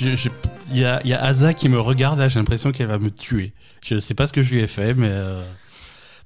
Il 0.00 0.18
y, 0.72 0.80
y 0.80 0.84
a 0.84 1.22
Asa 1.22 1.54
qui 1.54 1.68
me 1.68 1.80
regarde 1.80 2.18
là, 2.18 2.28
j'ai 2.28 2.38
l'impression 2.38 2.72
qu'elle 2.72 2.86
va 2.88 2.98
me 2.98 3.10
tuer. 3.10 3.52
Je 3.84 3.98
sais 3.98 4.14
pas 4.14 4.26
ce 4.26 4.32
que 4.32 4.42
je 4.42 4.50
lui 4.54 4.60
ai 4.60 4.66
fait, 4.66 4.94
mais 4.94 5.08
euh, 5.10 5.42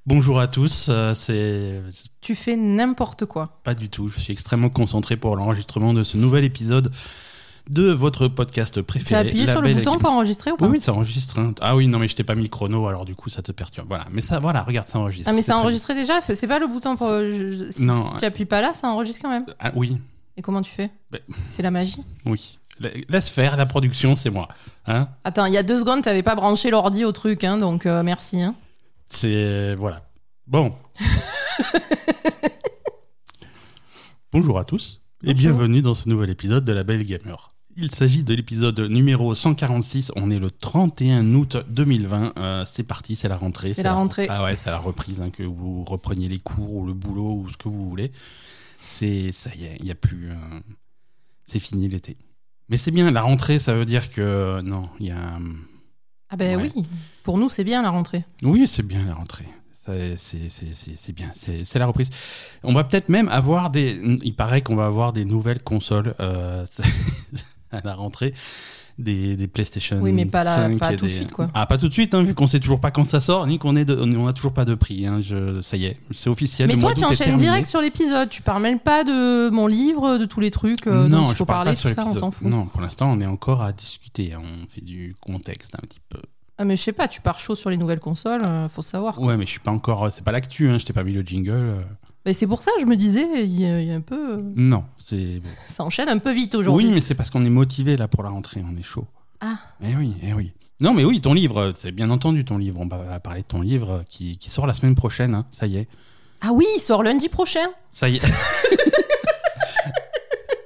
bonjour 0.05 0.39
à 0.39 0.47
tous. 0.47 0.87
euh, 0.89 1.13
c'est 1.13 1.81
Tu 2.21 2.35
fais 2.35 2.55
n'importe 2.55 3.25
quoi. 3.25 3.59
pas 3.63 3.73
du 3.75 3.89
tout. 3.89 4.07
Je 4.09 4.19
suis 4.19 4.33
extrêmement 4.33 4.69
concentré 4.69 5.17
pour 5.17 5.35
l'enregistrement 5.35 5.93
de 5.93 6.03
ce 6.03 6.17
nouvel 6.17 6.43
épisode 6.45 6.91
de 7.69 7.89
votre 7.91 8.27
podcast 8.27 8.81
préféré. 8.81 9.07
Tu 9.07 9.15
as 9.15 9.19
appuyé 9.19 9.47
sur 9.47 9.61
le 9.61 9.73
bouton 9.73 9.97
pour 9.97 10.11
enregistrer 10.11 10.51
ou 10.51 10.57
pas 10.57 10.67
Oui, 10.67 10.79
ça 10.79 10.93
enregistre. 10.93 11.39
hein. 11.39 11.51
Ah 11.61 11.75
oui, 11.75 11.87
non, 11.87 11.97
mais 11.99 12.07
je 12.07 12.15
t'ai 12.15 12.23
pas 12.23 12.35
mis 12.35 12.43
le 12.43 12.49
chrono, 12.49 12.85
alors 12.87 13.05
du 13.05 13.15
coup, 13.15 13.29
ça 13.29 13.41
te 13.41 13.51
perturbe. 13.51 13.87
Voilà, 13.87 14.05
mais 14.11 14.21
ça, 14.21 14.39
voilà, 14.39 14.61
regarde, 14.61 14.87
ça 14.87 14.99
enregistre. 14.99 15.27
Ah 15.29 15.33
mais 15.33 15.41
C'est 15.41 15.47
ça 15.51 15.57
a 15.57 15.61
enregistré 15.61 15.95
déjà 15.95 16.21
C'est 16.21 16.47
pas 16.47 16.59
le 16.59 16.67
bouton 16.67 16.95
pour... 16.95 17.09
je- 17.09 17.71
Si, 17.71 17.83
Non. 17.85 17.95
si 18.01 18.17
tu 18.17 18.25
appuies 18.25 18.45
pas 18.45 18.61
là, 18.61 18.73
ça 18.73 18.87
enregistre 18.87 19.21
quand 19.23 19.31
même. 19.31 19.45
Ah 19.59 19.71
oui, 19.75 19.97
Et 20.37 20.43
comment 20.43 20.61
tu 20.61 20.71
fais 20.71 20.91
Ben- 21.11 21.21
C'est 21.47 21.63
la 21.63 21.71
magie. 21.71 22.03
oui. 22.25 22.59
La- 22.79 22.89
Laisse 23.09 23.29
faire, 23.29 23.55
la 23.57 23.65
production, 23.65 24.15
c'est 24.15 24.29
moi. 24.29 24.47
Hein 24.85 25.07
Attends, 25.23 25.45
il 25.45 25.53
y 25.53 25.57
a 25.57 25.63
deux 25.63 25.79
secondes, 25.79 26.01
t'avais 26.03 26.23
pas 26.23 26.35
branché 26.35 26.69
l'ordi 26.71 27.05
au 27.05 27.11
truc, 27.11 27.43
hein, 27.43 27.57
donc 27.57 27.85
euh, 27.85 28.03
merci. 28.03 28.41
Hein. 28.41 28.55
C'est. 29.07 29.75
Voilà. 29.75 30.01
Bon. 30.47 30.73
Bonjour 34.31 34.59
à 34.59 34.63
tous 34.65 35.01
et 35.23 35.27
Bonjour. 35.33 35.39
bienvenue 35.39 35.81
dans 35.81 35.93
ce 35.93 36.09
nouvel 36.09 36.29
épisode 36.29 36.65
de 36.65 36.73
La 36.73 36.83
Belle 36.83 37.03
Gamer. 37.05 37.49
Il 37.77 37.91
s'agit 37.91 38.23
de 38.23 38.33
l'épisode 38.33 38.79
numéro 38.79 39.33
146. 39.35 40.11
On 40.15 40.31
est 40.31 40.39
le 40.39 40.49
31 40.51 41.25
août 41.35 41.57
2020. 41.69 42.33
Euh, 42.37 42.65
c'est 42.69 42.83
parti, 42.83 43.15
c'est 43.15 43.27
la 43.27 43.35
rentrée. 43.37 43.73
C'est 43.73 43.83
la 43.83 43.93
rentrée. 43.93 44.27
Ah 44.29 44.43
ouais, 44.45 44.55
c'est 44.55 44.69
la 44.69 44.77
reprise, 44.77 45.21
hein, 45.21 45.29
que 45.29 45.43
vous 45.43 45.83
repreniez 45.83 46.29
les 46.29 46.39
cours 46.39 46.73
ou 46.73 46.85
le 46.85 46.93
boulot 46.93 47.33
ou 47.43 47.49
ce 47.49 47.57
que 47.57 47.67
vous 47.67 47.89
voulez. 47.89 48.11
C'est 48.77 49.31
ça 49.31 49.49
y 49.55 49.65
est, 49.65 49.75
il 49.79 49.85
y 49.85 49.91
a 49.91 49.95
plus. 49.95 50.29
euh, 50.31 50.35
c'est 51.45 51.59
fini 51.59 51.87
l'été. 51.89 52.17
Mais 52.69 52.77
c'est 52.77 52.91
bien, 52.91 53.09
la 53.11 53.21
rentrée, 53.21 53.59
ça 53.59 53.73
veut 53.73 53.85
dire 53.85 54.09
que 54.09 54.61
non, 54.61 54.89
il 54.99 55.07
y 55.07 55.11
a. 55.11 55.37
Ah 56.29 56.35
ben 56.37 56.57
Ouais. 56.59 56.71
oui, 56.75 56.85
pour 57.23 57.37
nous 57.37 57.49
c'est 57.49 57.63
bien 57.63 57.81
la 57.81 57.89
rentrée. 57.91 58.25
Oui, 58.43 58.67
c'est 58.67 58.83
bien 58.83 59.03
la 59.05 59.13
rentrée. 59.13 59.45
C'est 60.15 61.13
bien, 61.13 61.29
c'est 61.33 61.63
c'est 61.63 61.77
la 61.77 61.85
reprise. 61.85 62.09
On 62.63 62.73
va 62.73 62.83
peut-être 62.83 63.09
même 63.09 63.29
avoir 63.29 63.69
des. 63.69 63.99
Il 64.23 64.35
paraît 64.35 64.61
qu'on 64.61 64.75
va 64.75 64.87
avoir 64.87 65.13
des 65.13 65.25
nouvelles 65.25 65.61
consoles 65.61 66.15
euh, 66.19 66.65
à 67.71 67.81
la 67.83 67.93
rentrée. 67.93 68.33
Des, 68.97 69.35
des 69.35 69.47
PlayStation. 69.47 69.97
Oui, 70.01 70.13
mais 70.13 70.25
pas 70.25 70.45
5 70.45 70.79
pas 70.79 70.93
tout 70.95 71.05
de 71.05 71.11
suite, 71.11 71.33
quoi. 71.33 71.49
Ah, 71.53 71.65
pas 71.65 71.77
tout 71.77 71.89
de 71.89 71.93
suite, 71.93 72.13
hein, 72.13 72.23
vu 72.23 72.33
qu'on 72.33 72.47
sait 72.47 72.61
toujours 72.61 72.79
pas 72.79 72.91
quand 72.91 73.03
ça 73.03 73.19
sort, 73.19 73.45
ni 73.45 73.59
qu'on 73.59 73.75
est, 73.75 73.83
de- 73.83 73.97
on 73.99 74.25
a 74.25 74.31
toujours 74.31 74.53
pas 74.53 74.63
de 74.63 74.73
prix. 74.73 75.05
hein, 75.05 75.19
je, 75.21 75.61
ça 75.61 75.75
y 75.75 75.83
est, 75.83 75.97
c'est 76.11 76.29
officiel. 76.29 76.69
Mais 76.69 76.75
le 76.75 76.79
toi 76.79 76.93
tu 76.95 77.03
enchaînes 77.03 77.35
direct 77.35 77.67
sur 77.67 77.81
l'épisode, 77.81 78.29
tu 78.29 78.41
parles 78.41 78.63
même 78.63 78.79
pas 78.79 79.03
de 79.03 79.49
mon 79.49 79.67
livre, 79.67 80.17
de 80.17 80.23
tous 80.23 80.39
les 80.39 80.49
trucs 80.49 80.87
euh, 80.87 81.09
dont 81.09 81.25
il 81.29 81.35
faut 81.35 81.45
parle 81.45 81.65
parler, 81.65 81.77
tout 81.77 81.89
ça, 81.89 82.05
on 82.05 82.15
s'en 82.15 82.31
fout. 82.31 82.47
Non, 82.47 82.67
pour 82.67 82.79
l'instant, 82.79 83.11
on 83.11 83.19
est 83.19 83.25
encore 83.25 83.63
à 83.63 83.73
discuter. 83.73 84.31
hein, 84.33 84.41
On 84.63 84.67
fait 84.69 84.79
du 84.79 85.13
contexte 85.19 85.75
un 85.75 85.85
petit 85.85 85.99
peu. 86.07 86.19
Ah 86.57 86.63
mais 86.63 86.77
je 86.77 86.81
sais 86.83 86.93
pas, 86.93 87.09
tu 87.09 87.19
pars 87.19 87.37
chaud 87.37 87.55
sur 87.55 87.69
les 87.69 87.75
nouvelles 87.75 87.99
consoles, 87.99 88.43
euh, 88.45 88.69
faut 88.69 88.81
savoir. 88.81 89.19
Ouais, 89.19 89.35
mais 89.35 89.45
je 89.45 89.49
suis 89.51 89.59
pas 89.59 89.71
encore. 89.71 90.09
C'est 90.09 90.23
pas 90.23 90.31
l'actu, 90.31 90.69
hein, 90.69 90.77
je 90.77 90.85
t'ai 90.85 90.93
pas 90.93 91.03
mis 91.03 91.11
le 91.11 91.21
jingle. 91.21 91.51
euh. 91.53 91.81
Mais 92.25 92.33
c'est 92.33 92.47
pour 92.47 92.63
ça 92.63 92.71
je 92.79 92.85
me 92.85 92.95
disais, 92.95 93.27
il 93.45 93.59
y, 93.59 93.65
a 93.65 93.79
il 93.81 93.87
y 93.87 93.91
a 93.91 93.95
un 93.95 94.01
peu... 94.01 94.37
euh, 94.37 94.41
Non, 94.55 94.83
c'est. 94.97 95.41
Ça 95.67 95.83
enchaîne 95.83 96.09
un 96.09 96.17
peu 96.17 96.31
vite 96.31 96.55
aujourd'hui. 96.55 96.87
Oui, 96.87 96.91
mais 96.93 97.01
c'est 97.01 97.13
parce 97.15 97.29
qu'on 97.29 97.45
est 97.45 97.49
motivé 97.49 97.97
là 97.97 98.07
pour 98.07 98.23
la 98.23 98.29
rentrée, 98.29 98.63
on 98.67 98.75
est 98.77 98.83
chaud. 98.83 99.05
Ah. 99.41 99.57
Eh 99.83 99.95
oui, 99.95 100.13
eh 100.23 100.33
oui. 100.33 100.51
Non, 100.79 100.93
mais 100.93 101.05
oui, 101.05 101.21
ton 101.21 101.33
livre, 101.33 101.71
c'est 101.75 101.91
bien 101.91 102.09
entendu 102.09 102.43
ton 102.43 102.57
livre. 102.57 102.79
On 102.81 102.87
va 102.87 103.19
parler 103.19 103.41
de 103.41 103.47
ton 103.47 103.61
livre 103.61 104.03
qui, 104.09 104.37
qui 104.37 104.49
sort 104.49 104.67
la 104.67 104.73
semaine 104.73 104.95
prochaine, 104.95 105.33
hein, 105.35 105.45
ça 105.51 105.67
y 105.67 105.77
est. 105.77 105.87
Ah 106.41 106.49
oui, 106.51 106.65
il 106.75 106.79
sort 106.81 107.01
lundi 107.03 107.29
prochain. 107.29 107.65
Ça 107.91 108.09
y 108.09 108.17
est, 108.17 108.19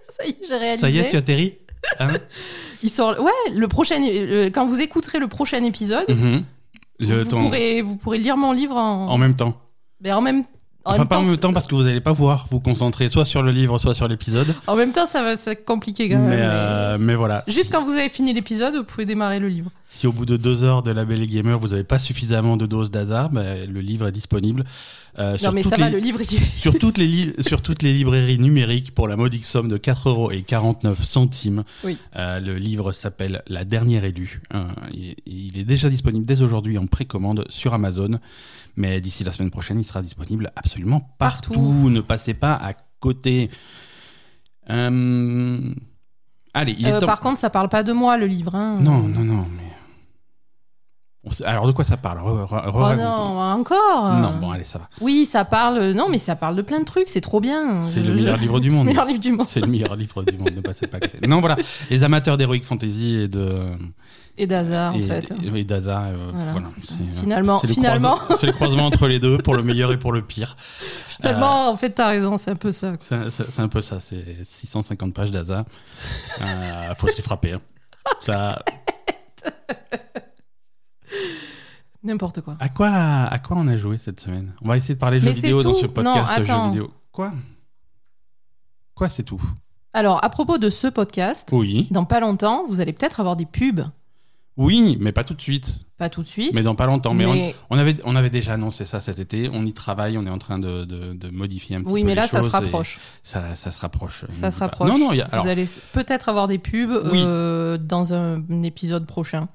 Ça 0.10 0.26
y 0.26 0.30
est, 0.30 0.38
j'ai 0.48 0.56
réalisé. 0.58 0.82
ça 0.82 0.90
y 0.90 0.98
est 1.00 1.10
tu 1.10 1.16
atterris 1.18 1.58
Hein 2.00 2.14
Il 2.84 2.90
sort. 2.90 3.20
Ouais, 3.22 3.32
le 3.54 3.68
prochain. 3.68 4.02
euh, 4.02 4.50
quand 4.50 4.66
vous 4.66 4.82
écouterez 4.82 5.20
le 5.20 5.28
prochain 5.28 5.64
épisode, 5.64 6.06
Mhm. 6.10 6.44
Le- 7.00 7.24
vous, 7.24 7.30
ton- 7.30 7.44
pourrez, 7.44 7.82
vous 7.82 7.96
pourrez 7.96 8.18
lire 8.18 8.36
mon 8.36 8.52
livre 8.52 8.76
en. 8.76 9.08
En 9.10 9.18
même 9.18 9.36
temps. 9.36 9.56
Mais 10.02 10.12
en 10.12 10.22
même. 10.22 10.44
En 10.86 10.92
enfin, 10.92 11.00
même 11.00 11.08
pas 11.08 11.18
en 11.18 11.22
temps, 11.22 11.28
même 11.28 11.38
temps 11.38 11.54
parce 11.54 11.68
que 11.68 11.76
vous 11.76 11.84
n'allez 11.84 12.00
pas 12.00 12.16
pouvoir 12.16 12.48
vous 12.50 12.62
concentrer 12.62 13.10
soit 13.10 13.26
sur 13.26 13.44
le 13.44 13.52
livre, 13.52 13.78
soit 13.80 13.94
sur 13.94 14.08
l'épisode. 14.08 14.48
En 14.66 14.78
même 14.78 14.94
temps, 14.94 15.06
ça 15.08 15.22
va 15.22 15.34
être 15.34 15.66
compliqué 15.66 16.10
quand 16.10 16.18
même. 16.18 16.30
Mais, 16.30 16.40
euh, 16.40 16.98
mais 16.98 17.16
voilà. 17.16 17.44
Juste 17.48 17.72
quand 17.72 17.84
vous 17.84 17.92
avez 17.92 18.08
fini 18.08 18.34
l'épisode, 18.34 18.76
vous 18.76 18.86
pouvez 18.86 19.06
démarrer 19.06 19.40
le 19.40 19.50
livre. 19.50 19.70
Si 19.84 20.08
au 20.08 20.14
bout 20.14 20.26
de 20.26 20.38
deux 20.38 20.64
heures 20.64 20.82
de 20.82 20.92
la 20.92 21.04
Belle 21.04 21.28
Gamer, 21.28 21.60
vous 21.60 21.70
n'avez 21.70 21.84
pas 21.84 22.00
suffisamment 22.00 22.56
de 22.56 22.66
doses 22.66 22.92
d'hasard, 22.92 23.30
ben, 23.30 23.70
le 23.70 23.82
livre 23.82 24.08
est 24.08 24.12
disponible. 24.14 24.64
Euh, 25.18 25.38
sur 25.38 25.48
non, 25.48 25.54
mais 25.56 25.62
toutes 25.64 25.72
ça 25.72 25.78
va, 25.78 25.90
les- 25.90 25.96
le 25.98 26.02
livre. 26.02 26.20
sur 26.58 26.78
toutes, 26.78 26.98
les 26.98 27.08
li- 27.08 27.34
sur 27.40 27.62
toutes 27.62 27.82
les 27.82 27.94
librairies 27.94 28.38
numériques 28.38 28.94
pour 28.94 29.08
la 29.08 29.16
modique 29.16 29.46
somme 29.46 29.68
de 29.68 29.78
4,49 29.78 31.02
centimes. 31.02 31.64
Oui. 31.84 31.98
Euh, 32.16 32.40
le 32.40 32.58
livre 32.58 32.92
s'appelle 32.92 33.42
La 33.48 33.66
dernière 33.66 34.04
élue. 34.04 34.42
Euh, 34.54 34.66
il, 34.94 35.16
il 35.26 35.58
est 35.58 35.64
déjà 35.64 35.90
disponible 35.90 36.26
dès 36.26 36.42
aujourd'hui 36.42 36.78
en 36.78 36.86
précommande 36.88 37.46
sur 37.50 37.74
Amazon. 37.74 38.12
Mais 38.76 39.02
d'ici 39.02 39.24
la 39.24 39.32
semaine 39.32 39.50
prochaine, 39.52 39.80
il 39.80 39.84
sera 39.84 40.02
disponible 40.02 40.52
absolument 40.56 41.00
partout. 41.18 41.54
Partout. 41.54 41.90
Ne 41.90 42.02
passez 42.02 42.34
pas 42.34 42.54
à 42.54 42.74
côté. 43.00 43.50
Euh, 44.70 45.74
Allez, 46.54 46.76
il 46.80 46.88
est 46.88 46.92
Euh, 46.92 47.00
temps- 47.00 47.06
par 47.06 47.22
contre, 47.22 47.38
ça 47.40 47.50
parle 47.50 47.70
pas 47.70 47.84
de 47.84 47.94
moi, 47.94 48.18
le 48.18 48.26
livre. 48.26 48.56
hein. 48.56 48.80
Non, 48.82 49.04
non, 49.04 49.22
non, 49.24 49.46
mais. 49.56 49.69
Alors 51.46 51.68
de 51.68 51.72
quoi 51.72 51.84
ça 51.86 51.98
parle? 51.98 52.20
Re- 52.20 52.46
re- 52.46 52.68
re- 52.72 52.94
Oh 52.94 52.96
non, 52.96 53.40
encore 53.60 54.10
Non, 54.20 54.38
bon, 54.40 54.52
allez, 54.52 54.64
ça 54.64 54.80
va. 54.80 54.90
Oui, 55.02 55.26
ça 55.26 55.46
parle. 55.46 55.92
Non, 55.94 56.08
mais 56.10 56.18
ça 56.18 56.36
parle 56.36 56.56
de 56.56 56.62
plein 56.62 56.80
de 56.80 56.86
trucs, 56.86 57.08
c'est 57.10 57.22
trop 57.22 57.40
bien. 57.42 57.86
C'est 57.88 58.02
le 58.04 58.14
meilleur 58.14 58.38
livre 58.38 58.60
du 58.62 58.70
C'est 58.70 58.76
monde. 58.76 58.86
le 58.86 58.90
meilleur 58.92 59.06
livre 59.06 59.20
du 59.22 59.32
monde. 59.32 59.48
C'est 59.50 59.60
le 59.62 59.68
meilleur 59.68 59.96
livre 59.96 60.24
du 60.24 60.38
monde, 60.38 60.52
ne 60.56 60.62
passez 60.62 60.88
pas 60.88 60.98
à 60.98 61.00
côté. 61.02 61.20
Non, 61.28 61.40
voilà, 61.40 61.58
les 61.90 62.04
amateurs 62.04 62.38
d'Heroic 62.38 62.62
Fantasy 62.64 63.16
et 63.16 63.28
de. 63.28 63.50
Et 64.42 64.48
d'hasard, 64.48 64.96
en 64.96 65.02
fait. 65.02 65.34
et 65.54 65.64
d'Aza, 65.66 66.04
euh, 66.04 66.32
Voilà, 66.32 66.68
c'est 66.78 66.88
c'est- 66.92 67.20
Finalement- 67.20 67.60
c'est 67.60 67.68
le 67.68 67.74
finalement. 67.74 68.18
C'est 68.38 68.48
le 68.48 68.54
croisement 68.54 68.86
entre 68.86 69.08
les 69.08 69.20
deux 69.20 69.38
pour 69.40 69.54
le 69.54 69.64
meilleur 69.64 69.92
et 69.92 69.98
pour 70.00 70.14
le 70.14 70.22
pire. 70.22 70.56
Tellement, 71.22 71.70
en 71.70 71.76
fait, 71.76 71.90
t'as 71.90 72.08
raison, 72.08 72.38
c'est 72.38 72.52
un 72.52 72.56
peu 72.56 72.72
ça. 72.72 72.94
C'est 73.02 73.30
c'est- 73.32 73.52
c'est 73.52 73.62
un 73.62 73.68
peu 73.68 73.82
ça, 73.82 74.00
c'est 74.00 74.24
650 74.44 75.14
pages 75.14 75.32
d'Aza. 75.32 75.66
Euh, 76.42 76.94
faut 76.98 77.08
se 77.10 77.18
les 77.18 77.22
frapper. 77.24 77.52
hein. 77.54 77.60
Ça, 78.22 78.64
N'importe 82.04 82.42
quoi. 82.42 82.56
à, 82.60 82.70
quoi, 82.70 82.90
à 82.90 83.40
quoi 83.40 83.58
on 83.58 83.68
a 83.68 83.76
joué 83.78 83.98
cette 83.98 84.20
semaine? 84.20 84.54
On 84.64 84.68
va 84.70 84.78
essayer 84.78 84.94
de 84.96 85.00
parler 85.00 85.20
Mais 85.20 85.28
jeux 85.28 85.34
vidéo 85.34 85.62
dans 85.62 85.74
ce 85.74 85.86
podcast 85.86 86.18
Non, 86.30 86.36
jeux 86.36 86.42
attends. 86.44 86.70
vidéo. 86.72 86.94
Quoi? 87.12 87.34
Quoi, 88.96 89.10
c'est 89.10 89.24
tout? 89.24 89.42
Alors, 89.94 90.24
à 90.24 90.30
propos 90.30 90.58
de 90.58 90.70
ce 90.70 90.88
podcast, 90.88 91.50
Oui. 91.52 91.88
dans 91.92 92.06
pas 92.06 92.20
longtemps, 92.20 92.66
vous 92.68 92.80
allez 92.82 92.94
peut-être 92.94 93.20
avoir 93.20 93.36
des 93.36 93.46
pubs. 93.46 93.82
Oui, 94.58 94.98
mais 95.00 95.14
pas 95.14 95.24
tout 95.24 95.34
de 95.34 95.42
suite. 95.42 95.80
Pas 95.98 96.10
tout 96.10 96.22
de 96.22 96.28
suite. 96.28 96.54
Mais 96.54 96.64
dans 96.64 96.76
pas 96.76 96.86
longtemps. 96.86 97.14
Mais, 97.14 97.26
mais- 97.26 97.56
on, 97.70 97.76
on 97.76 97.80
avait, 97.80 97.96
on 98.04 98.16
avait 98.16 98.30
déjà 98.30 98.54
annoncé 98.54 98.86
ça 98.86 99.00
cet 99.00 99.18
été. 99.20 99.50
On 99.54 99.66
y 99.66 99.74
travaille. 99.74 100.18
On 100.18 100.26
est 100.26 100.30
en 100.30 100.38
train 100.38 100.60
de, 100.60 100.84
de- 100.84 101.14
de 101.14 101.30
modifier 101.30 101.78
un 101.78 101.82
petit 101.82 101.94
Oui, 101.94 102.02
peu 102.02 102.08
mais 102.08 102.16
les 102.16 102.22
là, 102.22 102.28
ça 102.28 102.42
se 102.42 102.50
rapproche. 102.50 103.00
Ça, 103.24 103.56
ça 103.56 103.72
se 103.72 103.80
rapproche. 103.80 104.26
Ça 104.30 104.52
se 104.52 104.58
rapproche. 104.58 104.90
Non, 104.90 104.98
non, 104.98 105.12
il 105.14 105.18
y 105.18 105.22
a, 105.22 105.28
Vous 105.28 105.34
alors, 105.34 105.48
allez 105.48 105.66
peut-être 105.94 106.28
avoir 106.30 106.48
des 106.50 106.58
pubs 106.60 106.92
Oui. 107.12 107.22
euh, 107.26 107.78
dans 107.78 108.14
un, 108.14 108.42
un 108.50 108.64
épisode 108.64 109.06
prochain. 109.06 109.48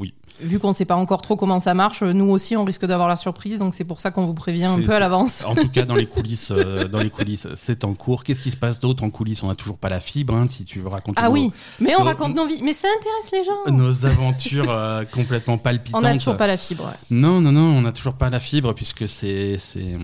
Oui. 0.00 0.14
Vu 0.40 0.58
qu'on 0.58 0.68
ne 0.68 0.72
sait 0.72 0.86
pas 0.86 0.96
encore 0.96 1.20
trop 1.20 1.36
comment 1.36 1.60
ça 1.60 1.74
marche, 1.74 2.02
nous 2.02 2.30
aussi, 2.30 2.56
on 2.56 2.64
risque 2.64 2.86
d'avoir 2.86 3.06
la 3.08 3.16
surprise. 3.16 3.58
Donc, 3.58 3.74
c'est 3.74 3.84
pour 3.84 4.00
ça 4.00 4.10
qu'on 4.10 4.24
vous 4.24 4.32
prévient 4.32 4.64
un 4.64 4.80
peu 4.80 4.92
à 4.94 4.98
l'avance. 4.98 5.44
En 5.44 5.54
tout 5.54 5.68
cas, 5.68 5.84
dans 5.84 5.94
les 5.94 6.06
coulisses, 6.06 6.50
euh, 6.50 6.88
dans 6.88 7.00
les 7.00 7.10
coulisses, 7.10 7.46
c'est 7.54 7.84
en 7.84 7.92
cours. 7.94 8.24
Qu'est-ce 8.24 8.40
qui 8.40 8.50
se 8.50 8.56
passe 8.56 8.80
d'autre 8.80 9.04
en 9.04 9.10
coulisses? 9.10 9.42
On 9.42 9.48
n'a 9.48 9.54
toujours 9.54 9.76
pas 9.76 9.90
la 9.90 10.00
fibre. 10.00 10.34
hein, 10.34 10.44
si 10.48 10.64
tu 10.64 10.80
veux 10.80 10.88
raconter 10.88 11.20
Ah 11.22 11.28
nos, 11.28 11.34
oui, 11.34 11.52
mais 11.78 11.94
on 11.96 11.98
nos- 11.98 12.04
raconte 12.06 12.34
nos 12.34 12.46
vies. 12.46 12.62
Mais 12.62 12.72
ça 12.72 12.88
intéresse 12.98 13.30
les 13.32 13.44
gens. 13.44 13.76
nos 13.76 14.06
aventures 14.06 14.70
euh, 14.70 15.04
complètement 15.04 15.58
palpitantes. 15.68 16.00
On 16.00 16.02
n'a 16.02 16.16
toujours 16.16 16.38
pas 16.38 16.46
la 16.46 16.56
fibre. 16.56 16.84
ouais. 16.86 16.96
Non, 17.10 17.42
non, 17.42 17.52
non, 17.52 17.76
on 17.76 17.82
n'a 17.82 17.92
toujours 17.92 18.14
pas 18.14 18.30
la 18.30 18.40
fibre 18.40 18.72
puisque 18.74 19.06
c'est 19.06 19.58
c'est 19.58 19.94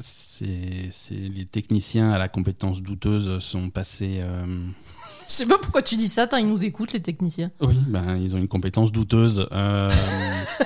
c'est 0.00 0.88
c'est- 0.90 1.14
les 1.14 1.44
techniciens 1.46 2.10
à 2.12 2.18
la 2.18 2.28
compétence 2.28 2.82
douteuse 2.82 3.38
sont 3.40 3.70
passés. 3.70 4.20
euh, 4.22 4.44
Je 5.28 5.32
sais 5.34 5.46
pas 5.46 5.58
pourquoi 5.58 5.82
tu 5.82 5.96
dis 5.96 6.08
ça, 6.08 6.28
ils 6.38 6.46
nous 6.46 6.64
écoutent, 6.64 6.92
les 6.92 7.00
techniciens. 7.02 7.50
Oui, 7.60 7.76
ben 7.86 8.16
ils 8.16 8.34
ont 8.34 8.38
une 8.38 8.48
compétence 8.48 8.92
douteuse. 8.92 9.46
Euh, 9.52 9.90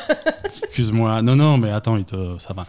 Excuse-moi. 0.44 1.22
Non, 1.22 1.36
non, 1.36 1.58
mais 1.58 1.70
attends, 1.70 1.96
ils 1.96 2.04
te- 2.04 2.38
ça 2.38 2.52
va. 2.52 2.66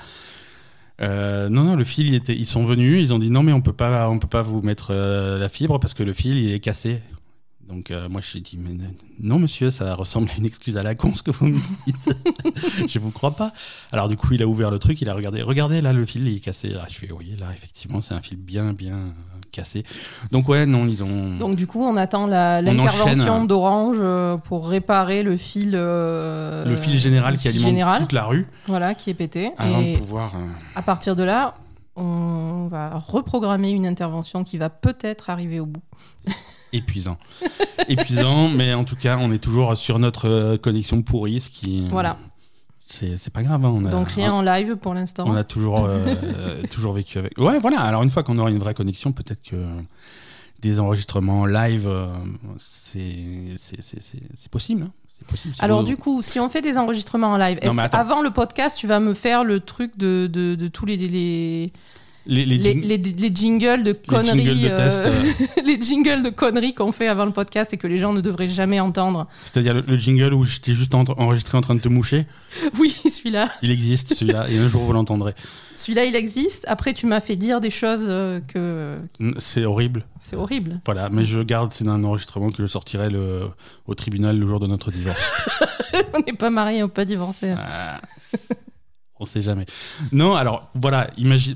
Euh, 1.02 1.50
non, 1.50 1.64
non, 1.64 1.76
le 1.76 1.84
fil, 1.84 2.08
il 2.08 2.16
était, 2.16 2.36
ils 2.36 2.46
sont 2.46 2.66
venus, 2.66 3.04
ils 3.06 3.14
ont 3.14 3.20
dit 3.20 3.30
non, 3.30 3.44
mais 3.44 3.54
on 3.54 3.62
peut 3.62 3.74
pas, 3.74 4.10
on 4.10 4.18
peut 4.20 4.28
pas 4.28 4.42
vous 4.42 4.62
mettre 4.62 4.90
euh, 4.92 5.38
la 5.38 5.50
fibre 5.50 5.80
parce 5.80 5.94
que 5.94 6.04
le 6.04 6.14
fil, 6.14 6.38
il 6.38 6.52
est 6.52 6.60
cassé. 6.60 7.02
Donc 7.68 7.92
euh, 7.92 8.08
moi, 8.10 8.22
je 8.24 8.32
lui 8.32 8.40
ai 8.40 8.42
dit 8.42 8.58
mais 8.58 8.72
non, 9.20 9.40
monsieur, 9.40 9.72
ça 9.72 9.94
ressemble 9.94 10.30
à 10.32 10.38
une 10.38 10.46
excuse 10.46 10.78
à 10.78 10.84
la 10.84 10.96
con 10.96 11.14
ce 11.16 11.22
que 11.22 11.32
vous 11.32 11.48
me 11.48 11.60
dites. 11.86 12.88
je 12.88 12.98
vous 13.00 13.12
crois 13.12 13.36
pas. 13.36 13.52
Alors 13.92 14.08
du 14.10 14.16
coup, 14.18 14.34
il 14.34 14.42
a 14.42 14.48
ouvert 14.48 14.72
le 14.72 14.80
truc, 14.80 15.02
il 15.02 15.10
a 15.10 15.14
regardé, 15.14 15.42
regardez 15.42 15.82
là, 15.82 15.92
le 15.94 16.06
fil, 16.06 16.28
il 16.28 16.38
est 16.38 16.40
cassé. 16.40 16.74
Ah, 16.80 16.86
je 16.90 16.96
fais 16.96 17.12
oui, 17.12 17.36
là, 17.38 17.48
effectivement, 17.54 18.02
c'est 18.02 18.14
un 18.14 18.22
fil 18.22 18.38
bien, 18.38 18.74
bien 18.74 19.14
cassé. 19.58 19.84
Donc 20.32 20.48
ouais, 20.50 20.66
non, 20.66 20.88
ils 20.88 21.04
ont. 21.04 21.36
Donc 21.38 21.56
du 21.56 21.68
coup, 21.68 21.84
on 21.84 21.98
attend 21.98 22.28
l'intervention 22.28 23.34
enchaîne. 23.34 23.48
d'Orange 23.48 23.98
euh, 24.00 24.38
pour 24.38 24.70
réparer 24.70 25.24
le 25.24 25.36
fil. 25.38 25.72
euh, 25.76 26.64
le 26.66 26.76
fil 26.76 26.98
général 26.98 27.34
le 27.34 27.40
qui 27.40 27.48
alimente 27.48 27.68
général, 27.68 28.00
toute 28.02 28.14
la 28.14 28.26
rue 28.26 28.48
Voilà, 28.68 28.94
qui 28.96 29.10
est 29.10 29.14
pété. 29.14 29.52
avant 29.58 29.80
et 29.82 29.94
de 29.94 29.98
pouvoir. 29.98 30.34
euh, 30.36 30.48
à 30.76 30.82
partir 30.82 31.16
de 31.16 31.24
là, 31.24 31.56
on 31.96 32.68
va 32.70 32.98
reprogrammer 32.98 33.72
une 33.72 33.86
intervention 33.88 34.44
qui 34.44 34.58
va 34.58 34.70
peut-être 34.70 35.30
arriver 35.30 35.60
au 35.60 35.66
bout. 35.66 35.82
Épuisant. 36.74 37.18
Épuisant, 37.88 38.50
mais 38.50 38.74
en 38.74 38.84
tout 38.84 38.96
cas, 38.98 39.18
on 39.20 39.32
est 39.32 39.38
toujours 39.40 39.76
sur 39.78 40.00
notre 40.00 40.28
euh, 40.30 40.58
connexion 40.58 41.02
pourrie, 41.02 41.40
ce 41.42 41.50
qui. 41.50 41.88
Voilà. 41.90 42.18
C'est 42.90 43.30
pas 43.34 43.44
grave. 43.44 43.66
hein, 43.66 43.72
on 43.76 43.86
a, 43.86 43.90
Donc 43.90 44.08
rien 44.10 44.32
en 44.32 44.42
live 44.42 44.78
pour 44.78 44.94
l'instant. 44.94 45.26
On 45.28 45.36
a 45.36 45.44
toujours, 45.44 45.86
euh, 45.86 46.62
toujours 46.72 46.94
vécu 46.94 47.18
avec. 47.20 47.38
Ouais, 47.38 47.60
voilà. 47.60 47.82
Alors, 47.82 48.02
une 48.02 48.10
fois 48.10 48.24
qu'on 48.24 48.38
aura 48.40 48.50
une 48.50 48.60
vraie 48.60 48.74
connexion, 48.74 49.12
peut-être 49.12 49.42
que 49.44 49.58
des 50.62 50.80
enregistrements 50.80 51.46
live, 51.46 51.86
euh, 51.88 52.08
c'est 52.58 54.50
possible. 54.50 54.84
hein. 54.84 54.92
Possible. 55.28 55.56
Si 55.56 55.62
Alors 55.62 55.84
du 55.84 55.98
coup, 55.98 56.22
si 56.22 56.40
on 56.40 56.48
fait 56.48 56.62
des 56.62 56.78
enregistrements 56.78 57.30
en 57.34 57.38
live, 57.38 57.60
Non, 57.66 57.76
qu'avant 57.90 58.22
le 58.22 58.30
podcast, 58.30 58.78
tu 58.78 58.86
vas 58.86 59.00
me 59.00 59.14
faire 59.16 59.44
le 59.44 59.60
truc 59.60 59.98
de, 59.98 60.30
de, 60.32 60.54
de 60.56 60.68
tous 60.68 60.86
les, 60.86 60.96
les, 60.96 61.72
les, 62.28 62.46
les 62.46 62.58
les, 62.58 62.74
jing- 62.74 62.86
les- 62.86 62.98
les 62.98 63.36
jingles 63.36 63.84
de 63.84 63.94
conneries, 63.94 64.44
jingles 64.46 64.62
de 64.64 64.68
test, 64.76 65.02
euh, 65.06 65.62
les 65.66 65.82
jingles 65.82 66.24
de 66.24 66.30
conneries 66.30 66.74
qu'on 66.74 66.92
fait 66.92 67.08
avant 67.08 67.26
le 67.26 67.32
podcast 67.32 67.74
et 67.74 67.78
que 67.78 67.88
les 67.88 67.98
gens 67.98 68.14
ne 68.14 68.22
devraient 68.22 68.48
jamais 68.48 68.80
entendre. 68.80 69.28
c'est-à-dire 69.42 69.74
le, 69.74 69.82
le 69.88 69.98
jingle 69.98 70.34
où 70.34 70.44
j'étais 70.44 70.74
juste 70.74 70.94
en- 70.96 71.04
enregistré 71.18 71.58
en 71.58 71.62
train 71.62 71.76
de 71.76 71.82
te 71.82 71.88
moucher, 71.90 72.26
Oui, 72.80 72.90
celui-là, 72.92 73.50
il 73.62 73.72
existe 73.72 74.14
celui-là, 74.14 74.50
et 74.50 74.58
un 74.58 74.68
jour 74.70 74.84
vous 74.84 74.94
l'entendrez. 74.94 75.34
celui-là, 75.76 76.06
il 76.06 76.16
existe. 76.16 76.66
Après, 76.68 76.94
tu 76.94 77.06
m'as 77.06 77.20
fait 77.22 77.36
dire 77.36 77.60
des 77.62 77.70
choses 77.70 78.06
euh, 78.08 78.40
que 78.42 78.98
C'est 79.40 79.66
horrible. 79.66 80.06
c'est 80.20 80.36
horrible. 80.36 80.80
Voilà, 80.86 81.10
mais 81.10 81.26
je 81.26 81.40
garde, 81.40 81.72
c'est 81.74 81.88
un 81.88 82.04
enregistrement 82.04 82.50
que 82.50 82.62
je 82.62 82.68
sortirai 82.68 83.10
le, 83.10 83.48
au 83.86 83.96
tribunal 83.96 84.38
le 84.38 84.46
jour 84.46 84.60
de 84.60 84.68
notre 84.68 84.92
divorce. 84.92 85.32
on 86.14 86.20
n'est 86.20 86.34
pas 86.38 86.50
mariés, 86.50 86.84
on 86.84 86.88
n'est 86.88 86.92
pas 86.92 87.06
divorcés. 87.06 87.54
Ah. 87.58 88.00
on 89.20 89.26
sait 89.26 89.42
jamais. 89.42 89.66
Non, 90.12 90.36
alors 90.36 90.70
voilà, 90.74 91.10
imagine 91.18 91.56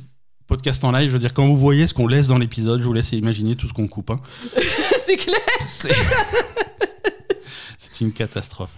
podcast 0.52 0.84
en 0.84 0.92
live, 0.92 1.08
je 1.08 1.14
veux 1.14 1.20
dire, 1.20 1.34
quand 1.34 1.48
vous 1.48 1.56
voyez 1.56 1.88
ce 1.88 1.94
qu'on 1.94 2.08
laisse 2.08 2.28
dans 2.28 2.38
l'épisode, 2.38 2.82
je 2.82 2.86
vous 2.86 2.92
laisse 2.92 3.14
imaginer 3.14 3.56
tout 3.56 3.70
ce 3.70 3.74
qu'on 3.74 3.88
coupe. 3.88 4.10
hein. 4.10 4.20
c'est 5.06 5.16
clair. 5.16 5.40
C'est 7.78 8.02
une 8.02 8.12
catastrophe. 8.12 8.70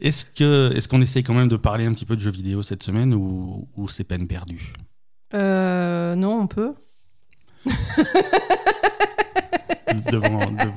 Est-ce 0.00 0.24
que 0.24 0.72
est-ce 0.74 0.88
qu'on 0.88 1.00
essaye 1.00 1.22
quand 1.22 1.34
même 1.34 1.46
de 1.46 1.54
parler 1.56 1.86
un 1.86 1.92
petit 1.92 2.04
peu 2.06 2.16
de 2.16 2.20
jeux 2.20 2.32
vidéo 2.32 2.62
cette 2.64 2.82
semaine 2.82 3.14
ou, 3.14 3.68
ou 3.76 3.88
c'est 3.88 4.02
peine 4.02 4.26
perdue? 4.26 4.72
Euh, 5.34 6.16
non, 6.16 6.40
on 6.40 6.46
peut. 6.48 6.74
devant, 10.10 10.50
de- 10.50 10.72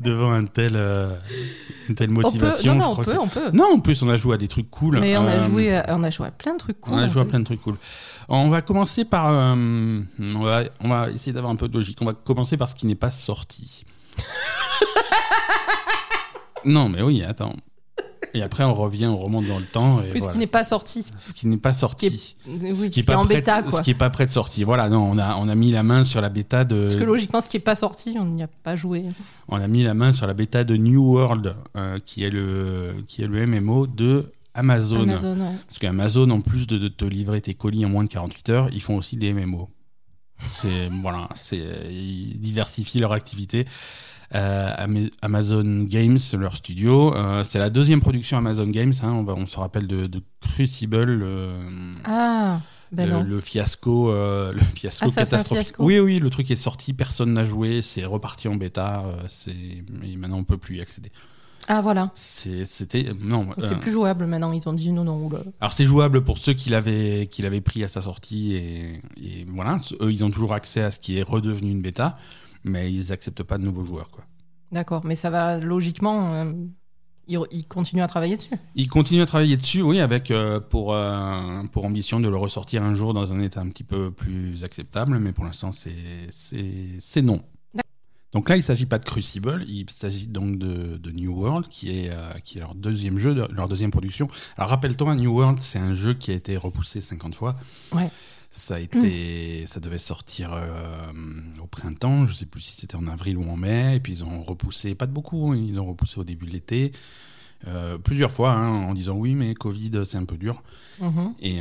devant 0.00 0.32
un 0.32 0.44
tel, 0.46 0.72
euh, 0.74 1.14
une 1.88 1.94
telle 1.94 2.10
On 2.10 2.14
peut. 2.16 2.22
motivation 2.22 2.74
Non, 2.74 2.80
non, 2.80 2.90
on 2.92 2.96
peut, 3.04 3.12
que- 3.12 3.18
on 3.18 3.28
peut. 3.28 3.50
Non, 3.52 3.74
en 3.74 3.78
plus, 3.80 4.02
on 4.02 4.08
a 4.08 4.16
joué 4.16 4.34
à 4.34 4.38
des 4.38 4.48
trucs 4.48 4.68
cool. 4.70 4.98
Mais 4.98 5.16
on 5.16 5.26
a 5.26 5.36
Euh, 5.36 5.46
joué, 5.46 5.76
à, 5.76 5.84
on 5.96 6.02
a 6.02 6.10
joué 6.10 6.26
à 6.26 6.30
plein 6.32 6.54
de 6.54 6.58
trucs 6.58 6.80
cool. 6.80 6.94
On 6.94 6.98
a 6.98 7.06
joué 7.08 7.22
à 7.22 7.26
plein 7.26 7.38
de 7.40 7.44
trucs 7.44 7.60
cool. 7.62 7.76
On 8.28 8.48
va 8.50 8.62
commencer 8.62 9.04
par. 9.04 9.28
euh, 9.28 9.54
on, 10.18 10.40
va, 10.42 10.64
on 10.80 10.88
va 10.88 11.10
essayer 11.10 11.32
d'avoir 11.32 11.52
un 11.52 11.56
peu 11.56 11.68
de 11.68 11.74
logique. 11.76 11.98
On 12.00 12.06
va 12.06 12.14
commencer 12.14 12.56
par 12.56 12.68
ce 12.68 12.74
qui 12.74 12.86
n'est 12.86 12.94
pas 12.96 13.10
sorti. 13.10 13.84
non, 16.64 16.88
mais 16.88 17.02
oui, 17.02 17.22
attends. 17.22 17.54
Et 18.34 18.42
après, 18.42 18.64
on 18.64 18.74
revient, 18.74 19.06
on 19.06 19.16
remonte 19.16 19.46
dans 19.46 19.58
le 19.58 19.64
temps. 19.64 20.00
Et 20.00 20.10
Oui, 20.10 20.14
ce 20.14 20.18
voilà. 20.18 20.32
qui 20.32 20.38
n'est 20.38 20.46
pas 20.46 20.64
sorti. 20.64 21.04
Ce 21.18 21.32
qui 21.32 21.46
n'est 21.46 21.56
pas 21.56 21.72
sorti. 21.72 22.10
qui 22.10 22.36
Oui, 22.46 22.74
ce 22.74 22.80
qui 22.90 23.00
est 23.00 23.04
qui 23.04 23.10
est 23.10 23.14
en 23.14 23.24
prêt- 23.24 23.36
bêta, 23.36 23.62
quoi. 23.62 23.78
Ce 23.78 23.82
qui 23.82 23.92
est 23.92 23.94
pas 23.94 24.10
prêt 24.10 24.26
de 24.26 24.30
sortir. 24.30 24.66
Voilà, 24.66 24.88
non, 24.90 25.10
on 25.10 25.16
a, 25.18 25.36
on 25.36 25.48
a 25.48 25.54
mis 25.54 25.70
la 25.70 25.82
main 25.82 26.04
sur 26.04 26.20
la 26.20 26.28
bêta 26.28 26.64
de. 26.64 26.82
Parce 26.82 26.96
que 26.96 27.04
logiquement, 27.04 27.40
ce 27.40 27.48
qui 27.48 27.56
n'est 27.56 27.62
pas 27.62 27.76
sorti, 27.76 28.16
on 28.18 28.26
n'y 28.26 28.42
a 28.42 28.48
pas 28.48 28.76
joué. 28.76 29.04
On 29.48 29.58
a 29.60 29.66
mis 29.68 29.84
la 29.84 29.94
main 29.94 30.12
sur 30.12 30.26
la 30.26 30.34
bêta 30.34 30.64
de 30.64 30.76
New 30.76 31.02
World, 31.02 31.54
euh, 31.76 31.98
qui 32.04 32.24
est 32.24 32.30
le, 32.30 32.96
qui 33.06 33.22
est 33.22 33.28
le 33.28 33.46
MMO 33.46 33.86
de 33.86 34.32
Amazon. 34.56 35.02
Amazon, 35.02 35.38
ouais. 35.40 35.56
Parce 35.68 35.78
qu'Amazon, 35.78 36.30
en 36.30 36.40
plus 36.40 36.66
de, 36.66 36.78
de 36.78 36.88
te 36.88 37.04
livrer 37.04 37.40
tes 37.40 37.54
colis 37.54 37.84
en 37.84 37.88
moins 37.90 38.04
de 38.04 38.08
48 38.08 38.48
heures, 38.50 38.68
ils 38.72 38.82
font 38.82 38.96
aussi 38.96 39.16
des 39.16 39.32
MMO. 39.32 39.70
C'est 40.50 40.88
voilà, 41.02 41.28
c'est 41.34 41.58
ils 41.90 42.38
diversifient 42.40 42.98
leur 43.00 43.12
activité. 43.12 43.66
Euh, 44.34 44.72
Ama- 44.76 45.08
Amazon 45.22 45.84
Games, 45.84 46.18
leur 46.36 46.56
studio, 46.56 47.14
euh, 47.14 47.44
c'est 47.44 47.60
la 47.60 47.70
deuxième 47.70 48.00
production 48.00 48.36
Amazon 48.36 48.66
Games. 48.66 48.92
hein, 49.02 49.12
on, 49.12 49.22
va- 49.22 49.34
on 49.34 49.46
se 49.46 49.56
rappelle 49.58 49.86
de, 49.86 50.06
de 50.08 50.20
Crucible, 50.40 51.04
le, 51.04 51.50
Ah, 52.04 52.60
ben 52.90 53.06
le, 53.06 53.12
non. 53.12 53.22
le 53.22 53.40
fiasco, 53.40 54.10
euh, 54.10 54.52
le 54.52 54.60
fiasco 54.74 55.06
Ah, 55.08 55.14
catastrophique. 55.14 55.66
fiasco. 55.66 55.84
Oui, 55.84 56.00
oui, 56.00 56.18
le 56.18 56.28
truc 56.30 56.50
est 56.50 56.56
sorti, 56.56 56.92
personne 56.92 57.34
n'a 57.34 57.44
joué, 57.44 57.82
c'est 57.82 58.04
reparti 58.04 58.48
en 58.48 58.56
bêta, 58.56 59.04
euh, 59.06 59.22
c'est 59.28 59.52
et 59.52 60.16
maintenant 60.16 60.38
on 60.38 60.44
peut 60.44 60.58
plus 60.58 60.78
y 60.78 60.80
accéder. 60.80 61.12
Ah, 61.68 61.80
voilà. 61.80 62.10
C'est- 62.14 62.64
C'était 62.64 63.12
non. 63.20 63.48
Euh, 63.58 63.62
c'est 63.62 63.78
plus 63.80 63.90
jouable 63.92 64.26
maintenant. 64.26 64.52
Ils 64.52 64.68
ont 64.68 64.72
dit 64.72 64.92
non, 64.92 65.04
non, 65.04 65.24
oula. 65.26 65.40
alors 65.60 65.72
c'est 65.72 65.84
jouable 65.84 66.22
pour 66.22 66.38
ceux 66.38 66.52
qui 66.54 66.70
l'avaient 66.70 67.28
qui 67.30 67.42
l'avaient 67.42 67.60
pris 67.60 67.82
à 67.84 67.88
sa 67.88 68.00
sortie 68.00 68.54
et, 68.54 69.02
et 69.16 69.44
voilà, 69.48 69.76
eux 70.00 70.12
ils 70.12 70.24
ont 70.24 70.30
toujours 70.30 70.54
accès 70.54 70.82
à 70.82 70.90
ce 70.90 70.98
qui 70.98 71.18
est 71.18 71.22
redevenu 71.22 71.70
une 71.72 71.82
bêta, 71.82 72.18
mais 72.64 72.92
ils 72.92 73.12
acceptent 73.12 73.42
pas 73.42 73.58
de 73.58 73.64
nouveaux 73.64 73.82
joueurs 73.84 74.10
quoi. 74.10 74.24
D'accord, 74.72 75.04
mais 75.04 75.16
ça 75.16 75.30
va 75.30 75.58
logiquement. 75.58 76.32
euh, 76.34 76.52
ils, 77.28 77.40
ils 77.50 77.66
continuent 77.66 78.02
à 78.02 78.06
travailler 78.06 78.36
dessus. 78.36 78.54
Ils 78.76 78.88
continuent 78.88 79.22
à 79.22 79.26
travailler 79.26 79.56
dessus, 79.56 79.82
oui, 79.82 79.98
avec 79.98 80.30
euh, 80.30 80.60
pour 80.60 80.96
pour 81.72 81.84
ambition 81.84 82.20
de 82.20 82.28
le 82.28 82.36
ressortir 82.36 82.84
un 82.84 82.94
jour 82.94 83.12
dans 83.14 83.32
un 83.32 83.42
état 83.42 83.60
un 83.60 83.68
petit 83.68 83.82
peu 83.84 84.12
plus 84.12 84.62
acceptable, 84.62 85.18
mais 85.18 85.32
pour 85.32 85.44
l'instant 85.44 85.72
c'est 85.72 85.90
c'est 87.00 87.22
non. 87.22 87.42
Donc 88.36 88.50
là, 88.50 88.56
il 88.56 88.58
ne 88.58 88.64
s'agit 88.64 88.84
pas 88.84 88.98
de 88.98 89.04
Crucible, 89.04 89.64
il 89.66 89.86
s'agit 89.88 90.26
donc 90.26 90.58
de, 90.58 90.98
de 90.98 91.10
New 91.10 91.32
World, 91.32 91.68
qui 91.68 91.88
est, 91.88 92.10
euh, 92.10 92.34
qui 92.44 92.58
est 92.58 92.60
leur 92.60 92.74
deuxième 92.74 93.18
jeu, 93.18 93.34
de- 93.34 93.48
leur 93.50 93.66
deuxième 93.66 93.90
production. 93.90 94.28
Alors 94.58 94.68
rappelle-toi, 94.68 95.14
New 95.14 95.32
World, 95.32 95.60
c'est 95.62 95.78
un 95.78 95.94
jeu 95.94 96.12
qui 96.12 96.32
a 96.32 96.34
été 96.34 96.54
repoussé 96.58 97.00
50 97.00 97.34
fois. 97.34 97.56
Ouais. 97.92 98.10
Ça, 98.50 98.74
a 98.74 98.78
été, 98.80 99.64
ça 99.64 99.80
devait 99.80 99.96
sortir 99.96 100.50
euh, 100.52 101.10
au 101.62 101.66
printemps, 101.66 102.26
je 102.26 102.32
ne 102.32 102.36
sais 102.36 102.44
plus 102.44 102.60
si 102.60 102.74
c'était 102.78 102.96
en 102.96 103.06
avril 103.06 103.38
ou 103.38 103.48
en 103.50 103.56
mai, 103.56 103.96
et 103.96 104.00
puis 104.00 104.12
ils 104.12 104.22
ont 104.24 104.42
repoussé, 104.42 104.94
pas 104.94 105.06
de 105.06 105.12
beaucoup, 105.12 105.50
hein, 105.52 105.56
ils 105.56 105.80
ont 105.80 105.86
repoussé 105.86 106.20
au 106.20 106.24
début 106.24 106.44
de 106.44 106.50
l'été, 106.52 106.92
euh, 107.66 107.96
plusieurs 107.96 108.30
fois, 108.30 108.52
hein, 108.52 108.68
en 108.68 108.92
disant 108.92 109.14
oui, 109.16 109.34
mais 109.34 109.54
Covid, 109.54 109.92
c'est 110.04 110.18
un 110.18 110.26
peu 110.26 110.36
dur. 110.36 110.62
Mhm. 111.00 111.34
Et 111.40 111.60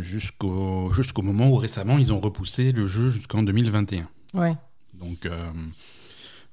jusqu'au 0.00 0.92
jusqu'au 0.92 1.22
moment 1.22 1.48
où 1.48 1.56
récemment, 1.56 1.96
ils 1.96 2.12
ont 2.12 2.20
repoussé 2.20 2.70
le 2.72 2.84
jeu 2.84 3.08
jusqu'en 3.08 3.42
2021. 3.42 4.06
Ouais, 4.34 4.54
Donc, 4.92 5.26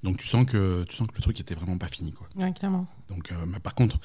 donc 0.03 0.17
tu, 0.17 0.27
sens 0.27 0.45
que, 0.45 0.83
tu 0.87 0.95
sens 0.95 1.07
que 1.07 1.15
le 1.15 1.21
truc 1.21 1.39
était 1.39 1.55
vraiment 1.55 1.77
pas 1.77 1.87
fini. 1.87 2.11
Quoi. 2.13 2.27
ouais, 2.37 2.53
clairement. 2.53 2.87
Donc, 3.09 3.31
euh, 3.31 3.35
mais 3.47 3.59
par 3.59 3.73
contre, 3.75 3.97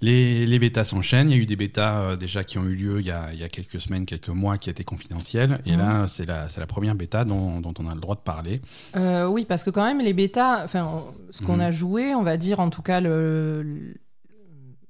les, 0.00 0.46
les 0.46 0.58
bêtas 0.58 0.84
s'enchaînent. 0.84 1.30
Il 1.30 1.36
y 1.36 1.38
a 1.38 1.42
eu 1.42 1.46
des 1.46 1.56
bêtas 1.56 2.00
euh, 2.00 2.16
déjà 2.16 2.42
qui 2.42 2.58
ont 2.58 2.64
eu 2.64 2.74
lieu 2.74 3.00
il 3.00 3.06
y, 3.06 3.10
a, 3.10 3.32
il 3.32 3.38
y 3.38 3.42
a 3.44 3.48
quelques 3.48 3.78
semaines, 3.80 4.06
quelques 4.06 4.30
mois, 4.30 4.56
qui 4.58 4.70
étaient 4.70 4.82
confidentielles. 4.84 5.60
Et 5.66 5.72
Mhm. 5.72 5.78
là, 5.78 6.06
c'est 6.08 6.24
la, 6.26 6.48
c'est 6.48 6.60
la 6.60 6.66
première 6.66 6.94
bêta 6.94 7.24
dont, 7.24 7.60
dont 7.60 7.74
on 7.78 7.86
a 7.88 7.94
le 7.94 8.00
droit 8.00 8.14
de 8.14 8.20
parler. 8.20 8.62
Euh, 8.96 9.26
oui, 9.28 9.44
parce 9.44 9.62
que 9.62 9.70
quand 9.70 9.84
même, 9.84 10.00
les 10.00 10.14
bêtas, 10.14 10.64
enfin, 10.64 11.04
ce 11.30 11.42
qu'on 11.42 11.56
Mhm. 11.56 11.60
a 11.60 11.70
joué, 11.70 12.14
on 12.14 12.22
va 12.22 12.36
dire 12.38 12.58
en 12.60 12.70
tout 12.70 12.82
cas 12.82 13.00
le. 13.00 13.62
le- 13.62 13.94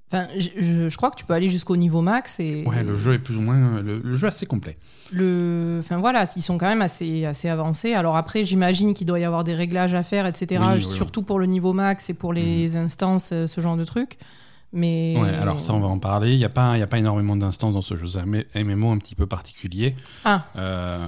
Enfin, 0.09 0.29
je, 0.39 0.95
crois 0.97 1.11
que 1.11 1.17
tu 1.17 1.25
peux 1.25 1.35
aller 1.35 1.49
jusqu'au 1.49 1.77
niveau 1.77 2.01
max 2.01 2.39
et 2.39 2.63
Ouais, 2.65 2.85
le 2.85 2.97
jeu 2.97 3.15
est 3.15 3.19
plus 3.19 3.37
ou 3.37 3.41
moins. 3.41 3.81
Le, 3.83 3.99
le 3.99 4.17
jeu 4.17 4.29
assez 4.29 4.47
complet. 4.47 4.79
le. 5.13 5.79
Enfin 5.81 5.99
voilà, 5.99 6.25
ils 6.37 6.43
sont 6.43 6.59
quand 6.59 6.69
même 6.69 6.83
assez 6.83 7.25
assez 7.25 7.49
avancés. 7.49 7.93
Alors 7.95 8.17
après, 8.17 8.45
j'imagine 8.45 8.95
qu'il 8.95 9.07
doit 9.09 9.19
y 9.19 9.25
avoir 9.25 9.43
des 9.43 9.55
réglages 9.55 9.95
à 9.95 10.05
faire, 10.05 10.27
etc. 10.27 10.63
Oui, 10.65 10.75
oui, 10.77 10.83
surtout 10.83 11.23
pour 11.23 11.41
le 11.41 11.47
niveau 11.47 11.73
max 11.73 12.09
et 12.09 12.15
pour 12.15 12.33
les 12.33 12.77
instances, 12.77 13.31
euh, 13.33 13.47
ce 13.49 13.61
genre 13.61 13.77
de 13.77 13.85
trucs. 13.85 14.17
Mais 14.73 15.17
Ouais, 15.19 15.31
alors 15.31 15.59
ça, 15.61 15.73
on 15.75 15.81
va 15.81 15.87
en 15.89 15.99
parler. 15.99 16.33
Il 16.33 16.39
n'y 16.39 16.45
a, 16.45 16.49
pas- 16.51 16.77
il 16.77 16.81
y 16.81 16.83
a 16.83 16.87
pas 16.87 16.99
énormément 16.99 17.35
d'instances 17.37 17.73
dans 17.73 17.83
ce 17.83 17.97
jeu. 17.97 18.07
C'est 18.07 18.19
un 18.21 18.65
MMO 18.65 18.91
un 18.91 18.99
petit 18.99 19.15
peu 19.15 19.27
particulier. 19.27 19.97
Ah. 20.25 20.45
Euh, 20.57 20.99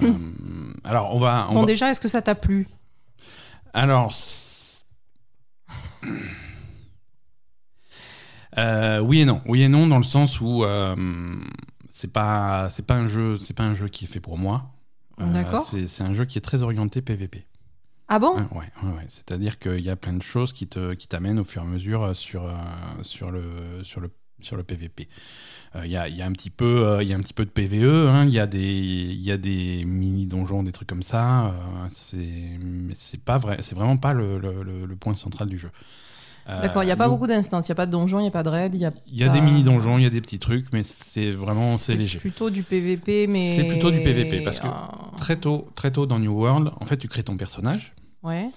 alors, 0.85 1.14
on 1.14 1.19
va. 1.21 1.47
on 1.50 1.55
bon, 1.55 1.61
va- 1.61 1.67
déjà, 1.67 1.90
est-ce 1.90 2.00
que 2.00 2.09
ça 2.09 2.23
t'a 2.23 2.35
plu? 2.35 2.67
Alors. 3.75 4.12
Euh, 8.59 9.00
oui 9.00 9.21
et 9.21 9.25
non. 9.25 9.41
Oui 9.47 9.62
et 9.62 9.69
non, 9.69 9.87
dans 9.87 9.99
le 9.99 10.03
sens 10.05 10.41
où 10.41 10.65
euh, 10.65 10.95
c'est 11.88 12.12
pas, 12.12 12.69
c'est 12.71 12.85
pas, 12.87 12.95
un 12.95 13.07
jeu- 13.09 13.38
c'est 13.38 13.55
pas 13.55 13.65
un 13.65 13.75
jeu 13.75 13.88
qui 13.88 14.05
est 14.05 14.09
fait 14.09 14.21
pour 14.21 14.37
moi. 14.38 14.73
Euh, 15.21 15.33
D'accord. 15.33 15.65
c'est 15.65 16.03
un 16.03 16.15
jeu 16.15 16.25
qui 16.25 16.38
est 16.38 16.43
très 16.43 16.62
orienté 16.62 17.03
PVP. 17.03 17.47
Ah 18.09 18.19
bon? 18.19 18.37
Ouais, 18.37 18.71
ouais, 18.83 18.91
ouais. 18.97 19.05
C'est-à-dire 19.09 19.59
qu'il 19.59 19.81
y 19.81 19.91
a 19.91 19.97
plein 19.97 20.15
de 20.15 20.23
choses 20.23 20.53
qui 20.53 20.67
te, 20.67 20.95
qui 20.95 21.09
t'amènent 21.09 21.38
au 21.38 21.45
fur 21.45 21.62
et 21.62 21.65
à 21.65 21.69
mesure 21.69 22.15
sur, 22.17 22.50
sur, 23.03 23.31
le, 23.31 23.43
sur, 23.83 24.00
le, 24.00 24.11
sur 24.41 24.57
le 24.57 24.62
PVP. 24.62 25.09
Euh, 25.77 25.83
Il 25.85 25.91
y, 25.91 25.97
a, 25.97 26.09
y 26.09 26.23
a 26.23 26.27
un 26.27 26.33
petit 26.33 26.49
peu, 26.50 26.87
euh, 26.87 27.03
y 27.03 27.12
a 27.12 27.17
un 27.17 27.21
petit 27.21 27.35
peu 27.35 27.45
de 27.45 27.50
PVE. 27.50 28.09
hein. 28.09 28.25
Il 28.25 28.33
y 28.33 28.38
a 28.38 28.47
des, 28.47 28.62
il 28.65 29.21
y 29.21 29.31
a 29.31 29.37
des 29.37 29.85
mini 29.85 30.27
donjons, 30.27 30.62
des 30.62 30.73
trucs 30.73 30.88
comme 30.88 31.03
ça. 31.03 31.49
euh, 31.49 31.50
c'est, 31.91 32.59
mais 32.62 32.95
c'est 32.95 33.21
pas 33.23 33.37
vrai. 33.38 33.59
C'est 33.61 33.75
vraiment 33.75 33.99
pas 33.99 34.15
le- 34.15 34.38
le 34.38 34.97
point 34.97 35.15
central 35.15 35.49
du 35.49 35.59
jeu. 35.59 35.71
Euh, 36.49 36.62
D'accord, 36.62 36.83
il 36.83 36.87
n'y 36.87 36.93
a 36.93 36.97
pas 36.97 37.09
beaucoup 37.09 37.26
d'instances, 37.26 37.69
il 37.69 37.71
n'y 37.71 37.75
a 37.75 37.76
pas 37.76 37.85
de 37.87 37.90
donjon, 37.93 38.19
il 38.21 38.23
n'y 38.23 38.28
a 38.28 38.31
pas 38.31 38.43
de 38.43 38.49
raid, 38.49 38.75
il 38.75 38.81
y 38.81 38.87
a. 38.87 38.93
Il 39.07 39.19
y 39.19 39.23
a 39.25 39.26
pas- 39.26 39.33
des 39.35 39.40
mini 39.43 39.62
donjons, 39.62 39.99
il 39.99 40.05
y 40.05 40.07
a 40.07 40.11
des 40.11 40.21
petits 40.23 40.38
trucs, 40.38 40.73
mais 40.73 40.83
c'est 40.83 41.31
vraiment 41.33 41.76
c'est 41.76 41.95
léger. 41.95 42.19
plutôt 42.19 42.49
du 42.49 42.62
PVP, 42.62 43.26
mais. 43.26 43.55
C'est 43.55 43.64
plutôt 43.64 43.90
du 43.90 43.99
PVP, 44.00 44.40
parce 44.43 44.59
que- 44.59 44.67
Ah, 44.67 44.90
Très 45.19 45.37
tôt, 45.37 45.69
très 45.75 45.90
tôt 45.90 46.07
dans 46.07 46.19
New 46.19 46.33
World, 46.33 46.71
en 46.81 46.85
fait, 46.87 46.97
tu 46.97 47.07
crées 47.09 47.23
ton 47.23 47.37
personnage. 47.37 47.93
Ouais. 48.23 48.49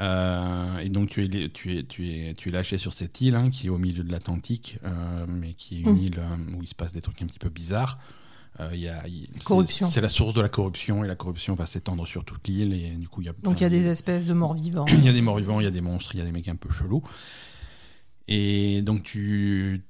Euh, 0.00 0.78
et 0.78 0.88
donc 0.88 1.10
tu 1.10 1.24
es, 1.24 1.48
tu, 1.50 1.76
es, 1.78 1.82
tu, 1.82 2.08
es, 2.10 2.34
tu 2.34 2.48
es 2.48 2.52
lâché 2.52 2.78
sur 2.78 2.92
cette 2.94 3.20
île 3.20 3.34
hein, 3.34 3.50
qui 3.50 3.66
est 3.66 3.70
au 3.70 3.76
milieu 3.78 4.02
de 4.02 4.10
l'Atlantique, 4.10 4.78
euh, 4.84 5.26
mais 5.28 5.52
qui 5.52 5.76
est 5.78 5.80
une 5.80 5.92
Mm. 5.94 5.98
île 5.98 6.18
euh, 6.18 6.56
où 6.56 6.62
il 6.62 6.66
se 6.66 6.74
passe 6.74 6.92
des 6.92 7.00
trucs 7.02 7.20
un 7.22 7.26
petit 7.26 7.38
peu 7.38 7.50
bizarres. 7.50 7.98
Euh, 8.60 8.70
c'est- 8.72 9.44
Corruption. 9.44 9.88
C'est 9.88 10.00
la 10.00 10.08
source 10.08 10.34
de 10.34 10.40
la 10.40 10.48
corruption 10.48 11.04
et 11.04 11.08
la 11.08 11.16
corruption 11.16 11.54
va 11.54 11.66
s'étendre 11.66 12.06
sur 12.06 12.24
toute 12.24 12.46
l'île 12.48 12.74
et 12.74 12.90
du 12.90 13.08
coup 13.08 13.22
il 13.22 13.26
y 13.26 13.30
a 13.30 13.32
Donc 13.42 13.60
il 13.60 13.62
y 13.62 13.66
a 13.66 13.70
des 13.70 13.88
espèces 13.88 14.26
de 14.26 14.34
morts 14.34 14.54
vivants. 14.54 14.86
il 14.88 15.04
y 15.04 15.08
a 15.08 15.12
des 15.12 15.22
morts 15.22 15.38
vivants, 15.38 15.60
il 15.60 15.64
y 15.64 15.66
a 15.66 15.70
des 15.70 15.80
monstres, 15.80 16.14
il 16.14 16.18
y 16.18 16.20
a 16.22 16.24
des 16.24 16.32
mecs 16.32 16.48
un 16.48 16.56
peu 16.56 16.70
chelous. 16.70 17.02
Et 18.28 18.82
donc 18.82 19.02
tu, 19.02 19.82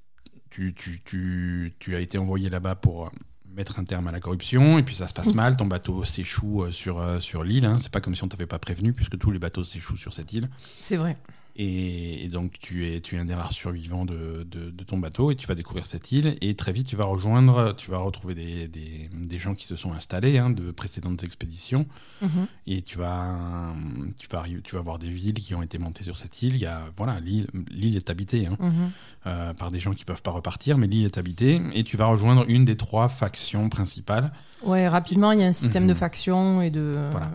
tu, 0.50 0.74
tu, 0.74 1.00
tu, 1.04 1.74
tu 1.78 1.96
as 1.96 2.00
été 2.00 2.18
envoyé 2.18 2.48
là-bas 2.48 2.76
pour 2.76 3.10
mettre 3.54 3.78
un 3.78 3.84
terme 3.84 4.06
à 4.08 4.12
la 4.12 4.20
corruption, 4.20 4.78
et 4.78 4.82
puis 4.82 4.94
ça 4.94 5.06
se 5.06 5.12
passe 5.12 5.34
mal, 5.34 5.56
ton 5.56 5.66
bateau 5.66 6.04
s'échoue 6.04 6.62
euh, 6.64 6.70
sur, 6.70 6.98
euh, 6.98 7.20
sur 7.20 7.44
l'île, 7.44 7.66
hein. 7.66 7.74
c'est 7.82 7.90
pas 7.90 8.00
comme 8.00 8.14
si 8.14 8.24
on 8.24 8.28
t'avait 8.28 8.46
pas 8.46 8.58
prévenu, 8.58 8.94
puisque 8.94 9.18
tous 9.18 9.30
les 9.30 9.38
bateaux 9.38 9.62
s'échouent 9.62 9.98
sur 9.98 10.14
cette 10.14 10.32
île. 10.32 10.48
C'est 10.78 10.96
vrai. 10.96 11.18
Et, 11.56 12.24
et 12.24 12.28
donc 12.28 12.54
tu 12.60 12.86
es, 12.88 13.00
tu 13.00 13.16
es 13.16 13.18
un 13.18 13.24
des 13.26 13.34
rares 13.34 13.52
survivants 13.52 14.04
de, 14.06 14.46
de, 14.50 14.70
de 14.70 14.84
ton 14.84 14.98
bateau, 14.98 15.30
et 15.30 15.36
tu 15.36 15.46
vas 15.46 15.54
découvrir 15.54 15.84
cette 15.86 16.10
île, 16.12 16.36
et 16.40 16.54
très 16.54 16.72
vite 16.72 16.86
tu 16.86 16.96
vas 16.96 17.04
rejoindre, 17.04 17.74
tu 17.76 17.90
vas 17.90 17.98
retrouver 17.98 18.34
des, 18.34 18.68
des, 18.68 19.10
des 19.12 19.38
gens 19.38 19.54
qui 19.54 19.66
se 19.66 19.76
sont 19.76 19.92
installés 19.92 20.38
hein, 20.38 20.50
de 20.50 20.70
précédentes 20.70 21.22
expéditions, 21.24 21.86
Mhm. 22.22 22.46
et 22.68 22.82
tu 22.82 22.98
vas, 22.98 23.74
tu 24.18 24.28
vas 24.28 24.38
arriver, 24.38 24.60
tu 24.62 24.76
vas 24.76 24.80
voir 24.80 24.98
des 24.98 25.10
villes 25.10 25.34
qui 25.34 25.54
ont 25.54 25.62
été 25.62 25.76
montées 25.78 26.04
sur 26.04 26.16
cette 26.16 26.40
île. 26.42 26.54
Il 26.54 26.60
y 26.60 26.66
a, 26.66 26.84
voilà, 26.96 27.18
l'île, 27.20 27.48
l'île 27.70 27.96
est 27.96 28.08
habitée 28.10 28.46
hein, 28.46 28.56
Mhm. 28.60 28.90
Euh, 29.26 29.54
par 29.54 29.70
des 29.70 29.78
gens 29.80 29.92
qui 29.92 30.04
peuvent 30.04 30.22
pas 30.22 30.30
repartir, 30.32 30.78
mais 30.78 30.86
l'île 30.86 31.04
est 31.04 31.18
habitée. 31.18 31.60
Et 31.74 31.84
tu 31.84 31.96
vas 31.96 32.06
rejoindre 32.06 32.44
une 32.48 32.64
des 32.64 32.76
trois 32.76 33.08
factions 33.08 33.68
principales. 33.68 34.32
Ouais, 34.64 34.86
rapidement, 34.88 35.32
il 35.32 35.40
y 35.40 35.42
a 35.42 35.46
un 35.46 35.52
système 35.52 35.86
de 35.88 35.92
Mhm. 35.92 35.98
factions 35.98 36.62
et 36.62 36.70
de. 36.70 36.96
Voilà. 37.10 37.26
euh, 37.26 37.30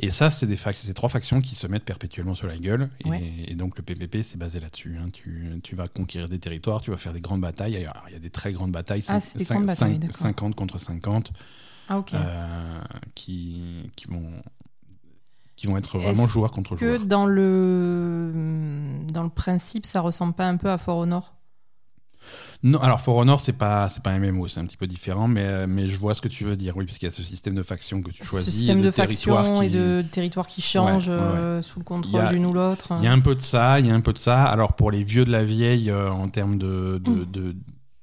Et 0.00 0.10
ça, 0.10 0.30
c'est 0.30 0.46
des 0.46 0.56
ces 0.56 0.94
trois 0.94 1.08
factions 1.08 1.40
qui 1.40 1.54
se 1.54 1.66
mettent 1.68 1.84
perpétuellement 1.84 2.34
sur 2.34 2.48
la 2.48 2.56
gueule. 2.56 2.90
Et, 3.04 3.08
Ouais. 3.08 3.22
et 3.46 3.54
donc 3.54 3.76
le 3.76 3.82
PPP, 3.84 4.22
c'est 4.22 4.36
basé 4.38 4.58
là-dessus. 4.58 4.96
hein. 5.00 5.08
Tu, 5.12 5.60
tu 5.62 5.76
vas 5.76 5.86
conquérir 5.86 6.28
des 6.28 6.38
territoires, 6.40 6.80
tu 6.80 6.90
vas 6.90 6.96
faire 6.96 7.12
des 7.12 7.20
grandes 7.20 7.40
batailles. 7.40 7.76
Alors, 7.76 8.04
Il 8.08 8.12
y 8.14 8.16
a 8.16 8.20
des 8.20 8.30
très 8.30 8.52
grandes 8.52 8.72
batailles. 8.72 9.04
Ah, 9.08 9.20
cinq- 9.20 9.20
c'est 9.20 9.38
des 9.38 9.44
cinq- 9.44 9.54
grandes 9.56 9.66
batailles, 9.66 9.92
cinq- 9.92 10.00
d'accord. 10.00 10.16
50 10.16 10.54
contre 10.56 10.78
50, 10.78 11.32
Ah, 11.88 11.98
ok. 11.98 12.14
euh, 12.14 12.80
qui, 13.14 13.90
qui 13.96 14.06
vont 14.08 14.30
qui 15.62 15.68
vont 15.68 15.76
être 15.76 15.96
vraiment 15.98 16.26
joueur 16.26 16.50
contre 16.50 16.74
que 16.74 16.86
joueur. 16.96 17.06
dans 17.06 17.24
le 17.26 18.32
dans 19.12 19.22
le 19.22 19.28
principe, 19.28 19.86
ça 19.86 20.00
ressemble 20.00 20.32
pas 20.34 20.48
un 20.48 20.56
peu 20.56 20.68
à 20.68 20.76
For 20.76 20.96
Honor? 20.96 21.34
Non, 22.64 22.78
alors 22.80 23.00
For 23.00 23.16
Honor, 23.16 23.40
c'est 23.40 23.52
pas, 23.52 23.88
c'est 23.88 24.02
pas 24.02 24.10
un 24.10 24.18
MMO, 24.18 24.46
c'est 24.48 24.60
un 24.60 24.64
petit 24.66 24.76
peu 24.76 24.86
différent, 24.86 25.26
mais, 25.28 25.66
mais 25.66 25.86
je 25.88 25.98
vois 25.98 26.14
ce 26.14 26.20
que 26.20 26.28
tu 26.28 26.44
veux 26.44 26.56
dire, 26.56 26.76
oui, 26.76 26.84
parce 26.84 26.98
qu'il 26.98 27.06
y 27.08 27.12
a 27.12 27.14
ce 27.14 27.22
système 27.24 27.54
de 27.56 27.62
factions 27.64 28.00
que 28.02 28.10
tu 28.12 28.22
Ce 28.22 28.28
choisis. 28.28 28.54
système 28.54 28.78
et 28.78 28.82
de, 28.82 28.90
factions 28.92 29.62
et 29.62 29.68
de 29.68 30.04
territoires 30.08 30.46
qui 30.46 30.62
changent 30.62 31.08
Ouais, 31.08 31.14
ouais, 31.14 31.20
ouais. 31.20 31.26
euh, 31.38 31.62
sous 31.62 31.78
le 31.80 31.84
contrôle 31.84 32.28
d'une 32.28 32.46
ou 32.46 32.52
l'autre. 32.52 32.92
Il 33.00 33.04
y 33.04 33.08
a 33.08 33.12
un 33.12 33.18
peu 33.20 33.34
de 33.34 33.40
ça, 33.40 33.78
il 33.80 33.86
y 33.86 33.90
a 33.90 33.94
un 33.94 34.00
peu 34.00 34.12
de 34.12 34.18
ça. 34.18 34.44
Alors 34.44 34.74
pour 34.74 34.90
les 34.92 35.02
vieux 35.04 35.24
de 35.24 35.30
la 35.32 35.44
vieille, 35.44 35.90
euh, 35.90 36.10
en 36.10 36.28
termes 36.28 36.58
de, 36.58 37.00
Mm. 37.04 37.12
de, 37.12 37.24
de, 37.24 37.56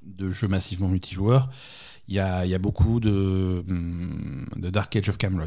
de 0.03 0.29
jeux 0.29 0.47
massivement 0.49 0.87
multijoueurs, 0.89 1.49
il 2.09 2.15
y 2.15 2.19
a, 2.19 2.45
y 2.45 2.53
a 2.55 2.59
beaucoup 2.59 2.99
de, 2.99 3.63
hum, 3.69 4.45
de 4.57 4.69
Dark 4.69 4.93
Age 4.95 5.07
of 5.09 5.17
Camelot. 5.17 5.45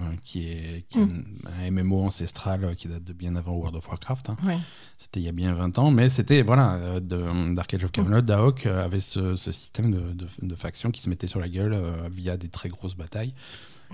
Euh, 0.00 0.02
qui 0.24 0.48
est, 0.48 0.84
qui 0.88 0.98
est 0.98 1.04
Mm. 1.04 1.24
un 1.66 1.70
MMO 1.70 2.02
ancestral 2.04 2.64
euh, 2.64 2.74
qui 2.74 2.88
date 2.88 3.04
de 3.04 3.12
bien 3.12 3.36
avant 3.36 3.52
World 3.52 3.76
of 3.76 3.86
Warcraft. 3.88 4.30
hein. 4.30 4.36
Ouais. 4.44 4.58
C'était 4.98 5.20
il 5.20 5.24
y 5.24 5.28
a 5.28 5.32
bien 5.32 5.54
20 5.54 5.78
ans, 5.78 5.90
mais 5.90 6.08
c'était, 6.08 6.42
voilà, 6.42 6.74
euh, 6.74 7.00
de, 7.00 7.54
Dark 7.54 7.72
Age 7.74 7.84
of 7.84 7.92
Camelot, 7.92 8.20
Daok 8.22 8.66
euh, 8.66 8.84
avait 8.84 9.00
ce, 9.00 9.36
ce 9.36 9.52
système 9.52 9.90
de, 9.92 10.00
de, 10.12 10.26
de 10.42 10.54
factions 10.54 10.90
qui 10.90 11.00
se 11.00 11.08
mettaient 11.10 11.26
sur 11.26 11.40
la 11.40 11.48
gueule 11.48 11.74
euh, 11.74 12.08
via 12.10 12.36
des 12.36 12.48
très 12.48 12.68
grosses 12.68 12.96
batailles. 12.96 13.34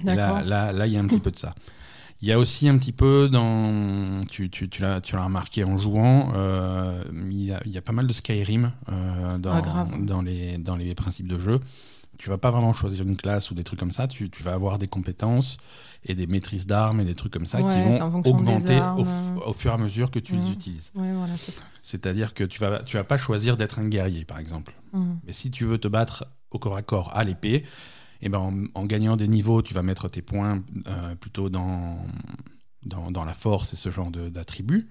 Là, 0.05 0.43
là, 0.43 0.73
là, 0.73 0.87
il 0.87 0.93
y 0.93 0.97
a 0.97 1.01
un 1.01 1.07
petit 1.07 1.21
peu 1.21 1.31
de 1.31 1.39
ça. 1.39 1.55
Il 2.23 2.29
y 2.29 2.33
a 2.33 2.39
aussi 2.39 2.69
un 2.69 2.77
petit 2.77 2.93
peu 2.93 3.29
dans. 3.31 4.21
Tu, 4.29 4.51
tu, 4.51 4.69
tu 4.69 4.83
l'as 4.83 5.01
remarqué 5.13 5.65
en 5.65 5.79
jouant, 5.79 6.33
il, 7.15 7.43
y 7.45 7.51
a, 7.53 7.63
il 7.65 7.73
y 7.73 7.79
a 7.79 7.83
pas 7.83 7.93
mal 7.93 8.07
de 8.07 8.13
Skyrim 8.13 8.73
dans, 9.39 9.51
Ah, 9.53 9.61
grave. 9.63 10.05
dans, 10.05 10.21
les, 10.21 10.59
dans 10.59 10.77
les 10.77 10.95
principes 10.95 11.29
de 11.29 11.39
jeu. 11.39 11.61
Tu 12.21 12.29
vas 12.29 12.37
pas 12.37 12.51
vraiment 12.51 12.75
choisir 12.75 13.07
une 13.07 13.17
classe 13.17 13.51
ou 13.51 13.55
des 13.55 13.65
trucs 13.65 13.81
comme 13.81 13.93
ça. 13.93 14.07
Tu, 14.07 14.29
tu 14.29 14.43
vas 14.43 14.53
avoir 14.53 14.77
des 14.77 14.89
compétences 14.89 15.57
et 16.05 16.15
des 16.15 16.27
maîtrises 16.27 16.67
d'armes 16.67 17.01
et 17.01 17.07
des 17.07 17.15
trucs 17.15 17.33
comme 17.33 17.47
ça 17.47 17.63
Ouais, 17.63 17.73
qui 17.73 17.99
vont 17.99 18.23
augmenter 18.27 18.79
au, 18.99 19.55
fur 19.55 19.71
et 19.71 19.75
à 19.75 19.79
mesure 19.79 20.11
que 20.11 20.19
tu 20.19 20.37
les 20.37 20.51
utilises. 20.51 20.93
Ouais, 20.95 21.15
voilà. 21.15 21.33
C'est-à-dire 21.83 22.35
que 22.35 22.45
tu 22.45 22.61
vas, 22.61 22.83
tu 22.83 22.99
vas 22.99 23.05
pas 23.05 23.17
choisir 23.17 23.57
d'être 23.57 23.79
un 23.79 23.89
guerrier, 23.89 24.27
par 24.27 24.39
exemple. 24.39 24.75
Mhm. 24.93 25.21
Mais 25.25 25.33
si 25.33 25.51
tu 25.51 25.65
veux 25.65 25.79
te 25.79 25.89
battre 25.89 26.27
au 26.51 26.59
corps 26.59 26.77
à 26.77 26.83
corps 26.83 27.11
à 27.17 27.25
l'épée, 27.25 27.65
eh 28.21 28.29
ben 28.29 28.39
en, 28.39 28.65
en 28.75 28.85
gagnant 28.85 29.17
des 29.17 29.27
niveaux, 29.27 29.63
tu 29.63 29.73
vas 29.73 29.83
mettre 29.83 30.11
tes 30.11 30.21
points 30.21 30.63
euh, 30.89 31.15
plutôt 31.15 31.49
dans, 31.49 32.05
dans, 32.85 33.11
dans 33.11 33.25
la 33.25 33.33
force 33.33 33.73
et 33.73 33.77
ce 33.77 33.91
genre 33.91 34.11
d'attributs. 34.11 34.91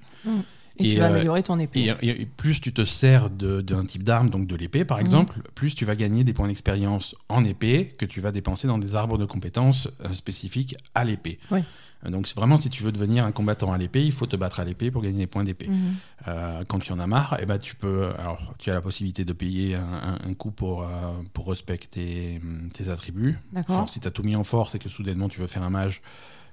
Et, 0.79 0.85
Et, 0.85 0.93
tu 0.93 0.99
vas 0.99 1.05
euh, 1.05 1.09
améliorer 1.15 1.43
ton 1.43 1.59
épée. 1.59 1.93
Et, 2.01 2.07
et 2.21 2.25
plus 2.25 2.61
tu 2.61 2.71
te 2.73 2.83
sers 2.85 3.29
d'un 3.29 3.85
type 3.85 4.03
d'arme, 4.03 4.29
donc 4.29 4.47
de 4.47 4.55
l'épée 4.55 4.85
par 4.85 4.97
Mhm. 4.99 5.05
exemple, 5.05 5.41
plus 5.55 5.75
tu 5.75 5.85
vas 5.85 5.95
gagner 5.95 6.23
des 6.23 6.33
points 6.33 6.47
d'expérience 6.47 7.15
en 7.27 7.43
épée 7.43 7.93
que 7.97 8.05
tu 8.05 8.21
vas 8.21 8.31
dépenser 8.31 8.67
dans 8.67 8.77
des 8.77 8.95
arbres 8.95 9.17
de 9.17 9.25
compétences 9.25 9.89
euh, 10.05 10.13
spécifiques 10.13 10.75
à 10.95 11.03
l'épée. 11.03 11.39
Euh, 11.51 12.09
Donc 12.09 12.27
vraiment 12.33 12.55
si 12.55 12.69
tu 12.69 12.81
veux 12.83 12.93
devenir 12.93 13.25
un 13.25 13.31
combattant 13.33 13.73
à 13.73 13.77
l'épée, 13.77 14.05
il 14.05 14.13
faut 14.13 14.25
te 14.25 14.37
battre 14.37 14.61
à 14.61 14.63
l'épée 14.63 14.89
pour 14.89 15.01
gagner 15.01 15.17
des 15.17 15.27
points 15.27 15.43
d'épée. 15.43 15.67
Mhm. 15.67 15.95
Euh, 16.29 16.63
quand 16.67 16.79
tu 16.79 16.91
en 16.93 16.99
as 16.99 17.07
marre, 17.07 17.37
eh 17.41 17.45
ben, 17.45 17.57
tu 17.57 17.75
peux. 17.75 18.09
Alors, 18.17 18.53
tu 18.57 18.69
as 18.71 18.73
la 18.73 18.81
possibilité 18.81 19.25
de 19.25 19.33
payer 19.33 19.75
un, 19.75 19.81
un- 19.83 20.29
un 20.29 20.33
coup 20.33 20.51
pour, 20.51 20.83
euh, 20.83 20.87
pour 21.33 21.47
respecter 21.49 22.39
hum, 22.41 22.69
tes 22.73 22.87
attributs. 22.89 23.37
Genre, 23.67 23.89
si 23.89 23.99
tu 23.99 24.07
as 24.07 24.11
tout 24.11 24.23
mis 24.23 24.35
en 24.37 24.43
force 24.45 24.75
et 24.75 24.79
que 24.79 24.87
soudainement 24.89 25.27
tu 25.29 25.41
veux 25.41 25.47
faire 25.47 25.63
un 25.63 25.69
mage, 25.69 26.01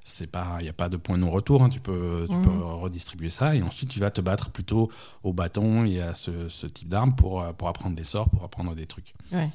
c'est 0.08 0.26
pas, 0.30 0.56
il 0.60 0.64
n'y 0.64 0.68
a 0.68 0.72
pas 0.72 0.88
de 0.88 0.96
point 0.96 1.16
de 1.16 1.22
non-retour. 1.22 1.62
hein, 1.62 1.68
tu 1.68 1.80
peux, 1.80 2.26
tu 2.28 2.34
Mhm. 2.36 2.42
peux 2.44 2.64
redistribuer 2.64 3.30
ça 3.30 3.54
et 3.56 3.62
ensuite 3.62 3.90
tu 3.90 3.98
vas 4.00 4.10
te 4.10 4.20
battre 4.20 4.50
plutôt 4.50 4.90
au 5.22 5.32
bâton 5.32 5.84
et 5.84 6.00
à 6.00 6.14
ce, 6.14 6.48
ce 6.48 6.66
type 6.66 6.88
d'arme 6.88 7.14
pour, 7.16 7.44
pour 7.54 7.68
apprendre 7.68 7.96
des 7.96 8.04
sorts, 8.04 8.30
pour 8.30 8.44
apprendre 8.44 8.74
des 8.74 8.86
trucs. 8.86 9.12
Ouais. 9.32 9.50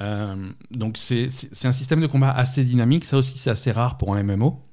Euh, 0.00 0.50
donc 0.70 0.96
c'est 0.96 1.26
un 1.64 1.72
système 1.72 2.00
de 2.00 2.06
combat 2.06 2.30
assez 2.30 2.64
dynamique. 2.64 3.04
Ça 3.04 3.16
aussi, 3.18 3.36
c'est 3.36 3.50
assez 3.50 3.70
rare 3.72 3.98
pour 3.98 4.14
un 4.14 4.22
MMO. 4.22 4.64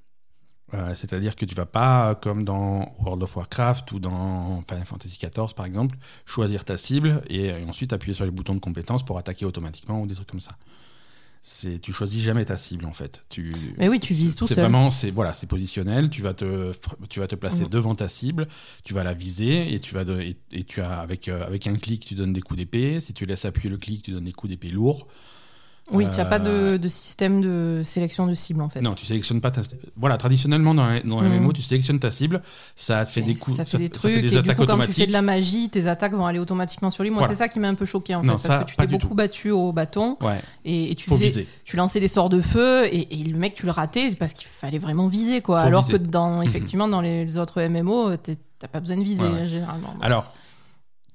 Euh, 0.73 0.93
C'est-à-dire 0.95 1.35
que 1.35 1.45
tu 1.45 1.53
vas 1.55 1.65
pas, 1.65 2.15
comme 2.15 2.43
dans 2.43 2.95
World 2.99 3.21
of 3.23 3.35
Warcraft 3.35 3.91
ou 3.91 3.99
dans 3.99 4.61
Final 4.67 4.85
Fantasy 4.85 5.17
XIV 5.17 5.53
par 5.55 5.65
exemple, 5.65 5.97
choisir 6.25 6.65
ta 6.65 6.75
cible 6.77 7.21
et, 7.29 7.51
ensuite 7.67 7.93
appuyer 7.93 8.13
sur 8.15 8.25
les 8.25 8.31
boutons 8.31 8.55
de 8.55 8.59
compétences 8.59 9.03
pour 9.05 9.17
attaquer 9.17 9.45
automatiquement 9.45 10.01
ou 10.01 10.07
des 10.07 10.15
trucs 10.15 10.29
comme 10.29 10.39
ça. 10.39 10.51
C'est, 11.47 11.77
tu 11.77 11.93
choisis 11.93 12.23
jamais 12.23 12.43
ta 12.43 12.57
cible 12.57 12.87
en 12.87 12.91
fait. 12.91 13.23
Tu, 13.29 13.53
Mais 13.77 13.87
oui, 13.87 13.99
tu 13.99 14.15
vises 14.15 14.31
c'est- 14.31 14.35
tout 14.39 14.47
C'est 14.47 14.55
seul. 14.55 14.63
vraiment, 14.63 14.89
c'est 14.89 15.11
voilà, 15.11 15.31
c'est 15.31 15.45
positionnel. 15.45 16.09
Tu 16.09 16.23
vas 16.23 16.33
te, 16.33 16.71
tu 17.07 17.19
vas 17.19 17.27
te 17.27 17.35
placer 17.35 17.61
Mhm. 17.61 17.69
devant 17.69 17.93
ta 17.93 18.09
cible, 18.09 18.47
tu 18.83 18.95
vas 18.95 19.03
la 19.03 19.13
viser 19.13 19.71
et 19.71 19.79
tu 19.79 19.93
vas 19.93 20.05
de- 20.05 20.19
et, 20.19 20.37
et 20.53 20.63
tu 20.63 20.81
as 20.81 20.97
avec 20.99 21.27
euh, 21.27 21.45
avec 21.45 21.67
un 21.67 21.75
clic 21.75 22.03
tu 22.03 22.15
donnes 22.15 22.33
des 22.33 22.41
coups 22.41 22.57
d'épée. 22.57 22.99
Si 22.99 23.13
tu 23.13 23.25
laisses 23.25 23.45
appuyer 23.45 23.69
le 23.69 23.77
clic, 23.77 24.01
tu 24.01 24.09
donnes 24.09 24.23
des 24.23 24.31
coups 24.31 24.49
d'épée 24.49 24.69
lourds. 24.71 25.07
Oui, 25.91 26.05
tu 26.09 26.17
n'as 26.17 26.25
pas 26.25 26.39
Euh, 26.39 26.73
de, 26.73 26.77
de 26.77 26.87
système 26.87 27.41
de 27.41 27.81
sélection 27.83 28.25
de 28.25 28.33
cible 28.33 28.61
en 28.61 28.69
fait. 28.69 28.81
Non, 28.81 28.93
tu 28.95 29.05
sélectionnes 29.05 29.39
pas 29.39 29.51
ta. 29.51 29.61
Voilà, 29.95 30.17
traditionnellement 30.17 30.73
dans 30.73 30.81
un, 30.81 30.99
dans 31.01 31.19
un 31.19 31.29
Mhm. 31.29 31.41
MMO, 31.41 31.53
tu 31.53 31.61
sélectionnes 31.61 31.99
ta 31.99 32.09
cible, 32.09 32.41
ça 32.75 33.05
te 33.05 33.11
fait 33.11 33.19
Et 33.19 33.23
des 33.23 33.35
coups, 33.35 33.57
ça 33.57 33.65
fait 33.65 33.77
des 33.77 33.83
fait 33.83 33.89
trucs, 33.91 34.21
des 34.21 34.35
et 34.35 34.41
du 34.41 34.55
coup, 34.55 34.65
quand 34.65 34.79
tu 34.79 34.91
fais 34.93 35.05
de 35.05 35.11
la 35.11 35.21
magie, 35.21 35.69
tes 35.69 35.85
attaques 35.87 36.13
vont 36.13 36.25
aller 36.25 36.39
automatiquement 36.39 36.89
sur 36.89 37.03
lui. 37.03 37.11
Moi, 37.11 37.19
Voilà. 37.19 37.33
c'est 37.35 37.37
ça 37.37 37.47
qui 37.49 37.59
m'a 37.59 37.67
un 37.69 37.75
peu 37.75 37.85
choqué 37.85 38.15
en 38.15 38.21
fait, 38.23 38.27
parce 38.29 38.41
ça, 38.43 38.63
que 38.63 38.69
tu 38.71 38.75
t'es 38.77 38.87
beaucoup 38.87 39.09
tout. 39.09 39.13
battu 39.15 39.51
au 39.51 39.71
bâton 39.73 40.17
Ouais, 40.21 40.41
et, 40.65 40.91
et 40.91 40.95
tu, 40.95 41.07
faisais, 41.09 41.45
tu 41.63 41.75
lançais 41.77 41.99
des 41.99 42.07
sorts 42.07 42.29
de 42.29 42.41
feu 42.41 42.85
et, 42.87 43.21
et 43.21 43.23
le 43.23 43.37
mec, 43.37 43.53
tu 43.53 43.65
le 43.67 43.71
ratais 43.71 44.09
parce 44.15 44.33
qu'il 44.33 44.47
fallait 44.47 44.79
vraiment 44.79 45.07
viser 45.07 45.41
quoi. 45.41 45.61
Faut 45.61 45.67
Alors 45.67 45.85
viser. 45.85 45.99
que 45.99 46.03
dans, 46.03 46.41
effectivement, 46.41 46.87
dans 46.87 47.01
les 47.01 47.37
autres 47.37 47.61
MMO, 47.61 48.17
t'as 48.17 48.67
pas 48.67 48.79
besoin 48.79 48.97
de 48.97 49.03
viser 49.03 49.23
Ouais, 49.23 49.29
ouais. 49.41 49.45
généralement. 49.47 49.93
Alors, 50.01 50.33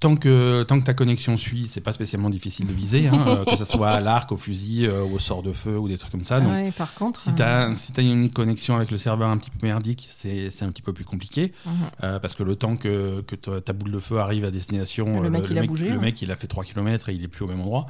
tant 0.01 0.17
que, 0.17 0.63
tant 0.63 0.81
que 0.81 0.85
ta 0.85 0.95
connexion 0.95 1.37
suit, 1.37 1.69
c'est 1.71 1.83
pas 1.83 1.93
spécialement 1.93 2.31
difficile 2.31 2.67
de 2.67 2.73
viser, 2.73 3.09
hein, 3.09 3.25
euh, 3.29 3.45
que 3.45 3.57
ce 3.57 3.65
soit 3.71 3.91
à 3.91 4.01
l'arc, 4.01 4.33
au 4.33 4.37
fusil, 4.37 4.87
euh, 4.87 5.05
au 5.05 5.19
sort 5.19 5.43
de 5.43 5.53
feu 5.53 5.79
ou 5.79 5.89
des 5.89 5.99
trucs 5.99 6.11
comme 6.11 6.25
ça. 6.25 6.41
Donc, 6.41 6.51
Ouais, 6.51 6.73
par 6.73 6.95
contre, 6.95 7.21
Si 7.21 7.35
tu 7.35 7.43
as, 7.43 7.75
si 7.75 7.93
t'as 7.93 8.03
une 8.03 8.31
connexion 8.31 8.77
avec 8.77 8.91
le 8.91 8.99
serveur 8.99 9.29
un 9.29 9.37
petit 9.37 9.51
peu 9.51 9.67
merdique, 9.67 10.09
c'est 10.11 10.51
c'est 10.51 10.65
un 10.65 10.71
petit 10.71 10.83
peu 10.83 10.93
plus 10.93 11.05
compliqué. 11.05 11.53
Mhm. 11.67 11.73
euh, 12.05 12.19
parce 12.19 12.35
que 12.35 12.43
le 12.43 12.57
temps 12.57 12.77
que, 12.77 13.21
que 13.27 13.37
ta 13.37 13.73
boule 13.73 13.91
de 13.93 13.99
feu 13.99 14.19
arrive 14.19 14.45
à 14.45 14.51
destination, 14.51 15.21
Le 15.21 15.29
euh, 15.29 15.31
mec, 15.31 15.47
il 15.51 15.59
a 15.59 15.63
bougé, 15.65 15.89
le 15.91 15.97
ouais. 15.97 16.07
mec, 16.07 16.23
il 16.23 16.31
a 16.33 16.37
fait 16.37 16.47
3 16.47 16.65
km 16.65 17.09
et 17.11 17.15
il 17.15 17.23
est 17.23 17.29
plus 17.29 17.45
au 17.45 17.49
même 17.49 17.61
endroit. 17.61 17.87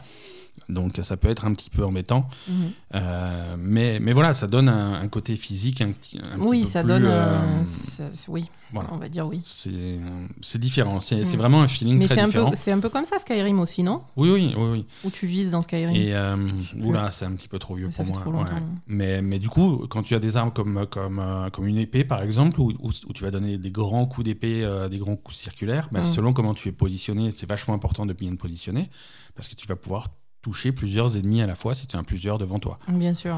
Donc 0.71 0.99
ça 1.03 1.17
peut 1.17 1.29
être 1.29 1.45
un 1.45 1.53
petit 1.55 1.71
peu 1.71 1.85
embêtant. 1.85 2.29
Mhm. 2.49 2.55
Euh, 2.95 3.57
mais, 3.59 3.99
mais 4.01 4.13
voilà, 4.13 4.35
ça 4.35 4.47
donne 4.47 4.69
un, 4.69 4.95
un 5.01 5.09
côté 5.09 5.37
physique 5.37 5.81
un, 5.81 5.93
petit- 5.93 6.19
un 6.19 6.39
petit 6.39 6.49
oui, 6.49 6.61
peu 6.63 6.67
ça 6.67 6.81
plus, 6.83 6.89
donne. 6.89 7.05
euh, 7.07 7.61
euh, 7.61 7.65
ça- 7.65 8.05
oui, 8.29 8.49
voilà. 8.73 8.89
on 8.93 8.97
va 8.99 9.09
dire 9.09 9.27
oui. 9.27 9.41
C'est 9.45 10.59
différent. 10.59 11.01
C'est 11.01 11.25
c'est 11.25 11.37
Mm. 11.37 11.41
vraiment 11.41 11.63
un 11.63 11.69
feeling 11.69 11.99
Mais 11.99 12.07
très 12.07 12.25
différent. 12.25 12.51
c'est 12.55 12.73
un 12.73 12.81
peu 12.81 12.89
comme 12.89 13.05
ça 13.05 13.19
Skyrim 13.19 13.61
aussi, 13.61 13.83
non? 13.83 14.03
Oui, 14.17 14.31
oui, 14.31 14.55
oui, 14.57 14.69
oui. 14.73 14.87
Où 15.05 15.11
tu 15.11 15.27
vises 15.27 15.51
dans 15.51 15.63
Skyrim? 15.63 15.95
Et 15.95 16.15
euh, 16.15 16.37
oula, 16.83 17.11
c'est 17.11 17.25
un 17.25 17.33
petit 17.33 17.49
peu 17.49 17.59
trop 17.59 17.75
vieux 17.75 17.89
Mais 17.99 18.05
pour 18.05 18.33
moi. 18.33 18.45
trop 18.45 18.55
ouais. 18.55 18.63
Mais, 18.87 19.23
mais 19.23 19.39
du 19.39 19.49
coup, 19.49 19.87
quand 19.89 20.03
tu 20.03 20.15
as 20.15 20.19
des 20.21 20.37
armes 20.37 20.53
comme, 20.53 20.87
comme, 20.87 21.19
euh, 21.19 21.51
comme 21.51 21.67
une 21.67 21.79
épée, 21.79 22.05
par 22.05 22.23
exemple, 22.23 22.61
où, 22.61 22.71
où- 22.81 22.91
où 23.09 23.13
tu 23.13 23.23
vas 23.23 23.31
donner 23.31 23.59
des 23.59 23.71
grands 23.71 24.07
coups 24.07 24.25
d'épée, 24.25 24.69
des 24.91 24.99
grands 24.99 25.17
coups 25.17 25.37
circulaires, 25.37 25.89
bah, 25.93 26.01
Mm. 26.01 26.05
selon 26.05 26.33
comment 26.33 26.55
tu 26.55 26.69
es 26.69 26.73
positionné, 26.73 27.31
c'est 27.31 27.49
vachement 27.49 27.75
important 27.75 28.07
de 28.07 28.13
bien 28.13 28.31
te 28.31 28.37
positionner, 28.37 28.91
parce 29.35 29.49
que 29.49 29.55
tu 29.55 29.67
vas 29.67 29.77
pouvoir 29.77 30.09
toucher 30.43 30.73
plusieurs 30.73 31.17
ennemis 31.17 31.43
à 31.43 31.47
la 31.47 31.55
fois 31.55 31.75
si 31.75 31.87
tu 31.87 31.97
en 31.97 32.01
as 32.01 32.05
plusieurs 32.05 32.39
devant 32.39 32.59
toi. 32.59 32.79
Bien 32.89 33.15
sûr. 33.15 33.37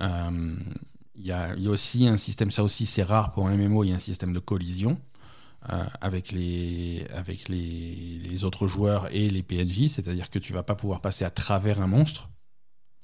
Euh, 0.00 0.56
Il 1.16 1.24
y, 1.26 1.32
a, 1.32 1.54
il 1.56 1.62
y 1.62 1.68
a 1.68 1.70
aussi 1.70 2.08
un 2.08 2.16
système, 2.16 2.50
ça 2.50 2.64
aussi 2.64 2.86
c'est 2.86 3.04
rare 3.04 3.32
pour 3.32 3.46
un 3.46 3.56
MMO, 3.56 3.84
il 3.84 3.90
y 3.90 3.92
a 3.92 3.96
un 3.96 4.00
système 4.00 4.32
de 4.32 4.40
collision 4.40 4.98
euh, 5.72 5.84
avec, 6.00 6.32
les, 6.32 7.06
avec 7.14 7.48
les, 7.48 8.20
les 8.28 8.44
autres 8.44 8.66
joueurs 8.66 9.06
et 9.14 9.30
les 9.30 9.42
PNJ, 9.44 9.88
c'est-à-dire 9.88 10.28
que 10.28 10.38
tu 10.40 10.52
vas 10.52 10.62
pas 10.64 10.74
pouvoir 10.74 11.00
passer 11.00 11.24
à 11.24 11.30
travers 11.30 11.80
un 11.80 11.86
monstre. 11.86 12.30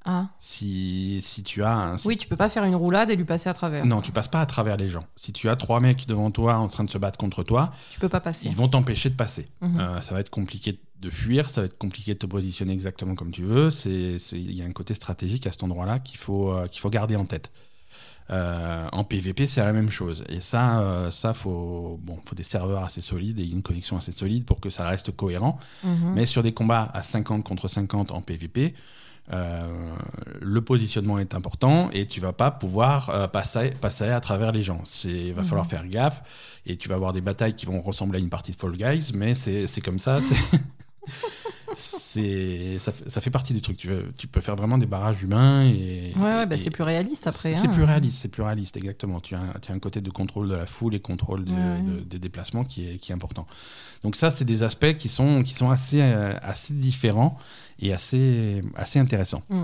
Ah. 0.05 0.29
Si, 0.41 1.19
si 1.21 1.43
tu 1.43 1.63
as 1.63 1.73
un... 1.77 1.97
Oui, 2.07 2.17
tu 2.17 2.27
peux 2.27 2.37
pas 2.37 2.49
faire 2.49 2.65
une 2.65 2.75
roulade 2.75 3.11
et 3.11 3.17
lui 3.17 3.25
passer 3.27 3.49
à 3.51 3.55
travers. 3.55 3.85
Non, 3.87 4.01
tu 4.01 4.13
passes 4.13 4.29
pas 4.29 4.41
à 4.41 4.47
travers 4.47 4.77
les 4.79 4.89
gens. 4.89 5.05
Si 5.15 5.31
tu 5.33 5.49
as 5.51 5.57
trois 5.57 5.79
mecs 5.79 6.07
devant 6.09 6.31
toi 6.31 6.57
en 6.57 6.69
train 6.69 6.85
de 6.85 6.91
se 6.91 6.97
battre 6.99 7.19
contre 7.19 7.43
toi, 7.45 7.73
Tu 7.91 8.01
peux 8.01 8.09
pas 8.09 8.21
passer. 8.21 8.49
ils 8.49 8.57
vont 8.57 8.69
t'empêcher 8.69 9.11
de 9.11 9.15
passer. 9.15 9.45
Mhm. 9.61 9.79
Euh, 9.79 10.01
ça 10.01 10.15
va 10.15 10.21
être 10.21 10.31
compliqué 10.31 10.81
de 11.01 11.11
fuir, 11.11 11.49
ça 11.49 11.63
va 11.63 11.67
être 11.67 11.79
compliqué 11.79 12.15
de 12.15 12.19
te 12.19 12.27
positionner 12.27 12.73
exactement 12.73 13.15
comme 13.15 13.31
tu 13.31 13.43
veux. 13.43 13.71
Il 13.87 14.53
y 14.53 14.63
a 14.63 14.67
un 14.67 14.73
côté 14.73 14.95
stratégique 14.95 15.47
à 15.47 15.51
cet 15.51 15.63
endroit-là 15.63 15.99
qu'il 15.99 16.19
faut, 16.19 16.53
euh, 16.53 16.67
qu'il 16.69 16.81
faut 16.81 16.91
garder 16.91 17.17
en 17.17 17.25
tête. 17.25 17.51
Euh, 18.31 18.87
en 18.93 19.03
PvP, 19.03 19.47
c'est 19.49 19.61
la 19.61 19.73
même 19.73 19.91
chose. 19.91 20.23
Et 20.29 20.39
ça, 20.41 20.81
euh, 20.81 21.11
ça 21.11 21.33
faut, 21.35 21.99
bon, 22.03 22.19
faut 22.25 22.37
des 22.37 22.45
serveurs 22.45 22.85
assez 22.85 23.01
solides 23.01 23.41
et 23.41 23.45
une 23.45 23.63
connexion 23.63 23.97
assez 23.97 24.13
solide 24.13 24.45
pour 24.45 24.61
que 24.61 24.71
ça 24.71 24.87
reste 24.87 25.11
cohérent. 25.17 25.59
Mhm. 25.83 26.13
Mais 26.15 26.27
sur 26.27 26.43
des 26.45 26.53
combats 26.53 26.91
à 26.95 27.03
50 27.03 27.43
contre 27.43 27.67
50 27.67 28.13
en 28.13 28.23
PvP, 28.23 28.75
euh, 29.33 29.61
le 30.41 30.61
positionnement 30.61 31.19
est 31.19 31.35
important 31.35 31.91
et 31.93 32.07
tu 32.07 32.21
vas 32.21 32.33
pas 32.33 32.51
pouvoir 32.53 33.11
euh, 33.11 33.27
passer, 33.27 33.71
passer 33.81 34.05
à 34.05 34.21
travers 34.21 34.53
les 34.53 34.63
gens. 34.63 34.83
Il 35.05 35.33
va 35.35 35.43
Mhm. 35.43 35.49
falloir 35.49 35.67
faire 35.67 35.87
gaffe 35.89 36.23
et 36.67 36.77
tu 36.77 36.89
vas 36.89 36.95
avoir 36.97 37.13
des 37.13 37.21
batailles 37.21 37.55
qui 37.57 37.67
vont 37.67 37.81
ressembler 37.81 38.19
à 38.19 38.21
une 38.21 38.31
partie 38.31 38.53
de 38.53 38.57
Fall 38.57 38.77
Guys, 38.77 39.11
mais 39.15 39.35
c'est 39.35 39.81
comme 39.83 39.99
ça. 39.99 40.19
c'est- 41.75 42.79
ça, 42.79 42.93
fait- 42.93 43.09
ça 43.09 43.21
fait 43.21 43.31
partie 43.31 43.53
du 43.53 43.61
truc. 43.61 43.77
Tu, 44.17 44.27
peux 44.29 44.41
faire 44.41 44.57
vraiment 44.57 44.79
des 44.79 44.87
barrages 44.87 45.23
humains 45.23 45.65
et. 45.65 46.13
Ouais, 46.17 46.23
ouais, 46.23 46.47
bah, 46.47 46.57
c'est 46.57 46.71
plus 46.71 46.83
réaliste 46.83 47.27
après. 47.27 47.55
c'est 47.55 47.67
hein. 47.69 47.73
plus 47.73 47.85
réaliste, 47.85 48.19
c'est 48.23 48.29
plus 48.29 48.43
réaliste, 48.43 48.77
exactement. 48.77 49.21
Tu 49.21 49.35
as, 49.35 49.41
un- 49.41 49.55
tu 49.61 49.71
as 49.73 49.75
un 49.75 49.79
côté 49.79 50.01
de 50.01 50.11
contrôle 50.11 50.49
de 50.49 50.55
la 50.55 50.67
foule 50.67 50.95
et 50.95 51.01
contrôle 51.01 51.45
de- 51.45 51.53
Ouais, 51.53 51.59
ouais. 51.59 51.83
de- 51.83 52.01
des 52.01 52.19
déplacements 52.19 52.65
qui 52.65 52.89
est, 52.89 52.97
qui 52.99 53.13
est 53.13 53.15
important. 53.15 53.47
Donc 54.03 54.17
ça, 54.17 54.31
c'est 54.31 54.45
des 54.45 54.63
aspects 54.63 54.95
qui 54.99 55.09
sont, 55.09 55.43
qui 55.43 55.55
sont 55.55 55.71
assez, 55.71 56.01
euh, 56.01 56.33
assez 56.43 56.75
différents 56.75 57.39
et 57.79 57.93
assez, 57.93 58.63
assez 58.77 58.99
intéressants. 58.99 59.43
Mm. 59.51 59.63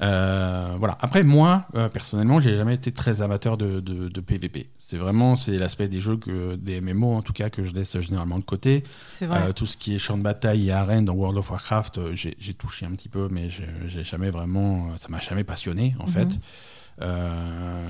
Euh, 0.00 0.74
voilà. 0.78 0.96
Après, 1.00 1.22
moi, 1.22 1.66
euh, 1.74 1.88
personnellement, 1.88 2.40
j'ai 2.40 2.56
jamais 2.56 2.74
été 2.74 2.92
très 2.92 3.22
amateur 3.22 3.56
de, 3.56 3.80
de- 3.80 4.08
de 4.08 4.20
PVP. 4.20 4.68
C'est 4.92 4.98
vraiment 4.98 5.36
c'est 5.36 5.56
l'aspect 5.56 5.88
des 5.88 6.00
jeux 6.00 6.18
que 6.18 6.54
des 6.56 6.82
MMO 6.82 7.14
en 7.14 7.22
tout 7.22 7.32
cas 7.32 7.48
que 7.48 7.64
je 7.64 7.72
laisse 7.72 7.98
généralement 7.98 8.38
de 8.38 8.44
côté. 8.44 8.84
C'est 9.06 9.24
vrai. 9.24 9.48
Euh, 9.48 9.52
tout 9.52 9.64
ce 9.64 9.78
qui 9.78 9.94
est 9.94 9.98
champ 9.98 10.18
de 10.18 10.22
bataille 10.22 10.68
et 10.68 10.70
arène 10.72 11.06
dans 11.06 11.14
World 11.14 11.38
of 11.38 11.50
Warcraft, 11.50 11.96
euh, 11.96 12.12
j'ai 12.14 12.52
touché 12.54 12.84
un 12.84 12.90
petit 12.90 13.08
peu, 13.08 13.28
mais 13.30 13.48
j'ai 13.48 14.04
jamais 14.04 14.28
vraiment, 14.28 14.88
euh, 14.88 14.96
ça 14.96 15.08
m'a 15.08 15.18
jamais 15.18 15.44
passionné 15.44 15.96
en 15.98 16.02
Mhm. 16.04 16.08
fait. 16.12 16.28
Euh, 17.00 17.88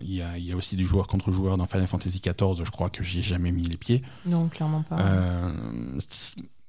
Il 0.00 0.12
y, 0.14 0.22
a, 0.22 0.38
il 0.38 0.44
y 0.44 0.52
a 0.52 0.56
aussi 0.56 0.76
du 0.76 0.84
joueur 0.84 1.08
contre 1.08 1.32
joueur 1.32 1.56
dans 1.56 1.66
Final 1.66 1.88
Fantasy 1.88 2.20
XIV, 2.20 2.62
je 2.64 2.70
crois 2.70 2.88
que 2.88 3.02
j'y 3.02 3.18
ai 3.18 3.22
jamais 3.22 3.50
mis 3.50 3.64
les 3.64 3.76
pieds. 3.76 4.02
Non, 4.26 4.46
clairement 4.46 4.82
pas. 4.82 4.96
Euh, 5.00 5.52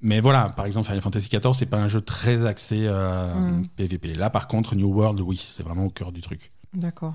mais 0.02 0.20
voilà, 0.20 0.50
par 0.50 0.66
exemple, 0.66 0.88
Final 0.88 1.02
Fantasy 1.02 1.30
XIV, 1.30 1.54
c'est 1.54 1.66
pas 1.68 1.78
un 1.78 1.88
jeu 1.88 2.02
très 2.02 2.44
axé 2.46 2.86
euh, 2.88 3.36
Mm. 3.36 3.68
PVP. 3.76 4.14
Là, 4.16 4.30
par 4.32 4.48
contre, 4.48 4.76
New 4.76 4.88
World, 4.92 5.20
oui, 5.22 5.38
c'est 5.38 5.62
vraiment 5.64 5.86
au 5.86 5.90
cœur 5.90 6.12
du 6.12 6.22
truc. 6.22 6.52
D'accord. 6.74 7.14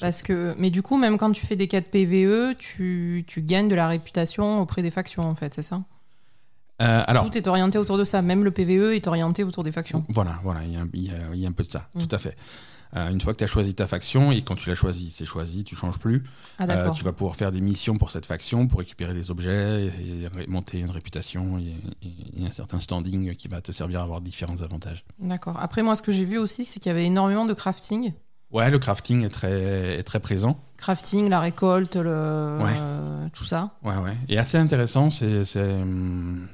Parce 0.00 0.22
que, 0.22 0.54
mais 0.58 0.70
du 0.70 0.82
coup, 0.82 0.96
même 0.96 1.16
quand 1.18 1.32
tu 1.32 1.46
fais 1.46 1.56
des 1.56 1.68
quêtes 1.68 1.90
PVE, 1.90 2.56
tu, 2.58 3.24
tu 3.26 3.42
gagnes 3.42 3.68
de 3.68 3.74
la 3.74 3.88
réputation 3.88 4.60
auprès 4.60 4.82
des 4.82 4.90
factions, 4.90 5.22
en 5.22 5.34
fait, 5.34 5.54
c'est 5.54 5.62
ça? 5.62 5.82
Euh, 6.82 7.04
alors, 7.06 7.28
Tout 7.30 7.36
est 7.36 7.46
orienté 7.46 7.76
autour 7.78 7.98
de 7.98 8.04
ça. 8.04 8.22
Même 8.22 8.42
le 8.42 8.50
PVE 8.50 8.94
est 8.94 9.06
orienté 9.06 9.44
autour 9.44 9.62
des 9.64 9.72
factions. 9.72 10.04
Voilà, 10.08 10.40
voilà, 10.42 10.64
il 10.64 10.72
y, 10.72 10.76
a 10.76 10.80
un- 10.80 10.88
il 10.94 11.02
y 11.06 11.10
a- 11.10 11.34
il 11.34 11.40
y 11.40 11.44
a 11.46 11.48
un 11.48 11.52
peu 11.52 11.62
de 11.62 11.70
ça, 11.70 11.88
Mm. 11.94 12.02
tout 12.06 12.14
à 12.14 12.18
fait. 12.18 12.36
Euh, 12.96 13.08
une 13.10 13.20
fois 13.20 13.34
que 13.34 13.38
tu 13.38 13.44
as 13.44 13.46
choisi 13.46 13.72
ta 13.74 13.86
faction, 13.86 14.32
et 14.32 14.42
quand 14.42 14.56
tu 14.56 14.68
l'as 14.68 14.74
choisi, 14.74 15.10
c'est 15.10 15.24
choisi, 15.26 15.62
tu 15.62 15.76
changes 15.76 15.98
plus, 16.00 16.24
Ah, 16.58 16.64
euh, 16.68 16.90
tu 16.90 17.04
vas 17.04 17.12
pouvoir 17.12 17.36
faire 17.36 17.52
des 17.52 17.60
missions 17.60 17.96
pour 17.96 18.10
cette 18.10 18.26
faction, 18.26 18.66
pour 18.66 18.80
récupérer 18.80 19.12
des 19.14 19.30
objets, 19.30 19.86
et, 19.86 20.28
monter 20.48 20.80
une 20.80 20.90
réputation, 20.90 21.58
et, 21.58 21.74
et- 22.02 22.42
et 22.42 22.46
un 22.46 22.50
certain 22.50 22.80
standing 22.80 23.36
qui 23.36 23.46
va 23.46 23.60
te 23.60 23.70
servir 23.70 24.00
à 24.00 24.04
avoir 24.04 24.20
différents 24.20 24.60
avantages. 24.62 25.04
D'accord. 25.20 25.56
Après, 25.60 25.82
moi, 25.84 25.94
ce 25.94 26.02
que 26.02 26.10
j'ai 26.10 26.24
vu 26.24 26.36
aussi, 26.38 26.64
c'est 26.64 26.80
qu'il 26.80 26.88
y 26.90 26.92
avait 26.92 27.04
énormément 27.06 27.44
de 27.44 27.54
crafting. 27.54 28.12
Ouais, 28.52 28.68
le 28.70 28.78
crafting 28.80 29.24
est 29.24 29.28
très, 29.30 29.98
est 29.98 30.02
très 30.02 30.18
présent. 30.18 30.58
Crafting, 30.76 31.28
la 31.28 31.38
récolte, 31.40 31.94
le... 31.94 32.58
Ouais. 32.60 32.72
euh, 32.76 33.28
tout 33.32 33.44
ça. 33.44 33.76
Ouais, 33.84 33.96
ouais. 33.96 34.16
Et 34.28 34.38
assez 34.38 34.58
intéressant, 34.58 35.08
c'est 35.10 35.44
c'est, 35.44 35.78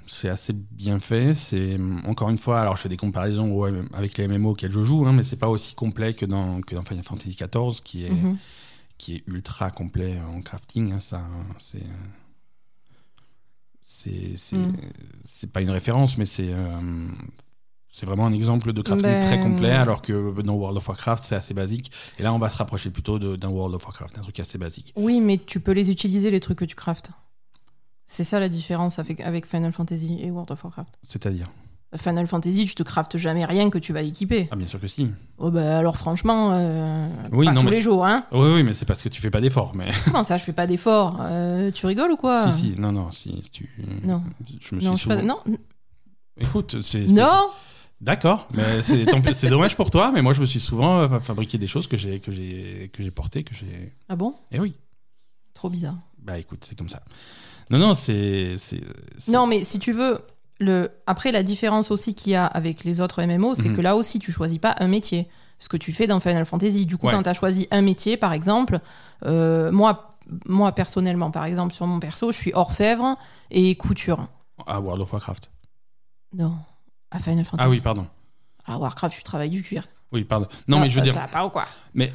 c'est 0.06 0.28
assez 0.28 0.52
bien 0.52 0.98
fait. 0.98 1.32
C'est 1.32 1.76
encore 2.04 2.28
une 2.28 2.36
fois, 2.36 2.60
alors 2.60 2.76
je 2.76 2.82
fais 2.82 2.88
des 2.90 2.96
comparaisons 2.98 3.64
avec 3.94 4.18
les 4.18 4.28
MMO 4.28 4.50
auxquels 4.50 4.72
je 4.72 4.82
joue, 4.82 5.06
hein, 5.06 5.12
mais 5.12 5.22
c'est 5.22 5.36
pas 5.36 5.48
aussi 5.48 5.74
complet 5.74 6.12
que 6.12 6.26
dans, 6.26 6.60
que 6.60 6.74
dans 6.74 6.82
Final 6.82 7.04
Fantasy 7.04 7.34
XIV, 7.34 7.80
qui 7.82 8.04
est, 8.04 8.10
Mhm. 8.10 8.36
qui 8.98 9.16
est 9.16 9.24
ultra 9.26 9.70
complet 9.70 10.18
en 10.34 10.40
crafting. 10.42 10.92
hein, 10.92 11.00
ça, 11.00 11.22
c'est 11.56 11.78
c'est 13.82 14.32
c'est 14.36 14.56
Mm. 14.56 14.76
c'est 15.24 15.52
pas 15.52 15.60
une 15.62 15.70
référence, 15.70 16.18
mais 16.18 16.24
c'est 16.26 16.50
euh, 16.52 16.76
c'est 17.98 18.04
vraiment 18.04 18.26
un 18.26 18.32
exemple 18.34 18.72
de 18.74 18.82
crafting 18.82 19.08
Ben, 19.10 19.24
très 19.24 19.40
complet, 19.40 19.70
alors 19.70 20.02
que 20.02 20.42
dans 20.42 20.52
World 20.54 20.76
of 20.76 20.86
Warcraft 20.86 21.24
c'est 21.24 21.34
assez 21.34 21.54
basique. 21.54 21.90
Et 22.18 22.22
là, 22.22 22.32
on 22.34 22.38
va 22.38 22.50
se 22.50 22.58
rapprocher 22.58 22.90
plutôt 22.90 23.18
de- 23.18 23.36
d'un 23.36 23.48
World 23.48 23.74
of 23.74 23.84
Warcraft, 23.86 24.18
un 24.18 24.20
truc 24.20 24.38
assez 24.38 24.58
basique. 24.58 24.92
Oui, 24.96 25.20
mais 25.20 25.38
tu 25.38 25.60
peux 25.60 25.72
les 25.72 25.90
utiliser, 25.90 26.30
les 26.30 26.40
trucs 26.40 26.58
que 26.58 26.64
tu 26.66 26.74
craftes. 26.74 27.10
C'est 28.04 28.22
ça 28.24 28.38
la 28.38 28.48
différence 28.50 28.98
avec, 28.98 29.20
avec 29.20 29.46
Final 29.46 29.72
Fantasy 29.72 30.18
et 30.20 30.30
World 30.30 30.50
of 30.50 30.62
Warcraft. 30.62 30.90
C'est-à-dire? 31.08 31.46
Final 31.96 32.26
Fantasy, 32.26 32.66
tu 32.66 32.74
te 32.74 32.82
craftes 32.82 33.16
jamais 33.16 33.46
rien 33.46 33.70
que 33.70 33.78
tu 33.78 33.94
vas 33.94 34.02
équiper. 34.02 34.48
Ah, 34.50 34.56
bien 34.56 34.66
sûr 34.66 34.78
que 34.78 34.88
si. 34.88 35.08
Oh 35.38 35.50
bah 35.50 35.78
alors 35.78 35.96
franchement, 35.96 36.50
euh, 36.52 37.08
Oui, 37.32 37.46
pas 37.46 37.52
non, 37.52 37.60
tous 37.60 37.66
mais- 37.66 37.72
les 37.76 37.80
jours, 37.80 38.04
hein. 38.04 38.26
Oui, 38.32 38.48
oui, 38.56 38.62
mais 38.62 38.74
c'est 38.74 38.84
parce 38.84 39.00
que 39.02 39.08
tu 39.08 39.22
fais 39.22 39.30
pas 39.30 39.40
d'efforts. 39.40 39.72
Mais 39.74 39.86
Comment 40.04 40.22
ça, 40.24 40.36
je 40.36 40.44
fais 40.44 40.52
pas 40.52 40.66
d'efforts 40.66 41.16
Euh, 41.22 41.70
Tu 41.70 41.86
rigoles 41.86 42.12
ou 42.12 42.16
quoi? 42.16 42.50
Si, 42.52 42.72
si, 42.72 42.74
non, 42.78 42.92
non, 42.92 43.10
si 43.10 43.40
tu. 43.50 43.70
Non. 44.04 44.22
Je 44.60 44.74
me 44.74 44.80
suis 44.80 44.86
Non, 44.90 44.96
pas- 45.16 45.22
non, 45.22 45.38
Écoute, 46.38 46.82
c'est- 46.82 47.06
non. 47.06 47.48
D'accord, 48.00 48.46
mais 48.52 48.82
c'est 48.82 49.48
dommage 49.48 49.74
pour 49.74 49.90
toi, 49.90 50.12
mais 50.12 50.20
moi 50.20 50.34
je 50.34 50.40
me 50.40 50.46
suis 50.46 50.60
souvent 50.60 50.98
euh, 51.00 51.18
fabriqué 51.20 51.56
des 51.56 51.66
choses 51.66 51.86
que 51.86 51.96
j'ai 51.96 52.20
que 52.20 52.30
j'ai 52.30 52.90
que 52.92 53.02
j'ai 53.02 53.10
portées, 53.10 53.42
que 53.42 53.54
j'ai. 53.54 53.92
Ah 54.08 54.16
bon? 54.16 54.34
Eh 54.52 54.60
oui. 54.60 54.74
Trop 55.54 55.70
bizarre. 55.70 55.96
Bah 56.18 56.38
écoute, 56.38 56.64
c'est 56.68 56.76
comme 56.76 56.90
ça. 56.90 57.02
Non, 57.70 57.78
non, 57.78 57.94
c'est. 57.94 58.56
Non, 59.28 59.46
mais 59.46 59.64
si 59.64 59.78
tu 59.78 59.92
veux, 59.92 60.20
le... 60.60 60.90
après 61.06 61.32
la 61.32 61.42
différence 61.42 61.90
aussi 61.90 62.14
qu'il 62.14 62.32
y 62.32 62.34
a 62.36 62.44
avec 62.44 62.84
les 62.84 63.00
autres 63.00 63.22
MMO, 63.24 63.54
c'est 63.54 63.70
Mhm. 63.70 63.76
que 63.76 63.80
là 63.80 63.96
aussi 63.96 64.18
tu 64.18 64.30
choisis 64.30 64.58
pas 64.58 64.76
un 64.78 64.88
métier. 64.88 65.26
Ce 65.58 65.70
que 65.70 65.78
tu 65.78 65.92
fais 65.94 66.06
dans 66.06 66.20
Final 66.20 66.44
Fantasy. 66.44 66.84
Du 66.84 66.98
coup, 66.98 67.06
Ouais. 67.06 67.14
quand 67.14 67.22
tu 67.22 67.28
as 67.30 67.34
choisi 67.34 67.66
un 67.70 67.80
métier, 67.80 68.18
par 68.18 68.34
exemple, 68.34 68.78
euh, 69.24 69.72
moi, 69.72 70.18
moi 70.44 70.72
personnellement, 70.72 71.30
par 71.30 71.46
exemple, 71.46 71.72
sur 71.72 71.86
mon 71.86 71.98
perso, 71.98 72.30
je 72.30 72.36
suis 72.36 72.52
orfèvre 72.52 73.16
et 73.50 73.74
couture. 73.76 74.28
À 74.66 74.80
World 74.82 75.00
of 75.00 75.12
Warcraft. 75.14 75.50
Non, 76.34 76.56
à 77.10 77.18
Final 77.18 77.44
Fantasy. 77.44 77.66
Ah 77.66 77.70
oui, 77.70 77.80
pardon. 77.80 78.06
À 78.64 78.78
Warcraft, 78.78 79.18
je 79.18 79.22
travaille 79.22 79.50
du 79.50 79.62
cuir. 79.62 79.84
Oui, 80.12 80.24
pardon. 80.24 80.46
Non, 80.68 80.78
Ah, 80.78 80.80
mais 80.82 80.90
je 80.90 80.96
veux 80.96 81.02
dire, 81.02 81.12
Ça 81.14 81.20
va 81.20 81.28
pas 81.28 81.44
ou 81.46 81.50
quoi? 81.50 81.66
mais 81.94 82.12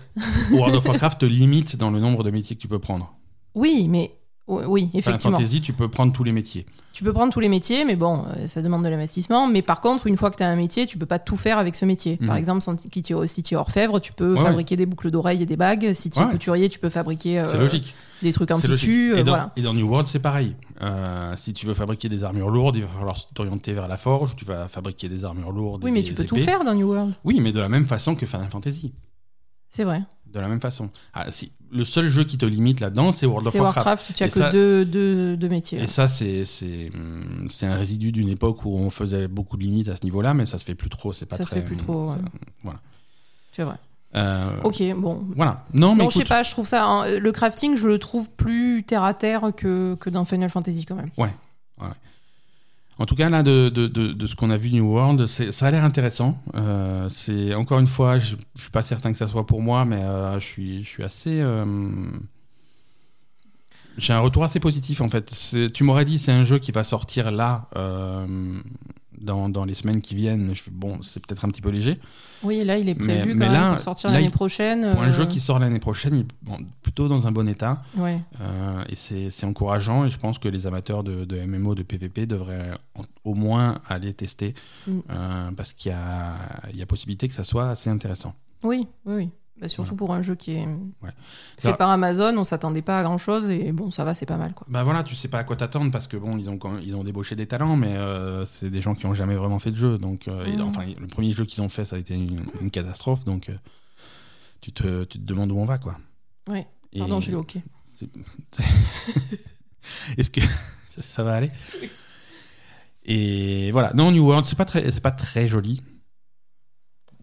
World 0.51 0.75
of 0.75 0.85
Warcraft 0.85 1.19
te 1.21 1.25
limite 1.25 1.75
dans 1.75 1.91
le 1.91 1.99
nombre 1.99 2.23
de 2.23 2.31
métiers 2.31 2.55
que 2.55 2.61
tu 2.61 2.67
peux 2.67 2.79
prendre. 2.79 3.13
Oui, 3.55 3.87
mais 3.89 4.11
oui, 4.47 4.89
effectivement. 4.93 5.37
Fantasy, 5.37 5.61
tu 5.61 5.71
peux 5.73 5.87
prendre 5.87 6.11
tous 6.11 6.23
les 6.23 6.31
métiers. 6.33 6.65
Tu 6.93 7.05
peux 7.05 7.13
prendre 7.13 7.31
tous 7.31 7.39
les 7.39 7.47
métiers, 7.47 7.85
mais 7.85 7.95
bon, 7.95 8.25
euh, 8.37 8.47
ça 8.47 8.61
demande 8.61 8.83
de 8.83 8.89
l'investissement. 8.89 9.47
Mais 9.47 9.61
par 9.61 9.79
contre, 9.79 10.07
une 10.07 10.17
fois 10.17 10.29
que 10.29 10.35
tu 10.35 10.43
as 10.43 10.49
un 10.49 10.55
métier, 10.57 10.85
tu 10.87 10.97
peux 10.97 11.05
pas 11.05 11.19
tout 11.19 11.37
faire 11.37 11.57
avec 11.57 11.75
ce 11.75 11.85
métier. 11.85 12.17
Par 12.17 12.31
Mhm. 12.31 12.37
exemple, 12.37 12.61
si 12.61 13.01
tu 13.01 13.13
es- 13.53 13.55
orfèvre, 13.55 13.99
tu 14.01 14.11
peux 14.11 14.35
Ouais, 14.35 14.43
fabriquer 14.43 14.75
des 14.75 14.85
boucles 14.85 15.09
d'oreilles 15.09 15.41
et 15.41 15.45
des 15.45 15.55
bagues. 15.55 15.93
Si 15.93 16.09
tu 16.09 16.19
es 16.19 16.23
Ouais. 16.23 16.31
couturier, 16.31 16.67
tu 16.69 16.79
peux 16.79 16.89
fabriquer 16.89 17.39
euh, 17.39 17.69
des 18.21 18.33
trucs 18.33 18.51
en 18.51 18.59
tissu. 18.59 19.13
euh, 19.13 19.19
et, 19.19 19.23
dans, 19.23 19.31
voilà. 19.31 19.51
et 19.55 19.61
dans 19.61 19.73
New 19.73 19.87
World, 19.87 20.09
c'est 20.09 20.19
pareil. 20.19 20.55
Euh, 20.81 21.33
si 21.37 21.53
tu 21.53 21.65
veux 21.65 21.73
fabriquer 21.73 22.09
des 22.09 22.23
armures 22.25 22.49
lourdes, 22.49 22.75
il 22.75 22.81
va 22.81 22.87
falloir 22.89 23.15
t'orienter 23.33 23.71
vers 23.73 23.87
la 23.87 23.97
forge. 23.97 24.35
Tu 24.35 24.43
vas 24.43 24.67
fabriquer 24.67 25.07
des 25.07 25.23
armures 25.23 25.51
lourdes. 25.51 25.83
Oui, 25.85 25.91
mais 25.91 26.03
tu 26.03 26.13
peux 26.13 26.25
tout 26.25 26.35
faire 26.37 26.63
dans 26.65 26.73
New 26.75 26.89
World. 26.89 27.13
Oui, 27.23 27.39
mais 27.39 27.51
de 27.53 27.59
la 27.59 27.69
même 27.69 27.85
façon 27.85 28.15
que 28.15 28.25
Final 28.25 28.49
Fantasy. 28.49 28.93
C'est 29.69 29.85
vrai. 29.85 30.01
De 30.33 30.39
la 30.39 30.47
même 30.47 30.61
façon. 30.61 30.89
Ah, 31.13 31.29
si. 31.31 31.51
Le 31.73 31.85
seul 31.85 32.09
jeu 32.09 32.23
qui 32.25 32.37
te 32.37 32.45
limite 32.45 32.79
là-dedans, 32.79 33.11
c'est 33.11 33.25
World 33.25 33.47
of 33.47 33.53
C'est 33.53 33.59
Warcraft. 33.59 33.85
Warcraft, 33.87 34.13
tu 34.15 34.23
as 34.23 34.27
Et 34.27 34.29
que 34.29 34.39
ça- 34.39 34.49
deux, 34.49 34.85
deux, 34.85 35.37
deux 35.37 35.49
métiers. 35.49 35.79
Et 35.81 35.87
ça, 35.87 36.07
c'est 36.07 36.43
c'est 36.45 36.89
hum, 36.93 37.47
c'est 37.49 37.65
un 37.65 37.75
résidu 37.75 38.11
d'une 38.11 38.27
époque 38.29 38.65
où 38.65 38.75
on 38.77 38.89
faisait 38.89 39.27
beaucoup 39.27 39.55
de 39.57 39.63
limites 39.63 39.89
à 39.89 39.95
ce 39.95 40.03
niveau-là, 40.03 40.33
mais 40.33 40.45
ça 40.45 40.57
se 40.57 40.65
fait 40.65 40.75
plus 40.75 40.89
trop. 40.89 41.13
C'est 41.13 41.25
pas 41.25 41.37
Ça 41.37 41.45
se 41.45 41.49
très. 41.51 41.59
fait 41.61 41.65
plus 41.65 41.77
trop, 41.77 42.07
ça- 42.07 42.13
ouais. 42.15 42.21
voilà. 42.63 42.79
C'est 43.53 43.63
vrai. 43.63 43.75
Euh, 44.15 44.49
Ok, 44.65 44.83
bon. 44.97 45.25
Voilà. 45.37 45.65
Non, 45.73 45.95
mais 45.95 46.03
Non, 46.03 46.09
je 46.09 46.15
sais 46.15 46.19
écoute, 46.19 46.29
pas, 46.29 46.43
je 46.43 46.51
trouve 46.51 46.67
ça. 46.67 46.85
hein, 46.85 47.17
le 47.19 47.31
crafting, 47.31 47.75
je 47.77 47.87
le 47.87 47.97
trouve 47.99 48.29
plus 48.29 48.83
terre 48.85 49.03
à 49.03 49.13
terre 49.13 49.51
que, 49.55 49.95
que 50.01 50.09
dans 50.09 50.25
Final 50.25 50.49
Fantasy 50.49 50.83
quand 50.85 50.95
même. 50.95 51.09
En 52.99 53.05
tout 53.05 53.15
cas, 53.15 53.29
là, 53.29 53.41
de, 53.41 53.69
de, 53.69 53.87
de, 53.87 54.27
ce 54.27 54.35
qu'on 54.35 54.51
a 54.51 54.57
vu 54.57 54.69
New 54.71 54.85
World, 54.85 55.25
ça 55.25 55.65
a 55.65 55.71
l'air 55.71 55.83
intéressant. 55.83 56.37
Euh, 56.55 57.09
c'est 57.09 57.55
encore 57.55 57.79
une 57.79 57.87
fois, 57.87 58.19
je, 58.19 58.35
je 58.55 58.61
suis 58.61 58.69
pas 58.69 58.83
certain 58.83 59.11
que 59.11 59.17
ça 59.17 59.27
soit 59.27 59.45
pour 59.47 59.61
moi, 59.61 59.85
mais 59.85 60.01
euh, 60.03 60.39
je 60.39 60.45
suis, 60.45 60.83
je 60.83 60.89
suis 60.89 61.03
assez. 61.03 61.41
euh, 61.41 61.65
j'ai 63.97 64.13
un 64.13 64.19
retour 64.19 64.43
assez 64.43 64.59
positif 64.59 65.01
en 65.01 65.09
fait. 65.09 65.33
Tu 65.73 65.83
m'aurais 65.83 66.05
dit 66.05 66.17
c'est 66.19 66.31
un 66.31 66.43
jeu 66.43 66.59
qui 66.59 66.71
va 66.71 66.83
sortir 66.83 67.31
là, 67.31 67.67
dans, 69.21 69.49
dans 69.49 69.65
les 69.65 69.73
semaines 69.73 70.01
qui 70.01 70.15
viennent. 70.15 70.53
Je 70.53 70.63
bon, 70.71 71.01
c'est 71.01 71.25
peut-être 71.25 71.45
un 71.45 71.49
petit 71.49 71.61
peu 71.61 71.69
léger. 71.69 71.99
Oui, 72.43 72.63
là, 72.63 72.77
il 72.77 72.89
est 72.89 72.95
prévu 72.95 73.33
mais 73.35 73.45
quand 73.45 73.51
là- 73.51 73.59
même 73.61 73.71
pour 73.71 73.79
sortir 73.79 74.09
là, 74.09 74.17
l'année 74.17 74.29
prochaine. 74.31 74.91
Pour 74.91 75.01
un 75.03 75.07
euh, 75.07 75.11
jeu 75.11 75.25
qui 75.27 75.39
sort 75.39 75.59
l'année 75.59 75.79
prochaine, 75.79 76.15
il 76.15 76.19
est 76.21 76.27
bon, 76.41 76.57
plutôt 76.81 77.07
dans 77.07 77.27
un 77.27 77.31
bon 77.31 77.47
état. 77.47 77.83
Ouais. 77.97 78.19
Euh, 78.41 78.83
et 78.89 78.95
c'est 79.29 79.45
encourageant. 79.45 80.05
Et 80.05 80.09
je 80.09 80.17
pense 80.17 80.39
que 80.39 80.47
les 80.49 80.67
amateurs 80.67 81.03
de, 81.03 81.25
de 81.25 81.39
MMO, 81.45 81.75
de 81.75 81.83
PvP 81.83 82.25
devraient 82.25 82.71
en- 82.95 83.03
au 83.23 83.33
moins 83.35 83.79
aller 83.87 84.13
tester. 84.13 84.53
Mm. 84.87 84.99
euh, 85.09 85.51
parce 85.55 85.73
qu'il 85.73 85.91
y 85.91 86.77
y 86.77 86.81
a 86.81 86.85
possibilité 86.85 87.27
que 87.27 87.33
ça 87.33 87.43
soit 87.43 87.69
assez 87.69 87.89
intéressant. 87.89 88.33
Oui, 88.63 88.87
oui, 89.05 89.15
oui. 89.15 89.29
Bah, 89.61 89.67
surtout 89.67 89.95
pour 89.95 90.11
un 90.11 90.23
jeu 90.23 90.33
qui 90.33 90.53
est 90.53 90.65
Ouais. 91.03 91.11
fait 91.59 91.67
Alors- 91.67 91.77
par 91.77 91.89
Amazon, 91.91 92.35
on 92.35 92.43
s'attendait 92.43 92.81
pas 92.81 92.97
à 92.97 93.03
grand 93.03 93.19
chose 93.19 93.51
et 93.51 93.71
bon, 93.71 93.91
ça 93.91 94.03
va, 94.03 94.15
c'est 94.15 94.25
pas 94.25 94.37
mal 94.37 94.53
quoi. 94.55 94.65
Bah 94.69 94.83
voilà, 94.83 95.03
tu 95.03 95.15
sais 95.15 95.27
pas 95.27 95.37
à 95.37 95.43
quoi 95.43 95.55
t'attendre 95.55 95.91
parce 95.91 96.07
que 96.07 96.17
bon, 96.17 96.35
ils 96.37 96.49
ont, 96.49 96.57
ils 96.83 96.95
ont 96.95 97.03
débauché 97.03 97.35
des 97.35 97.45
talents, 97.45 97.75
mais 97.75 97.95
euh, 97.95 98.43
c'est 98.43 98.71
des 98.71 98.81
gens 98.81 98.95
qui 98.95 99.05
ont 99.05 99.13
jamais 99.13 99.35
vraiment 99.35 99.59
fait 99.59 99.69
de 99.69 99.75
jeu. 99.77 99.99
Donc, 99.99 100.27
euh, 100.27 100.45
et 100.45 100.57
Mm. 100.57 100.61
enfin, 100.61 100.81
le 100.99 101.05
premier 101.05 101.31
jeu 101.31 101.45
qu'ils 101.45 101.61
ont 101.61 101.69
fait, 101.69 101.85
ça 101.85 101.95
a 101.95 101.99
été 101.99 102.15
une, 102.15 102.37
une 102.59 102.71
catastrophe. 102.71 103.23
Donc, 103.23 103.49
euh, 103.49 103.55
tu, 104.61 104.71
te, 104.71 105.03
tu 105.03 105.19
te 105.19 105.23
demandes 105.23 105.51
où 105.51 105.57
on 105.59 105.65
va, 105.65 105.77
quoi. 105.77 105.95
Ouais. 106.49 106.67
Et- 106.91 106.99
Pardon, 106.99 107.19
j'ai 107.19 107.31
le 107.31 107.37
hockey. 107.37 107.61
Est-ce 110.17 110.29
que 110.31 110.41
ça, 110.89 111.01
ça 111.01 111.23
va 111.23 111.35
aller? 111.35 111.51
Et 113.05 113.71
voilà. 113.71 113.93
Non, 113.93 114.11
New 114.11 114.25
World, 114.25 114.45
c'est 114.45 114.57
pas 114.57 114.65
très, 114.65 114.91
c'est 114.91 115.01
pas 115.01 115.11
très 115.11 115.47
joli. 115.47 115.81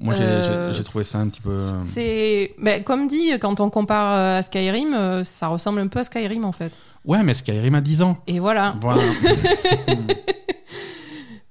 Moi, 0.00 0.14
j'ai- 0.14 0.22
Euh, 0.22 0.72
j'ai 0.72 0.84
trouvé 0.84 1.02
ça 1.04 1.18
un 1.18 1.28
petit 1.28 1.40
peu. 1.40 1.72
C'est, 1.82 2.54
bah, 2.58 2.78
comme 2.80 3.08
dit, 3.08 3.32
quand 3.40 3.58
on 3.61 3.68
compare 3.68 4.14
euh, 4.16 4.38
à 4.38 4.42
Skyrim, 4.42 4.94
euh, 4.94 5.24
ça 5.24 5.48
ressemble 5.48 5.80
un 5.80 5.88
peu 5.88 5.98
à 5.98 6.04
Skyrim 6.04 6.44
en 6.44 6.52
fait. 6.52 6.78
Ouais, 7.04 7.22
mais 7.24 7.34
Skyrim 7.34 7.74
a 7.74 7.80
10 7.80 8.02
ans. 8.02 8.16
Et 8.28 8.38
voilà, 8.38 8.74
Voilà. 8.80 9.00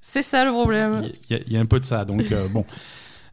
c'est 0.02 0.24
ça 0.24 0.46
le 0.46 0.52
problème. 0.52 1.10
Il 1.30 1.36
y, 1.36 1.40
a- 1.40 1.44
il 1.48 1.54
y 1.54 1.58
a 1.58 1.60
un 1.60 1.66
peu 1.66 1.80
de 1.80 1.86
ça. 1.86 2.06
Donc, 2.06 2.32
euh, 2.32 2.48
bon. 2.48 2.66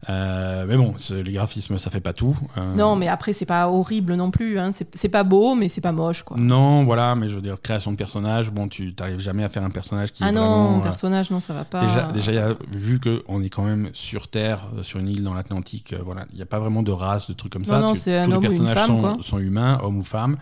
Euh, 0.09 0.65
mais 0.67 0.77
bon, 0.77 0.93
les 1.09 1.31
graphismes, 1.33 1.79
ça 1.79 1.89
fait 1.89 1.99
pas 1.99 2.13
tout. 2.13 2.37
Euh, 2.57 2.75
Non, 2.75 2.95
mais 2.95 3.07
après, 3.07 3.33
c'est 3.33 3.45
pas 3.45 3.69
horrible 3.69 4.13
non 4.15 4.29
plus. 4.31 4.59
Hein. 4.59 4.71
C'est, 4.71 5.09
pas 5.09 5.23
beau, 5.23 5.55
mais 5.55 5.67
c'est 5.67 5.81
pas 5.81 5.91
moche 5.91 6.23
quoi. 6.23 6.37
Non, 6.37 6.83
voilà, 6.83 7.15
mais 7.15 7.27
je 7.29 7.35
veux 7.35 7.41
dire, 7.41 7.59
création 7.61 7.91
de 7.91 7.97
personnage, 7.97 8.51
bon, 8.51 8.67
tu 8.67 8.93
t'arrives 8.93 9.19
jamais 9.19 9.43
à 9.43 9.49
faire 9.49 9.63
un 9.63 9.69
personnage 9.69 10.11
qui 10.11 10.23
ah 10.23 10.29
est 10.29 10.31
non, 10.31 10.41
vraiment. 10.41 10.77
euh, 10.79 10.81
personnage, 10.81 11.31
non, 11.31 11.39
ça 11.39 11.53
va 11.53 11.65
pas. 11.65 11.85
Déjà, 11.85 12.11
déjà 12.11 12.31
y 12.33 12.37
a- 12.37 12.55
vu 12.71 12.99
qu'on 12.99 13.41
est 13.41 13.49
quand 13.49 13.63
même 13.63 13.89
sur 13.93 14.27
Terre, 14.27 14.67
sur 14.81 14.99
une 14.99 15.07
île 15.09 15.23
dans 15.23 15.33
l'Atlantique, 15.33 15.95
voilà, 16.05 16.25
il 16.31 16.35
n'y 16.35 16.41
a 16.43 16.45
pas 16.45 16.59
vraiment 16.59 16.83
de 16.83 16.91
race, 16.91 17.27
de 17.29 17.33
trucs 17.33 17.51
comme 17.53 17.63
Non, 17.63 17.67
ça. 17.67 17.79
non, 17.79 17.93
Tu- 17.93 17.99
c'est 18.01 18.17
un 18.17 18.25
tous 18.25 18.41
les 18.41 18.47
homme 18.47 18.53
ou 18.53 18.67
une 18.69 18.73
femme, 18.75 18.87
sont, 18.87 19.01
quoi. 19.01 19.17
sont 19.21 19.39
humains, 19.39 19.79
hommes 19.81 19.97
ou 19.97 20.03
femmes. 20.03 20.37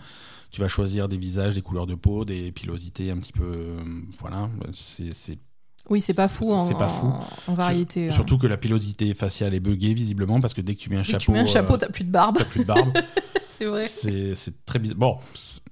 Tu 0.51 0.61
vas 0.61 0.67
choisir 0.67 1.07
des 1.07 1.17
visages, 1.17 1.55
des 1.55 1.61
couleurs 1.61 1.87
de 1.87 1.95
peau, 1.95 2.25
des 2.25 2.51
pilosités 2.51 3.09
un 3.11 3.17
petit 3.17 3.33
peu. 3.33 3.43
euh, 3.43 3.79
voilà, 4.19 4.49
c'est- 4.73 5.39
Oui, 5.89 5.99
c'est 6.01 6.13
pas 6.13 6.27
fou 6.29 6.51
en, 6.53 6.73
pas 6.75 6.87
fou. 6.87 7.07
en- 7.07 7.27
en 7.47 7.53
variété. 7.53 8.07
hein. 8.07 8.11
Surtout 8.11 8.37
que 8.37 8.47
la 8.47 8.57
pilosité 8.57 9.13
faciale 9.13 9.53
est 9.53 9.59
buggée, 9.59 9.93
visiblement, 9.93 10.39
parce 10.39 10.53
que 10.53 10.61
dès 10.61 10.75
que 10.75 10.79
tu 10.79 10.89
mets 10.89 10.95
un 10.97 11.03
chapeau. 11.03 11.19
tu 11.19 11.31
mets 11.31 11.39
un 11.39 11.43
euh, 11.43 11.47
chapeau, 11.47 11.77
t'as 11.77 11.89
plus 11.89 12.05
de 12.05 12.11
barbe. 12.11 12.37
t'as 12.37 12.45
plus 12.45 12.61
de 12.61 12.65
barbe. 12.65 12.93
c'est 13.47 13.65
vrai. 13.65 13.87
C'est 13.87 14.65
très 14.65 14.79
bizarre. 14.79 14.97
Bon, 14.97 15.17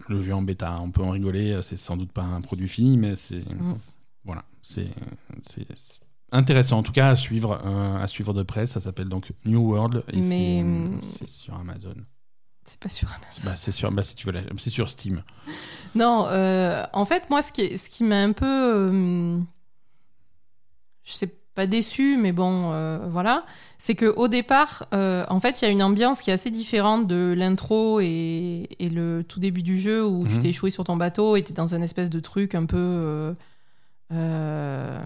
le 0.10 0.22
jeu 0.22 0.34
en 0.34 0.42
bêta, 0.42 0.78
on 0.82 0.92
peut 0.92 1.02
en 1.02 1.12
rigoler, 1.12 1.60
c'est 1.62 1.78
sans 1.78 1.96
doute 1.96 2.12
pas 2.12 2.24
un 2.24 2.42
produit 2.42 2.68
fini, 2.68 2.98
mais 2.98 3.16
c'est. 3.16 3.38
Mm. 3.50 3.76
Voilà, 4.26 4.44
c'est 4.62 4.88
intéressant 6.34 6.78
en 6.80 6.84
tout 6.84 6.92
cas 6.92 7.10
à 7.10 7.16
suivre, 7.16 7.60
euh, 7.66 8.02
à 8.04 8.08
suivre 8.08 8.34
de 8.34 8.44
près. 8.44 8.66
Ça 8.68 8.80
s'appelle 8.80 9.10
donc 9.10 9.32
New 9.46 9.60
World 9.62 10.04
et 10.14 10.22
Mais, 10.22 10.64
c'est- 11.02 11.18
c'est 11.20 11.30
sur 11.30 11.56
Amazon. 11.56 11.96
C'est 12.64 12.80
pas 12.80 12.90
sûr. 12.90 13.08
Amazon. 13.10 13.42
Bah, 13.50 13.56
c'est 13.56 13.72
sur, 13.72 13.92
bah, 13.92 14.04
si 14.04 14.14
tu 14.16 14.28
veux, 14.28 14.34
la- 14.34 14.42
c'est 14.58 14.70
sur 14.70 14.90
Steam. 14.90 15.24
Non, 15.96 16.28
euh, 16.30 16.84
en 16.94 17.06
fait, 17.06 17.30
moi, 17.30 17.42
ce 17.42 17.52
qui, 17.52 17.76
ce 17.78 17.90
qui 17.90 18.04
m'a 18.04 18.22
un 18.22 18.34
peu. 18.34 19.40
Euh, 21.02 21.10
je 21.10 21.14
sais 21.14 21.30
pas 21.54 21.68
déçu, 21.68 22.18
mais 22.18 22.32
bon, 22.32 22.72
euh, 22.72 23.00
voilà. 23.10 23.44
C'est 23.78 23.96
qu'au 23.96 24.28
départ, 24.30 24.86
euh, 24.94 25.26
en 25.30 25.40
fait, 25.40 25.62
il 25.62 25.66
y 25.66 25.68
a 25.68 25.72
une 25.72 25.84
ambiance 25.84 26.22
qui 26.22 26.30
est 26.30 26.34
assez 26.34 26.50
différente 26.52 27.08
de 27.08 27.34
l'intro 27.38 28.00
et, 28.00 28.70
et 28.80 28.90
le 28.90 29.24
tout 29.28 29.40
début 29.40 29.64
du 29.64 29.78
jeu 29.80 30.06
où 30.06 30.26
tu 30.28 30.36
Mhm. 30.36 30.40
t'es 30.40 30.50
échoué 30.50 30.70
sur 30.70 30.84
ton 30.86 30.96
bateau 30.96 31.36
et 31.36 31.44
t'es 31.44 31.54
dans 31.54 31.76
un 31.76 31.82
espèce 31.82 32.10
de 32.10 32.20
truc 32.20 32.56
un 32.56 32.66
peu. 32.66 33.34
Euh, 34.14 35.00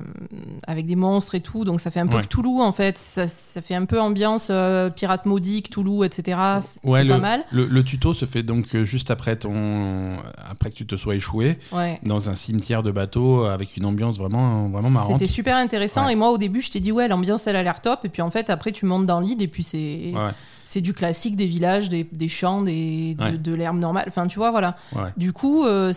avec 0.68 0.86
des 0.86 0.96
monstres 0.96 1.36
et 1.36 1.42
tout, 1.42 1.64
donc 1.64 1.80
ça 1.80 1.92
fait 1.92 2.00
un 2.00 2.08
peu 2.08 2.16
Ouais. 2.18 2.24
Cthulhu 2.24 2.62
en 2.62 2.72
fait, 2.72 2.98
ça, 2.98 3.28
ça 3.28 3.62
fait 3.62 3.76
un 3.76 3.86
peu 3.86 4.00
ambiance 4.00 4.48
euh, 4.50 4.90
pirate 4.90 5.26
maudit, 5.26 5.62
Cthulhu, 5.64 6.04
etc. 6.06 6.40
C'est 6.62 6.84
Ouais, 6.90 7.06
pas 7.08 7.18
mal. 7.18 7.44
Le, 7.52 7.66
le 7.66 7.84
tuto 7.84 8.14
se 8.14 8.26
fait 8.26 8.42
donc 8.44 8.74
euh, 8.74 8.84
juste 8.84 9.12
après 9.12 9.36
ton, 9.36 10.18
après 10.50 10.70
que 10.72 10.76
tu 10.76 10.86
te 10.88 10.96
sois 10.96 11.16
échoué 11.16 11.60
Ouais. 11.72 12.00
dans 12.04 12.30
un 12.30 12.36
cimetière 12.36 12.84
de 12.84 12.92
bateau 12.92 13.44
avec 13.46 13.78
une 13.78 13.86
ambiance 13.86 14.18
vraiment, 14.18 14.70
vraiment 14.70 14.90
marrante. 14.90 15.20
C'était 15.20 15.32
super 15.32 15.58
intéressant 15.58 16.08
et 16.10 16.16
moi 16.16 16.32
au 16.32 16.38
début 16.38 16.62
je 16.62 16.72
t'ai 16.72 16.80
dit 16.80 16.92
ouais 16.92 17.08
l'ambiance 17.08 17.48
elle 17.48 17.56
a 17.56 17.64
l'air 17.64 17.82
top 17.82 18.00
et 18.06 18.10
puis 18.10 18.22
en 18.22 18.32
fait 18.32 18.50
après 18.50 18.72
tu 18.72 18.86
montes 18.86 19.06
dans 19.06 19.20
l'île 19.20 19.42
et 19.42 19.48
puis 19.48 19.64
c'est 19.64 20.14
c'est 20.64 20.82
du 20.82 20.94
classique 20.94 21.36
des 21.36 21.46
villages, 21.46 21.90
des, 21.90 22.08
des 22.12 22.28
champs, 22.28 22.64
des, 22.64 23.16
de, 23.16 23.54
l'herbe 23.54 23.78
normale, 23.78 24.06
enfin 24.08 24.26
tu 24.26 24.40
vois 24.40 24.50
voilà. 24.50 24.76
Du 25.16 25.32
coup 25.32 25.64
euh, 25.64 25.94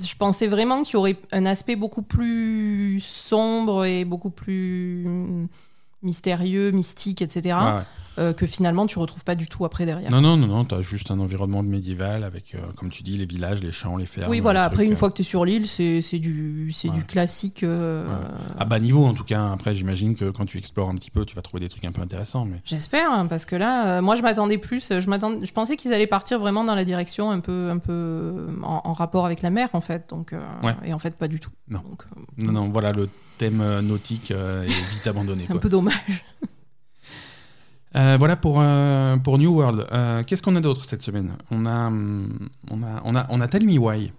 je 0.00 0.16
pensais 0.16 0.46
vraiment 0.46 0.82
qu'il 0.82 0.94
y 0.94 0.96
aurait 0.96 1.16
un 1.32 1.46
aspect 1.46 1.76
beaucoup 1.76 2.02
plus 2.02 3.00
sombre 3.00 3.84
et 3.84 4.04
beaucoup 4.04 4.30
plus 4.30 5.04
hum, 5.06 5.48
mystérieux, 6.02 6.70
mystique, 6.70 7.22
etc. 7.22 7.56
euh, 8.18 8.32
que 8.32 8.46
finalement 8.46 8.86
tu 8.86 8.98
retrouves 8.98 9.24
pas 9.24 9.34
du 9.34 9.46
tout 9.48 9.64
après 9.64 9.86
derrière. 9.86 10.10
Non, 10.10 10.20
non, 10.20 10.36
non, 10.36 10.46
non, 10.46 10.64
t'as 10.64 10.82
juste 10.82 11.10
un 11.10 11.18
environnement 11.20 11.62
médiéval 11.62 12.24
avec, 12.24 12.54
euh, 12.54 12.58
comme 12.76 12.90
tu 12.90 13.02
dis, 13.02 13.16
les 13.16 13.24
villages, 13.26 13.62
les 13.62 13.72
champs, 13.72 13.96
les 13.96 14.06
fermes. 14.06 14.30
oui 14.30 14.40
voilà, 14.40 14.64
après 14.64 14.76
trucs, 14.76 14.86
une 14.88 14.92
euh, 14.92 14.96
fois 14.96 15.10
que 15.10 15.16
tu 15.16 15.22
es 15.22 15.24
sur 15.24 15.44
l'île 15.44 15.66
c'est 15.66 16.00
du, 16.18 16.70
c'est 16.72 16.88
Ouais. 16.88 16.94
du 16.94 17.04
classique. 17.04 17.60
Ouais. 17.62 18.04
À 18.58 18.64
bas 18.64 18.78
niveau, 18.80 19.04
en 19.06 19.14
tout 19.14 19.24
cas. 19.24 19.50
Après, 19.52 19.74
j'imagine 19.74 20.14
que 20.16 20.30
quand 20.30 20.44
tu 20.44 20.58
explores 20.58 20.88
un 20.90 20.94
petit 20.94 21.10
peu, 21.10 21.24
tu 21.24 21.34
vas 21.34 21.42
trouver 21.42 21.60
des 21.60 21.68
trucs 21.68 21.84
un 21.84 21.92
peu 21.92 22.02
intéressants. 22.02 22.44
Mais... 22.44 22.60
J'espère, 22.64 23.10
hein, 23.10 23.26
parce 23.26 23.44
que 23.44 23.56
là, 23.56 24.00
moi, 24.02 24.14
je 24.16 24.22
m'attendais 24.22 24.58
plus. 24.58 24.88
Je 25.00 25.08
m'attendais, 25.08 25.46
je 25.46 25.52
pensais 25.52 25.76
qu'ils 25.76 25.92
allaient 25.92 26.06
partir 26.06 26.38
vraiment 26.38 26.64
dans 26.64 26.74
la 26.74 26.84
direction 26.84 27.30
un 27.30 27.40
peu, 27.40 27.70
un 27.70 27.78
peu 27.78 28.46
en, 28.62 28.82
en 28.84 28.92
rapport 28.92 29.24
avec 29.26 29.42
la 29.42 29.50
mer, 29.50 29.68
en 29.72 29.80
fait. 29.80 30.08
Donc, 30.10 30.32
Ouais. 30.62 30.74
et 30.84 30.92
en 30.92 30.98
fait, 30.98 31.16
pas 31.16 31.28
du 31.28 31.40
tout. 31.40 31.50
Non. 31.68 31.80
Donc, 31.88 32.02
Non, 32.38 32.52
non, 32.52 32.68
voilà, 32.70 32.92
le 32.92 33.08
thème 33.38 33.62
nautique 33.80 34.30
est 34.32 34.66
vite 34.66 35.06
abandonné. 35.06 35.44
c'est 35.46 35.52
un 35.52 35.56
peu 35.56 35.68
dommage. 35.68 36.24
Euh, 37.94 38.16
voilà 38.18 38.36
pour, 38.36 38.60
euh, 38.60 39.16
pour 39.18 39.38
New 39.38 39.54
World. 39.54 39.86
Euh, 39.92 40.22
Qu'est-ce 40.22 40.42
qu'on 40.42 40.56
a 40.56 40.60
d'autre 40.60 40.84
cette 40.84 41.02
semaine? 41.02 41.32
On 41.50 41.66
a, 41.66 41.86
hum, 41.88 42.48
on, 42.70 42.82
a, 42.82 43.02
on, 43.04 43.14
a, 43.14 43.26
on 43.28 43.40
a 43.40 43.48
Tell 43.48 43.64
Me 43.64 43.78
Why. 43.78 44.12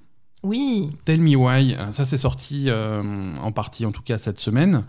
Oui, 0.44 0.90
Tell 1.06 1.22
Me 1.22 1.36
Why, 1.36 1.76
ça 1.92 2.04
c'est 2.04 2.18
sorti 2.18 2.70
en 2.70 3.52
partie 3.54 3.86
en 3.86 3.92
tout 3.94 4.02
cas 4.02 4.18
cette 4.18 4.40
semaine. 4.40 4.84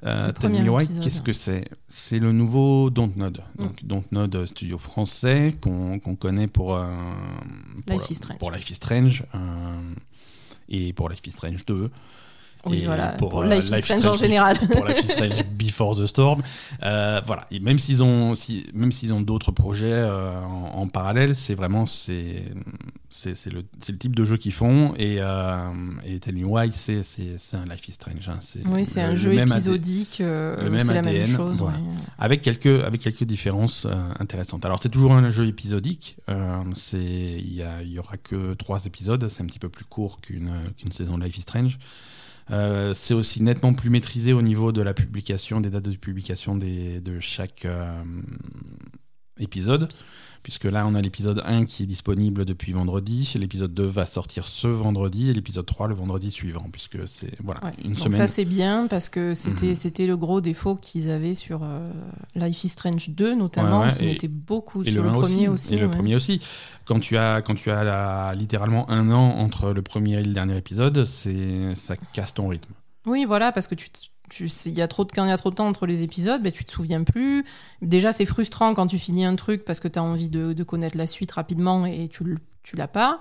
Tell 0.00 0.50
Me 0.50 0.68
Why, 0.68 0.86
qu'est-ce 1.00 1.20
que 1.20 1.34
c'est? 1.34 1.64
C'est 1.88 2.18
le 2.18 2.32
nouveau 2.32 2.88
Dontnod. 2.88 3.42
Mm. 3.58 3.62
Donc 3.64 3.84
Dontnod, 3.84 4.46
studio 4.46 4.78
français 4.78 5.54
qu'on 5.60 5.98
qu'on 5.98 6.16
connaît 6.16 6.46
pour, 6.46 6.78
pour, 7.86 7.98
Life 7.98 8.10
is 8.10 8.14
Strange. 8.14 8.38
pour 8.38 8.50
Life 8.50 8.70
is 8.70 8.74
Strange 8.76 9.24
et 10.70 10.92
pour 10.94 11.10
Life 11.10 11.20
is 11.26 11.32
Strange 11.32 11.66
2. 11.66 11.90
Oui, 12.66 12.80
Et 12.82 12.86
voilà. 12.86 13.08
pour, 13.12 13.28
Pour, 13.30 13.42
euh, 13.42 13.46
Life 13.48 13.66
is 13.66 13.70
Life 13.70 13.88
is 13.88 13.92
Strange 13.98 14.06
en 14.06 14.16
général. 14.16 14.56
pour 14.58 14.86
Life 14.86 15.00
is 15.04 15.08
Strange 15.08 15.44
Before 15.52 15.96
the 15.96 16.06
Storm. 16.06 16.42
Euh, 16.82 17.20
voilà. 17.24 17.46
Et 17.50 17.60
même 17.60 17.78
s'ils 17.78 18.02
ont, 18.02 18.34
si, 18.34 18.66
même 18.74 18.92
s'ils 18.92 19.12
ont 19.14 19.20
d'autres 19.20 19.52
projets 19.52 19.92
euh, 19.92 20.38
en, 20.42 20.80
en 20.82 20.88
parallèle, 20.88 21.34
c'est 21.36 21.54
vraiment 21.54 21.86
c'est 21.86 22.42
c'est 23.10 23.46
le, 23.50 23.64
type 23.98 24.14
de 24.14 24.24
jeu 24.26 24.36
qu'ils 24.36 24.52
font 24.52 24.92
et, 24.98 25.16
euh, 25.18 25.70
et 26.04 26.20
Tell 26.20 26.34
Me 26.34 26.44
Why, 26.44 26.70
c'est 26.72 27.02
c'est 27.02 27.38
c'est 27.38 27.56
un 27.56 27.64
Life 27.64 27.88
is 27.88 27.92
Strange. 27.92 28.28
hein. 28.28 28.36
C'est 28.40 28.66
oui, 28.66 28.84
c'est 28.84 29.00
un 29.00 29.14
jeu 29.14 29.32
épisodique. 29.34 30.16
c'est 30.18 30.92
la 30.92 31.02
même 31.02 31.26
chose. 31.26 31.58
voilà. 31.58 31.78
avec 32.18 32.42
quelques 32.42 32.66
avec 32.84 33.00
quelques 33.00 33.24
différences 33.24 33.86
intéressantes. 34.18 34.64
Alors 34.66 34.78
c'est 34.82 34.90
toujours 34.90 35.12
un 35.12 35.30
jeu 35.30 35.46
épisodique. 35.46 36.16
il 36.28 37.54
y, 37.54 37.62
a- 37.62 37.82
il 37.82 37.92
y 37.92 37.98
aura 37.98 38.16
que 38.18 38.54
trois 38.54 38.84
épisodes. 38.84 39.26
C'est 39.28 39.42
un 39.42 39.46
petit 39.46 39.58
peu 39.58 39.68
plus 39.68 39.84
court 39.84 40.20
qu'une 40.20 40.50
qu'une 40.76 40.92
saison 40.92 41.16
de 41.18 41.24
Life 41.24 41.38
is 41.38 41.42
Strange. 41.42 41.78
Euh, 42.50 42.94
c'est 42.94 43.14
aussi 43.14 43.42
nettement 43.42 43.74
plus 43.74 43.90
maîtrisé 43.90 44.32
au 44.32 44.42
niveau 44.42 44.72
de 44.72 44.82
la 44.82 44.94
publication, 44.94 45.60
des 45.60 45.70
dates 45.70 45.84
de 45.84 45.96
publication 45.96 46.56
de 46.56 47.20
chaque 47.20 47.64
euh, 47.64 48.02
épisode. 49.38 49.88
Puisque 50.42 50.64
là, 50.64 50.86
on 50.86 50.94
a 50.94 51.00
l'épisode 51.02 51.42
1 51.44 51.64
qui 51.66 51.82
est 51.82 51.86
disponible 51.86 52.44
depuis 52.44 52.72
vendredi. 52.72 53.32
L'épisode 53.38 53.74
2 53.74 53.84
va 53.84 54.06
sortir 54.06 54.46
ce 54.46 54.66
vendredi 54.68 55.30
et 55.30 55.34
l'épisode 55.34 55.66
3 55.66 55.88
le 55.88 55.94
vendredi 55.94 56.30
suivant. 56.30 56.66
Puisque 56.72 57.06
c'est 57.06 57.32
voilà, 57.42 57.62
Ouais. 57.64 57.72
une 57.84 57.90
Donc 57.92 57.98
semaine. 58.04 58.12
ça 58.20 58.28
c'est 58.28 58.44
bien 58.44 58.86
parce 58.88 59.08
que 59.08 59.34
c'était 59.34 59.68
Mhm. 59.68 59.74
c'était 59.74 60.06
le 60.06 60.16
gros 60.16 60.40
défaut 60.40 60.76
qu'ils 60.76 61.10
avaient 61.10 61.34
sur 61.34 61.60
euh, 61.62 61.90
Life 62.34 62.64
is 62.64 62.68
Strange 62.70 63.10
2 63.10 63.34
notamment, 63.34 63.80
Ouais, 63.80 63.86
ouais, 63.88 63.92
qui 63.94 64.04
et- 64.04 64.06
mettait 64.06 64.28
beaucoup 64.28 64.82
Et 64.84 64.90
sur 64.90 65.02
le, 65.02 65.10
le, 65.10 65.14
1 65.16 65.20
premier 65.20 65.48
aussi, 65.48 65.68
aussi. 65.68 65.74
Et 65.74 65.78
le 65.78 65.90
premier 65.90 66.14
aussi. 66.14 66.40
Quand 66.86 67.00
tu 67.00 67.16
as, 67.18 67.42
quand 67.42 67.54
tu 67.54 67.70
as 67.70 68.34
littéralement 68.34 68.88
un 68.90 69.10
an 69.10 69.28
entre 69.38 69.72
le 69.72 69.82
premier 69.82 70.14
et 70.20 70.22
le 70.24 70.32
dernier 70.32 70.56
épisode, 70.56 71.04
c'est 71.04 71.74
ça 71.74 71.96
casse 72.14 72.32
ton 72.32 72.48
rythme. 72.48 72.72
Oui, 73.06 73.24
voilà, 73.26 73.52
parce 73.52 73.68
que 73.68 73.74
tu, 73.74 73.88
il 74.40 74.72
y 74.72 74.82
a 74.82 74.88
trop 74.88 75.04
de, 75.04 75.12
quand 75.12 75.24
il 75.24 75.28
y 75.28 75.32
a 75.32 75.36
trop 75.36 75.50
de 75.50 75.54
temps 75.54 75.68
entre 75.68 75.86
les 75.86 76.02
épisodes, 76.02 76.42
ben, 76.42 76.52
tu 76.52 76.64
te 76.64 76.70
souviens 76.70 77.02
plus. 77.04 77.44
Déjà, 77.82 78.12
c'est 78.12 78.26
frustrant 78.26 78.74
quand 78.74 78.86
tu 78.86 78.98
finis 78.98 79.24
un 79.24 79.36
truc 79.36 79.64
parce 79.64 79.80
que 79.80 79.88
tu 79.88 79.98
as 79.98 80.02
envie 80.02 80.28
de, 80.28 80.52
de 80.52 80.62
connaître 80.64 80.96
la 80.96 81.06
suite 81.06 81.32
rapidement 81.32 81.86
et 81.86 82.08
tu, 82.08 82.38
tu 82.62 82.76
l'as 82.76 82.88
pas. 82.88 83.20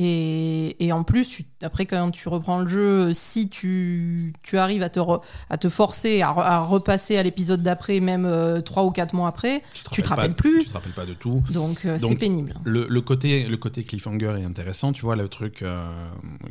Et, 0.00 0.84
et 0.86 0.92
en 0.92 1.02
plus, 1.02 1.28
tu- 1.28 1.44
après, 1.60 1.84
quand 1.84 2.12
tu 2.12 2.28
reprends 2.28 2.60
le 2.60 2.68
jeu, 2.68 3.12
si 3.12 3.48
tu, 3.48 4.32
tu 4.44 4.56
arrives 4.56 4.84
à 4.84 4.88
te, 4.88 5.00
re- 5.00 5.22
à 5.50 5.58
te 5.58 5.68
forcer 5.68 6.22
à, 6.22 6.28
re- 6.32 6.42
à 6.44 6.60
repasser 6.60 7.16
à 7.16 7.24
l'épisode 7.24 7.64
d'après, 7.64 7.98
même 7.98 8.24
euh, 8.24 8.60
trois 8.60 8.84
ou 8.84 8.92
quatre 8.92 9.12
mois 9.12 9.26
après, 9.26 9.60
Tu 9.92 10.02
te 10.02 10.08
rappelles 10.08 10.30
pas- 10.30 10.42
plus. 10.42 10.60
Tu 10.60 10.68
te 10.68 10.72
rappelles 10.72 10.92
pas 10.92 11.04
de 11.04 11.14
tout. 11.14 11.42
donc 11.50 11.84
euh, 11.84 11.98
c'est 11.98 12.14
pénible. 12.14 12.54
Le, 12.62 12.86
le 12.88 13.00
côté, 13.00 13.48
le 13.48 13.56
côté 13.56 13.82
cliffhanger 13.82 14.36
est 14.40 14.44
intéressant, 14.44 14.92
tu 14.92 15.02
vois, 15.02 15.16
le 15.16 15.28
truc 15.28 15.62
euh, 15.62 15.84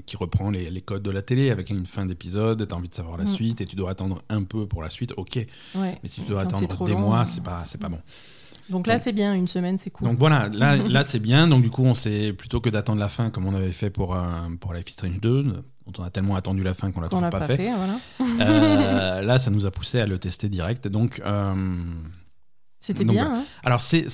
qui 0.06 0.18
reprend 0.18 0.50
les, 0.50 0.70
les 0.70 0.82
codes 0.82 1.04
de 1.04 1.12
la 1.12 1.22
télé 1.22 1.50
avec 1.50 1.70
une 1.70 1.86
fin 1.86 2.06
d'épisode, 2.06 2.68
t'as 2.68 2.76
envie 2.76 2.90
de 2.90 2.96
savoir 2.96 3.18
la 3.18 3.24
Mm. 3.24 3.28
suite 3.28 3.62
et 3.62 3.66
tu 3.66 3.78
dois 3.78 3.92
attendre 3.92 4.22
un 4.30 4.44
peu 4.44 4.66
pour 4.68 4.84
la 4.84 4.90
suite, 4.90 5.14
ok. 5.16 5.38
Ouais. 5.76 5.98
Mais 6.04 6.10
si 6.10 6.22
tu 6.22 6.28
dois 6.28 6.44
Quand 6.44 6.50
attendre 6.62 6.86
des 6.86 6.92
long, 6.92 7.00
mois, 7.00 7.24
c'est 7.26 7.42
pas, 7.44 7.64
pas 7.80 7.88
bon. 7.90 8.00
Donc 8.70 8.86
là, 8.88 8.98
c'est 8.98 9.14
bien, 9.14 9.34
une 9.34 9.48
semaine, 9.48 9.78
c'est 9.78 9.90
cool. 9.92 10.08
Donc 10.08 10.20
voilà, 10.20 10.50
là, 10.50 10.76
là 10.90 11.04
c'est 11.04 11.20
bien. 11.20 11.48
Donc 11.48 11.62
du 11.64 11.70
coup, 11.70 11.84
on 11.86 11.94
s'est 11.94 12.34
plutôt 12.34 12.60
que 12.60 12.70
d'attendre 12.70 13.00
la 13.00 13.08
fin 13.10 13.30
comme 13.30 13.46
on 13.46 13.56
avait 13.56 13.72
fait 13.72 13.90
pour, 13.90 14.16
euh, 14.16 14.22
pour 14.60 14.74
Life 14.74 14.90
is 14.90 14.94
Strange 14.94 15.20
2, 15.22 15.44
dont 15.44 15.64
on 16.00 16.04
a 16.04 16.10
tellement 16.10 16.36
attendu 16.36 16.64
la 16.64 16.74
fin 16.74 16.92
qu'on 16.92 17.02
l'a 17.02 17.08
toujours 17.10 17.30
pas, 17.30 17.40
pas 17.40 17.48
fait. 17.48 17.58
fait, 17.58 17.72
voilà. 17.74 18.00
Euh, 18.42 19.22
là, 19.22 19.40
ça 19.40 19.52
nous 19.52 19.66
a 19.66 19.72
poussé 19.72 20.00
à 20.00 20.06
le 20.06 20.20
tester 20.20 20.50
direct. 20.50 20.88
Donc, 20.88 21.22
euh, 21.26 21.76
C'était 22.80 23.06
bien. 23.06 23.36
hein. 23.40 23.44
alors 23.64 23.82
c'est 23.82 24.06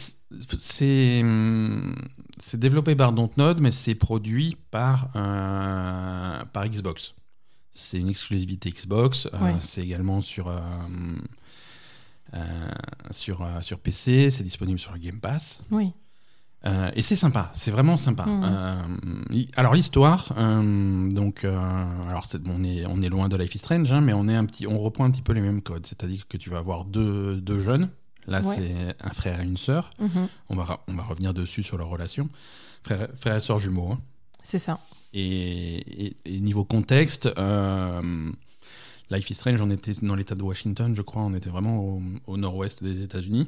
développé 2.54 2.96
par 2.96 3.12
Dontnod, 3.12 3.60
mais 3.60 3.72
c'est 3.72 3.96
produit 3.96 4.58
par 4.72 5.10
par 5.14 6.68
Xbox. 6.68 7.16
C'est 7.76 7.98
une 7.98 8.10
exclusivité 8.10 8.70
Xbox. 8.70 9.28
Ouais. 9.42 9.56
c'est 9.60 9.82
également 9.82 10.22
sur 10.22 10.52
sur 13.12 13.42
euh, 13.42 13.62
sur 13.62 13.80
PC. 13.80 14.30
C'est 14.32 14.44
disponible 14.44 14.80
sur 14.80 14.92
le 14.94 15.00
Game 15.00 15.20
Pass. 15.20 15.62
Oui. 15.72 15.92
Euh, 16.66 16.90
et 16.96 17.02
c'est 17.02 17.18
sympa, 17.18 17.50
c'est 17.52 17.72
vraiment 17.72 17.98
sympa. 17.98 18.24
Euh, 18.26 18.82
hi- 19.32 19.50
alors 19.58 19.74
l'histoire, 19.74 20.32
euh, 20.38 21.10
donc, 21.12 21.44
euh, 21.44 21.58
alors 22.10 22.26
on 22.48 22.64
est 22.64 22.86
on 22.86 23.02
est 23.02 23.10
loin 23.10 23.28
de 23.28 23.36
Life 23.36 23.54
is 23.56 23.58
Strange, 23.58 23.92
hein, 23.92 24.00
mais 24.00 24.14
on 24.14 24.30
est 24.30 24.36
un 24.36 24.46
petit, 24.46 24.66
on 24.66 24.80
reprend 24.80 25.04
un 25.04 25.12
petit 25.12 25.22
peu 25.22 25.34
les 25.34 25.42
mêmes 25.42 25.62
codes. 25.62 25.86
C'est-à-dire 25.86 26.26
que 26.28 26.38
tu 26.38 26.50
vas 26.50 26.60
avoir 26.60 26.86
deux, 26.86 27.42
deux 27.42 27.60
jeunes. 27.60 27.90
Là, 28.28 28.40
Ouais. 28.40 28.56
c'est 28.56 28.96
un 29.06 29.10
frère 29.12 29.42
et 29.42 29.44
une 29.44 29.58
sœur. 29.58 29.90
Mhm. 30.00 30.30
On 30.48 30.56
va 30.56 30.86
on 30.88 30.94
va 30.94 31.04
revenir 31.04 31.34
dessus 31.34 31.64
sur 31.64 31.78
leur 31.78 31.90
relation. 31.90 32.30
Frère, 32.82 33.10
frère 33.20 33.36
et 33.36 33.40
sœur 33.42 33.60
jumeaux. 33.60 33.92
hein. 33.92 34.00
C'est 34.42 34.60
ça. 34.60 34.80
Et, 35.14 36.06
et- 36.06 36.18
et 36.26 36.40
niveau 36.40 36.64
contexte, 36.64 37.30
euh, 37.38 38.32
Life 39.14 39.30
is 39.30 39.36
Strange, 39.36 39.62
on 39.62 39.70
était 39.70 39.92
dans 40.02 40.16
l'État 40.16 40.36
de 40.36 40.42
Washington, 40.44 40.94
je 40.96 41.02
crois. 41.02 41.22
On 41.22 41.34
était 41.34 41.50
vraiment 41.50 41.78
au, 41.80 42.02
au 42.28 42.38
nord-ouest 42.38 42.84
des 42.84 43.04
États-Unis. 43.04 43.48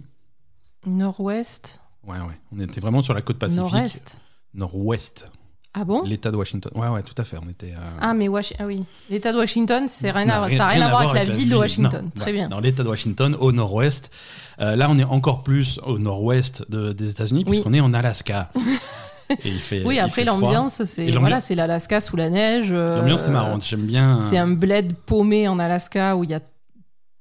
Nord-ouest, 0.86 1.82
Ouais, 2.08 2.20
ouais. 2.20 2.40
On 2.56 2.60
était 2.60 2.80
vraiment 2.80 3.02
sur 3.02 3.16
la 3.16 3.24
côte 3.24 3.40
pacifique. 3.40 3.64
nord-est. 3.64 4.22
Nord-ouest. 4.54 5.26
Ah 5.74 5.84
bon? 5.84 6.04
L'État 6.04 6.30
de 6.32 6.38
Washington. 6.38 6.72
Ouais, 6.76 6.88
ouais, 6.88 7.02
tout 7.02 7.16
à 7.18 7.24
fait. 7.24 7.38
On 7.44 7.50
était. 7.50 7.74
euh, 7.74 7.98
Ah, 8.00 8.14
mais 8.14 8.30
Washi- 8.30 8.54
ah 8.60 8.66
oui. 8.68 8.84
L'État 9.10 9.34
de 9.34 9.38
Washington, 9.38 9.88
c'est 9.88 10.12
rien 10.12 10.26
n'a 10.26 10.44
à, 10.44 10.50
ça 10.50 10.56
n'a 10.56 10.68
rien 10.68 10.86
à 10.86 10.90
voir 10.90 11.10
avec 11.10 11.28
la 11.28 11.34
ville 11.36 11.50
de 11.50 11.56
Washington. 11.56 12.04
Non, 12.06 12.12
Très 12.16 12.28
ouais, 12.28 12.34
bien. 12.34 12.48
Dans 12.48 12.60
l'État 12.60 12.84
de 12.84 12.88
Washington, 12.90 13.36
au 13.40 13.52
nord-ouest. 13.52 14.12
Euh, 14.62 14.76
là, 14.76 14.88
on 14.90 14.98
est 15.00 15.04
encore 15.04 15.44
plus 15.44 15.80
au 15.86 15.98
nord-ouest 15.98 16.64
de- 16.70 16.94
des 16.94 17.10
États-Unis, 17.10 17.44
Oui. 17.46 17.52
puisqu'on 17.54 17.74
est 17.74 17.82
en 17.82 17.94
Alaska. 17.94 18.52
Et 19.30 19.36
il 19.46 19.60
fait, 19.60 19.84
Oui, 19.86 20.00
après 20.00 20.24
l'ambiance, 20.26 20.84
c'est 20.86 21.12
voilà, 21.12 21.42
c'est 21.42 21.56
l'Alaska 21.56 22.00
sous 22.02 22.16
la 22.16 22.30
neige. 22.30 22.70
euh, 22.72 22.98
L'ambiance 23.00 23.26
est 23.26 23.32
marrante. 23.32 23.64
J'aime 23.64 23.86
bien. 23.86 24.20
C'est 24.20 24.38
un 24.38 24.48
bled 24.50 24.96
paumé 25.06 25.48
en 25.48 25.58
Alaska 25.60 26.16
où 26.16 26.24
il 26.24 26.30
y 26.30 26.34
a 26.34 26.42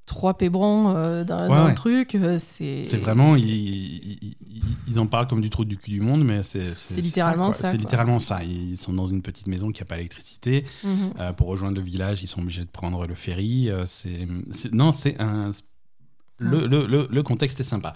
trois 0.07 0.37
pébrons 0.37 0.95
euh, 0.95 1.25
dans, 1.25 1.43
Ouais, 1.43 1.49
dans 1.57 1.63
ouais. 1.65 1.69
le 1.71 1.75
truc. 1.75 2.15
euh, 2.15 2.37
C'est 2.39 2.85
vraiment, 2.99 3.37
ils, 3.37 3.45
ils- 3.49 4.19
ils- 4.23 4.63
ils 4.89 4.99
en 5.01 5.07
parlent 5.07 5.27
comme 5.27 5.41
du 5.41 5.49
trou 5.49 5.65
du 5.65 5.79
cul 5.79 5.91
du 5.93 6.01
monde, 6.01 6.23
mais 6.25 6.43
c'est 6.43 6.61
C'est 6.61 7.01
littéralement 7.01 7.53
ça, 7.53 7.71
C'est 7.71 7.79
littéralement 7.79 8.21
ça. 8.21 8.45
Ils 8.45 8.77
sont 8.77 8.93
dans 8.93 9.07
une 9.07 9.23
petite 9.23 9.47
maison 9.47 9.71
qui 9.73 9.81
n'a 9.81 9.87
pas 9.87 9.97
d'électricité. 9.97 10.65
Mhm. 10.85 11.11
Euh, 11.21 11.33
pour 11.33 11.49
rejoindre 11.49 11.77
le 11.77 11.83
village, 11.83 12.23
ils 12.23 12.27
sont 12.29 12.43
obligés 12.43 12.65
de 12.65 12.71
prendre 12.71 13.07
le 13.07 13.15
ferry. 13.15 13.71
Euh, 13.71 13.85
c'est- 13.87 14.29
non, 14.73 14.93
c'est 14.93 15.19
un. 15.21 15.51
Le, 16.39 16.67
le, 16.67 16.85
le, 16.87 17.09
le 17.11 17.23
contexte 17.23 17.61
est 17.61 17.65
sympa. 17.65 17.95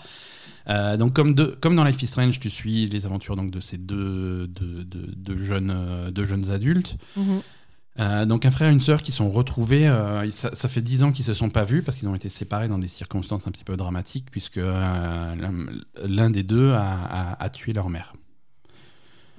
Euh, 0.68 0.96
donc 0.96 1.14
comme, 1.14 1.34
de, 1.34 1.56
comme 1.60 1.76
dans 1.76 1.84
Life 1.84 2.02
is 2.02 2.06
Strange, 2.08 2.38
tu 2.40 2.50
suis 2.50 2.86
les 2.88 3.06
aventures 3.06 3.36
donc 3.36 3.50
de 3.50 3.60
ces 3.60 3.78
deux, 3.78 4.46
deux, 4.48 4.84
deux- 4.84 5.12
deux 5.16 5.38
jeunes, 5.42 5.72
euh, 5.74 6.10
deux 6.10 6.24
jeunes 6.24 6.50
adultes. 6.50 6.96
Mhm. 7.16 7.40
Euh, 8.00 8.26
donc 8.26 8.44
un 8.46 8.50
frère 8.52 8.68
et 8.68 8.72
une 8.72 8.78
sœur 8.80 9.02
qui 9.02 9.10
sont 9.10 9.28
retrouvés. 9.30 9.88
euh, 9.88 10.30
ça, 10.30 10.50
ça 10.54 10.68
fait 10.68 10.82
dix 10.82 11.02
ans 11.02 11.10
qu'ils 11.10 11.24
se 11.24 11.34
sont 11.34 11.50
pas 11.50 11.64
vus 11.64 11.82
parce 11.82 11.96
qu'ils 11.98 12.06
ont 12.08 12.14
été 12.14 12.28
séparés 12.28 12.68
dans 12.68 12.78
des 12.78 12.86
circonstances 12.86 13.46
un 13.48 13.50
petit 13.50 13.64
peu 13.64 13.76
dramatiques 13.76 14.26
puisque 14.30 14.58
euh, 14.58 15.34
l'un- 16.06 16.30
des 16.30 16.42
deux 16.44 16.70
a, 16.72 16.82
a- 16.92 17.42
a 17.42 17.48
tué 17.50 17.72
leur 17.72 17.88
mère. 17.88 18.12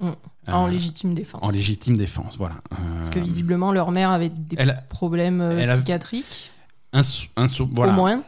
Mm. 0.00 0.08
En 0.48 0.66
légitime 0.66 1.14
défense. 1.14 1.40
en 1.42 1.50
légitime 1.50 1.96
défense, 1.96 2.36
voilà. 2.38 2.56
Parce 2.96 3.10
que 3.10 3.18
visiblement 3.20 3.70
leur 3.72 3.90
mère 3.92 4.10
avait 4.10 4.30
des 4.30 4.56
elle 4.58 4.82
problèmes 4.88 5.40
elle 5.42 5.70
psychiatriques, 5.70 6.50
un, 6.92 7.02
sou- 7.02 7.28
un 7.36 7.46
voilà. 7.72 7.92
au 7.92 7.96
moins. 7.96 8.22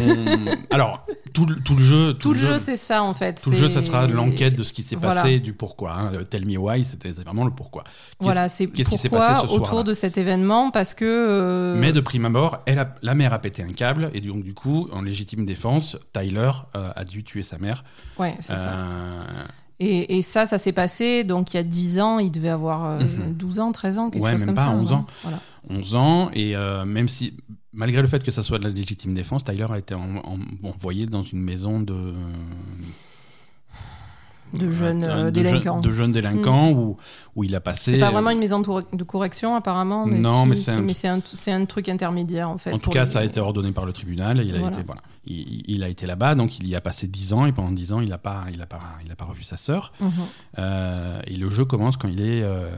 On- 0.00 0.74
Alors, 0.74 1.06
tout, 1.32 1.46
le- 1.46 1.56
tout 1.56 1.74
le 1.76 1.82
jeu, 1.82 2.14
Tout 2.14 2.32
le 2.32 2.38
jeu, 2.38 2.58
c'est 2.58 2.76
ça 2.76 3.02
en 3.02 3.12
fait. 3.14 3.40
tout 3.42 3.50
le 3.50 3.56
jeu, 3.56 3.68
ça 3.68 3.82
sera 3.82 4.06
l'enquête 4.06 4.56
de 4.56 4.62
ce 4.62 4.72
qui 4.72 4.82
s'est 4.82 4.96
Voilà. 4.96 5.22
passé, 5.22 5.40
du 5.40 5.52
pourquoi. 5.52 5.92
hein. 5.92 6.12
Tell 6.30 6.46
me 6.46 6.56
why, 6.56 6.84
c'était 6.84 7.10
vraiment 7.10 7.44
le 7.44 7.50
pourquoi. 7.50 7.84
Qu'est-ce- 7.84 8.14
Voilà, 8.20 8.48
c'est 8.48 8.66
qu'est-ce 8.68 8.90
qui 8.90 8.98
s'est 8.98 9.08
pourquoi 9.08 9.28
passé 9.28 9.48
ce 9.48 9.52
autour 9.54 9.84
de 9.84 9.92
cet 9.94 10.18
événement 10.18 10.70
parce 10.70 10.94
que. 10.94 11.04
euh, 11.04 11.76
Mais 11.78 11.92
de 11.92 12.00
prime 12.00 12.24
abord, 12.24 12.58
elle 12.66 12.78
a- 12.78 12.94
la 13.02 13.14
mère 13.14 13.32
a 13.32 13.38
pété 13.38 13.62
un 13.62 13.72
câble 13.72 14.10
et 14.14 14.20
donc 14.20 14.42
du 14.42 14.54
coup, 14.54 14.88
en 14.92 15.02
légitime 15.02 15.44
défense, 15.44 15.96
Tyler 16.12 16.50
euh, 16.74 16.90
a 16.94 17.04
dû 17.04 17.22
tuer 17.24 17.42
sa 17.42 17.58
mère. 17.58 17.84
Ouais, 18.18 18.34
c'est 18.40 18.56
ça. 18.56 18.76
Et, 19.78 20.16
et 20.16 20.22
ça, 20.22 20.46
ça 20.46 20.56
s'est 20.58 20.72
passé 20.72 21.22
donc 21.24 21.52
il 21.52 21.58
y 21.58 21.60
a 21.60 21.62
10 21.62 22.00
ans, 22.00 22.18
il 22.18 22.30
devait 22.30 22.48
avoir 22.48 22.84
euh, 22.92 22.98
Mhm. 23.00 23.34
12 23.34 23.58
ans, 23.60 23.72
13 23.72 23.98
ans, 23.98 24.10
quelque 24.10 24.22
Ouais, 24.24 24.32
chose 24.32 24.40
même 24.40 24.48
comme 24.48 24.54
pas, 24.56 24.70
ça. 24.70 24.74
11 24.76 24.90
non 24.90 24.96
ans. 24.98 25.06
Voilà. 25.22 25.40
11 25.68 25.94
ans 25.94 26.30
et 26.32 26.56
euh, 26.56 26.84
même 26.84 27.08
si, 27.08 27.34
malgré 27.72 28.00
le 28.00 28.08
fait 28.08 28.22
que 28.24 28.30
ça 28.30 28.42
soit 28.42 28.58
de 28.58 28.64
la 28.64 28.70
légitime 28.70 29.12
défense, 29.12 29.44
Tyler 29.44 29.66
a 29.70 29.78
été 29.78 29.94
en- 29.94 30.16
en- 30.24 30.38
envoyé 30.68 31.04
dans 31.06 31.22
une 31.22 31.42
maison 31.42 31.80
de 31.80 32.14
De 34.54 34.70
jeunes, 34.70 35.00
de 35.00 35.06
euh, 35.06 35.16
jeunes- 35.24 35.30
délinquants. 35.32 35.80
de 35.80 35.90
jeunes 35.90 36.12
délinquants 36.12 36.70
où, 36.70 36.96
où 37.34 37.44
il 37.44 37.54
a 37.54 37.60
passé. 37.60 37.92
C'est 37.92 37.98
pas 37.98 38.10
vraiment 38.10 38.30
une 38.30 38.38
maison 38.38 38.60
de 38.60 39.04
correction 39.04 39.54
apparemment, 39.56 40.06
mais, 40.06 40.18
Non, 40.18 40.42
si, 40.44 40.48
mais 40.80 40.94
c'est 40.94 41.08
un- 41.08 41.20
un, 41.60 41.64
truc 41.66 41.88
intermédiaire 41.88 42.48
en 42.48 42.56
fait. 42.58 42.72
En 42.72 42.78
tout 42.78 42.90
cas, 42.90 43.04
les- 43.04 43.10
ça 43.10 43.18
a 43.20 43.24
été 43.24 43.40
ordonné 43.40 43.72
par 43.72 43.84
le 43.86 43.92
tribunal. 43.92 44.40
Et 44.40 44.44
il, 44.44 44.54
a 44.54 44.58
été, 44.68 44.82
voilà. 44.82 45.00
Il, 45.26 45.62
il 45.66 45.82
a 45.82 45.88
été 45.88 46.06
là-bas, 46.06 46.34
donc 46.36 46.58
il 46.60 46.68
y 46.68 46.76
a 46.76 46.80
passé 46.80 47.08
10 47.08 47.32
ans. 47.32 47.44
Et 47.46 47.52
pendant 47.52 47.72
10 47.72 47.92
ans, 47.92 48.00
il 48.00 48.08
n'a 48.08 48.18
pas, 48.18 48.44
il 48.52 48.62
a 48.62 48.66
pas, 48.66 48.80
il 49.04 49.10
a 49.10 49.16
pas 49.16 49.24
revu 49.24 49.42
sa 49.42 49.56
sœur. 49.56 49.92
Mhm. 50.00 50.10
Euh, 50.58 51.20
et 51.26 51.36
le 51.36 51.50
jeu 51.50 51.64
commence 51.64 51.96
quand 51.96 52.08
il, 52.08 52.20
est, 52.20 52.42
euh, 52.42 52.70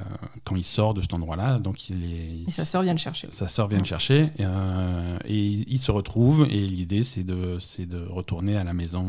quand 0.45 0.57
il 0.57 0.65
sort 0.65 0.95
de 0.95 1.03
cet 1.03 1.13
endroit-là. 1.15 1.59
Donc 1.59 1.91
il 1.91 2.03
est, 2.05 2.49
Et 2.49 2.51
sa 2.51 2.65
sœur 2.65 2.83
vient 2.83 2.93
le 2.95 2.99
chercher. 2.99 3.29
sa 3.31 3.47
sœur 3.47 3.69
vient 3.69 3.79
le 3.79 3.85
chercher. 3.85 4.31
euh, 4.41 5.19
et 5.27 5.37
il, 5.39 5.65
il 5.69 5.79
se 5.79 5.91
retrouve. 5.91 6.47
Et 6.51 6.61
l'idée, 6.67 7.03
c'est 7.05 7.25
de, 7.25 7.59
c'est 7.61 7.87
de 7.87 8.05
retourner 8.09 8.57
à 8.57 8.65
la 8.65 8.73
maison. 8.73 9.05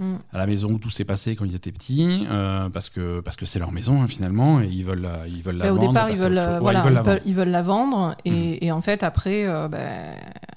Euh, 0.00 0.04
Mm. 0.04 0.18
à 0.32 0.38
la 0.38 0.46
maison 0.46 0.70
où 0.72 0.78
tout 0.78 0.90
s'est 0.90 1.04
passé 1.04 1.36
quand 1.36 1.44
ils 1.44 1.54
étaient 1.54 1.72
petits, 1.72 2.26
euh, 2.30 2.68
parce 2.68 2.88
que 2.90 3.20
parce 3.20 3.36
que 3.36 3.46
c'est 3.46 3.58
leur 3.58 3.72
maison 3.72 4.02
hein, 4.02 4.06
finalement, 4.08 4.60
et 4.60 4.66
ils 4.66 4.84
veulent 4.84 5.04
euh, 5.06 5.26
ils 5.26 5.42
veulent 5.42 5.56
la 5.56 5.66
Bah, 5.66 5.72
au 5.72 5.76
vendre. 5.76 5.88
départ, 5.92 6.10
ils 6.10 6.16
veulent, 6.18 6.32
autre 6.32 6.42
chose. 6.42 6.48
euh, 6.48 6.54
Ouais, 6.56 6.60
voilà, 6.60 6.78
ils 6.80 6.84
veulent 6.84 6.92
la 6.94 7.02
veulent, 7.02 7.12
vendre. 7.14 7.26
ils 7.26 7.34
veulent 7.34 7.48
la 7.48 7.62
vendre. 7.62 8.14
Et, 8.24 8.66
et 8.66 8.72
en 8.72 8.80
fait, 8.82 9.02
après, 9.02 9.46
euh, 9.48 9.68
ben, 9.68 10.14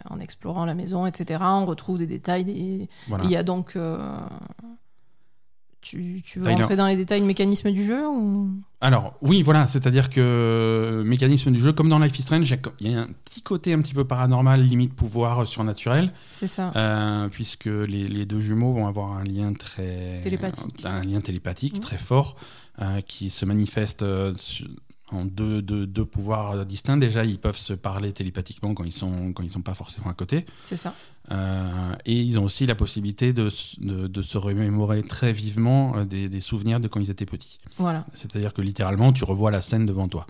en 0.10 0.20
explorant 0.20 0.66
la 0.66 0.74
maison, 0.74 1.06
etc., 1.06 1.40
on 1.44 1.66
retrouve 1.66 2.00
des 2.00 2.08
détails. 2.08 2.44
Des... 2.44 2.90
Voilà. 3.08 3.24
Il 3.24 3.32
y 3.32 3.36
a 3.38 3.44
donc. 3.44 3.78
Euh, 5.80 5.82
Tu, 5.82 6.22
tu 6.26 6.40
veux 6.40 6.46
Tyler. 6.46 6.56
rentrer 6.62 6.76
dans 6.76 6.88
les 6.88 6.96
détails 6.96 7.22
du 7.22 7.28
mécanisme 7.28 7.72
du 7.72 7.84
jeu 7.84 8.08
ou... 8.08 8.50
Alors, 8.82 9.14
oui, 9.22 9.42
voilà, 9.44 9.68
c'est-à-dire 9.68 10.10
que 10.10 11.02
mécanisme 11.06 11.52
du 11.52 11.60
jeu, 11.62 11.74
comme 11.74 11.90
dans 11.90 12.00
Life 12.00 12.18
is 12.18 12.22
Strange, 12.24 12.54
il 12.80 12.92
y 12.92 12.96
a- 12.96 13.00
un 13.02 13.10
petit 13.26 13.42
côté 13.42 13.74
un 13.74 13.82
petit 13.82 13.94
peu 13.94 14.06
paranormal, 14.06 14.62
limite 14.62 14.94
pouvoir 14.94 15.46
surnaturel, 15.48 16.12
C'est 16.32 16.48
ça. 16.48 16.72
euh, 16.76 17.28
puisque 17.30 17.66
les, 17.66 18.08
les 18.08 18.26
deux 18.26 18.40
jumeaux 18.40 18.72
vont 18.72 18.88
avoir 18.88 19.14
un 19.18 19.24
lien 19.24 19.52
très. 19.54 20.20
Télépathique. 20.22 20.84
Un 20.86 21.02
lien 21.02 21.20
télépathique 21.22 21.76
Mhm. 21.76 21.82
très 21.82 21.98
fort, 21.98 22.36
euh, 22.82 23.02
qui 23.02 23.30
se 23.30 23.46
manifeste 23.46 24.04
euh, 24.04 24.34
en 25.12 25.26
deux, 25.26 25.62
deux, 25.62 25.86
deux 25.88 26.06
pouvoirs 26.06 26.66
distincts. 26.66 26.98
Déjà, 26.98 27.26
ils 27.26 27.40
peuvent 27.40 27.56
se 27.58 27.74
parler 27.74 28.14
télépathiquement 28.14 28.74
quand 28.74 28.84
ils 28.84 28.92
sont, 28.94 29.34
quand 29.34 29.44
ils 29.44 29.50
sont 29.52 29.62
pas 29.62 29.74
forcément 29.74 30.10
à 30.10 30.14
côté. 30.14 30.46
C'est 30.64 30.78
ça. 30.78 30.94
Euh, 31.32 31.94
et 32.06 32.14
ils 32.20 32.40
ont 32.40 32.44
aussi 32.44 32.66
la 32.66 32.76
possibilité 32.76 33.34
de, 33.34 33.50
de, 33.80 34.08
de 34.08 34.22
se 34.22 34.38
remémorer 34.38 35.04
très 35.04 35.32
vivement 35.32 35.96
euh, 35.98 36.06
des, 36.06 36.28
des 36.30 36.42
souvenirs 36.42 36.80
de 36.80 36.88
quand 36.88 37.00
ils 37.00 37.12
étaient 37.12 37.26
petits. 37.26 37.60
Voilà. 37.78 38.06
C'est-à-dire 38.14 38.54
que 38.54 38.62
littéralement, 38.62 39.14
tu 39.14 39.24
revois 39.24 39.52
la 39.52 39.62
scène 39.62 39.86
devant 39.86 40.08
toi. 40.08 40.26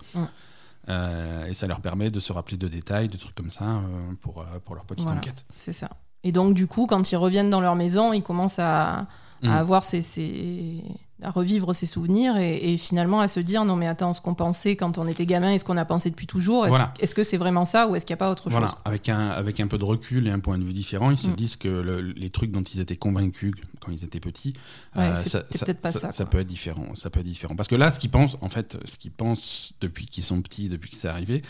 Euh, 0.89 1.45
et 1.45 1.53
ça 1.53 1.67
leur 1.67 1.81
permet 1.81 2.09
de 2.09 2.19
se 2.19 2.33
rappeler 2.33 2.57
de 2.57 2.67
détails, 2.67 3.07
de 3.07 3.17
trucs 3.17 3.35
comme 3.35 3.51
ça, 3.51 3.65
euh, 3.65 3.81
pour, 4.21 4.43
pour 4.65 4.75
leur 4.75 4.85
petite 4.85 5.03
Voilà. 5.05 5.19
enquête. 5.19 5.45
C'est 5.55 5.73
ça. 5.73 5.89
Et 6.23 6.31
donc, 6.31 6.53
du 6.53 6.67
coup, 6.67 6.85
quand 6.87 7.11
ils 7.11 7.15
reviennent 7.17 7.49
dans 7.49 7.61
leur 7.61 7.75
maison, 7.75 8.11
ils 8.11 8.23
commencent 8.23 8.59
à, 8.59 9.07
à 9.43 9.57
avoir 9.57 9.83
ces, 9.83 10.01
ces- 10.01 10.83
à 11.21 11.31
revivre 11.31 11.73
ses 11.75 11.85
souvenirs 11.85 12.37
et, 12.37 12.73
et 12.73 12.77
finalement 12.77 13.19
à 13.19 13.27
se 13.27 13.41
dire 13.41 13.65
non 13.65 13.75
mais 13.75 13.87
attends 13.87 14.13
ce 14.13 14.21
qu'on 14.21 14.35
pensait 14.35 14.75
quand 14.77 14.97
on 14.97 15.05
était 15.07 15.25
gamin 15.25 15.51
et 15.51 15.57
ce 15.57 15.65
qu'on 15.65 15.75
a 15.75 15.83
pensé 15.83 16.09
depuis 16.09 16.27
toujours 16.27 16.63
est-ce 16.65 16.69
Voilà. 16.69 16.93
est-ce 17.01 17.13
que 17.13 17.23
c'est 17.23 17.35
vraiment 17.35 17.65
ça 17.65 17.87
ou 17.89 17.95
est-ce 17.97 18.05
qu'il 18.05 18.13
n'y 18.13 18.19
a 18.19 18.23
pas 18.25 18.31
autre 18.31 18.49
Voilà, 18.49 18.67
chose? 18.67 18.75
Avec 18.85 19.09
un, 19.09 19.27
avec 19.29 19.59
un 19.59 19.67
peu 19.67 19.77
de 19.77 19.83
recul 19.83 20.27
et 20.27 20.31
un 20.31 20.39
point 20.39 20.57
de 20.57 20.63
vue 20.63 20.71
différent, 20.73 21.11
ils 21.11 21.17
se 21.17 21.27
Mm. 21.27 21.35
disent 21.35 21.55
que 21.57 21.67
le- 21.67 21.99
les 21.99 22.29
trucs 22.29 22.51
dont 22.51 22.61
ils 22.61 22.79
étaient 22.79 22.95
convaincus 22.95 23.53
quand 23.81 23.91
ils 23.91 24.03
étaient 24.05 24.19
petits, 24.21 24.53
Ouais, 24.95 25.09
euh, 25.09 25.15
ça, 25.15 25.41
pas 25.73 25.91
ça- 25.91 26.11
ça, 26.11 26.25
peut 26.25 26.39
être 26.39 26.47
différent. 26.47 26.95
Ça 26.95 27.09
peut 27.09 27.19
être 27.19 27.25
différent. 27.25 27.55
Parce 27.55 27.67
que 27.67 27.75
là, 27.75 27.91
ce 27.91 27.99
qu'ils 27.99 28.09
pensent, 28.11 28.37
en 28.41 28.49
fait, 28.49 28.77
ce 28.85 28.97
qu'ils 28.97 29.11
pensent 29.11 29.73
depuis 29.81 30.05
qu'ils 30.05 30.23
sont 30.23 30.41
petits, 30.41 30.69
depuis 30.69 30.89
que 30.89 30.95
c'est 30.95 31.07
arrivé, 31.09 31.41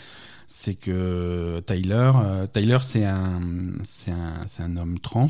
c'est 0.48 0.74
que 0.74 1.62
Tyler, 1.66 2.10
euh, 2.16 2.46
Tyler, 2.48 2.78
c'est 2.82 3.04
un, 3.04 3.40
c'est 3.84 4.10
un, 4.12 4.34
c'est 4.48 4.62
un 4.64 4.76
homme 4.76 4.98
trans. 4.98 5.28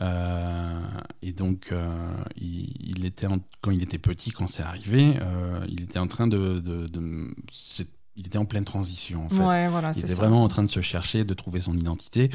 Euh, 0.00 0.80
et 1.22 1.32
donc, 1.32 1.68
euh, 1.72 2.12
il, 2.36 2.72
il 2.98 3.04
était 3.06 3.26
en- 3.26 3.40
quand 3.62 3.70
il 3.70 3.82
était 3.82 3.98
petit, 3.98 4.30
quand 4.30 4.46
c'est 4.46 4.62
arrivé, 4.62 5.14
euh, 5.20 5.64
il 5.68 5.82
était 5.82 5.98
en 5.98 6.06
train 6.06 6.26
de, 6.26 6.58
de- 6.58 6.86
de- 6.86 7.34
c'est- 7.50 7.88
il 8.16 8.26
était 8.26 8.38
en 8.38 8.44
pleine 8.44 8.64
transition. 8.64 9.24
En 9.26 9.28
fait. 9.28 9.42
ouais 9.42 9.68
voilà 9.68 9.92
Il 9.94 9.98
était 9.98 10.08
ça 10.08 10.14
vraiment 10.14 10.42
en 10.44 10.48
train 10.48 10.62
de 10.62 10.68
se 10.68 10.80
chercher, 10.80 11.24
de 11.24 11.34
trouver 11.34 11.60
son 11.60 11.74
identité. 11.74 12.30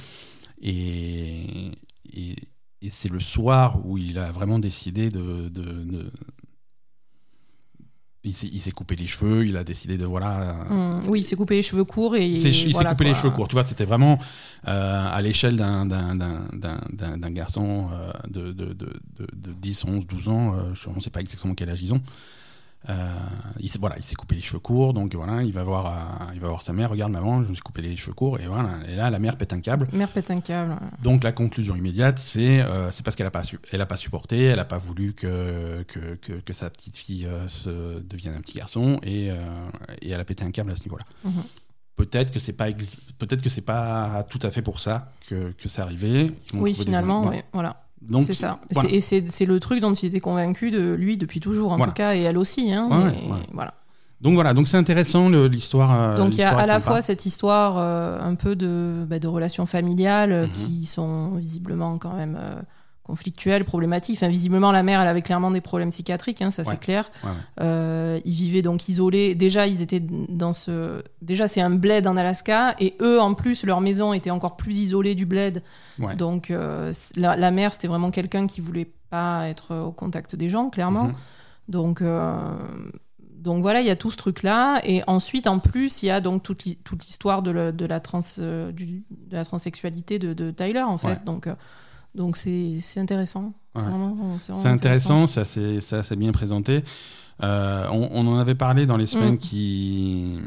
Et, 0.62 1.72
et, 2.14 2.36
et 2.82 2.90
c'est 2.90 3.10
le 3.10 3.20
soir 3.20 3.86
où 3.86 3.98
il 3.98 4.18
a 4.20 4.32
vraiment 4.32 4.60
décidé 4.60 5.10
de. 5.10 5.50
de- 5.50 5.84
de- 5.84 6.12
il 8.24 8.34
s'est 8.34 8.72
coupé 8.72 8.96
les 8.96 9.08
cheveux, 9.08 9.46
il 9.48 9.58
a 9.58 9.64
décidé 9.64 9.98
de. 9.98 10.06
Voilà. 10.06 10.56
Hum, 10.70 11.04
oui 11.08 11.22
il 11.22 11.24
s'est 11.24 11.36
coupé 11.36 11.56
les 11.56 11.62
cheveux 11.64 11.84
courts 11.86 12.16
et 12.16 12.28
Il 12.28 12.38
s'est- 12.40 12.50
il 12.50 12.54
s'est 12.68 12.72
voilà, 12.72 12.92
coupé 12.92 13.06
les 13.06 13.16
cheveux 13.16 13.32
courts. 13.32 13.48
Tu 13.48 13.56
vois, 13.56 13.64
c'était 13.64 13.86
vraiment 13.86 14.20
euh, 14.68 15.08
à 15.12 15.22
l'échelle 15.22 15.56
d'un- 15.56 15.86
d'un 15.88 16.14
d'un- 16.16 16.48
d'un- 16.54 16.82
d'un- 16.94 17.18
d'un 17.18 17.32
garçon 17.32 17.90
euh, 17.92 18.12
de, 18.30 18.52
de, 18.52 18.74
de, 18.74 18.94
de, 19.18 19.28
de 19.34 19.52
10, 19.60 19.86
11, 19.86 20.06
12 20.06 20.28
ans. 20.30 20.54
euh, 20.56 20.74
je- 20.76 20.88
on 20.90 20.94
ne 20.96 21.00
sait 21.00 21.10
pas 21.10 21.20
exactement 21.22 21.56
quel 21.56 21.70
âge 21.72 21.82
ils 21.82 21.94
ont. 21.94 22.02
Euh, 22.90 23.16
il 23.60 23.70
s'est 23.70 23.78
voilà, 23.78 23.96
il 23.98 24.04
s'est 24.04 24.16
coupé 24.16 24.36
les 24.36 24.42
cheveux 24.42 24.60
courts, 24.60 24.94
donc 24.94 25.14
voilà, 25.14 25.44
il 25.44 25.54
va 25.54 25.64
voir, 25.64 25.86
euh, 25.86 26.34
il 26.34 26.40
va 26.40 26.48
voir 26.48 26.62
sa 26.62 26.74
mère. 26.74 26.90
Regarde 26.90 27.12
maman, 27.12 27.44
je 27.44 27.50
me 27.50 27.54
suis 27.54 27.62
coupé 27.62 27.82
les 27.82 27.96
cheveux 27.96 28.14
courts, 28.14 28.40
et 28.40 28.48
voilà. 28.48 28.70
Et 28.88 28.96
là, 28.96 29.10
la 29.12 29.20
mère 29.20 29.38
pète 29.38 29.54
un 29.54 29.60
câble. 29.60 29.88
mère 29.94 30.10
pète 30.10 30.32
un 30.32 30.42
câble 30.42 30.76
Donc 31.04 31.24
la 31.24 31.32
conclusion 31.32 31.76
immédiate, 31.76 32.18
c'est 32.18 32.62
euh, 32.62 32.90
c'est 32.92 33.04
parce 33.04 33.16
qu'elle 33.16 33.28
a 33.28 33.32
pas 33.32 33.44
su, 33.44 33.60
elle 33.72 33.82
a 33.82 33.86
pas 33.86 33.98
supporté, 33.98 34.46
elle 34.46 34.60
a 34.60 34.66
pas 34.66 34.78
voulu 34.78 35.14
que 35.14 35.84
que, 35.88 36.16
que, 36.16 36.34
que 36.34 36.54
sa 36.54 36.70
petite 36.70 36.98
fille 36.98 37.28
se 37.48 38.00
devienne 38.00 38.36
un 38.36 38.42
petit 38.42 38.58
garçon, 38.58 39.00
et, 39.04 39.28
et 40.02 40.10
elle 40.10 40.20
a 40.20 40.26
pété 40.26 40.44
un 40.44 40.52
câble 40.52 40.72
à 40.72 40.76
ce 40.76 40.84
niveau-là. 40.86 41.06
Mhm. 41.24 41.44
Peut-être 41.96 42.32
que 42.32 42.40
c'est 42.40 42.54
pas 42.54 42.66
peut-être 43.20 43.44
que 43.44 43.50
c'est 43.50 43.62
pas 43.62 44.26
tout 44.30 44.40
à 44.42 44.50
fait 44.50 44.64
pour 44.64 44.80
ça 44.80 45.12
que, 45.28 45.52
que 45.52 45.70
c'est 45.70 45.82
arrivé. 45.82 46.32
Ils 46.54 46.60
oui 46.60 46.74
finalement 46.74 47.22
voilà. 47.22 47.38
ouais, 47.38 47.46
voilà 47.54 47.84
Donc 48.02 48.24
c'est 48.24 48.34
ça. 48.34 48.60
voilà. 48.74 48.90
Et 48.92 49.00
c'est 49.02 49.46
le 49.46 49.60
truc 49.60 49.80
dont 49.80 49.94
il 49.94 50.08
était 50.08 50.20
convaincu 50.20 50.72
de 50.72 50.94
lui 50.94 51.18
depuis 51.18 51.40
toujours, 51.40 51.72
en 51.72 51.78
Voilà. 51.78 51.92
tout 51.92 51.96
cas, 51.98 52.16
et 52.16 52.22
elle 52.22 52.38
aussi. 52.38 52.74
Hein, 52.74 52.88
Ouais, 52.90 52.98
mais 53.26 53.32
ouais. 53.32 53.40
Voilà. 53.54 53.74
Donc 54.22 54.36
voilà, 54.36 54.54
donc 54.54 54.68
c'est 54.68 54.78
intéressant 54.78 55.30
l'histoire. 55.30 55.92
euh, 55.94 56.16
Donc 56.16 56.34
il 56.36 56.40
y 56.40 56.44
a 56.44 56.50
à 56.56 56.66
la 56.68 56.76
sympa. 56.76 56.92
fois 56.92 57.02
cette 57.02 57.26
histoire 57.26 57.78
euh, 57.80 58.20
un 58.22 58.36
peu 58.36 58.56
de, 58.56 59.04
bah, 59.10 59.18
de 59.20 59.28
relations 59.28 59.66
familiales 59.66 60.32
euh, 60.32 60.46
Mhm. 60.46 60.52
qui 60.52 60.86
sont 60.86 61.32
visiblement 61.36 61.98
quand 61.98 62.14
même 62.16 62.38
euh, 62.40 62.62
conflictuelles, 63.04 63.66
problématiques. 63.66 64.18
Enfin, 64.18 64.30
visiblement, 64.30 64.72
la 64.72 64.84
mère, 64.84 65.02
elle 65.02 65.08
avait 65.08 65.22
clairement 65.22 65.52
des 65.52 65.62
problèmes 65.62 65.90
psychiatriques, 65.92 66.42
hein, 66.42 66.52
ça 66.52 66.62
Ouais. 66.62 66.70
c'est 66.72 66.80
clair. 66.80 67.10
Ouais, 67.24 67.30
ouais. 67.30 67.36
Euh, 67.62 68.20
ils 68.26 68.34
vivaient 68.34 68.62
donc 68.62 68.88
isolés. 68.88 69.36
Déjà, 69.36 69.68
ils 69.68 69.82
étaient 69.82 70.00
dans 70.00 70.54
ce. 70.54 71.04
Déjà, 71.22 71.48
c'est 71.48 71.62
un 71.62 71.72
bled 71.72 72.06
en 72.08 72.16
Alaska, 72.18 72.76
et 72.80 72.96
eux, 73.02 73.20
en 73.20 73.34
plus, 73.34 73.66
leur 73.66 73.82
maison 73.82 74.14
était 74.14 74.30
encore 74.32 74.56
plus 74.58 74.78
isolée 74.78 75.16
du 75.16 75.26
bled. 75.26 75.64
Donc, 76.18 76.50
euh, 76.52 76.92
la, 77.16 77.36
la 77.36 77.52
mère, 77.52 77.74
c'était 77.74 77.88
vraiment 77.88 78.12
quelqu'un 78.12 78.48
qui 78.48 78.62
voulait 78.62 78.92
pas 79.10 79.48
être 79.50 79.76
au 79.76 79.92
contact 79.92 80.36
des 80.36 80.50
gens, 80.50 80.70
clairement. 80.70 81.06
Mhm. 81.10 81.14
Donc, 81.68 82.02
euh, 82.02 82.34
donc 83.36 83.62
voilà, 83.62 83.82
il 83.82 83.88
y 83.88 83.90
a 83.92 83.96
tout 83.96 84.12
ce 84.12 84.18
truc-là. 84.18 84.80
Et 84.84 85.02
ensuite, 85.08 85.48
en 85.48 85.60
plus, 85.60 86.04
il 86.04 86.08
y 86.08 86.10
a 86.12 86.22
donc 86.22 86.44
toute 86.44 86.64
l'hi- 86.66 86.78
toute 86.78 87.06
l'histoire 87.06 87.42
de, 87.42 87.52
la 87.52 88.00
trans, 88.00 88.20
du- 88.72 89.04
de 89.10 89.36
la 89.36 89.44
transsexualité 89.46 90.18
de, 90.20 90.34
de 90.34 90.52
Tyler, 90.52 90.82
en 90.84 90.98
fait. 90.98 91.24
Donc, 91.26 91.48
donc 92.16 92.38
c'est 92.38 92.78
intéressant. 92.98 93.54
C'est 93.76 93.84
Ouais. 93.84 93.90
c'est 94.38 94.68
intéressant, 94.68 95.28
c'est 95.28 95.42
assez, 95.42 95.80
c'est 95.82 96.16
bien 96.18 96.32
présenté. 96.32 96.84
Euh, 97.44 97.88
on, 97.92 98.10
on 98.12 98.28
en 98.28 98.38
avait 98.38 98.54
parlé 98.54 98.86
dans 98.86 98.98
les 98.98 99.08
semaines 99.08 99.34
Mm. 99.36 99.38
qui, 99.40 100.38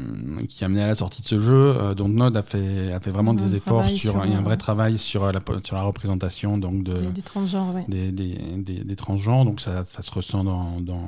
qui 0.47 0.63
amenaient 0.63 0.83
à 0.83 0.87
la 0.87 0.95
sortie 0.95 1.21
de 1.23 1.27
ce 1.27 1.39
jeu. 1.39 1.75
Euh, 1.75 1.93
donc 1.93 2.13
Node 2.13 2.37
a 2.37 2.41
fait, 2.41 2.93
a 2.93 2.99
fait 3.01 3.09
vraiment 3.09 3.31
Un 3.31 3.35
des 3.35 3.55
efforts 3.55 3.83
sur, 3.83 4.11
sur, 4.13 4.25
il 4.25 4.31
y 4.31 4.35
a 4.35 4.37
un 4.37 4.41
euh, 4.41 4.43
vrai 4.43 4.55
travail 4.57 4.97
sur 4.97 5.29
la, 5.29 5.41
sur 5.63 5.75
la 5.75 5.81
représentation 5.83 6.57
donc 6.57 6.83
de, 6.83 6.93
Des, 6.97 7.07
des 7.07 7.21
transgenres, 7.21 7.73
ouais. 7.75 7.83
des, 7.89 8.11
des, 8.13 8.37
des, 8.57 8.83
des 8.85 8.95
transgenres. 8.95 9.43
Donc 9.43 9.59
ça, 9.59 9.83
ça 9.85 10.01
se 10.03 10.11
ressent 10.11 10.43
dans, 10.45 10.79
dans, 10.79 11.03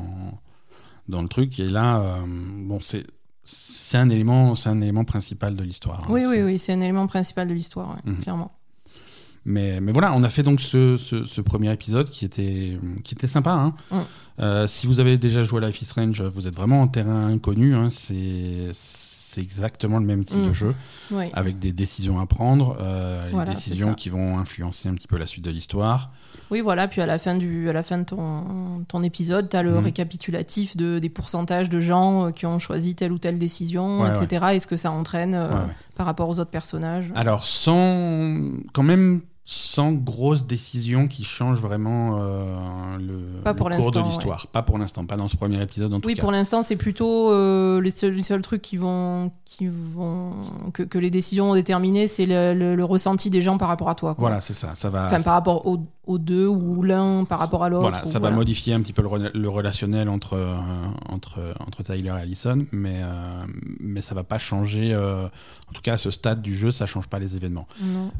dans 1.07 1.21
le 1.21 1.29
truc. 1.29 1.57
Et 1.59 1.67
là, 1.67 1.99
euh, 1.99 2.15
bon, 2.65 2.79
c'est 2.81 3.05
c'est 3.49 3.97
un 3.97 4.09
élément, 4.09 4.53
un 4.65 4.81
élément 4.81 5.05
principal 5.05 5.55
de 5.55 5.63
l'histoire. 5.63 6.01
hein. 6.03 6.07
Oui, 6.09 6.25
oui, 6.25 6.35
C'est- 6.35 6.43
oui, 6.43 6.59
c'est 6.59 6.73
un 6.73 6.81
élément 6.81 7.07
principal 7.07 7.47
de 7.47 7.53
l'histoire, 7.53 7.91
ouais, 7.91 8.11
Mhm. 8.11 8.17
clairement. 8.19 8.51
Mais, 9.49 9.79
mais 9.79 9.93
voilà, 9.93 10.11
on 10.13 10.23
a 10.23 10.29
fait 10.29 10.43
donc 10.43 10.59
ce, 10.59 10.97
ce, 10.97 11.23
ce 11.23 11.39
premier 11.41 11.71
épisode 11.71 12.09
qui 12.09 12.25
était, 12.25 12.77
qui 13.03 13.15
était 13.15 13.27
sympa. 13.27 13.51
hein. 13.51 13.73
Mm. 13.91 13.97
Euh, 14.39 14.67
si 14.67 14.85
vous 14.87 14.99
avez 14.99 15.17
déjà 15.17 15.43
joué 15.45 15.63
à 15.63 15.67
Life 15.67 15.81
is 15.81 15.85
Strange, 15.85 16.21
vous 16.21 16.47
êtes 16.47 16.55
vraiment 16.55 16.81
en 16.81 16.87
terrain 16.87 17.27
inconnu. 17.27 17.73
hein. 17.73 17.87
C'est 17.89 19.41
exactement 19.41 19.99
le 19.99 20.05
même 20.05 20.23
type 20.23 20.37
Mm. 20.37 20.47
de 20.47 20.53
jeu, 20.53 20.75
Ouais. 21.11 21.29
avec 21.33 21.59
des 21.59 21.71
décisions 21.71 22.19
à 22.19 22.25
prendre, 22.25 22.75
euh, 22.81 23.25
les 23.27 23.31
Voilà, 23.33 23.53
décisions 23.53 23.93
qui 23.93 24.09
vont 24.09 24.37
influencer 24.39 24.89
un 24.89 24.95
petit 24.95 25.07
peu 25.07 25.17
la 25.17 25.25
suite 25.27 25.45
de 25.45 25.51
l'histoire. 25.51 26.11
Oui, 26.49 26.61
voilà, 26.61 26.87
puis 26.87 27.01
à 27.01 27.05
la 27.05 27.17
fin, 27.19 27.35
du, 27.35 27.69
à 27.69 27.73
la 27.73 27.83
fin 27.83 27.99
de 27.99 28.03
ton, 28.03 28.83
ton 28.87 29.03
épisode, 29.03 29.47
tu 29.49 29.55
as 29.55 29.61
le 29.63 29.75
Mhm. 29.75 29.83
récapitulatif 29.83 30.75
de, 30.75 30.97
des 30.99 31.09
pourcentages 31.09 31.69
de 31.69 31.79
gens 31.79 32.25
euh, 32.27 32.31
qui 32.31 32.45
ont 32.47 32.57
choisi 32.57 32.95
telle 32.95 33.11
ou 33.11 33.17
telle 33.19 33.37
décision, 33.37 34.01
Ouais, 34.01 34.09
etc. 34.09 34.45
Et 34.55 34.59
ce 34.59 34.65
que 34.67 34.77
ça 34.77 34.91
entraîne 34.91 35.35
euh, 35.35 35.47
Ouais, 35.49 35.55
ouais. 35.55 35.75
par 35.95 36.05
rapport 36.07 36.27
aux 36.29 36.39
autres 36.39 36.49
personnages? 36.51 37.11
Alors, 37.15 37.43
sans, 37.45 38.39
quand 38.73 38.83
même, 38.83 39.21
sans 39.49 39.93
grosse 39.93 40.45
décision 40.45 41.07
qui 41.07 41.23
change 41.23 41.61
vraiment 41.61 42.17
euh, 42.19 42.97
le, 42.97 43.41
Pas 43.45 43.53
pour 43.53 43.69
le 43.69 43.77
cours 43.77 43.91
de 43.91 44.01
l'histoire. 44.01 44.45
Pas 44.47 44.61
pour 44.61 44.77
l'instant, 44.77 45.05
pas 45.05 45.15
dans 45.15 45.29
ce 45.29 45.37
premier 45.37 45.61
épisode 45.61 45.93
en 45.93 46.01
tout 46.01 46.07
Oui, 46.07 46.15
cas. 46.15 46.21
pour 46.21 46.33
l'instant, 46.33 46.61
c'est 46.63 46.75
plutôt 46.75 47.31
euh, 47.31 47.79
les, 47.79 47.89
seuls, 47.89 48.11
les 48.13 48.23
seuls 48.23 48.41
trucs 48.41 48.61
qui 48.61 48.75
vont, 48.75 49.31
qui 49.45 49.67
vont 49.67 50.31
que, 50.73 50.83
que 50.83 50.97
les 50.99 51.09
décisions 51.09 51.51
ont 51.51 51.53
déterminé, 51.53 52.07
c'est 52.07 52.25
le, 52.25 52.53
le- 52.53 52.75
le 52.75 52.83
ressenti 52.83 53.29
des 53.29 53.39
gens 53.41 53.57
par 53.57 53.69
rapport 53.69 53.89
à 53.89 53.95
toi. 53.95 54.15
quoi. 54.15 54.21
Voilà, 54.21 54.41
c'est 54.41 54.53
ça. 54.53 54.75
Ça 54.75 54.89
va. 54.89 55.05
Enfin, 55.05 55.21
par 55.21 55.35
rapport 55.35 55.65
aux, 55.65 55.79
aux 56.07 56.17
deux 56.17 56.47
ou 56.47 56.81
l'un 56.83 57.25
par 57.25 57.37
rapport 57.39 57.63
à 57.63 57.69
l'autre. 57.69 57.81
Voilà, 57.81 57.99
ça 57.99 58.17
voilà. 58.19 58.29
va 58.29 58.35
modifier 58.35 58.73
un 58.73 58.81
petit 58.81 58.93
peu 58.93 59.01
le, 59.01 59.07
rela- 59.07 59.31
le 59.33 59.49
relationnel 59.49 60.09
entre, 60.09 60.33
euh, 60.33 60.55
entre, 61.09 61.39
entre 61.59 61.83
Tyler 61.83 62.07
et 62.07 62.21
Allison, 62.21 62.65
mais, 62.71 62.99
euh, 63.01 63.45
mais 63.79 64.01
ça 64.01 64.15
va 64.15 64.23
pas 64.23 64.39
changer. 64.39 64.93
euh, 64.93 65.27
en 65.69 65.73
tout 65.73 65.81
cas, 65.81 65.93
à 65.93 65.97
ce 65.97 66.09
stade 66.11 66.41
du 66.41 66.55
jeu, 66.55 66.71
ça 66.71 66.85
change 66.85 67.07
pas 67.07 67.19
les 67.19 67.35
événements. 67.35 67.67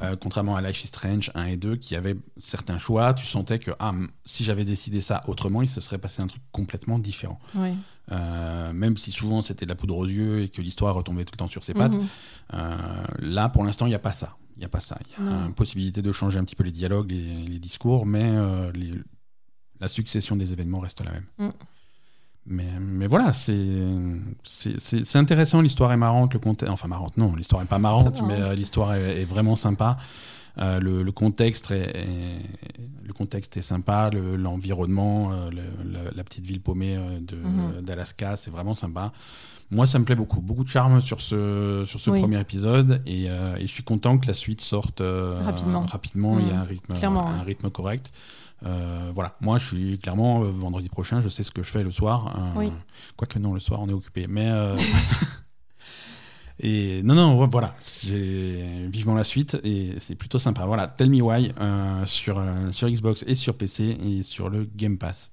Euh, 0.04 0.16
contrairement 0.20 0.56
à 0.56 0.62
Life 0.62 0.84
is 0.84 0.88
Strange 0.88 1.32
1 1.34 1.46
et 1.46 1.58
2, 1.58 1.78
qui 1.78 1.96
avaient 1.96 2.18
certains 2.38 2.78
choix, 2.78 3.14
tu 3.14 3.26
sentais 3.26 3.58
que 3.60 3.72
ah, 3.80 3.94
si 4.26 4.44
j'avais 4.44 4.66
décidé 4.66 5.00
ça 5.02 5.24
autrement, 5.28 5.62
il 5.62 5.70
se 5.70 5.80
serait 5.82 5.98
passé 5.98 6.22
un 6.22 6.28
truc 6.28 6.42
complètement 6.52 7.00
différent. 7.00 7.40
Euh, 8.12 8.72
même 8.74 8.96
si 8.96 9.12
souvent 9.12 9.42
c'était 9.42 9.66
de 9.66 9.70
la 9.72 9.76
poudre 9.76 9.98
aux 9.98 10.06
yeux 10.06 10.42
et 10.44 10.50
que 10.50 10.62
l'histoire 10.62 10.96
retombait 10.96 11.26
tout 11.26 11.34
le 11.34 11.38
temps 11.40 11.48
sur 11.48 11.64
ses 11.66 11.74
pattes, 11.74 11.94
Mhm. 11.94 12.08
euh, 12.54 12.76
là, 13.20 13.50
pour 13.50 13.64
l'instant, 13.66 13.86
il 13.86 13.90
n'y 13.90 13.96
a 13.96 14.00
pas 14.00 14.14
ça. 14.14 14.38
Il 14.58 14.62
n'y 14.62 14.66
a 14.66 14.70
pas 14.70 14.80
ça. 14.80 14.98
Il 15.20 15.24
y 15.24 15.28
a 15.28 15.32
Non. 15.32 15.46
une 15.46 15.54
possibilité 15.54 16.02
de 16.02 16.12
changer 16.12 16.40
un 16.40 16.44
petit 16.44 16.56
peu 16.56 16.64
les 16.64 16.72
dialogues, 16.72 17.12
les, 17.12 17.46
les 17.46 17.60
discours, 17.60 18.08
mais 18.08 18.24
euh, 18.26 18.72
les- 18.74 18.92
la 19.80 19.88
succession 19.88 20.36
des 20.36 20.52
événements 20.52 20.80
reste 20.80 21.02
la 21.06 21.12
même. 21.12 21.26
Mm. 21.38 21.50
Mais, 22.50 22.80
mais 22.80 23.08
voilà, 23.08 23.34
c'est 23.34 25.16
intéressant, 25.16 25.62
l'histoire 25.62 25.92
est 25.92 25.98
marrante, 25.98 26.34
le 26.34 26.40
contexte... 26.40 26.72
Enfin, 26.72 26.88
marrante, 26.88 27.18
non, 27.18 27.36
l'histoire 27.36 27.62
n'est 27.62 27.68
pas 27.68 27.78
marrante, 27.80 28.22
mais 28.26 28.40
euh, 28.40 28.56
l'histoire 28.56 28.94
est, 28.96 29.22
est 29.22 29.26
vraiment 29.26 29.56
sympa. 29.56 29.98
Euh, 30.60 30.80
le, 30.80 31.04
le 31.04 31.12
contexte 31.12 31.70
est, 31.72 31.96
est- 31.96 32.42
le 33.04 33.14
contexte 33.14 33.58
est 33.58 33.62
sympa, 33.62 34.10
le- 34.12 34.38
l'environnement, 34.38 35.32
euh, 35.34 35.50
le- 35.52 35.92
la, 35.92 36.12
la 36.12 36.24
petite 36.24 36.46
ville 36.46 36.62
paumée 36.62 36.98
Mhm. 36.98 37.82
d'Alaska, 37.82 38.36
c'est 38.38 38.50
vraiment 38.50 38.74
sympa. 38.74 39.12
Moi, 39.70 39.86
ça 39.86 40.00
me 40.00 40.06
plaît 40.06 40.16
beaucoup. 40.16 40.40
Beaucoup 40.40 40.64
de 40.64 40.70
charme 40.70 41.02
sur 41.02 41.20
ce, 41.20 41.84
sur 41.86 42.00
ce 42.00 42.10
Oui. 42.10 42.22
premier 42.22 42.40
épisode 42.40 43.02
et, 43.06 43.30
euh, 43.30 43.58
et 43.58 43.62
je 43.62 43.68
suis 43.72 43.84
content 43.84 44.18
que 44.18 44.26
la 44.28 44.34
suite 44.34 44.62
sorte 44.62 45.02
euh, 45.02 45.38
Rapidement. 45.44 45.86
rapidement. 45.86 46.40
Il 46.40 46.48
y 46.48 46.52
a 46.52 46.62
un 46.62 46.64
rythme, 46.64 46.94
Clairement, 46.94 47.28
un 47.28 47.40
ouais. 47.40 47.46
rythme 47.46 47.70
correct. 47.70 48.12
Euh, 48.66 49.12
voilà, 49.14 49.36
moi 49.42 49.58
je 49.60 49.68
suis 49.68 50.00
clairement 50.00 50.40
vendredi 50.42 50.90
prochain, 50.90 51.20
je 51.22 51.30
sais 51.30 51.44
ce 51.44 51.52
que 51.52 51.62
je 51.64 51.70
fais 51.70 51.84
le 51.84 51.92
soir. 51.92 52.54
Oui. 52.56 52.72
Quoique 53.18 53.38
non, 53.40 53.54
le 53.54 53.60
soir 53.60 53.82
on 53.82 53.90
est 53.90 53.94
occupé. 53.94 54.26
Mais 54.28 54.50
et 56.60 57.04
non, 57.04 57.14
non, 57.14 57.46
voilà, 57.48 57.76
j'ai 58.08 58.88
vivement 58.92 59.14
la 59.14 59.24
suite 59.24 59.58
et 59.64 59.94
c'est 60.00 60.16
plutôt 60.16 60.40
sympa. 60.40 60.66
Voilà, 60.66 60.88
Tell 60.88 61.10
Me 61.10 61.22
Why 61.22 61.52
euh, 61.60 62.04
sur, 62.08 62.40
euh, 62.40 62.72
sur 62.72 62.90
Xbox 62.90 63.24
et 63.28 63.36
sur 63.36 63.56
PC 63.56 63.96
et 64.04 64.24
sur 64.24 64.50
le 64.50 64.68
Game 64.76 64.98
Pass. 64.98 65.30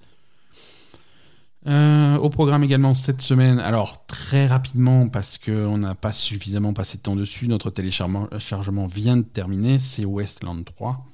Euh, 1.67 2.17
au 2.19 2.29
programme 2.29 2.63
également 2.63 2.93
cette 2.93 3.23
semaine, 3.23 3.59
alors 3.59 4.05
très 4.07 4.47
rapidement 4.47 5.09
parce 5.09 5.39
qu'on 5.39 5.79
n'a 5.79 5.95
pas 5.95 6.13
suffisamment 6.13 6.75
passé 6.75 6.99
de 6.99 7.03
temps 7.03 7.17
dessus, 7.17 7.49
notre 7.49 7.71
téléchargement 7.71 8.29
chargement 8.39 8.87
vient 8.87 9.17
de 9.17 9.23
terminer, 9.23 9.79
c'est 9.79 10.05
Westland 10.05 10.65
3. 10.65 11.07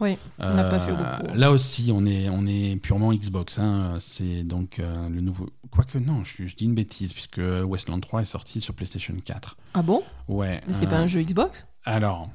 Oui, 0.00 0.16
on 0.38 0.54
n'a 0.54 0.64
pas 0.64 0.78
fait 0.78 0.92
beaucoup. 0.92 1.36
Là 1.36 1.50
aussi, 1.50 1.90
on 1.92 2.06
est, 2.06 2.28
on 2.28 2.46
est 2.46 2.76
purement 2.76 3.12
Xbox. 3.12 3.58
Hein. 3.58 3.96
C'est 3.98 4.44
donc 4.44 4.78
le 4.78 5.20
nouveau. 5.20 5.48
Quoique, 5.72 5.98
non, 5.98 6.22
je, 6.22 6.46
je, 6.46 6.54
dis 6.54 6.66
une 6.66 6.74
bêtise, 6.74 7.12
puisque 7.12 7.40
Westland 7.40 8.00
3 8.00 8.22
est 8.22 8.24
sorti 8.24 8.60
sur 8.60 8.74
PlayStation 8.74 9.12
4. 9.24 9.56
Ah 9.74 9.82
bon? 9.82 10.04
Ouais. 10.28 10.60
Mais 10.68 10.72
c'est 10.72 10.86
pas 10.86 10.98
un 10.98 11.08
jeu 11.08 11.20
Xbox? 11.20 11.66
Alors, 11.84 12.30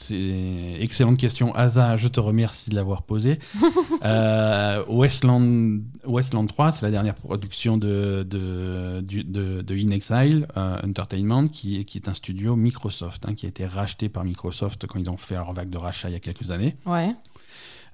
c'est 0.00 0.76
excellente 0.80 1.18
question. 1.18 1.54
Asa, 1.54 1.96
je 1.96 2.08
te 2.08 2.20
remercie 2.20 2.70
de 2.70 2.74
l'avoir 2.74 3.02
posée. 3.02 3.38
euh, 4.04 4.82
Westland, 4.88 5.80
Westland 6.04 6.46
3, 6.46 6.72
c'est 6.72 6.82
la 6.82 6.90
dernière 6.90 7.14
production 7.14 7.76
de, 7.76 8.26
de, 8.28 9.00
de, 9.02 9.62
de 9.62 9.74
In 9.74 9.90
Exile 9.90 10.46
euh, 10.56 10.80
Entertainment, 10.82 11.48
qui, 11.48 11.84
qui, 11.84 11.98
est 11.98 12.08
un 12.08 12.14
studio 12.14 12.56
Microsoft, 12.56 13.26
hein, 13.28 13.34
qui 13.34 13.46
a 13.46 13.48
été 13.48 13.66
racheté 13.66 14.08
par 14.08 14.24
Microsoft 14.24 14.86
quand 14.86 14.98
ils 14.98 15.10
ont 15.10 15.16
fait 15.16 15.34
leur 15.34 15.52
vague 15.52 15.70
de 15.70 15.78
rachat 15.78 16.08
il 16.08 16.12
y 16.12 16.16
a 16.16 16.20
quelques 16.20 16.50
années. 16.50 16.76
Ouais. 16.86 17.14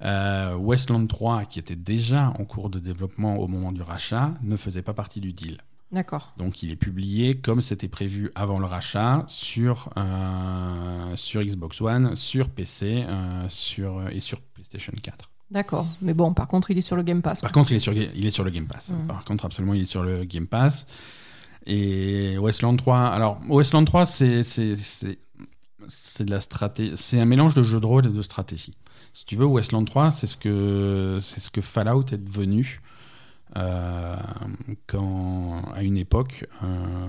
Euh, 0.03 0.55
Westland 0.55 1.07
3, 1.07 1.45
qui 1.45 1.59
était 1.59 1.77
déjà 1.77 2.33
en 2.39 2.45
cours 2.45 2.71
de 2.71 2.79
développement 2.79 3.39
au 3.39 3.49
moment 3.49 3.73
du 3.73 3.83
rachat, 3.83 4.35
ne 4.43 4.57
faisait 4.57 4.83
pas 4.83 4.95
partie 4.95 5.21
du 5.21 5.33
deal. 5.33 5.59
D'accord. 5.93 6.33
Donc 6.37 6.63
il 6.63 6.73
est 6.73 6.77
publié 6.77 7.37
comme 7.37 7.61
c'était 7.61 7.89
prévu 7.89 8.31
avant 8.35 8.59
le 8.59 8.67
rachat 8.67 9.25
sur, 9.29 9.91
euh, 9.97 11.15
sur 11.15 11.43
Xbox 11.43 11.81
One, 11.81 12.17
sur 12.17 12.49
PC 12.51 13.05
euh, 13.07 13.49
sur, 13.49 14.09
et 14.09 14.21
sur 14.21 14.41
PlayStation 14.41 14.93
4. 15.01 15.31
D'accord. 15.51 15.87
Mais 16.03 16.13
bon, 16.13 16.35
par 16.35 16.49
contre, 16.49 16.73
il 16.73 16.79
est 16.79 16.83
sur 16.83 16.97
le 16.97 17.05
Game 17.05 17.23
Pass. 17.23 17.41
Par 17.41 17.53
contre, 17.53 17.71
il 17.71 17.77
est 17.77 17.81
sur, 17.81 17.93
il 17.93 18.27
est 18.27 18.31
sur 18.31 18.43
le 18.43 18.51
Game 18.51 18.67
Pass. 18.67 18.89
Mmh. 18.89 19.07
Par 19.07 19.25
contre, 19.25 19.45
absolument, 19.45 19.75
il 19.75 19.83
est 19.83 19.85
sur 19.85 20.03
le 20.03 20.25
Game 20.25 20.49
Pass. 20.49 20.87
Et 21.67 22.37
Westland 22.39 22.77
3, 22.77 22.99
alors 22.99 23.41
Westland 23.49 23.85
3, 23.85 24.07
c'est 24.07 24.43
c'est 25.89 26.25
de 26.25 26.31
la 26.31 26.41
stratégie, 26.41 26.93
c'est 26.97 27.21
un 27.21 27.25
mélange 27.25 27.55
de 27.55 27.63
jeu 27.63 27.81
de 27.81 27.87
rôle 27.87 28.07
et 28.07 28.11
de 28.11 28.23
stratégie. 28.23 28.75
Si 29.13 29.25
tu 29.25 29.37
veux, 29.37 29.47
Westland 29.47 29.85
3, 29.85 30.11
c'est 30.11 30.27
ce 30.27 30.37
que 30.37 31.19
c'est 31.23 31.41
ce 31.41 31.51
que 31.51 31.61
Fallout 31.61 32.07
est 32.13 32.19
devenu 32.19 32.81
euh, 33.57 34.17
quand, 34.87 35.63
à 35.75 35.83
une 35.83 35.97
époque, 35.97 36.47
euh, 36.63 37.07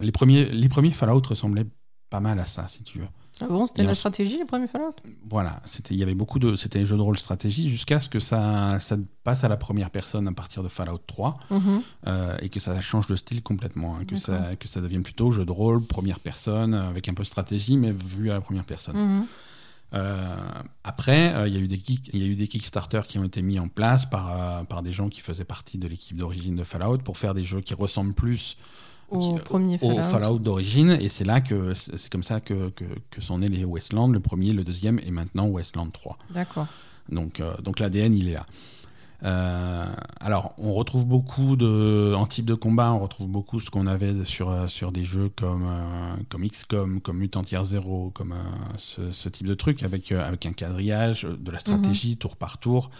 les, 0.00 0.12
premiers, 0.12 0.44
les 0.46 0.68
premiers 0.68 0.92
Fallout 0.92 1.22
ressemblaient 1.28 1.66
pas 2.10 2.20
mal 2.20 2.38
à 2.40 2.44
ça, 2.44 2.68
si 2.68 2.82
tu 2.82 2.98
veux. 2.98 3.08
Ah 3.40 3.46
bon, 3.46 3.66
c'était 3.66 3.84
la 3.84 3.94
stratégie, 3.94 4.36
les 4.36 4.44
premiers 4.44 4.66
Fallout? 4.66 4.94
Voilà, 5.30 5.60
c'était, 5.64 5.94
il 5.94 6.00
y 6.00 6.02
avait 6.02 6.14
beaucoup 6.14 6.40
de. 6.40 6.56
C'était 6.56 6.80
un 6.80 6.84
jeu 6.84 6.96
de 6.96 7.02
rôle 7.02 7.16
stratégie 7.18 7.68
jusqu'à 7.68 8.00
ce 8.00 8.08
que 8.08 8.18
ça, 8.18 8.80
ça 8.80 8.96
passe 9.22 9.44
à 9.44 9.48
la 9.48 9.56
première 9.56 9.90
personne 9.90 10.26
à 10.26 10.32
partir 10.32 10.62
de 10.64 10.68
Fallout 10.68 10.98
3 11.06 11.34
mm 11.50 11.56
-hmm. 11.56 11.82
euh, 12.08 12.36
et 12.42 12.48
que 12.48 12.58
ça 12.58 12.80
change 12.80 13.06
de 13.06 13.14
style 13.14 13.42
complètement. 13.42 13.96
Hein, 13.96 14.04
que, 14.06 14.16
ça, 14.16 14.56
que 14.56 14.66
ça 14.66 14.80
devienne 14.80 15.04
plutôt 15.04 15.30
jeu 15.30 15.44
de 15.44 15.52
rôle, 15.52 15.84
première 15.84 16.18
personne, 16.18 16.74
avec 16.74 17.08
un 17.08 17.14
peu 17.14 17.22
de 17.22 17.28
stratégie, 17.28 17.76
mais 17.76 17.92
vu 17.92 18.30
à 18.30 18.34
la 18.34 18.40
première 18.40 18.64
personne. 18.64 18.96
Euh, 18.96 19.22
après, 19.92 21.28
il 21.28 21.36
euh, 21.36 21.48
y, 21.48 21.56
a 21.56 21.60
eu 21.60 21.68
des 21.68 21.78
kick, 21.78 22.10
y 22.12 22.22
a 22.22 22.26
eu 22.26 22.34
des 22.34 22.48
Kickstarter 22.48 23.02
qui 23.08 23.18
ont 23.18 23.24
été 23.24 23.40
mis 23.40 23.58
en 23.58 23.68
place 23.68 24.06
par, 24.06 24.30
euh, 24.30 24.64
par 24.64 24.82
des 24.82 24.92
gens 24.92 25.08
qui 25.08 25.20
faisaient 25.20 25.44
partie 25.44 25.78
de 25.78 25.88
l'équipe 25.88 26.16
d'origine 26.16 26.56
de 26.56 26.64
Fallout 26.64 26.98
pour 26.98 27.16
faire 27.16 27.34
des 27.34 27.44
jeux 27.44 27.60
qui 27.60 27.74
ressemblent 27.74 28.14
plus 28.14 28.56
au 29.10 29.36
qui, 29.36 29.42
premier 29.42 29.78
Fallout, 29.78 30.38
d'origine. 30.38 30.90
Et 31.00 31.08
c'est 31.08 31.24
là 31.24 31.40
que 31.40 31.72
c'est 31.74 32.10
comme 32.10 32.22
ça 32.22 32.40
que, 32.40 32.68
que, 32.70 32.84
que, 33.10 33.20
sont 33.22 33.38
nés 33.38 33.48
les 33.48 33.64
Westland, 33.64 34.12
le 34.12 34.20
premier, 34.20 34.52
le 34.52 34.64
deuxième 34.64 34.98
et 34.98 35.10
maintenant 35.10 35.46
Westland 35.46 35.90
3. 35.90 36.18
D'accord. 36.30 36.66
Donc, 37.08 37.40
euh, 37.40 37.56
donc 37.62 37.80
l'ADN, 37.80 38.14
il 38.14 38.28
est 38.28 38.34
là. 38.34 38.46
Euh, 39.24 39.84
alors, 40.20 40.54
on 40.58 40.74
retrouve 40.74 41.04
beaucoup 41.04 41.56
de, 41.56 42.14
en 42.16 42.26
type 42.26 42.44
de 42.44 42.54
combat, 42.54 42.92
on 42.92 43.00
retrouve 43.00 43.28
beaucoup 43.28 43.58
ce 43.58 43.68
qu'on 43.70 43.86
avait 43.86 44.24
sur, 44.24 44.68
sur 44.70 44.92
des 44.92 45.02
jeux 45.02 45.28
comme, 45.34 45.64
euh, 45.68 46.14
comme 46.28 46.46
XCOM, 46.46 47.00
comme 47.00 47.18
Mutant 47.18 47.42
Year 47.50 47.64
Zero, 47.64 48.10
comme 48.14 48.32
euh, 48.32 48.36
ce, 48.76 49.10
ce, 49.10 49.28
type 49.28 49.46
de 49.46 49.54
truc, 49.54 49.82
avec, 49.82 50.12
avec 50.12 50.46
un 50.46 50.52
quadrillage, 50.52 51.22
de 51.24 51.50
la 51.50 51.58
stratégie, 51.58 52.08
Mhm. 52.08 52.12
mm 52.12 52.14
-hmm. 52.14 52.18
tour 52.18 52.36
par 52.36 52.58
tour. 52.58 52.90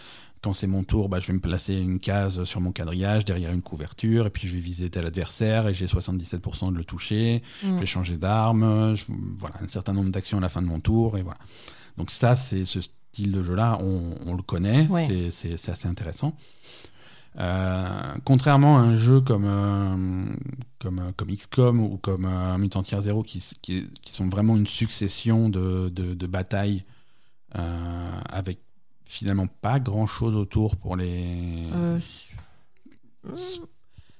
Quand 0.41 0.53
c'est 0.53 0.67
mon 0.67 0.83
tour, 0.85 1.09
bah, 1.09 1.19
je 1.19 1.27
vais 1.27 1.33
me 1.33 1.41
placer 1.41 1.75
une 1.75 1.99
case 1.99 2.43
sur 2.45 2.61
mon 2.61 2.71
quadrillage, 2.71 3.25
derrière 3.25 3.51
une 3.51 3.61
couverture, 3.61 4.25
et 4.25 4.29
puis 4.29 4.47
je 4.47 4.53
vais 4.55 4.61
viser 4.61 4.89
tel 4.89 5.05
adversaire, 5.05 5.67
et 5.67 5.73
j'ai 5.73 5.85
77% 5.87 6.71
de 6.71 6.77
le 6.77 6.85
toucher. 6.85 7.43
Mm. 7.63 7.67
Je 7.75 7.79
vais 7.79 7.85
changer 7.85 8.17
d'arme, 8.17 8.95
voilà, 9.37 9.55
un 9.61 9.67
certain 9.67 9.93
nombre 9.93 10.11
d'actions 10.11 10.37
à 10.37 10.41
la 10.41 10.49
fin 10.49 10.61
de 10.61 10.67
mon 10.67 10.79
tour, 10.79 11.17
et 11.17 11.23
voilà. 11.23 11.39
Donc 11.97 12.09
ça, 12.11 12.35
c'est 12.35 12.63
ce 12.63 12.79
style 13.19 13.31
de 13.31 13.43
jeu-là, 13.43 13.77
on, 13.81 14.15
on, 14.25 14.35
le 14.35 14.41
connaît, 14.41 14.87
ouais. 14.87 15.29
c'est 15.31 15.69
assez 15.69 15.87
intéressant. 15.87 16.33
Euh, 17.37 18.15
contrairement 18.25 18.77
à 18.77 18.81
un 18.81 18.95
jeu 18.95 19.21
comme, 19.21 19.45
euh, 19.45 20.35
comme, 20.79 21.11
comme 21.15 21.35
XCOM 21.35 21.79
ou 21.79 21.97
comme 21.97 22.25
euh, 22.25 22.57
Mutant 22.57 22.83
Year 22.89 23.01
Zero, 23.01 23.23
qui, 23.23 23.43
qui, 23.61 23.87
qui, 24.01 24.13
sont 24.13 24.27
vraiment 24.29 24.57
une 24.57 24.67
succession 24.67 25.49
de, 25.49 25.89
de, 25.89 26.13
de 26.13 26.27
batailles 26.27 26.83
euh, 27.57 28.21
avec 28.29 28.59
finalement 29.05 29.47
pas 29.47 29.79
grand-chose 29.79 30.35
autour 30.35 30.75
pour 30.75 30.95
les... 30.95 31.67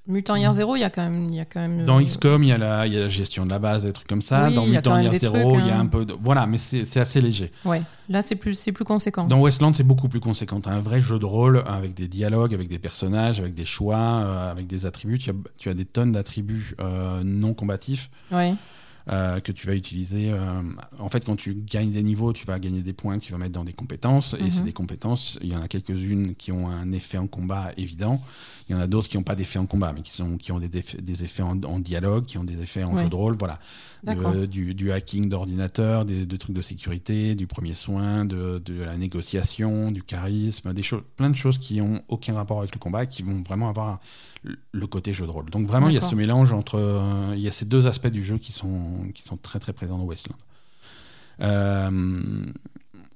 Euh, 0.10 0.14
Mutant 0.14 0.36
Year 0.36 0.54
Zero, 0.54 0.76
il 0.76 0.80
y 0.80 0.84
a 0.84 0.90
quand 0.90 1.04
même, 1.04 1.32
y 1.32 1.40
a 1.40 1.46
quand 1.46 1.60
même. 1.60 1.86
Dans 1.86 2.02
XCOM, 2.04 2.44
il 2.44 2.50
y 2.50 2.52
a 2.52 2.58
la, 2.58 2.88
il 2.88 2.94
y 2.94 2.98
a 2.98 3.02
la 3.02 3.10
gestion 3.10 3.46
de 3.46 3.52
la 3.52 3.60
base, 3.60 3.84
des 3.84 3.94
trucs 3.94 4.08
comme 4.08 4.22
ça. 4.22 4.48
Oui, 4.48 4.56
Dans 4.56 4.66
Mutant 4.66 5.00
Year 5.00 5.14
Zero, 5.14 5.58
il 5.58 5.68
y 5.68 5.70
a 5.70 5.78
hein. 5.78 5.82
un 5.82 5.86
peu 5.88 6.06
de, 6.06 6.14
voilà, 6.20 6.46
mais 6.48 6.58
c'est 6.58 7.00
assez 7.00 7.22
léger. 7.22 7.52
Ouais, 7.66 7.82
là 8.10 8.22
c'est 8.22 8.36
plus, 8.36 8.62
plus 8.74 8.86
conséquent. 8.86 9.26
Dans 9.26 9.40
Westland, 9.40 9.74
c'est 9.76 9.84
beaucoup 9.84 10.10
plus 10.10 10.20
conséquent. 10.20 10.62
Un 10.66 10.80
vrai 10.82 11.02
jeu 11.02 11.20
de 11.20 11.26
rôle 11.26 11.64
avec 11.68 11.94
des 11.94 12.08
dialogues, 12.08 12.54
avec 12.54 12.68
des 12.68 12.80
personnages, 12.80 13.40
avec 13.40 13.54
des 13.54 13.66
choix, 13.66 13.98
euh, 13.98 14.52
avec 14.52 14.68
des 14.68 14.86
attributs. 14.86 15.20
Tu 15.20 15.30
as, 15.30 15.34
tu 15.58 15.70
as 15.70 15.74
des 15.74 15.86
tonnes 15.86 16.12
d'attributs 16.12 16.76
euh, 16.80 17.22
non 17.24 17.54
combatifs. 17.54 18.10
Ouais. 18.32 18.54
Euh, 19.12 19.40
que 19.40 19.52
tu 19.52 19.66
vas 19.66 19.74
utiliser. 19.74 20.30
Euh, 20.30 20.62
en 21.00 21.10
fait, 21.10 21.26
quand 21.26 21.36
tu 21.36 21.56
gagnes 21.56 21.90
des 21.90 22.04
niveaux, 22.04 22.32
tu 22.32 22.46
vas 22.46 22.60
gagner 22.60 22.82
des 22.82 22.94
points 22.94 23.18
que 23.18 23.24
tu 23.24 23.32
vas 23.32 23.40
mettre 23.40 23.54
dans 23.54 23.64
des 23.64 23.74
compétences. 23.74 24.36
Et 24.40 24.44
Mhm. 24.44 24.52
c'est 24.52 24.64
des 24.66 24.74
compétences, 24.74 25.40
il 25.42 25.48
y 25.52 25.56
en 25.56 25.62
a 25.62 25.68
quelques-unes 25.68 26.36
qui 26.36 26.52
ont 26.52 26.70
un 26.70 26.92
effet 26.92 27.18
en 27.18 27.26
combat 27.26 27.72
évident. 27.76 28.22
Il 28.70 28.74
y 28.74 28.76
en 28.76 28.82
a 28.82 28.86
d'autres 28.88 29.08
qui 29.10 29.18
n'ont 29.18 29.24
pas 29.24 29.34
d'effet 29.36 29.58
en 29.58 29.66
combat, 29.66 29.92
mais 29.94 30.02
qui, 30.04 30.12
sont, 30.12 30.38
qui 30.38 30.52
ont 30.52 30.60
des, 30.60 30.70
des 30.70 31.24
effets 31.24 31.42
en, 31.42 31.60
en, 31.64 31.80
dialogue, 31.80 32.26
qui 32.26 32.38
ont 32.38 32.44
des 32.44 32.62
effets 32.62 32.84
en 32.84 32.94
Ouais. 32.94 33.02
jeu 33.04 33.10
de 33.10 33.16
rôle. 33.16 33.36
Voilà. 33.40 33.58
Du, 34.48 34.76
du 34.76 34.92
hacking 34.92 35.28
d'ordinateur, 35.28 36.06
des, 36.06 36.26
des 36.26 36.38
trucs 36.38 36.56
de 36.56 36.62
sécurité, 36.62 37.34
du 37.36 37.48
premier 37.48 37.74
soin, 37.74 38.26
de, 38.26 38.62
de 38.64 38.82
la 38.84 38.96
négociation, 38.96 39.92
du 39.92 40.04
charisme, 40.04 40.72
des 40.74 40.84
choses, 40.84 41.02
plein 41.18 41.30
de 41.32 41.36
choses 41.36 41.58
qui 41.58 41.82
ont 41.82 42.04
aucun 42.08 42.36
rapport 42.36 42.60
avec 42.60 42.74
le 42.74 42.80
combat 42.80 43.04
et 43.04 43.08
qui 43.08 43.24
vont 43.24 43.42
vraiment 43.42 43.68
avoir 43.70 44.00
le- 44.44 44.88
côté 44.88 45.12
jeu 45.14 45.26
de 45.26 45.32
rôle. 45.32 45.50
Donc 45.50 45.68
vraiment, 45.68 45.90
il 45.90 45.96
y 45.96 45.98
a 45.98 46.02
ce 46.02 46.16
mélange 46.16 46.54
entre... 46.54 46.76
euh, 46.80 47.34
il 47.36 47.42
y 47.42 47.48
a 47.48 47.52
ces 47.52 47.66
deux 47.66 47.88
aspects 47.88 48.08
du 48.08 48.24
jeu 48.24 48.38
qui 48.38 48.52
sont, 48.52 49.10
qui 49.16 49.24
sont 49.24 49.36
très 49.38 49.60
très 49.60 49.74
présents 49.74 49.98
dans 49.98 50.06
Westland. 50.06 50.38
Euh, 51.42 52.46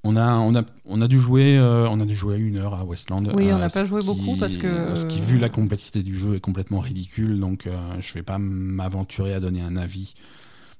on 0.03 0.17
a, 0.17 0.35
on, 0.35 0.55
a, 0.55 0.63
on 0.85 1.01
a 1.01 1.07
dû 1.07 1.19
jouer 1.19 1.57
euh, 1.57 1.87
on 1.89 1.99
a 2.01 2.05
dû 2.05 2.15
jouer 2.15 2.37
une 2.37 2.59
heure 2.59 2.73
à 2.73 2.83
Westland. 2.83 3.31
Oui, 3.33 3.51
on 3.53 3.57
n'a 3.57 3.69
pas 3.69 3.85
joué 3.85 4.01
qui- 4.01 4.05
beaucoup 4.07 4.37
parce 4.37 4.57
que- 4.57 4.95
Ce 4.95 5.05
qui, 5.05 5.21
vu 5.21 5.37
la 5.37 5.49
complexité 5.49 6.03
du 6.03 6.15
jeu, 6.15 6.35
est 6.35 6.39
complètement 6.41 6.79
ridicule. 6.79 7.39
Donc, 7.39 7.67
euh, 7.67 7.77
je 7.99 8.09
ne 8.09 8.13
vais 8.15 8.23
pas 8.23 8.37
m'aventurer 8.37 9.33
à 9.33 9.39
donner 9.39 9.61
un 9.61 9.77
avis 9.77 10.13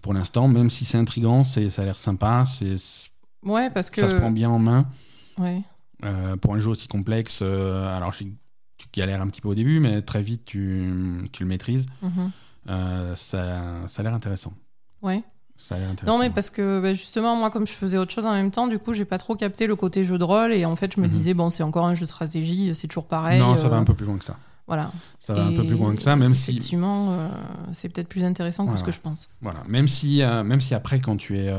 pour 0.01 0.13
l'instant, 0.13 0.47
même 0.47 0.69
si 0.69 0.83
c'est 0.85 0.97
intriguant, 0.97 1.43
ça 1.43 1.61
a 1.61 1.85
l'air 1.85 1.97
sympa, 1.97 2.43
c'est 2.45 2.75
Ouais, 3.45 3.69
parce 3.69 3.89
que. 3.89 4.01
ça 4.01 4.09
se 4.09 4.15
prend 4.15 4.31
bien 4.31 4.49
en 4.49 4.59
main. 4.59 4.87
Ouais. 5.37 5.61
Euh, 6.03 6.35
pour 6.35 6.53
un 6.53 6.59
jeu 6.59 6.69
aussi 6.69 6.87
complexe, 6.89 7.41
alors 7.41 8.13
tu 8.13 8.33
galères 8.93 9.21
un 9.21 9.27
petit 9.27 9.39
peu 9.39 9.47
au 9.47 9.55
début, 9.55 9.79
mais 9.79 10.01
très 10.01 10.21
vite 10.21 10.43
tu, 10.43 10.89
tu 11.31 11.43
le 11.43 11.49
maîtrises. 11.49 11.85
Mhm. 12.01 12.31
Ça, 13.15 13.81
ça 13.87 13.99
a 13.99 14.03
l'air 14.03 14.13
intéressant. 14.13 14.53
Ouais. 15.01 15.23
Ça. 15.57 15.77
Non, 16.05 16.19
mais 16.19 16.29
parce 16.29 16.49
que 16.49 16.81
bah, 16.81 16.93
justement, 16.93 17.35
moi, 17.35 17.49
comme 17.49 17.65
je 17.65 17.71
faisais 17.73 17.97
autre 17.97 18.11
chose 18.11 18.25
en 18.25 18.33
même 18.33 18.51
temps, 18.51 18.67
du 18.67 18.79
coup, 18.79 18.91
j'ai 18.93 19.05
pas 19.05 19.17
trop 19.17 19.35
capté 19.35 19.65
le 19.65 19.75
côté 19.77 20.03
jeu 20.03 20.17
de 20.17 20.23
rôle. 20.23 20.51
Et 20.53 20.65
en 20.65 20.75
fait, 20.75 20.93
je 20.95 20.99
me 20.99 21.05
Mhm. 21.05 21.11
disais, 21.11 21.33
bon, 21.33 21.49
c'est 21.49 21.63
encore 21.63 21.85
un 21.85 21.95
jeu 21.95 22.05
de 22.05 22.09
stratégie, 22.09 22.75
c'est 22.75 22.87
toujours 22.87 23.05
pareil. 23.05 23.39
non, 23.39 23.55
ça 23.55 23.69
va 23.69 23.77
euh, 23.77 23.79
un 23.79 23.83
peu 23.85 23.93
plus 23.93 24.05
loin 24.05 24.17
que 24.17 24.25
ça. 24.25 24.35
Voilà. 24.67 24.91
Ça 25.19 25.33
va 25.33 25.45
un 25.45 25.53
peu 25.53 25.65
plus 25.65 25.75
loin 25.77 25.95
que 25.95 26.01
ça, 26.01 26.15
même 26.15 26.33
si 26.33 26.51
Effectivement, 26.51 27.11
euh, 27.11 27.29
c'est 27.71 27.87
peut-être 27.89 28.07
plus 28.09 28.23
intéressant 28.25 28.65
que 28.67 28.77
ce 28.77 28.83
que 28.83 28.91
je 28.91 28.99
pense. 28.99 29.29
Voilà, 29.41 29.59
même 29.67 29.87
si, 29.87 30.21
euh, 30.21 30.43
même 30.43 30.59
si 30.61 30.73
après, 30.73 30.99
quand 30.99 31.15
tu 31.17 31.37
es. 31.37 31.49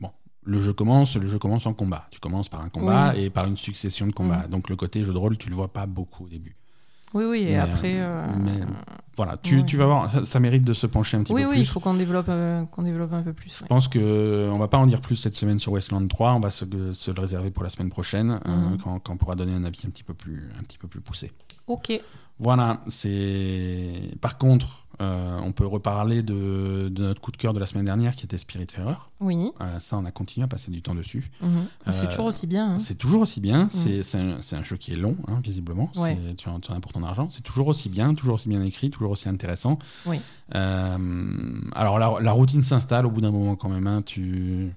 bon, 0.00 0.10
le 0.44 0.58
jeu 0.58 0.72
commence, 0.72 1.16
le 1.16 1.26
jeu 1.28 1.38
commence 1.38 1.66
en 1.66 1.72
combat. 1.74 2.06
Tu 2.10 2.20
commences 2.20 2.48
par 2.48 2.60
un 2.60 2.68
combat 2.68 3.16
et 3.16 3.30
par 3.30 3.46
une 3.46 3.56
succession 3.56 4.06
de 4.06 4.12
combats. 4.12 4.46
Donc 4.48 4.68
le 4.68 4.76
côté 4.76 5.02
jeu 5.02 5.12
de 5.12 5.18
rôle, 5.18 5.36
tu 5.38 5.48
le 5.48 5.54
vois 5.56 5.72
pas 5.72 5.86
beaucoup 5.86 6.24
au 6.24 6.28
début. 6.28 6.56
Oui, 7.14 7.24
oui, 7.24 7.38
et 7.42 7.52
Mais, 7.52 7.58
après. 7.58 7.92
mais 8.38 8.60
Voilà, 9.16 9.36
tu, 9.36 9.58
Ouais. 9.58 9.64
tu 9.66 9.76
vas 9.76 9.84
voir, 9.86 10.10
ça, 10.10 10.24
ça 10.24 10.40
mérite 10.40 10.64
de 10.64 10.72
se 10.72 10.86
pencher 10.86 11.18
un 11.18 11.22
petit 11.22 11.32
Oui, 11.34 11.42
peu 11.42 11.48
oui, 11.48 11.54
plus. 11.56 11.62
il 11.62 11.66
faut 11.66 11.80
qu'on 11.80 11.92
développe, 11.94 12.28
euh, 12.30 12.64
qu'on 12.64 12.82
développe 12.82 13.12
un 13.12 13.22
peu 13.22 13.34
plus. 13.34 13.54
Je 13.58 13.62
ouais. 13.62 13.68
pense 13.68 13.86
que 13.88 14.48
on 14.50 14.58
va 14.58 14.68
pas 14.68 14.78
en 14.78 14.86
dire 14.86 15.00
plus 15.02 15.16
cette 15.16 15.34
semaine 15.34 15.58
sur 15.58 15.72
Westland 15.72 16.08
3. 16.08 16.32
On 16.32 16.40
va 16.40 16.50
se, 16.50 16.64
se 16.92 17.10
le 17.10 17.20
réserver 17.20 17.50
pour 17.50 17.62
la 17.62 17.68
semaine 17.68 17.90
prochaine, 17.90 18.40
euh, 18.46 18.50
Mhm. 18.70 18.78
quand, 18.82 18.98
quand 19.00 19.12
on 19.12 19.16
pourra 19.18 19.34
donner 19.34 19.52
un 19.54 19.64
avis 19.64 19.80
un 19.86 19.90
petit 19.90 20.02
peu 20.04 20.14
plus, 20.14 20.48
un 20.58 20.62
petit 20.62 20.78
peu 20.78 20.88
plus 20.88 21.00
poussé. 21.02 21.30
Ok. 21.66 22.00
Voilà, 22.38 22.80
c'est. 22.88 23.92
Par 24.20 24.38
contre, 24.38 24.86
euh, 25.02 25.38
on 25.42 25.52
peut 25.52 25.66
reparler 25.66 26.22
de, 26.22 26.88
de 26.90 27.02
notre 27.02 27.20
coup 27.20 27.32
de 27.32 27.36
cœur 27.36 27.52
de 27.52 27.60
la 27.60 27.66
semaine 27.66 27.84
dernière 27.84 28.14
qui 28.16 28.24
était 28.24 28.38
Spiritfarer. 28.38 28.94
Oui. 29.20 29.50
Euh, 29.60 29.78
ça, 29.78 29.98
on 29.98 30.04
a 30.04 30.10
continué 30.10 30.44
à 30.44 30.48
passer 30.48 30.70
du 30.70 30.80
temps 30.82 30.94
dessus. 30.94 31.30
Mhm. 31.42 31.66
C'est 31.90 32.06
Euh, 32.06 32.08
toujours 32.10 32.26
aussi 32.26 32.46
bien. 32.46 32.74
hein. 32.74 32.78
C'est 32.78 32.96
toujours 32.96 33.22
aussi 33.22 33.40
bien. 33.40 33.68
C'est 33.68 34.02
c'est 34.02 34.18
un, 34.18 34.40
c'est 34.40 34.56
un 34.56 34.62
jeu 34.62 34.76
qui 34.76 34.92
est 34.92 34.96
long, 34.96 35.16
hein, 35.28 35.40
visiblement. 35.42 35.90
Ouais. 35.96 36.16
C'est- 36.28 36.36
Tu 36.36 36.48
en 36.48 36.60
tu 36.60 36.70
en 36.72 36.76
as 36.76 36.80
pour 36.80 36.92
ton 36.92 37.02
argent. 37.02 37.28
C'est 37.30 37.42
toujours 37.42 37.66
aussi 37.68 37.88
bien, 37.88 38.14
toujours 38.14 38.36
aussi 38.36 38.48
bien 38.48 38.62
écrit, 38.62 38.90
toujours 38.90 39.10
aussi 39.10 39.28
intéressant. 39.28 39.78
Oui. 40.06 40.20
Alors, 41.74 41.98
la, 41.98 42.14
la 42.20 42.32
routine 42.32 42.62
s'installe 42.62 43.06
au 43.06 43.10
bout 43.10 43.20
d'un 43.20 43.30
moment 43.30 43.56
quand 43.56 43.68
même. 43.68 43.86
hein. 43.86 43.98
Tu, 44.04 44.72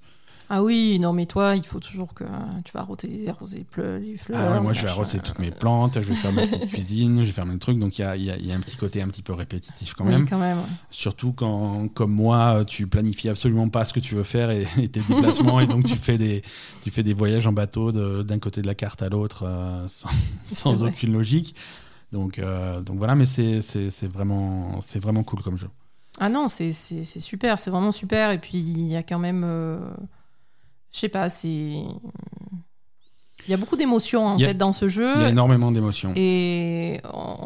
Ah 0.49 0.63
oui, 0.63 0.99
non, 0.99 1.11
mais 1.11 1.25
toi, 1.25 1.55
il 1.55 1.65
faut 1.65 1.79
toujours 1.79 2.13
que 2.13 2.23
tu 2.63 2.71
vas 2.73 2.81
arroser, 2.81 3.27
arroser 3.27 3.65
les 3.77 4.15
fleurs. 4.17 4.39
Ah 4.39 4.53
ouais, 4.53 4.61
moi, 4.61 4.73
je 4.73 4.83
vais 4.83 4.89
arroser 4.89 5.19
toutes 5.19 5.39
mes 5.39 5.49
plantes, 5.49 5.95
je 5.95 6.07
vais 6.07 6.13
faire 6.15 6.31
ma 6.31 6.45
petite 6.45 6.67
cuisine, 6.73 7.21
je 7.21 7.25
vais 7.25 7.31
faire 7.31 7.45
mes 7.47 7.57
trucs. 7.57 7.79
Donc, 7.79 7.97
il 7.97 8.03
y 8.03 8.05
a, 8.05 8.15
y 8.15 8.29
a- 8.29 8.37
y 8.37 8.51
a 8.51 8.55
un 8.55 8.59
petit 8.59 8.77
côté 8.77 9.01
un 9.01 9.07
petit 9.07 9.23
peu 9.23 9.33
répétitif 9.33 9.93
quand 9.95 10.05
Oui, 10.05 10.11
même. 10.11 10.29
quand 10.29 10.37
même. 10.37 10.57
ouais. 10.59 10.63
Surtout 10.91 11.33
quand, 11.33 11.87
comme 11.93 12.11
moi, 12.11 12.63
tu 12.65 12.85
planifies 12.85 13.29
absolument 13.29 13.69
pas 13.69 13.85
ce 13.85 13.93
que 13.93 13.99
tu 13.99 14.13
veux 14.13 14.23
faire 14.23 14.51
et, 14.51 14.67
et 14.77 14.87
tes 14.87 14.99
déplacements. 15.01 15.59
et 15.59 15.67
donc, 15.67 15.85
tu 15.85 15.95
fais 15.95 16.17
des, 16.19 16.43
tu 16.83 16.91
fais 16.91 17.01
des 17.03 17.13
voyages 17.15 17.47
en 17.47 17.53
bateau 17.53 17.91
d'un 17.91 18.39
côté 18.39 18.61
de 18.61 18.67
la 18.67 18.75
carte 18.75 19.01
à 19.01 19.09
l'autre 19.09 19.45
euh, 19.47 19.87
sans, 20.45 20.83
aucune 20.85 21.13
logique. 21.13 21.55
Donc, 22.11 22.37
euh, 22.39 22.81
donc 22.81 22.97
voilà, 22.99 23.15
mais 23.15 23.25
c'est 23.25 23.59
vraiment, 24.07 24.79
c'est 24.83 24.99
vraiment 24.99 25.23
cool 25.23 25.41
comme 25.41 25.57
jeu. 25.57 25.69
Ah 26.19 26.29
non, 26.29 26.47
c'est 26.47 26.71
c'est- 26.71 27.03
c'est 27.03 27.19
super, 27.19 27.59
c'est 27.59 27.71
vraiment 27.71 27.91
super. 27.91 28.31
Et 28.31 28.37
puis, 28.37 28.59
il 28.59 28.87
y 28.87 28.95
a 28.95 29.01
quand 29.03 29.19
même. 29.19 29.41
euh, 29.43 29.79
Je 30.95 30.99
sais 31.01 31.09
pas, 31.09 31.27
c'est. 31.29 31.49
Il 33.47 33.51
y 33.51 33.53
a 33.53 33.57
beaucoup 33.57 33.75
d'émotions, 33.75 34.25
en 34.25 34.35
a- 34.37 34.39
fait, 34.47 34.53
dans 34.53 34.71
ce 34.71 34.87
jeu. 34.87 35.11
Il 35.17 35.21
y 35.21 35.25
a 35.25 35.29
énormément 35.29 35.71
d'émotions. 35.71 36.13
Et 36.15 37.01
on, 37.13 37.37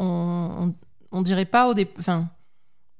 on, 0.68 0.74
on 1.10 1.22
dirait 1.22 1.44
pas 1.46 1.68
au 1.68 1.74
départ. 1.74 1.96
Enfin, 1.98 2.30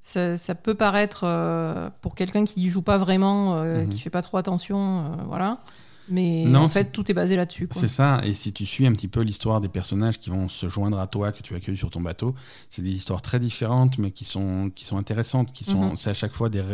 ça, 0.01 0.34
ça 0.34 0.55
peut 0.57 0.74
paraître 0.74 1.22
euh, 1.24 1.88
pour 2.03 2.14
quelqu'un 2.16 2.44
qui 2.44 2.68
joue 2.68 2.82
pas 2.82 2.98
vraiment, 2.98 3.55
euh, 3.57 3.84
Mhm. 3.84 3.88
qui 3.90 4.01
fait 4.01 4.11
pas 4.11 4.22
trop 4.22 4.38
attention, 4.38 4.78
euh, 5.05 5.22
voilà. 5.28 5.59
Mais 6.09 6.42
Non, 6.46 6.62
en 6.62 6.68
fait, 6.68 6.90
tout 6.90 7.09
est 7.09 7.14
basé 7.14 7.36
là-dessus. 7.36 7.68
C'est 7.70 7.86
ça, 7.86 8.20
et 8.24 8.34
si 8.34 8.53
tu 8.53 8.66
suis 8.66 8.84
un 8.84 8.92
petit 8.92 9.07
peu 9.07 9.20
l'histoire 9.20 9.61
des 9.61 9.68
personnages 9.68 10.18
qui 10.18 10.28
vont 10.30 10.48
se 10.48 10.68
joindre 10.68 10.98
à 10.98 11.07
toi, 11.07 11.30
que 11.30 11.40
tu 11.40 11.55
accueilles 11.55 11.76
sur 11.76 11.90
ton 11.90 12.01
bateau, 12.01 12.34
c'est 12.68 12.82
des 12.82 12.90
histoires 12.90 13.22
très 13.22 13.38
différentes, 13.38 13.96
mais 13.98 14.11
qui 14.11 14.24
sont, 14.24 14.72
qui 14.74 14.84
sont 14.84 14.98
intéressantes, 14.98 15.53
qui 15.53 15.62
sont, 15.62 15.90
Mhm. 15.90 15.96
c'est 15.96 16.11
à 16.11 16.14
chaque 16.14 16.34
fois 16.34 16.48
des, 16.48 16.64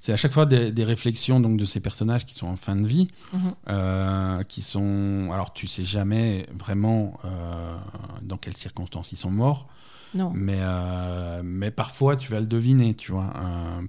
c'est 0.00 0.12
à 0.12 0.16
chaque 0.16 0.32
fois 0.32 0.46
des, 0.46 0.72
des 0.72 0.84
réflexions 0.84 1.38
donc 1.40 1.56
de 1.58 1.64
ces 1.64 1.78
personnages 1.80 2.24
qui 2.26 2.34
sont 2.34 2.46
en 2.48 2.56
fin 2.56 2.74
de 2.74 2.86
vie, 2.88 3.08
Mhm. 3.32 3.40
euh, 3.68 4.42
qui 4.44 4.62
sont, 4.62 5.30
alors 5.32 5.52
tu 5.52 5.66
sais 5.66 5.84
jamais 5.84 6.46
vraiment 6.58 7.18
euh, 7.24 7.76
dans 8.22 8.36
quelles 8.38 8.56
circonstances 8.56 9.12
ils 9.12 9.16
sont 9.18 9.30
morts, 9.30 9.68
Non. 10.14 10.32
mais, 10.34 10.58
euh, 10.60 11.42
mais 11.44 11.70
parfois 11.70 12.16
tu 12.16 12.30
vas 12.32 12.40
le 12.40 12.46
deviner, 12.46 12.94
tu 12.94 13.12
vois. 13.12 13.32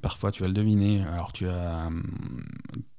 Parfois 0.01 0.31
tu 0.31 0.41
vas 0.43 0.47
le 0.47 0.53
deviner. 0.53 1.01
Alors 1.13 1.31
tu 1.31 1.47
as, 1.47 1.87
hum, 1.87 2.03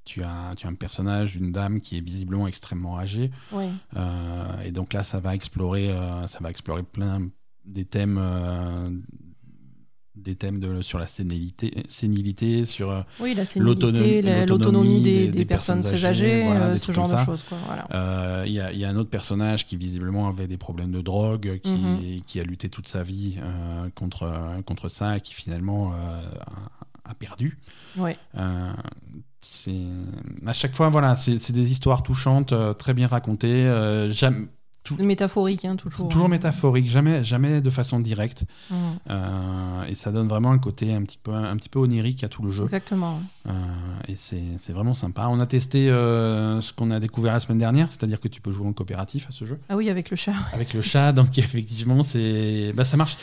tu 0.04 0.22
as, 0.24 0.54
tu 0.56 0.66
as 0.66 0.70
un 0.70 0.74
personnage 0.74 1.32
d'une 1.32 1.52
dame 1.52 1.80
qui 1.80 1.98
est 1.98 2.00
visiblement 2.00 2.48
extrêmement 2.48 2.98
âgée. 2.98 3.30
Euh, 3.96 4.62
et 4.64 4.72
donc 4.72 4.92
là, 4.94 5.02
ça 5.04 5.20
va 5.20 5.34
explorer, 5.34 5.94
ça 6.26 6.38
va 6.40 6.50
explorer 6.50 6.82
plein 6.82 7.28
des 7.64 7.84
thèmes, 7.84 8.18
des 10.14 10.36
thèmes 10.36 10.60
de, 10.60 10.82
sur 10.82 10.98
la 10.98 11.06
sénilité, 11.06 11.84
sénilité 11.88 12.64
sur 12.66 12.90
euh, 12.90 13.00
Oui, 13.18 13.34
L'autonomie- 13.56 14.20
la- 14.22 14.44
des, 15.00 15.28
des 15.28 15.44
personnes 15.46 15.78
personnes 15.78 15.82
très 15.82 16.04
âgées, 16.04 16.42
âgées, 16.42 16.44
voilà, 16.44 16.66
euh, 16.66 16.76
ce 16.76 16.92
genre 16.92 17.10
de 17.10 17.16
choses. 17.16 17.44
Voilà. 17.66 17.86
euh, 17.94 18.44
Il 18.46 18.52
y, 18.52 18.60
a, 18.60 18.72
il 18.72 18.78
y 18.78 18.84
a 18.84 18.90
un 18.90 18.96
autre 18.96 19.08
personnage 19.10 19.64
qui 19.66 19.76
visiblement 19.76 20.28
avait 20.28 20.46
des 20.48 20.58
problèmes 20.58 20.92
de 20.92 21.00
drogue, 21.00 21.60
qui, 21.62 21.70
Mhm. 21.72 22.20
qui 22.26 22.40
a 22.40 22.42
lutté 22.42 22.68
toute 22.68 22.88
sa 22.88 23.02
vie 23.02 23.38
euh, 23.42 23.88
contre, 23.94 24.30
contre 24.66 24.88
ça 24.88 25.16
et 25.16 25.20
qui 25.20 25.34
finalement 25.34 25.92
a, 25.92 26.20
perdu. 27.14 27.58
Ouais. 27.96 28.16
À 28.34 28.74
chaque 30.52 30.74
fois, 30.74 30.88
voilà, 30.88 31.14
c'est 31.14 31.52
des 31.52 31.70
histoires 31.72 32.02
touchantes, 32.02 32.54
très 32.78 32.94
bien 32.94 33.06
racontées. 33.06 33.64
euh, 33.66 34.12
jamais, 34.84 35.04
Métaphorique, 35.04 35.64
hein, 35.64 35.76
toujours. 35.76 36.08
toujours 36.08 36.28
métaphorique, 36.28 36.88
jamais, 36.88 37.22
jamais 37.24 37.60
de 37.60 37.70
façon 37.70 38.00
directe. 38.00 38.44
Mhm. 38.70 38.76
Euh, 39.10 39.84
et 39.84 39.94
ça 39.94 40.10
donne 40.12 40.28
vraiment 40.28 40.50
un 40.52 40.58
côté 40.58 40.92
un 40.92 41.02
petit 41.02 41.18
peu, 41.22 41.32
un 41.32 41.56
petit 41.56 41.68
peu 41.68 41.78
onirique 41.78 42.24
à 42.24 42.28
tout 42.28 42.42
le 42.42 42.50
jeu. 42.50 42.64
Exactement. 42.64 43.20
Euh, 43.48 43.52
et 44.08 44.16
c'est 44.16 44.42
c'est 44.58 44.72
vraiment 44.72 44.94
sympa. 44.94 45.26
On 45.28 45.40
a 45.40 45.46
testé 45.46 45.90
euh, 45.90 46.60
ce 46.60 46.72
qu'on 46.72 46.90
a 46.90 47.00
découvert 47.00 47.32
la 47.32 47.40
semaine 47.40 47.58
dernière, 47.58 47.90
c'est-à-dire 47.90 48.20
que 48.20 48.28
tu 48.28 48.40
peux 48.40 48.50
jouer 48.52 48.66
en 48.66 48.72
coopératif 48.72 49.26
à 49.28 49.32
ce 49.32 49.44
jeu 49.44 49.58
Ah 49.68 49.76
oui, 49.76 49.88
avec 49.90 50.10
le 50.10 50.16
chat. 50.16 50.34
avec 50.52 50.74
le 50.74 50.82
chat. 50.82 51.12
Donc 51.12 51.38
effectivement, 51.38 52.02
c'est, 52.02 52.72
bah, 52.74 52.84
ça 52.84 52.96
marche, 52.96 53.16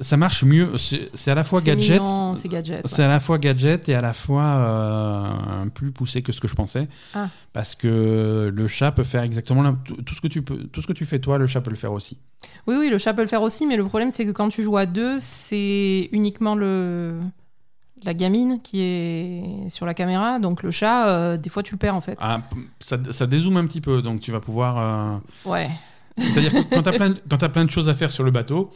ça 0.00 0.16
marche 0.16 0.44
mieux. 0.44 0.68
C'est 0.78 1.30
à 1.30 1.34
la 1.34 1.44
fois 1.44 1.60
gadget. 1.60 2.00
c'est 2.34 2.48
gadget. 2.48 2.76
ouais. 2.76 2.82
C'est 2.84 3.02
à 3.02 3.08
la 3.08 3.20
fois 3.20 3.38
gadget 3.38 3.88
et 3.88 3.94
à 3.94 4.00
la 4.00 4.12
fois 4.12 4.44
euh, 4.44 5.66
plus 5.74 5.90
poussé 5.92 6.22
que 6.22 6.32
ce 6.32 6.40
que 6.40 6.48
je 6.48 6.54
pensais. 6.54 6.88
Ah. 7.14 7.28
Parce 7.52 7.74
que 7.74 8.50
le 8.54 8.66
chat 8.66 8.92
peut 8.92 9.02
faire 9.02 9.22
exactement 9.22 9.62
la- 9.62 9.74
tout, 9.84 9.96
tout 10.02 10.14
ce 10.14 10.20
que 10.20 10.28
tu 10.28 10.42
peux, 10.42 10.56
tout 10.64 10.80
ce 10.80 10.86
que 10.86 10.92
tu 10.92 11.04
fais 11.04 11.18
toi, 11.18 11.38
le 11.38 11.46
chat 11.46 11.60
peut 11.60 11.70
le 11.70 11.76
faire 11.76 11.92
aussi. 11.92 12.18
Oui, 12.66 12.76
oui, 12.78 12.90
le 12.90 12.98
chat 12.98 13.12
peut 13.14 13.22
le 13.22 13.28
faire 13.28 13.42
aussi, 13.42 13.66
mais 13.66 13.76
le 13.76 13.84
problème, 13.84 14.10
c'est 14.12 14.24
que 14.26 14.30
quand 14.32 14.48
tu 14.48 14.62
joues 14.62 14.76
à 14.76 14.86
deux, 14.86 15.18
c'est 15.20 16.08
uniquement 16.12 16.54
le 16.54 17.18
la 18.04 18.14
gamine 18.14 18.58
qui 18.62 18.80
est 18.82 19.68
sur 19.68 19.86
la 19.86 19.94
caméra, 19.94 20.40
donc 20.40 20.64
le 20.64 20.72
chat, 20.72 21.08
euh, 21.08 21.36
des 21.36 21.50
fois, 21.50 21.62
tu 21.62 21.74
le 21.74 21.78
perds 21.78 21.94
en 21.94 22.00
fait. 22.00 22.18
Ah, 22.20 22.40
ça, 22.80 22.98
ça 23.12 23.26
dézoome 23.28 23.56
un 23.58 23.66
petit 23.66 23.80
peu, 23.80 24.02
donc 24.02 24.20
tu 24.20 24.32
vas 24.32 24.40
pouvoir. 24.40 24.78
euh, 24.78 25.18
Ouais. 25.48 25.70
C'est-à-dire 26.18 26.52
quand 26.70 26.82
tu 26.82 26.88
as, 26.88 26.92
plein 26.92 27.10
de- 27.10 27.20
quand 27.30 27.36
t'as 27.38 27.48
plein 27.48 27.64
de 27.64 27.70
choses 27.70 27.88
à 27.88 27.94
faire 27.94 28.10
sur 28.10 28.24
le 28.24 28.30
bateau, 28.32 28.72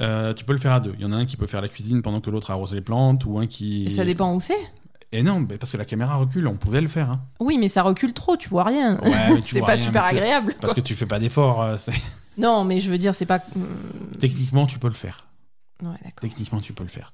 euh, 0.00 0.32
tu 0.34 0.44
peux 0.44 0.52
le 0.52 0.58
faire 0.58 0.72
à 0.72 0.80
deux. 0.80 0.94
Il 0.98 1.02
y 1.02 1.04
en 1.04 1.12
a 1.12 1.16
un 1.16 1.26
qui 1.26 1.36
peut 1.36 1.46
faire 1.46 1.60
la 1.62 1.68
cuisine 1.68 2.02
pendant 2.02 2.20
que 2.20 2.30
l'autre 2.30 2.50
arrose 2.50 2.72
les 2.74 2.80
plantes, 2.80 3.24
ou 3.26 3.38
un 3.38 3.46
qui. 3.46 3.84
Et 3.84 3.90
ça 3.90 4.04
dépend 4.04 4.34
où 4.34 4.40
c'est. 4.40 4.56
Et 5.12 5.22
non, 5.24 5.40
mais 5.40 5.58
parce 5.58 5.72
que 5.72 5.76
la 5.76 5.84
caméra 5.84 6.14
recule, 6.16 6.46
on 6.46 6.54
pouvait 6.56 6.80
le 6.80 6.86
faire. 6.88 7.10
hein. 7.10 7.20
Oui, 7.40 7.58
mais 7.58 7.66
ça 7.68 7.82
recule 7.82 8.12
trop, 8.12 8.36
tu 8.36 8.48
vois 8.48 8.62
rien. 8.64 8.96
Ouais, 9.02 9.40
c'est 9.42 9.60
pas 9.60 9.66
rien, 9.72 9.76
super 9.76 10.04
agréable. 10.04 10.54
Parce 10.60 10.72
que 10.74 10.80
tu 10.80 10.94
fais 10.94 11.06
pas 11.06 11.18
d'efforts. 11.18 11.62
euh, 11.62 11.76
Non, 12.38 12.62
mais 12.64 12.78
je 12.80 12.90
veux 12.90 12.98
dire, 12.98 13.14
c'est 13.14 13.26
pas. 13.26 13.40
hum, 13.56 13.66
Techniquement, 14.20 14.66
tu 14.66 14.78
peux 14.78 14.88
le 14.88 14.94
faire. 14.94 15.26
Ouais, 15.82 15.88
d'accord. 16.04 16.20
Techniquement, 16.20 16.60
tu 16.60 16.72
peux 16.72 16.84
le 16.84 16.88
faire. 16.90 17.12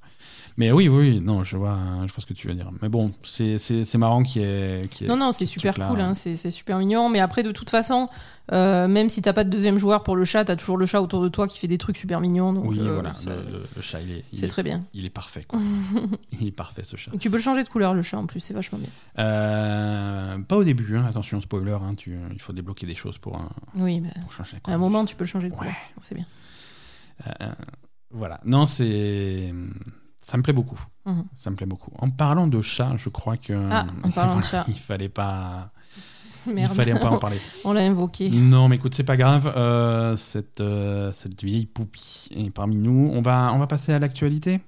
Mais 0.59 0.73
oui, 0.73 0.89
oui, 0.89 1.21
non, 1.21 1.45
je 1.45 1.57
vois, 1.59 1.77
je 2.07 2.13
vois 2.13 2.21
ce 2.21 2.25
que 2.27 2.33
tu 2.33 2.49
veux 2.49 2.55
dire. 2.55 2.71
Mais 2.81 2.89
bon, 2.89 3.13
c'est 3.23 3.59
c'est- 3.59 3.85
c'est 3.85 3.99
marrant 3.99 4.23
qu'il 4.23 4.41
y 4.41 4.45
ait- 4.47 4.89
Non, 5.07 5.17
non, 5.19 5.31
c'est 5.33 5.45
super 5.45 5.75
cool, 5.75 6.01
hein, 6.01 6.15
c'est 6.15 6.51
super 6.51 6.79
mignon. 6.79 7.11
Mais 7.11 7.21
après, 7.21 7.43
de 7.43 7.53
toute 7.53 7.69
façon, 7.69 8.09
euh, 8.53 8.89
même 8.89 9.11
si 9.11 9.21
t'as 9.21 9.35
pas 9.35 9.45
de 9.45 9.51
deuxième 9.51 9.77
joueur 9.77 10.03
pour 10.03 10.17
le 10.17 10.25
chat, 10.25 10.47
t'as 10.47 10.57
toujours 10.57 10.79
le 10.79 10.87
chat 10.87 11.03
autour 11.03 11.21
de 11.23 11.29
toi 11.29 11.47
qui 11.47 11.59
fait 11.59 11.67
des 11.67 11.77
trucs 11.77 11.99
super 11.99 12.21
mignons. 12.23 12.55
Donc, 12.55 12.65
Oui, 12.71 12.79
euh, 12.81 12.95
voilà, 12.95 13.13
le, 13.27 13.35
le- 13.53 13.65
le 13.77 13.83
chat, 13.83 14.01
il 14.01 14.13
est, 14.13 14.25
c'est 14.33 14.47
est, 14.47 14.49
très 14.49 14.63
bien. 14.63 14.83
il 14.95 15.05
est 15.05 15.11
parfait. 15.11 15.45
Quoi. 15.47 15.61
il 16.41 16.47
est 16.47 16.53
parfait, 16.53 16.85
ce 16.85 16.97
chat. 16.97 17.11
Et 17.15 17.19
tu 17.19 17.29
peux 17.31 17.37
le 17.37 17.43
changer 17.43 17.63
de 17.63 17.69
couleur, 17.69 17.93
le 17.93 18.01
chat, 18.01 18.17
en 18.17 18.25
plus, 18.27 18.41
c'est 18.41 18.55
vachement 18.55 18.79
bien. 18.79 18.89
Euh, 19.19 20.39
pas 20.39 20.57
au 20.57 20.65
début, 20.65 20.97
hein, 20.97 21.05
attention, 21.07 21.39
spoiler, 21.43 21.73
hein, 21.83 21.95
tu, 21.97 22.17
il 22.33 22.41
faut 22.41 22.55
débloquer 22.55 22.87
des 22.87 22.95
choses 22.95 23.19
pour, 23.19 23.37
euh, 23.37 23.41
Oui, 23.83 24.03
pour 24.23 24.33
changer 24.33 24.57
à 24.65 24.73
un 24.73 24.79
moment, 24.79 25.05
tu 25.05 25.17
peux 25.17 25.25
le 25.25 25.29
changer 25.29 25.49
de 25.49 25.53
Ouais. 25.53 25.59
couleur. 25.59 25.75
C'est 25.99 26.15
bien. 26.15 26.25
Voilà. 28.11 28.41
Non, 28.47 28.65
c'est. 28.65 29.53
Ça 30.29 30.37
me 30.37 30.43
plaît 30.43 30.53
beaucoup. 30.53 30.81
Mhm. 31.05 31.25
Ça 31.37 31.51
me 31.51 31.57
plaît 31.57 31.69
beaucoup. 31.69 31.93
En 32.01 32.11
parlant 32.11 32.49
de 32.49 32.61
chat, 32.61 32.91
je 32.97 33.09
crois 33.11 33.37
que. 33.37 33.53
Ah, 33.71 33.87
en 34.03 34.11
parlant 34.11 34.39
de 34.39 34.43
chat. 34.43 34.65
Il 34.67 34.77
fallait 34.77 35.09
pas. 35.09 35.71
Merde, 36.47 36.73
Il 36.75 36.77
fallait 36.77 36.99
pas 36.99 37.11
en 37.11 37.19
parler. 37.21 37.39
on 37.65 37.73
l'a 37.73 37.83
invoqué. 37.83 38.29
non, 38.31 38.67
mais 38.69 38.75
écoute, 38.75 38.95
c'est 38.97 39.05
pas 39.05 39.17
grave. 39.17 39.53
euh, 39.57 40.17
cette, 40.17 40.61
euh, 40.61 41.13
cette 41.13 41.45
vieille 41.45 41.67
poupie 41.67 42.29
est 42.35 42.51
parmi 42.51 42.75
nous. 42.75 43.09
On 43.15 43.23
va, 43.23 43.53
on 43.55 43.59
va 43.59 43.69
passer 43.69 43.93
à 43.93 44.01
l'actualité? 44.01 44.61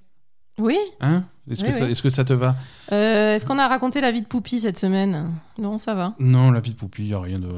Oui 0.58 0.78
Hein? 1.00 1.24
Est-ce 1.50 1.62
Oui, 1.64 1.70
que, 1.70 1.74
ça- 1.76 1.84
oui. 1.86 1.90
est-ce 1.90 2.02
que 2.02 2.10
ça 2.10 2.24
te 2.24 2.32
va? 2.32 2.54
Euh, 2.92 3.34
Est-ce 3.34 3.44
qu'on 3.46 3.58
a 3.58 3.66
raconté 3.66 4.00
la 4.00 4.12
vie 4.12 4.22
de 4.22 4.26
Poupie 4.26 4.60
cette 4.60 4.78
semaine? 4.78 5.30
Non, 5.58 5.78
ça 5.78 5.94
va. 5.96 6.14
Non, 6.20 6.50
la 6.52 6.60
vie 6.60 6.72
de 6.72 6.76
poupie, 6.76 7.02
il 7.02 7.08
n'y 7.08 7.14
a 7.14 7.20
rien 7.20 7.38
de. 7.40 7.48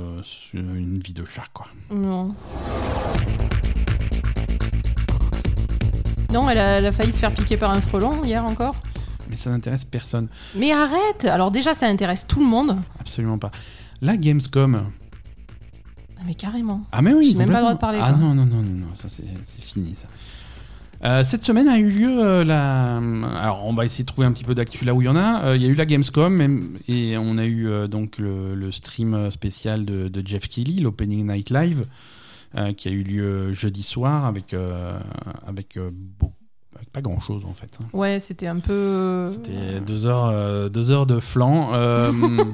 Une 0.54 0.98
vie 1.00 1.12
de 1.14 1.24
chat, 1.24 1.44
quoi. 1.52 1.66
Non. 1.90 2.34
Non, 6.32 6.48
elle 6.48 6.58
a, 6.58 6.78
elle 6.78 6.86
a 6.86 6.92
failli 6.92 7.12
se 7.12 7.18
faire 7.18 7.32
piquer 7.32 7.56
par 7.56 7.70
un 7.70 7.80
frelon 7.80 8.22
hier 8.24 8.44
encore. 8.44 8.76
Mais 9.28 9.36
ça 9.36 9.50
n'intéresse 9.50 9.84
personne. 9.84 10.28
Mais 10.54 10.72
arrête 10.72 11.24
Alors 11.24 11.50
déjà, 11.50 11.74
ça 11.74 11.86
intéresse 11.86 12.26
tout 12.26 12.40
le 12.40 12.46
monde. 12.46 12.76
Absolument 13.00 13.38
pas. 13.38 13.50
La 14.00 14.16
Gamescom. 14.16 14.86
Ah, 16.18 16.22
mais 16.26 16.34
carrément. 16.34 16.82
Ah, 16.92 17.02
mais 17.02 17.12
oui. 17.12 17.30
J'ai 17.32 17.36
même 17.38 17.48
pas 17.48 17.54
le 17.56 17.60
droit 17.62 17.74
de 17.74 17.78
parler, 17.78 17.98
Ah, 18.00 18.10
quoi. 18.12 18.18
non, 18.18 18.34
non, 18.34 18.46
non, 18.46 18.56
non, 18.62 18.62
non, 18.86 18.94
ça 18.94 19.08
c'est 19.08 19.24
c'est 19.42 19.62
fini, 19.62 19.94
ça. 19.94 20.06
Euh, 21.02 21.24
cette 21.24 21.42
semaine 21.44 21.66
a 21.66 21.78
eu 21.78 21.88
lieu 21.88 22.18
euh, 22.22 22.44
la. 22.44 22.98
Alors, 23.40 23.64
on 23.66 23.72
va 23.72 23.86
essayer 23.86 24.04
de 24.04 24.08
trouver 24.08 24.26
un 24.26 24.32
petit 24.32 24.44
peu 24.44 24.54
d'actu 24.54 24.84
là 24.84 24.94
où 24.94 25.00
il 25.00 25.06
y 25.06 25.08
en 25.08 25.16
a. 25.16 25.44
Euh, 25.44 25.56
Il 25.56 25.62
y 25.62 25.64
a 25.64 25.68
eu 25.68 25.74
la 25.74 25.86
Gamescom 25.86 26.76
et 26.88 27.16
on 27.16 27.38
a 27.38 27.44
eu 27.44 27.68
euh, 27.68 27.86
donc 27.88 28.18
le, 28.18 28.54
le 28.54 28.70
stream 28.70 29.30
spécial 29.30 29.86
de, 29.86 30.08
de 30.08 30.26
Jeff 30.26 30.46
Kelly, 30.48 30.80
l'Opening 30.80 31.26
Night 31.26 31.48
Live, 31.50 31.80
euh, 31.80 31.84
qui 32.76 32.88
a 32.88 32.90
eu 32.92 33.02
lieu 33.02 33.52
jeudi 33.52 33.82
soir 33.82 34.24
avec, 34.26 34.54
euh, 34.54 34.98
avec, 35.46 35.76
euh, 35.76 35.90
avec 36.74 36.90
pas 36.90 37.00
grand 37.02 37.20
chose 37.20 37.44
en 37.44 37.54
fait. 37.54 37.78
hein. 37.82 37.86
Ouais, 37.92 38.18
c'était 38.20 38.46
un 38.48 38.58
peu. 38.58 39.26
C'était 39.26 39.80
deux 39.80 40.06
heures, 40.06 40.26
euh, 40.32 40.68
deux 40.68 40.90
heures 40.90 41.06
de 41.06 41.20
flan. 41.20 41.70
Euh, 41.74 42.12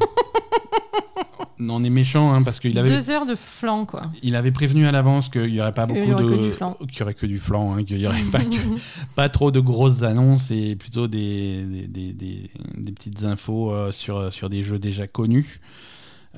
on 1.59 1.82
est 1.82 1.90
méchant 1.90 2.32
hein, 2.32 2.42
parce 2.42 2.61
qu'il 2.61 2.78
avait, 2.78 2.88
Deux 2.88 3.11
heures 3.11 3.26
de 3.26 3.34
flanc, 3.34 3.86
quoi. 3.86 4.11
il 4.22 4.36
avait 4.36 4.51
prévenu 4.53 4.86
à 4.86 4.92
l'avance 4.92 5.28
qu'il 5.28 5.51
n'y 5.53 5.61
aurait 5.61 5.72
pas 5.74 5.84
y 5.84 5.88
beaucoup 5.88 6.12
aurait 6.12 6.22
de, 6.24 6.51
qu'il 6.86 7.01
y 7.01 7.03
aurait 7.03 7.14
que 7.14 7.26
du 7.26 7.38
flan, 7.38 7.74
hein, 7.76 7.82
qu'il 7.84 7.99
y 8.01 8.07
aurait 8.07 8.20
pas, 8.30 8.40
que- 8.44 8.78
pas 9.14 9.28
trop 9.28 9.51
de 9.51 9.61
grosses 9.61 10.03
annonces 10.03 10.51
et 10.51 10.76
plutôt 10.76 11.09
des, 11.09 11.62
des, 11.64 11.86
des- 11.86 12.12
des- 12.12 12.51
des 12.76 12.92
petites 12.92 13.24
infos 13.24 13.72
euh, 13.72 13.90
sur, 13.90 14.32
sur 14.32 14.51
des 14.51 14.62
jeux 14.62 14.78
déjà 14.78 15.07
connus. 15.07 15.61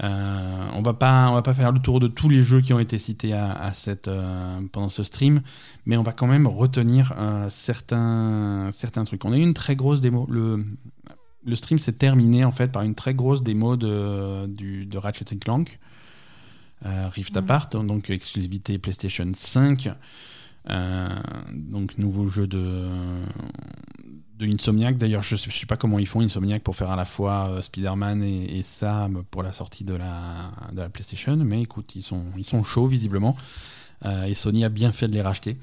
Euh, 0.03 0.69
on 0.75 0.83
va 0.83 0.95
pas 0.95 1.29
on 1.29 1.35
va 1.35 1.43
pas 1.43 1.55
faire 1.55 1.73
le 1.73 1.81
tour 1.81 1.99
de 1.99 2.07
tous 2.07 2.29
les 2.29 2.43
jeux 2.43 2.61
qui 2.61 2.73
ont 2.73 2.79
été 2.79 2.99
cités 2.99 3.33
à, 3.33 3.53
à 3.53 3.73
cette, 3.73 4.07
euh, 4.07 4.61
pendant 4.71 4.89
ce 4.89 5.03
stream, 5.03 5.41
mais 5.87 5.97
on 5.97 6.03
va 6.03 6.13
quand 6.13 6.29
même 6.29 6.47
retenir 6.47 7.15
euh, 7.19 7.51
certains 7.51 8.71
certains 8.73 9.05
trucs. 9.05 9.25
On 9.25 9.33
a 9.33 9.39
eu 9.39 9.43
une 9.43 9.55
très 9.55 9.77
grosse 9.77 10.01
démo. 10.01 10.27
Le 10.31 10.65
le 11.45 11.55
stream 11.57 11.79
s'est 11.79 11.93
terminé 11.93 12.45
en 12.45 12.53
fait 12.53 12.71
par 12.71 12.83
une 12.83 12.95
très 12.95 13.15
grosse 13.15 13.43
démo 13.43 13.77
de, 13.77 14.47
du, 14.47 14.87
de 14.87 14.99
Ratchet 14.99 15.37
Clank. 15.37 15.79
Rift. 16.85 17.37
Apart, 17.37 17.71
donc 17.71 18.09
exclusivité 18.09 18.79
PlayStation 18.79 19.29
5. 19.35 19.91
Euh, 20.71 21.09
donc 21.53 21.97
nouveau 21.97 22.29
jeu 22.29 22.47
de, 22.47 22.89
de 24.39 24.47
Insomniac. 24.47 24.97
D'ailleurs, 24.97 25.23
je 25.23 25.35
ne 25.35 25.39
sais, 25.39 25.67
pas 25.67 25.77
comment 25.77 25.99
ils 25.99 26.07
font 26.07 26.21
Insomniac 26.21 26.63
pour 26.63 26.77
faire 26.77 26.91
à 26.91 26.97
la 26.97 27.05
fois 27.05 27.51
euh, 27.51 27.63
Spider-Man 27.63 28.23
et, 28.23 28.59
et 28.59 28.63
ça 28.63 29.09
pour 29.31 29.43
la 29.43 29.53
sortie 29.53 29.85
de 29.85 29.95
la, 29.95 30.51
de 30.73 30.81
la 30.81 30.89
PlayStation. 30.89 31.37
Mais 31.37 31.63
écoute, 31.63 31.93
ils 31.95 32.03
sont, 32.03 32.25
ils 32.37 32.45
sont 32.45 32.63
chauds 32.63 32.87
visiblement. 32.87 33.37
Euh, 34.05 34.27
et 34.27 34.35
Sony 34.35 34.65
a 34.65 34.69
bien 34.69 34.93
fait 34.93 35.09
de 35.09 35.15
les 35.15 35.23
racheter. 35.23 35.57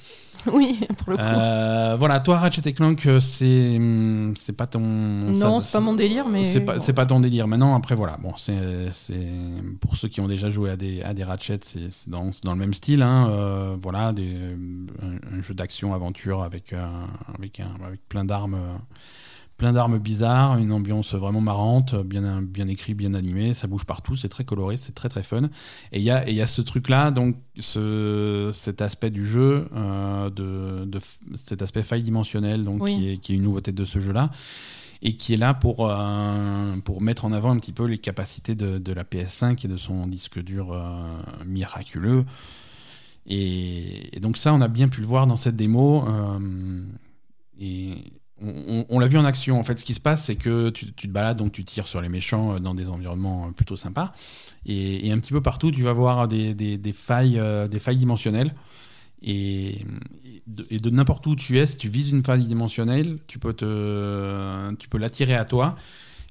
Oui, 0.54 0.80
pour 1.00 1.12
le 1.12 1.18
coup. 1.18 1.24
Euh, 1.24 1.96
voilà, 1.98 2.20
toi 2.20 2.38
Ratchet 2.38 2.74
Clank, 2.74 3.04
euh, 3.08 3.20
c'est 3.20 3.78
hum, 3.78 4.34
c'est 4.36 4.54
pas 4.54 4.68
ton. 4.68 4.80
non, 4.80 5.60
c'est 5.60 5.72
pas 5.72 5.80
mon 5.80 5.96
délire, 5.96 6.28
mais. 6.28 6.44
c'est 6.44 6.62
pas, 6.62 6.78
pas 6.78 7.06
ton 7.08 7.20
délire. 7.20 7.48
Maintenant, 7.48 7.76
après, 7.76 7.96
voilà. 7.96 8.18
Bon, 8.22 8.34
c'est, 8.38 8.92
c'est 8.92 9.28
pour 9.80 9.96
ceux 9.96 10.08
qui 10.08 10.22
ont 10.22 10.28
déjà 10.28 10.52
joué 10.52 10.70
à 10.70 10.76
des, 10.76 11.02
à 11.02 11.16
des 11.16 11.24
Ratchet, 11.24 11.60
c'est, 11.64 11.90
c'est 11.90 12.12
dans, 12.12 12.32
c'est 12.32 12.44
dans 12.44 12.54
le 12.54 12.60
même 12.60 12.76
style. 12.76 13.02
Hein, 13.02 13.28
euh, 13.32 13.76
voilà, 13.82 14.14
des, 14.14 14.36
un, 15.02 15.38
un 15.38 15.42
jeu 15.42 15.54
d'action-aventure 15.54 16.42
avec, 16.44 16.74
euh, 16.74 16.88
avec, 17.38 17.60
un- 17.60 17.76
avec 17.86 18.08
plein 18.08 18.26
d'armes. 18.26 18.58
Plein 19.58 19.72
d'armes 19.72 20.00
bizarres, 20.00 20.58
une 20.58 20.74
ambiance 20.74 21.16
vraiment 21.16 21.40
marrante, 21.40 21.96
bien, 21.96 22.42
bien 22.42 22.68
écrit, 22.68 22.94
bien 22.94 23.14
animé, 23.14 23.54
ça 23.54 23.68
bouge 23.68 23.86
partout, 23.86 24.14
c'est 24.18 24.28
très 24.28 24.44
coloré, 24.44 24.76
c'est 24.76 24.94
très 24.94 25.08
très 25.08 25.24
fun. 25.24 25.44
Et 25.94 26.00
il 26.00 26.04
y 26.04 26.12
a, 26.12 26.28
et 26.28 26.32
il 26.32 26.36
y 26.36 26.42
a 26.42 26.46
ce 26.46 26.62
truc-là, 26.62 27.10
donc 27.12 27.38
ce, 27.58 28.50
cet 28.52 28.82
aspect 28.82 29.12
du 29.12 29.26
jeu, 29.26 29.70
euh, 29.74 30.30
de, 30.30 31.00
cet 31.36 31.62
aspect 31.62 31.84
faille 31.84 32.04
dimensionnel, 32.04 32.66
donc 32.66 32.84
Oui. 32.84 32.96
qui, 32.98 33.10
est, 33.12 33.18
qui 33.18 33.32
est 33.32 33.36
une 33.38 33.44
nouveauté 33.44 33.72
de 33.72 33.86
ce 33.86 34.00
jeu-là, 34.02 34.30
et 35.02 35.16
qui 35.16 35.34
est 35.36 35.38
là 35.38 35.54
pour, 35.54 35.90
euh, 35.90 36.76
pour 36.84 37.02
mettre 37.02 37.24
en 37.24 37.32
avant 37.32 37.52
un 37.52 37.58
petit 37.60 37.72
peu 37.72 37.86
les 37.86 37.98
capacités 37.98 38.56
de, 38.56 38.78
de 38.78 38.92
la 38.92 39.06
PS5 39.06 39.64
et 39.66 39.70
de 39.70 39.78
son 39.78 40.06
disque 40.08 40.44
dur 40.44 40.74
euh, 40.74 40.82
miraculeux. 41.46 42.26
Et, 43.28 44.20
donc 44.22 44.38
ça, 44.38 44.54
on 44.54 44.62
a 44.62 44.68
bien 44.68 44.88
pu 44.88 45.02
le 45.02 45.08
voir 45.08 45.28
dans 45.28 45.36
cette 45.36 45.56
démo. 45.56 46.08
euh, 46.08 46.84
et 47.60 48.14
on, 48.42 49.00
l'a 49.00 49.08
vu 49.08 49.18
en 49.18 49.26
action. 49.26 49.60
En 49.60 49.64
fait, 49.64 49.80
ce 49.80 49.86
qui 49.86 49.94
se 49.94 50.02
passe, 50.02 50.26
c'est 50.26 50.36
que 50.36 50.70
tu, 50.70 50.92
te 50.94 51.08
balades, 51.08 51.38
donc 51.38 51.54
tu 51.54 51.64
tires 51.64 51.88
sur 51.88 52.02
les 52.02 52.10
méchants 52.10 52.56
euh, 52.56 52.60
dans 52.60 52.74
des 52.76 52.90
environnements 52.90 53.48
euh, 53.48 53.52
plutôt 53.52 53.78
sympas. 53.78 54.14
Et, 54.66 55.12
un 55.12 55.20
petit 55.20 55.32
peu 55.32 55.42
partout, 55.42 55.72
tu 55.72 55.84
vas 55.84 55.94
voir 55.94 56.28
des, 56.28 56.80
failles, 56.94 57.42
des 57.70 57.80
failles 57.80 57.98
dimensionnelles. 57.98 58.54
Et, 59.22 59.80
de, 60.48 60.78
de 60.78 60.90
n'importe 60.90 61.26
où 61.28 61.36
tu 61.36 61.58
es, 61.58 61.66
si 61.66 61.78
tu 61.78 61.88
vises 61.88 62.12
une 62.12 62.24
faille 62.24 62.46
dimensionnelle, 62.46 63.20
tu 63.28 63.40
peux, 63.40 63.54
tu 63.54 64.90
peux 64.90 64.98
l'attirer 64.98 65.36
à 65.36 65.46
toi. 65.46 65.76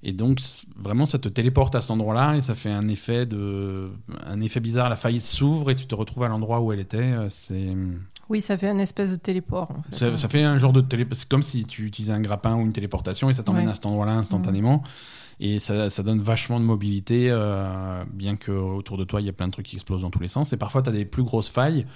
Et 0.07 0.13
donc, 0.13 0.39
vraiment, 0.77 1.07
ça 1.07 1.19
te 1.19 1.29
téléporte 1.31 1.75
à 1.75 1.81
cet 1.81 1.91
endroit-là 1.91 2.37
et 2.37 2.43
ça 2.43 2.55
fait 2.55 2.71
un 2.71 2.89
effet, 2.89 3.25
de, 3.25 3.91
un 4.27 4.41
effet 4.43 4.61
bizarre. 4.61 4.91
La 4.91 4.97
faille 4.97 5.19
s'ouvre 5.19 5.71
et 5.71 5.75
tu 5.75 5.87
te 5.87 5.95
retrouves 5.95 6.25
à 6.25 6.29
l'endroit 6.29 6.61
où 6.61 6.73
elle 6.73 6.81
était. 6.81 6.99
Euh, 6.99 7.27
C'est. 7.31 7.75
Oui, 8.29 8.41
ça 8.41 8.57
fait 8.59 8.69
un 8.69 8.79
espèce 8.79 9.11
de 9.13 9.17
téléport. 9.17 9.71
En 9.71 9.83
fait. 9.83 9.95
Ça, 9.97 10.17
ça 10.17 10.29
fait 10.29 10.43
un 10.43 10.59
genre 10.59 10.73
de 10.75 10.83
télé. 10.83 11.07
C'est 11.13 11.27
comme 11.29 11.43
si 11.43 11.65
tu 11.65 11.87
utilisais 11.87 12.13
un 12.13 12.21
grappin 12.21 12.55
ou 12.55 12.61
une 12.61 12.73
téléportation 12.73 13.31
et 13.31 13.33
ça 13.35 13.43
t'emmène 13.43 13.65
Ouais. 13.67 13.71
à 13.73 13.75
cet 13.75 13.87
endroit-là 13.87 14.13
instantanément. 14.13 14.83
Et 15.41 15.59
ça, 15.59 15.91
ça 15.91 16.03
donne 16.03 16.21
vachement 16.21 16.61
de 16.61 16.65
mobilité, 16.65 17.27
euh, 17.31 18.05
bien 18.13 18.37
que 18.37 18.53
autour 18.53 18.97
de 18.99 19.05
toi 19.05 19.21
il 19.21 19.27
y 19.27 19.29
a 19.29 19.33
plein 19.33 19.49
de 19.49 19.53
trucs 19.53 19.67
qui 19.67 19.75
explosent 19.77 20.03
dans 20.03 20.11
tous 20.11 20.21
les 20.21 20.29
sens. 20.29 20.53
Et 20.53 20.57
parfois 20.57 20.81
tu 20.83 20.91
as 20.91 20.93
des 20.93 21.05
plus 21.05 21.23
grosses 21.25 21.49
failles 21.51 21.87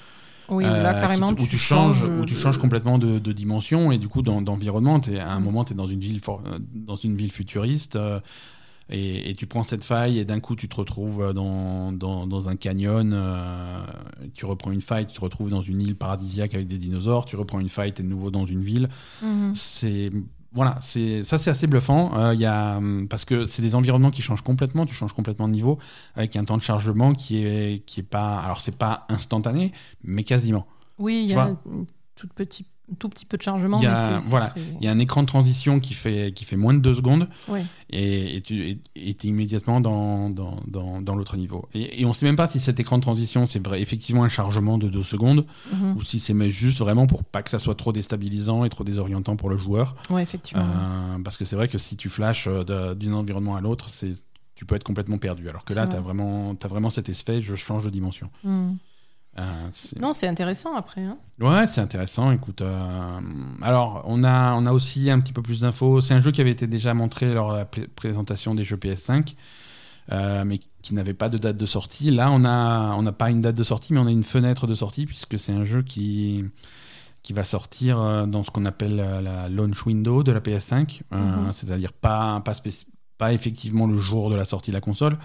Oui, 0.51 0.65
euh, 0.65 0.83
là, 0.83 0.95
qui 0.95 1.01
carrément, 1.01 1.31
où 1.31 1.35
tu, 1.47 1.59
changes, 1.59 1.99
changes 2.01 2.19
où 2.21 2.25
tu 2.25 2.35
changes 2.35 2.59
complètement 2.59 2.99
de, 2.99 3.19
de 3.19 3.33
dimension 3.33 3.93
et 3.93 3.99
du 3.99 4.09
coup 4.09 4.23
d'en- 4.23 4.41
d'environnement. 4.43 5.01
À 5.21 5.33
un 5.33 5.41
moment 5.41 5.65
tu 5.65 5.73
es 5.75 5.77
dans 5.77 5.87
une 5.87 6.01
ville 6.01 6.21
for- 6.21 6.43
euh, 6.47 6.59
dans 6.75 6.95
une 6.97 7.17
ville 7.17 7.31
futuriste. 7.33 7.97
euh, 7.97 8.21
et, 8.91 9.29
et 9.29 9.35
tu 9.35 9.47
prends 9.47 9.63
cette 9.65 9.85
faille 9.85 10.19
et 10.19 10.25
d'un 10.25 10.41
coup 10.41 10.57
tu 10.57 10.67
te 10.67 10.75
retrouves 10.77 11.35
dans, 11.35 11.93
dans, 11.93 12.27
dans 12.27 12.49
un 12.49 12.57
canyon, 12.57 13.13
euh, 13.13 13.81
tu 14.33 14.47
reprends 14.47 14.71
une 14.73 14.81
faille, 14.81 15.07
tu 15.07 15.13
te 15.15 15.21
retrouves 15.21 15.51
dans 15.51 15.61
une 15.61 15.83
île 15.83 15.95
paradisiaque 15.95 16.55
avec 16.55 16.69
des 16.69 16.79
dinosaures, 16.79 17.27
tu 17.27 17.37
reprends 17.37 17.61
une 17.61 17.69
faille, 17.69 17.93
tu 17.93 18.01
es 18.01 18.05
de 18.05 18.09
nouveau 18.09 18.31
dans 18.31 18.47
une 18.47 18.63
ville 18.63 18.89
Mhm. 19.23 19.53
c'est 19.55 20.11
voilà, 20.53 20.79
c'est 20.81 21.23
ça 21.23 21.37
c'est 21.39 21.51
assez 21.51 21.67
bluffant. 21.67 22.19
Euh, 22.19 22.35
il 22.35 22.41
y 22.41 22.47
a 22.47 22.79
hum, 22.79 23.07
parce 23.09 23.25
que 23.25 23.47
c'est 23.47 23.63
des 23.63 23.75
environnements 23.75 24.11
qui 24.11 24.23
changent 24.23 24.43
complètement, 24.43 24.87
tu 24.87 24.95
changes 24.95 25.13
complètement 25.13 25.47
de 25.47 25.53
niveau 25.53 25.79
avec 26.15 26.37
un 26.37 26.45
temps 26.45 26.57
de 26.57 26.63
chargement 26.63 27.15
qui 27.15 27.45
est 27.45 27.85
qui 27.85 28.01
est 28.01 28.05
pas 28.05 28.39
alors 28.39 28.61
c'est 28.61 28.77
pas 28.77 29.07
instantané, 29.09 29.73
mais 30.03 30.25
quasiment. 30.25 30.67
Oui, 30.99 31.23
il 31.25 31.31
y 31.31 31.35
a 31.35 31.43
un 31.45 31.59
tout 32.17 32.29
petit, 32.35 32.67
tout 32.99 33.09
petit 33.09 33.27
peu 33.27 33.37
de 33.37 33.43
chargement, 33.43 33.79
Il 33.79 33.85
y 33.85 33.87
a- 33.87 34.11
mais 34.13 34.19
voilà, 34.29 34.47
très- 34.49 34.61
Il 34.81 34.85
y 34.85 34.89
a 34.89 34.91
un 34.93 34.99
écran 34.99 35.23
de 35.23 35.27
transition 35.27 35.81
qui 35.81 35.95
fait 35.95 36.33
qui 36.35 36.45
fait 36.45 36.57
moins 36.57 36.73
de 36.75 36.79
deux 36.79 36.95
secondes 36.95 37.29
Ouais. 37.49 37.65
et, 37.91 38.37
et 38.37 38.41
tu 38.41 38.79
es 38.97 39.11
immédiatement 39.25 39.81
dans, 39.81 40.31
dans, 40.31 40.61
dans, 40.67 41.01
dans 41.03 41.15
l'autre 41.17 41.37
niveau. 41.37 41.69
Et, 41.75 42.05
on 42.07 42.13
sait 42.15 42.25
même 42.27 42.37
pas 42.37 42.47
si 42.47 42.61
cet 42.61 42.81
écran 42.81 42.97
de 42.99 43.03
transition 43.03 43.45
c'est 43.47 43.59
vrai 43.65 43.83
effectivement 43.83 44.25
un 44.25 44.29
chargement 44.29 44.79
de 44.79 44.89
deux 44.89 45.03
secondes 45.03 45.45
Mhm. 45.73 45.97
ou 45.97 46.03
si 46.03 46.19
c'est 46.21 46.51
juste 46.51 46.79
vraiment 46.79 47.07
pour 47.07 47.25
pas 47.25 47.43
que 47.43 47.51
ça 47.51 47.59
soit 47.59 47.75
trop 47.75 47.93
déstabilisant 47.93 48.65
et 48.65 48.69
trop 48.69 48.85
désorientant 48.85 49.37
pour 49.37 49.51
le 49.51 49.57
joueur. 49.57 49.95
Ouais, 50.11 50.23
effectivement. 50.23 50.63
Euh, 50.65 51.19
parce 51.23 51.37
que 51.37 51.45
c'est 51.45 51.57
vrai 51.57 51.69
que 51.69 51.79
si 51.79 51.97
tu 51.97 52.09
flashes 52.09 52.47
euh, 52.49 52.95
d'un 52.95 53.13
environnement 53.13 53.57
à 53.57 53.61
l'autre, 53.61 53.91
c'est 53.91 54.13
tu 54.55 54.65
peux 54.65 54.75
être 54.75 54.83
complètement 54.85 55.19
perdu. 55.19 55.49
Alors 55.49 55.65
que 55.65 55.73
là, 55.73 55.87
tu 55.87 55.95
as 55.95 56.01
vraiment, 56.01 56.53
as 56.61 56.67
vraiment 56.69 56.91
cet 56.91 57.09
effet, 57.09 57.41
je 57.43 57.55
change 57.55 57.85
de 57.85 57.91
dimension. 57.91 58.29
Mhm. 58.43 58.77
C'est- 59.71 59.99
Non, 60.01 60.13
c'est 60.13 60.27
intéressant 60.27 60.75
après. 60.77 61.03
hein. 61.03 61.19
Ouais, 61.41 61.67
c'est 61.67 61.81
intéressant. 61.81 62.31
Écoute, 62.33 62.63
euh, 62.63 63.21
alors 63.63 64.03
on 64.07 64.25
a, 64.25 64.55
on 64.55 64.67
a 64.67 64.73
aussi 64.73 65.11
un 65.11 65.21
petit 65.21 65.33
peu 65.33 65.43
plus 65.43 65.61
d'infos. 65.61 66.01
C'est 66.01 66.15
un 66.15 66.21
jeu 66.21 66.31
qui 66.33 66.41
avait 66.41 66.51
été 66.51 66.67
déjà 66.67 66.95
montré 66.95 67.33
lors 67.33 67.53
de 67.53 67.59
la 67.59 67.65
pr- 67.65 67.89
présentation 67.89 68.55
des 68.55 68.65
jeux 68.65 68.77
PS5, 68.77 69.37
euh, 70.13 70.45
mais 70.45 70.59
qui 70.83 70.95
n'avait 70.95 71.15
pas 71.15 71.29
de 71.29 71.39
date 71.39 71.57
de 71.57 71.67
sortie. 71.67 72.11
Là, 72.11 72.31
on 72.31 72.45
a, 72.45 72.95
on 72.97 73.03
n'a 73.03 73.13
pas 73.13 73.31
une 73.31 73.41
date 73.41 73.57
de 73.57 73.65
sortie, 73.65 73.93
mais 73.93 74.01
on 74.01 74.07
a 74.07 74.11
une 74.11 74.23
fenêtre 74.25 74.67
de 74.67 74.75
sortie 74.75 75.07
puisque 75.07 75.39
c'est 75.39 75.53
un 75.53 75.65
jeu 75.65 75.83
qui 75.83 76.45
qui 77.25 77.33
va 77.33 77.45
sortir 77.45 78.01
euh, 78.01 78.27
dans 78.27 78.43
ce 78.43 78.51
qu'on 78.51 78.65
appelle 78.65 78.97
la 78.97 79.49
launch 79.49 79.85
window 79.85 80.23
de 80.23 80.33
la 80.33 80.41
PS5, 80.41 81.03
euh, 81.13 81.17
Mhm. 81.17 81.53
c'est-à-dire 81.53 81.93
pas, 81.93 82.41
pas, 82.41 82.55
pas 83.19 83.33
effectivement 83.33 83.87
le 83.87 83.97
jour 83.97 84.31
de 84.31 84.37
la 84.37 84.45
sortie 84.45 84.71
de 84.71 84.77
la 84.77 84.81
console, 84.81 85.19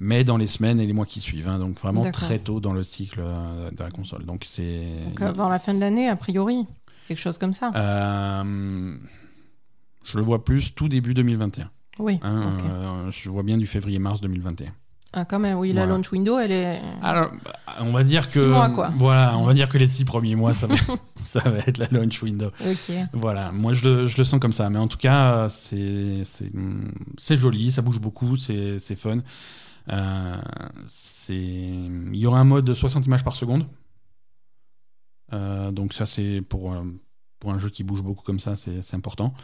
mais 0.00 0.24
dans 0.24 0.36
les 0.36 0.46
semaines 0.46 0.78
et 0.80 0.86
les 0.86 0.92
mois 0.92 1.06
qui 1.06 1.20
suivent. 1.20 1.48
hein. 1.48 1.58
donc 1.58 1.78
vraiment 1.80 2.02
très 2.10 2.38
tôt 2.38 2.60
dans 2.60 2.72
le 2.72 2.82
cycle 2.84 3.20
euh, 3.22 3.70
de 3.70 3.82
la 3.82 3.90
console. 3.90 4.24
Donc 4.24 4.42
c'est 4.44 4.82
avant 5.20 5.48
la 5.48 5.58
fin 5.58 5.74
de 5.74 5.80
l'année, 5.80 6.08
a 6.08 6.16
priori. 6.16 6.66
Quelque 7.08 7.20
chose 7.20 7.38
comme 7.38 7.52
ça. 7.52 7.70
euh, 7.74 8.96
je 10.04 10.18
le 10.18 10.24
vois 10.24 10.44
plus 10.44 10.74
tout 10.74 10.88
début 10.88 11.14
2021. 11.14 11.70
oui. 11.98 12.18
hein, 12.22 12.56
euh, 12.64 13.10
je 13.10 13.30
vois 13.30 13.42
bien 13.42 13.58
du 13.58 13.66
février-mars 13.66 14.20
2021. 14.20 14.72
Ah, 15.12 15.24
quand 15.24 15.38
même, 15.38 15.56
oui, 15.58 15.72
la 15.72 15.86
launch 15.86 16.12
window, 16.12 16.38
elle 16.38 16.52
est. 16.52 16.78
Alors, 17.02 17.30
bah, 17.42 17.54
on 17.80 17.90
va 17.92 18.04
dire 18.04 18.26
que 18.26 18.32
Six 18.32 18.44
mois, 18.46 18.68
quoi. 18.68 18.90
voilà, 18.98 19.38
on 19.38 19.44
va 19.44 19.54
dire 19.54 19.68
que 19.70 19.78
les 19.78 19.86
six 19.86 20.04
premiers 20.04 20.34
mois, 20.34 20.52
ça 20.52 20.66
va, 20.66 20.74
ça 21.24 21.40
va 21.40 21.58
être 21.60 21.78
la 21.78 21.86
launch 21.90 22.22
window. 22.22 22.50
Ok. 22.60 22.92
Voilà, 23.14 23.50
moi 23.50 23.72
je 23.72 23.84
le, 23.88 24.06
je 24.08 24.18
le 24.18 24.24
sens 24.24 24.38
comme 24.40 24.52
ça, 24.52 24.68
mais 24.68 24.78
en 24.78 24.88
tout 24.88 24.98
cas, 24.98 25.48
euh, 25.48 26.24
c'est 27.16 27.38
joli, 27.38 27.72
ça 27.72 27.80
bouge 27.82 27.98
beaucoup, 28.00 28.36
c'est 28.36 28.78
c'est 28.78 28.96
fun. 28.96 29.20
Euh, 29.92 30.36
il 31.28 32.16
y 32.16 32.26
aura 32.26 32.40
un 32.40 32.44
mode 32.44 32.64
de 32.64 32.74
60 32.74 33.06
images 33.06 33.24
par 33.24 33.34
seconde. 33.34 33.66
Euh, 35.32 35.72
donc 35.72 35.92
ça 35.92 36.06
c'est 36.06 36.40
pour, 36.40 36.72
euh, 36.72 36.82
pour 37.40 37.50
un 37.52 37.58
jeu 37.58 37.68
qui 37.70 37.82
bouge 37.82 38.02
beaucoup 38.02 38.22
comme 38.22 38.40
ça, 38.40 38.54
c'est 38.56 38.94
important. 38.94 39.34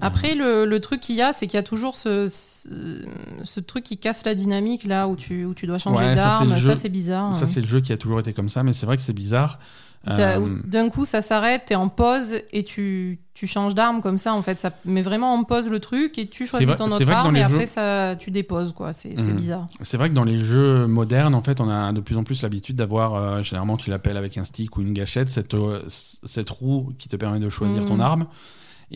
Après, 0.00 0.34
le, 0.34 0.64
le 0.64 0.80
truc 0.80 1.00
qu'il 1.00 1.14
y 1.14 1.22
a, 1.22 1.32
c'est 1.32 1.46
qu'il 1.46 1.56
y 1.56 1.60
a 1.60 1.62
toujours 1.62 1.96
ce, 1.96 2.26
ce, 2.26 3.06
ce 3.44 3.60
truc 3.60 3.84
qui 3.84 3.96
casse 3.96 4.24
la 4.24 4.34
dynamique 4.34 4.84
là 4.84 5.06
où 5.06 5.14
tu, 5.14 5.44
où 5.44 5.54
tu 5.54 5.66
dois 5.66 5.78
changer 5.78 6.04
Ouais, 6.04 6.14
d'arme. 6.16 6.58
Ça, 6.58 6.74
c'est 6.74 6.88
bizarre. 6.88 7.32
Ça 7.34 7.44
ouais. 7.44 7.46
c'est 7.46 7.60
le 7.60 7.66
jeu 7.66 7.80
qui 7.80 7.92
a 7.92 7.96
toujours 7.96 8.18
été 8.18 8.32
comme 8.32 8.48
ça, 8.48 8.64
mais 8.64 8.72
c'est 8.72 8.86
vrai 8.86 8.96
que 8.96 9.02
c'est 9.04 9.12
bizarre. 9.12 9.60
Euh, 10.08 10.58
D'un 10.64 10.88
coup, 10.90 11.04
ça 11.04 11.22
s'arrête, 11.22 11.62
t'es 11.66 11.74
en 11.74 11.88
pause 11.88 12.34
et 12.52 12.62
tu, 12.62 13.18
tu 13.32 13.46
changes 13.46 13.74
d'arme 13.74 14.00
comme 14.02 14.18
ça. 14.18 14.34
En 14.34 14.42
fait, 14.42 14.60
ça 14.60 14.70
met 14.84 15.00
vraiment 15.02 15.32
en 15.34 15.44
pause 15.44 15.68
le 15.68 15.80
truc 15.80 16.18
et 16.18 16.26
tu 16.26 16.46
choisis 16.46 16.66
vrai- 16.68 16.76
ton 16.76 16.86
autre 16.90 17.08
arme 17.10 17.36
et 17.36 17.42
après 17.42 17.66
ça, 17.66 18.14
tu 18.16 18.30
déposes 18.30 18.72
quoi. 18.74 18.92
C'est 18.92 19.16
c'est 19.16 19.30
Mhm. 19.30 19.36
bizarre. 19.36 19.66
C'est 19.82 19.96
vrai 19.96 20.10
que 20.10 20.14
dans 20.14 20.24
les 20.24 20.38
jeux 20.38 20.86
modernes, 20.86 21.34
en 21.34 21.40
fait, 21.42 21.60
on 21.60 21.68
a 21.70 21.92
de 21.92 22.00
plus 22.00 22.16
en 22.18 22.24
plus 22.24 22.42
l'habitude 22.42 22.76
d'avoir, 22.76 23.14
euh, 23.14 23.42
généralement, 23.42 23.76
tu 23.78 23.88
l'appelles 23.90 24.16
avec 24.18 24.36
un 24.36 24.44
stick 24.44 24.76
ou 24.76 24.82
une 24.82 24.92
gâchette, 24.92 25.28
cette, 25.30 25.54
euh, 25.54 25.82
cette 25.88 26.50
roue 26.50 26.92
qui 26.98 27.08
te 27.08 27.16
permet 27.16 27.38
de 27.40 27.48
choisir 27.48 27.80
Mhm. 27.82 27.86
ton 27.88 28.00
arme. 28.00 28.26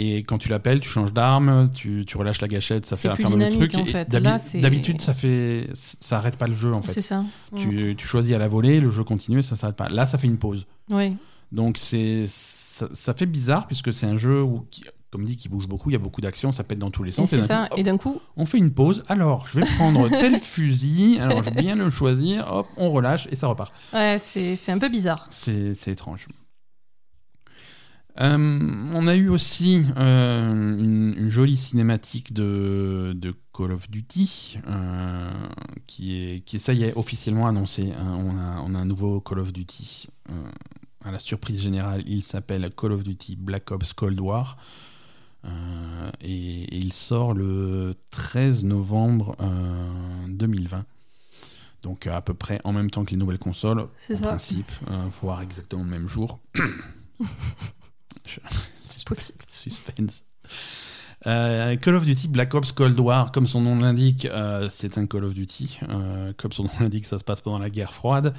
Et 0.00 0.18
quand 0.22 0.38
tu 0.38 0.48
l'appelles, 0.48 0.78
tu 0.78 0.88
changes 0.88 1.12
d'arme, 1.12 1.70
tu, 1.74 2.04
tu 2.06 2.16
relâches 2.16 2.40
la 2.40 2.46
gâchette, 2.46 2.86
ça 2.86 2.94
C'est 2.94 3.08
fait 3.10 3.16
fermer 3.22 3.36
le 3.46 3.50
dynamique, 3.50 3.72
truc. 3.72 3.82
en 3.82 3.84
fait. 3.90 4.06
c'est- 4.38 4.60
D'habitude, 4.60 5.00
ça 5.00 5.12
fait, 5.12 5.68
ça 5.74 6.18
arrête 6.18 6.36
pas 6.36 6.46
le 6.46 6.54
jeu, 6.54 6.72
en 6.72 6.82
C'est 6.82 6.92
fait. 6.94 7.00
ça. 7.00 7.24
Tu, 7.56 7.94
tu 7.98 8.06
choisis 8.06 8.32
à 8.32 8.38
la 8.38 8.46
volée, 8.46 8.78
le 8.80 8.90
jeu 8.90 9.02
continue 9.02 9.40
et 9.40 9.42
ça 9.42 9.56
s'arrête 9.56 9.74
pas. 9.76 9.88
Là, 9.88 10.06
ça 10.06 10.16
fait 10.16 10.28
une 10.28 10.38
pause. 10.38 10.66
Oui. 10.90 11.16
Donc 11.50 11.78
c'est, 11.78 12.26
ça, 12.28 12.88
ça 12.92 13.12
fait 13.12 13.26
bizarre 13.26 13.66
puisque 13.66 13.92
c'est 13.92 14.06
un 14.06 14.16
jeu 14.16 14.40
où, 14.40 14.66
qui- 14.70 14.84
comme 15.10 15.24
dit, 15.24 15.36
qui 15.36 15.48
bouge 15.48 15.66
beaucoup, 15.66 15.88
il 15.90 15.94
y 15.94 15.96
a 15.96 15.98
beaucoup 15.98 16.20
d'action, 16.20 16.52
ça 16.52 16.62
pète 16.64 16.78
dans 16.78 16.90
tous 16.90 17.02
les 17.02 17.08
Et 17.08 17.12
sens. 17.12 17.30
c'est 17.30 17.40
ça. 17.40 17.66
coup, 17.66 17.72
hop, 17.72 17.78
Et 17.78 17.82
d'un 17.82 17.96
coup, 17.96 18.20
on 18.36 18.44
fait 18.46 18.58
une 18.58 18.70
pause. 18.70 19.02
Alors, 19.08 19.48
je 19.50 19.58
vais 19.58 19.66
prendre 19.78 20.08
tel 20.10 20.38
fusil. 20.38 21.18
Alors, 21.18 21.42
je 21.42 21.50
vais 21.50 21.60
bien 21.62 21.74
le 21.76 21.88
choisir. 21.90 22.46
Hop, 22.52 22.68
on 22.76 22.90
relâche 22.92 23.26
et 23.32 23.34
ça 23.34 23.46
repart. 23.48 23.72
ouais, 23.94 24.18
c'est 24.20 24.54
c'est 24.54 24.70
un 24.70 24.78
peu 24.78 24.90
bizarre. 24.90 25.26
C'est 25.32 25.72
c'est 25.74 25.90
étrange. 25.92 26.28
Euh, 28.20 28.36
on 28.94 29.06
a 29.06 29.14
eu 29.14 29.28
aussi 29.28 29.86
euh, 29.96 30.52
une, 30.52 31.14
une 31.16 31.28
jolie 31.28 31.56
cinématique 31.56 32.32
de, 32.32 33.12
de 33.16 33.32
Call 33.56 33.70
of 33.70 33.88
Duty 33.90 34.58
euh, 34.66 35.30
qui, 35.86 36.16
est, 36.16 36.40
qui 36.44 36.58
ça 36.58 36.72
y 36.72 36.82
est, 36.84 36.96
officiellement 36.96 37.46
annoncé. 37.46 37.92
hein. 37.92 38.16
on, 38.18 38.36
a, 38.36 38.60
on 38.66 38.74
a 38.74 38.78
un 38.78 38.84
nouveau 38.84 39.20
Call 39.20 39.38
of 39.38 39.52
Duty. 39.52 40.08
à 41.04 41.12
la 41.12 41.18
surprise 41.20 41.60
générale, 41.62 42.02
il 42.06 42.22
s'appelle 42.24 42.68
Call 42.76 42.90
of 42.92 43.04
Duty 43.04 43.36
Black 43.36 43.70
Ops 43.70 43.92
Cold 43.92 44.18
War. 44.20 44.56
Et, 46.20 46.64
et 46.64 46.76
il 46.76 46.92
sort 46.92 47.32
le 47.34 47.94
13 48.10 48.64
novembre 48.64 49.36
euh, 49.40 49.88
2020. 50.28 50.84
Donc 51.82 52.08
à 52.08 52.20
peu 52.20 52.34
près 52.34 52.60
en 52.64 52.72
même 52.72 52.90
temps 52.90 53.04
que 53.04 53.12
les 53.12 53.16
nouvelles 53.16 53.38
consoles, 53.38 53.86
C'est 53.96 54.14
en 54.14 54.16
ça. 54.18 54.26
principe, 54.30 54.70
voire 55.22 55.40
exactement 55.40 55.84
le 55.84 55.88
même 55.90 56.08
jour. 56.08 56.40
Je- 58.28 58.40
C'est 58.80 59.04
possible. 59.04 59.38
Suspense. 59.48 60.22
Euh, 61.26 61.74
Call 61.76 61.96
of 61.96 62.04
Duty 62.04 62.28
Black 62.28 62.54
Ops 62.54 62.70
Cold 62.72 62.98
War, 63.00 63.32
comme 63.32 63.46
son 63.48 63.60
nom 63.60 63.78
l'indique, 63.80 64.24
euh, 64.26 64.68
c'est 64.70 64.98
un 64.98 65.06
Call 65.06 65.24
of 65.24 65.34
Duty. 65.34 65.78
Euh, 65.88 66.32
comme 66.36 66.52
son 66.52 66.64
nom 66.64 66.70
l'indique, 66.80 67.06
ça 67.06 67.18
se 67.18 67.24
passe 67.24 67.40
pendant 67.40 67.58
la 67.58 67.70
guerre 67.70 67.92
froide. 67.92 68.34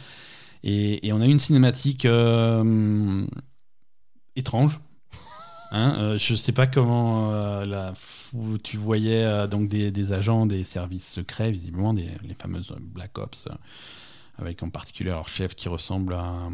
Et, 0.63 1.05
et 1.07 1.11
on 1.13 1.19
a 1.21 1.25
une 1.25 1.39
cinématique 1.39 2.05
étrange. 4.35 4.79
Hein, 5.71 6.17
je 6.17 6.33
sais 6.35 6.51
pas 6.51 6.65
comment 6.67 7.31
la, 7.63 7.93
où 8.33 8.57
tu 8.57 8.77
voyais 8.77 9.47
donc 9.47 9.69
des, 9.69 9.91
des 9.91 10.13
agents 10.13 10.45
des 10.47 10.63
services 10.63 11.07
secrets, 11.07 11.51
visiblement 11.51 11.93
des, 11.93 12.09
les 12.23 12.33
fameuses 12.33 12.73
Black 12.79 13.17
Ops, 13.19 13.47
avec 14.39 14.63
en 14.63 14.69
particulier 14.69 15.11
leur 15.11 15.29
chef 15.29 15.53
qui 15.55 15.69
ressemble 15.69 16.13
à, 16.15 16.49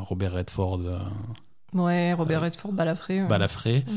Robert 0.00 0.32
Redford. 0.34 0.82
Euh, 1.74 1.78
Ouais, 1.78 2.12
Robert 2.12 2.42
Redford 2.42 2.72
balafré. 2.72 3.22
ouais. 3.22 3.28
balafré. 3.28 3.84
Mm. 3.86 3.92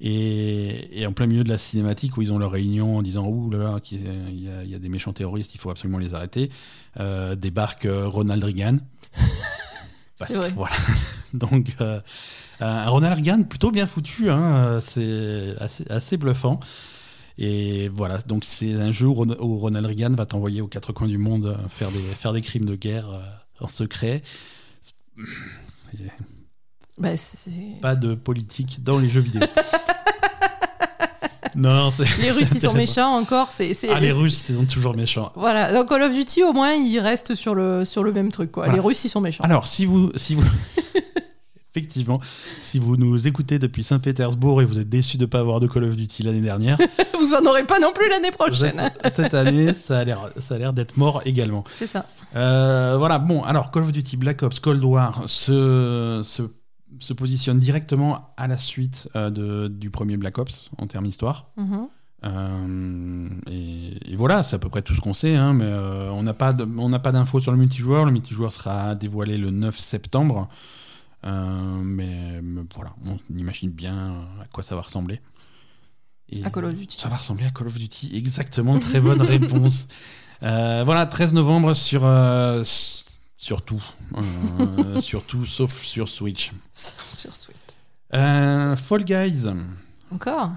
Et, 0.00 1.00
et 1.00 1.06
en 1.06 1.12
plein 1.12 1.26
milieu 1.26 1.44
de 1.44 1.48
la 1.48 1.56
cinématique 1.58 2.16
où 2.16 2.22
ils 2.22 2.32
ont 2.32 2.38
leur 2.38 2.50
réunion 2.50 2.96
en 2.98 3.02
disant 3.02 3.26
Ouh 3.26 3.48
là 3.50 3.58
là, 3.58 3.80
il 3.92 4.42
y, 4.42 4.48
a- 4.48 4.64
il 4.64 4.70
y 4.70 4.74
a 4.74 4.78
des 4.78 4.88
méchants 4.88 5.12
terroristes, 5.12 5.54
il 5.54 5.58
faut 5.58 5.70
absolument 5.70 5.98
les 5.98 6.14
arrêter, 6.14 6.50
euh, 7.00 7.36
débarque 7.36 7.86
euh, 7.86 8.06
Ronald 8.08 8.42
Reagan. 8.42 8.78
Parce 10.18 10.30
C'est 10.32 10.36
vrai. 10.38 10.50
que, 10.50 10.54
voilà. 10.54 10.74
Donc, 11.32 11.74
euh, 11.80 12.00
un 12.60 12.88
Ronald 12.88 13.14
Reagan 13.16 13.42
plutôt 13.44 13.70
bien 13.70 13.86
foutu, 13.86 14.30
hein, 14.30 14.40
euh, 14.56 14.80
c'est 14.80 15.54
assez, 15.62 15.84
assez 15.90 16.16
bluffant. 16.16 16.60
Et 17.38 17.88
voilà, 17.88 18.18
donc 18.18 18.44
c'est 18.44 18.74
un 18.74 18.92
jeu 18.92 19.06
où 19.08 19.14
Ron- 19.14 19.36
où 19.40 19.58
Ronald 19.58 19.84
Reagan 19.86 20.10
va 20.12 20.24
t'envoyer 20.26 20.60
aux 20.60 20.68
quatre 20.68 20.92
coins 20.92 21.08
du 21.08 21.18
monde 21.18 21.46
euh, 21.46 21.68
faire 21.68 21.90
des, 21.90 21.98
faire 21.98 22.32
des 22.32 22.40
crimes 22.42 22.64
de 22.64 22.76
guerre 22.76 23.10
euh, 23.10 23.20
en 23.60 23.66
secret. 23.66 24.22
Bah, 26.98 27.16
c'est- 27.16 27.80
pas 27.80 27.96
de 27.96 28.14
politique 28.14 28.82
dans 28.84 28.98
les 28.98 29.08
jeux 29.08 29.20
vidéo. 29.20 29.42
non. 31.56 31.90
Les 32.20 32.30
Russes, 32.30 32.50
ils 32.54 32.60
sont 32.60 32.72
méchants 32.72 33.14
encore. 33.16 33.48
C'est, 33.50 33.74
c'est- 33.74 33.88
Ah, 33.90 34.00
les 34.00 34.12
Russes, 34.12 34.48
ils 34.48 34.56
sont 34.56 34.64
toujours 34.66 34.94
méchants. 34.96 35.32
Voilà, 35.36 35.72
dans 35.72 35.86
Call 35.86 36.02
of 36.02 36.12
Duty, 36.12 36.42
au 36.44 36.52
moins, 36.52 36.72
ils 36.72 36.98
restent 36.98 37.34
sur 37.34 37.54
le, 37.54 37.84
sur 37.84 38.02
le 38.04 38.12
même 38.12 38.30
truc. 38.32 38.52
Quoi. 38.52 38.64
Voilà. 38.64 38.80
Les 38.80 38.86
Russes, 38.86 39.04
ils 39.04 39.08
sont 39.08 39.20
méchants. 39.20 39.44
Alors, 39.44 39.66
si 39.66 39.86
vous. 39.86 40.10
Si 40.16 40.34
vous... 40.34 40.44
Effectivement, 41.76 42.20
si 42.62 42.78
vous 42.78 42.96
nous 42.96 43.26
écoutez 43.26 43.58
depuis 43.58 43.82
Saint-Pétersbourg 43.82 44.62
et 44.62 44.64
vous 44.64 44.78
êtes 44.78 44.88
déçu 44.88 45.16
de 45.16 45.22
ne 45.22 45.26
pas 45.26 45.40
avoir 45.40 45.58
de 45.58 45.66
Call 45.66 45.82
of 45.82 45.96
Duty 45.96 46.22
l'année 46.22 46.40
dernière, 46.40 46.78
Vous 47.18 47.34
en 47.34 47.44
aurez 47.46 47.64
pas 47.64 47.80
non 47.80 47.90
plus 47.92 48.08
l'année 48.08 48.30
prochaine. 48.30 48.80
cette, 49.02 49.12
cette 49.12 49.34
année, 49.34 49.72
ça 49.74 49.98
a 49.98 50.04
l'air, 50.04 50.20
ça 50.38 50.54
a 50.54 50.58
l'air 50.58 50.72
d'être 50.72 50.96
mort 50.96 51.22
également. 51.24 51.64
C'est 51.76 51.88
ça. 51.88 52.06
Euh, 52.36 52.94
voilà, 52.96 53.18
bon, 53.18 53.42
alors 53.42 53.72
Call 53.72 53.82
of 53.82 53.90
Duty 53.90 54.16
Black 54.16 54.44
Ops 54.44 54.60
Cold 54.60 54.84
War 54.84 55.24
se, 55.26 56.20
se, 56.24 56.42
se 57.04 57.12
positionne 57.12 57.58
directement 57.58 58.34
à 58.36 58.46
la 58.46 58.58
suite 58.58 59.08
euh, 59.16 59.30
de, 59.30 59.68
du 59.68 59.90
premier 59.90 60.16
Black 60.16 60.38
Ops 60.38 60.70
en 60.78 60.86
termes 60.86 61.04
d'histoire. 61.04 61.50
Mhm. 61.56 61.88
Euh, 62.24 63.28
et, 63.50 64.12
et 64.12 64.16
voilà, 64.16 64.42
c'est 64.42 64.56
à 64.56 64.58
peu 64.58 64.70
près 64.70 64.80
tout 64.80 64.94
ce 64.94 65.00
qu'on 65.00 65.12
sait, 65.12 65.36
hein, 65.36 65.52
mais 65.52 65.66
euh, 65.66 66.10
on 66.10 66.22
n'a 66.22 66.32
pas 66.32 66.52
d'infos 66.52 67.40
sur 67.40 67.52
le 67.52 67.58
multijoueur. 67.58 68.06
Le 68.06 68.12
multijoueur 68.12 68.50
sera 68.50 68.94
dévoilé 68.94 69.36
le 69.36 69.50
9 69.50 69.78
septembre. 69.78 70.48
Mais, 71.22 72.40
mais 72.42 72.62
voilà, 72.74 72.94
on 73.06 73.16
imagine 73.34 73.70
bien 73.70 74.26
à 74.42 74.46
quoi 74.52 74.62
ça 74.62 74.74
va 74.74 74.82
ressembler. 74.82 75.22
Et 76.28 76.44
À 76.44 76.50
Call 76.50 76.66
of 76.66 76.74
Duty. 76.74 77.00
Ça 77.00 77.08
va 77.08 77.16
ressembler 77.16 77.46
à 77.46 77.50
Call 77.50 77.66
of 77.66 77.78
Duty, 77.78 78.10
exactement, 78.14 78.78
très 78.78 79.00
bonne 79.00 79.22
réponse. 79.22 79.88
Voilà, 80.42 81.06
13 81.06 81.32
novembre 81.32 81.72
sur, 81.72 82.04
euh, 83.34 83.38
s- 83.38 83.44
sur 83.44 83.62
tout. 83.62 83.82
Euh, 84.16 85.00
sur 85.00 85.24
tout, 85.24 85.46
sauf 85.46 85.74
sur 85.82 86.08
Switch. 86.08 86.52
Sur 86.72 87.34
Switch. 87.34 87.56
Euh, 88.14 88.76
Fall 88.76 89.04
Guys. 89.04 89.44
Encore? 90.12 90.52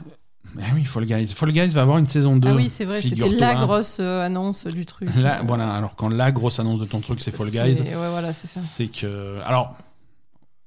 Eh 0.59 0.73
oui, 0.73 0.85
Fall 0.85 1.05
Guys. 1.05 1.27
Fall 1.27 1.51
Guys 1.51 1.67
va 1.69 1.81
avoir 1.81 1.97
une 1.97 2.07
saison 2.07 2.35
2. 2.35 2.47
Ah 2.47 2.55
oui, 2.55 2.69
c'est 2.69 2.85
vrai, 2.85 3.01
c'était 3.01 3.29
la 3.29 3.55
grosse 3.55 3.97
euh, 3.99 4.25
annonce 4.25 4.65
du 4.67 4.85
truc. 4.85 5.09
Là, 5.17 5.41
voilà, 5.45 5.73
alors 5.73 5.95
quand 5.95 6.09
la 6.09 6.31
grosse 6.31 6.59
annonce 6.59 6.79
de 6.79 6.85
ton 6.85 7.01
truc 7.01 7.21
c'est 7.21 7.35
Fall 7.35 7.49
Guys, 7.51 7.81
Ouais, 7.81 7.93
voilà, 7.95 8.31
c'est 8.33 8.47
ça. 8.47 8.61
c'est 8.61 8.87
que. 8.87 9.39
Alors, 9.45 9.75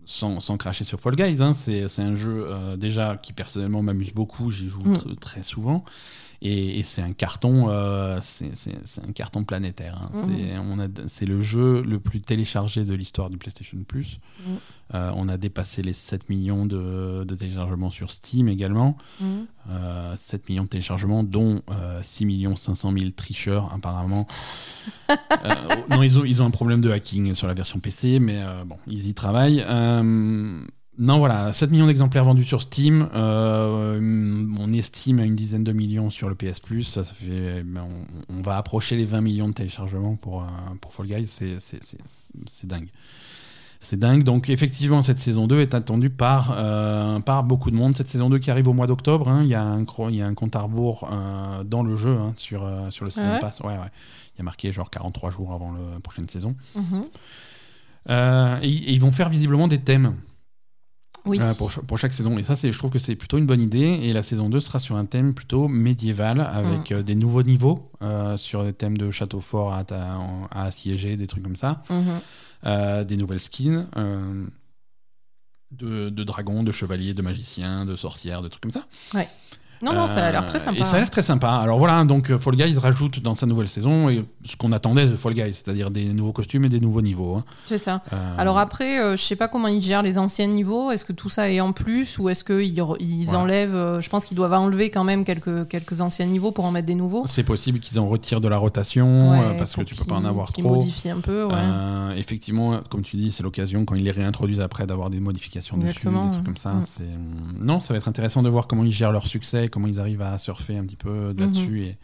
sans, 0.05 0.41
sans 0.41 0.57
cracher 0.57 0.85
sur 0.85 1.01
Fall 1.01 1.15
Guys, 1.17 1.41
hein, 1.41 1.53
c'est 1.55 1.85
un 2.01 2.15
jeu 2.15 2.47
euh, 2.49 2.77
déjà 2.77 3.17
qui 3.17 3.33
personnellement 3.33 3.83
m'amuse 3.83 4.13
beaucoup, 4.13 4.51
j'y 4.51 4.69
joue 4.69 4.83
Mm. 4.83 4.95
tr- 4.95 5.19
très 5.19 5.43
souvent. 5.43 5.85
Et, 6.43 6.79
et 6.79 6.83
c'est 6.83 7.03
un 7.03 7.13
carton, 7.13 7.69
euh, 7.69 8.19
c'est 8.23 8.51
un 9.07 9.13
carton 9.13 9.45
planétaire. 9.45 10.01
hein. 10.03 10.11
Mhm. 10.15 10.91
C'est- 11.07 11.27
le 11.27 11.41
jeu 11.41 11.83
le 11.83 12.01
plus 12.01 12.21
téléchargé 12.23 12.85
de 12.85 12.95
l'histoire 12.95 13.29
du 13.29 13.37
PlayStation 13.37 13.77
Plus. 13.87 14.21
Mhm. 14.47 14.57
Euh, 14.95 15.13
on 15.17 15.29
a 15.29 15.37
dépassé 15.37 15.83
les 15.83 15.93
7 15.93 16.29
millions 16.31 16.65
de, 16.67 17.25
de 17.25 17.35
téléchargements 17.37 17.91
sur 17.91 18.11
Steam 18.11 18.49
également. 18.49 18.97
Mhm. 19.21 19.47
Euh, 19.71 20.17
7 20.17 20.49
millions 20.49 20.65
de 20.65 20.69
téléchargements, 20.69 21.23
dont 21.23 21.63
euh, 21.71 22.01
6 22.03 22.25
millions 22.27 22.57
500 22.57 22.93
000 22.97 23.11
tricheurs 23.11 23.73
apparemment. 23.75 24.27
Euh, 25.11 25.55
non, 25.89 26.03
ils 26.03 26.19
ont, 26.19 26.25
ils 26.25 26.41
ont 26.43 26.47
un 26.47 26.51
problème 26.51 26.81
de 26.81 26.91
hacking 26.91 27.35
sur 27.35 27.47
la 27.49 27.55
version 27.55 27.81
PC, 27.81 28.21
mais 28.21 28.43
euh, 28.43 28.65
bon, 28.65 28.77
ils 28.87 29.09
y 29.09 29.15
travaillent. 29.15 29.65
Non, 30.99 31.19
voilà, 31.19 31.53
7 31.55 31.71
millions 31.71 31.87
d'exemplaires 31.87 32.25
vendus 32.25 32.45
sur 32.45 32.61
Steam. 32.61 33.09
Euh, 33.15 34.47
on 34.59 34.73
estime 34.73 35.21
à 35.21 35.25
une 35.25 35.35
dizaine 35.35 35.65
de 35.65 35.73
millions 35.73 36.11
sur 36.11 36.29
le 36.29 36.35
PS 36.35 36.61
Plus. 36.61 36.83
Ça, 36.85 37.05
ça 37.05 37.15
fait, 37.15 37.63
ben, 37.65 37.87
on, 38.29 38.35
on 38.39 38.43
va 38.43 38.59
approcher 38.59 38.97
les 38.97 39.07
20 39.07 39.23
millions 39.23 39.49
de 39.49 39.55
téléchargements 39.55 40.17
pour, 40.17 40.43
euh, 40.43 40.47
pour 40.81 40.93
Fall 40.93 41.07
Guys. 41.07 41.27
C'est- 41.27 42.67
dingue. 42.67 42.89
C'est 43.83 43.99
dingue. 43.99 44.25
Donc, 44.25 44.51
effectivement, 44.51 45.01
cette 45.01 45.19
saison 45.21 45.47
2 45.47 45.61
est 45.61 45.75
attendue 45.75 46.11
par, 46.11 46.55
euh, 46.55 47.19
par 47.21 47.45
beaucoup 47.45 47.71
de 47.71 47.77
monde. 47.77 47.97
Cette 47.97 48.09
saison 48.09 48.29
2 48.29 48.39
qui 48.39 48.51
arrive 48.51 48.69
au 48.69 48.75
mois 48.75 48.87
d'octobre. 48.87 49.27
hein. 49.29 49.41
Il, 49.43 49.49
y 49.49 49.55
a 49.55 49.63
un 49.63 49.85
cro- 49.85 50.11
il 50.11 50.17
y 50.17 50.23
a 50.23 50.27
un 50.27 50.35
compte 50.35 50.55
à 50.55 50.61
rebours 50.61 51.09
euh, 51.11 51.65
dans 51.65 51.83
le 51.83 51.97
jeu 51.97 52.15
hein, 52.15 52.35
sur, 52.37 52.69
sur 52.91 53.07
le 53.07 53.11
Season 53.11 53.27
Ah 53.31 53.35
ouais 53.35 53.41
Pass. 53.41 53.61
Ouais, 53.61 53.69
ouais. 53.69 53.91
Il 54.35 54.39
y 54.39 54.41
a 54.43 54.45
marqué 54.45 54.71
genre 54.71 54.91
43 54.91 55.31
jours 55.31 55.53
avant 55.55 55.73
la 55.73 55.99
prochaine 56.01 56.29
saison. 56.29 56.57
Mhm. 56.77 57.05
Et, 58.63 58.69
et 58.69 58.93
ils 58.93 59.01
vont 59.01 59.13
faire 59.13 59.31
visiblement 59.31 59.67
des 59.69 59.79
thèmes 59.81 60.15
Oui. 61.27 61.39
euh, 61.41 61.55
pour, 61.55 61.71
ch- 61.73 61.85
pour 61.85 61.99
chaque 61.99 62.13
saison. 62.13 62.39
Et 62.39 62.43
ça, 62.43 62.55
je 62.55 62.77
trouve 62.79 62.91
que 62.91 62.99
c'est 62.99 63.15
plutôt 63.17 63.39
une 63.39 63.47
bonne 63.47 63.61
idée. 63.61 63.79
Et 64.03 64.13
la 64.13 64.23
saison 64.23 64.49
2 64.49 64.59
sera 64.61 64.79
sur 64.81 64.97
un 64.97 65.05
thème 65.05 65.35
plutôt 65.35 65.69
médiéval, 65.69 66.41
avec 66.41 66.91
Mm. 66.91 66.95
euh, 66.95 67.03
des 67.03 67.15
nouveaux 67.15 67.43
niveaux, 67.43 67.91
euh, 68.03 68.37
sur 68.37 68.65
des 68.65 68.73
thèmes 68.73 68.97
de 68.97 69.11
château 69.11 69.41
fort 69.41 69.73
à, 69.73 69.85
assiéger, 70.67 71.17
des 71.17 71.27
trucs 71.27 71.43
comme 71.43 71.57
ça. 71.57 71.83
Mhm. 71.91 72.21
Euh, 72.67 73.05
des 73.05 73.17
nouvelles 73.17 73.41
skins, 73.41 73.87
de, 75.73 76.09
de 76.11 76.25
dragons, 76.25 76.63
de 76.63 76.73
chevaliers, 76.73 77.15
de 77.15 77.23
magiciens, 77.23 77.85
de 77.87 77.95
sorcières, 77.97 78.43
de 78.43 78.49
trucs 78.49 78.63
comme 78.63 78.71
ça. 78.73 78.87
Non, 79.83 79.93
non, 79.95 80.07
ça 80.07 80.27
a 80.27 80.31
l'air 80.31 80.43
Euh, 80.43 80.45
très 80.45 80.59
sympa. 80.59 80.79
Et 80.81 80.85
ça 80.85 80.97
a 80.97 81.01
l'air 81.01 81.11
très 81.11 81.23
sympa. 81.23 81.49
Alors 81.53 81.79
voilà, 81.79 82.05
donc 82.05 82.31
euh, 82.31 82.39
Fall 82.39 82.55
Guys 82.57 82.77
rajoute 82.79 83.21
dans 83.23 83.35
sa 83.35 83.47
nouvelle 83.47 83.69
saison 83.69 84.09
et 84.11 84.25
ce 84.45 84.57
qu'on 84.57 84.73
attendait 84.73 85.07
de 85.07 85.17
Fall 85.17 85.33
Guys, 85.35 85.55
c'est-à-dire 85.55 85.91
des 85.91 86.05
nouveaux 86.13 86.33
costumes 86.33 86.67
et 86.67 86.69
des 86.69 86.81
nouveaux 86.81 87.01
niveaux. 87.03 87.37
hein. 87.37 87.45
C'est 87.65 87.79
ça. 87.79 88.03
Euh, 88.13 88.35
Alors 88.37 88.59
après, 88.59 89.01
euh, 89.01 89.17
je 89.17 89.23
sais 89.23 89.37
pas 89.37 89.49
comment 89.49 89.69
ils 89.69 89.81
gèrent 89.83 90.03
les 90.03 90.19
anciens 90.19 90.47
niveaux. 90.49 90.91
Est-ce 90.91 91.05
que 91.05 91.13
tout 91.15 91.29
ça 91.31 91.51
est 91.51 91.61
en 91.61 91.73
plus 91.73 92.19
ou 92.19 92.29
est-ce 92.29 92.45
qu'ils 92.45 92.79
ils 93.01 93.25
Voilà. 93.25 93.39
enlèvent 93.41 93.75
euh, 93.75 94.01
Je 94.01 94.11
pense 94.11 94.27
qu'ils 94.27 94.37
doivent 94.37 94.53
enlever 94.53 94.91
quand 94.91 95.05
même 95.05 95.25
quelques, 95.25 95.67
quelques 95.69 96.01
anciens 96.03 96.27
niveaux 96.27 96.53
pour 96.53 96.65
en 96.67 96.73
mettre 96.73 96.87
des 96.87 96.95
nouveaux. 96.95 97.25
c'est 97.27 97.43
possible 97.43 97.81
qu'ils 97.81 97.99
en 97.99 98.07
retirent 98.09 98.41
de 98.43 98.49
la 98.49 98.59
rotation 98.59 99.31
Ouais, 99.31 99.41
euh, 99.41 99.59
parce 99.59 99.75
que 99.77 99.83
tu 99.83 99.95
peux 99.95 100.05
pas 100.05 100.17
en 100.17 100.25
avoir 100.25 100.53
trop. 100.53 100.75
modifient 100.75 101.11
un 101.11 101.21
peu, 101.21 101.45
ouais. 101.45 101.55
Euh, 101.55 102.11
effectivement, 102.17 102.81
comme 102.91 103.03
tu 103.03 103.17
dis, 103.17 103.31
c'est 103.31 103.43
l'occasion 103.43 103.85
quand 103.87 103.95
ils 103.95 104.05
les 104.05 104.11
réintroduisent 104.11 104.61
après 104.61 104.87
d'avoir 104.87 105.09
des 105.11 105.21
modifications 105.21 105.77
Exactement, 105.81 106.27
dessus, 106.27 106.29
des 106.39 106.45
trucs 106.45 106.47
comme 106.47 106.57
ça. 106.57 106.71
mm. 106.73 106.83
C'est 106.87 107.05
non, 107.61 107.81
ça 107.81 107.95
va 107.95 107.99
être 107.99 108.09
intéressant 108.09 108.43
de 108.43 108.49
voir 108.49 108.67
comment 108.67 108.85
ils 108.85 108.93
gèrent 108.93 109.13
leur 109.13 109.27
succès, 109.27 109.69
comment 109.71 109.87
ils 109.89 109.99
arrivent 110.01 110.23
à 110.23 110.37
surfer 110.39 110.77
un 110.77 110.85
petit 110.85 110.97
peu 110.97 111.33
là-dessus 111.37 111.85
et, 111.87 111.97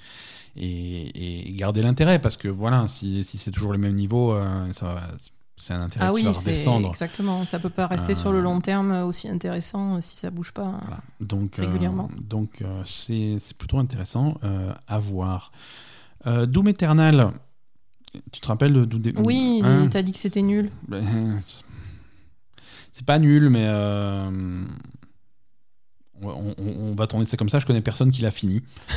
et, 0.57 1.49
et 1.51 1.53
garder 1.55 1.83
l'intérêt 1.83 2.19
parce 2.19 2.37
que 2.37 2.49
voilà, 2.49 2.87
si, 2.89 3.23
si 3.25 3.37
c'est 3.39 3.51
toujours 3.51 3.73
les 3.73 3.79
mêmes 3.79 3.95
niveaux, 3.95 4.33
euh, 4.33 4.73
ça 4.73 4.87
va- 4.95 5.03
c'est 5.59 5.73
un 5.73 5.81
intérêt 5.81 6.05
Ah 6.07 6.09
qui 6.11 6.15
oui, 6.17 6.23
va 6.25 6.33
redescendre. 6.33 6.89
exactement. 6.89 7.45
Ça 7.47 7.59
peut 7.59 7.71
pas 7.71 7.87
rester 7.87 8.13
Euh, 8.13 8.15
sur 8.15 8.31
le 8.31 8.41
long 8.43 8.61
terme 8.61 8.91
aussi 9.05 9.27
intéressant 9.29 9.97
euh, 9.97 10.01
si 10.03 10.17
ça 10.19 10.31
bouge 10.31 10.53
pas. 10.53 10.79
Voilà. 10.83 11.01
Donc, 11.21 11.59
euh, 11.59 11.63
Régulièrement. 11.67 12.11
donc 12.21 12.61
euh, 12.63 12.83
c'est 12.85 13.39
plutôt 13.59 13.79
intéressant 13.79 14.37
euh, 14.45 14.73
à 14.87 14.99
voir. 14.99 15.53
Euh, 16.27 16.45
Doom 16.47 16.69
Eternal, 16.69 17.33
tu 18.33 18.41
te 18.41 18.49
rappelles 18.49 18.73
de 18.75 18.85
Doom 18.85 19.25
Oui, 19.25 19.61
hein 19.65 19.89
t'as 19.91 20.03
dit 20.03 20.13
que 20.13 20.19
c'était 20.19 20.43
nul. 20.43 20.71
Ben, 20.89 21.41
c'est 22.93 23.07
pas 23.07 23.19
nul, 23.19 23.49
mais 23.51 23.65
euh, 23.67 24.65
on, 26.23 26.55
on- 26.59 26.91
on 26.91 26.95
va 26.95 27.07
tourner 27.07 27.27
ça 27.27 27.37
comme 27.37 27.49
ça. 27.49 27.59
Je 27.59 27.67
connais 27.67 27.81
personne 27.81 28.11
qui 28.11 28.23
l'a 28.23 28.31
fini. 28.31 28.63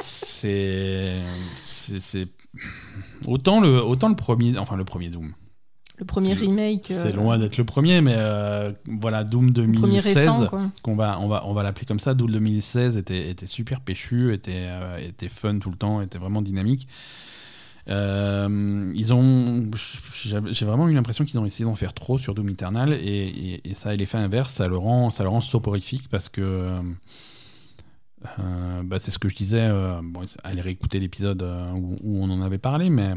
c'est, 0.00 2.28
autant 3.26 3.60
le, 3.60 3.82
autant 3.82 4.08
le 4.08 4.16
premier, 4.16 4.56
enfin 4.58 4.76
le 4.76 4.84
premier 4.84 5.08
Doom. 5.08 5.32
Le 5.98 6.04
premier 6.04 6.34
C'est- 6.36 6.44
remake. 6.44 6.90
euh, 6.90 7.02
C'est 7.06 7.12
loin 7.12 7.38
d'être 7.38 7.56
le 7.56 7.64
premier, 7.64 8.02
mais 8.02 8.14
euh, 8.16 8.70
voilà, 8.86 9.24
Doom 9.24 9.46
le 9.46 9.52
premier 9.72 10.00
2016, 10.02 10.16
récent, 10.16 10.46
quoi. 10.46 10.62
qu'on 10.82 10.94
va, 10.94 11.18
on 11.20 11.28
va, 11.28 11.46
on 11.46 11.54
va 11.54 11.62
l'appeler 11.62 11.86
comme 11.86 12.00
ça. 12.00 12.12
Doom 12.14 12.30
2016 12.32 12.98
était, 12.98 13.30
était 13.30 13.46
super 13.46 13.80
péchu, 13.80 14.32
était, 14.34 14.66
euh, 14.68 14.98
était 14.98 15.30
fun 15.30 15.58
tout 15.58 15.70
le 15.70 15.76
temps, 15.76 16.02
était 16.02 16.18
vraiment 16.18 16.42
dynamique. 16.42 16.86
Euh, 17.88 18.92
ils 18.96 19.14
ont, 19.14 19.70
j'ai 20.14 20.66
vraiment 20.66 20.88
eu 20.88 20.94
l'impression 20.94 21.24
qu'ils 21.24 21.38
ont 21.38 21.46
essayé 21.46 21.64
d'en 21.64 21.76
faire 21.76 21.94
trop 21.94 22.18
sur 22.18 22.34
Doom 22.34 22.48
Eternal 22.48 22.92
et, 22.92 22.96
et- 23.04 23.70
et 23.70 23.74
ça 23.74 23.90
a 23.90 23.96
l'effet 23.96 24.18
inverse, 24.18 24.52
ça 24.52 24.66
le 24.68 24.76
rend, 24.76 25.10
ça 25.10 25.22
le 25.22 25.28
rend 25.28 25.40
soporifique 25.40 26.08
parce 26.08 26.28
que 26.28 26.40
euh, 26.42 26.80
euh, 28.38 28.82
bah, 28.82 28.98
c'est 28.98 29.10
ce 29.10 29.18
que 29.18 29.28
je 29.28 29.36
disais. 29.36 29.68
bon, 30.02 30.22
allez 30.42 30.60
réécouter 30.60 30.98
l'épisode 30.98 31.42
où, 31.74 31.96
on 32.22 32.30
en 32.30 32.40
avait 32.40 32.58
parlé, 32.58 32.90
mais 32.90 33.10
euh, 33.10 33.14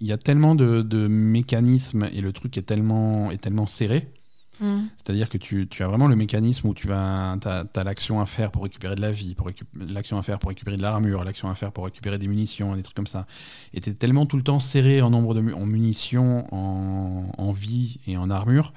il 0.00 0.06
y 0.06 0.12
a 0.12 0.18
tellement 0.18 0.54
de, 0.54 0.82
de 0.82 1.06
mécanismes 1.08 2.08
et 2.12 2.20
le 2.20 2.32
truc 2.32 2.56
est 2.58 2.62
tellement, 2.62 3.30
est 3.30 3.38
tellement 3.38 3.66
serré. 3.66 4.12
Mm. 4.60 4.82
C'est-à-dire 4.96 5.28
que 5.28 5.38
tu, 5.38 5.68
as 5.80 5.86
vraiment 5.86 6.06
le 6.06 6.16
mécanisme 6.16 6.68
où 6.68 6.74
tu 6.74 6.86
vas, 6.86 7.32
as, 7.32 7.84
l'action 7.84 8.20
à 8.20 8.26
faire 8.26 8.50
pour 8.50 8.62
récupérer 8.62 8.94
de 8.94 9.00
la 9.00 9.10
vie, 9.10 9.36
l'action 9.74 10.18
à 10.18 10.22
faire 10.22 10.38
pour 10.38 10.48
récupérer 10.48 10.76
de 10.76 10.82
l'armure, 10.82 11.24
l'action 11.24 11.48
à 11.48 11.54
faire 11.54 11.72
pour 11.72 11.84
récupérer 11.84 12.18
des 12.18 12.28
munitions, 12.28 12.74
des 12.76 12.82
trucs 12.82 12.96
comme 12.96 13.06
ça. 13.06 13.26
Et 13.72 13.80
tu 13.80 13.90
es 13.90 13.94
tellement 13.94 14.26
tout 14.26 14.36
le 14.36 14.42
temps 14.42 14.60
serré 14.60 15.02
en 15.02 15.10
nombre 15.10 15.34
de 15.34 15.40
munitions, 15.40 16.46
en, 16.54 17.30
en 17.36 17.52
vie 17.52 17.98
et 18.06 18.16
en 18.16 18.30
armure 18.30 18.72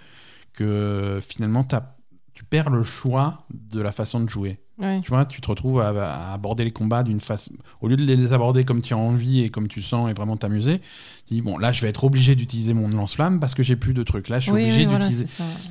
que 0.53 1.19
finalement 1.21 1.65
tu 2.33 2.43
perds 2.43 2.69
le 2.69 2.83
choix 2.83 3.45
de 3.53 3.81
la 3.81 3.91
façon 3.91 4.19
de 4.19 4.27
jouer. 4.27 4.59
Ouais. 4.79 5.01
Tu 5.03 5.09
vois, 5.09 5.25
tu 5.25 5.41
te 5.41 5.47
retrouves 5.47 5.81
à, 5.81 5.89
à 5.89 6.33
aborder 6.33 6.63
les 6.63 6.69
combats 6.71 7.01
d'une 7.01 7.19
façon. 7.19 7.51
Au 7.81 7.87
lieu 7.87 7.97
de 7.97 8.03
les 8.05 8.31
aborder 8.33 8.63
comme 8.63 8.81
tu 8.81 8.93
as 8.93 8.97
envie 8.97 9.41
et 9.41 9.49
comme 9.49 9.67
tu 9.67 9.81
sens 9.81 10.07
et 10.09 10.13
vraiment 10.13 10.37
t'amuser, 10.37 10.81
tu 11.25 11.33
dis 11.33 11.41
bon, 11.41 11.57
là, 11.57 11.71
je 11.71 11.81
vais 11.81 11.87
être 11.89 12.03
obligé 12.03 12.35
d'utiliser 12.35 12.75
mon 12.75 12.87
lance-flamme 12.89 13.39
parce 13.39 13.55
que 13.55 13.63
j'ai 13.63 13.75
plus 13.75 13.95
de 13.95 14.03
trucs. 14.03 14.29
Là, 14.29 14.37
je 14.37 14.43
suis 14.43 14.51
Oui, 14.51 14.61
obligé 14.65 14.85
oui, 14.85 14.93
d'utiliser. 14.93 15.25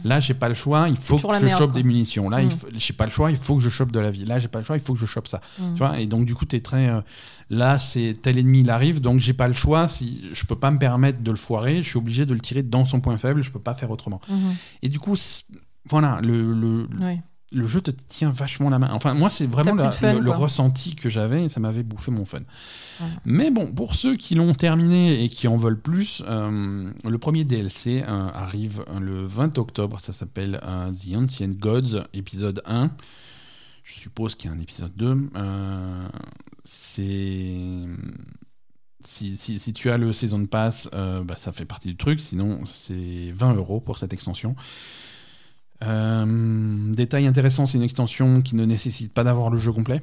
Là, 0.04 0.18
j'ai 0.18 0.34
pas 0.34 0.48
le 0.48 0.54
choix, 0.54 0.88
il 0.88 0.96
faut 0.96 1.16
que 1.18 1.38
je 1.38 1.46
chope 1.48 1.70
quoi. 1.70 1.80
des 1.80 1.82
munitions. 1.84 2.28
Là, 2.28 2.42
il 2.42 2.48
Mm. 2.48 2.50
faut- 2.50 2.66
j'ai 2.74 2.92
pas 2.94 3.04
le 3.04 3.12
choix, 3.12 3.30
il 3.30 3.36
faut 3.36 3.54
que 3.56 3.62
je 3.62 3.70
chope 3.70 3.92
de 3.92 4.00
la 4.00 4.10
vie. 4.10 4.24
Là, 4.24 4.40
j'ai 4.40 4.48
pas 4.48 4.58
le 4.58 4.64
choix, 4.64 4.76
il 4.76 4.82
faut 4.82 4.94
que 4.94 4.98
je 5.00 5.06
chope 5.06 5.28
ça. 5.28 5.40
Mm. 5.60 5.72
Tu 5.74 5.78
vois 5.78 6.00
et 6.00 6.06
donc, 6.06 6.24
du 6.26 6.34
coup, 6.34 6.44
tu 6.44 6.56
es 6.56 6.60
très. 6.60 6.88
euh, 6.88 7.00
là, 7.48 7.78
c'est 7.78 8.16
tel 8.20 8.38
ennemi, 8.38 8.60
il 8.62 8.70
arrive, 8.70 9.00
donc 9.00 9.20
j'ai 9.20 9.34
pas 9.34 9.46
le 9.46 9.54
choix. 9.54 9.86
Si 9.86 10.24
je 10.34 10.44
peux 10.46 10.56
pas 10.56 10.72
me 10.72 10.78
permettre 10.80 11.22
de 11.22 11.30
le 11.30 11.36
foirer, 11.36 11.76
je 11.84 11.88
suis 11.88 11.98
obligé 11.98 12.26
de 12.26 12.34
le 12.34 12.40
tirer 12.40 12.64
dans 12.64 12.84
son 12.84 12.98
point 13.00 13.16
faible, 13.18 13.40
je 13.42 13.52
peux 13.52 13.60
pas 13.60 13.74
faire 13.74 13.92
autrement. 13.92 14.20
Mhm. 14.28 14.54
Et 14.82 14.88
du 14.88 14.98
coup, 14.98 15.14
voilà, 15.88 16.18
le. 16.24 16.88
Le 17.52 17.64
jeu 17.66 17.80
te 17.80 17.90
tient 17.92 18.30
vachement 18.30 18.68
la 18.70 18.78
main. 18.78 18.90
Enfin, 18.92 19.14
moi, 19.14 19.30
c'est 19.30 19.46
vraiment 19.46 19.74
la- 19.84 19.92
fun, 19.92 20.14
le, 20.14 20.30
ressenti 20.32 20.96
que 20.96 21.08
j'avais 21.08 21.44
et 21.44 21.48
ça 21.48 21.60
m'avait 21.60 21.84
bouffé 21.84 22.10
mon 22.10 22.24
fun. 22.24 22.40
Mais 23.24 23.50
bon, 23.52 23.66
pour 23.66 23.94
ceux 23.94 24.16
qui 24.16 24.34
l'ont 24.34 24.52
terminé 24.54 25.22
et 25.22 25.28
qui 25.28 25.46
en 25.46 25.56
veulent 25.56 25.80
plus, 25.80 26.22
euh, 26.26 26.90
le 27.04 27.18
premier 27.18 27.44
DLC 27.44 28.02
euh, 28.06 28.28
arrive 28.34 28.84
le 29.00 29.26
20 29.26 29.58
octobre. 29.58 30.00
Ça 30.00 30.12
s'appelle 30.12 30.60
euh, 30.64 30.90
The 30.92 31.16
Ancient 31.16 31.48
Gods, 31.58 32.04
épisode 32.14 32.62
1. 32.66 32.90
Je 33.84 33.94
suppose 33.94 34.34
qu'il 34.34 34.50
y 34.50 34.52
a 34.52 34.56
un 34.56 34.58
épisode 34.58 34.92
2. 34.96 35.30
Euh, 35.36 36.08
c'est. 36.64 37.54
Si, 39.04 39.36
si- 39.36 39.60
si 39.60 39.72
tu 39.72 39.88
as 39.90 39.98
le 39.98 40.12
Season 40.12 40.44
Pass, 40.46 40.90
bah, 40.92 41.36
ça 41.36 41.52
fait 41.52 41.64
partie 41.64 41.88
du 41.88 41.96
truc. 41.96 42.18
Sinon, 42.20 42.60
c'est 42.66 43.30
20 43.32 43.54
euros 43.54 43.78
pour 43.80 43.98
cette 43.98 44.12
extension. 44.12 44.56
Euh, 45.84 46.92
détail 46.92 47.26
intéressant, 47.26 47.66
c'est 47.66 47.78
une 47.78 47.84
extension 47.84 48.40
qui 48.40 48.56
ne 48.56 48.64
nécessite 48.64 49.12
pas 49.12 49.24
d'avoir 49.24 49.50
le 49.50 49.58
jeu 49.58 49.72
complet. 49.72 50.02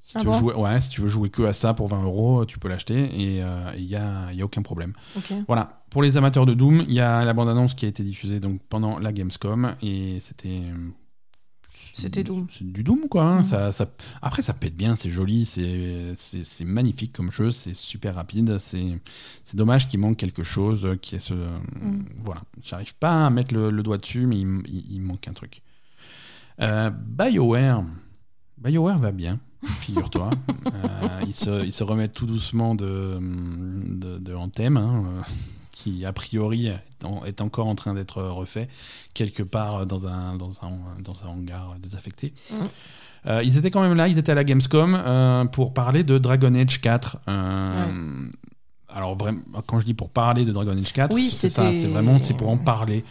Si, 0.00 0.18
Ah 0.18 0.20
tu 0.20 0.26
veux 0.26 0.32
bon 0.32 0.38
jouer, 0.38 0.54
ouais, 0.54 0.80
si 0.80 0.90
tu 0.90 1.00
veux 1.00 1.08
jouer 1.08 1.30
que 1.30 1.42
à 1.42 1.52
ça 1.52 1.74
pour 1.74 1.86
20 1.88 2.02
euros, 2.02 2.44
tu 2.44 2.58
peux 2.58 2.68
l'acheter 2.68 3.04
et 3.04 3.36
il 3.76 3.86
n'y 3.86 3.94
a, 3.94 4.32
y 4.32 4.42
a 4.42 4.44
aucun 4.44 4.62
problème. 4.62 4.94
Voilà, 5.46 5.84
pour 5.90 6.02
les 6.02 6.16
amateurs 6.16 6.44
de 6.44 6.54
Doom, 6.54 6.84
il 6.88 6.94
y 6.94 7.00
a 7.00 7.24
la 7.24 7.32
bande-annonce 7.32 7.74
qui 7.74 7.84
a 7.84 7.88
été 7.88 8.02
diffusée 8.02 8.40
donc, 8.40 8.60
pendant 8.68 8.98
la 8.98 9.12
Gamescom 9.12 9.76
et 9.80 10.18
c'était. 10.20 10.62
C'était 11.94 12.24
Doom. 12.24 12.46
C'est 12.48 12.70
du 12.70 12.82
Doom, 12.82 13.08
quoi. 13.08 13.24
hein. 13.24 13.42
Ça, 13.42 13.70
ça- 13.72 13.90
Après, 14.22 14.42
ça 14.42 14.52
pète 14.54 14.76
bien, 14.76 14.94
c'est 14.96 15.10
joli, 15.10 15.44
c'est 15.44 16.64
magnifique 16.64 17.12
comme 17.12 17.30
jeu, 17.30 17.50
c'est 17.50 17.74
super 17.74 18.14
rapide. 18.14 18.56
C'est 18.58 18.98
dommage 19.54 19.88
qu'il 19.88 20.00
manque 20.00 20.16
quelque 20.16 20.42
chose, 20.42 20.86
euh, 20.86 20.96
qui 20.96 21.16
est 21.16 21.18
ce. 21.18 21.34
Mhm. 21.34 22.04
Voilà, 22.24 22.42
j'arrive 22.62 22.94
pas 22.96 23.26
à 23.26 23.30
mettre 23.30 23.54
le, 23.54 23.70
le 23.70 23.82
doigt 23.82 23.98
dessus, 23.98 24.26
mais 24.26 24.38
il, 24.38 24.42
m- 24.42 24.62
il- 24.66 24.86
il 24.94 25.00
manque 25.02 25.26
un 25.28 25.32
truc. 25.32 25.62
Euh, 26.60 26.90
BioWare. 26.90 27.84
BioWare 28.58 28.98
va 28.98 29.12
bien, 29.12 29.38
figure-toi. 29.80 30.30
Euh, 31.02 31.20
ils, 31.26 31.32
se, 31.34 31.64
ils 31.64 31.72
se 31.72 31.82
remettent 31.84 32.12
tout 32.14 32.26
doucement 32.26 32.74
de, 32.74 33.18
de, 33.20 34.18
de 34.18 34.34
Anthem, 34.34 34.76
hein, 34.76 35.04
euh, 35.06 35.20
qui 35.72 36.04
a 36.04 36.12
priori 36.12 36.70
en- 37.04 37.24
est 37.24 37.40
encore 37.40 37.66
en 37.66 37.74
train 37.74 37.94
d'être 37.94 38.22
refait 38.22 38.68
quelque 39.14 39.42
part 39.42 39.86
dans 39.86 40.06
un, 40.08 40.36
dans 40.36 40.50
un, 40.62 41.00
dans 41.02 41.24
un 41.24 41.28
hangar 41.30 41.74
désaffecté. 41.80 42.32
Mhm. 42.50 42.56
Euh, 43.28 43.40
ils 43.44 43.56
étaient 43.56 43.70
quand 43.70 43.82
même 43.82 43.94
là, 43.96 44.08
ils 44.08 44.18
étaient 44.18 44.32
à 44.32 44.34
la 44.34 44.42
Gamescom 44.44 44.94
euh, 44.98 45.44
pour 45.44 45.72
parler 45.74 46.02
de 46.04 46.18
Dragon 46.18 46.52
Age 46.54 46.80
4. 46.80 47.18
Euh, 47.28 48.28
Alors 48.88 49.16
vraiment, 49.16 49.40
quand 49.66 49.78
je 49.80 49.84
dis 49.86 49.94
pour 49.94 50.10
parler 50.10 50.44
de 50.44 50.50
Dragon 50.52 50.76
Age 50.76 50.92
4, 50.92 51.14
Oui, 51.14 51.30
c'est 51.30 51.48
ça, 51.48 51.70
c'est 51.72 51.86
vraiment 51.86 52.18
c'est 52.18 52.34
pour 52.34 52.48
en 52.48 52.58
parler. 52.58 53.04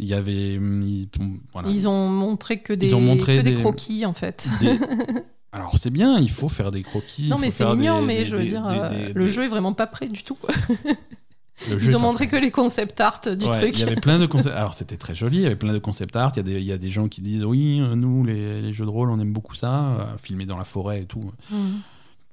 Il 0.00 0.06
y 0.06 0.14
avait, 0.14 0.56
hum, 0.58 0.82
ils- 0.82 1.08
voilà. 1.52 1.68
Ils 1.68 1.86
ont 1.86 2.08
montré 2.08 2.58
que 2.58 2.72
des, 2.72 2.88
Ils 2.88 2.94
ont 2.96 3.00
montré 3.00 3.36
que 3.38 3.42
des 3.42 3.52
des- 3.52 3.58
croquis, 3.60 4.04
en 4.04 4.12
fait. 4.12 4.48
Des- 4.60 4.76
Alors 5.52 5.78
c'est 5.80 5.90
bien, 5.90 6.18
il 6.18 6.32
faut 6.32 6.48
faire 6.48 6.72
des 6.72 6.82
croquis. 6.82 7.28
non, 7.28 7.38
mais 7.38 7.50
c'est 7.52 7.64
mignon, 7.64 8.00
des- 8.00 8.06
mais 8.08 8.26
je 8.26 8.34
veux 8.34 8.44
dire, 8.44 8.66
euh, 8.66 9.08
le 9.14 9.28
jeu 9.28 9.44
est 9.44 9.48
vraiment 9.48 9.72
pas 9.72 9.86
prêt 9.86 10.08
du 10.08 10.24
tout. 10.24 10.36
Ils 11.68 11.94
ont 11.96 12.00
montré 12.00 12.26
que 12.26 12.36
les 12.36 12.50
concept 12.50 13.00
art 13.00 13.20
du 13.24 13.44
Ouais, 13.44 13.50
truc. 13.60 13.78
Il 13.78 13.80
y 13.80 13.82
avait 13.84 13.94
plein 13.96 14.18
de 14.18 14.26
concepts. 14.26 14.54
Alors 14.56 14.74
c'était 14.74 14.96
très 14.96 15.14
joli, 15.14 15.36
il 15.38 15.42
y 15.42 15.46
avait 15.46 15.54
plein 15.56 15.72
de 15.72 15.78
concept 15.78 16.16
art. 16.16 16.32
Il 16.34 16.38
y, 16.38 16.40
a 16.40 16.42
des, 16.42 16.52
il 16.60 16.64
y 16.64 16.72
a 16.72 16.78
des 16.78 16.90
gens 16.90 17.08
qui 17.08 17.20
disent 17.20 17.44
oui, 17.44 17.78
euh, 17.80 17.94
nous 17.94 18.24
les, 18.24 18.60
les 18.60 18.72
jeux 18.72 18.84
de 18.84 18.90
rôle, 18.90 19.10
on 19.10 19.20
aime 19.20 19.32
beaucoup 19.32 19.54
ça, 19.54 19.72
euh, 19.72 20.04
filmer 20.20 20.46
dans 20.46 20.58
la 20.58 20.64
forêt 20.64 21.02
et 21.02 21.06
tout, 21.06 21.32
Mhm. 21.50 21.80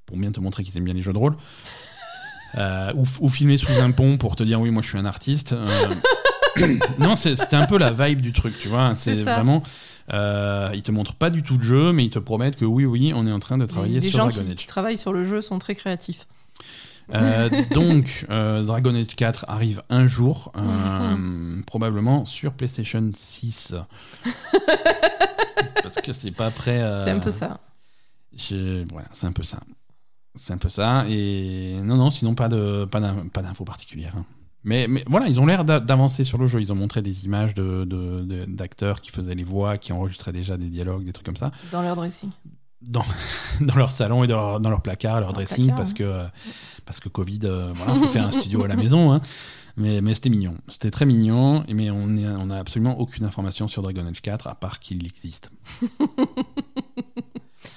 pour 0.08 0.18
bien 0.18 0.32
te 0.32 0.40
montrer 0.40 0.64
qu'ils 0.64 0.76
aiment 0.78 0.86
bien 0.86 0.94
les 0.96 1.02
jeux 1.04 1.14
de 1.14 1.18
rôle. 1.20 1.36
Euh, 2.58 2.92
ou, 2.96 3.06
ou 3.22 3.30
filmer 3.30 3.56
sous 3.58 3.72
un 3.82 3.92
pont 3.92 4.18
pour 4.18 4.36
te 4.36 4.44
dire 4.44 4.60
oui, 4.60 4.72
moi 4.72 4.82
je 4.82 4.88
suis 4.90 4.98
un 4.98 5.06
artiste. 5.06 5.54
Euh, 5.54 5.68
non, 7.00 7.16
c'était 7.16 7.56
un 7.56 7.66
peu 7.68 7.78
la 7.78 7.92
vibe 7.92 8.22
du 8.22 8.34
truc, 8.34 8.58
tu 8.60 8.68
vois. 8.68 8.94
C'est 8.96 9.14
vraiment. 9.14 9.64
Euh, 10.14 10.70
ils 10.74 10.84
te 10.84 10.92
montrent 10.92 11.14
pas 11.16 11.30
du 11.30 11.44
tout 11.44 11.58
de 11.58 11.64
jeu, 11.64 11.94
mais 11.94 12.04
ils 12.04 12.10
te 12.10 12.20
promettent 12.20 12.58
que 12.58 12.66
oui, 12.66 12.84
oui, 12.86 13.14
on 13.16 13.26
est 13.26 13.32
en 13.32 13.40
train 13.40 13.58
de 13.58 13.66
travailler 13.66 14.00
les 14.02 14.10
sur 14.10 14.18
gens 14.18 14.26
Dragon 14.26 14.42
qui, 14.44 14.50
Age. 14.50 14.56
qui 14.56 14.66
travaillent 14.66 14.98
sur 14.98 15.14
le 15.14 15.24
jeu 15.24 15.40
sont 15.42 15.60
très 15.60 15.76
créatifs. 15.76 16.28
Euh, 17.14 17.50
donc, 17.72 18.26
euh, 18.30 18.64
Dragon 18.64 18.96
Age 18.96 19.16
4 19.16 19.46
arrive 19.48 19.82
un 19.90 20.06
jour, 20.08 20.52
euh, 20.58 21.62
probablement 21.68 22.26
sur 22.26 22.54
PlayStation 22.54 23.10
6. 23.14 23.76
Parce 25.84 25.96
que 25.96 26.14
c'est 26.14 26.32
pas 26.32 26.52
prêt. 26.52 26.82
euh, 26.82 27.04
C'est 27.04 27.12
un 27.12 27.20
peu 27.20 27.32
ça. 27.32 27.60
je- 28.36 28.86
Voilà, 28.92 29.08
c'est 29.12 29.28
un 29.28 29.32
peu 29.32 29.44
ça. 29.44 29.60
C'est 30.36 30.54
un 30.54 30.58
peu 30.58 30.70
ça. 30.70 31.06
Et 31.10 31.78
non, 31.84 31.98
non, 31.98 32.12
sinon 32.12 32.36
pas 32.36 32.48
de 32.48 32.86
pas 32.86 33.00
d'in- 33.02 33.28
pas 33.34 33.42
d'infos 33.42 33.66
particulières. 33.66 34.14
hein. 34.18 34.26
Mais, 34.64 34.86
mais 34.88 35.04
voilà, 35.08 35.28
ils 35.28 35.40
ont 35.40 35.46
l'air 35.48 35.66
d'a- 35.66 35.80
d'avancer 35.80 36.24
sur 36.24 36.38
le 36.38 36.46
jeu. 36.46 36.62
Ils 36.62 36.72
ont 36.72 36.76
montré 36.76 37.02
des 37.02 37.26
images 37.26 37.56
de- 37.56 37.84
de- 37.84 38.22
de- 38.24 38.46
d'acteurs 38.46 39.02
qui 39.02 39.10
faisaient 39.12 39.34
les 39.36 39.44
voix, 39.44 39.78
qui 39.80 39.92
enregistraient 39.92 40.32
déjà 40.32 40.56
des 40.56 40.70
dialogues, 40.70 41.04
des 41.04 41.12
trucs 41.12 41.26
comme 41.26 41.36
ça 41.36 41.52
Dans 41.72 41.82
leur 41.82 41.96
dressing. 41.96 42.30
Dans, 42.82 43.04
dans 43.62 43.76
leur 43.76 43.90
salon 43.90 44.24
et 44.24 44.28
dans 44.28 44.36
leur, 44.38 44.60
dans 44.60 44.70
leur 44.70 44.82
placard, 44.82 45.20
leur 45.22 45.34
dressing, 45.34 45.66
placard, 45.66 45.76
parce, 45.78 45.92
hein. 45.92 45.96
que, 45.96 46.04
euh, 46.04 46.26
parce 46.86 47.00
que 47.00 47.10
Covid, 47.10 47.40
euh, 47.44 47.72
voilà, 47.74 47.96
faut 47.96 48.08
faire 48.08 48.26
un 48.28 48.32
studio 48.32 48.64
à 48.64 48.68
la 48.68 48.76
maison. 48.84 49.12
hein. 49.14 49.22
Mais, 49.78 50.02
mais 50.02 50.14
c'était 50.16 50.30
mignon. 50.30 50.58
C'était 50.68 50.92
très 50.92 51.06
mignon, 51.06 51.64
mais 51.70 51.90
on 51.90 52.08
n'a 52.08 52.38
on 52.38 52.50
a 52.50 52.58
absolument 52.58 53.00
aucune 53.00 53.24
information 53.24 53.70
sur 53.70 53.82
Dragon 53.82 54.06
Age 54.06 54.22
4, 54.22 54.48
à 54.48 54.56
part 54.56 54.80
qu'il 54.82 55.06
existe. 55.06 55.50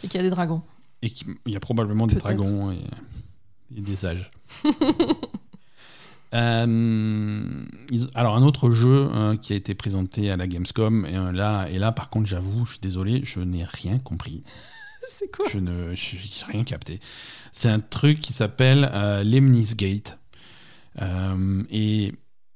Et 0.03 0.09
qu'il 0.09 0.15
y 0.17 0.21
a 0.21 0.23
des 0.25 0.31
dragons. 0.31 0.63
Et 1.03 1.11
qu'il 1.11 1.29
y 1.47 1.55
a 1.57 1.61
probablement 1.61 2.07
des 2.09 2.17
dragons 2.17 2.73
et, 2.73 2.81
et 3.77 3.81
des 3.81 4.05
âges. 4.07 4.31
Euh, 6.35 7.65
ils- 7.91 8.09
alors 8.15 8.35
un 8.35 8.43
autre 8.43 8.71
jeu 8.71 9.09
euh, 9.15 9.37
qui 9.37 9.53
a 9.53 9.57
été 9.57 9.75
présenté 9.75 10.33
à 10.33 10.37
la 10.37 10.49
Gamescom 10.49 11.07
et 11.07 11.17
euh, 11.17 11.31
là 11.31 11.67
et 11.71 11.79
là 11.79 11.93
par 11.93 12.11
contre 12.11 12.27
j'avoue 12.27 12.65
je 12.65 12.73
suis 12.73 12.81
désolé 12.81 13.21
je 13.23 13.39
n'ai 13.39 13.63
rien 13.63 14.01
compris 14.01 14.43
C'est 15.11 15.31
quoi 15.35 15.47
je 15.53 15.59
j'ai 15.95 16.45
rien 16.47 16.65
capté. 16.65 17.01
C'est 17.53 17.69
un 17.69 17.79
truc 17.81 18.21
qui 18.21 18.33
s'appelle 18.33 18.91
euh, 18.93 19.23
Lemnis 19.25 19.75
Gate. 19.77 20.19
Euh, 21.03 21.63
et 21.71 22.13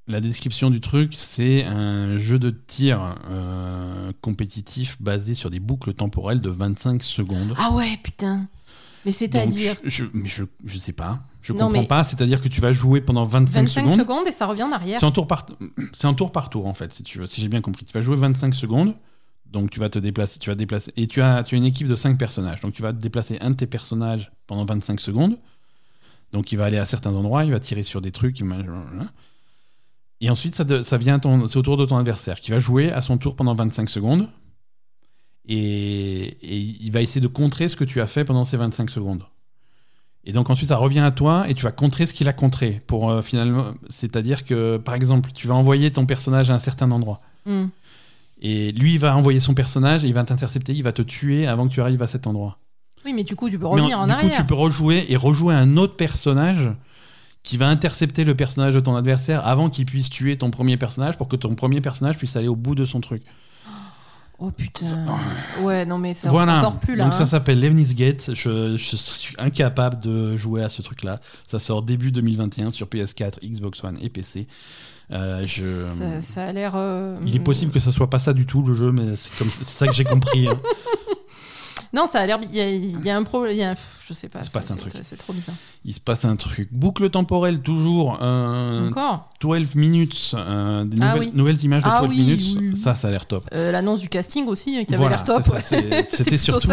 la 0.07 0.21
description 0.21 0.69
du 0.69 0.81
truc, 0.81 1.13
c'est 1.15 1.63
un 1.65 2.17
jeu 2.17 2.39
de 2.39 2.49
tir 2.49 3.15
euh, 3.29 4.11
compétitif 4.21 5.01
basé 5.01 5.35
sur 5.35 5.49
des 5.49 5.59
boucles 5.59 5.93
temporelles 5.93 6.39
de 6.39 6.49
25 6.49 7.03
secondes. 7.03 7.53
Ah 7.57 7.71
ouais, 7.73 7.97
putain. 8.03 8.47
Mais 9.05 9.11
c'est-à-dire 9.11 9.75
je, 9.85 10.03
mais 10.13 10.27
je, 10.27 10.43
je 10.65 10.77
sais 10.77 10.91
pas. 10.93 11.19
Je 11.41 11.53
Non, 11.53 11.67
comprends 11.67 11.81
mais- 11.81 11.87
pas. 11.87 12.03
C'est-à-dire 12.03 12.41
que 12.41 12.49
tu 12.49 12.59
vas 12.59 12.71
jouer 12.73 12.99
pendant 13.01 13.23
25, 13.23 13.61
25 13.61 13.81
secondes. 13.81 13.99
secondes 13.99 14.27
et 14.27 14.31
ça 14.31 14.45
revient 14.45 14.63
en 14.63 14.71
arrière. 14.73 14.99
C'est 14.99 15.05
en 15.05 15.11
tour 15.11 15.25
par 15.27 15.45
en 16.03 16.13
tour 16.13 16.31
par 16.31 16.49
tour 16.49 16.67
en 16.67 16.73
fait 16.73 16.93
si 16.93 17.03
tu 17.03 17.17
veux 17.19 17.25
si 17.25 17.39
j'ai 17.41 17.47
bien 17.47 17.61
compris. 17.61 17.85
Tu 17.85 17.93
vas 17.93 18.01
jouer 18.01 18.17
25 18.17 18.53
secondes. 18.53 18.95
Donc 19.51 19.71
tu 19.71 19.79
vas 19.79 19.89
te 19.89 19.99
déplacer, 19.99 20.39
tu 20.39 20.49
vas 20.49 20.55
déplacer 20.55 20.91
et 20.95 21.07
tu 21.07 21.21
as 21.21 21.43
tu 21.43 21.55
as 21.55 21.57
une 21.57 21.65
équipe 21.65 21.87
de 21.87 21.95
5 21.95 22.17
personnages. 22.17 22.61
Donc 22.61 22.73
tu 22.73 22.81
vas 22.81 22.93
déplacer 22.93 23.37
un 23.41 23.51
de 23.51 23.55
tes 23.55 23.67
personnages 23.67 24.31
pendant 24.47 24.65
25 24.65 24.99
secondes. 24.99 25.37
Donc 26.31 26.51
il 26.51 26.57
va 26.57 26.65
aller 26.65 26.77
à 26.77 26.85
certains 26.85 27.15
endroits, 27.15 27.43
il 27.45 27.51
va 27.51 27.59
tirer 27.59 27.81
sur 27.81 28.01
des 28.01 28.11
trucs, 28.11 28.41
et 30.21 30.29
ensuite 30.29 30.55
ça, 30.55 30.83
ça 30.83 30.97
vient 30.97 31.19
c'est 31.47 31.57
au 31.57 31.61
tour 31.61 31.77
de 31.77 31.85
ton 31.85 31.97
adversaire 31.97 32.39
qui 32.39 32.51
va 32.51 32.59
jouer 32.59 32.91
à 32.91 33.01
son 33.01 33.17
tour 33.17 33.35
pendant 33.35 33.55
25 33.55 33.89
secondes. 33.89 34.29
Et, 35.47 36.37
et 36.41 36.57
il 36.57 36.91
va 36.91 37.01
essayer 37.01 37.21
de 37.21 37.27
contrer 37.27 37.69
ce 37.69 37.75
que 37.75 37.83
tu 37.85 38.01
as 38.01 38.05
fait 38.05 38.25
pendant 38.25 38.43
ces 38.43 38.57
25 38.57 38.91
secondes. 38.91 39.23
Et 40.25 40.33
donc 40.33 40.51
ensuite 40.51 40.67
ça 40.69 40.77
revient 40.77 40.99
à 40.99 41.09
toi 41.09 41.49
et 41.49 41.55
tu 41.55 41.63
vas 41.63 41.71
contrer 41.71 42.05
ce 42.05 42.13
qu'il 42.13 42.27
a 42.27 42.33
contré 42.33 42.83
euh, 42.91 43.73
c'est-à-dire 43.87 44.45
que 44.45 44.77
par 44.77 44.93
exemple 44.93 45.31
tu 45.33 45.47
vas 45.47 45.55
envoyer 45.55 45.89
ton 45.89 46.05
personnage 46.05 46.51
à 46.51 46.53
un 46.53 46.59
certain 46.59 46.91
endroit 46.91 47.21
Hmm. 47.45 47.67
Et 48.41 48.71
lui 48.71 48.93
il 48.93 48.99
va 48.99 49.15
envoyer 49.15 49.39
son 49.39 49.53
personnage 49.53 50.03
et 50.05 50.07
il 50.07 50.13
va 50.13 50.23
t'intercepter, 50.23 50.73
il 50.73 50.83
va 50.83 50.91
te 50.91 51.01
tuer 51.01 51.47
avant 51.47 51.67
que 51.67 51.73
tu 51.73 51.81
arrives 51.81 52.01
à 52.01 52.07
cet 52.07 52.27
endroit. 52.27 52.59
Oui, 53.05 53.13
mais 53.13 53.23
du 53.23 53.35
coup, 53.35 53.49
tu 53.49 53.57
peux 53.57 53.67
revenir 53.67 53.99
en 53.99 54.07
du 54.07 54.11
arrière. 54.11 54.31
coup 54.31 54.37
tu 54.37 54.43
peux 54.45 54.55
rejouer 54.55 55.05
et 55.09 55.15
rejouer 55.15 55.53
un 55.55 55.77
autre 55.77 55.95
personnage 55.95 56.69
qui 57.43 57.57
va 57.57 57.67
intercepter 57.69 58.25
le 58.25 58.35
personnage 58.35 58.73
de 58.73 58.79
ton 58.79 58.95
adversaire 58.95 59.45
avant 59.47 59.69
qu'il 59.69 59.85
puisse 59.85 60.09
tuer 60.09 60.37
ton 60.37 60.51
premier 60.51 60.75
personnage 60.75 61.17
pour 61.17 61.27
que 61.27 61.37
ton 61.37 61.55
premier 61.55 61.79
personnage 61.79 62.17
puisse 62.17 62.35
aller 62.35 62.49
au 62.49 62.55
bout 62.55 62.75
de 62.75 62.85
son 62.85 62.99
truc. 62.99 63.23
Oh 64.41 64.51
putain. 64.51 65.05
Ouais, 65.61 65.85
non, 65.85 65.97
mais 65.97 66.13
ça 66.13 66.29
voilà. 66.29 66.61
sort 66.61 66.79
plus 66.79 66.95
là. 66.95 67.03
Donc 67.03 67.13
ça 67.13 67.23
hein. 67.23 67.25
s'appelle 67.25 67.59
Lemnis 67.59 67.93
Gate. 67.93 68.31
Je, 68.33 68.77
je 68.77 68.95
suis 68.95 69.35
incapable 69.37 70.01
de 70.01 70.37
jouer 70.37 70.63
à 70.63 70.69
ce 70.69 70.81
truc-là. 70.81 71.19
Ça 71.45 71.59
sort 71.59 71.81
début 71.81 72.11
2021 72.11 72.71
sur 72.71 72.87
PS4, 72.87 73.45
Xbox 73.45 73.83
One 73.83 73.97
et 74.01 74.09
PC. 74.09 74.47
Euh, 75.11 75.43
je... 75.47 75.63
ça, 75.97 76.21
ça 76.21 76.45
a 76.45 76.51
l'air. 76.51 76.73
euh, 76.75 77.17
Il 77.25 77.35
est 77.35 77.39
possible 77.39 77.71
que 77.71 77.79
ça 77.79 77.91
soit 77.91 78.09
pas 78.09 78.19
ça 78.19 78.33
du 78.33 78.45
tout 78.45 78.61
le 78.63 78.73
jeu, 78.75 78.91
mais 78.91 79.15
c'est 79.15 79.31
comme 79.37 79.49
c'est 79.49 79.65
ça 79.65 79.87
que 79.87 79.93
j'ai 79.93 80.03
compris. 80.05 80.47
hein. 80.47 80.59
Non, 81.91 82.05
ça 82.07 82.19
a 82.19 82.25
l'air. 82.27 82.37
Il 82.43 82.55
y 82.55 82.59
a, 82.61 82.69
il 82.69 83.03
y 83.03 83.09
a 83.09 83.17
un 83.17 83.23
problème. 83.23 83.73
Je 84.07 84.13
sais 84.13 84.29
pas. 84.29 84.41
Il 84.41 84.45
se 84.45 84.51
passe 84.51 84.69
un 84.69 84.75
truc. 84.75 84.93
C'est 85.01 85.15
trop 85.17 85.33
bizarre. 85.33 85.55
Il 85.83 85.91
se 85.91 85.99
passe 85.99 86.23
un 86.23 86.35
truc. 86.35 86.69
Boucle 86.71 87.09
temporelle 87.09 87.61
toujours. 87.61 88.19
euh, 88.21 88.89
Encore? 88.89 89.31
12 89.41 89.73
minutes. 89.73 90.35
euh, 90.35 90.85
des 90.85 90.97
Ah 91.01 91.13
nouvelles, 91.15 91.29
oui. 91.29 91.31
nouvelles 91.35 91.63
images 91.63 91.81
de 91.81 91.89
Ah 91.91 92.01
12 92.01 92.09
oui, 92.11 92.17
minutes. 92.17 92.57
oui. 92.59 92.77
Ça, 92.77 92.93
ça 92.93 93.07
a 93.07 93.11
l'air 93.11 93.25
top. 93.25 93.49
Euh, 93.55 93.71
L'annonce 93.71 94.01
du 94.01 94.09
casting 94.09 94.45
aussi, 94.45 94.85
qui 94.85 94.93
avait 94.93 94.97
Voilà, 94.97 95.15
l'air 95.15 95.23
top. 95.23 95.41
C'était 96.05 96.37
surtout, 96.37 96.69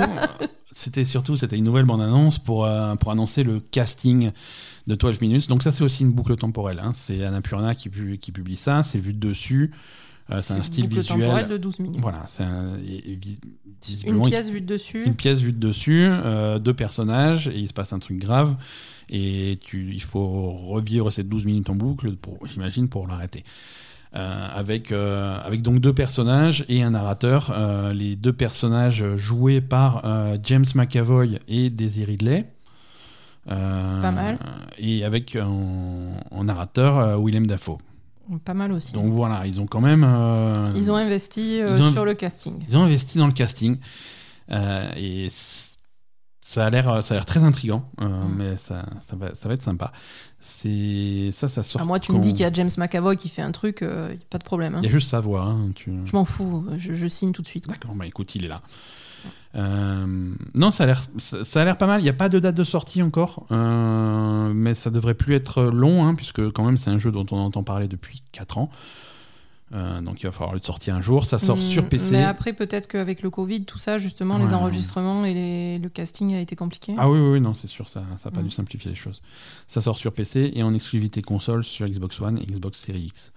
c'était 0.71 1.05
surtout, 1.05 1.37
c'était 1.37 1.57
une 1.57 1.65
nouvelle 1.65 1.87
bande-annonce 1.87 2.39
pour, 2.39 2.69
pour 3.01 3.11
annoncer 3.11 3.43
le 3.43 3.61
casting 3.61 4.33
de 4.87 4.95
12 4.95 5.21
minutes. 5.21 5.49
Donc 5.49 5.63
ça, 5.63 5.73
c'est 5.73 5.85
aussi 5.85 6.03
une 6.03 6.13
boucle 6.13 6.37
temporelle. 6.37 6.81
hein. 6.83 6.93
C'est 6.95 7.25
Annapurna 7.25 7.75
qui, 7.75 7.89
pu- 7.89 8.19
qui 8.19 8.33
publie 8.33 8.57
ça. 8.57 8.83
C'est 8.83 8.99
vu 8.99 9.13
de 9.13 9.29
dessus. 9.29 9.73
Euh, 10.31 10.41
c'est 10.41 10.55
un 10.55 10.63
style 10.63 10.89
boucle 10.89 11.01
visuel. 11.03 11.21
temporelle 11.21 11.49
de 11.49 11.57
12 11.57 11.79
minutes. 11.79 12.01
Voilà, 12.01 12.25
c'est 12.29 12.43
un- 12.43 12.77
Une 12.79 14.17
il- 14.17 14.23
pièce 14.29 14.51
vue 14.51 14.61
de 14.61 14.67
dessus. 14.67 15.05
une 15.07 15.15
pièce 15.15 15.41
vue 15.41 15.53
de 15.53 15.59
dessus, 15.59 16.07
euh, 16.09 16.59
deux 16.59 16.75
personnages, 16.75 17.47
et 17.49 17.59
il 17.59 17.69
se 17.69 17.73
passe 17.73 17.93
un 17.93 18.01
truc 18.01 18.19
grave. 18.19 18.57
Et 19.09 19.59
tu, 19.63 19.93
il 19.95 20.03
faut 20.03 20.51
revivre 20.51 21.13
ces 21.13 21.23
12 21.23 21.45
minutes 21.45 21.71
en 21.71 21.77
boucle, 21.77 22.13
j'imagine, 22.47 22.89
pour 22.89 23.07
l'arrêter. 23.07 23.45
Euh, 24.17 24.49
avec, 24.55 24.91
euh, 24.93 25.39
avec 25.45 25.63
donc 25.63 25.79
deux 25.81 25.93
personnages 25.93 26.65
et 26.69 26.83
un 26.83 26.91
narrateur. 26.91 27.53
Euh, 27.55 27.93
les 27.93 28.17
deux 28.17 28.33
personnages 28.33 29.05
joués 29.15 29.61
par 29.61 30.03
James 30.43 30.65
McAvoy 30.75 31.39
et 31.49 31.71
Daisy 31.71 32.05
Ridley. 32.05 32.47
Euh, 33.51 34.03
Pas 34.03 34.11
mal. 34.11 34.39
Et 34.79 35.05
avec 35.05 35.37
en, 35.41 36.45
narrateur 36.45 36.99
euh, 36.99 37.17
Willem 37.19 37.47
Dafoe. 37.47 37.79
Pas 38.45 38.55
mal 38.55 38.73
aussi. 38.73 38.93
Donc 38.93 39.07
voilà, 39.13 39.47
ils 39.47 39.61
ont 39.61 39.67
quand 39.67 39.81
même. 39.81 40.03
euh, 40.05 40.71
Ils 40.75 40.91
ont 40.91 40.97
investi 40.97 41.59
ils 41.59 41.81
ont- 41.83 41.93
sur 41.93 42.05
le 42.05 42.15
casting. 42.15 42.55
ils 42.69 42.77
ont 42.77 42.83
investi 42.83 43.19
dans 43.19 43.27
le 43.29 43.33
casting 43.33 43.79
et 44.97 45.29
ça 46.41 46.67
a 46.67 46.71
l'air 46.71 47.03
ça 47.03 47.15
a 47.15 47.17
l'air 47.19 47.27
très 47.27 47.43
intrigant, 47.45 47.89
euh, 48.01 48.07
Mm. 48.07 48.35
mais 48.37 48.57
ça, 48.57 48.85
ça, 49.01 49.17
va, 49.17 49.35
ça 49.35 49.49
va 49.49 49.55
être 49.55 49.63
sympa. 49.63 49.93
C'est 50.41 51.31
ça, 51.33 51.49
ça 51.49 51.63
sort. 51.65 51.81
Ah, 51.83 51.85
moi, 51.85 51.99
tu 51.99 52.13
quand- 52.13 52.19
me 52.19 52.23
dis 52.23 52.33
qu'il 52.33 52.43
y 52.43 52.45
a 52.45 52.53
James 52.53 52.71
McAvoy 52.79 53.17
qui 53.17 53.29
fait 53.29 53.43
un 53.43 53.51
truc, 53.53 53.83
euh, 53.83 54.15
pas 54.31 54.39
de 54.39 54.45
problème. 54.45 54.75
hein. 54.77 54.81
Il 54.83 54.87
y 54.87 54.89
a 54.89 54.93
juste 54.93 55.09
sa 55.11 55.21
voix. 55.21 55.43
hein, 55.43 55.71
tu... 55.75 55.93
Je 56.05 56.13
m'en 56.13 56.25
fous, 56.25 56.65
je, 56.77 56.95
je 56.95 57.07
signe 57.09 57.33
tout 57.33 57.43
de 57.43 57.47
suite. 57.49 57.69
D'accord, 57.69 57.95
bah 57.97 58.07
écoute, 58.07 58.35
il 58.37 58.45
est 58.45 58.49
là. 58.49 58.63
Euh, 59.55 60.35
non, 60.55 60.71
ça 60.71 60.85
a 60.85 60.87
l'air 60.87 61.01
ça, 61.17 61.43
ça 61.45 61.63
a 61.63 61.65
l'air 61.65 61.79
pas 61.79 61.87
mal. 61.87 62.01
Il 62.01 62.05
n'y 62.05 62.11
a 62.11 62.15
pas 62.15 62.29
de 62.29 62.39
date 62.39 62.55
de 62.57 62.65
sortie 62.65 63.03
encore, 63.03 63.47
euh, 63.51 64.53
mais 64.55 64.75
ça 64.75 64.91
devrait 64.91 65.15
plus 65.15 65.35
être 65.35 65.63
long, 65.65 66.05
hein, 66.05 66.15
puisque 66.15 66.51
quand 66.51 66.65
même 66.65 66.77
c'est 66.77 66.91
un 66.91 66.99
jeu 66.99 67.11
dont 67.11 67.25
on 67.31 67.39
entend 67.39 67.63
parler 67.63 67.89
depuis 67.89 68.23
4 68.33 68.59
ans. 68.59 68.71
Euh, 69.75 70.01
donc 70.01 70.23
il 70.23 70.27
va 70.27 70.31
falloir 70.33 70.53
le 70.55 70.61
sortir 70.63 70.95
un 70.95 71.01
jour. 71.01 71.25
Ça 71.25 71.39
sort 71.39 71.57
Hmm, 71.57 71.61
sur 71.67 71.89
PC. 71.89 72.13
Mais 72.13 72.23
après, 72.23 72.53
peut-être 72.53 72.87
qu'avec 72.87 73.21
le 73.23 73.31
Covid, 73.31 73.65
tout 73.65 73.79
ça, 73.79 73.99
justement, 73.99 74.39
les 74.39 74.55
enregistrements 74.55 75.25
et 75.25 75.35
les- 75.35 75.79
le 75.81 75.89
casting 75.89 76.35
a 76.37 76.41
été 76.41 76.55
compliqué. 76.55 76.95
Ah 76.99 77.11
oui, 77.11 77.19
oui, 77.19 77.31
oui, 77.33 77.41
non, 77.41 77.53
c'est 77.53 77.67
sûr, 77.67 77.89
ça 77.89 78.01
n'a 78.03 78.31
pas 78.31 78.41
Mm. 78.43 78.45
dû 78.45 78.51
simplifier 78.51 78.91
les 78.91 78.97
choses. 78.97 79.23
Ça 79.67 79.81
sort 79.81 79.97
sur 79.97 80.13
PC 80.13 80.53
et 80.55 80.63
en 80.63 80.73
exclusivité 80.73 81.21
console 81.21 81.65
sur 81.65 81.89
Xbox 81.89 82.21
One 82.21 82.39
et 82.39 82.43
Xbox 82.47 82.79
Series 82.79 83.07
X. 83.07 83.33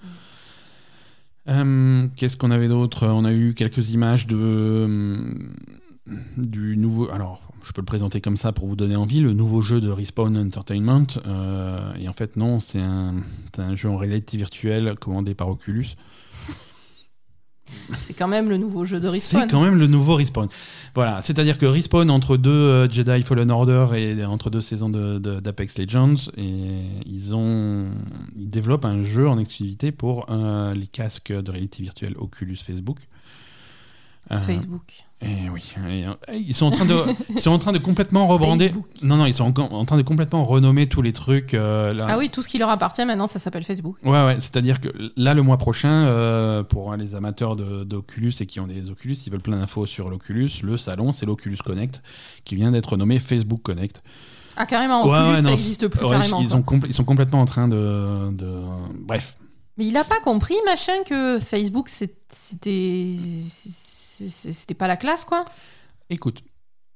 Euh, 1.47 2.07
Qu'est-ce 2.15 2.37
qu'on 2.37 2.51
avait 2.51 2.67
d'autre? 2.67 3.07
On 3.07 3.25
a 3.25 3.33
eu 3.33 3.53
quelques 3.53 3.91
images 3.91 4.27
de 4.27 4.35
hum, 4.85 5.55
du 6.37 6.77
nouveau. 6.77 7.09
Alors, 7.11 7.51
je 7.63 7.71
peux 7.71 7.81
le 7.81 7.85
présenter 7.85 8.21
comme 8.21 8.37
ça 8.37 8.51
pour 8.51 8.67
vous 8.67 8.75
donner 8.75 8.95
envie. 8.95 9.19
Le 9.21 9.33
nouveau 9.33 9.61
jeu 9.61 9.81
de 9.81 9.89
Respawn 9.89 10.37
Entertainment. 10.37 11.07
euh, 11.27 11.93
et 11.95 12.07
en 12.07 12.13
fait, 12.13 12.35
non, 12.35 12.59
c'est 12.59 12.81
un, 12.81 13.15
un 13.57 13.75
jeu 13.75 13.89
en 13.89 13.97
réalité 13.97 14.37
virtuelle 14.37 14.95
commandé 14.99 15.33
par 15.33 15.49
Oculus. 15.49 15.95
C'est 17.97 18.13
quand 18.13 18.27
même 18.27 18.49
le 18.49 18.57
nouveau 18.57 18.85
jeu 18.85 18.99
de 18.99 19.07
Respawn. 19.07 19.41
C'est 19.43 19.47
quand 19.51 19.61
même 19.61 19.75
le 19.77 19.87
nouveau 19.87 20.15
Respawn. 20.15 20.47
Voilà, 20.95 21.21
c'est-à-dire 21.21 21.57
que 21.57 21.65
Respawn, 21.65 22.09
entre 22.09 22.35
deux 22.37 22.49
euh, 22.51 22.89
Jedi 22.89 23.21
Fallen 23.23 23.51
Order 23.51 23.87
et 23.95 24.25
entre 24.25 24.49
deux 24.49 24.61
saisons 24.61 24.89
de- 24.89 25.19
de- 25.19 25.39
d'Apex 25.39 25.77
Legends, 25.77 26.15
et 26.37 26.81
ils, 27.05 27.33
ont, 27.35 27.89
ils 28.35 28.49
développent 28.49 28.85
un 28.85 29.03
jeu 29.03 29.27
en 29.27 29.37
exclusivité 29.39 29.91
pour 29.91 30.25
euh, 30.29 30.73
les 30.73 30.87
casques 30.87 31.31
de 31.31 31.51
réalité 31.51 31.83
virtuelle 31.83 32.15
Oculus 32.17 32.57
Facebook. 32.57 32.97
Euh, 34.31 34.37
Facebook. 34.37 35.05
Et 35.21 35.49
oui, 35.51 35.73
et, 35.89 36.05
euh, 36.05 36.13
ils 36.33 36.53
sont 36.55 36.67
en 36.67 36.71
train 36.71 36.85
de, 36.85 36.95
ils 37.29 37.41
sont 37.41 37.51
en 37.51 37.57
train 37.57 37.73
de 37.73 37.77
complètement 37.77 38.25
rebrander. 38.27 38.67
Facebook. 38.69 38.85
Non, 39.03 39.17
non, 39.17 39.25
ils 39.25 39.33
sont 39.33 39.43
en, 39.59 39.63
en 39.63 39.83
train 39.85 39.97
de 39.97 40.01
complètement 40.01 40.43
renommer 40.45 40.87
tous 40.87 41.01
les 41.01 41.11
trucs. 41.11 41.53
euh, 41.53 41.93
là. 41.93 42.07
Ah 42.09 42.17
oui, 42.17 42.29
tout 42.29 42.41
ce 42.41 42.47
qui 42.47 42.57
leur 42.57 42.69
appartient 42.69 43.03
maintenant, 43.05 43.27
ça 43.27 43.37
s'appelle 43.39 43.63
Facebook. 43.65 43.97
Ouais, 44.03 44.23
ouais, 44.25 44.35
c'est-à-dire 44.39 44.79
que 44.79 44.87
là, 45.17 45.33
le 45.33 45.41
mois 45.41 45.57
prochain, 45.57 46.05
euh, 46.05 46.63
pour 46.63 46.95
les 46.95 47.15
amateurs 47.15 47.55
d'Oculus 47.57 48.33
et 48.39 48.45
qui 48.45 48.59
ont 48.61 48.67
des 48.67 48.89
Oculus, 48.91 49.17
ils 49.25 49.31
veulent 49.31 49.41
plein 49.41 49.57
d'infos 49.57 49.85
sur 49.85 50.09
l'Oculus. 50.09 50.49
Le 50.63 50.77
salon, 50.77 51.11
c'est 51.11 51.25
l'Oculus 51.25 51.57
Connect, 51.65 52.01
qui 52.45 52.55
vient 52.55 52.71
d'être 52.71 52.95
nommé 52.95 53.19
Facebook 53.19 53.61
Connect. 53.61 54.01
Ah, 54.55 54.65
carrément, 54.65 55.05
Ouais, 55.05 55.11
Oculus, 55.17 55.29
ouais, 55.31 55.35
ça 55.37 55.41
non, 55.43 55.49
n'existe 55.51 55.87
plus 55.89 56.03
Ouais, 56.05 56.11
carrément. 56.11 56.39
ils, 56.41 56.55
ont 56.55 56.63
ils 56.87 56.93
sont 56.93 57.03
complètement 57.03 57.41
en 57.41 57.45
train 57.45 57.67
de. 57.67 58.29
de- 58.31 58.61
Bref. 59.01 59.35
Mais 59.77 59.85
il 59.85 59.95
a 59.97 60.03
pas 60.03 60.19
compris, 60.19 60.55
machin, 60.65 60.93
que 61.05 61.39
Facebook, 61.39 61.87
c'était. 61.89 63.13
C'était 64.27 64.73
pas 64.73 64.87
la 64.87 64.97
classe, 64.97 65.25
quoi. 65.25 65.45
Écoute, 66.09 66.43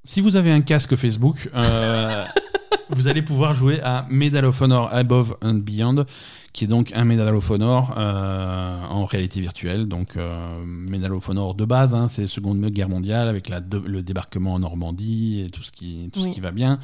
si 0.04 0.22
vous 0.22 0.36
avez 0.36 0.52
un 0.52 0.62
casque 0.62 0.96
Facebook, 0.96 1.50
euh, 1.56 2.26
vous 2.90 3.08
allez 3.08 3.22
pouvoir 3.22 3.54
jouer 3.54 3.80
à 3.82 4.06
Medal 4.10 4.46
of 4.46 4.62
Honor 4.62 4.90
Above 4.94 5.38
and 5.42 5.56
Beyond, 5.56 6.06
qui 6.52 6.66
est 6.66 6.68
donc 6.68 6.92
un 6.94 7.06
Medal 7.06 7.36
of 7.36 7.50
Honor 7.50 7.94
euh, 7.98 8.82
en 8.90 9.06
réalité 9.06 9.40
virtuelle. 9.40 9.88
Donc, 9.88 10.18
euh, 10.18 10.64
Medal 10.66 11.14
of 11.14 11.28
Honor 11.30 11.56
de 11.56 11.66
base, 11.66 11.94
hein, 11.94 12.08
c'est 12.08 12.28
Seconde 12.28 12.60
Guerre 12.68 12.90
mondiale 12.90 13.28
avec 13.28 13.50
la 13.50 13.62
le 13.86 14.02
débarquement 14.02 14.54
en 14.54 14.60
Normandie 14.60 15.44
et 15.46 15.50
tout 15.50 15.64
ce 15.64 15.72
qui, 15.72 16.10
tout 16.12 16.20
Oui. 16.22 16.30
ce 16.30 16.36
qui 16.36 16.42
va 16.42 16.52
bien. 16.52 16.80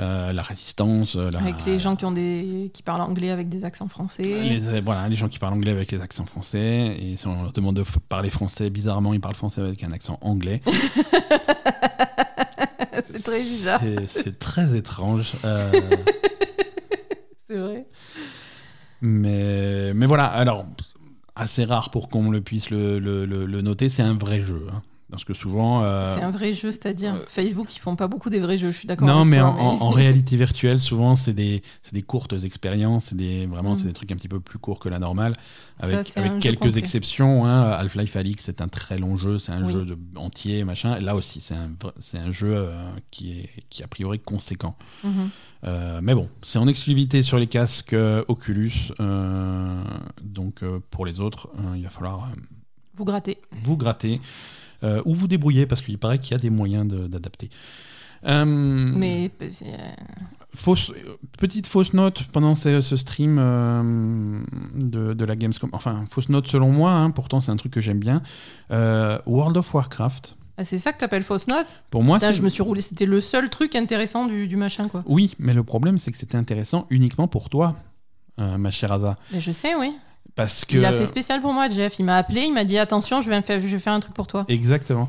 Euh, 0.00 0.32
la 0.32 0.42
résistance, 0.42 1.14
la- 1.14 1.38
Avec 1.38 1.64
les 1.66 1.78
gens 1.78 1.94
qui, 1.94 2.04
ont 2.04 2.10
des... 2.10 2.68
qui 2.74 2.82
parlent 2.82 3.00
anglais 3.02 3.30
avec 3.30 3.48
des 3.48 3.64
accents 3.64 3.86
français. 3.86 4.24
les, 4.24 4.80
voilà, 4.80 5.08
les 5.08 5.14
gens 5.14 5.28
qui 5.28 5.38
parlent 5.38 5.54
anglais 5.54 5.70
avec 5.70 5.92
les 5.92 6.00
accents 6.00 6.26
français, 6.26 6.96
et 7.00 7.14
si 7.16 7.26
on 7.28 7.42
leur 7.44 7.52
demande 7.52 7.76
de 7.76 7.84
parler 8.08 8.28
français, 8.30 8.70
bizarrement, 8.70 9.14
ils 9.14 9.20
parlent 9.20 9.36
français 9.36 9.60
avec 9.60 9.84
un 9.84 9.92
accent 9.92 10.18
anglais. 10.20 10.58
c'est 13.04 13.22
très 13.22 13.38
bizarre, 13.40 13.80
C'est- 13.80 14.06
C'est 14.06 14.38
très 14.38 14.76
étrange. 14.76 15.32
euh, 15.44 15.70
c'est 17.46 17.56
vrai. 17.56 17.86
mais, 19.00 19.92
mais 19.94 20.06
voilà, 20.06 20.24
alors, 20.26 20.64
assez 21.36 21.64
rare 21.64 21.90
pour 21.90 22.08
qu'on 22.08 22.30
le 22.30 22.40
puisse 22.40 22.70
le, 22.70 22.98
le- 22.98 23.26
le- 23.26 23.46
le 23.46 23.62
noter, 23.62 23.88
c'est 23.88 24.02
un 24.02 24.14
vrai 24.14 24.40
jeu. 24.40 24.66
hein. 24.72 24.82
Parce 25.14 25.24
que 25.24 25.34
souvent. 25.34 25.82
euh, 25.84 26.04
C'est 26.16 26.22
un 26.22 26.30
vrai 26.30 26.52
jeu, 26.52 26.70
c'est-à-dire 26.72 27.14
euh, 27.14 27.24
Facebook, 27.26 27.74
ils 27.74 27.78
font 27.78 27.94
pas 27.96 28.08
beaucoup 28.08 28.30
des 28.30 28.40
vrais 28.40 28.58
jeux, 28.58 28.70
je 28.72 28.76
suis 28.76 28.86
d'accord. 28.88 29.06
non, 29.06 29.20
avec 29.20 29.32
mais 29.32 29.38
toi, 29.38 29.48
en, 29.48 29.90
réalité 29.90 30.36
virtuelle, 30.36 30.80
souvent, 30.80 31.14
c'est 31.14 31.32
des, 31.32 31.62
des 31.92 32.02
courtes 32.02 32.34
expériences. 32.44 33.06
C'est 33.06 33.16
des, 33.16 33.46
vraiment, 33.46 33.72
Mm. 33.72 33.76
c'est 33.76 33.84
des 33.86 33.92
trucs 33.92 34.10
un 34.12 34.16
petit 34.16 34.28
peu 34.28 34.40
plus 34.40 34.58
courts 34.58 34.80
que 34.80 34.88
la 34.88 34.98
normale. 34.98 35.32
Avec, 35.80 36.06
quelques 36.40 36.76
exceptions. 36.76 37.44
Hein. 37.46 37.62
Half-Life 37.72 38.16
Alix, 38.16 38.44
c'est 38.44 38.60
un 38.60 38.68
très 38.68 38.98
long 38.98 39.16
jeu. 39.16 39.38
C'est 39.38 39.52
un 39.52 39.64
Oui. 39.64 39.72
jeu 39.72 39.84
de, 39.84 39.96
entier, 40.16 40.64
machin. 40.64 40.98
Là 40.98 41.14
aussi, 41.16 41.40
c'est 41.40 41.54
un, 41.54 41.70
un 42.14 42.30
jeu 42.32 42.54
euh, 42.56 42.72
qui, 43.10 43.32
est, 43.40 43.50
qui 43.70 43.82
est 43.82 43.84
a 43.84 43.88
priori 43.88 44.18
conséquent. 44.20 44.76
Mhm. 45.04 45.30
Euh, 45.66 46.00
mais 46.02 46.14
bon, 46.14 46.28
c'est 46.42 46.58
en 46.58 46.66
exclusivité 46.68 47.22
sur 47.22 47.38
les 47.38 47.46
casques 47.46 47.96
Oculus. 48.28 48.92
donc, 50.22 50.62
pour 50.90 51.06
les 51.06 51.20
autres, 51.20 51.48
il 51.76 51.82
va 51.82 51.90
falloir 51.90 52.28
Vous 52.94 53.04
grattez. 53.04 53.38
vous 53.62 53.76
gratter 53.76 54.20
euh, 54.84 55.02
ou 55.04 55.14
vous 55.14 55.26
débrouiller 55.28 55.66
parce 55.66 55.80
qu'il 55.82 55.98
paraît 55.98 56.18
qu'il 56.18 56.32
y 56.32 56.34
a 56.34 56.38
des 56.38 56.50
moyens 56.50 56.86
de- 56.86 57.06
d'adapter. 57.08 57.48
Euh, 58.26 58.44
Mais 58.46 59.30
euh, 59.42 59.46
fausse, 60.54 60.92
petite 61.38 61.66
fausse 61.66 61.92
note 61.92 62.24
pendant 62.32 62.54
ce, 62.54 62.80
ce 62.80 62.96
stream 62.96 63.36
euh, 63.38 64.40
de, 64.74 65.12
de 65.12 65.24
la 65.24 65.36
Gamescom. 65.36 65.68
Enfin, 65.72 66.04
fausse 66.10 66.28
note 66.28 66.46
selon 66.48 66.70
moi, 66.70 66.92
hein, 66.92 67.10
pourtant 67.10 67.40
c'est 67.40 67.50
un 67.50 67.56
truc 67.56 67.72
que 67.72 67.80
j'aime 67.80 67.98
bien. 67.98 68.22
Euh, 68.70 69.18
World 69.26 69.56
of 69.58 69.74
Warcraft. 69.74 70.36
ah, 70.56 70.64
c'est 70.64 70.78
ça 70.78 70.92
que 70.92 70.98
t'appelles 70.98 71.22
fausse 71.22 71.48
note? 71.48 71.76
Pour 71.90 72.02
moi, 72.02 72.18
Putain, 72.18 72.32
je 72.32 72.40
me 72.42 72.48
suis 72.48 72.62
roulé, 72.62 72.80
c'était 72.80 73.06
le 73.06 73.20
seul 73.20 73.50
truc 73.50 73.74
intéressant 73.76 74.26
du, 74.26 74.46
du 74.46 74.56
machin, 74.56 74.88
quoi. 74.88 75.02
Oui, 75.06 75.34
mais 75.38 75.52
le 75.52 75.62
problème 75.64 75.98
c'est 75.98 76.10
que 76.12 76.16
c'était 76.18 76.38
intéressant 76.38 76.86
uniquement 76.90 77.28
pour 77.28 77.50
toi, 77.50 77.76
euh, 78.40 78.56
ma 78.56 78.70
chère. 78.70 78.98
Mais 79.32 79.40
je 79.40 79.52
sais, 79.52 79.74
oui. 79.74 79.92
Parce 80.36 80.64
que... 80.64 80.76
Il 80.76 80.84
a 80.84 80.92
fait 80.92 81.06
spécial 81.06 81.40
pour 81.40 81.52
moi, 81.52 81.68
Jeff. 81.70 81.98
Il 81.98 82.04
m'a 82.04 82.16
appelé, 82.16 82.42
il 82.42 82.52
m'a 82.52 82.64
dit 82.64 82.78
attention, 82.78 83.22
je 83.22 83.30
vais, 83.30 83.40
faire, 83.42 83.60
je 83.60 83.66
vais 83.68 83.78
faire 83.78 83.92
un 83.92 84.00
truc 84.00 84.14
pour 84.14 84.26
toi. 84.26 84.44
Exactement. 84.48 85.08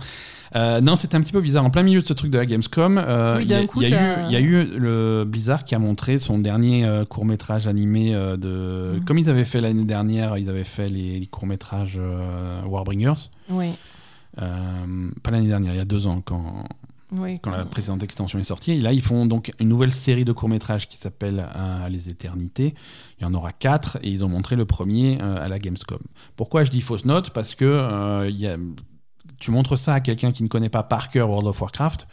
Euh, 0.56 0.80
non, 0.80 0.96
c'était 0.96 1.16
un 1.18 1.22
petit 1.22 1.32
peu 1.34 1.42
bizarre. 1.42 1.66
En 1.66 1.70
plein 1.72 1.84
milieu 1.84 2.02
de 2.02 2.06
ce 2.06 2.14
truc 2.14 2.32
de 2.32 2.38
la 2.38 2.46
Gamescom, 2.46 2.98
euh, 2.98 3.38
Oui, 3.38 3.44
il 3.44 3.52
y, 3.52 3.54
a- 3.56 3.60
y 3.62 3.64
eu- 3.64 4.26
il 4.28 4.32
y 4.32 4.36
a 4.36 4.40
eu 4.40 4.64
le 4.78 5.26
Blizzard 5.28 5.66
qui 5.66 5.76
a 5.76 5.80
montré 5.80 6.18
son 6.18 6.38
dernier 6.40 6.88
court 7.10 7.26
métrage 7.26 7.68
animé 7.68 8.14
euh, 8.16 8.38
de. 8.38 8.98
Mhm. 9.00 9.06
Comme 9.06 9.18
ils 9.18 9.30
avaient 9.30 9.44
fait 9.44 9.60
l'année 9.60 9.84
dernière, 9.84 10.38
ils 10.38 10.50
avaient 10.50 10.64
fait 10.64 10.88
les, 10.88 11.26
courts 11.26 11.48
métrages 11.48 12.00
Warbringers. 12.66 13.30
Oui, 13.50 13.72
Euh, 14.42 15.10
pas 15.24 15.32
l'année 15.32 15.48
dernière, 15.48 15.74
il 15.74 15.78
y 15.78 15.82
a 15.82 15.86
deux 15.86 16.08
ans, 16.08 16.22
quand, 16.24 16.66
oui. 17.18 17.40
quand 17.42 17.52
la 17.52 17.66
précédente 17.66 18.04
extension 18.04 18.40
est 18.40 18.44
sortie. 18.44 18.72
Et 18.74 18.82
là, 18.82 18.92
ils 18.94 19.02
font 19.02 19.26
donc 19.26 19.52
une 19.60 19.68
nouvelle 19.70 19.92
série 19.94 20.26
de 20.26 20.32
courts-métrages 20.32 20.88
qui 20.88 20.98
s'appelle 20.98 21.48
euh, 21.56 21.90
Les 21.90 22.10
Éternités. 22.10 22.76
Il 23.20 23.24
y 23.24 23.26
en 23.26 23.34
aura 23.34 23.52
quatre 23.52 23.98
et 24.04 24.10
ils 24.10 24.24
ont 24.24 24.30
montré 24.30 24.56
le 24.56 24.66
premier 24.66 25.20
euh, 25.22 25.44
à 25.44 25.48
la 25.48 25.60
Gamescom. 25.60 26.00
Pourquoi 26.36 26.64
je 26.64 26.72
dis 26.72 26.82
fausse 26.82 27.06
note? 27.06 27.30
Parce 27.32 27.56
que 27.56 27.66
euh, 27.66 28.30
il 28.30 28.38
y 28.40 28.48
a- 28.48 28.58
tu 29.40 29.52
montres 29.52 29.78
ça 29.78 29.94
à 29.96 30.00
quelqu'un 30.00 30.32
qui 30.32 30.44
ne 30.44 30.48
connaît 30.48 30.70
pas 30.70 30.84
par 30.84 31.10
cœur 31.10 31.30
World 31.30 31.48
of 31.48 31.60
Warcraft. 31.62 32.08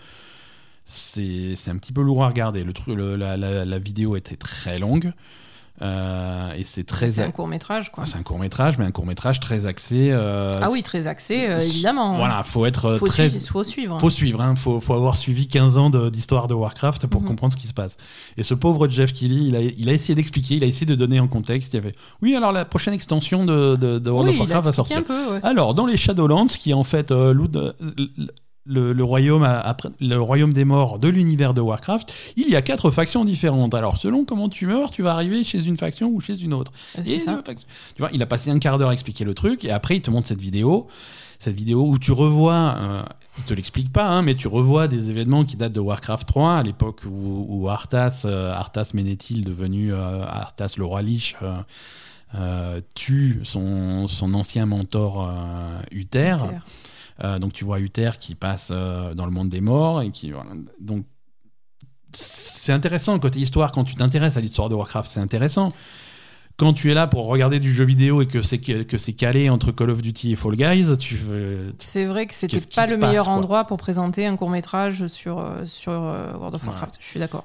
C'est 0.85 1.55
c'est 1.55 1.71
un 1.71 1.77
petit 1.77 1.93
peu 1.93 2.03
lourd 2.03 2.25
à 2.25 2.29
regarder. 2.29 2.65
Le 2.65 2.73
truc, 2.73 2.97
le- 2.97 3.17
la, 3.17 3.37
la- 3.37 3.65
la 3.65 3.79
vidéo 3.79 4.17
était 4.17 4.37
très 4.37 4.79
longue. 4.79 5.13
Euh, 5.81 6.53
et 6.53 6.65
c'est 6.65 6.85
très. 6.85 7.09
C'est 7.09 7.23
un 7.23 7.31
court 7.31 7.49
métrage, 7.49 7.91
quoi. 7.91 8.05
Ah, 8.05 8.07
c'est 8.11 8.19
un 8.19 8.23
court 8.23 8.39
métrage, 8.39 8.77
mais 8.79 8.85
un 8.85 8.91
court 8.91 9.07
métrage 9.07 9.41
très 9.41 9.67
axé. 9.67 10.11
euh, 10.13 10.61
Ah 10.63 10.71
oui, 10.71 10.83
très 10.83 11.07
axé, 11.07 11.49
euh, 11.49 11.59
évidemment. 11.59 12.17
Voilà, 12.19 12.43
faut 12.43 12.67
être 12.67 12.97
faut, 12.99 13.07
très. 13.07 13.31
suivre, 13.31 13.47
faut 13.49 13.65
suivre. 13.65 13.99
Faut 13.99 14.11
suivre, 14.11 14.41
hein. 14.43 14.55
faut, 14.55 14.81
faut 14.81 14.95
avoir 14.95 15.17
suivi 15.17 15.49
15 15.49 15.79
ans 15.79 15.91
d'histoire 15.91 16.47
de 16.47 16.55
Warcraft 16.55 17.07
pour 17.07 17.23
Mhm. 17.23 17.29
comprendre 17.29 17.53
ce 17.55 17.59
qui 17.59 17.67
se 17.67 17.75
passe. 17.75 17.97
Et 18.37 18.43
ce 18.43 18.55
pauvre 18.55 18.87
Jeff 18.89 19.13
Keighley, 19.13 19.47
il 19.47 19.57
a, 19.57 19.61
il 19.61 19.89
a 19.89 19.93
essayé 19.93 20.15
d'expliquer, 20.15 20.57
il 20.57 20.63
a 20.65 20.67
essayé 20.67 20.87
de 20.87 20.95
donner 20.95 21.19
en 21.21 21.27
contexte. 21.29 21.73
Il 21.73 21.77
y 21.77 21.81
avait, 21.81 21.95
oui, 22.21 22.37
alors 22.37 22.53
la 22.53 22.65
prochaine 22.65 22.95
extension 22.95 23.45
de, 23.45 23.75
de, 23.77 23.99
de 23.99 24.11
World 24.11 24.29
oui, 24.31 24.35
of 24.35 24.41
Warcraft 24.41 24.67
va 24.67 24.73
sortir. 24.73 24.99
un 24.99 25.03
peu, 25.03 25.33
ouais. 25.33 25.41
Alors, 25.43 25.75
dans 25.75 25.87
les 25.87 25.97
Shadowlands, 25.97 26.47
qui 26.49 26.71
est 26.71 26.75
en 26.75 26.85
fait 26.85 27.11
le, 28.65 28.93
le 28.93 29.05
royaume 29.05 29.43
le 30.01 30.53
des 30.53 30.65
morts 30.65 30.99
de 30.99 31.09
l'univers 31.09 31.55
de 31.55 31.61
Warcraft, 31.61 32.13
il 32.37 32.49
y 32.49 32.57
a 32.57 32.63
quatre 32.63 32.91
factions 32.91 33.25
différentes. 33.25 33.75
Alors, 33.75 33.97
selon 33.97 34.25
comment 34.25 34.49
tu 34.49 34.67
meurs, 34.67 34.91
tu 34.91 35.03
vas 35.03 35.13
arriver 35.13 35.45
chez 35.45 35.65
une 35.67 35.77
faction 35.77 36.09
ou 36.09 36.21
chez 36.21 36.41
une 36.43 36.55
autre. 36.55 36.73
Et 37.05 37.19
ça. 37.19 37.43
Tu 37.47 37.55
vois, 37.99 38.11
il 38.13 38.23
a 38.23 38.27
passé 38.27 38.51
un 38.51 38.59
quart 38.59 38.79
d'heure 38.79 38.91
à 38.91 38.93
expliquer 38.93 39.25
le 39.25 39.35
truc, 39.35 39.65
et 39.65 39.71
après 39.71 39.97
il 39.97 40.03
te 40.03 40.11
montre 40.11 40.29
cette 40.29 40.41
vidéo, 40.41 40.89
cette 41.39 41.57
vidéo 41.57 41.87
où 41.87 41.99
tu 41.99 42.13
revois, 42.13 42.77
euh, 42.79 43.03
il 43.39 43.45
te 43.45 43.55
l'explique 43.55 43.93
pas, 43.93 44.07
hein, 44.07 44.23
mais 44.23 44.35
tu 44.35 44.47
revois 44.47 44.87
des 44.87 45.11
événements 45.11 45.45
qui 45.45 45.57
datent 45.57 45.73
de 45.73 45.81
Warcraft 45.81 46.27
3, 46.27 46.55
à 46.59 46.63
l'époque 46.63 47.01
où, 47.05 47.47
où 47.49 47.69
Arthas, 47.69 48.23
euh, 48.27 48.53
Arthas 48.53 48.91
Ménéthil, 48.95 49.45
devenu 49.45 49.93
euh, 49.93 50.25
Arthas 50.25 50.75
le 50.77 50.85
roi 50.85 51.03
Lich, 51.03 51.37
euh, 51.43 51.57
euh, 52.35 52.81
tue 52.95 53.41
son, 53.43 54.07
son 54.07 54.33
ancien 54.35 54.65
mentor 54.67 55.29
euh, 55.29 55.81
Uther. 55.91 56.37
Euh, 57.23 57.39
donc 57.39 57.53
tu 57.53 57.65
vois 57.65 57.79
Uther 57.81 58.11
qui 58.19 58.35
passe 58.35 58.69
euh, 58.71 59.15
dans 59.15 59.27
le 59.27 59.31
monde 59.33 59.49
des 59.49 59.61
morts 59.61 60.01
et 60.03 60.11
qui 60.11 60.31
voilà. 60.33 60.51
donc 60.81 61.05
c'est 62.15 62.73
intéressant 62.73 63.19
côté 63.19 63.39
histoire 63.41 63.73
quand 63.73 63.85
tu 63.85 63.95
t'intéresses 63.95 64.37
à 64.37 64.41
l'histoire 64.41 64.69
de 64.69 64.75
Warcraft 64.75 65.11
c'est 65.11 65.21
intéressant 65.21 65.73
quand 66.59 66.75
tu 66.75 66.91
es 66.91 66.95
là 66.95 67.07
pour 67.07 67.27
regarder 67.27 67.59
du 67.59 67.73
jeu 67.73 67.85
vidéo 67.85 68.21
et 68.23 68.27
que 68.27 68.43
c'est 68.43 68.59
que, 68.59 68.99
c'est 68.99 69.15
calé 69.15 69.49
entre 69.49 69.73
Call 69.73 69.89
of 69.91 70.03
Duty 70.03 70.33
et 70.33 70.37
Fall 70.37 70.55
Guys 70.57 70.97
tu 70.99 71.15
veux- 71.17 71.75
C'est 71.79 72.05
vrai 72.05 72.27
que 72.27 72.35
c'était 72.35 72.61
pas 72.75 72.87
le 72.87 72.99
passe, 72.99 73.09
meilleur 73.09 73.25
quoi? 73.25 73.35
endroit 73.35 73.65
pour 73.65 73.79
présenter 73.79 74.27
un 74.27 74.37
court 74.37 74.51
métrage 74.51 75.07
sur, 75.07 75.39
euh, 75.39 75.65
sur 75.65 75.93
World 75.93 76.55
of 76.55 76.63
Ouais. 76.63 76.69
Warcraft. 76.69 76.99
Je 77.01 77.07
suis 77.07 77.19
d'accord. 77.21 77.45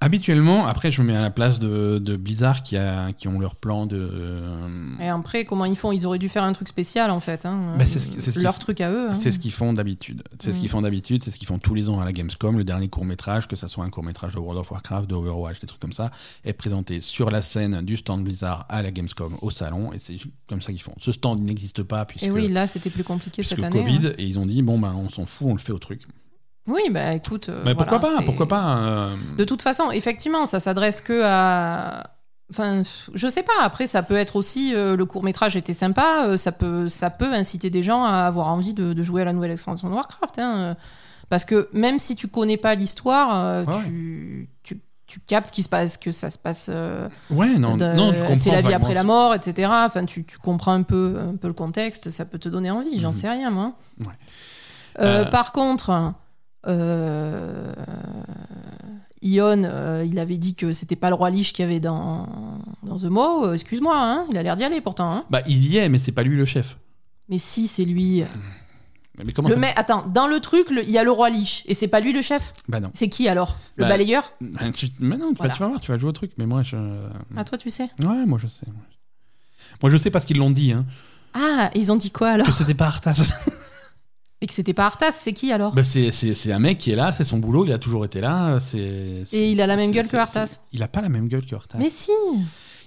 Habituellement 0.00 0.66
après 0.68 0.92
je 0.92 1.02
me 1.02 1.08
mets 1.08 1.16
à 1.16 1.20
la 1.20 1.30
place 1.30 1.58
de, 1.58 1.98
de 1.98 2.16
Blizzard 2.16 2.62
qui 2.62 2.76
a 2.76 3.10
qui 3.12 3.26
ont 3.26 3.40
leur 3.40 3.56
plan 3.56 3.86
de 3.86 3.96
euh, 3.98 4.68
Et 5.00 5.08
après, 5.08 5.44
comment 5.44 5.64
ils 5.64 5.76
font? 5.76 5.90
Ils 5.90 6.06
auraient 6.06 6.18
dû 6.20 6.28
faire 6.28 6.44
un 6.44 6.52
truc 6.52 6.68
spécial 6.68 7.10
en 7.10 7.18
fait. 7.20 7.44
hein. 7.46 7.74
Bah, 7.76 7.84
c'est 7.84 7.98
ce- 7.98 8.30
ce 8.30 8.38
Leur 8.38 8.58
truc 8.58 8.80
à 8.80 8.90
eux. 8.92 9.08
hein. 9.10 9.14
C'est 9.14 9.32
ce 9.32 9.38
qu'ils 9.38 9.50
font 9.52 9.72
d'habitude. 9.72 10.22
C'est 10.38 10.52
ce 10.52 10.56
Mm. 10.56 10.60
qu'ils 10.60 10.68
font 10.68 10.82
d'habitude, 10.82 11.22
c'est 11.24 11.30
ce 11.32 11.38
qu'ils 11.38 11.48
font 11.48 11.58
tous 11.58 11.74
les 11.74 11.88
ans 11.88 12.00
à 12.00 12.04
la 12.04 12.12
Gamescom. 12.12 12.56
Le 12.56 12.64
dernier 12.64 12.88
court 12.88 13.04
métrage, 13.04 13.48
que 13.48 13.56
ça 13.56 13.66
soit 13.66 13.84
un 13.84 13.90
court 13.90 14.04
métrage 14.04 14.34
de 14.34 14.38
World 14.38 14.58
of 14.60 14.70
Warcraft, 14.70 15.08
de 15.10 15.14
Overwatch, 15.16 15.58
des 15.60 15.66
trucs 15.66 15.80
comme 15.80 15.92
ça, 15.92 16.10
est 16.44 16.52
présenté 16.52 17.00
sur 17.00 17.30
la 17.30 17.40
scène 17.42 17.82
du 17.82 17.96
stand 17.96 18.22
Blizzard 18.22 18.66
à 18.68 18.82
la 18.82 18.90
Gamescom 18.92 19.36
au 19.42 19.50
salon. 19.50 19.92
Et 19.92 19.98
c'est 19.98 20.16
comme 20.48 20.62
ça 20.62 20.70
qu'ils 20.72 20.82
font. 20.82 20.94
Ce 20.98 21.10
stand 21.10 21.40
n'existe 21.40 21.82
pas 21.82 22.04
puisque, 22.04 22.26
Et 22.26 22.30
oui, 22.30 22.48
là, 22.48 22.66
c'était 22.68 22.90
plus 22.90 23.04
compliqué 23.04 23.42
cette 23.42 23.62
année. 23.62 23.76
Covid. 23.82 24.06
hein. 24.08 24.12
Et 24.18 24.24
ils 24.24 24.38
ont 24.38 24.46
dit 24.46 24.62
bon 24.62 24.78
ben 24.78 24.94
on 24.96 25.08
s'en 25.08 25.26
fout, 25.26 25.48
on 25.50 25.52
le 25.54 25.58
fait 25.58 25.72
au 25.72 25.78
truc. 25.78 26.02
Oui, 26.68 26.82
bah 26.90 27.14
écoute. 27.14 27.48
euh, 27.48 27.62
Mais 27.64 27.74
pourquoi 27.74 27.98
pas 27.98 28.20
Pourquoi 28.24 28.46
pas 28.46 28.76
euh, 28.76 29.14
De 29.36 29.44
toute 29.44 29.62
façon, 29.62 29.90
effectivement, 29.90 30.46
ça 30.46 30.60
s'adresse 30.60 31.00
que 31.00 31.22
à. 31.24 32.10
Enfin, 32.50 32.82
je 33.14 33.28
sais 33.28 33.42
pas. 33.42 33.52
Après, 33.62 33.86
ça 33.86 34.02
peut 34.02 34.16
être 34.16 34.36
aussi 34.36 34.74
euh, 34.74 34.96
le 34.96 35.04
court 35.06 35.22
métrage 35.24 35.56
était 35.56 35.72
sympa. 35.74 36.26
euh, 36.28 36.36
ça 36.38 36.52
peut, 36.52 36.88
ça 36.88 37.10
peut 37.10 37.32
inciter 37.34 37.68
des 37.70 37.82
gens 37.82 38.04
à 38.04 38.20
avoir 38.26 38.48
envie 38.48 38.72
de, 38.74 38.92
de 38.94 39.02
jouer 39.02 39.22
à 39.22 39.24
la 39.26 39.32
nouvelle 39.32 39.50
extension 39.50 39.88
de 39.88 39.94
Warcraft. 39.94 40.38
hein, 40.38 40.54
euh, 40.58 40.74
parce 41.30 41.44
que 41.44 41.68
même 41.74 41.98
si 41.98 42.16
tu 42.16 42.26
connais 42.28 42.56
pas 42.56 42.74
l'histoire, 42.74 43.66
Ouais. 43.66 43.74
tu, 43.84 44.48
tu, 44.62 44.80
tu 45.06 45.20
captes 45.20 45.50
qu'il 45.50 45.62
se 45.64 45.68
passe, 45.68 45.98
que 45.98 46.10
ça 46.12 46.30
se 46.30 46.38
passe. 46.38 46.70
Ouais, 47.30 47.58
non, 47.58 47.76
non, 47.76 48.14
c'est 48.34 48.50
la 48.50 48.62
vie 48.62 48.72
après 48.74 48.94
la 48.94 49.04
mort, 49.04 49.34
etc. 49.34 49.70
Enfin, 49.84 50.06
tu, 50.06 50.24
tu 50.24 50.38
comprends 50.38 50.72
un 50.72 50.82
peu, 50.84 51.16
un 51.32 51.36
peu 51.36 51.48
le 51.48 51.54
contexte. 51.54 52.08
Ça 52.10 52.24
peut 52.24 52.38
te 52.38 52.48
donner 52.48 52.70
envie. 52.70 52.98
J'en 52.98 53.08
Mhm. 53.08 53.12
sais 53.12 53.28
rien, 53.30 53.50
moi. 53.50 53.72
Ouais. 54.00 55.24
Par 55.30 55.52
contre, 55.52 56.14
Ion, 59.20 59.62
euh, 59.64 60.04
il 60.08 60.18
avait 60.18 60.38
dit 60.38 60.54
que 60.54 60.72
c'était 60.72 60.94
pas 60.96 61.08
le 61.08 61.14
roi 61.16 61.30
Lich 61.30 61.52
qu'il 61.52 61.64
y 61.64 61.68
avait 61.68 61.80
dans, 61.80 62.28
dans 62.84 62.96
The 62.98 63.04
Maw. 63.04 63.46
Euh, 63.46 63.52
Excuse-moi, 63.54 63.94
hein, 63.96 64.26
il 64.30 64.38
a 64.38 64.42
l'air 64.42 64.54
d'y 64.56 64.64
aller 64.64 64.80
pourtant. 64.80 65.10
hein. 65.12 65.24
Bah 65.30 65.40
il 65.48 65.66
y 65.66 65.76
est, 65.76 65.88
mais 65.88 65.98
c'est 65.98 66.12
pas 66.12 66.22
lui 66.22 66.36
le 66.36 66.44
chef. 66.44 66.78
Mais 67.28 67.38
si, 67.38 67.66
c'est 67.66 67.84
lui. 67.84 68.22
Mais 69.24 69.32
comment 69.32 69.48
Le 69.48 69.54
ça 69.54 69.60
mec, 69.60 69.72
attends, 69.76 70.06
dans 70.06 70.28
le 70.28 70.38
truc, 70.38 70.70
le- 70.70 70.84
il 70.84 70.90
y 70.90 70.98
a 70.98 71.02
le 71.02 71.10
roi 71.10 71.28
Lich. 71.30 71.64
Et 71.66 71.74
c'est 71.74 71.88
pas 71.88 71.98
lui 71.98 72.12
le 72.12 72.22
chef? 72.22 72.54
Bah 72.68 72.78
non. 72.78 72.90
C'est 72.94 73.08
qui 73.08 73.28
alors? 73.28 73.56
Le 73.76 73.82
Bah, 73.84 73.88
balayeur? 73.90 74.32
Bah, 74.40 74.70
tu- 74.72 74.88
Mais 75.00 75.16
non, 75.16 75.30
tu, 75.30 75.34
vas- 75.34 75.38
Voilà. 75.38 75.54
tu 75.54 75.60
vas 75.60 75.66
voir, 75.68 75.80
tu 75.80 75.90
vas 75.90 75.98
jouer 75.98 76.10
au 76.10 76.12
truc. 76.12 76.30
Mais 76.38 76.46
moi, 76.46 76.62
je. 76.62 76.76
Ah, 77.36 77.42
toi, 77.44 77.58
tu 77.58 77.70
sais? 77.70 77.90
Ouais, 78.04 78.24
moi 78.24 78.38
je 78.40 78.46
sais. 78.46 78.66
Moi 79.82 79.90
je 79.90 79.96
sais 79.96 80.10
parce 80.10 80.24
qu'ils 80.24 80.38
l'ont 80.38 80.50
dit, 80.52 80.72
hein, 80.72 80.86
Ah, 81.34 81.70
ils 81.74 81.90
ont 81.92 81.96
dit 81.96 82.10
quoi 82.12 82.28
alors? 82.30 82.46
Que 82.46 82.52
c'était 82.52 82.74
pas 82.74 82.86
Arthas. 82.86 83.20
Et 84.40 84.46
que 84.46 84.54
c'était 84.54 84.72
pas 84.74 84.86
Arthas, 84.86 85.10
c'est 85.12 85.32
qui 85.32 85.50
alors? 85.50 85.72
Bah, 85.72 85.82
c'est, 85.82 86.52
un 86.52 86.58
mec 86.60 86.78
qui 86.78 86.92
est 86.92 86.96
là, 86.96 87.10
c'est 87.10 87.24
son 87.24 87.38
boulot, 87.38 87.64
il 87.66 87.72
a 87.72 87.78
toujours 87.78 88.04
été 88.04 88.20
là. 88.20 88.58
Et 88.74 89.50
il 89.50 89.60
a 89.60 89.66
la 89.66 89.74
même 89.76 89.90
gueule 89.90 90.06
que 90.06 90.16
Arthas. 90.16 90.60
Il 90.72 90.82
a 90.82 90.88
pas 90.88 91.00
la 91.00 91.08
même 91.08 91.26
gueule 91.26 91.44
que 91.44 91.56
Arthas. 91.56 91.76
Mais 91.78 91.90
si 91.90 92.12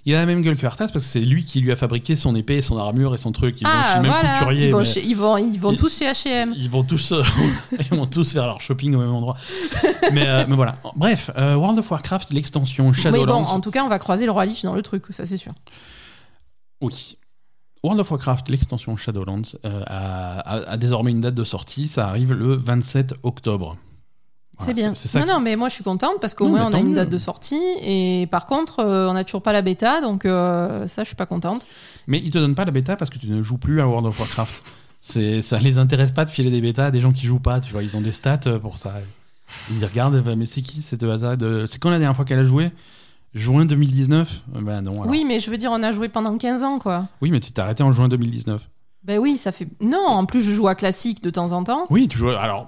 Il 0.05 0.15
a 0.15 0.19
la 0.19 0.25
même 0.25 0.41
gueule 0.41 0.55
que 0.55 0.65
Arthas 0.65 0.87
parce 0.93 1.03
que 1.05 1.11
c'est 1.11 1.19
lui 1.19 1.43
qui 1.43 1.59
lui 1.59 1.71
a 1.73 1.75
fabriqué 1.75 2.15
son 2.15 2.33
épée, 2.35 2.61
son 2.61 2.77
armure 2.77 3.13
et 3.13 3.17
son 3.17 3.33
truc. 3.33 3.59
Ils 3.59 3.65
vont 3.67 3.73
Ah, 3.75 3.89
chez 3.91 3.95
le 3.97 4.01
même 4.03 4.11
voilà 4.11 4.33
couturier. 4.39 4.65
Ils 4.67 4.71
vont, 4.71 4.79
mais 4.79 4.85
chez- 4.85 5.05
ils 5.05 5.13
vont, 5.15 5.37
ils 5.37 5.59
vont 5.59 5.71
Ils- 5.73 5.77
tous 5.77 5.99
chez 5.99 6.05
H&M. 6.05 6.53
Ils 6.57 6.69
vont 6.69 6.83
tous, 6.83 7.11
euh, 7.11 7.21
ils 7.79 7.97
vont 7.97 8.05
tous 8.05 8.31
faire 8.31 8.45
leur 8.47 8.61
shopping 8.61 8.95
au 8.95 8.99
même 8.99 9.13
endroit. 9.13 9.35
mais, 10.13 10.27
euh, 10.27 10.45
mais 10.47 10.55
voilà. 10.55 10.77
Bref, 10.95 11.31
euh, 11.37 11.55
World 11.55 11.77
of 11.79 11.91
Warcraft, 11.91 12.31
l'extension 12.31 12.87
Mais 12.91 12.93
Shadowlands. 13.01 13.41
bon, 13.43 13.47
en 13.47 13.59
tout 13.59 13.71
cas, 13.71 13.83
on 13.83 13.89
va 13.89 13.99
croiser 13.99 14.25
le 14.25 14.31
roi 14.31 14.45
Lich 14.45 14.63
dans 14.63 14.73
le 14.73 14.81
truc, 14.81 15.03
ça 15.09 15.25
c'est 15.25 15.37
sûr. 15.37 15.51
Oui. 16.81 17.17
World 17.83 17.99
of 17.99 18.11
Warcraft, 18.11 18.49
l'extension 18.49 18.95
Shadowlands, 18.95 19.55
euh, 19.65 19.81
a, 19.87 20.39
a- 20.39 20.69
a 20.71 20.77
désormais 20.77 21.11
une 21.11 21.21
date 21.21 21.33
de 21.35 21.43
sortie. 21.43 21.87
Ça 21.87 22.07
arrive 22.07 22.33
le 22.33 22.55
27 22.55 23.15
octobre. 23.23 23.77
Voilà, 24.57 24.67
c'est 24.67 24.73
bien. 24.75 24.93
C'est 24.95 25.07
ça 25.07 25.19
non, 25.21 25.25
non, 25.33 25.39
mais 25.39 25.55
moi 25.55 25.67
je 25.69 25.73
suis 25.73 25.83
contente 25.83 26.19
parce 26.21 26.35
qu'au 26.35 26.47
moins 26.47 26.67
on 26.67 26.73
a 26.73 26.77
une 26.79 26.89
mieux. 26.89 26.93
date 26.95 27.09
de 27.09 27.17
sortie. 27.17 27.59
Et 27.81 28.27
par 28.29 28.45
contre, 28.45 28.79
euh, 28.81 29.09
on 29.09 29.13
n'a 29.13 29.23
toujours 29.23 29.41
pas 29.41 29.53
la 29.53 29.63
bêta, 29.63 30.01
donc 30.01 30.25
euh, 30.25 30.87
ça 30.87 31.01
je 31.03 31.07
suis 31.07 31.15
pas 31.15 31.25
contente. 31.25 31.65
Mais 32.05 32.19
ils 32.19 32.29
te 32.29 32.37
donnent 32.37 32.53
pas 32.55 32.65
la 32.65 32.71
bêta 32.71 32.95
parce 32.95 33.09
que 33.09 33.17
tu 33.17 33.27
ne 33.27 33.41
joues 33.41 33.57
plus 33.57 33.81
à 33.81 33.87
World 33.87 34.05
of 34.05 34.19
Warcraft. 34.19 34.63
Ça 34.99 35.57
les 35.57 35.77
intéresse 35.79 36.11
pas 36.11 36.25
de 36.25 36.29
filer 36.29 36.51
des 36.51 36.61
bêtas 36.61 36.85
à 36.87 36.91
des 36.91 36.99
gens 36.99 37.11
qui 37.11 37.25
jouent 37.25 37.39
pas, 37.39 37.59
tu 37.59 37.71
vois. 37.71 37.81
Ils 37.81 37.97
ont 37.97 38.01
des 38.01 38.11
stats 38.11 38.37
pour 38.61 38.77
ça. 38.77 38.93
Ils 39.71 39.79
y 39.79 39.85
regardent, 39.85 40.23
mais 40.37 40.45
c'est 40.45 40.61
qui 40.61 40.83
cette 40.83 41.01
Hazard 41.01 41.37
C'est 41.67 41.79
quand 41.79 41.89
la 41.89 41.97
dernière 41.97 42.15
fois 42.15 42.23
qu'elle 42.25 42.37
a 42.39 42.43
joué? 42.43 42.69
Juin 43.33 43.65
2019 43.65 44.41
Ben 44.47 44.81
non. 44.81 44.93
alors. 44.93 45.07
Oui, 45.07 45.23
mais 45.25 45.39
je 45.39 45.49
veux 45.49 45.57
dire, 45.57 45.71
on 45.71 45.81
a 45.83 45.91
joué 45.91 46.09
pendant 46.09 46.37
15 46.37 46.63
ans, 46.63 46.79
quoi. 46.79 47.07
Oui, 47.21 47.31
mais 47.31 47.39
tu 47.39 47.51
t'es 47.51 47.61
arrêté 47.61 47.81
en 47.83 47.91
juin 47.91 48.09
2019. 48.09 48.67
Ben 49.03 49.19
oui, 49.19 49.37
ça 49.37 49.51
fait. 49.51 49.67
Non, 49.79 50.05
en 50.05 50.25
plus, 50.25 50.41
je 50.41 50.51
joue 50.51 50.67
à 50.67 50.75
classique 50.75 51.23
de 51.23 51.29
temps 51.29 51.53
en 51.53 51.63
temps. 51.63 51.85
Oui, 51.89 52.07
tu 52.07 52.17
joues. 52.17 52.29
Alors, 52.29 52.67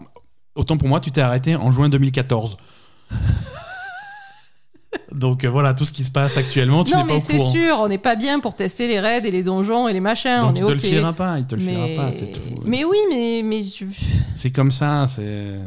autant 0.56 0.78
pour 0.78 0.88
moi, 0.88 1.00
tu 1.00 1.12
t'es 1.12 1.22
arrêté 1.22 1.56
en 1.56 1.72
juin 1.72 1.90
2014. 1.90 2.58
Donc 5.12 5.44
euh, 5.44 5.50
voilà, 5.50 5.74
tout 5.74 5.86
ce 5.86 5.92
qui 5.92 6.04
se 6.04 6.12
passe 6.12 6.38
actuellement, 6.38 6.84
tu 6.84 6.92
non, 6.92 7.00
n'es 7.00 7.08
pas 7.08 7.14
mais 7.14 7.20
c'est 7.20 7.40
sûr, 7.40 7.78
on 7.80 7.88
n'est 7.88 7.98
pas 7.98 8.16
bien 8.16 8.40
pour 8.40 8.56
tester 8.56 8.88
les 8.88 9.00
raids 9.00 9.26
et 9.26 9.32
les 9.32 9.44
donjons 9.44 9.88
et 9.88 9.94
les 9.94 10.00
machins. 10.00 10.42
Donc 10.42 10.52
on 10.52 10.56
est 10.56 10.60
il 10.60 10.66
te 10.66 10.72
ok. 10.72 10.74
le 10.74 10.80
filera 10.80 11.14
pas, 11.14 11.40
il 11.40 11.46
te 11.46 11.56
le 11.56 11.62
mais... 11.64 11.72
filera 11.88 12.04
pas, 12.06 12.12
c'est 12.18 12.32
tout. 12.32 12.40
mais 12.66 12.84
oui, 12.84 12.98
mais, 13.10 13.42
mais 13.44 13.64
C'est 14.36 14.52
comme 14.52 14.72
ça, 14.72 15.08
c'est. 15.08 15.60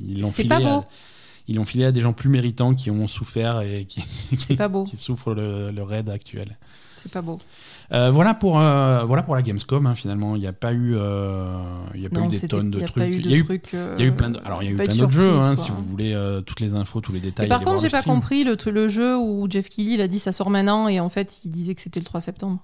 Ils 0.00 0.20
l'ont 0.20 0.30
C'est 0.30 0.44
pas 0.44 0.56
à- 0.56 0.60
beau. 0.60 0.84
Ils 1.48 1.56
l'ont 1.56 1.64
filé 1.64 1.86
à 1.86 1.92
des 1.92 2.00
gens 2.02 2.12
plus 2.12 2.28
méritants 2.28 2.74
qui 2.74 2.90
ont 2.90 3.06
souffert 3.06 3.62
et 3.62 3.86
qui, 3.86 4.04
c'est 4.38 4.56
pas 4.56 4.68
beau. 4.68 4.84
qui 4.84 4.96
souffrent 4.96 5.34
le, 5.34 5.70
le 5.70 5.82
raid 5.82 6.08
actuel. 6.10 6.58
C'est 6.96 7.12
pas 7.12 7.22
beau. 7.22 7.38
Euh, 7.92 8.10
voilà, 8.10 8.34
pour, 8.34 8.60
euh, 8.60 9.04
voilà 9.04 9.22
pour 9.22 9.34
la 9.34 9.42
Gamescom, 9.42 9.86
hein, 9.86 9.94
finalement. 9.94 10.34
Il 10.34 10.40
n'y 10.40 10.46
a 10.48 10.52
pas 10.52 10.72
eu, 10.72 10.94
euh, 10.96 11.56
y 11.94 12.04
a 12.04 12.10
pas 12.10 12.20
eu 12.20 12.28
des 12.28 12.48
tonnes 12.48 12.70
de 12.70 12.80
y 12.80 12.84
trucs. 12.84 13.04
Il 13.04 13.30
y 13.30 13.34
a 13.34 13.36
eu, 13.36 13.46
euh, 13.74 13.94
il 13.96 14.02
y 14.02 14.04
a 14.04 14.08
eu 14.08 14.12
plein 14.12 14.30
de, 14.30 14.40
alors, 14.44 14.62
il 14.62 14.66
y 14.66 14.68
a 14.68 14.72
eu 14.72 14.74
plein 14.76 14.86
de 14.86 14.98
d'autres 14.98 15.12
jeux, 15.12 15.30
hein, 15.30 15.56
si 15.56 15.70
vous 15.70 15.82
voulez 15.84 16.14
toutes 16.44 16.60
les 16.60 16.74
infos, 16.74 17.00
tous 17.00 17.12
les 17.12 17.20
détails. 17.20 17.46
Et 17.46 17.48
par 17.48 17.62
contre, 17.62 17.80
j'ai 17.80 17.88
pas 17.88 18.00
stream. 18.00 18.16
compris 18.16 18.44
le, 18.44 18.56
le 18.70 18.88
jeu 18.88 19.16
où 19.16 19.46
Jeff 19.48 19.68
Keighley 19.70 19.94
il 19.94 20.00
a 20.00 20.08
dit 20.08 20.18
ça 20.18 20.32
sort 20.32 20.50
maintenant 20.50 20.88
et 20.88 21.00
en 21.00 21.08
fait 21.08 21.44
il 21.44 21.50
disait 21.50 21.74
que 21.74 21.80
c'était 21.80 22.00
le 22.00 22.04
3 22.04 22.20
septembre. 22.20 22.58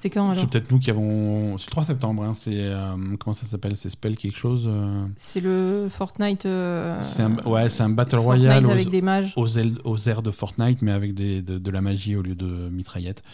C'était 0.00 0.10
quand 0.10 0.30
alors 0.30 0.40
C'est 0.44 0.48
peut-être 0.48 0.70
nous 0.70 0.78
qui 0.78 0.90
avons. 0.90 1.58
C'est 1.58 1.66
le 1.66 1.70
3 1.72 1.82
septembre, 1.82 2.22
hein, 2.22 2.32
c'est. 2.32 2.52
euh, 2.54 2.96
comment 3.18 3.34
ça 3.34 3.46
s'appelle 3.46 3.76
C'est 3.76 3.90
Spell 3.90 4.16
quelque 4.16 4.38
chose 4.38 4.66
euh, 4.68 5.04
C'est 5.16 5.40
le 5.40 5.88
Fortnite. 5.90 6.46
euh, 6.46 6.96
C'est 7.02 7.24
un- 7.24 7.34
ouais, 7.44 7.68
c'est 7.68 7.82
un 7.82 7.88
Battle 7.90 8.18
Fortnite 8.20 8.42
Royale 8.46 8.66
aux- 8.66 8.70
avec 8.70 8.90
des 8.90 9.02
mages. 9.02 9.32
aux, 9.34 9.48
ailes- 9.48 9.78
aux 9.82 9.96
airs 10.08 10.22
de 10.22 10.30
Fortnite, 10.30 10.82
mais 10.82 10.92
avec 10.92 11.14
des, 11.14 11.42
de, 11.42 11.58
de 11.58 11.70
la 11.72 11.80
magie 11.80 12.14
au 12.14 12.22
lieu 12.22 12.36
de 12.36 12.46
mitraillettes. 12.70 13.24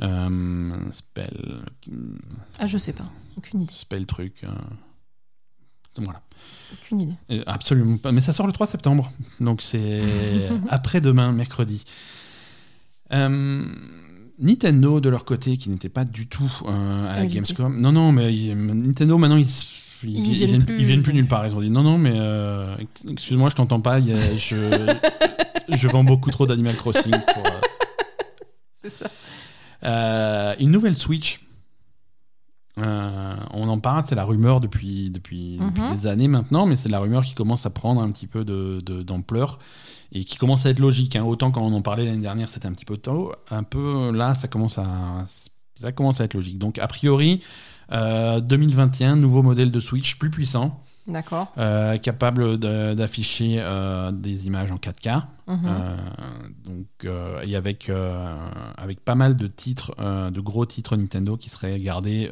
Euh, 0.00 0.70
spell. 0.92 1.62
Ah, 2.60 2.68
je 2.68 2.78
sais 2.78 2.92
pas. 2.92 3.10
Aucune 3.36 3.62
idée. 3.62 3.74
Spell 3.74 4.06
truc. 4.06 4.44
Voilà. 5.96 6.22
Aucune 6.74 7.00
idée. 7.00 7.14
Absolument 7.48 7.96
pas. 7.96 8.12
Mais 8.12 8.20
ça 8.20 8.32
sort 8.32 8.46
le 8.46 8.52
3 8.52 8.68
septembre. 8.68 9.10
Donc 9.40 9.62
c'est 9.62 10.00
après-demain, 10.70 11.32
mercredi. 11.32 11.82
Euh, 13.12 13.64
Nintendo, 14.40 15.00
de 15.00 15.08
leur 15.08 15.24
côté, 15.24 15.56
qui 15.56 15.68
n'était 15.70 15.88
pas 15.88 16.04
du 16.04 16.26
tout 16.28 16.50
euh, 16.66 17.06
à 17.08 17.16
la. 17.16 17.26
Gamescom. 17.26 17.80
Non, 17.80 17.92
non, 17.92 18.12
mais 18.12 18.30
Nintendo, 18.54 19.18
maintenant, 19.18 19.36
ils, 19.36 19.46
ils, 20.04 20.34
viennent 20.34 20.64
plus. 20.64 20.78
ils 20.78 20.84
viennent 20.86 21.02
plus 21.02 21.12
nulle 21.14 21.26
part. 21.26 21.46
Ils 21.46 21.54
ont 21.54 21.60
dit 21.60 21.70
non, 21.70 21.82
non, 21.82 21.98
mais 21.98 22.12
euh, 22.14 22.76
excuse-moi, 23.08 23.50
je 23.50 23.56
t'entends 23.56 23.80
pas. 23.80 23.98
il 23.98 24.08
y 24.08 24.12
a- 24.12 24.36
je, 24.36 24.96
je 25.76 25.88
vends 25.88 26.04
beaucoup 26.04 26.30
trop 26.30 26.46
d'Animal 26.46 26.76
Crossing. 26.76 27.12
Euh, 27.14 27.42
C'est 28.82 28.90
ça. 28.90 29.06
euh, 29.84 30.54
une 30.60 30.70
nouvelle 30.70 30.96
Switch. 30.96 31.40
Euh, 32.78 33.34
on 33.54 33.68
en 33.68 33.80
parle, 33.80 34.04
c'est 34.08 34.14
la 34.14 34.22
rumeur 34.22 34.60
depuis, 34.60 35.10
depuis, 35.10 35.58
depuis 35.58 35.82
Mhm. 35.82 35.96
des 35.96 36.06
années 36.06 36.28
maintenant, 36.28 36.64
mais 36.64 36.76
c'est 36.76 36.88
la 36.88 37.00
rumeur 37.00 37.24
qui 37.24 37.34
commence 37.34 37.66
à 37.66 37.70
prendre 37.70 38.00
un 38.00 38.10
petit 38.12 38.28
peu 38.28 38.44
de- 38.44 38.78
de- 38.86 39.02
d'ampleur 39.02 39.58
et 40.12 40.24
qui 40.24 40.36
commence 40.36 40.66
à 40.66 40.70
être 40.70 40.78
logique. 40.78 41.16
hein. 41.16 41.24
Autant 41.24 41.50
quand 41.50 41.62
on 41.62 41.72
en 41.72 41.82
parlait 41.82 42.04
l'année 42.06 42.18
dernière, 42.22 42.48
c'était 42.48 42.66
un 42.66 42.72
petit 42.72 42.84
peu 42.84 42.96
tôt. 42.96 43.32
Un 43.50 43.62
peu 43.62 44.10
là, 44.12 44.34
ça 44.34 44.48
commence 44.48 44.78
à, 44.78 45.24
ça 45.74 45.92
commence 45.92 46.20
à 46.20 46.24
être 46.24 46.34
logique. 46.34 46.58
Donc, 46.58 46.78
a 46.78 46.86
priori, 46.86 47.42
euh, 47.92 48.40
2021, 48.40 49.16
nouveau 49.16 49.42
modèle 49.42 49.70
de 49.70 49.80
Switch 49.80 50.16
plus 50.18 50.30
puissant, 50.30 50.82
D'accord. 51.06 51.52
euh, 51.58 51.96
capable 51.98 52.58
d'afficher 52.58 53.56
euh, 53.58 54.10
des 54.12 54.46
images 54.46 54.70
en 54.72 54.76
4K. 54.76 55.22
Mhm. 55.48 55.60
Euh, 55.64 55.96
donc, 56.64 56.86
euh, 57.04 57.42
et 57.42 57.56
avec, 57.56 57.88
euh, 57.88 58.50
avec 58.76 59.00
pas 59.00 59.14
mal 59.14 59.34
de 59.34 59.46
titres, 59.46 59.94
de 60.30 60.40
gros 60.40 60.66
titres 60.66 60.96
Nintendo 60.96 61.36
qui 61.36 61.48
seraient 61.48 61.80
gardés, 61.80 62.30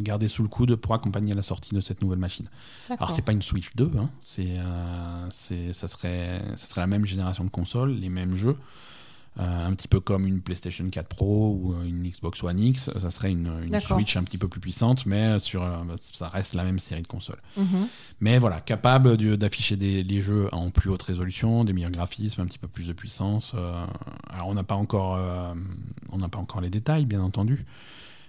gardés 0.00 0.28
sous 0.28 0.42
le 0.42 0.48
coude 0.48 0.76
pour 0.76 0.94
accompagner 0.94 1.34
la 1.34 1.42
sortie 1.42 1.74
de 1.74 1.80
cette 1.80 2.00
nouvelle 2.00 2.18
machine. 2.18 2.48
Alors, 2.88 3.10
c'est 3.10 3.22
pas 3.22 3.32
une 3.32 3.42
Switch 3.42 3.74
2, 3.74 3.90
hein, 3.98 4.08
c'est, 4.20 5.72
ça, 5.72 5.88
serait, 5.88 6.40
ça 6.56 6.66
serait 6.66 6.80
la 6.80 6.86
même 6.86 7.04
génération 7.04 7.44
de 7.44 7.50
consoles, 7.50 7.92
les 7.92 8.08
mêmes 8.08 8.36
jeux. 8.36 8.56
Euh, 9.40 9.66
un 9.66 9.72
petit 9.74 9.88
peu 9.88 9.98
comme 9.98 10.26
une 10.28 10.40
PlayStation 10.40 10.88
4 10.88 11.08
Pro 11.08 11.58
ou 11.60 11.74
une 11.84 12.08
Xbox 12.08 12.40
One 12.44 12.60
X, 12.60 12.88
ça 12.96 13.10
serait 13.10 13.32
une. 13.32 13.50
Switch 13.80 14.16
un 14.16 14.22
petit 14.22 14.38
peu 14.38 14.46
plus 14.46 14.60
puissante, 14.60 15.06
mais 15.06 15.40
sur, 15.40 15.62
euh, 15.64 15.74
ça 15.98 16.28
reste 16.28 16.54
la 16.54 16.62
même 16.62 16.78
série 16.78 17.02
de 17.02 17.08
consoles. 17.08 17.42
Mhm. 17.56 17.88
Mais 18.20 18.38
voilà, 18.38 18.60
capable 18.60 19.16
d'afficher 19.36 19.76
des, 19.76 20.04
les 20.04 20.20
jeux 20.20 20.48
en 20.52 20.70
plus 20.70 20.88
haute 20.88 21.02
résolution, 21.02 21.64
des 21.64 21.72
meilleurs 21.72 21.90
graphismes, 21.90 22.42
un 22.42 22.46
petit 22.46 22.58
peu 22.60 22.68
plus 22.68 22.86
de 22.86 22.92
puissance. 22.92 23.54
euh, 23.56 23.84
alors 24.30 24.46
on 24.46 24.54
n'a 24.54 24.62
pas 24.62 24.76
encore, 24.76 25.16
euh, 25.16 25.52
on 26.12 26.18
n'a 26.18 26.28
pas 26.28 26.38
encore 26.38 26.60
les 26.60 26.70
détails, 26.70 27.04
bien 27.04 27.20
entendu. 27.20 27.64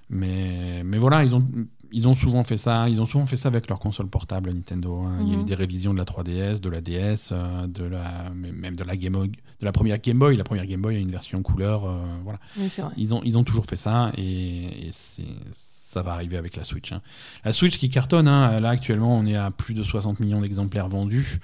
Mais, 0.10 0.84
mais 0.84 0.98
voilà, 0.98 1.24
ils 1.24 1.34
ont, 1.36 1.48
ils 1.92 2.08
ont 2.08 2.14
souvent 2.14 2.44
fait 2.44 2.58
ça. 2.58 2.90
Ils 2.90 3.02
ont 3.02 3.06
souvent 3.06 3.26
fait 3.26 3.38
ça 3.38 3.50
avec 3.50 3.68
leurs 3.70 3.80
consoles 3.80 4.08
portables 4.08 4.52
Nintendo. 4.52 5.02
hein. 5.04 5.18
Il 5.22 5.30
y 5.30 5.32
a 5.32 5.36
eu 5.36 5.38
Mhm. 5.40 5.46
des 5.46 5.56
révisions 5.56 5.94
de 5.94 5.98
la 5.98 6.06
3DS, 6.06 6.62
de 6.62 6.70
la 6.70 6.82
DS, 6.82 7.30
euh, 7.32 7.68
de 7.68 7.84
la, 7.84 8.30
même 8.32 8.76
de 8.76 8.84
la 8.84 8.96
Game 8.98 9.14
Boy, 9.14 9.32
de 9.60 9.66
la 9.66 9.72
première 9.72 9.98
Game 10.00 10.18
Boy. 10.20 10.36
La 10.38 10.44
première 10.44 10.66
Game 10.66 10.82
Boy 10.82 10.96
a 10.96 11.00
une 11.00 11.12
version 11.12 11.42
couleur. 11.42 11.86
euh, 11.86 11.98
voilà. 12.24 12.40
Oui. 12.58 12.68
Ils 12.98 13.14
ont, 13.14 13.22
ils 13.24 13.38
ont 13.38 13.44
toujours 13.44 13.66
fait 13.66 13.76
ça 13.76 14.12
et, 14.18 14.90
ça 14.92 16.02
va 16.02 16.12
arriver 16.12 16.36
avec 16.38 16.58
la 16.58 16.64
Switch. 16.66 16.92
hein. 16.92 17.02
La 17.46 17.54
Switch 17.54 17.78
qui 17.78 17.90
cartonne, 17.90 18.28
hein, 18.28 18.60
là 18.60 18.70
actuellement 18.70 19.18
on 19.18 19.26
est 19.26 19.38
à 19.38 19.50
plus 19.52 19.74
de 19.74 19.82
60 19.82 20.20
millions 20.20 20.42
d'exemplaires 20.42 20.90
vendus. 20.90 21.40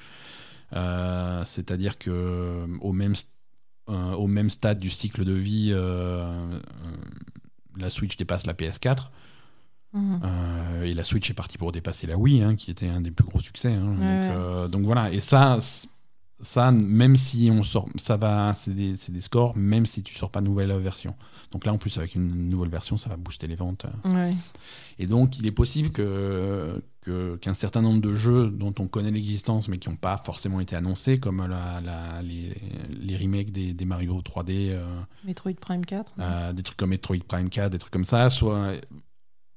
Euh, 0.74 1.42
C'est-à-dire 1.46 1.98
que 1.98 2.10
euh, 2.12 2.66
au 2.82 2.92
même, 2.92 3.14
euh, 3.90 4.12
au 4.14 4.28
même 4.28 4.50
stade 4.50 4.80
du 4.80 4.90
cycle 4.90 5.24
de 5.24 5.34
vie, 5.34 5.72
la 7.78 7.90
Switch 7.90 8.18
dépasse 8.18 8.46
la 8.46 8.54
PS4 8.54 9.12
Mhm. 9.94 10.22
euh, 10.24 10.84
et 10.84 10.94
la 10.94 11.04
Switch 11.04 11.30
est 11.30 11.34
partie 11.34 11.58
pour 11.58 11.74
dépasser 11.74 12.08
la 12.08 12.18
Wii, 12.18 12.42
hein, 12.44 12.56
qui 12.56 12.72
était 12.72 12.88
un 12.88 13.02
des 13.02 13.12
plus 13.12 13.26
gros 13.26 13.42
succès. 13.42 13.74
hein. 13.74 13.94
donc, 13.96 14.00
euh, 14.02 14.68
voilà, 14.86 15.12
et 15.12 15.20
ça, 15.20 15.58
ça, 16.42 16.72
même 16.72 17.16
si 17.16 17.50
on 17.52 17.64
sort, 17.64 17.88
ça 17.96 18.18
va, 18.18 18.54
c'est 18.54 18.74
des, 18.74 18.94
des 19.10 19.20
scores, 19.22 19.56
même 19.58 19.86
si 19.86 20.04
tu 20.04 20.16
sors 20.16 20.30
pas 20.32 20.42
nouvelle 20.42 20.72
version. 20.80 21.16
Donc 21.52 21.66
là, 21.66 21.74
en 21.74 21.78
plus, 21.78 21.98
avec 21.98 22.16
une 22.16 22.50
nouvelle 22.50 22.70
version, 22.70 22.98
ça 22.98 23.10
va 23.10 23.18
booster 23.18 23.48
les 23.48 23.56
ventes. 23.56 23.86
Ouais. 24.06 24.34
Et 25.00 25.06
donc, 25.06 25.38
il 25.40 25.46
est 25.48 25.52
possible 25.52 25.90
que 25.92 26.82
qu'un 27.42 27.56
certain 27.56 27.82
nombre 27.82 28.00
de 28.00 28.14
jeux 28.14 28.52
dont 28.52 28.74
on 28.80 28.86
connaît 28.88 29.10
l'existence, 29.10 29.68
mais 29.68 29.80
qui 29.80 29.90
n'ont 29.90 29.96
pas 29.96 30.22
forcément 30.24 30.60
été 30.60 30.76
annoncés, 30.76 31.18
comme 31.18 31.40
la, 31.48 31.82
la- 31.82 32.22
les, 32.22 32.56
les 32.92 33.18
remakes 33.18 33.50
des, 33.52 33.74
des 33.74 33.86
Mario 33.86 34.14
3D, 34.22 34.70
euh, 34.70 34.84
Metroid 35.26 35.54
Prime 35.60 35.84
4. 35.84 36.14
euh, 36.20 36.54
des 36.54 36.62
trucs 36.62 36.78
comme 36.78 36.92
Metroid 36.92 37.18
Prime 37.28 37.50
4, 37.50 37.72
des 37.72 37.80
trucs 37.80 37.92
comme 37.92 38.06
ça, 38.06 38.30
soit 38.30 38.74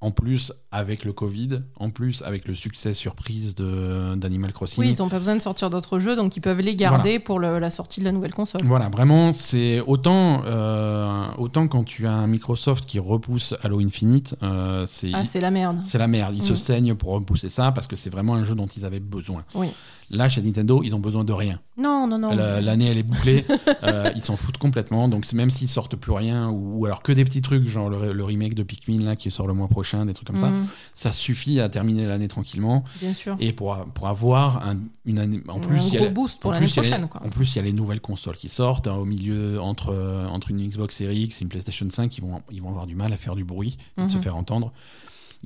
en 0.05 0.11
plus 0.11 0.53
avec 0.71 1.03
le 1.05 1.13
Covid, 1.15 1.61
en 1.77 1.89
plus 1.89 2.21
avec 2.23 2.47
le 2.47 2.53
succès 2.55 2.93
surprise 2.93 3.55
de- 3.55 4.15
d'Animal 4.17 4.53
Crossing. 4.53 4.83
Oui, 4.85 4.91
ils 4.95 5.01
n'ont 5.03 5.09
pas 5.09 5.19
besoin 5.19 5.35
de 5.35 5.41
sortir 5.41 5.71
d'autres 5.71 5.99
jeux, 5.99 6.15
donc 6.15 6.37
ils 6.37 6.41
peuvent 6.41 6.61
les 6.61 6.77
garder 6.77 7.19
pour 7.19 7.39
le- 7.39 7.59
la 7.59 7.71
sortie 7.71 8.01
de 8.01 8.05
la 8.05 8.13
nouvelle 8.13 8.35
console. 8.35 8.61
Voilà, 8.65 8.91
vraiment, 8.91 9.33
c'est 9.33 9.81
autant, 9.81 10.43
euh, 10.45 11.25
autant 11.39 11.69
quand 11.69 11.85
tu 11.85 12.07
as 12.07 12.13
un 12.13 12.27
Microsoft 12.27 12.85
qui 12.85 12.99
repousse 12.99 13.55
Halo 13.63 13.81
Infinite, 13.81 14.37
euh, 14.43 14.85
c'est 14.87 15.11
Ah, 15.15 15.25
c'est 15.25 15.41
la 15.41 15.51
merde. 15.51 15.81
c'est 15.87 15.97
la 15.99 16.07
merde. 16.09 16.35
Ils 16.37 16.43
se 16.43 16.53
Mm. 16.53 16.57
saignent 16.57 16.95
pour 16.95 17.11
repousser 17.13 17.49
ça 17.49 17.73
parce 17.73 17.87
que 17.87 17.97
c'est 17.97 18.11
vraiment 18.11 18.35
un 18.35 18.45
jeu 18.45 18.55
dont 18.55 18.67
ils 18.67 18.85
avaient 18.85 19.01
besoin. 19.01 19.45
Oui. 19.55 19.69
Là, 20.15 20.29
chez 20.29 20.41
Nintendo, 20.43 20.83
ils 20.85 20.95
ont 20.95 20.99
besoin 21.01 21.25
de 21.25 21.33
rien. 21.33 21.61
Non, 21.77 22.07
non, 22.07 22.19
non. 22.19 22.35
La- 22.35 22.61
L'année, 22.61 22.87
elle 22.87 22.99
est 22.99 23.03
bouclée. 23.03 23.45
euh, 23.83 24.11
ils 24.15 24.23
s'en 24.23 24.37
foutent 24.37 24.59
complètement. 24.59 25.09
Donc, 25.09 25.31
même 25.33 25.51
s'ils 25.51 25.69
sortent 25.69 25.97
plus 25.97 26.13
rien, 26.13 26.49
ou, 26.49 26.79
ou 26.81 26.87
alors 26.87 27.03
que 27.03 27.13
des 27.13 27.25
petits 27.25 27.43
trucs, 27.43 27.67
genre 27.69 27.91
le, 27.91 28.13
le 28.13 28.25
remake 28.25 28.55
de 28.55 28.63
Pikmin 28.63 29.03
là, 29.05 29.17
qui 29.17 29.31
sort 29.31 29.47
le 29.47 29.55
mois 29.55 29.69
prochain, 29.69 30.07
des 30.07 30.15
trucs 30.15 30.27
comme 30.29 30.37
ça, 30.39 30.49
Mhm, 30.49 30.67
ça 30.95 31.13
suffit 31.13 31.61
à 31.61 31.69
terminer 31.69 32.07
l'année 32.07 32.29
tranquillement. 32.29 32.85
Bien 33.01 33.13
sûr. 33.15 33.37
Et 33.41 33.53
pour, 33.53 33.77
pour 33.95 34.07
avoir 34.09 34.67
un- 34.67 34.79
une 35.05 35.19
année. 35.19 35.43
En 35.49 35.59
plus, 35.61 35.77
un 35.79 35.81
il 35.81 35.95
y 35.95 35.97
a 35.97 36.01
gros 36.01 36.11
boost 36.11 36.41
pour 36.41 36.53
l'année 36.53 36.65
a 36.65 36.69
les- 36.69 36.73
prochaine. 36.73 37.09
Quoi. 37.09 37.23
En 37.25 37.29
plus, 37.29 37.53
il 37.55 37.57
y 37.57 37.59
a 37.59 37.65
les 37.65 37.73
nouvelles 37.73 38.01
consoles 38.01 38.37
qui 38.37 38.49
sortent. 38.49 38.87
hein, 38.87 38.95
au 38.95 39.05
milieu, 39.05 39.61
entre, 39.61 39.93
euh, 39.93 40.27
entre 40.29 40.51
une 40.51 40.67
Xbox 40.67 40.97
Series 40.97 41.23
X 41.25 41.41
et 41.41 41.43
une 41.43 41.49
PlayStation 41.49 41.87
5, 41.91 42.17
ils 42.19 42.21
vont, 42.23 42.41
ils 42.53 42.63
vont 42.63 42.69
avoir 42.69 42.87
du 42.87 42.95
mal 42.95 43.13
à 43.13 43.17
faire 43.17 43.35
du 43.35 43.45
bruit 43.45 43.77
et 43.99 44.03
Mhm. 44.03 44.07
se 44.09 44.19
faire 44.19 44.37
entendre. 44.37 44.73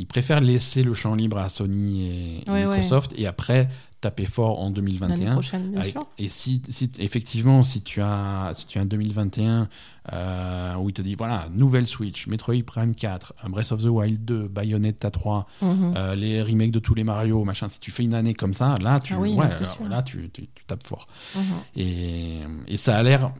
Ils 0.01 0.07
préfèrent 0.07 0.41
laisser 0.41 0.85
le 0.85 0.93
champ 0.93 1.17
libre 1.17 1.39
à 1.39 1.49
Sony 1.49 2.07
et, 2.47 2.51
ouais. 2.51 2.65
Microsoft 2.65 3.15
et 3.19 3.27
après 3.27 3.69
taper 4.01 4.27
fort 4.27 4.61
en 4.61 4.65
L'année 4.67 4.75
2021. 4.77 5.33
prochaine, 5.33 5.71
bien 5.71 5.81
Avec- 5.81 5.93
sûr. 5.93 6.07
et 6.19 6.29
si, 6.29 6.63
si- 6.69 6.91
effectivement, 6.99 7.63
si 7.65 7.83
tu 7.83 8.01
as, 8.01 8.53
si 8.55 8.67
tu 8.67 8.79
as 8.79 8.83
un 8.83 8.87
2021 8.87 9.69
euh, 10.13 10.75
où 10.77 10.89
il 10.89 10.93
te 10.93 11.03
dit 11.03 11.15
voilà, 11.17 11.49
nouvelle 11.53 11.87
Switch, 11.87 12.27
Metroid 12.29 12.63
Prime 12.65 12.95
4, 12.95 13.35
un 13.43 13.49
Breath 13.51 13.73
of 13.73 13.83
the 13.83 13.87
Wild 13.89 14.25
2, 14.25 14.49
Bayonetta 14.49 15.11
3, 15.11 15.47
Mhm. 15.63 15.95
euh, 15.97 16.15
les 16.15 16.43
remakes 16.43 16.71
de 16.71 16.79
tous 16.79 16.95
les 16.95 17.05
Mario, 17.05 17.43
machin, 17.45 17.69
si 17.69 17.81
tu 17.81 17.91
fais 17.91 18.05
une 18.05 18.15
année 18.15 18.35
comme 18.35 18.53
ça, 18.53 18.77
là, 18.79 19.01
tu, 19.01 19.15
Ah 19.15 19.19
oui, 19.19 19.35
ouais, 19.35 19.49
là, 19.89 20.03
tu, 20.03 20.31
tu- 20.33 20.49
tu 20.55 20.65
tapes 20.67 20.87
fort. 20.87 21.09
Mhm. 21.35 21.43
Et, 21.77 22.39
et 22.69 22.77
ça 22.77 22.97
a 22.97 23.03
l'air, 23.03 23.33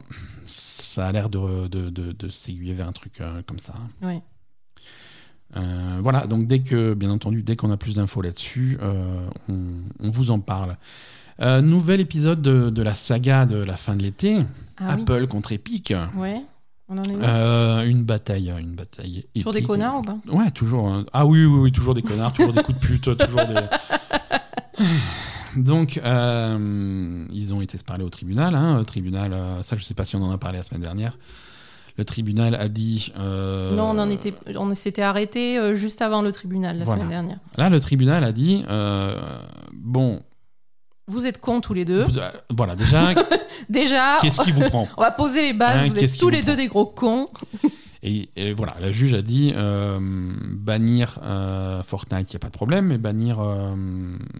ça 0.45 1.07
a 1.07 1.11
l'air 1.11 1.29
de, 1.29 1.67
de, 1.67 1.89
de- 1.89 2.11
de 2.11 2.29
s'aiguiller 2.29 2.73
vers 2.73 2.87
un 2.87 2.91
truc 2.93 3.21
euh, 3.21 3.41
comme 3.47 3.59
ça. 3.59 3.73
Oui. 4.01 4.19
Euh, 5.57 5.97
voilà, 6.01 6.27
donc 6.27 6.45
dès 6.47 6.59
que, 6.59 6.93
bien 6.93 7.09
entendu, 7.09 7.41
dès 7.41 7.55
qu'on 7.55 7.71
a 7.71 7.77
plus 7.77 7.95
d'infos 7.95 8.21
là-dessus, 8.21 8.77
euh, 8.81 9.27
on, 9.47 9.57
on 9.99 10.11
vous 10.11 10.29
en 10.31 10.39
parle. 10.39 10.77
Euh, 11.41 11.61
nouvel 11.61 12.01
épisode 12.01 12.41
de, 12.41 12.69
de 12.69 12.81
la 12.83 12.93
saga 12.93 13.45
de 13.45 13.55
la 13.55 13.75
fin 13.77 13.95
de 13.95 14.03
l'été. 14.03 14.39
Ah 14.77 14.93
oui. 14.95 15.01
Apple 15.01 15.27
contre 15.27 15.51
Epic. 15.53 15.93
Ouais. 16.15 16.41
On 16.89 16.97
en 16.97 17.03
est 17.03 17.15
où? 17.15 17.89
Une 17.89 18.03
bataille, 18.03 18.51
une 18.59 18.73
bataille. 18.75 19.25
Toujours 19.35 19.53
des 19.53 19.63
connards 19.63 19.99
ou 19.99 20.01
pas? 20.01 20.17
Ouais, 20.27 20.51
toujours. 20.51 20.87
hein. 20.87 21.05
Ah 21.13 21.25
oui, 21.25 21.45
oui, 21.45 21.59
oui, 21.59 21.71
toujours 21.71 21.93
des 21.93 22.01
connards, 22.01 22.33
toujours 22.33 22.53
des 22.53 22.63
coups 22.63 22.79
de 22.79 22.85
pute, 22.85 23.17
toujours 23.17 23.41
des. 23.45 23.55
Donc, 25.55 25.95
ils 27.31 27.53
ont 27.53 27.61
été 27.61 27.77
se 27.77 27.83
parler 27.83 28.03
au 28.03 28.09
tribunal. 28.09 28.55
Hein, 28.55 28.79
au 28.79 28.83
tribunal, 28.83 29.35
ça, 29.63 29.75
je 29.75 29.83
sais 29.83 29.93
pas 29.93 30.05
si 30.05 30.15
on 30.15 30.23
en 30.23 30.31
a 30.31 30.37
parlé 30.37 30.57
la 30.57 30.63
semaine 30.63 30.81
dernière. 30.81 31.17
Le 31.99 32.05
tribunal 32.05 32.55
a 32.55 32.69
dit. 32.69 33.11
euh, 33.19 33.75
Non, 33.75 33.89
on 33.89 33.97
en 33.99 34.09
était, 34.09 34.33
on 34.55 34.73
s'était 34.73 35.01
arrêté 35.01 35.57
euh, 35.57 35.73
juste 35.73 36.01
avant 36.01 36.21
le 36.21 36.31
tribunal 36.31 36.77
la 36.79 36.85
Voilà. 36.85 36.99
semaine 37.01 37.09
dernière. 37.09 37.39
Là, 37.57 37.69
le 37.69 37.77
tribunal 37.81 38.23
a 38.23 38.31
dit 38.31 38.63
euh, 38.69 39.19
bon, 39.73 40.21
Vous 41.09 41.25
êtes 41.25 41.41
cons 41.41 41.59
tous 41.59 41.73
les 41.73 41.83
deux. 41.83 42.03
vous- 42.03 42.17
voilà, 42.55 42.77
déjà, 42.77 43.13
Déjà, 43.69 44.19
qu'est-ce 44.21 44.39
qui 44.43 44.53
vous 44.53 44.61
prend 44.61 44.87
on 44.97 45.01
va 45.01 45.11
poser 45.11 45.41
les 45.41 45.53
bases. 45.53 45.81
Hein, 45.83 45.87
vous 45.89 45.99
êtes 45.99 46.17
tous 46.17 46.29
les 46.29 46.41
deux 46.41 46.55
des 46.55 46.67
gros 46.67 46.85
cons. 46.85 47.27
et, 48.01 48.29
et 48.37 48.53
voilà, 48.53 48.75
la 48.79 48.93
juge 48.93 49.13
a 49.13 49.21
dit 49.21 49.51
euh, 49.53 49.99
bannir 49.99 51.19
euh, 51.21 51.83
Fortnite, 51.83 52.31
il 52.31 52.35
n'y 52.35 52.37
a 52.37 52.39
pas 52.39 52.47
de 52.47 52.53
problème, 52.53 52.85
mais 52.87 52.97
bannir. 52.97 53.41
euh, 53.41 53.75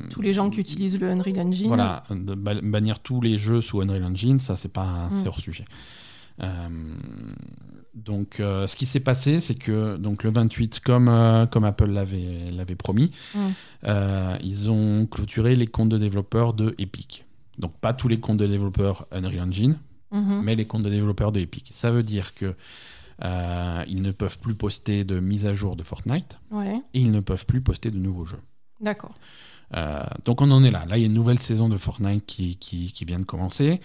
Tous 0.10 0.22
les 0.22 0.32
gens 0.34 0.50
qui 0.50 0.62
utilisent 0.62 0.98
le 0.98 1.10
Unreal 1.10 1.42
Engine. 1.42 1.68
Voilà, 1.68 2.04
bannir 2.10 3.00
tous 3.02 3.20
les 3.20 3.38
jeux 3.38 3.60
sous 3.60 3.82
Unreal 3.82 4.06
Engine, 4.06 4.40
ça 4.40 4.56
c'est 4.56 4.72
pas, 4.72 5.10
c'est 5.12 5.26
Mm. 5.26 5.28
hors 5.28 5.40
sujet. 5.42 5.66
Euh, 6.42 6.68
donc, 7.96 8.40
euh, 8.40 8.66
ce 8.68 8.76
qui 8.76 8.86
s'est 8.86 9.00
passé, 9.00 9.40
c'est 9.40 9.56
que 9.56 9.98
donc 9.98 10.24
le 10.24 10.30
28, 10.32 10.80
comme 10.80 11.10
euh, 11.10 11.46
comme 11.46 11.66
Apple 11.66 11.88
l'avait 11.90 12.50
l'avait 12.52 12.76
promis, 12.76 13.12
ils 13.84 14.72
ont 14.72 15.06
clôturé 15.06 15.56
les 15.56 15.68
comptes 15.68 15.90
de 15.90 15.98
développeurs 15.98 16.54
de 16.54 16.76
Epic. 16.78 17.26
Donc 17.58 17.78
pas 17.80 17.94
tous 17.94 18.08
les 18.08 18.20
comptes 18.20 18.38
de 18.38 18.48
développeurs 18.48 19.06
Unreal 19.12 19.42
Engine, 19.50 19.78
Mhm. 20.12 20.42
mais 20.44 20.56
les 20.56 20.66
comptes 20.66 20.84
de 20.84 20.90
développeurs 20.90 21.32
de 21.32 21.40
Epic. 21.40 21.70
Ça 21.74 21.92
veut 21.92 22.04
dire 22.04 22.34
que 22.34 22.56
euh, 23.24 23.84
ils 23.88 24.02
ne 24.02 24.12
peuvent 24.12 24.40
plus 24.40 24.56
poster 24.56 25.04
de 25.04 25.20
mise 25.20 25.46
à 25.46 25.54
jour 25.54 25.76
de 25.76 25.84
Fortnite 25.84 26.38
Ouais, 26.52 26.82
et 26.94 27.02
ils 27.02 27.12
ne 27.12 27.20
peuvent 27.20 27.46
plus 27.46 27.62
poster 27.62 27.92
de 27.92 27.98
nouveaux 27.98 28.26
jeux. 28.26 28.40
d'accord. 28.82 29.14
Euh, 29.76 30.02
donc 30.26 30.42
on 30.42 30.50
en 30.50 30.64
est 30.64 30.72
là. 30.72 30.86
Là, 30.88 30.98
il 30.98 31.02
y 31.02 31.04
a 31.04 31.08
une 31.08 31.14
nouvelle 31.14 31.38
saison 31.38 31.70
de 31.70 31.78
Fortnite 31.78 32.26
qui, 32.26 32.56
qui, 32.56 32.92
qui 32.92 33.06
vient 33.06 33.20
de 33.20 33.26
commencer. 33.26 33.82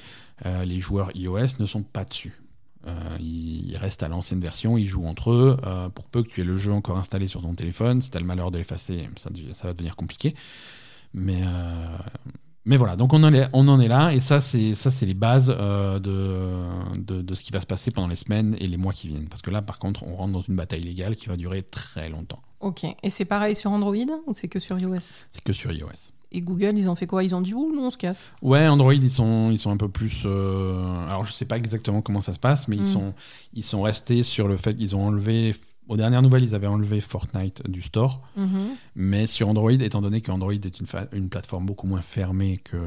Euh, 0.47 0.65
les 0.65 0.81
joueurs 0.81 1.11
iOS 1.15 1.59
ne 1.59 1.67
sont 1.67 1.83
pas 1.83 2.05
dessus. 2.07 2.41
Euh, 2.87 2.93
ils 3.21 3.77
restent 3.77 4.03
à 4.03 4.09
l'ancienne 4.09 4.41
version, 4.41 4.77
ils 4.77 4.87
jouent 4.87 5.07
entre 5.07 5.33
eux. 5.33 5.57
Euh, 5.67 5.89
pour 5.89 6.07
peu 6.07 6.23
que 6.23 6.29
tu 6.29 6.41
aies 6.41 6.45
le 6.45 6.57
jeu 6.57 6.73
encore 6.73 6.99
installé 6.99 7.27
sur 7.27 7.43
ton 7.43 7.55
téléphone, 7.55 8.03
si 8.03 8.11
tu 8.11 8.17
as 8.17 8.21
le 8.21 8.27
malheur 8.27 8.51
de 8.51 8.59
l'effacer, 8.59 9.09
ça, 9.17 9.31
va 9.65 9.73
devenir 9.73 9.97
compliqué. 9.97 10.35
Mais, 11.15 11.43
euh, 11.45 11.97
mais 12.65 12.77
voilà, 12.77 12.97
donc 12.97 13.13
on 13.13 13.23
en 13.23 13.33
est, 13.33 13.49
on 13.53 13.69
en 13.69 13.81
est 13.81 13.89
là. 13.89 14.13
Et 14.13 14.21
ça, 14.21 14.41
c'est 14.41 14.75
ça, 14.75 14.91
c'est 14.91 15.07
les 15.07 15.15
bases 15.15 15.49
de, 15.49 15.99
de, 15.99 17.23
de 17.23 17.35
ce 17.35 17.43
qui 17.43 17.53
va 17.53 17.61
se 17.61 17.67
passer 17.67 17.91
pendant 17.91 18.09
les 18.09 18.17
semaines 18.17 18.57
et 18.59 18.67
les 18.67 18.77
mois 18.77 18.93
qui 18.93 19.09
viennent. 19.09 19.29
Parce 19.29 19.43
que 19.43 19.51
là, 19.51 19.63
par 19.63 19.79
contre, 19.79 20.03
on 20.03 20.15
rentre 20.17 20.33
dans 20.33 20.41
une 20.41 20.57
bataille 20.57 20.83
légale 20.83 21.17
qui 21.17 21.29
va 21.29 21.37
durer 21.37 21.63
très 21.63 22.09
longtemps. 22.09 22.43
Ok. 22.61 22.85
Et 23.03 23.11
c'est 23.11 23.25
pareil 23.25 23.55
sur 23.55 23.71
Android 23.71 23.95
ou 24.27 24.35
c'est 24.35 24.49
que 24.49 24.59
sur 24.59 24.79
iOS? 24.79 25.13
C'est 25.31 25.43
que 25.43 25.53
sur 25.53 25.73
iOS. 25.73 26.13
Et 26.37 26.41
Google, 26.41 26.77
ils 26.77 26.89
ont 26.91 26.97
fait 26.97 27.07
quoi? 27.07 27.23
Ils 27.23 27.35
ont 27.35 27.41
dit 27.41 27.55
ouh, 27.55 27.73
nous 27.73 27.81
on 27.83 27.91
se 27.91 27.97
casse. 27.97 28.25
Ouais, 28.43 28.67
Android, 28.67 28.93
ils 28.93 29.09
sont, 29.11 29.51
ils 29.53 29.59
sont 29.59 29.71
un 29.71 29.77
peu 29.77 29.89
plus. 29.89 30.25
euh, 30.27 31.07
Alors, 31.07 31.25
je 31.25 31.33
sais 31.33 31.45
pas 31.45 31.57
exactement 31.57 32.03
comment 32.03 32.21
ça 32.21 32.33
se 32.33 32.41
passe, 32.41 32.67
mais 32.69 32.75
ils, 32.77 32.83
Mm. 32.83 32.93
sont, 32.93 33.15
ils 33.55 33.63
sont 33.63 33.83
restés 33.83 34.23
sur 34.25 34.49
le 34.49 34.57
fait 34.57 34.75
qu'ils 34.75 34.97
ont 34.97 35.07
enlevé. 35.07 35.55
Aux 35.87 35.97
dernières 35.99 36.23
nouvelles, 36.23 36.43
ils 36.45 36.55
avaient 36.55 36.67
enlevé 36.67 37.01
Fortnite 37.03 37.69
du 37.71 37.83
store. 37.83 38.23
Mhm. 38.37 38.71
Mais 38.97 39.27
sur 39.27 39.49
Android, 39.51 39.71
étant 39.71 40.01
donné 40.01 40.23
que 40.23 40.33
Android 40.33 40.53
est 40.55 40.81
une, 41.13 41.29
plateforme 41.29 41.67
beaucoup 41.67 41.87
moins 41.87 42.01
fermée 42.01 42.57
que, 42.65 42.79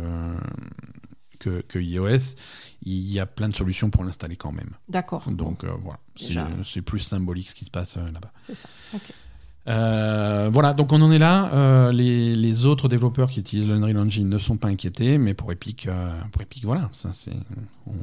que, 1.40 1.62
que 1.62 1.78
iOS, 1.80 2.36
il 2.82 3.12
y 3.14 3.20
a 3.20 3.26
plein 3.28 3.50
de 3.50 3.56
solutions 3.56 3.90
pour 3.92 4.04
l'installer 4.04 4.36
quand 4.36 4.52
même. 4.52 4.72
D'accord. 4.90 5.30
Donc, 5.30 5.64
euh, 5.64 5.72
voilà. 5.84 6.00
C'est 6.64 6.82
plus 6.82 7.00
symbolique 7.00 7.50
ce 7.50 7.56
qui 7.56 7.66
se 7.66 7.72
passe 7.72 7.98
euh, 7.98 8.06
là-bas. 8.12 8.32
C'est 8.42 8.56
ça. 8.56 8.68
Ok. 8.96 9.14
Euh, 9.68 10.50
voilà, 10.52 10.74
donc 10.74 10.94
on 10.94 11.02
en 11.02 11.12
est 11.12 11.20
là. 11.20 11.52
Euh, 11.54 11.92
les, 11.92 12.36
les 12.36 12.66
autres 12.66 12.88
développeurs 12.88 13.30
qui 13.30 13.40
utilisent 13.40 13.68
l'Unreal 13.68 13.98
Engine 13.98 14.30
ne 14.30 14.38
sont 14.38 14.58
pas 14.58 14.70
inquiétés, 14.70 15.18
mais 15.18 15.34
pour 15.34 15.52
Epic, 15.52 15.88
euh, 15.88 16.12
pour 16.32 16.42
Epic 16.42 16.64
voilà, 16.64 16.90
ça, 16.94 17.12
c'est, 17.14 17.34
on, 17.86 17.94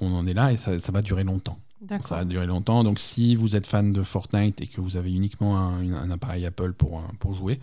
on 0.00 0.14
en 0.14 0.26
est 0.26 0.34
là 0.34 0.52
et 0.52 0.56
ça, 0.56 0.78
ça 0.78 0.92
va 0.92 1.02
durer 1.02 1.24
longtemps. 1.24 1.58
Ça 1.80 1.86
D'accord. 1.86 2.16
va 2.18 2.24
durer 2.24 2.46
longtemps. 2.46 2.84
Donc 2.84 2.98
si 2.98 3.36
vous 3.36 3.56
êtes 3.56 3.66
fan 3.66 3.92
de 3.92 4.02
Fortnite 4.02 4.60
et 4.60 4.66
que 4.66 4.80
vous 4.80 4.96
avez 4.96 5.12
uniquement 5.12 5.58
un, 5.58 5.92
un 5.92 6.10
appareil 6.10 6.44
Apple 6.46 6.72
pour, 6.72 7.02
pour 7.18 7.34
jouer, 7.34 7.60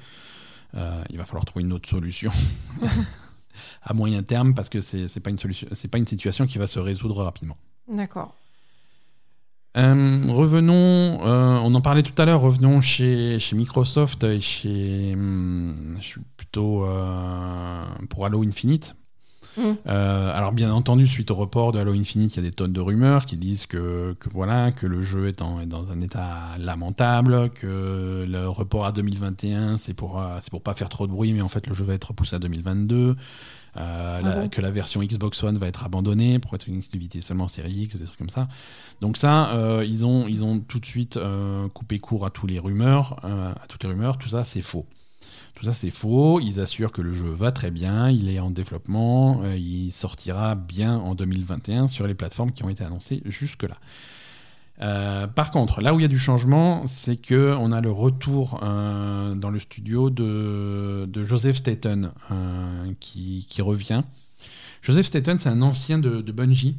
il 0.75 1.17
va 1.17 1.25
falloir 1.25 1.45
trouver 1.45 1.63
une 1.63 1.73
autre 1.73 1.89
solution 1.89 2.31
à 3.83 3.93
moyen 3.93 4.21
terme 4.23 4.53
parce 4.53 4.69
que 4.69 4.81
c'est, 4.81 5.07
c'est 5.07 5.19
pas 5.19 5.29
une 5.29 5.39
solution, 5.39 5.67
c'est 5.73 5.87
pas 5.87 5.97
une 5.97 6.05
situation 6.05 6.47
qui 6.47 6.57
va 6.57 6.67
se 6.67 6.79
résoudre 6.79 7.23
rapidement. 7.23 7.57
D'accord. 7.91 8.35
Euh, 9.77 10.25
revenons, 10.29 10.73
euh, 11.25 11.59
on 11.63 11.73
en 11.75 11.81
parlait 11.81 12.01
tout 12.03 12.19
à 12.19 12.25
l'heure, 12.25 12.41
revenons 12.41 12.81
chez, 12.81 13.37
chez 13.39 13.55
Microsoft 13.55 14.23
et 14.23 14.41
chez. 14.41 15.13
hum, 15.13 15.97
je 15.99 16.05
suis 16.05 16.21
plutôt 16.37 16.83
euh, 16.85 17.83
pour 18.09 18.25
Halo 18.25 18.43
Infinite. 18.43 18.95
Mm. 19.57 19.73
Alors, 19.85 20.53
bien 20.53 20.71
entendu, 20.71 21.05
suite 21.05 21.31
au 21.31 21.35
report 21.35 21.71
de 21.71 21.79
Halo 21.79 21.93
Infinite, 21.93 22.35
il 22.35 22.43
y 22.43 22.45
a 22.45 22.49
des 22.49 22.55
tonnes 22.55 22.71
de 22.73 22.79
rumeurs 22.79 23.25
qui 23.25 23.35
disent 23.35 23.65
que, 23.65 24.15
que 24.19 24.29
voilà, 24.29 24.71
que 24.71 24.87
le 24.87 25.01
jeu 25.01 25.27
est, 25.27 25.41
en- 25.41 25.59
est 25.59 25.65
dans 25.65 25.91
un 25.91 26.01
état 26.01 26.55
lamentable, 26.59 27.49
que 27.51 28.23
le 28.27 28.47
report 28.47 28.85
à 28.85 28.91
2021, 28.91 29.77
c'est 29.77 29.93
pour, 29.93 30.23
c'est 30.39 30.49
pour 30.51 30.61
pas 30.61 30.73
faire 30.75 30.87
trop 30.89 31.07
de 31.07 31.11
bruit, 31.11 31.33
mais 31.33 31.41
en 31.41 31.49
fait, 31.49 31.67
le 31.67 31.73
jeu 31.73 31.83
va 31.83 31.93
être 31.93 32.05
repoussé 32.09 32.35
à 32.35 32.39
2022. 32.39 33.15
Euh, 33.77 34.21
la- 34.21 34.35
bon? 34.41 34.49
que 34.49 34.61
la 34.61 34.71
version 34.71 35.01
Xbox 35.01 35.43
One 35.43 35.57
va 35.57 35.67
être 35.67 35.83
abandonnée 35.85 36.39
pour 36.39 36.53
être 36.55 36.67
une 36.67 36.77
exclusivité 36.77 37.21
seulement 37.21 37.47
série 37.47 37.71
X, 37.73 37.97
des 37.97 38.05
trucs 38.05 38.17
comme 38.17 38.29
ça. 38.29 38.47
Donc 39.01 39.15
ça, 39.15 39.53
euh, 39.53 39.85
ils, 39.85 40.05
ont, 40.05 40.59
tout 40.59 40.79
de 40.79 40.85
suite 40.85 41.17
euh, 41.17 41.67
coupé 41.69 41.99
court 41.99 42.25
à 42.25 42.29
tous 42.29 42.47
les 42.47 42.59
rumeurs, 42.59 43.19
euh, 43.23 43.51
à 43.51 43.67
toutes 43.67 43.83
les 43.83 43.89
rumeurs. 43.89 44.17
Tout 44.17 44.29
ça, 44.29 44.43
c'est 44.43 44.61
faux. 44.61 44.85
Tout 45.55 45.65
ça, 45.65 45.73
c'est 45.73 45.89
faux. 45.89 46.39
Ils 46.41 46.59
assurent 46.59 46.91
que 46.91 47.01
le 47.01 47.13
jeu 47.13 47.29
va 47.29 47.51
très 47.51 47.71
bien, 47.71 48.09
il 48.09 48.29
est 48.29 48.39
en 48.39 48.51
développement, 48.51 49.43
il 49.55 49.91
sortira 49.91 50.55
bien 50.55 50.97
en 50.97 51.15
2021 51.15 51.87
sur 51.87 52.07
les 52.07 52.13
plateformes 52.13 52.51
qui 52.51 52.63
ont 52.63 52.69
été 52.69 52.83
annoncées 52.83 53.21
jusque-là. 53.25 53.75
Par 55.35 55.51
contre, 55.51 55.81
là 55.81 55.93
où 55.93 55.99
il 55.99 56.03
y 56.03 56.05
a 56.05 56.09
du 56.09 56.19
changement, 56.19 56.87
c'est 56.87 57.17
que 57.17 57.53
on 57.59 57.73
a 57.73 57.81
le 57.81 57.91
retour 57.91 58.59
dans 58.61 59.49
le 59.49 59.59
studio 59.59 60.09
de, 60.09 61.23
Joseph 61.23 61.57
Staten 61.57 62.11
qui, 63.01 63.61
revient. 63.61 64.03
Joseph 64.81 65.07
Staten, 65.07 65.37
c'est 65.37 65.49
un 65.49 65.61
ancien 65.61 65.99
de 65.99 66.31
Bungie, 66.31 66.77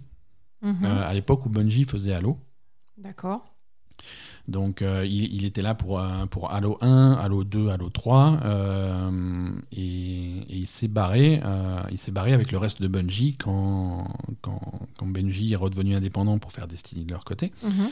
Mhm. 0.63 0.77
euh, 0.85 1.09
à 1.09 1.15
l'époque 1.15 1.47
où 1.47 1.49
Bungie 1.49 1.85
faisait 1.85 2.13
Halo. 2.13 2.39
D'accord. 2.99 3.45
Donc 4.49 4.83
euh, 4.83 5.05
il, 5.07 5.33
il 5.35 5.45
était 5.45 5.63
là 5.63 5.75
pour, 5.75 6.01
euh, 6.01 6.27
pour 6.27 6.51
Halo 6.51 6.77
1, 6.81 7.13
Halo 7.13 7.45
2, 7.45 7.69
Halo 7.69 7.89
3, 7.91 8.41
euh, 8.45 9.53
et, 9.73 10.39
et 10.39 10.57
il 10.57 10.67
s'est 10.67 10.89
barré, 10.89 11.41
euh, 11.45 11.83
il 11.91 11.99
s'est 11.99 12.11
barré 12.11 12.33
avec 12.33 12.51
le 12.51 12.59
reste 12.59 12.81
de 12.83 12.89
Bungie 12.89 13.37
quand, 13.37 14.09
quand, 14.41 14.61
quand 14.99 15.07
Bungie 15.07 15.53
est 15.53 15.57
redevenu 15.57 15.95
indépendant 15.95 16.39
pour 16.39 16.53
faire 16.53 16.67
Destiny 16.67 17.05
de 17.05 17.13
leur 17.13 17.25
côté, 17.25 17.53
Mhm. 17.63 17.91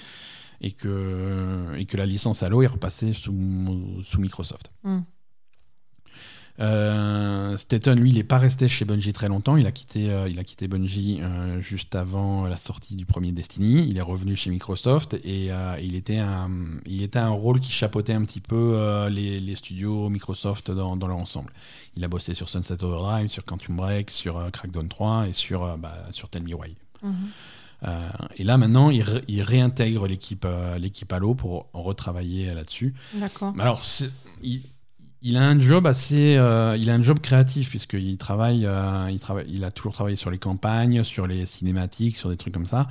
et 0.63 0.73
que, 0.73 1.75
et 1.77 1.85
que 1.87 1.97
la 1.97 2.07
licence 2.07 2.43
Halo 2.43 2.63
est 2.63 2.67
repassée 2.67 3.13
sous, 3.13 4.01
sous 4.03 4.21
Microsoft. 4.21 4.73
Mm. 4.85 5.01
Euh, 6.61 7.57
Staten, 7.57 7.99
lui, 8.01 8.11
il 8.11 8.17
n'est 8.17 8.25
pas 8.25 8.39
resté 8.39 8.67
chez 8.69 8.85
Bungie 8.85 9.13
très 9.13 9.29
longtemps. 9.29 9.57
Il 9.57 9.67
a 9.67 9.73
quitté, 9.73 10.11
euh, 10.11 10.29
il 10.29 10.39
a 10.39 10.45
quitté 10.45 10.67
Bungie 10.67 11.19
euh, 11.23 11.61
juste 11.61 11.95
avant 11.95 12.45
la 12.47 12.57
sortie 12.57 12.97
du 12.97 13.07
premier 13.07 13.33
Destiny. 13.33 13.87
Il 13.89 13.97
est 13.97 14.03
revenu 14.03 14.35
chez 14.37 14.51
Microsoft 14.51 15.15
et 15.25 15.51
il, 15.81 15.95
était 15.95 16.19
un, 16.19 16.51
il 16.87 17.03
était 17.03 17.19
un 17.21 17.29
rôle 17.31 17.61
qui 17.61 17.71
chapeautait 17.73 18.13
un 18.13 18.25
petit 18.25 18.41
peu 18.41 19.07
les, 19.09 19.41
les 19.41 19.55
studios 19.55 20.09
Microsoft 20.09 20.71
dans, 20.71 20.97
dans 20.97 21.07
leur 21.07 21.19
ensemble. 21.19 21.53
Il 21.97 22.05
a 22.05 22.09
bossé 22.09 22.35
sur 22.35 22.49
Sunset 22.49 22.83
Overdrive, 22.83 23.29
sur 23.29 23.45
Quantum 23.45 23.77
Break, 23.77 24.11
sur 24.11 24.51
Crackdown 24.51 24.89
3 24.89 25.29
et 25.29 25.33
sur, 25.33 25.77
bah, 25.79 25.95
sur 26.11 26.29
Tell 26.29 26.43
Me 26.43 26.55
Why. 26.55 26.75
Mhm. 27.03 27.15
Et 28.37 28.43
là 28.43 28.57
maintenant, 28.59 28.91
il, 28.91 29.03
ré- 29.03 29.23
il 29.29 29.41
réintègre 29.43 30.09
l'équipe 30.09 30.45
l'équipe 30.79 31.13
Halo 31.13 31.35
pour 31.37 31.69
retravailler 31.73 32.53
là-dessus. 32.53 32.93
D'accord. 33.15 33.53
Mais 33.55 33.63
Alors, 33.63 33.81
il, 34.43 34.61
il 35.23 35.37
a 35.37 35.43
un 35.47 35.59
job 35.59 35.87
assez, 35.87 36.37
euh, 36.37 36.77
il 36.79 36.91
a 36.91 36.95
un 36.95 37.03
job 37.03 37.19
créatif 37.21 37.71
puisqu'il 37.71 38.17
travaille, 38.19 38.67
euh, 38.67 39.11
il 39.11 39.19
travaille, 39.19 39.47
il 39.49 39.65
a 39.65 39.71
toujours 39.71 39.93
travaillé 39.93 40.17
sur 40.17 40.31
les 40.31 40.39
campagnes, 40.39 41.03
sur 41.03 41.27
les 41.27 41.45
cinématiques, 41.47 42.17
sur 42.17 42.31
des 42.31 42.37
trucs 42.37 42.55
comme 42.55 42.67
ça. 42.67 42.89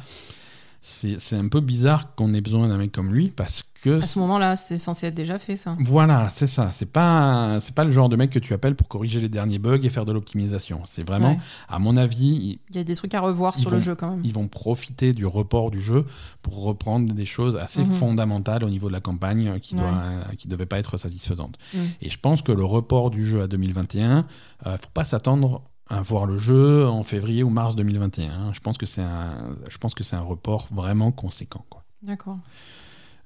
C'est 0.89 1.35
un 1.35 1.49
peu 1.49 1.59
bizarre 1.59 2.15
qu'on 2.15 2.33
ait 2.33 2.39
besoin 2.39 2.67
d'un 2.69 2.77
mec 2.77 2.93
comme 2.93 3.13
lui 3.13 3.29
parce 3.29 3.61
que 3.83 3.99
À 4.01 4.07
ce 4.07 4.19
moment-là, 4.19 4.55
c'est 4.55 4.77
censé 4.77 5.07
être 5.07 5.13
déjà 5.13 5.37
fait, 5.37 5.57
ça. 5.57 5.75
voilà, 5.81 6.29
c'est 6.29 6.47
ça. 6.47 6.71
C'est 6.71 6.85
pas 6.91 7.59
c'est 7.59 7.75
pas 7.75 7.83
le 7.83 7.91
genre 7.91 8.07
de 8.07 8.15
mec 8.15 8.29
que 8.31 8.39
tu 8.39 8.53
appelles 8.53 8.75
pour 8.75 8.87
corriger 8.87 9.19
les 9.19 9.27
derniers 9.29 9.59
bugs 9.59 9.79
et 9.83 9.89
faire 9.89 10.05
de 10.05 10.13
l'optimisation. 10.13 10.81
C'est 10.85 11.05
vraiment, 11.05 11.31
Ouais. 11.31 11.39
à 11.67 11.77
mon 11.77 11.97
avis, 11.97 12.59
Il 12.69 12.75
y 12.75 12.79
a 12.79 12.83
des 12.85 12.95
trucs 12.95 13.13
à 13.13 13.19
revoir 13.19 13.57
sur 13.57 13.69
le 13.69 13.79
jeu 13.81 13.95
quand 13.95 14.11
même. 14.11 14.21
ils 14.23 14.33
vont 14.33 14.47
profiter 14.47 15.11
du 15.11 15.25
report 15.25 15.71
du 15.71 15.81
jeu 15.81 16.05
pour 16.41 16.63
reprendre 16.63 17.13
des 17.13 17.25
choses 17.25 17.57
assez 17.57 17.81
Mhm. 17.83 17.91
fondamentales 17.91 18.63
au 18.63 18.69
niveau 18.69 18.87
de 18.87 18.93
la 18.93 19.01
campagne 19.01 19.47
euh, 19.49 19.59
qui 19.59 19.75
Ouais. 19.75 19.81
doit 19.81 20.03
qui 20.37 20.47
devaient 20.47 20.65
pas 20.65 20.79
être 20.79 20.95
satisfaisantes. 20.97 21.57
Mm. 21.73 21.77
Et 22.01 22.09
je 22.09 22.17
pense 22.19 22.41
que 22.41 22.51
le 22.53 22.63
report 22.63 23.09
du 23.11 23.25
jeu 23.25 23.41
à 23.41 23.47
2021, 23.47 24.25
euh, 24.65 24.77
faut 24.77 24.89
pas 24.93 25.03
s'attendre 25.05 25.63
à 25.89 26.01
voir 26.01 26.25
le 26.25 26.37
jeu 26.37 26.87
en 26.87 27.03
février 27.03 27.43
ou 27.43 27.49
mars 27.49 27.75
2021. 27.75 28.53
Je 28.53 28.59
pense 28.59 28.77
que 28.77 28.85
c'est 28.85 29.01
un 29.01 29.55
je 29.69 29.77
pense 29.77 29.93
que 29.93 30.03
c'est 30.03 30.15
un 30.15 30.21
report 30.21 30.67
vraiment 30.71 31.11
conséquent. 31.11 31.65
D'accord. 32.01 32.39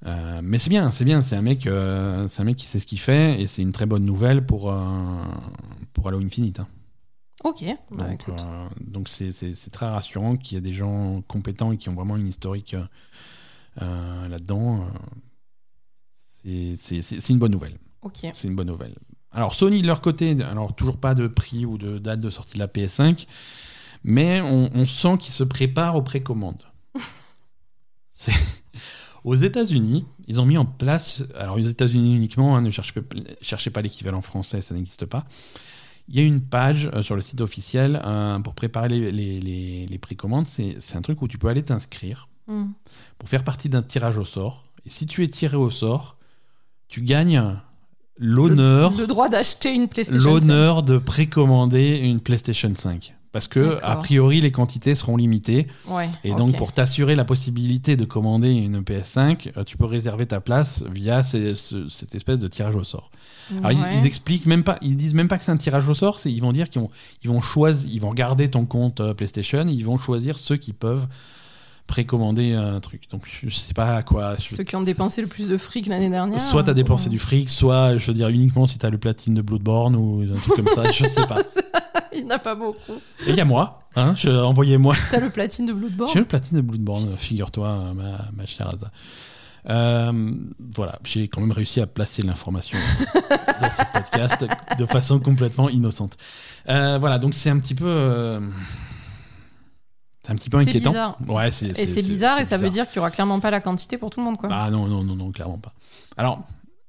Euh, 0.04 0.40
mais 0.42 0.58
c'est 0.58 0.70
bien, 0.70 0.90
c'est 0.90 1.04
bien, 1.04 1.22
c'est 1.22 1.36
un 1.36 1.42
mec 1.42 1.66
euh, 1.66 2.26
c'est 2.26 2.42
un 2.42 2.44
mec 2.44 2.56
qui 2.56 2.66
sait 2.66 2.78
ce 2.78 2.86
qu'il 2.86 2.98
fait 2.98 3.40
et 3.40 3.46
c'est 3.46 3.62
une 3.62 3.72
très 3.72 3.86
bonne 3.86 4.04
nouvelle 4.04 4.44
pour 4.44 4.70
euh, 4.70 5.22
pour 5.92 6.08
Halo 6.08 6.20
Infinite. 6.20 6.60
hein. 6.60 6.68
Ok. 7.44 7.64
Bah, 7.90 8.06
Donc, 8.80 9.08
c'est, 9.08 9.32
très 9.72 9.86
rassurant 9.86 10.36
qu'il 10.36 10.54
y 10.54 10.58
ait 10.58 10.60
des 10.60 10.72
gens 10.72 11.22
compétents 11.26 11.72
et 11.72 11.76
qui 11.76 11.88
ont 11.88 11.94
vraiment 11.94 12.16
une 12.16 12.28
historique 12.28 12.76
là-dedans. 13.80 14.86
c'est 16.44 17.28
une 17.30 17.38
bonne 17.40 17.50
nouvelle. 17.50 17.78
Ok. 18.02 18.28
C'est 18.32 18.46
une 18.46 18.54
bonne 18.54 18.68
nouvelle. 18.68 18.94
Alors 19.34 19.54
Sony 19.54 19.82
de 19.82 19.86
leur 19.86 20.00
côté, 20.00 20.36
alors 20.42 20.74
toujours 20.74 20.98
pas 20.98 21.14
de 21.14 21.26
prix 21.26 21.64
ou 21.66 21.78
de 21.78 21.98
date 21.98 22.20
de 22.20 22.30
sortie 22.30 22.54
de 22.54 22.58
la 22.58 22.66
PS5, 22.68 23.26
mais 24.04 24.40
on, 24.40 24.70
on 24.74 24.84
sent 24.86 25.16
qu'ils 25.20 25.32
se 25.32 25.44
préparent 25.44 25.96
aux 25.96 26.02
précommandes. 26.02 26.62
Aux 29.24 29.36
États-Unis, 29.36 30.04
ils 30.26 30.40
ont 30.40 30.46
mis 30.46 30.58
en 30.58 30.64
place, 30.66 31.22
alors 31.36 31.54
aux 31.56 31.60
États-Unis 31.60 32.16
uniquement, 32.16 32.56
hein, 32.56 32.60
ne 32.60 32.70
cherchez 32.70 33.00
pas, 33.00 33.16
cherchez 33.40 33.70
pas 33.70 33.80
l'équivalent 33.80 34.20
français, 34.20 34.60
ça 34.60 34.74
n'existe 34.74 35.06
pas. 35.06 35.24
Il 36.08 36.16
y 36.16 36.20
a 36.20 36.24
une 36.26 36.40
page 36.40 36.90
euh, 36.92 37.02
sur 37.02 37.14
le 37.14 37.20
site 37.20 37.40
officiel 37.40 38.02
euh, 38.04 38.40
pour 38.40 38.54
préparer 38.56 38.88
les, 38.88 39.12
les- 39.12 39.40
les- 39.40 39.86
les 39.86 39.98
précommandes. 39.98 40.48
C'est 40.48 40.74
c'est 40.80 40.96
un 40.96 41.02
truc 41.02 41.22
où 41.22 41.28
tu 41.28 41.38
peux 41.38 41.48
aller 41.48 41.62
t'inscrire 41.62 42.28
Hmm. 42.48 42.72
pour 43.18 43.28
faire 43.28 43.44
partie 43.44 43.68
d'un 43.68 43.82
tirage 43.82 44.18
au 44.18 44.24
sort. 44.24 44.64
Et 44.84 44.88
si 44.90 45.06
tu 45.06 45.22
es 45.22 45.28
tiré 45.28 45.56
au 45.56 45.70
sort, 45.70 46.18
tu 46.88 47.00
gagnes 47.02 47.56
l'honneur 48.18 48.92
Le, 48.92 49.02
le 49.02 49.06
droit 49.06 49.28
d'acheter 49.28 49.74
une 49.74 49.88
PlayStation. 49.88 50.32
l'honneur 50.34 50.82
de 50.82 50.98
précommander 50.98 51.98
une 52.02 52.20
PlayStation 52.20 52.72
5. 52.74 53.14
Parce 53.32 53.48
que, 53.48 53.78
a 53.82 53.96
priori, 53.96 54.42
les 54.42 54.50
quantités 54.50 54.94
seront 54.94 55.16
limitées. 55.16 55.66
5. 55.86 55.94
Ouais. 55.96 56.08
Et 56.22 56.34
donc, 56.34 56.54
pour 56.58 56.74
t'assurer 56.74 57.14
la 57.14 57.24
possibilité 57.24 57.96
de 57.96 58.04
commander 58.04 58.50
une 58.50 58.82
PS5, 58.82 59.52
euh, 59.56 59.64
tu 59.64 59.78
peux 59.78 59.86
réserver 59.86 60.26
ta 60.26 60.40
place 60.40 60.84
via 60.94 61.22
ces- 61.22 61.54
ce- 61.54 61.88
cette 61.88 62.14
espèce 62.14 62.40
de 62.40 62.48
tirage 62.48 62.76
au 62.76 62.84
sort. 62.84 63.10
Alors, 63.64 63.72
ils- 63.72 63.78
Ouais. 63.80 63.98
ils, 64.00 64.06
expliquent 64.06 64.44
même 64.44 64.64
pas, 64.64 64.76
ils 64.82 64.98
disent 64.98 65.14
même 65.14 65.28
pas 65.28 65.38
que 65.38 65.44
c'est 65.44 65.50
un 65.50 65.56
tirage 65.56 65.88
au 65.88 65.94
sort, 65.94 66.20
ils 66.26 66.40
vont 66.42 66.52
dire 66.52 66.68
qu'ils 66.68 66.82
vont, 66.82 66.90
ils 67.24 67.30
vont 67.30 67.40
choisir, 67.40 67.90
ils 67.90 68.00
vont 68.02 68.10
regarder 68.10 68.48
ton 68.50 68.66
compte 68.66 69.00
euh, 69.00 69.14
PlayStation, 69.14 69.66
ils 69.66 69.82
vont 69.84 69.96
choisir 69.96 70.36
ceux 70.36 70.56
qui 70.56 70.74
peuvent 70.74 71.06
précommander 71.86 72.54
un 72.54 72.80
truc. 72.80 73.08
Donc, 73.10 73.22
je 73.46 73.54
sais 73.54 73.74
pas 73.74 73.96
à 73.96 74.02
quoi. 74.02 74.36
je- 74.36 74.54
Ceux 74.54 74.64
qui 74.64 74.76
ont 74.76 74.82
dépensé 74.82 75.20
le 75.22 75.28
plus 75.28 75.48
de 75.48 75.56
fric 75.56 75.86
l'année 75.86 76.08
dernière. 76.08 76.40
Soit 76.40 76.64
t'as 76.64 76.74
dépensé 76.74 77.04
Ouais. 77.04 77.10
du 77.10 77.18
fric, 77.18 77.50
soit, 77.50 77.96
je 77.98 78.06
veux 78.06 78.14
dire, 78.14 78.28
uniquement 78.28 78.66
si 78.66 78.78
t'as 78.78 78.90
le 78.90 78.98
platine 78.98 79.34
de 79.34 79.42
Bloodborne 79.42 79.94
ou 79.96 80.22
un 80.34 80.38
truc 80.38 80.56
comme 80.64 80.68
ça, 80.84 80.90
je 80.92 81.04
sais 81.06 81.26
pas. 81.26 81.38
Il 82.14 82.24
n'y 82.24 82.32
en 82.32 82.36
a 82.36 82.38
pas 82.38 82.54
beaucoup. 82.54 82.92
Et 83.26 83.30
il 83.30 83.36
y 83.36 83.40
a 83.40 83.44
moi, 83.46 83.84
hein, 83.96 84.14
je- 84.16 84.28
envoyez-moi. 84.28 84.94
T'as 85.10 85.18
le 85.20 85.30
platine 85.30 85.64
de 85.64 85.72
Bloodborne 85.72 86.10
J'ai 86.12 86.18
le 86.18 86.26
platine 86.26 86.58
de 86.58 86.62
Bloodborne, 86.62 87.06
figure-toi, 87.16 87.94
ma, 87.94 88.28
ma 88.36 88.44
chère 88.46 88.68
Aza. 88.68 88.90
Euh, 89.70 90.32
voilà, 90.74 90.98
j'ai 91.04 91.28
quand 91.28 91.40
même 91.40 91.52
réussi 91.52 91.80
à 91.80 91.86
placer 91.86 92.22
l'information 92.22 92.76
dans 93.60 93.70
ce 93.70 93.82
podcast 93.94 94.44
de 94.78 94.86
façon 94.86 95.20
complètement 95.20 95.70
innocente. 95.70 96.16
Euh, 96.68 96.98
voilà, 97.00 97.18
donc 97.18 97.32
c'est 97.32 97.48
un 97.48 97.58
petit 97.58 97.74
peu. 97.74 97.86
euh, 97.86 98.40
c'est 100.24 100.32
un 100.32 100.36
petit 100.36 100.50
peu 100.50 100.58
inquiétant. 100.58 100.90
bizarre. 100.90 101.16
Ouais, 101.26 101.50
c'est, 101.50 101.78
Et 101.78 101.86
c'est 101.86 102.02
bizarre 102.02 102.38
et 102.40 102.44
ça 102.44 102.56
veut 102.56 102.70
dire 102.70 102.86
qu'il 102.88 102.96
y 102.96 102.98
aura 103.00 103.10
clairement 103.10 103.40
pas 103.40 103.50
la 103.50 103.60
quantité 103.60 103.98
pour 103.98 104.10
tout 104.10 104.20
le 104.20 104.24
monde, 104.24 104.36
quoi. 104.38 104.48
Ah 104.52 104.70
non, 104.70 104.86
non, 104.86 105.02
non, 105.02 105.16
non, 105.16 105.32
clairement 105.32 105.58
pas. 105.58 105.72
Alors, 106.16 106.42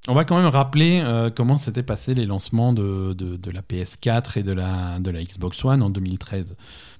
on 0.07 0.13
va 0.13 0.25
quand 0.25 0.35
même 0.35 0.47
rappeler 0.47 1.01
euh, 1.03 1.29
comment 1.33 1.57
s'étaient 1.57 1.81
passés 1.83 2.13
les 2.13 2.25
lancements 2.25 2.73
de, 2.73 3.13
de, 3.17 3.37
de 3.37 3.51
la 3.51 3.61
PS4 3.61 4.37
et 4.39 4.43
de 4.43 4.51
la, 4.51 4.99
de 4.99 5.09
la 5.09 5.23
Xbox 5.23 5.63
One 5.65 5.81
en 5.81 5.89
2013. 5.89 6.55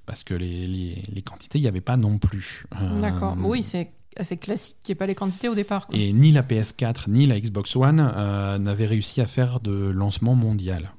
Parce 0.06 0.24
que 0.24 0.34
les, 0.34 0.68
les, 0.68 1.04
les 1.08 1.22
quantités, 1.22 1.60
il 1.60 1.62
n'y 1.62 1.68
avait 1.68 1.82
pas 1.82 1.98
non 1.98 2.18
plus. 2.18 2.66
Euh, 2.82 3.02
D'accord. 3.02 3.36
Oui, 3.40 3.62
c'est 3.64 3.92
assez 4.18 4.38
classique 4.38 4.78
qu'il 4.84 4.94
n'y 4.94 4.98
ait 4.98 5.00
pas 5.00 5.08
les 5.08 5.16
quantités 5.16 5.50
au 5.50 5.56
départ. 5.56 5.88
quoi. 5.88 5.98
Et 5.98 6.14
ni 6.14 6.32
la 6.32 6.42
PS4 6.44 7.06
ni 7.10 7.26
la 7.26 7.40
Xbox 7.40 7.76
One 7.76 8.00
euh, 8.16 8.58
n'avaient 8.58 8.86
réussi 8.86 9.22
à 9.22 9.28
faire 9.28 9.60
de 9.60 9.72
lancement 9.72 10.36
mondial. 10.36 10.92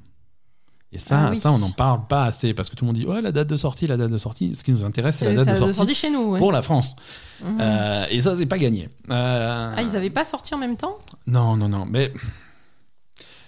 Et 0.95 0.99
ça, 0.99 1.25
Ah 1.27 1.31
oui. 1.31 1.37
ça, 1.37 1.51
on 1.53 1.59
n'en 1.59 1.73
parle 1.73 2.07
pas 2.07 2.25
assez 2.25 2.55
parce 2.55 2.71
que 2.71 2.77
tout 2.77 2.85
le 2.85 2.93
monde 2.93 2.97
dit 2.97 3.05
oh 3.07 3.21
la 3.21 3.33
date 3.33 3.49
de 3.49 3.57
sortie, 3.57 3.87
la 3.89 3.97
date 3.97 4.13
de 4.13 4.17
sortie. 4.19 4.55
Ce 4.55 4.63
qui 4.63 4.71
nous 4.73 4.85
intéresse, 4.85 5.17
c'est 5.17 5.25
la 5.27 5.35
date 5.45 5.49
de 5.49 5.59
sortie, 5.59 5.75
sorti 5.75 5.95
chez 5.95 6.11
nous. 6.11 6.31
ouais. 6.31 6.39
pour 6.39 6.53
la 6.53 6.63
France. 6.63 6.95
Mhm. 7.43 7.59
Euh, 7.61 8.07
et 8.11 8.21
ça, 8.21 8.37
c'est 8.37 8.47
pas 8.47 8.59
gagné. 8.59 8.89
Euh, 9.11 9.75
Ah, 9.77 9.83
ils 9.83 9.91
n'avaient 9.93 10.09
pas 10.11 10.25
sorti 10.25 10.55
en 10.55 10.59
même 10.59 10.77
temps? 10.77 10.97
Non, 11.27 11.57
non, 11.57 11.69
non. 11.69 11.85
Mais 11.85 12.13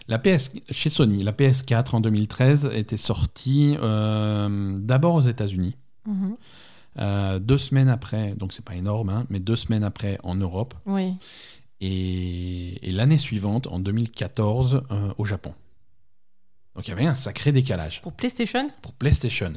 la 0.09 0.19
PS 0.19 0.51
chez 0.71 0.89
Sony, 0.91 1.23
la 1.23 1.33
PS4 1.33 1.95
en 1.95 2.01
2013 2.01 2.71
était 2.75 2.97
sortie 2.97 3.77
euh, 3.81 4.77
d'abord 4.79 5.15
aux 5.15 5.21
États-Unis. 5.21 5.77
Mhm. 6.07 6.37
euh, 6.99 7.39
deux 7.39 7.59
semaines 7.59 7.89
après, 7.89 8.35
donc 8.37 8.53
c'est 8.53 8.65
pas 8.65 8.75
énorme, 8.75 9.09
hein, 9.11 9.25
mais 9.31 9.39
deux 9.41 9.57
semaines 9.57 9.85
après 9.85 10.19
en 10.23 10.35
Europe, 10.35 10.75
Oui. 10.87 11.15
et, 11.81 12.89
et 12.89 12.93
l'année 12.93 13.19
suivante, 13.19 13.67
en 13.67 13.79
2014, 13.81 14.83
euh, 14.91 15.13
au 15.19 15.25
Japon. 15.25 15.53
Donc 16.77 16.87
il 16.87 16.91
y 16.91 16.93
avait 16.93 17.07
un 17.07 17.15
sacré 17.15 17.51
décalage 17.53 18.01
Pour 18.03 18.13
PlayStation? 18.13 18.71
Pour 18.83 18.93
PlayStation. 18.93 19.53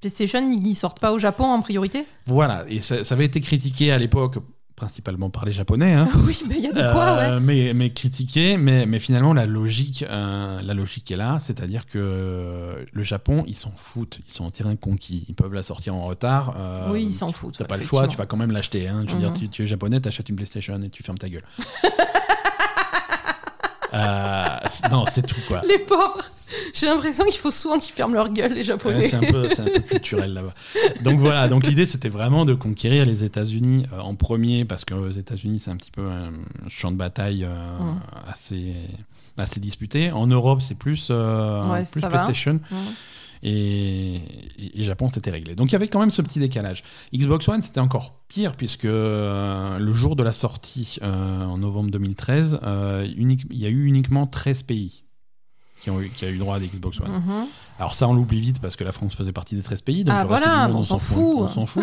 PlayStation, 0.00 0.40
ils 0.50 0.74
sortent 0.74 0.98
pas 1.00 1.12
au 1.12 1.18
Japon 1.18 1.44
en 1.44 1.60
priorité? 1.62 2.06
Voilà, 2.26 2.64
et 2.68 2.80
ça, 2.80 3.04
ça 3.04 3.14
avait 3.14 3.26
été 3.26 3.40
critiqué 3.40 3.92
à 3.92 3.98
l'époque, 3.98 4.38
principalement 4.74 5.28
par 5.30 5.44
les 5.44 5.52
Japonais, 5.52 5.92
hein, 5.92 6.08
Oui, 6.26 6.42
mais 6.48 6.56
il 6.56 6.62
y 6.64 6.66
a 6.66 6.72
de 6.72 6.80
quoi, 6.92 7.14
ouais. 7.14 7.22
Euh, 7.24 7.40
mais, 7.40 7.72
mais 7.74 7.90
critiqué, 7.92 8.56
mais, 8.56 8.84
mais 8.86 8.98
finalement 8.98 9.32
la 9.34 9.44
logique, 9.46 10.02
euh, 10.08 10.60
la 10.62 10.74
logique 10.74 11.10
est 11.12 11.16
là, 11.16 11.38
c'est-à-dire 11.40 11.86
que 11.86 11.98
euh, 11.98 12.84
le 12.90 13.02
Japon, 13.04 13.44
ils 13.46 13.54
s'en 13.54 13.70
foutent, 13.76 14.18
ils 14.26 14.32
sont 14.32 14.44
en 14.44 14.50
terrain 14.50 14.74
conquis, 14.74 15.24
ils 15.28 15.34
peuvent 15.34 15.52
la 15.54 15.62
sortir 15.62 15.94
en 15.94 16.06
retard. 16.06 16.54
euh, 16.58 16.88
oui, 16.90 17.04
ils 17.04 17.12
s'en 17.12 17.30
foutent. 17.30 17.58
T'as 17.58 17.64
pas 17.66 17.76
le 17.76 17.84
choix, 17.84 18.08
tu 18.08 18.16
vas 18.16 18.26
quand 18.26 18.38
même 18.38 18.50
l'acheter. 18.50 18.88
Hein. 18.88 19.04
Je 19.06 19.12
veux 19.12 19.20
dire, 19.20 19.28
Mhm. 19.30 19.38
tu, 19.38 19.48
tu 19.50 19.62
es 19.62 19.66
japonais, 19.68 20.00
t'achètes 20.00 20.30
une 20.30 20.36
PlayStation 20.36 20.80
et 20.82 20.88
tu 20.90 21.02
fermes 21.02 21.18
ta 21.18 21.28
gueule. 21.28 21.44
Euh, 23.94 24.46
non, 24.90 25.04
c'est 25.12 25.20
tout 25.26 25.38
quoi. 25.46 25.60
Les 25.68 25.78
pauvres 25.80 26.24
J'ai 26.74 26.86
l'impression 26.86 27.24
qu'il 27.24 27.38
faut 27.38 27.50
souvent 27.50 27.78
qu'ils 27.78 27.92
ferment 27.92 28.14
leur 28.14 28.30
gueule, 28.30 28.50
les 28.52 28.56
Ouais, 28.58 28.62
Japonais. 28.64 29.08
c'est 29.08 29.16
un, 29.16 29.20
peu- 29.20 29.48
c'est 29.48 29.60
un 29.60 29.64
peu 29.64 29.80
culturel 29.88 30.32
là-bas. 30.34 30.54
Donc 31.02 31.20
voilà, 31.20 31.48
donc 31.48 31.66
l'idée 31.66 31.86
c'était 31.86 32.08
vraiment 32.08 32.44
de 32.44 32.54
conquérir 32.54 33.04
les 33.06 33.24
États-Unis 33.24 33.86
euh, 33.92 34.00
en 34.00 34.14
premier 34.14 34.64
parce 34.64 34.84
que 34.84 34.94
les 34.94 35.18
États-Unis 35.18 35.58
c'est 35.60 35.70
un 35.70 35.76
petit 35.76 35.90
peu 35.90 36.06
un 36.06 36.32
champ 36.68 36.90
de 36.90 36.96
bataille 36.96 37.44
euh, 37.44 37.54
assez, 38.26 38.74
assez 39.38 39.60
disputé. 39.60 40.10
En 40.10 40.26
Europe 40.26 40.60
c'est 40.60 40.76
plus, 40.76 41.08
euh, 41.10 41.64
Ouais, 41.70 41.84
plus. 41.90 42.00
PlayStation 42.02 42.60
et, 43.42 44.16
et- 44.58 44.80
et 44.80 44.84
Japon 44.84 45.08
c'était 45.08 45.30
réglé. 45.30 45.54
Donc 45.54 45.70
il 45.70 45.72
y 45.72 45.76
avait 45.76 45.88
quand 45.88 46.00
même 46.00 46.10
ce 46.10 46.22
petit 46.22 46.38
décalage. 46.38 46.82
Xbox 47.14 47.48
One 47.48 47.62
c'était 47.62 47.80
encore 47.80 48.20
pire 48.28 48.54
puisque 48.56 48.84
euh, 48.84 49.78
le 49.78 49.92
jour 49.92 50.16
de 50.16 50.22
la 50.22 50.32
sortie 50.32 50.98
euh, 51.02 51.44
en 51.44 51.58
novembre 51.58 51.90
2013, 51.90 52.60
euh, 52.62 53.06
unique- 53.16 53.46
il 53.50 53.58
y 53.58 53.66
a 53.66 53.68
eu 53.68 53.84
uniquement 53.86 54.26
13 54.26 54.62
pays 54.62 55.04
qui 55.82 55.90
ont 55.90 56.00
eu, 56.00 56.08
qui 56.10 56.24
a 56.24 56.30
eu 56.30 56.38
droit 56.38 56.56
à 56.56 56.60
des 56.60 56.68
Xbox 56.68 57.00
One. 57.00 57.10
Mhm. 57.10 57.46
Alors 57.78 57.94
ça, 57.94 58.08
on 58.08 58.14
l'oublie 58.14 58.40
vite 58.40 58.60
parce 58.60 58.76
que 58.76 58.84
la 58.84 58.92
France 58.92 59.14
faisait 59.16 59.32
partie 59.32 59.56
des 59.56 59.62
13 59.62 59.82
pays. 59.82 60.04
Donc 60.04 60.14
Ah, 60.16 60.24
voilà, 60.24 60.68
monde, 60.68 60.76
on 60.78 60.82
s'en 60.84 60.98
fout. 60.98 61.38
On 61.40 61.48
s'en 61.48 61.66
fout. 61.66 61.82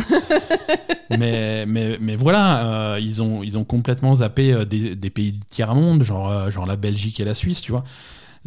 mais, 1.17 1.65
mais, 1.65 1.97
mais 1.99 2.15
voilà, 2.15 2.65
euh, 2.93 2.99
ils, 3.01 3.21
ont, 3.21 3.43
ils 3.43 3.57
ont 3.57 3.63
complètement 3.65 4.13
zappé 4.15 4.53
euh, 4.53 4.65
des, 4.65 4.95
des 4.95 5.09
pays 5.09 5.34
du 5.34 5.39
tiers-monde, 5.41 6.03
genre, 6.03 6.30
euh, 6.30 6.49
genre 6.49 6.65
la 6.65 6.76
Belgique 6.77 7.19
et 7.19 7.26
la 7.26 7.34
Suisse, 7.34 7.61
tu 7.61 7.71
vois. 7.71 7.84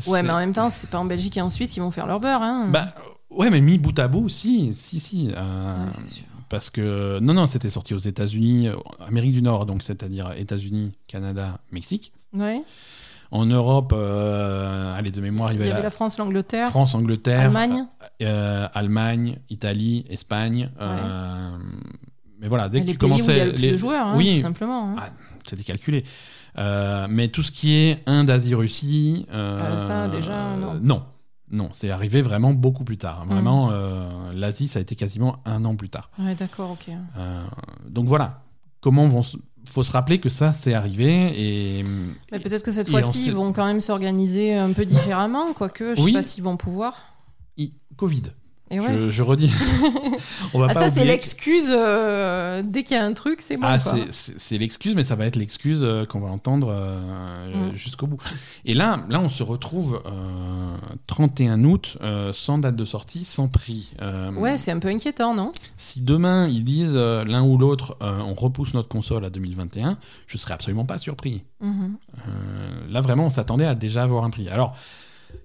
Ouais, 0.07 0.23
mais 0.23 0.31
en 0.31 0.39
même 0.39 0.55
temps, 0.55 0.71
c'est 0.71 0.89
pas 0.89 0.99
en 0.99 1.05
Belgique 1.05 1.37
et 1.37 1.43
en 1.43 1.51
Suisse 1.51 1.69
qu'ils 1.71 1.83
vont 1.83 1.91
faire 1.91 2.07
leur 2.07 2.19
beurre. 2.21 2.41
Hein. 2.43 2.69
Bah, 2.71 2.95
ouais, 3.31 3.51
mais 3.51 3.61
mis 3.61 3.77
bout 3.79 3.99
à 3.99 4.09
bout, 4.09 4.29
si, 4.31 4.73
si, 4.73 5.01
si. 5.01 5.29
euh, 5.37 5.85
Ouais, 5.87 6.09
sûr. 6.09 6.25
parce 6.49 6.71
que, 6.71 7.19
non, 7.21 7.35
non, 7.35 7.47
c'était 7.47 7.69
sorti 7.69 7.93
aux 7.93 7.99
États-Unis, 7.99 8.69
Amérique 9.07 9.33
du 9.35 9.43
Nord, 9.43 9.67
donc 9.67 9.83
c'est-à-dire 9.83 10.33
États-Unis, 10.37 10.93
Canada, 11.07 11.59
Mexique. 11.73 12.13
Ouais. 12.33 12.63
En 13.33 13.47
Europe, 13.47 13.93
euh, 13.97 14.95
allez, 14.95 15.11
de 15.11 15.21
mémoire, 15.23 15.53
il 15.53 15.55
y 15.55 15.57
Il 15.57 15.61
avait, 15.63 15.69
y 15.71 15.73
avait 15.73 15.81
la 15.81 15.85
la 15.87 15.91
France, 15.91 16.19
l'Angleterre, 16.19 16.69
France, 16.69 16.95
Angleterre, 16.95 17.41
Allemagne. 17.47 17.87
euh, 18.23 18.69
Allemagne, 18.75 19.39
Italie, 19.49 20.05
Espagne. 20.11 20.71
euh, 20.81 21.57
mais 22.39 22.49
voilà, 22.49 22.69
dès 22.69 22.79
Et 22.79 22.81
que 22.83 22.87
les 22.89 22.93
tu 22.93 22.99
pays 22.99 23.09
où 23.11 23.15
il 23.15 23.19
y 23.21 23.23
commençais. 23.23 23.41
a 23.41 23.45
le 23.47 23.53
plus 23.53 23.61
les- 23.63 23.73
de 23.73 23.77
joueurs, 23.79 24.07
hein, 24.09 24.15
oui. 24.17 24.35
tout 24.37 24.43
simplement. 24.43 24.91
hein. 24.91 24.97
Ah, 24.99 25.09
c'était 25.47 25.63
calculé. 25.65 26.05
Euh, 26.59 27.07
mais 27.09 27.29
tout 27.29 27.43
ce 27.43 27.51
qui 27.51 27.73
est 27.75 28.03
Inde, 28.07 28.29
Asie, 28.29 28.55
Russie. 28.55 29.25
euh, 29.33 29.59
Ah, 29.63 29.79
ça, 29.79 30.09
déjà, 30.09 30.55
non. 30.57 30.79
Non, 30.83 31.03
non, 31.51 31.69
c'est 31.73 31.91
arrivé 31.91 32.21
vraiment 32.21 32.53
beaucoup 32.53 32.85
plus 32.85 32.99
tard. 32.99 33.25
Vraiment, 33.27 33.71
euh, 33.73 34.33
l'Asie, 34.35 34.69
ça 34.69 34.79
a 34.79 34.83
été 34.83 34.95
quasiment 34.95 35.39
un 35.47 35.65
an 35.65 35.75
plus 35.75 35.89
tard. 35.89 36.11
Ouais, 36.19 36.35
d'accord, 36.35 36.73
ok. 36.73 36.91
Euh, 37.17 37.43
donc 37.89 38.09
voilà. 38.09 38.43
comment 38.83 39.07
vont 39.09 39.23
se- 39.23 39.37
faut 39.73 39.83
se 39.83 39.93
rappeler 39.93 40.19
que 40.19 40.29
ça 40.29 40.53
c'est 40.53 40.75
arrivé 40.75 41.33
et 41.81 41.85
Mais 42.31 42.41
peut-être 42.41 42.63
que 42.63 42.71
cette 42.71 42.89
Et 42.89 42.91
fois-ci, 42.91 43.27
ils 43.27 43.33
vont 43.33 43.53
quand 43.53 43.67
même 43.67 43.81
s'organiser 43.81 44.55
un 44.55 44.73
peu 44.73 44.85
différemment, 44.85 45.53
quoique 45.55 45.95
je 45.95 46.01
Oui. 46.03 46.13
sais 46.13 46.19
pas 46.19 46.23
s'ils 46.23 46.43
vont 46.45 46.57
pouvoir. 46.57 46.95
Covid. 47.97 48.23
Et 48.73 48.81
ouais. 48.81 48.93
Je, 48.93 49.11
je 49.11 49.23
redis. 49.23 49.51
On 50.55 50.59
va 50.59 50.67
Ah, 50.71 50.75
pas 50.75 50.81
ça, 50.85 50.91
c'est 50.91 51.05
l'excuse. 51.05 51.69
euh, 51.71 52.63
dès 52.65 52.83
qu'il 52.83 52.97
y 52.97 53.01
a 53.01 53.05
un 53.05 53.13
truc, 53.13 53.41
c'est 53.41 53.57
bon. 53.57 53.67
Ah, 53.67 53.79
c'est- 53.79 54.59
l'excuse, 54.59 54.95
mais 54.95 55.05
ça 55.05 55.15
va 55.15 55.27
être 55.27 55.37
l'excuse 55.37 55.81
euh, 55.83 56.05
qu'on 56.07 56.21
va 56.21 56.29
entendre 56.31 56.69
euh, 56.71 57.71
Mm. 57.73 57.77
jusqu'au 57.77 58.07
bout. 58.07 58.19
Et 58.65 58.75
là, 58.75 59.05
là, 59.09 59.21
on 59.21 59.29
se 59.29 59.43
retrouve 59.43 60.03
euh, 60.07 60.77
31 61.07 61.63
août, 61.65 61.97
sans 62.33 62.59
date 62.59 62.77
de 62.77 62.85
sortie, 62.85 63.25
sans 63.25 63.49
prix. 63.49 63.93
Ouais, 64.37 64.57
c'est 64.59 64.71
un 64.73 64.79
peu 64.79 64.89
inquiétant, 64.89 65.35
non? 65.35 65.53
Si 65.77 66.01
demain 66.01 66.49
ils 66.49 66.65
disent 66.65 66.97
l'un 66.97 67.43
ou 67.43 67.59
l'autre, 67.59 67.97
on 68.01 68.35
repousse 68.35 68.75
notre 68.75 68.89
console 68.89 69.25
à 69.25 69.31
2021, 69.31 69.99
je 70.27 70.39
serais 70.39 70.55
absolument 70.55 70.85
pas 70.85 70.99
surpris. 70.99 71.43
Mhm. 71.61 71.97
Là, 72.91 73.01
vraiment, 73.01 73.27
on 73.27 73.31
s'attendait 73.31 73.67
à 73.67 73.75
déjà 73.75 74.03
avoir 74.03 74.25
un 74.25 74.31
prix. 74.31 74.49
Alors, 74.49 74.75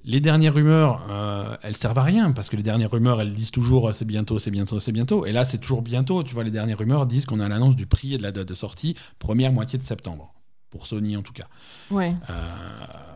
les 0.03 0.21
dernières 0.21 0.53
rumeurs, 0.53 1.05
euh, 1.09 1.55
elles 1.63 1.75
servent 1.75 1.97
à 1.97 2.03
rien 2.03 2.31
parce 2.31 2.49
que 2.49 2.55
les 2.55 2.63
dernières 2.63 2.91
rumeurs, 2.91 3.21
elles 3.21 3.33
disent 3.33 3.51
toujours 3.51 3.89
euh, 3.89 3.91
c'est 3.91 4.05
bientôt, 4.05 4.39
c'est 4.39 4.51
bientôt, 4.51 4.79
c'est 4.79 4.91
bientôt. 4.91 5.25
Et 5.25 5.31
là, 5.31 5.45
c'est 5.45 5.57
toujours 5.57 5.81
bientôt. 5.81 6.23
Tu 6.23 6.33
vois, 6.33 6.43
les 6.43 6.51
dernières 6.51 6.77
rumeurs 6.77 7.05
disent 7.05 7.25
qu'on 7.25 7.39
a 7.39 7.47
l'annonce 7.49 7.75
du 7.75 7.85
prix 7.85 8.13
et 8.13 8.17
de 8.17 8.23
la 8.23 8.31
date 8.31 8.47
de 8.47 8.53
sortie 8.53 8.95
première 9.19 9.51
moitié 9.51 9.77
de 9.77 9.83
septembre. 9.83 10.33
Pour 10.69 10.85
Sony 10.85 11.15
en 11.15 11.21
tout 11.21 11.31
cas. 11.31 11.47
Ouais. 11.91 12.13
Euh, 12.29 12.33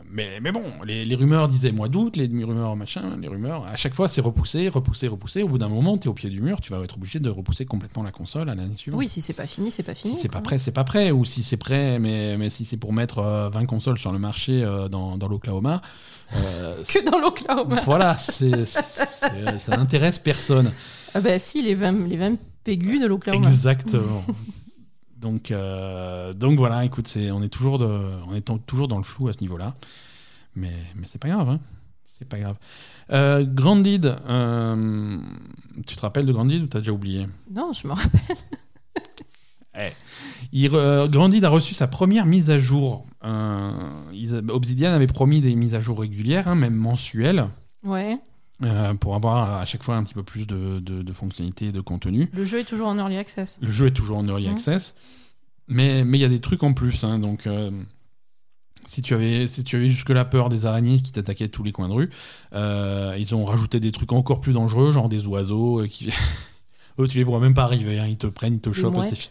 mais, 0.09 0.39
mais 0.41 0.51
bon, 0.51 0.63
les, 0.85 1.05
les 1.05 1.15
rumeurs 1.15 1.47
disaient 1.47 1.71
mois 1.71 1.87
d'août, 1.87 2.15
les 2.17 2.27
rumeurs 2.43 2.75
machin, 2.75 3.17
les 3.21 3.27
rumeurs, 3.27 3.65
à 3.65 3.75
chaque 3.75 3.93
fois 3.93 4.07
c'est 4.07 4.21
repoussé, 4.21 4.67
repoussé, 4.69 5.07
repoussé. 5.07 5.43
Au 5.43 5.47
bout 5.47 5.57
d'un 5.57 5.69
moment, 5.69 5.97
tu 5.97 6.05
es 6.05 6.07
au 6.07 6.13
pied 6.13 6.29
du 6.29 6.41
mur, 6.41 6.59
tu 6.61 6.71
vas 6.71 6.81
être 6.81 6.95
obligé 6.95 7.19
de 7.19 7.29
repousser 7.29 7.65
complètement 7.65 8.03
la 8.03 8.11
console 8.11 8.49
à 8.49 8.55
l'année 8.55 8.75
suivante. 8.75 8.99
Oui, 8.99 9.07
si 9.07 9.21
c'est 9.21 9.33
pas 9.33 9.47
fini, 9.47 9.71
c'est 9.71 9.83
pas 9.83 9.95
fini. 9.95 10.13
Si 10.13 10.21
c'est 10.21 10.31
pas 10.31 10.41
prêt, 10.41 10.57
c'est 10.57 10.71
pas 10.71 10.83
prêt. 10.83 11.11
Ou 11.11 11.23
si 11.25 11.43
c'est 11.43 11.57
prêt, 11.57 11.99
mais, 11.99 12.37
mais 12.37 12.49
si 12.49 12.65
c'est 12.65 12.77
pour 12.77 12.93
mettre 12.93 13.19
euh, 13.19 13.49
20 13.49 13.65
consoles 13.65 13.97
sur 13.97 14.11
le 14.11 14.19
marché 14.19 14.63
euh, 14.63 14.89
dans, 14.89 15.17
dans 15.17 15.27
l'Oklahoma, 15.27 15.81
euh, 16.35 16.83
Que 16.83 17.09
dans 17.09 17.19
l'Oklahoma. 17.19 17.81
voilà, 17.85 18.15
c'est, 18.15 18.65
c'est- 18.65 19.59
ça 19.59 19.77
n'intéresse 19.77 20.19
personne. 20.19 20.71
Ah 21.13 21.21
bah 21.21 21.37
si, 21.39 21.61
les 21.61 21.75
20, 21.75 22.07
les 22.07 22.17
20 22.17 22.37
pégus 22.63 23.01
de 23.01 23.07
l'Oklahoma. 23.07 23.47
Exactement. 23.47 24.23
Donc, 25.17 25.51
euh, 25.51 26.33
donc 26.33 26.57
voilà, 26.57 26.83
écoute, 26.83 27.07
c'est, 27.07 27.29
on, 27.29 27.43
est 27.43 27.49
toujours 27.49 27.77
de, 27.77 27.85
on 28.27 28.33
est 28.33 28.41
toujours 28.65 28.87
dans 28.87 28.97
le 28.97 29.03
flou 29.03 29.27
à 29.27 29.33
ce 29.33 29.41
niveau-là. 29.41 29.75
Mais, 30.55 30.73
mais 30.95 31.05
c'est 31.05 31.19
pas 31.21 31.27
grave. 31.29 31.47
Hein. 31.47 31.59
C'est 32.17 32.27
pas 32.27 32.39
grave. 32.39 32.55
Euh, 33.11 33.43
Grandid, 33.47 34.05
euh, 34.27 35.17
tu 35.85 35.95
te 35.95 36.01
rappelles 36.01 36.25
de 36.25 36.33
Grandid 36.33 36.63
ou 36.63 36.65
t'as 36.65 36.79
déjà 36.79 36.91
oublié? 36.91 37.27
Non, 37.51 37.71
je 37.71 37.87
me 37.87 37.93
rappelle. 37.93 38.35
Il, 40.51 40.67
re- 40.69 41.09
Grandid 41.09 41.43
a 41.45 41.49
reçu 41.49 41.73
sa 41.73 41.87
première 41.87 42.25
mise 42.25 42.49
à 42.51 42.59
jour. 42.59 43.05
Euh, 43.23 43.71
ils- 44.13 44.35
Obsidian 44.49 44.91
avait 44.91 45.07
promis 45.07 45.41
des 45.41 45.55
mises 45.55 45.75
à 45.75 45.79
jour 45.79 45.99
régulières, 45.99 46.47
hein, 46.47 46.55
même 46.55 46.75
mensuelles, 46.75 47.47
Ouais. 47.83 48.17
euh, 48.63 48.93
pour 48.95 49.15
avoir 49.15 49.59
à 49.61 49.65
chaque 49.65 49.83
fois 49.83 49.95
un 49.95 50.03
petit 50.03 50.13
peu 50.13 50.23
plus 50.23 50.45
de, 50.47 50.79
de- 50.79 51.01
de 51.01 51.13
fonctionnalités 51.13 51.67
et 51.67 51.71
de 51.71 51.81
contenu. 51.81 52.29
Le 52.33 52.43
jeu 52.45 52.59
est 52.59 52.63
toujours 52.65 52.87
en 52.87 52.97
early 52.97 53.17
access. 53.17 53.59
Le 53.61 53.71
jeu 53.71 53.87
est 53.87 53.91
toujours 53.91 54.17
en 54.17 54.27
early 54.27 54.47
Mhm. 54.47 54.53
access, 54.55 54.93
mais 55.67 56.03
mais 56.03 56.17
il 56.17 56.21
y 56.21 56.25
a 56.25 56.29
des 56.29 56.41
trucs 56.41 56.63
en 56.63 56.73
plus. 56.73 57.03
hein, 57.05 57.17
donc, 57.19 57.47
euh, 57.47 57.71
si 58.87 59.01
tu 59.01 59.13
avais, 59.13 59.47
si 59.47 59.63
tu 59.63 59.77
avais 59.77 59.89
jusque-là 59.89 60.25
peur 60.25 60.49
des 60.49 60.65
araignées 60.65 60.99
qui 61.01 61.11
t'attaquaient 61.13 61.47
tous 61.49 61.63
les 61.63 61.71
coins 61.71 61.87
de 61.87 61.93
rue, 61.93 62.09
euh, 62.53 63.15
ils 63.17 63.33
ont 63.35 63.45
rajouté 63.45 63.79
des 63.79 63.91
trucs 63.93 64.11
encore 64.11 64.41
plus 64.41 64.53
dangereux, 64.53 64.91
genre 64.91 65.07
des 65.07 65.25
oiseaux 65.27 65.81
euh, 65.81 65.87
qui. 65.87 66.09
Eux, 66.99 67.07
tu 67.07 67.17
les 67.17 67.23
vois 67.23 67.39
même 67.39 67.53
pas 67.53 67.63
arriver, 67.63 67.99
hein, 67.99 68.07
ils 68.07 68.17
te 68.17 68.27
prennent, 68.27 68.55
ils 68.55 68.59
te 68.59 68.73
chopent. 68.73 69.01
c'est 69.01 69.13
Euh, 69.13 69.29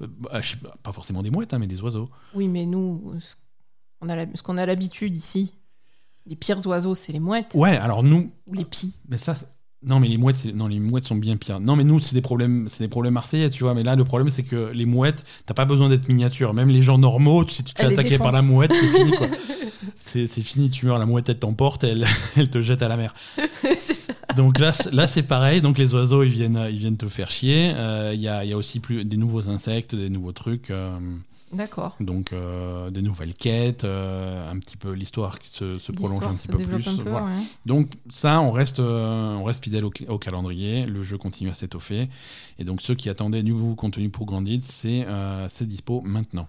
bah, 0.00 0.40
je 0.40 0.50
sais 0.50 0.56
pas, 0.56 0.74
pas 0.82 0.92
forcément 0.92 1.22
des 1.22 1.30
mouettes, 1.30 1.54
hein, 1.54 1.58
mais 1.58 1.66
des 1.66 1.80
oiseaux. 1.82 2.08
Oui, 2.34 2.48
mais 2.48 2.66
nous, 2.66 3.14
ce 3.18 3.34
qu'on 4.00 4.08
a 4.08 4.16
la- 4.16 4.26
ce 4.34 4.42
qu'on 4.42 4.56
a 4.58 4.66
l'habitude 4.66 5.16
ici, 5.16 5.54
les 6.26 6.36
pires 6.36 6.64
oiseaux, 6.66 6.94
c'est 6.94 7.12
les 7.12 7.20
mouettes 7.20 7.52
Ouais, 7.54 7.76
alors 7.76 8.02
nous, 8.02 8.32
ou 8.46 8.54
les 8.54 8.64
pies. 8.64 8.98
Mais 9.08 9.16
ça, 9.18 9.34
non, 9.82 10.00
mais 10.00 10.08
les 10.08 10.18
mouettes, 10.18 10.44
non, 10.46 10.66
les 10.66 10.80
mouettes 10.80 11.04
sont 11.04 11.14
bien 11.16 11.36
pires. 11.36 11.60
Non, 11.60 11.76
mais 11.76 11.84
nous, 11.84 12.00
c'est 12.00 12.14
des 12.14 12.20
problèmes, 12.20 12.68
c'est 12.68 12.82
des 12.84 12.88
problèmes 12.88 13.14
marseillais, 13.14 13.48
tu 13.50 13.62
vois. 13.62 13.74
Mais 13.74 13.82
là, 13.84 13.94
le 13.94 14.04
problème, 14.04 14.28
c'est 14.28 14.42
que 14.42 14.70
les 14.74 14.84
mouettes, 14.86 15.24
t'as 15.46 15.54
pas 15.54 15.64
besoin 15.64 15.88
d'être 15.88 16.08
miniature. 16.08 16.52
Même 16.54 16.68
les 16.68 16.82
gens 16.82 16.98
normaux, 16.98 17.44
tu- 17.44 17.54
si 17.54 17.64
tu 17.64 17.72
te 17.74 17.80
fais 17.80 17.86
attaquer 17.92 18.18
par 18.18 18.32
la 18.32 18.42
mouette, 18.42 18.72
c'est 18.72 18.88
fini, 18.98 19.12
quoi. 19.12 19.28
C'est 19.94 20.26
fini, 20.28 20.70
tu 20.70 20.86
meurs, 20.86 20.98
la 20.98 21.04
mouette, 21.06 21.28
elle 21.28 21.38
t'emporte, 21.38 21.84
elle, 21.84 22.06
elle 22.36 22.48
te 22.48 22.62
jette 22.62 22.82
à 22.82 22.88
la 22.88 22.96
mer. 22.96 23.14
Donc 24.36 24.58
là, 24.58 24.72
c'est- 24.72 24.92
là, 24.92 25.06
c'est 25.08 25.22
pareil. 25.22 25.60
Donc 25.60 25.78
les 25.78 25.94
oiseaux, 25.94 26.22
ils 26.22 26.30
viennent, 26.32 26.66
ils 26.70 26.78
viennent 26.78 26.96
te 26.96 27.08
faire 27.08 27.30
chier. 27.30 27.72
Euh, 27.74 28.12
Il 28.14 28.20
y, 28.20 28.28
a, 28.28 28.44
il 28.44 28.50
y 28.50 28.52
a 28.52 28.56
aussi 28.56 28.80
plus 28.80 29.04
des 29.04 29.16
nouveaux 29.16 29.48
insectes, 29.50 29.94
des 29.94 30.10
nouveaux 30.10 30.32
trucs. 30.32 30.70
euh, 30.70 30.98
D'accord. 31.52 31.94
donc 32.00 32.32
euh, 32.32 32.90
des 32.90 33.02
nouvelles 33.02 33.32
quêtes, 33.34 33.84
un 33.84 34.58
petit 34.58 34.76
peu 34.76 34.92
l'histoire 34.92 35.38
qui 35.38 35.48
se, 35.50 35.78
se 35.78 35.92
prolonge 35.92 36.22
un 36.24 36.32
petit 36.32 36.48
peu 36.48 36.56
plus. 36.58 36.88
un 36.88 36.96
peu, 36.96 37.08
voilà. 37.10 37.26
ouais. 37.26 37.42
Donc 37.66 37.92
ça, 38.10 38.40
on 38.40 38.50
reste, 38.50 38.80
on 38.80 39.44
reste 39.44 39.62
fidèle 39.64 39.84
au, 39.84 39.92
au 40.08 40.18
calendrier. 40.18 40.86
Le 40.86 41.02
jeu 41.02 41.18
continue 41.18 41.48
à 41.50 41.54
s'étoffer. 41.54 42.08
Et 42.58 42.64
donc 42.64 42.82
ceux 42.82 42.94
qui 42.96 43.08
attendaient 43.08 43.42
du 43.44 43.52
nouveau 43.52 43.74
contenu 43.76 44.08
pour 44.10 44.26
euh, 45.06 45.46
c'est 45.48 45.66
dispo 45.66 46.00
maintenant. 46.04 46.48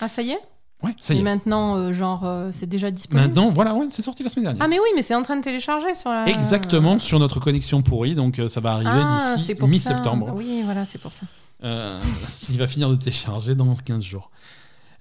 Ah, 0.00 0.08
ça 0.08 0.22
y 0.22 0.30
est? 0.30 0.38
Ouais, 0.82 0.94
ça 1.00 1.14
y 1.14 1.16
Et 1.16 1.20
est. 1.20 1.22
maintenant, 1.22 1.76
euh, 1.76 1.92
genre, 1.92 2.24
euh, 2.26 2.50
c'est 2.52 2.66
déjà 2.66 2.90
disponible 2.90 3.26
Maintenant, 3.28 3.50
voilà, 3.50 3.74
ouais, 3.74 3.86
c'est 3.90 4.02
sorti 4.02 4.22
la 4.22 4.28
semaine 4.28 4.44
dernière. 4.44 4.62
Ah, 4.62 4.68
mais 4.68 4.78
oui, 4.78 4.88
mais 4.94 5.02
c'est 5.02 5.14
en 5.14 5.22
train 5.22 5.36
de 5.36 5.40
télécharger 5.42 5.94
sur 5.94 6.10
la. 6.10 6.28
Exactement 6.28 6.98
sur 6.98 7.18
notre 7.18 7.40
connexion 7.40 7.82
pourrie, 7.82 8.14
donc 8.14 8.38
euh, 8.38 8.48
ça 8.48 8.60
va 8.60 8.72
arriver 8.72 8.90
Ah, 8.92 9.34
c'est 9.36 9.40
d'ici 9.40 9.54
pour 9.54 9.68
ça. 9.68 9.72
mi-septembre. 9.72 10.32
Oui, 10.34 10.62
voilà, 10.64 10.84
c'est 10.84 10.98
pour 10.98 11.12
ça. 11.12 11.24
Euh, 11.64 11.98
il 12.50 12.58
va 12.58 12.66
finir 12.66 12.90
de 12.90 12.96
télécharger 12.96 13.54
dans 13.54 13.72
15 13.74 14.02
jours. 14.02 14.30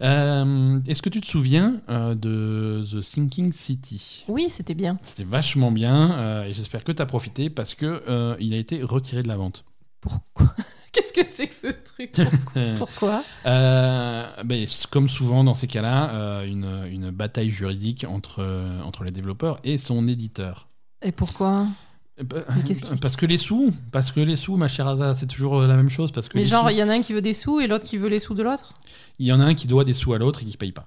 Euh, 0.01 0.79
Est-ce 0.87 1.01
que 1.01 1.09
tu 1.09 1.21
te 1.21 1.25
souviens 1.27 1.75
euh, 1.89 2.15
de 2.15 2.83
The 2.89 3.01
Sinking 3.01 3.53
City? 3.53 4.25
Oui, 4.27 4.47
c'était 4.49 4.73
bien. 4.73 4.97
C'était 5.03 5.23
vachement 5.23 5.71
bien 5.71 6.11
euh, 6.11 6.43
et 6.45 6.53
j'espère 6.53 6.83
que 6.83 6.91
tu 6.91 7.01
as 7.01 7.05
profité 7.05 7.49
parce 7.49 7.73
que 7.75 8.03
euh, 8.09 8.35
il 8.39 8.53
a 8.53 8.57
été 8.57 8.81
retiré 8.83 9.23
de 9.23 9.27
la 9.29 9.37
vente. 9.37 9.63
Pourquoi? 10.01 10.53
Qu'est-ce 10.95 11.13
que 11.13 11.25
c'est 11.25 11.47
que 11.47 11.53
ce 11.53 11.67
truc 11.67 12.13
Pourquoi 12.77 13.23
Euh, 13.45 14.25
ben, 14.43 14.65
comme 14.91 15.09
souvent 15.09 15.43
dans 15.43 15.53
ces 15.53 15.67
cas-là, 15.67 16.09
euh, 16.13 16.45
une, 16.45 16.67
une 16.91 17.11
bataille 17.11 17.49
juridique 17.49 18.05
entre, 18.07 18.37
euh, 18.41 18.81
entre 18.81 19.03
les 19.03 19.11
développeurs 19.11 19.59
et 19.63 19.77
son 19.77 20.07
éditeur. 20.07 20.67
Et 21.01 21.11
pourquoi 21.11 21.67
Euh, 22.19 22.23
bah, 22.23 22.41
Parce 23.01 23.15
que 23.17 23.25
les 23.25 23.37
sous, 23.37 23.73
parce 23.91 24.11
que 24.11 24.19
les 24.21 24.35
sous, 24.37 24.55
ma 24.55 24.67
chère 24.69 24.87
Ada, 24.87 25.13
c'est 25.13 25.27
toujours 25.27 25.61
la 25.61 25.75
même 25.75 25.89
chose. 25.89 26.11
Parce 26.11 26.29
que 26.29 26.37
Mais 26.37 26.45
genre, 26.45 26.65
sous- 26.67 26.71
il 26.73 26.77
y 26.77 26.83
en 26.83 26.89
a 26.89 26.93
un 26.93 27.01
qui 27.01 27.11
veut 27.13 27.21
des 27.21 27.33
sous 27.33 27.59
et 27.59 27.67
l'autre 27.67 27.85
qui 27.85 27.97
veut 27.97 28.07
les 28.09 28.19
sous 28.21 28.33
de 28.33 28.43
l'autre? 28.43 28.73
Il 29.19 29.27
y 29.27 29.33
en 29.33 29.39
a 29.41 29.43
un 29.45 29.53
qui 29.53 29.67
doit 29.67 29.83
des 29.83 29.93
sous 29.93 30.13
à 30.13 30.17
l'autre 30.17 30.41
et 30.41 30.45
qui 30.45 30.55
paye 30.57 30.71
pas. 30.71 30.85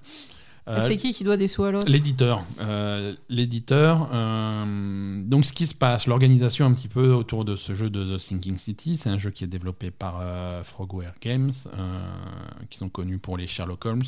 Euh, 0.67 0.77
Et 0.77 0.81
C'est 0.81 0.97
qui 0.97 1.13
qui 1.13 1.23
doit 1.23 1.37
des 1.37 1.47
sous 1.47 1.63
à 1.63 1.71
l'autre? 1.71 1.89
L'éditeur. 1.89 2.43
Euh, 2.61 3.15
L'éditeur. 3.29 4.09
euh, 4.13 5.23
donc, 5.23 5.45
ce 5.45 5.53
qui 5.53 5.65
se 5.65 5.73
passe, 5.73 6.05
l'organisation 6.05 6.65
un 6.65 6.73
petit 6.73 6.87
peu 6.89 7.11
autour 7.13 7.45
de 7.45 7.55
ce 7.55 7.73
jeu 7.73 7.89
de 7.89 8.15
The 8.15 8.19
Sinking 8.19 8.57
City, 8.57 8.97
c'est 8.97 9.09
un 9.09 9.17
jeu 9.17 9.31
qui 9.31 9.43
est 9.43 9.47
développé 9.47 9.89
par 9.89 10.21
Frogware 10.63 11.13
Games, 11.21 11.51
qui 12.69 12.77
sont 12.77 12.89
connus 12.89 13.17
pour 13.19 13.37
les 13.37 13.47
Sherlock 13.47 13.85
Holmes. 13.85 14.03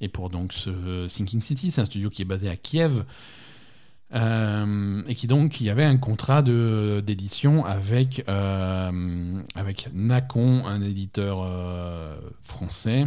Et 0.00 0.08
pour 0.08 0.30
donc 0.30 0.52
ce 0.52 1.06
Sinking 1.08 1.40
City, 1.40 1.70
c'est 1.70 1.80
un 1.80 1.86
studio 1.86 2.10
qui 2.10 2.22
est 2.22 2.26
basé 2.26 2.48
à 2.48 2.56
Kiev. 2.56 3.04
euh, 4.14 5.02
et 5.08 5.14
qui 5.16 5.26
donc 5.26 5.60
il 5.60 5.66
y 5.66 5.70
avait 5.70 5.84
un 5.84 5.96
contrat 5.96 6.40
de- 6.42 7.02
d'édition 7.04 7.64
avec 7.66 8.24
euh, 8.28 9.42
avec 9.56 9.88
Nacon, 9.94 10.64
un 10.64 10.80
éditeur 10.80 11.40
euh, 11.42 12.14
français, 12.42 13.06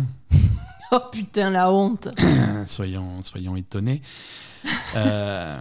Oh 0.92 1.00
putain, 1.12 1.52
la 1.52 1.72
honte 1.72 2.08
soyons, 2.66 3.22
soyons 3.22 3.56
étonnés. 3.56 4.02
Euh, 4.96 5.60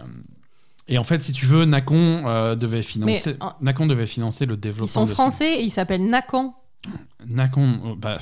et 0.87 0.97
en 0.97 1.03
fait, 1.03 1.21
si 1.21 1.31
tu 1.31 1.45
veux, 1.45 1.65
Nacon 1.65 2.23
euh, 2.27 2.55
devait 2.55 2.81
financer. 2.81 3.33
Mais, 3.33 3.43
en- 3.43 3.53
Nacon 3.61 3.85
devait 3.85 4.07
financer 4.07 4.45
le 4.45 4.57
développement. 4.57 4.85
Ils 4.85 4.89
sont 4.89 5.05
de 5.05 5.13
français 5.13 5.59
et 5.59 5.63
ils 5.63 5.69
s'appellent 5.69 6.09
Nacon. 6.09 6.53
Nacon, 7.25 7.79
oh, 7.85 7.95
bah, 7.95 8.17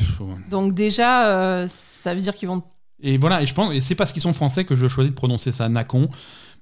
Donc 0.50 0.74
déjà, 0.74 1.28
euh, 1.28 1.68
ça 1.68 2.14
veut 2.14 2.20
dire 2.20 2.34
qu'ils 2.36 2.48
vont... 2.50 2.64
et 3.02 3.18
voilà. 3.18 3.42
Et 3.42 3.46
je 3.46 3.54
pense, 3.54 3.74
et 3.74 3.80
c'est 3.80 3.96
parce 3.96 4.12
qu'ils 4.12 4.22
sont 4.22 4.34
français 4.34 4.66
que 4.66 4.76
je 4.76 4.88
choisis 4.88 5.12
de 5.12 5.16
prononcer 5.16 5.52
ça 5.52 5.70
Nacon. 5.70 6.10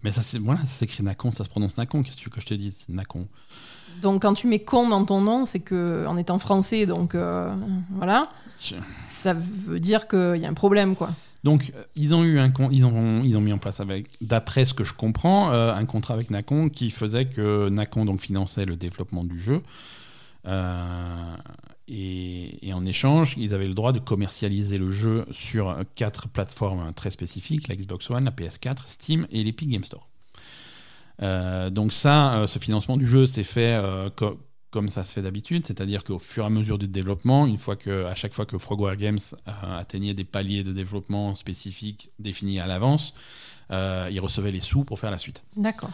Mais 0.04 0.12
ça, 0.12 0.22
c'est 0.22 0.38
voilà, 0.38 0.60
ça 0.62 0.68
s'écrit 0.68 1.02
Nacon, 1.04 1.32
ça 1.32 1.44
se 1.44 1.50
prononce 1.50 1.78
Nacon. 1.78 2.04
Qu'est-ce 2.04 2.18
que 2.18 2.22
tu 2.22 2.30
veux 2.30 2.36
que 2.36 2.42
je 2.42 2.46
te 2.46 2.54
dise 2.54 2.84
C'est 2.86 2.94
Nacon? 2.94 3.28
Donc 4.02 4.22
quand 4.22 4.34
tu 4.34 4.48
mets 4.48 4.60
con 4.60 4.90
dans 4.90 5.06
ton 5.06 5.22
nom, 5.22 5.46
c'est 5.46 5.60
que 5.60 6.06
en 6.08 6.18
étant 6.18 6.40
français, 6.40 6.86
donc 6.86 7.16
euh, 7.16 7.54
voilà, 7.92 8.30
Je- 8.60 8.76
ça 9.06 9.34
veut 9.34 9.80
dire 9.80 10.08
qu'il 10.08 10.38
y 10.38 10.46
a 10.46 10.50
un 10.50 10.54
problème, 10.54 10.96
quoi. 10.96 11.12
Donc, 11.44 11.72
euh, 11.76 11.84
ils 11.96 12.16
ont 12.16 12.24
eu 12.24 12.40
un 12.40 12.50
con- 12.50 12.70
ils 12.72 12.84
ont, 12.86 13.22
ils 13.24 13.38
ont 13.38 13.42
mis 13.42 13.54
en 13.54 13.60
place 13.60 13.80
avec, 13.80 14.08
d'après 14.20 14.66
ce 14.66 14.74
que 14.74 14.84
je 14.84 14.94
comprends, 14.94 15.52
euh, 15.52 15.74
un 15.76 15.86
contrat 15.86 16.16
avec 16.16 16.32
Nacon 16.32 16.70
qui 16.70 16.90
faisait 16.90 17.26
que 17.26 17.70
Nacon 17.70 18.04
donc 18.06 18.20
finançait 18.22 18.66
le 18.66 18.76
développement 18.76 19.24
du 19.24 19.40
jeu. 19.40 19.62
Euh, 20.48 21.36
et, 21.88 22.68
et 22.68 22.74
en 22.74 22.84
échange, 22.86 23.36
ils 23.38 23.54
avaient 23.54 23.68
le 23.68 23.74
droit 23.76 23.92
de 23.92 24.00
commercialiser 24.00 24.78
le 24.78 24.90
jeu 24.90 25.26
sur 25.32 25.76
quatre 25.96 26.28
plateformes 26.30 26.92
très 26.94 27.12
spécifiques 27.12 27.68
la 27.68 27.76
Xbox 27.76 28.10
One, 28.10 28.26
la 28.26 28.32
PS4, 28.32 28.88
Steam 28.88 29.28
et 29.32 29.44
l'Epic 29.44 29.70
Game 29.70 29.84
Store. 29.84 30.08
Euh, 31.22 31.70
donc 31.70 31.94
ça, 31.94 32.36
euh, 32.40 32.48
ce 32.48 32.60
financement 32.60 32.98
du 32.98 33.06
jeu 33.06 33.26
s'est 33.26 33.44
fait 33.44 33.74
euh, 33.82 34.10
co- 34.10 34.40
comme 34.72 34.90
ça 34.90 35.04
se 35.06 35.14
fait 35.14 35.22
d'habitude, 35.22 35.66
c'est-à-dire 35.66 36.04
qu'au 36.04 36.20
fur 36.20 36.44
et 36.44 36.48
à 36.48 36.50
mesure 36.50 36.78
du 36.78 36.88
développement, 36.88 37.46
une 37.48 37.58
fois 37.58 37.78
que, 37.78 38.06
à 38.06 38.16
chaque 38.16 38.34
fois 38.34 38.46
que 38.46 38.58
Frogware 38.58 38.98
Games 38.98 39.20
atteignait 39.46 40.14
des 40.14 40.26
paliers 40.26 40.64
de 40.66 40.74
développement 40.74 41.34
spécifiques 41.36 42.12
définis 42.20 42.60
à 42.60 42.68
l'avance, 42.68 43.14
ils 43.72 44.20
recevaient 44.20 44.52
les 44.52 44.60
sous 44.60 44.84
pour 44.84 45.00
faire 45.00 45.12
la 45.12 45.18
suite. 45.18 45.46
D'accord. 45.56 45.92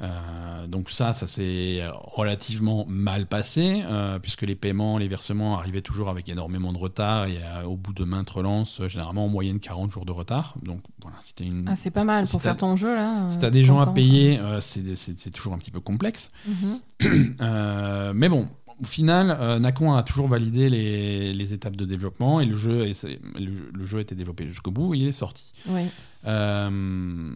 Euh, 0.00 0.66
donc 0.66 0.90
ça, 0.90 1.12
ça 1.12 1.26
s'est 1.26 1.82
relativement 2.16 2.84
mal 2.88 3.26
passé, 3.26 3.82
euh, 3.84 4.18
puisque 4.18 4.42
les 4.42 4.56
paiements, 4.56 4.98
les 4.98 5.06
versements 5.08 5.56
arrivaient 5.58 5.82
toujours 5.82 6.08
avec 6.08 6.28
énormément 6.28 6.72
de 6.72 6.78
retard, 6.78 7.26
et 7.26 7.38
euh, 7.42 7.62
au 7.64 7.76
bout 7.76 7.92
de 7.92 8.02
maintes 8.04 8.30
relances, 8.30 8.80
généralement 8.88 9.26
en 9.26 9.28
moyenne 9.28 9.60
40 9.60 9.92
jours 9.92 10.04
de 10.04 10.12
retard. 10.12 10.54
Donc 10.62 10.80
voilà, 11.00 11.16
c'était 11.22 11.44
une... 11.44 11.64
Ah, 11.68 11.76
c'est 11.76 11.90
pas 11.92 12.04
mal 12.04 12.26
pour 12.26 12.42
faire 12.42 12.56
ton 12.56 12.74
jeu, 12.76 12.94
là. 12.94 13.28
Si 13.30 13.38
t'as 13.38 13.50
des 13.50 13.64
gens 13.64 13.80
à 13.80 13.86
payer, 13.86 14.40
c'est 14.60 15.30
toujours 15.32 15.52
un 15.54 15.58
petit 15.58 15.70
peu 15.70 15.80
complexe. 15.80 16.30
Mhm. 16.48 17.34
Mais 18.14 18.28
bon, 18.28 18.48
au 18.82 18.86
final, 18.86 19.36
euh, 19.40 19.58
Nacon 19.60 19.94
a 19.94 20.02
toujours 20.02 20.26
validé 20.26 20.68
les, 20.68 21.32
les 21.32 21.52
étapes 21.54 21.76
de 21.76 21.84
développement, 21.84 22.40
et 22.40 22.46
le 22.46 22.56
jeu, 22.56 22.84
le, 22.86 22.92
jeu- 22.92 23.70
le 23.72 23.84
jeu 23.84 23.98
a 23.98 24.00
été 24.00 24.16
développé 24.16 24.48
jusqu'au 24.48 24.72
bout, 24.72 24.94
et 24.94 24.98
il 24.98 25.06
est 25.06 25.12
sorti. 25.12 25.52
Oui. 25.68 25.82
Euh, 26.26 27.30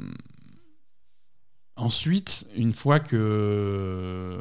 Ensuite, 1.79 2.45
une 2.57 2.73
fois 2.73 2.99
que 2.99 4.35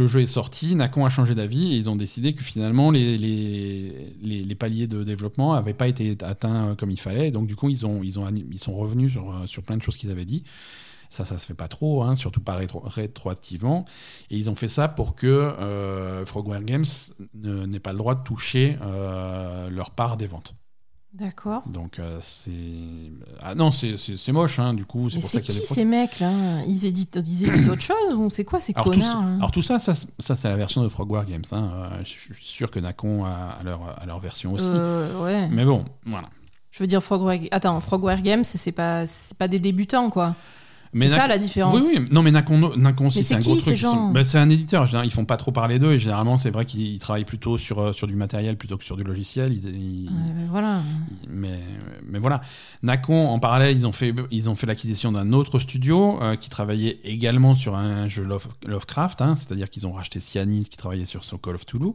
le 0.00 0.06
jeu 0.06 0.22
est 0.22 0.26
sorti, 0.26 0.74
Nacon 0.74 1.04
a 1.04 1.10
changé 1.10 1.34
d'avis 1.34 1.74
et 1.74 1.76
ils 1.76 1.90
ont 1.90 1.96
décidé 1.96 2.34
que 2.34 2.42
finalement 2.42 2.90
les, 2.90 4.56
paliers 4.58 4.86
de 4.86 5.04
développement 5.04 5.54
n'avaient 5.54 5.74
pas 5.74 5.88
été 5.88 6.16
atteints 6.22 6.70
euh, 6.70 6.74
comme 6.74 6.90
il 6.90 6.98
fallait. 6.98 7.30
Donc 7.30 7.46
du 7.46 7.54
coup, 7.54 7.68
ils 7.68 7.84
ont 7.84 8.02
ils 8.02 8.18
ont 8.18 8.26
sont 8.56 8.72
revenus 8.72 9.12
sur 9.12 9.30
euh, 9.30 9.46
sur 9.46 9.62
plein 9.62 9.76
de 9.76 9.82
choses 9.82 9.98
qu'ils 9.98 10.10
avaient 10.10 10.24
dit. 10.24 10.42
Ça, 11.10 11.26
ça 11.26 11.36
se 11.36 11.44
fait 11.46 11.54
pas 11.54 11.68
trop, 11.68 12.02
hein, 12.02 12.14
surtout 12.16 12.40
pas 12.40 12.58
rétro- 12.58 12.82
rétroactivement. 12.88 13.84
Et 14.30 14.38
ils 14.38 14.48
ont 14.48 14.54
fait 14.54 14.68
ça 14.68 14.88
pour 14.88 15.14
que 15.14 15.26
euh, 15.26 16.24
Frogware 16.24 16.62
Games 16.62 16.86
ne- 17.34 17.66
n'ait 17.66 17.78
pas 17.78 17.92
le 17.92 17.98
droit 17.98 18.14
de 18.14 18.22
toucher 18.22 18.78
leur 19.70 19.90
part 19.90 20.16
des 20.16 20.26
ventes. 20.26 20.54
D'accord. 21.14 21.62
Donc 21.66 22.00
euh, 22.00 22.18
c'est 22.20 22.50
ah 23.40 23.54
non 23.54 23.70
c'est 23.70 23.96
c'est 23.96 24.16
c'est 24.16 24.32
moche 24.32 24.58
hein, 24.58 24.74
du 24.74 24.84
coup 24.84 25.08
c'est 25.08 25.16
Mais 25.16 25.20
pour 25.22 25.30
ça 25.30 25.38
c'est 25.38 25.44
qu'il 25.44 25.54
y 25.54 25.58
qui 25.60 25.68
des 25.68 25.74
ces 25.74 25.84
mecs 25.84 26.18
là? 26.18 26.32
Ils 26.66 26.86
éditent, 26.86 27.20
ils 27.24 27.46
éditent 27.46 27.68
autre 27.68 27.82
chose 27.82 28.14
ou 28.16 28.30
c'est 28.30 28.44
quoi 28.44 28.58
ces 28.58 28.72
alors 28.74 28.86
connards 28.90 29.22
là 29.22 29.34
alors 29.36 29.52
tout 29.52 29.62
ça, 29.62 29.78
ça, 29.78 29.94
ça, 29.94 30.34
c'est 30.34 30.48
la 30.48 30.56
version 30.56 30.82
de 30.82 30.88
Frogware 30.88 31.24
Games. 31.24 31.44
hein. 31.52 31.70
Euh, 31.92 31.98
je 32.02 32.10
suis 32.10 32.34
sûr 32.40 32.68
que 32.68 32.80
Nacon 32.80 33.24
a, 33.24 33.58
a 33.60 33.62
leur, 33.62 33.96
a 33.96 34.04
leur 34.06 34.18
version 34.18 34.54
aussi. 34.54 34.64
Euh, 34.66 35.22
ouais. 35.22 35.46
Mais 35.52 35.64
bon, 35.64 35.84
voilà. 36.04 36.28
Je 36.72 36.82
veux 36.82 36.88
dire 36.88 37.00
Frogware. 37.00 37.38
Attends, 37.52 37.78
Frogware 37.80 38.20
Games, 38.20 38.42
c'est 38.42 38.72
pas, 38.72 39.06
c'est 39.06 39.38
pas 39.38 39.46
des 39.46 39.60
débutants 39.60 40.10
quoi. 40.10 40.34
Mais 40.94 41.08
C'est 41.08 41.16
ça 41.16 41.26
la 41.26 41.38
différence. 41.38 41.74
Oui, 41.74 41.82
oui. 41.98 42.04
Non, 42.10 42.22
mais 42.22 42.30
aussi, 43.08 43.18
Mais 43.18 43.22
c'est 43.22 43.34
un 43.34 43.38
gros 43.40 43.56
truc. 43.56 43.76
gens 43.76 44.10
bah, 44.10 44.22
c'est 44.24 44.38
un 44.38 44.48
éditeur. 44.48 44.88
Ils 45.04 45.10
font 45.12 45.24
pas 45.24 45.36
trop 45.36 45.50
parler 45.52 45.78
d'eux 45.78 45.92
et 45.92 45.98
généralement, 45.98 46.36
c'est 46.36 46.50
vrai 46.50 46.64
qu'ils 46.64 46.82
ils 46.82 46.98
travaillent 47.00 47.24
plutôt 47.24 47.58
sur, 47.58 47.80
euh, 47.80 47.92
sur 47.92 48.06
du 48.06 48.14
matériel 48.14 48.56
plutôt 48.56 48.76
que 48.78 48.84
sur 48.84 48.96
du 48.96 49.02
logiciel. 49.04 49.52
Ils- 49.52 49.66
ils- 49.76 50.06
Ouais, 50.06 50.32
ben 50.34 50.46
voilà. 50.50 50.80
mais, 51.28 51.60
mais 52.08 52.18
voilà. 52.18 52.40
Nacon, 52.82 53.26
en 53.28 53.38
parallèle, 53.38 53.76
ils 53.76 53.86
ont 53.86 53.92
fait, 53.92 54.14
ils 54.30 54.48
ont 54.48 54.54
fait 54.56 54.66
l'acquisition 54.66 55.10
d'un 55.12 55.32
autre 55.32 55.58
studio 55.58 56.18
euh, 56.22 56.36
qui 56.36 56.48
travaillait 56.48 57.00
également 57.04 57.54
sur 57.54 57.74
un 57.74 58.08
jeu 58.08 58.22
Love- 58.24 58.48
Lovecraft, 58.66 59.20
hein, 59.22 59.34
c'est-à-dire 59.34 59.68
qu'ils 59.70 59.86
ont 59.86 59.92
racheté 59.92 60.20
Cyanide 60.20 60.68
qui 60.68 60.76
travaillait 60.76 61.04
sur 61.04 61.24
son 61.24 61.38
Call 61.38 61.56
of 61.56 61.66
Toulouse. 61.66 61.94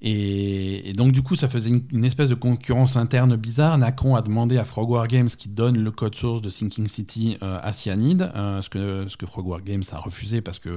Et, 0.00 0.90
et 0.90 0.92
donc, 0.92 1.12
du 1.12 1.22
coup, 1.22 1.34
ça 1.34 1.48
faisait 1.48 1.70
une, 1.70 1.82
une 1.92 2.04
espèce 2.04 2.28
de 2.28 2.34
concurrence 2.34 2.96
interne 2.96 3.34
bizarre. 3.36 3.76
Nacon 3.78 4.14
a 4.14 4.22
demandé 4.22 4.56
à 4.58 4.64
Frogware 4.64 5.08
Games 5.08 5.28
qui 5.28 5.48
donne 5.48 5.76
le 5.78 5.90
code 5.90 6.14
source 6.14 6.40
de 6.40 6.50
Thinking 6.50 6.86
City 6.86 7.36
euh, 7.42 7.58
à 7.62 7.72
Cyanide, 7.72 8.30
euh, 8.36 8.62
ce, 8.62 8.68
que, 8.68 9.06
ce 9.08 9.16
que 9.16 9.26
Frogware 9.26 9.62
Games 9.62 9.82
a 9.92 9.98
refusé 9.98 10.40
parce 10.40 10.58
que 10.58 10.70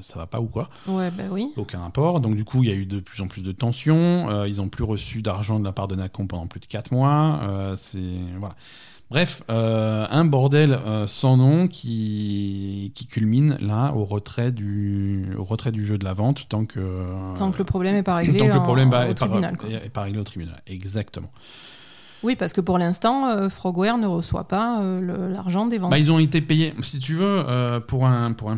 ça 0.00 0.18
va 0.18 0.26
pas 0.26 0.40
ou 0.40 0.46
quoi 0.46 0.70
Ouais, 0.86 1.10
bah 1.10 1.24
oui. 1.30 1.52
aucun 1.56 1.80
rapport. 1.80 2.20
Donc 2.20 2.34
du 2.36 2.44
coup, 2.44 2.62
il 2.62 2.70
y 2.70 2.72
a 2.72 2.76
eu 2.76 2.86
de 2.86 3.00
plus 3.00 3.20
en 3.22 3.26
plus 3.28 3.42
de 3.42 3.52
tensions. 3.52 4.30
Euh, 4.30 4.48
ils 4.48 4.60
ont 4.60 4.68
plus 4.68 4.84
reçu 4.84 5.20
d'argent 5.22 5.60
de 5.60 5.64
la 5.64 5.72
part 5.72 5.88
de 5.88 5.94
Nacon 5.94 6.26
pendant 6.26 6.46
plus 6.46 6.60
de 6.60 6.66
4 6.66 6.92
mois. 6.92 7.40
Euh, 7.42 7.76
c'est 7.76 8.00
voilà. 8.38 8.54
Bref, 9.12 9.42
euh, 9.50 10.06
un 10.10 10.24
bordel 10.24 10.72
euh, 10.72 11.06
sans 11.06 11.36
nom 11.36 11.68
qui, 11.68 12.92
qui 12.94 13.06
culmine 13.06 13.58
là 13.60 13.92
au 13.94 14.06
retrait 14.06 14.52
du 14.52 15.26
au 15.38 15.44
retrait 15.44 15.70
du 15.70 15.84
jeu 15.84 15.98
de 15.98 16.04
la 16.06 16.14
vente 16.14 16.48
tant 16.48 16.64
que 16.64 17.04
Tant 17.36 17.50
que 17.52 17.58
le 17.58 17.64
problème 17.64 17.94
est 17.96 18.02
pas 18.02 18.14
réglé 18.16 18.38
tant 18.38 18.48
que 18.48 18.54
le 18.54 18.60
problème 18.62 18.88
au 18.88 18.92
est, 18.94 19.08
pas, 19.08 19.14
tribunal. 19.14 19.56
quoi. 19.58 19.68
est- 19.68 19.74
est 19.84 19.90
pas 19.90 20.02
réglé 20.02 20.18
au 20.18 20.24
tribunal. 20.24 20.62
Exactement. 20.66 21.30
Oui, 22.22 22.36
parce 22.36 22.54
que 22.54 22.62
pour 22.62 22.78
l'instant, 22.78 23.26
euh, 23.28 23.48
Frogware 23.50 23.98
ne 23.98 24.06
reçoit 24.06 24.48
pas 24.48 24.80
euh, 24.82 25.28
l'argent 25.28 25.66
des 25.66 25.76
ventes. 25.76 25.90
Bah, 25.90 25.98
ils 25.98 26.10
ont 26.10 26.18
été 26.18 26.40
payés, 26.40 26.72
si 26.80 26.98
tu 26.98 27.14
veux, 27.14 27.44
euh, 27.46 27.80
pour, 27.80 28.06
un, 28.06 28.32
pour, 28.32 28.50
un, 28.50 28.56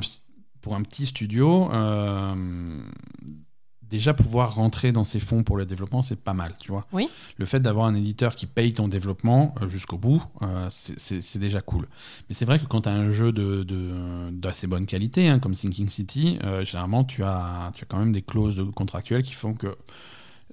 pour 0.60 0.76
un 0.76 0.82
petit 0.82 1.06
studio, 1.06 1.68
euh, 1.72 2.34
déjà 3.90 4.14
pouvoir 4.14 4.54
rentrer 4.54 4.92
dans 4.92 5.04
ces 5.04 5.20
fonds 5.20 5.42
pour 5.42 5.56
le 5.56 5.66
développement, 5.66 6.02
c'est 6.02 6.18
pas 6.20 6.34
mal, 6.34 6.52
tu 6.60 6.70
vois. 6.70 6.86
Oui. 6.92 7.08
Le 7.36 7.44
fait 7.44 7.60
d'avoir 7.60 7.86
un 7.86 7.94
éditeur 7.94 8.36
qui 8.36 8.46
paye 8.46 8.72
ton 8.72 8.88
développement 8.88 9.54
euh, 9.62 9.68
jusqu'au 9.68 9.98
bout, 9.98 10.22
euh, 10.42 10.66
c'est- 10.70 11.20
déjà 11.38 11.60
cool. 11.60 11.86
Mais 12.28 12.34
c'est 12.34 12.44
vrai 12.44 12.58
que 12.58 12.64
quand 12.66 12.82
tu 12.82 12.88
as 12.88 12.92
un 12.92 13.10
jeu 13.10 13.32
d'assez 13.32 13.64
de, 13.64 14.30
d'assez 14.30 14.66
bonne 14.66 14.86
qualité, 14.86 15.28
hein, 15.28 15.38
comme 15.38 15.54
Sinking 15.54 15.88
City, 15.88 16.38
euh, 16.44 16.64
généralement, 16.64 17.04
tu 17.04 17.22
as, 17.24 17.70
tu 17.74 17.84
as 17.84 17.86
quand 17.86 17.98
même 17.98 18.12
des 18.12 18.22
clauses 18.22 18.56
de- 18.56 18.62
contractuelles 18.64 19.22
qui 19.22 19.34
font 19.34 19.54
que 19.54 19.76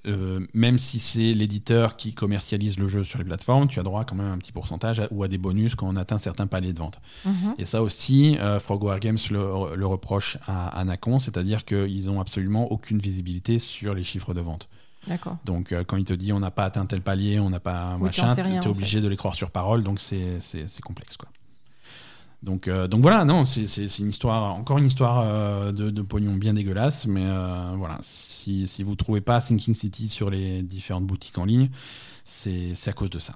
euh, 0.06 0.40
même 0.54 0.78
si 0.78 0.98
c'est 0.98 1.32
l'éditeur 1.34 1.96
qui 1.96 2.12
commercialise 2.14 2.78
le 2.78 2.88
jeu 2.88 3.04
sur 3.04 3.18
les 3.18 3.24
plateformes, 3.24 3.68
tu 3.68 3.78
as 3.78 3.82
droit 3.82 4.04
quand 4.04 4.16
même 4.16 4.26
à 4.26 4.32
un 4.32 4.38
petit 4.38 4.52
pourcentage 4.52 5.00
à- 5.00 5.08
ou 5.12 5.22
à 5.22 5.28
des 5.28 5.38
bonus 5.38 5.74
quand 5.74 5.88
on 5.88 5.96
atteint 5.96 6.18
certains 6.18 6.46
paliers 6.46 6.72
de 6.72 6.78
vente. 6.78 7.00
Mhm. 7.24 7.54
Et 7.58 7.64
ça 7.64 7.82
aussi, 7.82 8.36
euh, 8.40 8.58
Frogware 8.58 8.98
Games 9.00 9.18
le, 9.30 9.76
le 9.76 9.86
reproche 9.86 10.38
à, 10.46 10.68
à 10.68 10.84
Nacon, 10.84 11.18
c'est-à-dire 11.18 11.64
qu'ils 11.64 12.06
n'ont 12.06 12.20
absolument 12.20 12.70
aucune 12.72 12.98
visibilité 12.98 13.58
sur 13.58 13.94
les 13.94 14.02
chiffres 14.04 14.34
de 14.34 14.40
vente. 14.40 14.68
D'accord. 15.08 15.36
Donc 15.44 15.72
euh, 15.72 15.82
quand 15.84 15.96
il 15.96 16.04
te 16.04 16.12
dit 16.14 16.32
on 16.32 16.38
n'a 16.40 16.52
pas 16.52 16.64
atteint 16.64 16.86
tel 16.86 17.00
palier, 17.00 17.40
on 17.40 17.50
n'a 17.50 17.58
pas 17.60 17.96
Oui, 17.98 18.04
machin, 18.04 18.26
tu 18.34 18.40
es 18.40 18.66
obligé 18.68 19.00
de 19.00 19.08
les 19.08 19.16
croire 19.16 19.34
sur 19.34 19.50
parole, 19.50 19.82
donc 19.82 19.98
c'est 20.00 20.38
complexe. 20.84 21.16
Quoi. 21.16 21.28
Donc, 22.42 22.66
euh, 22.66 22.88
donc 22.88 23.02
voilà, 23.02 23.24
non, 23.24 23.44
c'est 23.44 23.98
une 23.98 24.08
histoire, 24.08 24.54
encore 24.54 24.78
une 24.78 24.86
histoire 24.86 25.20
euh, 25.24 25.70
de, 25.70 26.02
pognon 26.02 26.34
bien 26.34 26.54
dégueulasse, 26.54 27.06
mais 27.06 27.24
euh, 27.24 27.74
voilà, 27.76 27.98
si, 28.00 28.66
si 28.66 28.82
vous 28.82 28.96
trouvez 28.96 29.20
pas 29.20 29.38
Sinking 29.38 29.74
City 29.74 30.08
sur 30.08 30.28
les 30.28 30.62
différentes 30.62 31.06
boutiques 31.06 31.38
en 31.38 31.44
ligne, 31.44 31.70
c'est 32.24 32.74
à 32.88 32.92
cause 32.92 33.10
de 33.10 33.20
ça. 33.20 33.34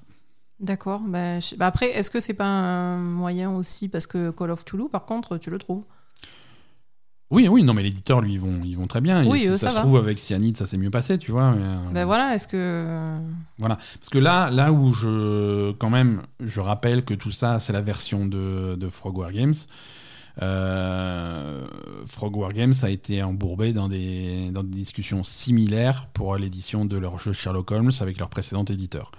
D'accord. 0.58 1.02
Bah, 1.06 1.38
bah 1.56 1.66
après, 1.66 1.90
est-ce 1.90 2.10
que 2.10 2.18
c'est 2.18 2.34
pas 2.34 2.46
un 2.46 2.98
moyen 2.98 3.52
aussi 3.52 3.88
parce 3.88 4.06
que 4.06 4.30
Call 4.30 4.50
of 4.50 4.64
Toulouse, 4.64 4.88
par 4.90 5.04
contre, 5.04 5.36
tu 5.38 5.50
le 5.50 5.58
trouves? 5.58 5.84
Oui, 7.30 7.48
oui, 7.48 7.64
non, 7.64 7.74
mais 7.74 7.82
l'éditeur, 7.82 8.20
lui, 8.20 8.34
ils 8.34 8.40
vont, 8.40 8.60
ils 8.64 8.76
vont 8.76 8.86
très 8.86 9.00
bien. 9.00 9.22
Et 9.24 9.38
si 9.38 9.46
ça, 9.46 9.58
ça 9.58 9.70
se 9.70 9.76
trouve, 9.78 9.96
avec 9.96 10.18
Cyanide, 10.18 10.56
ça 10.56 10.64
s'est 10.66 10.76
mieux 10.76 10.90
passé, 10.90 11.18
tu 11.18 11.32
vois. 11.32 11.50
mais, 11.50 11.62
euh, 11.62 11.76
Ben 11.92 12.04
voilà, 12.04 12.34
est-ce 12.34 12.46
que. 12.46 13.18
Voilà. 13.58 13.78
Parce 13.98 14.10
que 14.10 14.18
là, 14.18 14.48
là 14.50 14.70
où 14.72 14.94
je, 14.94 15.72
quand 15.72 15.90
même, 15.90 16.22
je 16.40 16.60
rappelle 16.60 17.04
que 17.04 17.14
tout 17.14 17.32
ça, 17.32 17.58
c'est 17.58 17.72
la 17.72 17.80
version 17.80 18.26
de, 18.26 18.76
de 18.78 18.88
Frogware 18.88 19.32
Games. 19.32 19.54
Euh, 20.42 21.66
Frogware 22.06 22.52
Games 22.52 22.74
a 22.82 22.90
été 22.90 23.22
embourbé 23.22 23.72
dans 23.72 23.88
des, 23.88 24.50
dans 24.52 24.62
des 24.62 24.76
discussions 24.76 25.24
similaires 25.24 26.08
pour 26.12 26.36
l'édition 26.36 26.84
de 26.84 26.96
leur 26.96 27.18
jeu 27.18 27.32
Sherlock 27.32 27.70
Holmes 27.70 27.92
avec 28.00 28.18
leur 28.18 28.28
précédent 28.28 28.64
éditeur. 28.64 29.10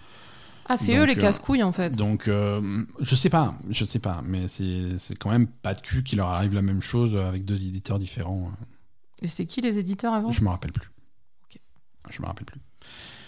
Ah, 0.70 0.78
c'est 0.78 0.96
eux 0.98 1.06
les 1.06 1.18
euh, 1.18 1.22
casse-couilles 1.22 1.64
en 1.64 1.72
fait. 1.72 1.96
Donc, 1.98 2.28
euh, 2.28 2.84
je 3.00 3.16
sais 3.16 3.30
pas, 3.30 3.56
je 3.70 3.86
sais 3.86 4.00
pas, 4.00 4.22
mais 4.26 4.48
c'est 4.48 4.98
c'est 4.98 5.16
quand 5.18 5.30
même 5.30 5.48
pas 5.48 5.74
de 5.74 5.82
cul 5.82 6.04
qu'il 6.04 6.18
leur 6.18 6.28
arrive 6.28 6.54
la 6.54 6.62
même 6.62 6.82
chose 6.82 7.16
avec 7.16 7.46
deux 7.46 7.64
éditeurs 7.66 8.00
différents. 8.00 8.52
Et 9.22 9.28
c'est 9.28 9.46
qui 9.46 9.62
les 9.62 9.78
éditeurs 9.80 10.14
avant? 10.14 10.30
Je 10.32 10.44
me 10.44 10.50
rappelle 10.50 10.72
plus. 10.72 10.90
Ok. 11.46 11.60
Je 12.10 12.22
me 12.22 12.28
rappelle 12.28 12.46
plus. 12.46 12.60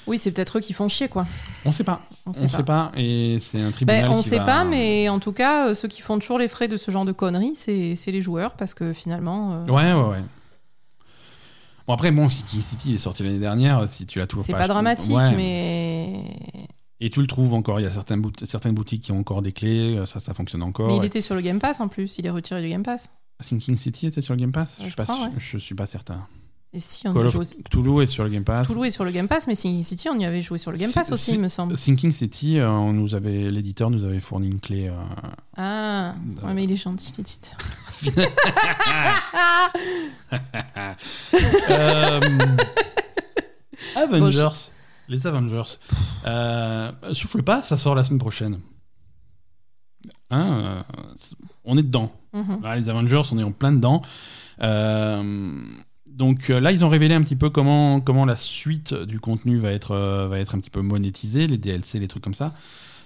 Oui, 0.08 0.18
c'est 0.18 0.32
peut-être 0.32 0.58
eux 0.58 0.62
qui 0.62 0.74
font 0.74 0.88
chier 0.90 1.08
quoi. 1.08 1.28
On 1.66 1.72
sait 1.72 1.84
pas. 1.84 2.02
On 2.26 2.32
On 2.32 2.34
sait 2.34 2.48
pas. 2.48 2.58
sait 2.58 2.64
pas. 2.64 2.92
Et 2.98 3.38
c'est 3.40 3.62
un 3.62 3.72
tribunal. 3.72 4.06
Ben, 4.10 4.12
on 4.12 4.22
qui 4.22 4.30
sait 4.30 4.40
va- 4.40 4.46
pas, 4.46 4.64
mais 4.64 5.08
en 5.08 5.20
tout 5.20 5.34
cas, 5.34 5.70
euh, 5.70 5.74
ceux 5.76 5.88
qui 5.88 6.02
font 6.02 6.18
toujours 6.18 6.40
les 6.40 6.48
frais 6.48 6.68
de 6.68 6.78
ce 6.78 6.90
genre 6.90 7.06
de 7.06 7.12
conneries, 7.12 7.54
c'est 7.56 7.96
c'est 7.96 8.12
les 8.12 8.22
joueurs 8.22 8.54
parce 8.56 8.74
que 8.74 8.92
finalement. 8.94 9.54
euh, 9.54 9.66
Ouais, 9.68 9.94
ouais, 9.94 10.10
ouais. 10.18 10.24
Bon, 11.88 11.94
après, 11.94 12.12
bon, 12.12 12.28
City 12.30 12.94
est 12.94 12.98
sorti 12.98 13.24
l'année 13.24 13.40
dernière. 13.40 13.88
Si 13.88 14.06
tu 14.06 14.20
l'as 14.20 14.28
toujours 14.28 14.46
C'est 14.46 14.52
pas. 14.52 14.60
pas 14.60 14.64
acheté- 14.66 14.74
dramatique, 14.74 15.16
Ouais. 15.16 15.36
mais. 15.36 16.24
Et 17.02 17.10
tu 17.10 17.22
le 17.22 17.28
trouves 17.28 17.54
encore. 17.54 17.80
Il 17.80 17.84
y 17.84 17.86
a 17.86 17.92
certaines, 17.92 18.22
bout- 18.22 18.46
certaines 18.46 18.74
boutiques 18.76 19.04
qui 19.04 19.12
ont 19.12 19.20
encore 19.20 19.42
des 19.42 19.52
clés. 19.54 19.98
euh, 19.98 20.06
Ça, 20.06 20.20
ça 20.20 20.34
fonctionne 20.34 20.64
encore. 20.64 20.88
Mais 20.90 20.98
il 20.98 21.04
Et- 21.04 21.08
était 21.08 21.22
sur 21.22 21.36
le 21.36 21.42
Game 21.42 21.60
Pass 21.60 21.80
en 21.80 21.88
plus, 21.88 22.18
il 22.18 22.26
est 22.26 22.30
retiré 22.30 22.62
du 22.62 22.70
Game 22.70 22.84
Pass. 22.84 23.10
Sinking 23.40 23.78
City 23.78 24.08
était 24.08 24.20
sur 24.22 24.34
le 24.34 24.40
Game 24.42 24.52
Pass? 24.52 24.80
Ouais, 24.80 24.86
je, 24.86 24.90
je 24.90 24.90
suis 24.90 24.96
pas 24.98 25.04
crois, 25.04 25.16
sûr- 25.16 25.26
ouais. 25.26 25.32
je 25.38 25.58
suis 25.58 25.76
pas 25.76 25.86
certain. 25.86 26.28
Et 26.72 26.80
si, 26.80 27.08
on 27.08 27.14
Call 27.16 27.26
of 27.26 27.34
joué. 27.34 27.46
Cthulhu 27.64 28.04
est 28.04 28.06
sur 28.06 28.24
le 28.24 28.30
Game 28.30 28.44
Pass. 28.44 28.68
Toulouse 28.68 28.86
est 28.86 28.92
sur 28.92 29.04
le 29.04 29.10
Game 29.12 29.28
Pass, 29.28 29.48
mais 29.48 29.56
Sinking 29.56 29.82
City, 29.82 30.08
on 30.10 30.20
y 30.20 30.26
avait 30.26 30.42
joué 30.42 30.58
sur 30.60 30.72
le 30.72 30.78
Game 30.78 30.92
Pass 30.92 31.12
aussi, 31.12 31.32
si- 31.32 31.34
il 31.34 31.40
me 31.40 31.48
semble. 31.48 31.76
Sinking 31.76 32.12
City, 32.12 32.60
euh, 32.60 32.70
on 32.70 32.94
nous 32.94 33.16
avait 33.16 33.50
l'éditeur 33.50 33.90
nous 33.90 34.04
avait 34.06 34.20
fourni 34.20 34.50
une 34.50 34.60
clé. 34.60 34.90
euh, 34.90 34.94
Ah, 35.58 36.14
Euh. 36.44 36.48
ouais, 36.48 36.54
mais 36.54 36.66
il 36.66 36.72
est 36.72 36.76
gentil, 36.76 37.12
l'éditeur. 37.18 37.58
Avengers. 43.96 44.72
Les 45.10 45.28
Avengers. 45.28 45.78
Euh, 46.26 46.92
souffle 47.14 47.44
pas, 47.44 47.62
ça 47.62 47.78
sort 47.78 47.96
la 47.96 48.04
semaine 48.04 48.20
prochaine. 48.20 48.60
Hein, 50.30 50.60
euh, 50.62 50.82
on 51.66 51.78
est 51.78 51.84
dedans. 51.84 52.12
Mhm. 52.34 52.62
Les 52.76 52.90
Avengers, 52.90 53.24
on 53.32 53.40
est 53.40 53.44
en 53.44 53.52
plein 53.52 53.72
dedans. 53.72 54.02
Euh, 54.62 55.62
donc 56.06 56.50
euh, 56.50 56.60
là, 56.60 56.72
ils 56.72 56.86
ont 56.86 56.90
révélé 56.90 57.16
un 57.16 57.22
petit 57.22 57.36
peu 57.36 57.50
comment, 57.50 58.02
comment 58.02 58.26
la 58.26 58.36
suite 58.36 58.94
du 58.94 59.20
contenu 59.20 59.58
va 59.58 59.72
être, 59.72 59.96
va 60.30 60.40
être 60.40 60.56
un 60.56 60.60
petit 60.60 60.70
peu 60.70 60.82
monétisée, 60.82 61.48
les 61.48 61.58
DLC, 61.58 62.00
les 62.00 62.08
trucs 62.08 62.24
comme 62.24 62.34
ça. 62.34 62.54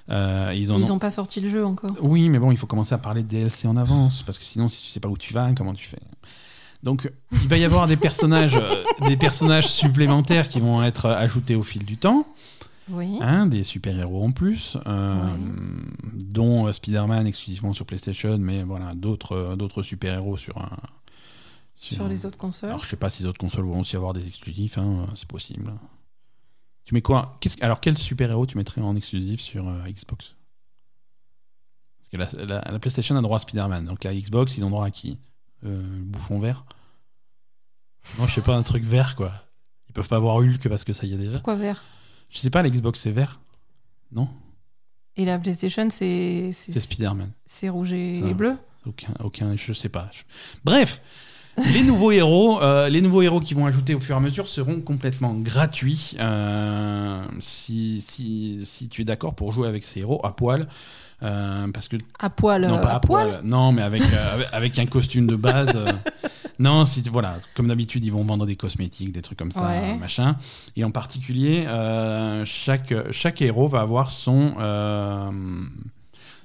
Euh, 0.09 0.53
ils 0.55 0.67
n'ont 0.67 0.91
ont... 0.91 0.99
pas 0.99 1.11
sorti 1.11 1.39
le 1.39 1.49
jeu 1.49 1.65
encore. 1.65 1.91
Oui, 2.01 2.29
mais 2.29 2.39
bon, 2.39 2.51
il 2.51 2.57
faut 2.57 2.67
commencer 2.67 2.93
à 2.93 2.97
parler 2.97 3.23
de 3.23 3.29
DLC 3.29 3.67
en 3.67 3.77
avance, 3.77 4.23
parce 4.23 4.37
que 4.37 4.45
sinon, 4.45 4.67
si 4.67 4.81
tu 4.81 4.87
sais 4.87 4.99
pas 4.99 5.07
où 5.07 5.17
tu 5.17 5.33
vas, 5.33 5.51
comment 5.53 5.73
tu 5.73 5.85
fais 5.85 5.99
Donc, 6.83 7.11
il 7.31 7.47
va 7.47 7.57
y 7.57 7.65
avoir 7.65 7.87
des 7.87 7.97
personnages, 7.97 8.59
des 9.07 9.17
personnages 9.17 9.67
supplémentaires 9.67 10.49
qui 10.49 10.59
vont 10.59 10.83
être 10.83 11.09
ajoutés 11.09 11.55
au 11.55 11.63
fil 11.63 11.85
du 11.85 11.97
temps. 11.97 12.27
Oui. 12.89 13.17
Hein, 13.21 13.47
des 13.47 13.63
super-héros 13.63 14.25
en 14.25 14.31
plus, 14.31 14.77
dont 16.13 16.71
Spider-Man 16.71 17.25
exclusivement 17.25 17.71
sur 17.71 17.85
PlayStation, 17.85 18.37
mais 18.37 18.63
voilà, 18.63 18.93
d'autres, 18.93 19.55
d'autres 19.55 19.81
super-héros 19.81 20.35
sur 20.35 20.57
un, 20.57 20.69
sur 21.75 22.07
les 22.07 22.25
autres 22.25 22.37
consoles 22.37 22.69
Alors, 22.69 22.83
je 22.83 22.89
sais 22.89 22.95
pas 22.95 23.09
si 23.09 23.23
les 23.23 23.29
autres 23.29 23.39
consoles 23.39 23.65
vont 23.65 23.79
aussi 23.79 23.95
avoir 23.95 24.13
des 24.13 24.25
exclusifs, 24.25 24.77
hein, 24.77 25.07
c'est 25.15 25.27
possible. 25.27 25.73
Tu 26.85 26.93
mets 26.93 27.01
quoi? 27.01 27.39
Alors, 27.61 27.79
quel 27.79 27.97
super-héros 27.97 28.45
tu 28.45 28.57
mettrais 28.57 28.81
en 28.81 28.95
exclusif 28.95 29.41
sur 29.41 29.67
euh, 29.67 29.83
Xbox? 29.87 30.35
Parce 31.97 32.09
que 32.09 32.43
la, 32.45 32.79
PlayStation 32.79 33.15
a 33.15 33.21
droit 33.21 33.37
à 33.37 33.39
Spider-Man, 33.39 33.85
donc 33.85 34.03
la 34.03 34.13
Xbox, 34.13 34.57
ils 34.57 34.65
ont 34.65 34.69
droit 34.69 34.85
à 34.85 34.91
qui? 34.91 35.11
euh, 35.11 35.32
bouffon 35.63 36.39
vert 36.39 36.65
Non, 38.19 38.27
je 38.27 38.35
sais 38.35 38.41
pas, 38.41 38.55
un 38.55 38.63
truc 38.63 38.83
vert, 38.83 39.15
quoi. 39.15 39.31
Ils 39.89 39.93
peuvent 39.93 40.07
pas 40.07 40.17
avoir 40.17 40.35
Hulk 40.37 40.67
parce 40.67 40.83
que 40.83 40.93
ça 40.93 41.05
y 41.05 41.13
est 41.13 41.17
déjà. 41.17 41.39
Quoi 41.39 41.55
vert? 41.55 41.83
Je 42.29 42.39
sais 42.39 42.49
pas, 42.49 42.63
la 42.63 42.69
Xbox, 42.69 42.99
c'est 42.99 43.11
vert 43.11 43.39
Non? 44.11 44.27
Et 45.15 45.25
la 45.25 45.37
PlayStation, 45.37 45.87
c'est. 45.89 46.49
C'est 46.51 46.79
Spider-Man. 46.79 47.31
C'est 47.45 47.69
rouge 47.69 47.93
et, 47.93 48.21
bleu? 48.33 48.57
Aucun, 48.85 49.13
aucun, 49.23 49.55
je 49.55 49.71
sais 49.71 49.89
pas. 49.89 50.09
Bref, 50.65 51.01
les 51.71 51.83
nouveaux 51.83 52.11
héros, 52.11 52.61
euh, 52.61 52.89
les 52.89 53.01
nouveaux 53.01 53.21
héros 53.21 53.39
qui 53.39 53.53
vont 53.53 53.65
ajouter 53.67 53.93
au 53.93 53.99
fur 53.99 54.15
et 54.15 54.17
à 54.17 54.21
mesure 54.21 54.47
seront 54.47 54.81
complètement 54.81 55.33
gratuits. 55.35 56.15
Euh, 56.19 57.23
si, 57.39 58.01
si, 58.01 58.65
si, 58.65 58.89
tu 58.89 59.01
es 59.01 59.05
d'accord 59.05 59.35
pour 59.35 59.51
jouer 59.51 59.67
avec 59.67 59.85
ces 59.85 59.99
héros 59.99 60.19
à 60.25 60.35
poil. 60.35 60.67
Euh, 61.21 61.71
parce 61.71 61.87
que 61.87 61.97
à 62.19 62.29
poil 62.29 62.67
non 62.67 62.79
pas 62.79 62.93
à, 62.93 62.99
poil. 62.99 63.41
non 63.43 63.71
mais 63.71 63.81
avec, 63.81 64.01
avec 64.51 64.79
un 64.79 64.85
costume 64.85 65.25
de 65.25 65.35
base 65.35 65.77
non 66.59 66.85
si 66.85 67.01
voilà 67.09 67.39
comme 67.55 67.67
d'habitude 67.67 68.03
ils 68.03 68.11
vont 68.11 68.25
vendre 68.25 68.45
des 68.45 68.55
cosmétiques 68.55 69.11
des 69.11 69.21
trucs 69.21 69.37
comme 69.37 69.51
ça 69.51 69.69
machin 69.99 70.35
et 70.75 70.83
en 70.83 70.91
particulier 70.91 71.65
chaque 72.45 72.93
chaque 73.11 73.41
héros 73.41 73.67
va 73.67 73.81
avoir 73.81 74.11
son 74.11 74.55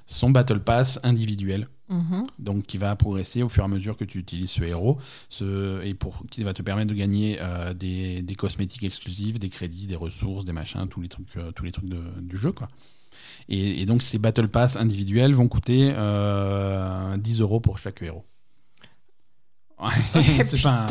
son 0.05 0.29
battle 0.29 0.59
pass 0.59 0.99
individuel 1.03 1.67
Mhm. 1.89 2.27
Donc, 2.37 2.65
qui 2.65 2.77
va 2.77 2.95
progresser 2.95 3.41
au 3.41 3.49
fur 3.49 3.63
et 3.63 3.65
à 3.65 3.67
mesure 3.67 3.97
que 3.97 4.05
tu 4.05 4.19
utilises 4.19 4.51
ce 4.51 4.63
héros, 4.63 4.99
ce, 5.27 5.83
et 5.83 5.95
pour 5.95 6.23
qui 6.29 6.43
va 6.43 6.53
te 6.53 6.61
permettre 6.61 6.89
de 6.91 6.95
gagner 6.97 7.37
euh, 7.41 7.73
des, 7.73 8.21
des, 8.21 8.35
cosmétiques 8.35 8.83
exclusifs, 8.83 9.39
des 9.39 9.49
crédits, 9.49 9.87
des 9.87 9.95
ressources, 9.95 10.45
des 10.45 10.53
machins, 10.53 10.87
tous 10.87 11.01
les 11.01 11.07
trucs, 11.07 11.35
euh, 11.37 11.51
tous 11.51 11.63
les 11.63 11.71
trucs 11.71 11.87
du 11.87 12.37
jeu, 12.37 12.51
quoi. 12.51 12.67
Et, 13.47 13.85
donc, 13.85 14.03
ces 14.03 14.19
battle 14.19 14.47
pass 14.47 14.75
individuels 14.75 15.33
vont 15.33 15.47
coûter 15.47 15.93
euh, 15.95 17.17
10 17.17 17.41
euros 17.41 17.59
pour 17.59 17.79
chaque 17.79 18.01
héros. 18.01 18.25
c'est 20.45 20.65
hein 20.65 20.87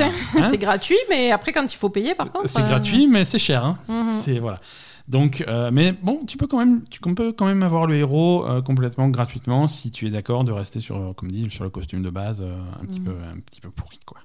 gratuit, 0.55 0.97
mais 1.11 1.31
après, 1.31 1.53
quand 1.53 1.73
il 1.73 1.77
faut 1.77 1.91
payer, 1.91 2.15
par 2.15 2.31
contre. 2.31 2.49
C'est 2.49 2.63
gratuit, 2.63 3.07
mais 3.07 3.25
c'est 3.25 3.39
cher. 3.39 3.65
Hein. 3.65 3.79
Mhm. 3.89 4.21
C'est 4.25 4.39
voilà. 4.39 4.61
Donc, 5.09 5.43
euh, 5.49 5.71
mais 5.73 5.93
bon, 5.93 6.25
tu 6.27 6.37
peux 6.37 6.47
quand 6.47 6.59
même, 6.59 6.85
tu 6.91 7.01
peux 7.01 7.33
quand 7.33 7.47
même 7.47 7.63
avoir 7.63 7.87
le 7.87 7.97
héros 7.97 8.47
euh, 8.47 8.61
complètement 8.61 9.09
gratuitement 9.09 9.67
si 9.67 9.91
tu 9.91 10.07
es 10.07 10.11
d'accord 10.11 10.45
de 10.45 10.53
rester 10.53 10.81
sur, 10.81 10.99
euh, 10.99 11.13
comme 11.15 11.31
dit, 11.31 11.49
sur 11.51 11.65
le 11.65 11.71
costume 11.71 12.03
de 12.03 12.11
base 12.11 12.43
un 12.43 12.85
petit 12.85 13.01
mm. 13.01 13.05
peu, 13.05 13.13
un 13.13 13.41
petit 13.41 13.61
peu 13.63 13.71
pourri, 13.71 13.99
quoi. 14.05 14.19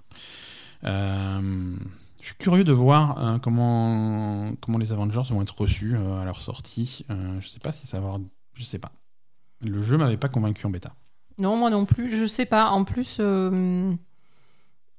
Je 2.24 2.30
suis 2.30 2.38
curieux 2.38 2.64
de 2.64 2.72
voir 2.72 3.40
comment, 3.44 4.54
comment 4.62 4.78
les 4.78 4.92
Avengers 4.92 5.22
vont 5.30 5.42
être 5.42 5.60
reçus 5.60 5.96
à 5.96 6.26
leur 6.26 6.40
sortie. 6.40 7.06
je 7.40 7.48
sais 7.48 7.60
pas 7.60 7.72
si 7.72 7.86
ça 7.86 8.00
va 8.00 8.08
avoir, 8.08 8.22
je 8.54 8.64
sais 8.64 8.80
pas. 8.80 8.92
Le 9.62 9.84
jeu 9.84 9.98
m'avait 9.98 10.18
pas 10.18 10.30
convaincu 10.30 10.66
en 10.66 10.70
bêta. 10.70 10.94
Non, 11.38 11.58
moi 11.58 11.70
non 11.70 11.86
plus. 11.86 12.16
Je 12.16 12.26
sais 12.26 12.46
pas. 12.46 12.70
En 12.70 12.86
plus. 12.86 13.20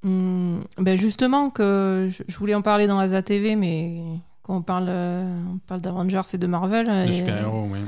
Hmm, 0.04 0.60
ben 0.76 0.98
justement 0.98 1.48
que 1.48 2.10
je 2.28 2.36
voulais 2.36 2.54
en 2.54 2.60
parler 2.60 2.86
dans 2.86 2.98
Aza 2.98 3.22
TV, 3.22 3.56
mais 3.56 4.02
quand 4.42 4.56
on 4.56 4.62
parle, 4.62 4.88
euh, 4.90 5.42
on 5.54 5.58
parle 5.66 5.80
d'Avengers 5.80 6.34
et 6.34 6.38
de 6.38 6.46
Marvel. 6.46 6.86
De 7.08 7.12
super-héros, 7.12 7.66
oui. 7.70 7.78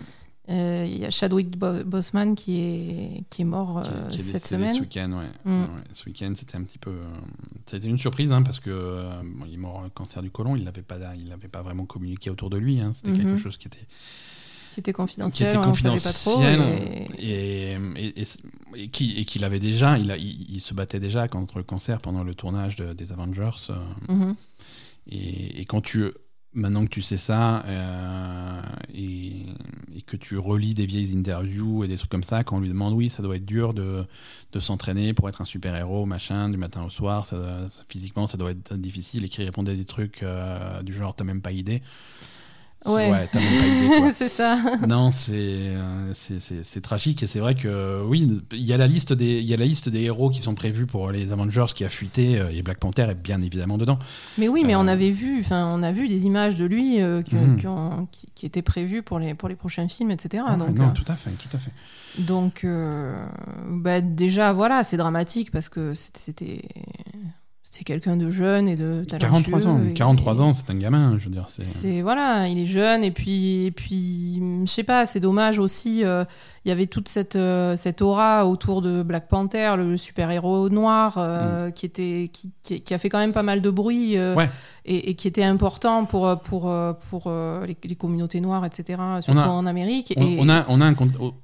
Euh, 0.49 0.87
il 0.89 0.99
y 0.99 1.05
a 1.05 1.11
Chadwick 1.11 1.59
Boseman 1.59 2.37
qui 2.37 2.61
est, 2.61 3.25
qui 3.31 3.43
est 3.43 3.45
mort 3.45 3.79
euh, 3.79 4.11
cette 4.13 4.47
semaine. 4.47 4.75
Ce 4.75 4.81
week-end, 4.81 5.11
ouais. 5.13 5.31
Mm. 5.45 5.63
ouais. 5.63 5.69
Ce 5.93 6.05
week-end, 6.07 6.33
c'était 6.37 6.57
un 6.57 6.63
petit 6.63 6.79
peu. 6.79 6.95
c'était 7.67 7.89
une 7.89 7.99
surprise, 7.99 8.31
hein, 8.31 8.43
parce 8.43 8.61
que 8.61 9.03
il 9.47 9.55
est 9.55 9.59
mort 9.59 9.85
cancer 9.95 10.23
du 10.23 10.31
côlon. 10.31 10.55
Il 10.55 10.65
l'avait 10.65 10.83
pas, 10.83 10.97
il 11.17 11.29
l'avait 11.29 11.49
pas 11.49 11.63
vraiment 11.63 11.85
communiqué 11.85 12.31
autour 12.31 12.51
de 12.51 12.59
lui. 12.59 12.81
Hein. 12.81 12.93
C'était 12.93 13.13
quelque 13.13 13.37
mm-hmm. 13.37 13.39
chose 13.39 13.57
qui 13.57 13.67
était. 13.67 13.87
Qui 14.73 14.81
était 14.81 14.93
confidentiel, 14.93 15.49
qui 15.49 15.57
était 15.57 15.65
confidentiel 15.65 15.93
on 15.95 16.43
savait 16.43 16.93
pas 16.93 17.09
trop. 17.09 17.19
Et, 17.19 17.79
et, 17.97 18.23
et, 18.75 18.89
qui, 18.89 19.19
et 19.19 19.25
qu'il 19.25 19.43
avait 19.43 19.59
déjà, 19.59 19.99
il, 19.99 20.11
a, 20.11 20.19
il, 20.19 20.61
se 20.61 20.75
battait 20.75 21.01
déjà 21.01 21.29
contre 21.29 21.57
le 21.57 21.65
cancer 21.65 21.99
pendant 21.99 22.23
le 22.23 22.35
tournage 22.35 22.77
des 22.77 23.11
Avengers. 23.11 23.73
Mm-hmm. 24.09 24.35
et, 25.13 25.65
quand 25.65 25.81
tu 25.81 26.13
maintenant 26.57 26.85
que 26.85 26.91
tu 26.91 27.03
sais 27.03 27.17
ça 27.17 27.63
euh, 27.67 28.61
et, 28.93 29.47
que 30.07 30.17
tu 30.17 30.39
relis 30.39 30.75
des 30.75 30.87
vieilles 30.87 31.17
interviews 31.17 31.85
et 31.85 31.89
des 31.89 31.97
trucs 31.97 32.11
comme 32.11 32.23
ça, 32.23 32.45
quand 32.45 32.57
on 32.57 32.61
lui 32.61 32.69
demande 32.69 32.95
oui, 32.95 33.09
ça 33.09 33.23
doit 33.23 33.37
être 33.37 33.45
dur 33.45 33.75
de, 33.75 34.07
s'entraîner 34.59 35.13
pour 35.13 35.29
être 35.29 35.43
un 35.43 35.45
super-héros, 35.45 36.07
machin, 36.07 36.49
du 36.49 36.57
matin 36.57 36.83
au 36.85 36.89
soir, 36.89 37.27
physiquement 37.89 38.27
ça 38.27 38.39
doit 38.39 38.53
être 38.53 38.75
difficile, 38.75 39.25
et 39.25 39.29
qu'il 39.29 39.45
répondait 39.45 39.77
des 39.77 39.85
trucs 39.85 40.23
euh, 40.23 40.83
du 40.83 40.95
genre 40.95 41.15
t'as 41.15 41.25
même 41.25 41.43
pas 41.43 41.53
idée. 41.53 41.83
Ouais, 42.85 43.29
c'est 44.13 44.29
ça. 44.29 44.59
non, 44.87 45.11
euh, 45.31 46.11
c'est 46.13 46.39
c'est 46.39 46.81
tragique 46.81 47.23
et 47.23 47.27
c'est 47.27 47.41
vrai 47.41 47.55
que 47.55 48.03
oui, 48.05 48.43
il 48.53 48.63
y 48.63 48.73
a 48.73 48.77
la 48.77 48.87
liste 48.87 49.13
des 49.13 49.39
il 49.39 49.47
y 49.47 49.55
a 49.55 49.57
la 49.57 49.65
liste 49.65 49.89
des 49.89 50.03
héros 50.03 50.31
qui 50.31 50.41
sont 50.41 50.55
prévus 50.55 50.87
pour 50.87 51.11
les 51.11 51.33
Avengers 51.33 51.67
qui 51.75 51.85
a 51.85 51.89
fuité 51.89 52.39
euh, 52.39 52.51
et 52.53 52.63
Black 52.63 52.79
Panther 52.79 53.09
est 53.11 53.15
bien 53.15 53.41
évidemment 53.41 53.79
dedans. 53.79 53.99
Mais 54.39 54.49
oui, 54.49 54.63
mais 54.65 54.77
on 54.77 54.87
euh, 54.87 54.93
avait 54.93 55.11
vu, 55.11 55.41
enfin, 55.41 55.67
on 55.75 55.83
a 55.83 55.91
vu 55.91 56.07
des 56.07 56.27
images 56.27 56.57
de 56.57 56.65
lui 56.65 57.01
mhm. 57.01 58.07
qui, 58.13 58.29
qui, 58.35 58.47
étaient 58.47 58.63
prévues 58.63 59.03
pour 59.03 59.19
les 59.19 59.35
pour 59.35 59.49
les 59.49 59.57
prochains 59.57 59.89
films, 59.89 60.11
etc. 60.13 60.45
donc, 60.59 60.79
non, 60.79 60.91
tout 60.91 61.05
à 61.09 61.17
fait, 61.17 61.31
tout 61.31 61.55
à 61.57 61.59
fait. 61.59 61.73
Donc, 62.19 62.67
bah, 63.69 64.01
déjà, 64.01 64.53
voilà, 64.53 64.85
c'est 64.85 64.97
dramatique 64.97 65.51
parce 65.51 65.69
que 65.69 65.93
c'était 65.95 66.63
c'est 67.71 67.85
quelqu'un 67.85 68.17
de 68.17 68.31
jeune 68.31 68.69
et 68.69 68.77
de 68.77 69.05
talentueux. 69.05 69.51
43 69.51 69.67
ans, 69.67 69.81
43 69.95 70.41
ans, 70.41 70.53
c'est 70.53 70.71
un 70.71 70.77
gamin, 70.77 71.17
je 71.19 71.25
veux 71.25 71.31
dire. 71.31 71.47
C'est 71.49 72.01
voilà, 72.01 72.49
il 72.49 72.59
est 72.59 72.67
jeune 72.67 73.03
et 73.05 73.11
puis 73.11 73.67
et 73.67 73.71
puis 73.71 74.41
je 74.65 74.71
sais 74.71 74.85
pas, 74.85 75.07
c'est 75.07 75.21
dommage 75.21 75.59
aussi. 75.59 76.05
Euh, 76.05 76.25
il 76.67 76.69
y 76.71 76.73
avait 76.73 76.89
toute 76.89 77.07
cette 77.09 77.37
euh, 77.37 77.77
cette 77.77 78.03
aura 78.03 78.45
autour 78.45 78.83
de 78.83 79.05
Black 79.05 79.29
Panther, 79.29 79.75
le 79.77 79.97
super 79.97 80.33
héros 80.33 80.69
noir, 80.69 81.15
euh, 81.17 81.69
mm. 81.69 81.73
qui 81.73 81.87
était 81.87 82.31
qui, 82.33 82.51
qui, 82.81 82.93
a 82.93 82.99
fait 82.99 83.09
quand 83.09 83.21
même 83.21 83.33
pas 83.33 83.45
mal 83.45 83.63
de 83.63 83.71
bruit. 83.71 84.19
Ouais 84.19 84.49
et, 84.87 85.15
qui 85.15 85.29
était 85.29 85.43
important 85.43 86.05
pour, 86.05 86.41
pour, 86.41 86.73
pour 87.11 87.25
euh, 87.27 87.67
les, 87.67 87.95
communautés 87.97 88.41
noires, 88.41 88.65
etc., 88.65 89.01
surtout 89.21 89.41
en 89.41 89.67
Amérique. 89.67 90.15
On, 90.17 90.23
et, 90.23 90.37
on 90.41 90.49
a, 90.49 90.65
on 90.69 90.81
a 90.81 90.87
un, 90.87 90.95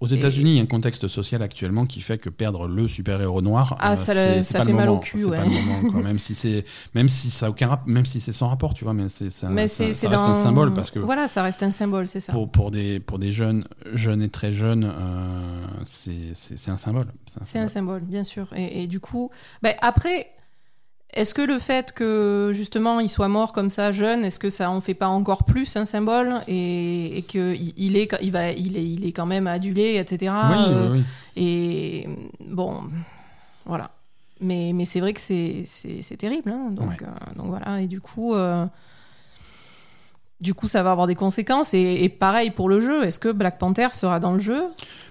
aux 0.01 0.07
États-Unis 0.07 0.61
un 0.61 0.67
contexte 0.67 1.09
social 1.09 1.43
actuellement 1.43 1.87
qui 1.87 2.01
fait 2.01 2.19
que 2.19 2.31
perdre 2.31 2.69
le 2.69 2.87
super-héros 2.87 3.43
noir, 3.43 3.77
ah, 3.81 3.97
ça, 3.97 4.43
ça 4.43 4.65
fait 4.65 4.73
mal 4.73 4.89
au 4.89 4.99
cul. 4.99 5.25
Ouais. 5.25 5.39
même 6.03 6.19
si 6.19 6.35
c'est 6.35 6.65
même 6.95 7.09
si 7.09 7.31
ça 7.31 7.51
aucun 7.51 7.79
même 7.87 8.05
si 8.05 8.21
c'est 8.21 8.33
sans 8.33 8.49
rapport, 8.49 8.75
tu 8.75 8.85
vois, 8.85 8.95
mais 8.95 9.09
c'est 9.09 9.31
ça, 9.31 9.49
mais 9.49 9.69
ça, 9.69 9.85
reste 9.85 10.05
un 10.05 10.35
symbole 10.35 10.73
parce 10.73 10.91
que 10.91 10.99
voilà, 10.99 11.29
ça 11.29 11.43
reste 11.43 11.63
un 11.63 11.71
symbole, 11.71 12.09
c'est 12.09 12.21
ça. 12.21 12.33
Pour, 12.33 12.51
pour 12.51 12.71
des 12.71 13.01
pour 13.01 13.19
des 13.19 13.33
jeunes 13.33 13.65
jeunes 13.93 14.23
et 14.23 14.29
très 14.29 14.53
jeunes, 14.53 14.85
euh, 14.85 15.12
c'est 15.85 16.71
un 16.71 16.77
symbole. 16.77 17.07
C'est 17.43 17.59
un, 17.59 17.69
symbole, 17.69 18.03
bien 18.03 18.25
sûr. 18.25 18.49
Et, 18.55 18.83
et 18.83 18.87
du 18.87 19.01
coup, 19.01 19.31
ben, 19.63 19.75
après 19.81 20.33
est-ce 21.15 21.35
que 21.35 21.43
le 21.43 21.59
fait 21.59 21.93
que 21.93 22.53
justement 22.55 22.99
il 22.99 23.11
soit 23.11 23.29
mort 23.29 23.53
comme 23.53 23.69
ça 23.69 23.93
jeune, 23.93 24.25
est-ce 24.25 24.39
que 24.39 24.49
ça 24.49 24.71
en 24.71 24.81
fait 24.81 24.95
pas 24.95 25.09
encore 25.09 25.45
plus 25.45 25.77
un 25.77 25.85
symbole 25.85 26.41
et, 26.49 27.19
et 27.19 27.23
que 27.23 27.55
il 27.55 27.97
est, 27.97 28.17
il 28.23 28.33
va, 28.33 28.51
il 28.53 28.79
est, 28.79 28.85
il 28.85 29.05
est 29.05 29.13
quand 29.13 29.27
même 29.27 29.47
adulé, 29.47 29.97
etc. 29.97 30.33
Oui, 30.33 30.75
oui. 30.93 31.05
Et 31.37 32.09
bon, 32.41 32.85
voilà. 33.67 33.91
Mais, 34.41 34.73
mais 34.75 34.87
c'est 34.87 35.01
vrai 35.01 35.13
que 35.13 35.21
c'est, 35.21 36.17
terrible, 36.19 36.51
hein. 36.51 36.71
donc, 36.71 37.03
euh, 37.03 37.07
donc 37.37 37.47
voilà. 37.47 37.81
Et 37.81 37.87
du 37.87 38.01
coup, 38.01 38.35
euh, 38.35 38.67
du 40.43 40.55
coup, 40.55 40.67
ça 40.67 40.83
va 40.83 40.91
avoir 40.91 41.07
des 41.07 41.15
conséquences. 41.15 41.73
Et, 41.73 42.09
pareil 42.09 42.51
pour 42.51 42.69
le 42.69 42.81
jeu. 42.81 43.05
Est-ce 43.05 43.19
que 43.19 43.31
Black 43.31 43.59
Panther 43.59 43.89
sera 43.93 44.21
dans 44.21 44.33
le 44.33 44.41
jeu? 44.41 44.63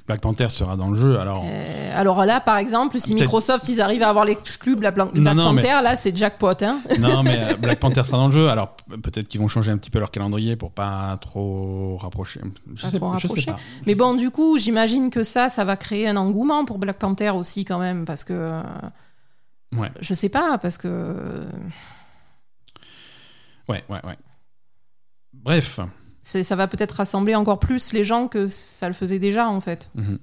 Black 0.06 0.20
Panther 0.20 0.49
sera 0.49 0.76
dans 0.76 0.90
le 0.90 0.95
jeu. 0.95 1.20
Alors, 1.20 1.44
euh, 1.45 1.91
alors 1.99 2.26
là, 2.26 2.41
par 2.41 2.58
exemple, 2.58 2.99
si 2.99 3.14
Microsoft, 3.14 3.70
ils 3.70 3.80
arrivent 3.80 4.03
à 4.03 4.10
avoir 4.10 4.26
l'exclu 4.26 4.76
Black, 4.76 4.95
Black 4.95 5.36
Panther, 5.36 5.80
là, 5.82 5.95
c'est 5.95 6.16
jackpot. 6.16 6.62
Hein 6.62 6.82
non, 6.99 7.24
mais 7.24 7.40
euh, 7.40 7.56
Black 7.56 7.80
Panther 7.80 8.03
sera 8.03 8.18
dans 8.18 8.28
le 8.28 8.34
jeu. 8.34 8.49
Alors 8.49 8.76
peut-être 9.03 9.28
qu'ils 9.28 9.40
vont 9.40 9.48
changer 9.48 9.72
un 9.72 9.78
petit 9.78 9.90
peu 9.90 9.99
leur 9.99 10.12
calendrier 10.12 10.56
pour 10.56 10.72
pas 10.72 11.18
trop 11.22 11.98
rapprocher. 11.98 12.41
Je, 12.76 12.88
sais, 12.88 12.99
pas, 12.99 13.18
Mais 13.86 13.95
bon, 13.95 14.16
du 14.16 14.32
coup, 14.32 14.58
j'imagine 14.58 15.12
que 15.12 15.24
ça, 15.24 15.49
ça 15.49 15.64
va 15.64 15.78
créer 15.78 16.08
un 16.08 16.18
engouement 16.18 16.66
pour 16.66 16.78
Black 16.78 16.98
Panther 16.98 17.30
aussi, 17.30 17.64
quand 17.64 17.80
même, 17.80 18.06
parce 18.06 18.24
que. 18.24 18.62
Ouais. 19.78 19.91
Je 20.02 20.14
sais 20.14 20.28
pas, 20.28 20.58
parce 20.58 20.78
que 20.78 21.16
Ouais, 23.70 23.84
ouais, 23.88 23.99
ouais. 24.03 24.18
Bref. 25.34 25.80
ça 26.22 26.56
va 26.56 26.68
peut-être 26.68 26.91
rassembler 26.91 27.36
encore 27.36 27.60
plus 27.60 27.94
les 27.94 28.03
gens 28.03 28.28
que 28.28 28.48
ça 28.48 28.88
le 28.88 28.94
faisait 28.94 29.20
déjà, 29.20 29.48
en 29.49 29.60
fait. 29.62 29.90
Mhm. 29.95 30.20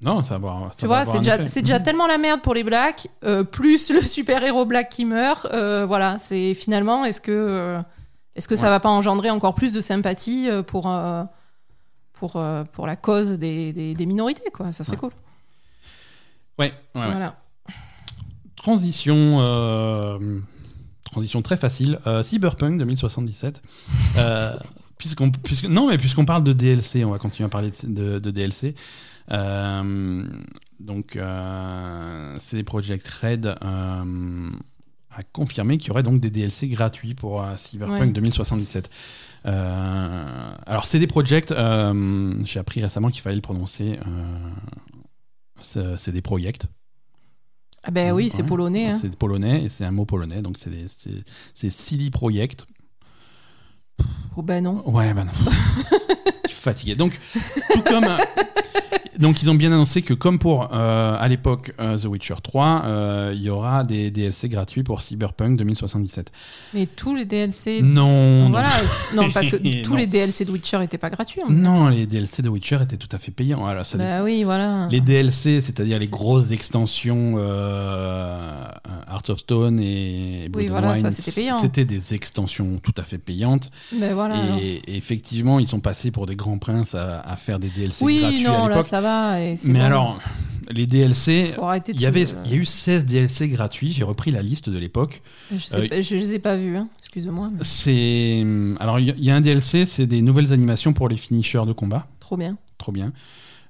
Non, 0.00 0.22
ça 0.22 0.38
va 0.38 0.68
ça 0.70 0.78
Tu 0.78 0.86
vois, 0.86 1.04
c'est 1.04 1.18
déjà, 1.18 1.78
Mhm. 1.78 1.82
tellement 1.84 2.06
la 2.06 2.18
merde 2.18 2.40
pour 2.40 2.54
les 2.54 2.62
blacks, 2.62 3.08
euh, 3.24 3.42
plus 3.44 3.90
le 3.90 4.00
super-héros 4.00 4.64
black 4.64 4.90
qui 4.90 5.04
meurt. 5.04 5.46
euh, 5.46 5.84
voilà, 5.86 6.18
c'est 6.18 6.54
finalement, 6.54 7.04
est-ce 7.04 7.20
que, 7.20 7.32
euh, 7.32 7.80
est-ce 8.36 8.46
que 8.46 8.54
ça 8.56 8.68
va 8.70 8.78
pas 8.78 8.90
engendrer 8.90 9.30
encore 9.30 9.54
plus 9.54 9.72
de 9.72 9.80
sympathie 9.80 10.48
pour, 10.68 10.88
pour, 12.12 12.42
pour 12.72 12.86
la 12.86 12.96
cause 12.96 13.32
des, 13.32 13.72
des, 13.72 13.94
des 13.94 14.06
minorités, 14.06 14.50
quoi 14.52 14.70
Ça 14.70 14.84
serait 14.84 14.96
Ouais. 14.96 15.00
cool. 15.00 15.12
Ouais, 16.58 16.72
ouais, 16.94 17.00
ouais. 17.00 17.10
Voilà. 17.10 17.36
Transition. 18.56 19.38
Transition 21.10 21.42
très 21.42 21.56
facile. 21.56 21.98
Euh, 22.06 22.22
Cyberpunk 22.22 22.78
2077. 22.78 23.62
Euh, 24.16 24.56
puisqu'on, 24.98 25.30
puisque, 25.30 25.64
non, 25.66 25.88
mais 25.88 25.96
puisqu'on 25.98 26.24
parle 26.24 26.44
de 26.44 26.52
DLC, 26.52 27.04
on 27.04 27.10
va 27.10 27.18
continuer 27.18 27.46
à 27.46 27.50
parler 27.50 27.70
de, 27.84 27.88
de- 27.88 28.18
de 28.18 28.30
DLC. 28.30 28.74
Euh, 29.30 30.24
donc, 30.80 31.18
CD 32.38 32.62
Projekt 32.64 33.06
Red 33.08 33.46
a 33.60 35.22
confirmé 35.32 35.78
qu'il 35.78 35.88
y 35.88 35.90
aurait 35.90 36.02
donc 36.04 36.20
des 36.20 36.30
DLC 36.30 36.68
gratuits 36.68 37.14
pour 37.14 37.44
Cyberpunk 37.56 38.00
Ouais. 38.00 38.06
2077. 38.08 38.88
Euh, 39.46 40.50
alors, 40.66 40.84
CD 40.86 41.06
Projekt, 41.06 41.52
euh, 41.52 42.34
j'ai 42.44 42.60
appris 42.60 42.80
récemment 42.80 43.10
qu'il 43.10 43.22
fallait 43.22 43.36
le 43.36 43.42
prononcer. 43.42 43.98
C'est- 45.60 45.96
CD 45.96 46.22
Projekt. 46.22 46.66
Ah 47.84 47.90
ben 47.90 48.12
oui, 48.12 48.28
c'est 48.28 48.42
Ouais. 48.42 48.48
polonais. 48.48 48.86
hein. 48.90 48.98
C'est 49.00 49.16
polonais 49.16 49.64
et 49.64 49.68
c'est 49.68 49.84
un 49.84 49.90
mot 49.92 50.04
polonais, 50.04 50.42
donc 50.42 50.56
c'est 50.58 50.70
des- 50.70 50.86
c'est 50.88 51.24
c'est 51.54 51.70
CD 51.70 52.10
Projekt. 52.10 52.66
Oh 54.36 54.42
ben 54.42 54.62
non. 54.62 54.82
Ouais, 54.88 55.12
bah 55.14 55.24
non. 55.24 55.32
Je 56.44 56.48
suis 56.50 56.56
fatigué. 56.60 56.94
Donc, 56.94 57.18
tout 57.72 57.82
comme. 57.82 58.06
Donc, 59.18 59.42
ils 59.42 59.50
ont 59.50 59.54
bien 59.54 59.72
annoncé 59.72 60.02
que, 60.02 60.14
comme 60.14 60.38
pour 60.38 60.68
euh, 60.72 61.16
à 61.18 61.26
l'époque 61.28 61.72
euh, 61.80 61.98
The 61.98 62.04
Witcher 62.04 62.34
3, 62.42 62.82
euh, 62.84 63.32
il 63.34 63.42
y 63.42 63.50
aura 63.50 63.82
des 63.84 64.10
DLC 64.10 64.48
gratuits 64.48 64.82
pour 64.84 65.02
Cyberpunk 65.02 65.56
2077. 65.58 66.30
Mais 66.74 66.86
tous 66.86 67.14
les 67.16 67.24
DLC. 67.24 67.82
Non, 67.82 68.44
non. 68.44 68.50
Voilà. 68.50 68.70
Non, 69.16 69.28
parce 69.34 69.48
que 69.48 69.56
tous 69.82 69.90
Non. 69.90 69.96
les 69.96 70.06
DLC 70.06 70.44
de 70.44 70.52
Witcher 70.52 70.82
étaient 70.84 70.98
pas 70.98 71.10
gratuits. 71.10 71.40
Non, 71.50 71.88
les 71.88 72.06
DLC 72.06 72.42
de 72.42 72.48
Witcher 72.48 72.78
étaient 72.82 72.96
tout 72.96 73.08
à 73.10 73.18
fait 73.18 73.32
payants. 73.32 73.66
Alors, 73.66 73.84
ça 73.84 73.98
Bah 73.98 74.22
oui, 74.22 74.44
voilà. 74.44 74.86
Les 74.90 75.00
DLC, 75.00 75.60
c'est-à-dire 75.60 75.98
les 75.98 76.06
grosses 76.06 76.52
extensions 76.52 77.38
Heart 79.10 79.30
of 79.30 79.38
Stone 79.38 79.80
et 79.80 80.48
Blood 80.48 80.62
Oui, 80.64 80.68
voilà, 80.68 80.92
Wine, 80.92 81.02
ça, 81.02 81.10
c'était 81.10 81.32
payant. 81.40 81.58
C'était 81.60 81.84
des 81.84 82.14
extensions 82.14 82.78
tout 82.82 82.94
à 82.96 83.02
fait 83.02 83.18
payantes. 83.18 83.70
Ben 83.92 84.14
voilà. 84.14 84.36
et, 84.60 84.80
et 84.86 84.96
effectivement, 84.96 85.58
ils 85.58 85.66
sont 85.66 85.80
passés 85.80 86.10
pour 86.10 86.26
des 86.26 86.36
grands 86.36 86.58
princes 86.58 86.94
à, 86.94 87.20
à 87.20 87.36
faire 87.36 87.58
des 87.58 87.68
DLC 87.68 88.04
Oui, 88.04 88.20
gratuits 88.20 88.46
à 88.46 88.48
non, 88.50 88.58
là 88.64 88.68
l'époque. 88.68 88.86
ça 88.86 89.00
va. 89.00 89.07
Et 89.38 89.56
Mais 89.66 89.78
bon. 89.80 89.84
alors, 89.84 90.20
les 90.70 90.86
DLC, 90.86 91.54
il 91.88 92.00
y, 92.00 92.06
avait, 92.06 92.24
il 92.44 92.50
y 92.50 92.54
a 92.54 92.56
eu 92.56 92.64
16 92.64 93.06
DLC 93.06 93.48
gratuits. 93.48 93.92
J'ai 93.92 94.04
repris 94.04 94.30
la 94.30 94.42
liste 94.42 94.68
de 94.68 94.78
l'époque. 94.78 95.22
Je, 95.50 95.56
sais 95.58 95.80
euh, 95.84 95.88
pas- 95.88 96.00
je 96.02 96.14
les 96.14 96.34
ai 96.34 96.38
pas 96.38 96.56
vus, 96.56 96.76
hein. 96.76 96.88
excuse-moi. 96.98 97.50
mais 97.52 97.60
C'est 97.62 98.44
alors 98.80 98.98
il 99.00 99.18
y- 99.18 99.30
a 99.30 99.34
un 99.36 99.40
DLC, 99.40 99.86
c'est 99.86 100.06
des 100.06 100.20
nouvelles 100.22 100.52
animations 100.52 100.92
pour 100.92 101.08
les 101.08 101.16
finishers 101.16 101.64
de 101.66 101.72
combat. 101.72 102.06
Trop 102.20 102.36
bien, 102.36 102.58
Trop 102.76 102.92
bien. 102.92 103.12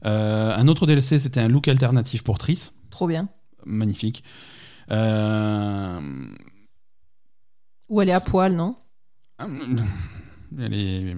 Euh, 0.06 0.54
un 0.56 0.66
autre 0.68 0.86
DLC, 0.86 1.18
c'était 1.18 1.40
un 1.40 1.48
look 1.48 1.68
alternatif 1.68 2.22
pour 2.22 2.38
Triss. 2.38 2.72
trop 2.90 3.06
bien. 3.06 3.28
magnifique. 3.66 4.22
Euh, 4.90 6.00
Ou 7.88 8.00
elle 8.02 8.08
est 8.08 8.12
à 8.12 8.20
poil, 8.20 8.54
non? 8.54 8.76
Elle 9.40 10.74
est... 10.74 11.16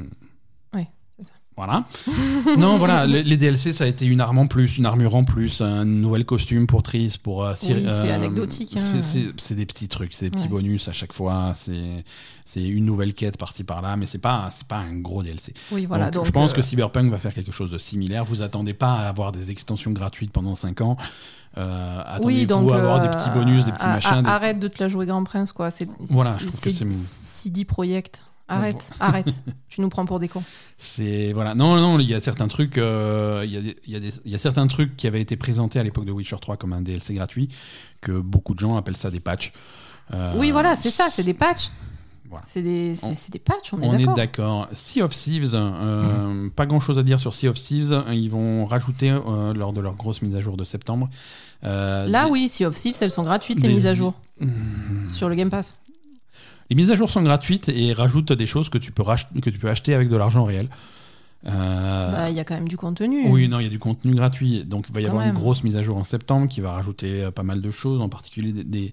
C'est. 1.66 2.10
Voilà. 2.46 2.56
non, 2.56 2.78
voilà, 2.78 3.06
les, 3.06 3.22
les 3.22 3.36
DLC, 3.36 3.72
ça 3.72 3.84
a 3.84 3.86
été 3.86 4.06
une 4.06 4.20
arme 4.20 4.38
en 4.38 4.46
plus, 4.46 4.78
une 4.78 4.86
armure 4.86 5.14
en 5.14 5.24
plus, 5.24 5.60
un 5.60 5.84
nouvel 5.84 6.24
costume 6.24 6.66
pour 6.66 6.82
Triss, 6.82 7.18
pour... 7.18 7.44
euh, 7.44 7.54
Cyr- 7.54 7.74
Oui, 7.74 7.86
c'est 7.88 8.10
euh, 8.10 8.14
anecdotique, 8.14 8.76
hein. 8.76 8.80
c'est- 8.80 9.02
C'est 9.02 9.24
c'est 9.36 9.54
des 9.54 9.66
petits 9.66 9.88
trucs, 9.88 10.14
c'est 10.14 10.26
des 10.26 10.30
petits 10.30 10.42
Ouais. 10.44 10.48
bonus 10.48 10.88
à 10.88 10.92
chaque 10.92 11.12
fois, 11.12 11.52
c'est 11.54 12.04
c'est 12.44 12.62
une 12.66 12.84
nouvelle 12.84 13.14
quête 13.14 13.36
par-ci 13.36 13.62
par-là, 13.62 13.96
mais 13.96 14.06
c'est 14.06 14.18
pas, 14.18 14.48
c'est 14.50 14.66
pas 14.66 14.78
un 14.78 14.96
gros 14.96 15.22
DLC. 15.22 15.54
Oui, 15.70 15.86
voilà. 15.86 16.06
donc, 16.06 16.14
Donc, 16.14 16.26
je 16.26 16.30
pense 16.32 16.50
euh, 16.50 16.54
que 16.54 16.62
Cyberpunk 16.62 17.08
va 17.10 17.18
faire 17.18 17.32
quelque 17.32 17.52
chose 17.52 17.70
de 17.70 17.78
similaire. 17.78 18.24
Vous 18.24 18.42
attendez 18.42 18.74
pas 18.74 18.94
à 18.94 19.08
avoir 19.08 19.30
des 19.30 19.52
extensions 19.52 19.92
gratuites 19.92 20.32
pendant 20.32 20.56
5 20.56 20.80
ans. 20.80 20.96
Euh, 21.58 22.02
oui, 22.22 22.46
donc 22.46 22.70
à 22.72 22.76
avoir 22.76 23.00
des 23.00 23.06
euh, 23.08 23.12
petits 23.14 23.30
bonus, 23.30 23.64
des 23.64 23.72
petits 23.72 23.86
machins. 23.86 24.22
des- 24.22 24.28
Arrête 24.28 24.58
de 24.58 24.68
te 24.68 24.82
la 24.82 24.88
jouer 24.88 25.06
Grand 25.06 25.22
Prince, 25.24 25.52
quoi. 25.52 25.70
C'est 25.70 25.88
Voilà, 26.08 26.32
c'est- 26.40 26.50
c'est 26.50 26.72
c'est- 26.72 26.90
CD 26.90 27.64
Projekt. 27.64 28.22
Arrête, 28.50 28.90
arrête. 29.00 29.42
Tu 29.68 29.80
nous 29.80 29.88
prends 29.88 30.04
pour 30.04 30.18
des 30.18 30.28
cons. 30.28 30.42
C'est 30.76 31.32
voilà. 31.32 31.54
Non, 31.54 31.76
non, 31.76 31.98
il 32.00 32.08
y 32.08 32.14
a 32.14 32.20
certains 32.20 32.48
trucs. 32.48 32.76
euh, 32.78 33.42
il 33.46 33.52
y 33.52 33.56
a 33.56 33.60
des- 33.60 33.76
il 33.86 33.92
y, 33.92 33.96
a 33.96 34.00
des- 34.00 34.12
il 34.24 34.32
y 34.32 34.34
a 34.34 34.38
certains 34.38 34.66
trucs 34.66 34.96
qui 34.96 35.06
avaient 35.06 35.20
été 35.20 35.36
présentés 35.36 35.78
à 35.78 35.82
l'époque 35.84 36.04
de 36.04 36.12
Witcher 36.12 36.36
3 36.40 36.56
comme 36.56 36.72
un 36.72 36.80
DLC 36.82 37.14
gratuit 37.14 37.48
que 38.00 38.12
beaucoup 38.12 38.54
de 38.54 38.58
gens 38.58 38.76
appellent 38.76 38.96
ça 38.96 39.10
des 39.10 39.20
patchs. 39.20 39.52
Euh, 40.12 40.34
Oui, 40.36 40.50
voilà, 40.50 40.74
c'est 40.74 40.90
ça, 40.90 41.06
c'est 41.10 41.22
des 41.22 41.34
patchs. 41.34 41.70
Voilà. 42.28 42.44
C'est 42.46 42.62
des, 42.62 42.92
des 43.32 43.38
patchs, 43.40 43.72
on 43.72 43.80
est 43.82 43.86
On 43.86 43.94
est 43.94 43.98
d'accord. 43.98 44.14
d'accord. 44.14 44.68
Sea 44.72 45.02
of 45.02 45.12
Thieves, 45.12 45.50
euh, 45.54 46.48
pas 46.56 46.66
grand 46.66 46.78
chose 46.80 46.96
à 46.98 47.02
dire 47.02 47.18
sur 47.20 47.34
Sea 47.34 47.48
of 47.48 47.56
Thieves. 47.58 48.04
Ils 48.10 48.30
vont 48.30 48.66
rajouter 48.66 49.10
euh, 49.10 49.52
lors 49.54 49.72
de 49.72 49.80
leur 49.80 49.94
grosse 49.94 50.22
mise 50.22 50.36
à 50.36 50.40
jour 50.40 50.56
de 50.56 50.62
septembre. 50.64 51.08
euh, 51.64 52.06
Là, 52.06 52.24
des- 52.26 52.30
oui, 52.30 52.48
Sea 52.48 52.66
of 52.66 52.74
Thieves, 52.76 52.96
elles 53.00 53.10
sont 53.10 53.24
gratuites, 53.24 53.60
les 53.60 53.68
mises 53.68 53.86
à 53.86 53.94
jour 53.94 54.14
Hmm. 54.40 55.04
sur 55.06 55.28
le 55.28 55.34
Game 55.34 55.50
Pass. 55.50 55.74
Les 56.70 56.76
mises 56.76 56.90
à 56.90 56.96
jour 56.96 57.10
sont 57.10 57.22
gratuites 57.22 57.68
et 57.68 57.92
rajoutent 57.92 58.32
des 58.32 58.46
choses 58.46 58.68
que 58.68 58.78
tu 58.78 58.92
peux, 58.92 59.02
rach- 59.02 59.26
que 59.42 59.50
tu 59.50 59.58
peux 59.58 59.68
acheter 59.68 59.92
avec 59.92 60.08
de 60.08 60.16
l'argent 60.16 60.44
réel. 60.44 60.68
Euh, 61.46 62.12
Bah, 62.12 62.30
Il 62.30 62.36
y 62.36 62.40
a 62.40 62.44
quand 62.44 62.54
même 62.54 62.68
du 62.68 62.76
contenu. 62.76 63.26
Oui, 63.28 63.48
non, 63.48 63.58
il 63.60 63.64
y 63.64 63.66
a 63.66 63.70
du 63.70 63.78
contenu 63.78 64.14
gratuit. 64.14 64.64
Donc, 64.64 64.86
il 64.88 64.94
va 64.94 65.00
y 65.00 65.04
Quand 65.04 65.10
avoir 65.10 65.24
même. 65.26 65.34
une 65.34 65.40
grosse 65.40 65.64
mise 65.64 65.76
à 65.76 65.82
jour 65.82 65.96
en 65.96 66.04
septembre 66.04 66.48
qui 66.48 66.60
va 66.60 66.72
rajouter 66.72 67.24
euh, 67.24 67.30
pas 67.30 67.42
mal 67.42 67.60
de 67.60 67.70
choses, 67.70 68.00
en 68.00 68.08
particulier 68.08 68.52
des, 68.52 68.64
des- 68.64 68.92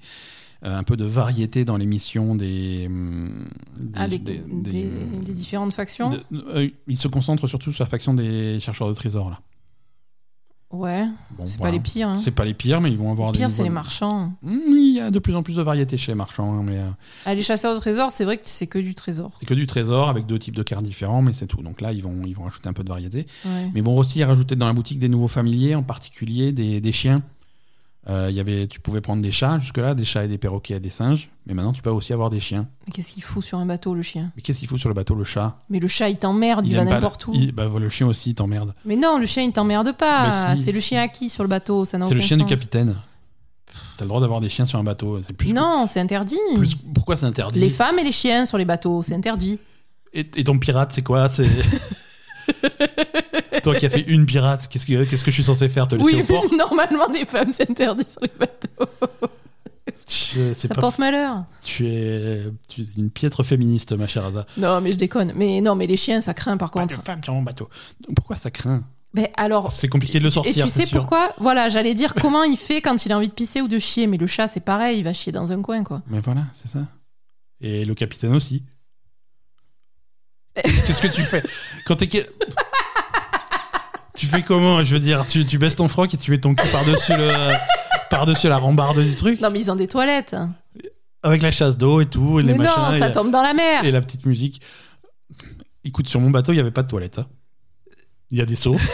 euh, 0.65 0.75
un 0.79 0.81
peu 0.83 0.97
de 0.97 1.05
variété 1.05 1.65
dans 1.65 1.77
les 1.77 1.85
missions 1.85 2.33
des. 2.35 2.85
hum, 2.87 3.45
Ah, 3.95 4.07
des, 4.07 4.17
différentes 5.33 5.73
factions 5.73 6.09
de- 6.09 6.23
euh, 6.55 6.69
il 6.87 6.97
se 6.97 7.07
concentre 7.07 7.45
surtout 7.47 7.71
sur 7.71 7.83
la 7.83 7.89
faction 7.89 8.15
des 8.15 8.59
chercheurs 8.59 8.87
de 8.87 8.93
trésors, 8.95 9.29
là. 9.29 9.39
Ouais, 10.69 11.05
Bon, 11.37 11.45
c'est 11.45 11.57
voilà. 11.59 11.71
pas 11.71 11.77
les 11.77 11.79
pires. 11.81 12.09
Hein. 12.09 12.17
C'est 12.21 12.31
pas 12.31 12.43
les 12.43 12.53
pires, 12.53 12.81
mais 12.81 12.91
ils 12.91 12.97
vont 12.97 13.09
avoir 13.09 13.29
Les 13.31 13.37
des. 13.37 13.45
pires, 13.45 13.51
c'est 13.51 13.63
les 13.63 13.69
marchands. 13.69 14.33
Hum, 14.45 14.61
Il 14.71 14.95
y 14.95 14.99
a 14.99 15.11
de 15.11 15.19
plus 15.19 15.33
en 15.33 15.41
plus 15.41 15.55
de 15.55 15.61
variété 15.61 15.97
chez 15.97 16.11
les 16.11 16.15
marchands, 16.17 16.51
hein, 16.59 16.61
mais 16.65 16.77
euh, 16.79 16.89
Ah, 17.25 17.33
les 17.33 17.41
chasseurs 17.41 17.73
de 17.73 17.79
trésors, 17.79 18.11
c'est 18.11 18.25
vrai 18.25 18.35
que 18.35 18.43
c'est 18.45 18.67
que 18.67 18.77
du 18.77 18.93
trésor. 18.93 19.31
c'est 19.39 19.45
que 19.45 19.53
du 19.53 19.65
trésor 19.65 20.09
avec 20.09 20.25
deux 20.25 20.37
types 20.37 20.55
de 20.57 20.63
cartes 20.63 20.83
différents, 20.83 21.21
mais 21.21 21.31
c'est 21.31 21.47
tout. 21.47 21.61
Donc 21.63 21.79
là, 21.79 21.93
ils 21.93 22.03
vont, 22.03 22.17
ils 22.25 22.35
vont 22.35 22.43
rajouter 22.43 22.67
un 22.67 22.73
peu 22.73 22.83
de 22.83 22.89
variété. 22.89 23.27
Ouais. 23.45 23.69
Mais 23.73 23.79
ils 23.79 23.83
vont 23.83 23.97
aussi 23.97 24.21
rajouter 24.25 24.57
dans 24.57 24.67
la 24.67 24.73
boutique 24.73 24.99
des 24.99 25.07
nouveaux 25.07 25.29
familiers, 25.29 25.73
en 25.75 25.83
particulier 25.83 26.51
des, 26.51 26.81
des 26.81 26.91
chiens. 26.91 27.21
Euh, 28.09 28.27
il 28.29 28.37
y 28.37 28.39
avait, 28.39 28.67
tu 28.67 28.79
pouvais 28.79 29.01
prendre 29.01 29.21
des 29.21 29.31
chats 29.31 29.59
jusque-là, 29.59 29.93
des 29.93 30.05
chats 30.05 30.23
et 30.23 30.29
des 30.29 30.37
perroquets 30.37 30.75
et 30.75 30.79
des 30.79 30.89
singes. 30.89 31.29
Mais 31.45 31.53
maintenant, 31.53 31.73
tu 31.73 31.81
peux 31.81 31.89
aussi 31.89 32.13
avoir 32.13 32.29
des 32.29 32.39
chiens. 32.39 32.65
Mais 32.85 32.93
qu'est-ce 32.93 33.11
qu'il 33.11 33.23
fout 33.23 33.43
sur 33.43 33.57
un 33.57 33.65
bateau, 33.65 33.93
le 33.93 34.01
chien? 34.01 34.31
Mais 34.37 34.41
qu'est-ce 34.41 34.59
qu'il 34.59 34.67
faut 34.69 34.77
sur 34.77 34.87
le 34.87 34.95
bateau, 34.95 35.13
le 35.13 35.25
chat? 35.25 35.57
Mais 35.69 35.79
le 35.79 35.87
chat, 35.89 36.07
il 36.09 36.15
t'emmerde, 36.17 36.65
il, 36.65 36.73
va 36.75 36.83
aime 36.83 36.87
pas 36.87 36.93
n'importe 36.95 37.25
le- 37.25 37.31
où. 37.31 37.35
il- 37.35 37.51
bah, 37.51 37.67
le 37.77 37.89
chien 37.89 38.07
aussi, 38.07 38.29
il 38.29 38.35
t'emmerde. 38.35 38.73
Mais 38.85 38.95
non, 38.95 39.17
le 39.19 39.25
chien, 39.25 39.43
il 39.43 39.51
t'emmerde 39.51 39.91
pas. 39.97 40.55
Si, 40.55 40.63
c'est 40.63 40.71
le 40.71 40.79
si. 40.79 40.87
chien 40.89 41.01
à 41.01 41.09
qui 41.09 41.29
sur 41.29 41.43
le 41.43 41.49
bateau 41.49 41.83
Ça 41.83 41.97
n'a 41.97 42.07
C'est 42.07 42.15
le 42.15 42.21
chien 42.21 42.37
du 42.37 42.43
sens. 42.43 42.49
capitaine. 42.49 42.95
T'as 43.97 44.05
le 44.05 44.09
droit 44.09 44.21
d'avoir 44.21 44.39
des 44.39 44.47
chiens 44.49 44.65
sur 44.65 44.79
un 44.79 44.83
bateau. 44.85 45.19
Plus, 45.37 45.51
Non, 45.53 45.85
c'est 45.85 45.99
interdit. 45.99 46.37
plus- 46.55 46.75
pourquoi 46.93 47.17
c'est 47.17 47.25
interdit? 47.25 47.59
Les 47.59 47.69
femmes 47.69 47.99
et 47.99 48.03
les 48.05 48.11
chiens 48.13 48.45
sur 48.45 48.57
les 48.57 48.65
bateaux, 48.65 49.01
c'est 49.01 49.15
interdit. 49.15 49.59
et, 50.13 50.21
et 50.35 50.43
ton 50.45 50.57
pirate, 50.59 50.91
c'est 50.93 51.03
quoi? 51.03 51.27
C'est 51.27 51.47
toi 53.71 53.79
qui 53.79 53.85
as 53.85 53.89
fait 53.89 54.01
une 54.07 54.25
pirate. 54.25 54.67
Qu'est-ce 54.69 54.85
que, 54.85 55.03
qu'est-ce 55.05 55.23
que 55.23 55.31
je 55.31 55.35
suis 55.35 55.43
censé 55.43 55.69
faire 55.69 55.87
Te 55.87 55.95
laisser 55.95 56.15
Oui, 56.15 56.21
au 56.21 56.25
port 56.25 56.45
normalement, 56.57 57.07
les 57.13 57.25
femmes, 57.25 57.51
c'est 57.51 57.69
interdit 57.69 58.05
sur 58.09 58.21
les 58.21 58.31
bateaux. 58.39 58.91
Je- 59.87 60.53
c'est 60.53 60.67
Ça 60.67 60.75
pas- 60.75 60.81
porte 60.81 60.99
malheur. 60.99 61.43
tu, 61.63 61.87
es, 61.87 62.43
tu 62.69 62.81
es 62.81 62.85
une 62.97 63.09
piètre 63.09 63.43
féministe, 63.43 63.93
ma 63.93 64.07
chère 64.07 64.25
Aza. 64.25 64.45
Non, 64.57 64.79
mais 64.81 64.91
je 64.91 64.97
déconne. 64.97 65.31
Mais 65.35 65.59
non, 65.61 65.75
mais 65.75 65.87
les 65.87 65.97
chiens, 65.97 66.21
ça 66.21 66.33
craint 66.33 66.55
par 66.57 66.71
Pas 66.71 66.81
contre. 66.81 66.97
de 66.99 67.01
femme 67.05 67.23
sur 67.23 67.33
mon 67.33 67.41
bateau. 67.41 67.69
Pourquoi 68.15 68.35
ça 68.35 68.51
craint? 68.51 68.83
Mais 69.13 69.31
alors, 69.37 69.71
C'est 69.71 69.87
compliqué 69.87 70.19
de 70.19 70.23
le 70.23 70.29
Et 70.29 70.33
sortir. 70.33 70.65
tu 70.65 70.71
c'est 70.71 70.81
sais 70.81 70.85
sûr. 70.85 70.99
pourquoi? 70.99 71.33
Voilà, 71.39 71.69
j'allais 71.69 71.93
dire 71.95 72.13
comment 72.13 72.43
il 72.43 72.57
fait 72.57 72.81
quand 72.81 73.05
il 73.05 73.11
a 73.11 73.17
envie 73.17 73.29
de 73.29 73.33
pisser 73.33 73.61
ou 73.61 73.67
de 73.67 73.79
chier, 73.79 74.05
mais 74.05 74.17
le 74.17 74.27
chat 74.27 74.47
c'est 74.47 74.59
pareil, 74.59 74.99
il 74.99 75.03
va 75.03 75.13
chier 75.13 75.31
dans 75.31 75.51
un 75.51 75.61
coin 75.61 75.83
quoi. 75.83 76.01
Mais 76.07 76.19
voilà, 76.19 76.43
c'est 76.53 76.67
ça. 76.67 76.79
Et 77.61 77.83
le 77.85 77.95
capitaine 77.95 78.33
aussi. 78.35 78.63
Qu'est-ce 80.55 81.01
que 81.01 81.07
tu 81.07 81.21
fais? 81.21 81.43
Quand 81.85 81.95
t'es. 81.95 82.07
Tu 84.17 84.25
fais 84.25 84.41
comment 84.41 84.83
Je 84.83 84.93
veux 84.93 84.99
dire, 84.99 85.25
tu, 85.27 85.45
tu 85.45 85.57
baisses 85.57 85.75
ton 85.75 85.87
froc 85.87 86.13
et 86.13 86.17
tu 86.17 86.31
mets 86.31 86.39
ton 86.39 86.53
cul 86.55 86.67
par-dessus 86.69 87.13
le. 87.15 87.29
par-dessus 88.09 88.47
la 88.49 88.57
rambarde 88.57 88.99
du 88.99 89.15
truc 89.15 89.39
Non 89.41 89.49
mais 89.51 89.59
ils 89.59 89.71
ont 89.71 89.75
des 89.75 89.87
toilettes. 89.87 90.35
Avec 91.23 91.41
la 91.41 91.51
chasse 91.51 91.77
d'eau 91.77 92.01
et 92.01 92.05
tout, 92.05 92.39
et 92.39 92.43
les 92.43 92.53
mais 92.53 92.59
machins. 92.59 92.73
non, 92.89 92.93
et, 92.95 92.99
ça 92.99 93.09
tombe 93.09 93.31
dans 93.31 93.41
la 93.41 93.53
mer. 93.53 93.83
et 93.85 93.91
la 93.91 94.01
petite 94.01 94.25
musique. 94.25 94.61
Écoute, 95.83 96.07
sur 96.09 96.19
mon 96.19 96.29
bateau, 96.29 96.51
il 96.51 96.55
n'y 96.55 96.61
avait 96.61 96.71
pas 96.71 96.83
de 96.83 96.87
toilette. 96.89 97.19
hein. 97.19 97.27
Il 98.31 98.37
y 98.37 98.41
a 98.41 98.45
des 98.45 98.55
seaux. 98.55 98.75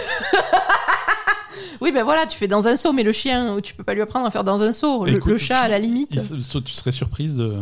Oui, 1.82 1.92
ben 1.92 2.04
voilà, 2.06 2.26
tu 2.26 2.38
fais 2.38 2.48
dans 2.48 2.66
un 2.68 2.78
seau, 2.78 2.94
mais 2.94 3.04
le 3.04 3.12
chien, 3.12 3.60
tu 3.62 3.74
peux 3.74 3.84
pas 3.84 3.94
lui 3.94 4.02
apprendre 4.02 4.26
à 4.26 4.32
faire 4.32 4.46
dans 4.46 4.62
un 4.62 4.72
seau. 4.72 5.04
Le, 5.04 5.16
Écoute, 5.16 5.32
le 5.34 5.38
chat, 5.38 5.60
à 5.60 5.68
la 5.68 5.80
limite. 5.80 6.16
il- 6.32 6.64
tu 6.64 6.74
serais 6.74 6.94
surprise 6.94 7.36
de. 7.36 7.58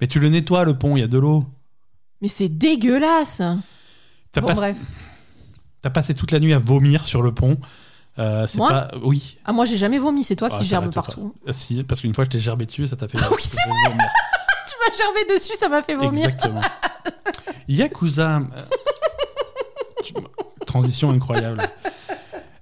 Mais 0.00 0.06
tu 0.06 0.20
le 0.20 0.30
nettoies 0.30 0.64
le 0.64 0.78
pont, 0.78 0.96
il 0.96 1.00
y 1.00 1.02
a 1.02 1.06
de 1.06 1.18
l'eau. 1.18 1.44
Mais 2.22 2.28
c'est 2.28 2.48
dégueulasse. 2.48 3.42
T'as 4.32 4.40
Bon, 4.40 4.46
pas- 4.48 4.54
bref. 4.54 4.76
T'as 5.82 5.90
passé 5.90 6.14
toute 6.14 6.32
la 6.32 6.40
nuit 6.40 6.52
à 6.52 6.58
vomir 6.58 7.04
sur 7.04 7.22
le 7.22 7.32
pont. 7.32 7.58
Euh, 8.18 8.46
c'est 8.46 8.56
Moi 8.58 8.70
pas. 8.70 8.90
Oui. 9.02 9.36
Ah, 9.44 9.52
moi, 9.52 9.66
j'ai 9.66 9.76
jamais 9.76 9.98
vomi, 9.98 10.24
c'est 10.24 10.36
toi 10.36 10.48
Ah, 10.50 10.58
qui 10.58 10.64
gerbes 10.66 10.92
partout. 10.92 11.34
pas. 11.44 11.52
Si, 11.52 11.82
parce 11.84 12.00
qu'une 12.00 12.14
fois 12.14 12.24
je 12.24 12.30
t'ai 12.30 12.40
gerbé 12.40 12.64
dessus, 12.64 12.88
ça 12.88 12.96
t'a 12.96 13.08
fait. 13.08 13.18
Ah 13.20 13.28
oui, 13.30 13.36
c'est 13.40 13.56
vomir. 13.66 14.06
Tu 14.68 14.74
m'as 14.90 14.96
gerbé 14.96 15.34
dessus, 15.34 15.52
ça 15.58 15.68
m'a 15.68 15.82
fait 15.82 15.94
vomir. 15.94 16.24
Exactement. 16.28 16.60
Yakuza. 17.68 18.38
euh, 18.38 20.20
Transition 20.66 21.10
incroyable. 21.10 21.58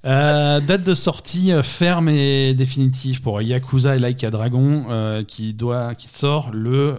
Euh, 0.05 0.61
date 0.61 0.83
de 0.83 0.95
sortie 0.95 1.53
ferme 1.63 2.09
et 2.11 2.53
définitive 2.53 3.23
pour 3.23 3.41
Yakuza 3.41 3.97
et 3.97 3.99
Like 3.99 4.23
a 4.25 4.31
Dragon 4.31 4.87
euh, 4.91 5.25
qui, 5.25 5.55
doit, 5.55 5.95
qui 5.95 6.09
sort 6.09 6.51
le 6.53 6.99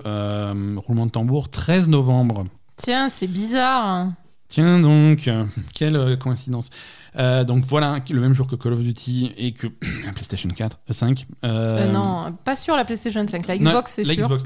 roulement 0.77 1.05
de 1.05 1.11
tambour 1.11 1.49
13 1.49 1.87
novembre. 1.87 2.45
Tiens, 2.77 3.09
c'est 3.09 3.27
bizarre. 3.27 4.07
Tiens 4.47 4.79
donc, 4.79 5.29
quelle 5.73 5.95
euh, 5.95 6.15
coïncidence. 6.15 6.69
Euh, 7.17 7.43
donc 7.43 7.65
voilà, 7.65 7.99
le 8.09 8.19
même 8.21 8.33
jour 8.33 8.47
que 8.47 8.55
Call 8.55 8.73
of 8.73 8.79
Duty 8.79 9.33
et 9.37 9.53
que 9.53 9.67
la 10.05 10.11
PlayStation 10.11 10.49
4, 10.49 10.79
euh, 10.89 10.93
5. 10.93 11.25
euh, 11.43 11.77
Euh, 11.87 11.91
non, 11.91 12.35
pas 12.43 12.55
sur 12.55 12.75
la 12.75 12.85
PlayStation 12.85 13.25
5. 13.27 13.47
La 13.47 13.57
Xbox, 13.57 13.91
c'est 13.91 14.05
sûr. 14.05 14.27
Xbox. 14.27 14.43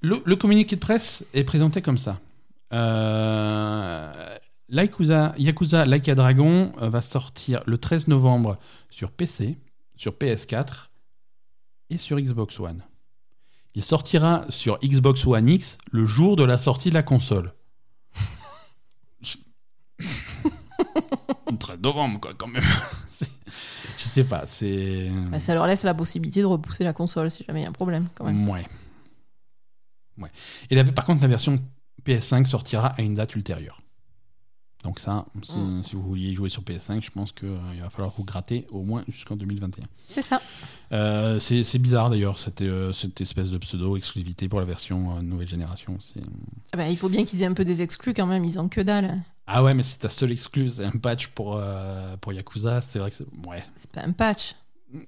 Le, 0.00 0.22
le 0.24 0.36
communiqué 0.36 0.76
de 0.76 0.80
presse 0.80 1.24
est 1.34 1.44
présenté 1.44 1.82
comme 1.82 1.98
ça. 1.98 2.18
Yakuza, 4.70 5.34
Yakuza 5.38 5.84
Like 5.86 6.08
a 6.08 6.14
Dragon 6.14 6.72
va 6.78 7.00
sortir 7.00 7.60
le 7.66 7.78
13 7.78 8.08
novembre 8.08 8.58
sur 8.90 9.10
PC, 9.10 9.56
sur 9.96 10.12
PS4 10.12 10.88
et 11.90 11.96
sur 11.98 12.18
Xbox 12.20 12.60
One. 12.60 12.82
Il 13.74 13.82
sortira 13.82 14.44
sur 14.48 14.78
Xbox 14.80 15.26
One 15.26 15.48
X 15.48 15.78
le 15.90 16.04
jour 16.06 16.36
de 16.36 16.44
la 16.44 16.58
sortie 16.58 16.90
de 16.90 16.94
la 16.94 17.02
console. 17.02 17.52
Le 21.50 21.56
13 21.58 21.80
novembre, 21.80 22.20
quoi, 22.20 22.34
quand 22.36 22.46
même. 22.46 22.62
Je 23.98 24.04
sais 24.04 24.24
pas, 24.24 24.46
c'est. 24.46 25.10
Bah, 25.30 25.40
ça 25.40 25.54
leur 25.54 25.66
laisse 25.66 25.82
la 25.82 25.94
possibilité 25.94 26.40
de 26.40 26.46
repousser 26.46 26.84
la 26.84 26.92
console 26.92 27.30
si 27.30 27.44
jamais 27.44 27.60
il 27.60 27.62
y 27.64 27.66
a 27.66 27.68
un 27.68 27.72
problème, 27.72 28.08
quand 28.14 28.24
même. 28.24 28.48
Ouais. 28.48 28.64
Ouais. 30.18 30.30
Et 30.70 30.74
la- 30.76 30.84
par 30.84 31.04
contre, 31.04 31.22
la 31.22 31.28
version 31.28 31.60
PS5 32.04 32.46
sortira 32.46 32.88
à 32.88 33.02
une 33.02 33.14
date 33.14 33.34
ultérieure. 33.34 33.80
Donc 34.84 35.00
ça, 35.00 35.26
si, 35.42 35.52
Mm. 35.58 35.82
si 35.84 35.96
vous 35.96 36.02
vouliez 36.02 36.34
jouer 36.34 36.48
sur 36.48 36.62
PS5, 36.62 37.02
je 37.04 37.10
pense 37.10 37.32
qu'il 37.32 37.48
va 37.48 37.90
falloir 37.90 38.12
vous 38.16 38.22
gratter 38.24 38.66
au 38.70 38.82
moins 38.84 39.02
jusqu'en 39.08 39.34
2021. 39.34 39.84
C'est 40.08 40.22
ça. 40.22 40.40
Euh, 40.92 41.40
c'est 41.40 41.78
bizarre 41.78 42.10
d'ailleurs, 42.10 42.38
cette, 42.38 42.62
euh, 42.62 42.92
cette 42.92 43.20
espèce 43.20 43.50
de 43.50 43.58
pseudo-exclusivité 43.58 44.48
pour 44.48 44.60
la 44.60 44.64
version 44.66 45.16
euh, 45.16 45.22
nouvelle 45.22 45.48
génération. 45.48 45.98
Ah 46.72 46.76
bah, 46.76 46.88
il 46.88 46.96
faut 46.96 47.08
bien 47.08 47.24
qu'ils 47.24 47.42
aient 47.42 47.46
un 47.46 47.54
peu 47.54 47.64
des 47.64 47.82
exclus 47.82 48.14
quand 48.14 48.26
même, 48.26 48.44
ils 48.44 48.60
ont 48.60 48.68
que 48.68 48.80
dalle. 48.80 49.20
Ah 49.50 49.62
ouais, 49.62 49.72
mais 49.72 49.82
c'est 49.82 49.98
ta 49.98 50.08
seule 50.10 50.30
excluse, 50.32 50.74
c'est 50.76 50.84
un 50.84 50.98
patch 50.98 51.28
pour, 51.28 51.56
euh, 51.56 52.16
pour 52.20 52.32
Yakuza, 52.34 52.80
c'est 52.82 52.98
vrai 52.98 53.10
que 53.10 53.16
c'est... 53.16 53.26
Ouais. 53.46 53.64
C'est 53.74 53.90
pas 53.90 54.02
un 54.02 54.12
patch. 54.12 54.54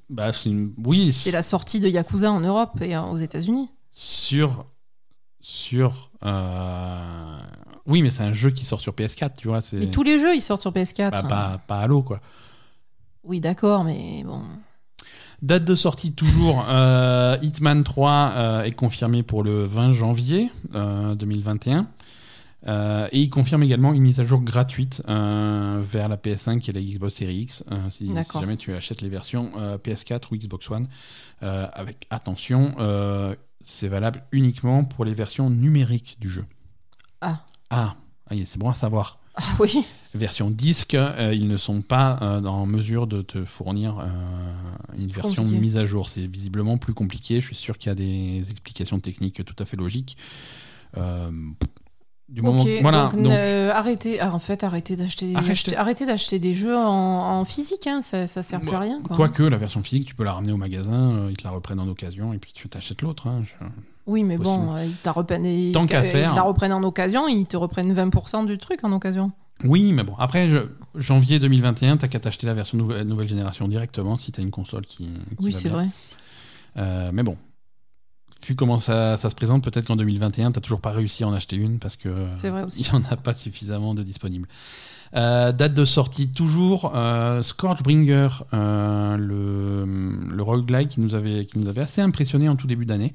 Bah, 0.08 0.32
c'est 0.32 0.48
une... 0.48 0.72
Oui, 0.84 1.12
C'est 1.12 1.30
la 1.30 1.42
sortie 1.42 1.78
de 1.78 1.88
Yakuza 1.88 2.32
en 2.32 2.40
Europe 2.40 2.80
et 2.80 2.96
euh, 2.96 3.02
aux 3.02 3.16
États-Unis. 3.18 3.68
sur 3.90 4.64
sur 5.42 6.10
euh, 6.22 7.38
oui 7.86 8.02
mais 8.02 8.10
c'est 8.10 8.22
un 8.22 8.34
jeu 8.34 8.50
qui 8.50 8.66
sort 8.66 8.78
sur 8.78 8.92
PS4 8.92 9.30
tu 9.38 9.48
vois 9.48 9.62
c'est 9.62 9.78
Mais 9.78 9.86
tous 9.90 10.02
les 10.02 10.18
jeux, 10.18 10.34
ils 10.34 10.42
sortent 10.42 10.60
sur 10.60 10.70
PS4. 10.70 11.10
bah, 11.12 11.22
pas 11.22 11.60
pas 11.66 11.78
Halo 11.80 12.02
quoi 12.02 12.20
Oui, 13.24 13.40
d'accord, 13.40 13.82
mais 13.84 14.22
bon. 14.24 14.42
date 15.40 15.64
de 15.64 15.74
sortie 15.74 16.12
toujours 16.12 16.66
euh, 16.68 17.38
Hitman 17.40 17.82
3 17.84 18.32
euh, 18.36 18.62
est 18.64 18.72
confirmé 18.72 19.22
pour 19.22 19.42
le 19.42 19.64
20 19.64 19.92
janvier 19.92 20.50
euh, 20.74 21.14
2021 21.14 21.86
Euh, 22.66 23.08
et 23.10 23.20
il 23.20 23.30
confirme 23.30 23.62
également 23.62 23.94
une 23.94 24.02
mise 24.02 24.20
à 24.20 24.24
jour 24.24 24.42
gratuite 24.42 25.02
euh, 25.08 25.82
vers 25.82 26.08
la 26.08 26.16
PS5 26.16 26.68
et 26.68 26.72
la 26.72 26.82
Xbox 26.82 27.14
Series 27.14 27.38
X 27.38 27.64
euh, 27.70 27.88
si, 27.88 28.10
jamais 28.38 28.58
tu 28.58 28.74
achètes 28.74 29.00
les 29.00 29.08
versions 29.08 29.52
euh, 29.56 29.78
PS4 29.78 30.24
ou 30.30 30.36
Xbox 30.36 30.70
One 30.70 30.86
avec 31.40 32.06
attention 32.10 32.74
c'est 33.64 33.88
valable 33.88 34.24
uniquement 34.32 34.84
pour 34.84 35.06
les 35.06 35.14
versions 35.14 35.48
numériques 35.48 36.18
du 36.20 36.28
jeu 36.28 36.44
Ah. 37.22 37.40
ah, 37.70 37.94
ah, 38.28 38.34
c'est 38.44 38.58
bon 38.58 38.68
à 38.68 38.74
savoir 38.74 39.20
Ah 39.36 39.42
oui. 39.58 39.82
version 40.14 40.50
disque, 40.50 40.96
ils 41.32 41.48
ne 41.48 41.56
sont 41.56 41.80
pas 41.80 42.40
en 42.44 42.66
mesure 42.66 43.06
de 43.06 43.22
te 43.22 43.42
fournir 43.44 44.04
une 44.98 45.08
version 45.08 45.44
compliqué. 45.44 45.60
mise 45.60 45.78
à 45.78 45.86
jour. 45.86 46.10
C'est 46.10 46.26
visiblement 46.26 46.76
plus 46.76 46.94
compliqué. 46.94 47.40
Je 47.40 47.46
suis 47.46 47.56
sûr 47.56 47.78
qu'il 47.78 47.88
y 47.88 47.92
a 47.92 47.94
des 47.94 48.50
explications 48.50 48.98
techniques 48.98 49.42
tout 49.44 49.56
à 49.58 49.64
fait 49.64 49.76
logiques. 49.76 50.16
Euh, 50.96 51.30
du 52.30 52.42
moment, 52.42 52.62
Ok, 52.62 52.68
voilà. 52.80 53.08
donc, 53.12 53.22
donc- 53.22 53.32
euh, 53.32 53.70
arrêtez, 53.72 54.20
ah, 54.20 54.32
en 54.32 54.38
fait, 54.38 54.62
arrêtez 54.64 54.94
d'acheter, 54.96 55.32
Arrêtez. 55.34 55.50
acheter- 55.52 55.76
arrêtez 55.76 56.06
d'acheter 56.06 56.38
des 56.38 56.54
jeux 56.54 56.76
en, 56.76 56.80
en 57.40 57.44
physique, 57.44 57.86
hein, 57.88 58.02
ça, 58.02 58.26
ça 58.26 58.42
sert 58.42 58.60
plus 58.60 58.74
à 58.74 58.78
rien. 58.78 59.00
Quoi. 59.02 59.16
Quoique 59.16 59.42
la 59.42 59.56
version 59.56 59.82
physique, 59.82 60.06
tu 60.06 60.14
peux 60.14 60.22
la 60.24 60.32
ramener 60.32 60.52
au 60.52 60.56
magasin, 60.56 61.10
euh, 61.10 61.28
ils 61.30 61.36
te 61.36 61.44
la 61.44 61.50
reprennent 61.50 61.80
en 61.80 61.88
occasion 61.88 62.32
et 62.32 62.38
puis 62.38 62.52
tu 62.54 62.68
t'achètes 62.68 63.02
l'autre. 63.02 63.26
hein. 63.26 63.42
Je- 63.44 63.66
Oui, 64.06 64.22
mais 64.24 64.38
Possible. 64.38 64.64
bon, 64.64 64.74
euh, 64.76 64.84
ils, 64.84 64.96
t'a 64.96 65.12
reprennent- 65.12 65.44
ils- 65.44 65.72
Tant 65.72 65.86
qu'à 65.86 66.04
ils 66.04 66.10
faire. 66.10 66.34
la 66.34 66.42
reprennent 66.42 66.72
en 66.72 66.82
occasion, 66.82 67.26
ils 67.28 67.46
te 67.46 67.56
reprennent 67.56 67.92
20% 67.92 68.44
du 68.44 68.58
truc 68.58 68.80
en 68.84 68.92
occasion. 68.92 69.32
Oui, 69.64 69.92
mais 69.92 70.04
bon. 70.04 70.14
Après, 70.18 70.48
je- 70.48 70.68
janvier 71.00 71.38
2021, 71.38 71.96
t'as 71.98 72.08
qu'à 72.08 72.18
t'acheter 72.20 72.46
la 72.46 72.54
version 72.54 72.78
nouvelle, 72.78 73.06
nouvelle 73.06 73.28
génération 73.28 73.68
directement 73.68 74.16
si 74.16 74.32
t'as 74.32 74.42
une 74.42 74.50
console 74.50 74.86
qui. 74.86 75.04
qui 75.04 75.10
Oui, 75.42 75.52
c'est 75.52 75.68
vrai. 75.68 75.88
Mais 76.76 77.22
bon, 77.22 77.36
vu 78.46 78.54
comment 78.54 78.78
ça, 78.78 79.16
ça 79.16 79.30
se 79.30 79.34
présente, 79.34 79.62
peut-être 79.62 79.86
qu'en 79.86 79.96
2021, 79.96 80.52
t'as 80.52 80.60
toujours 80.60 80.80
pas 80.80 80.90
réussi 80.90 81.24
à 81.24 81.28
en 81.28 81.32
acheter 81.32 81.56
une 81.56 81.78
parce 81.78 81.96
que 81.96 82.08
C'est 82.36 82.50
vrai 82.50 82.62
aussi. 82.62 82.82
il 82.82 82.88
y 82.88 82.90
en 82.92 83.02
a 83.10 83.16
pas 83.16 83.34
suffisamment 83.34 83.94
de 83.94 84.02
disponibles. 84.02 84.48
Euh, 85.16 85.50
date 85.50 85.74
de 85.74 85.84
sortie 85.84 86.28
toujours 86.28 86.92
euh, 86.94 87.42
Scorchbringer, 87.42 88.28
euh, 88.54 89.16
le, 89.16 89.84
le 90.32 90.42
roguelike 90.42 90.90
qui 90.90 91.00
nous 91.00 91.16
avait 91.16 91.46
qui 91.46 91.58
nous 91.58 91.68
avait 91.68 91.80
assez 91.80 92.00
impressionné 92.00 92.48
en 92.48 92.54
tout 92.54 92.68
début 92.68 92.86
d'année. 92.86 93.12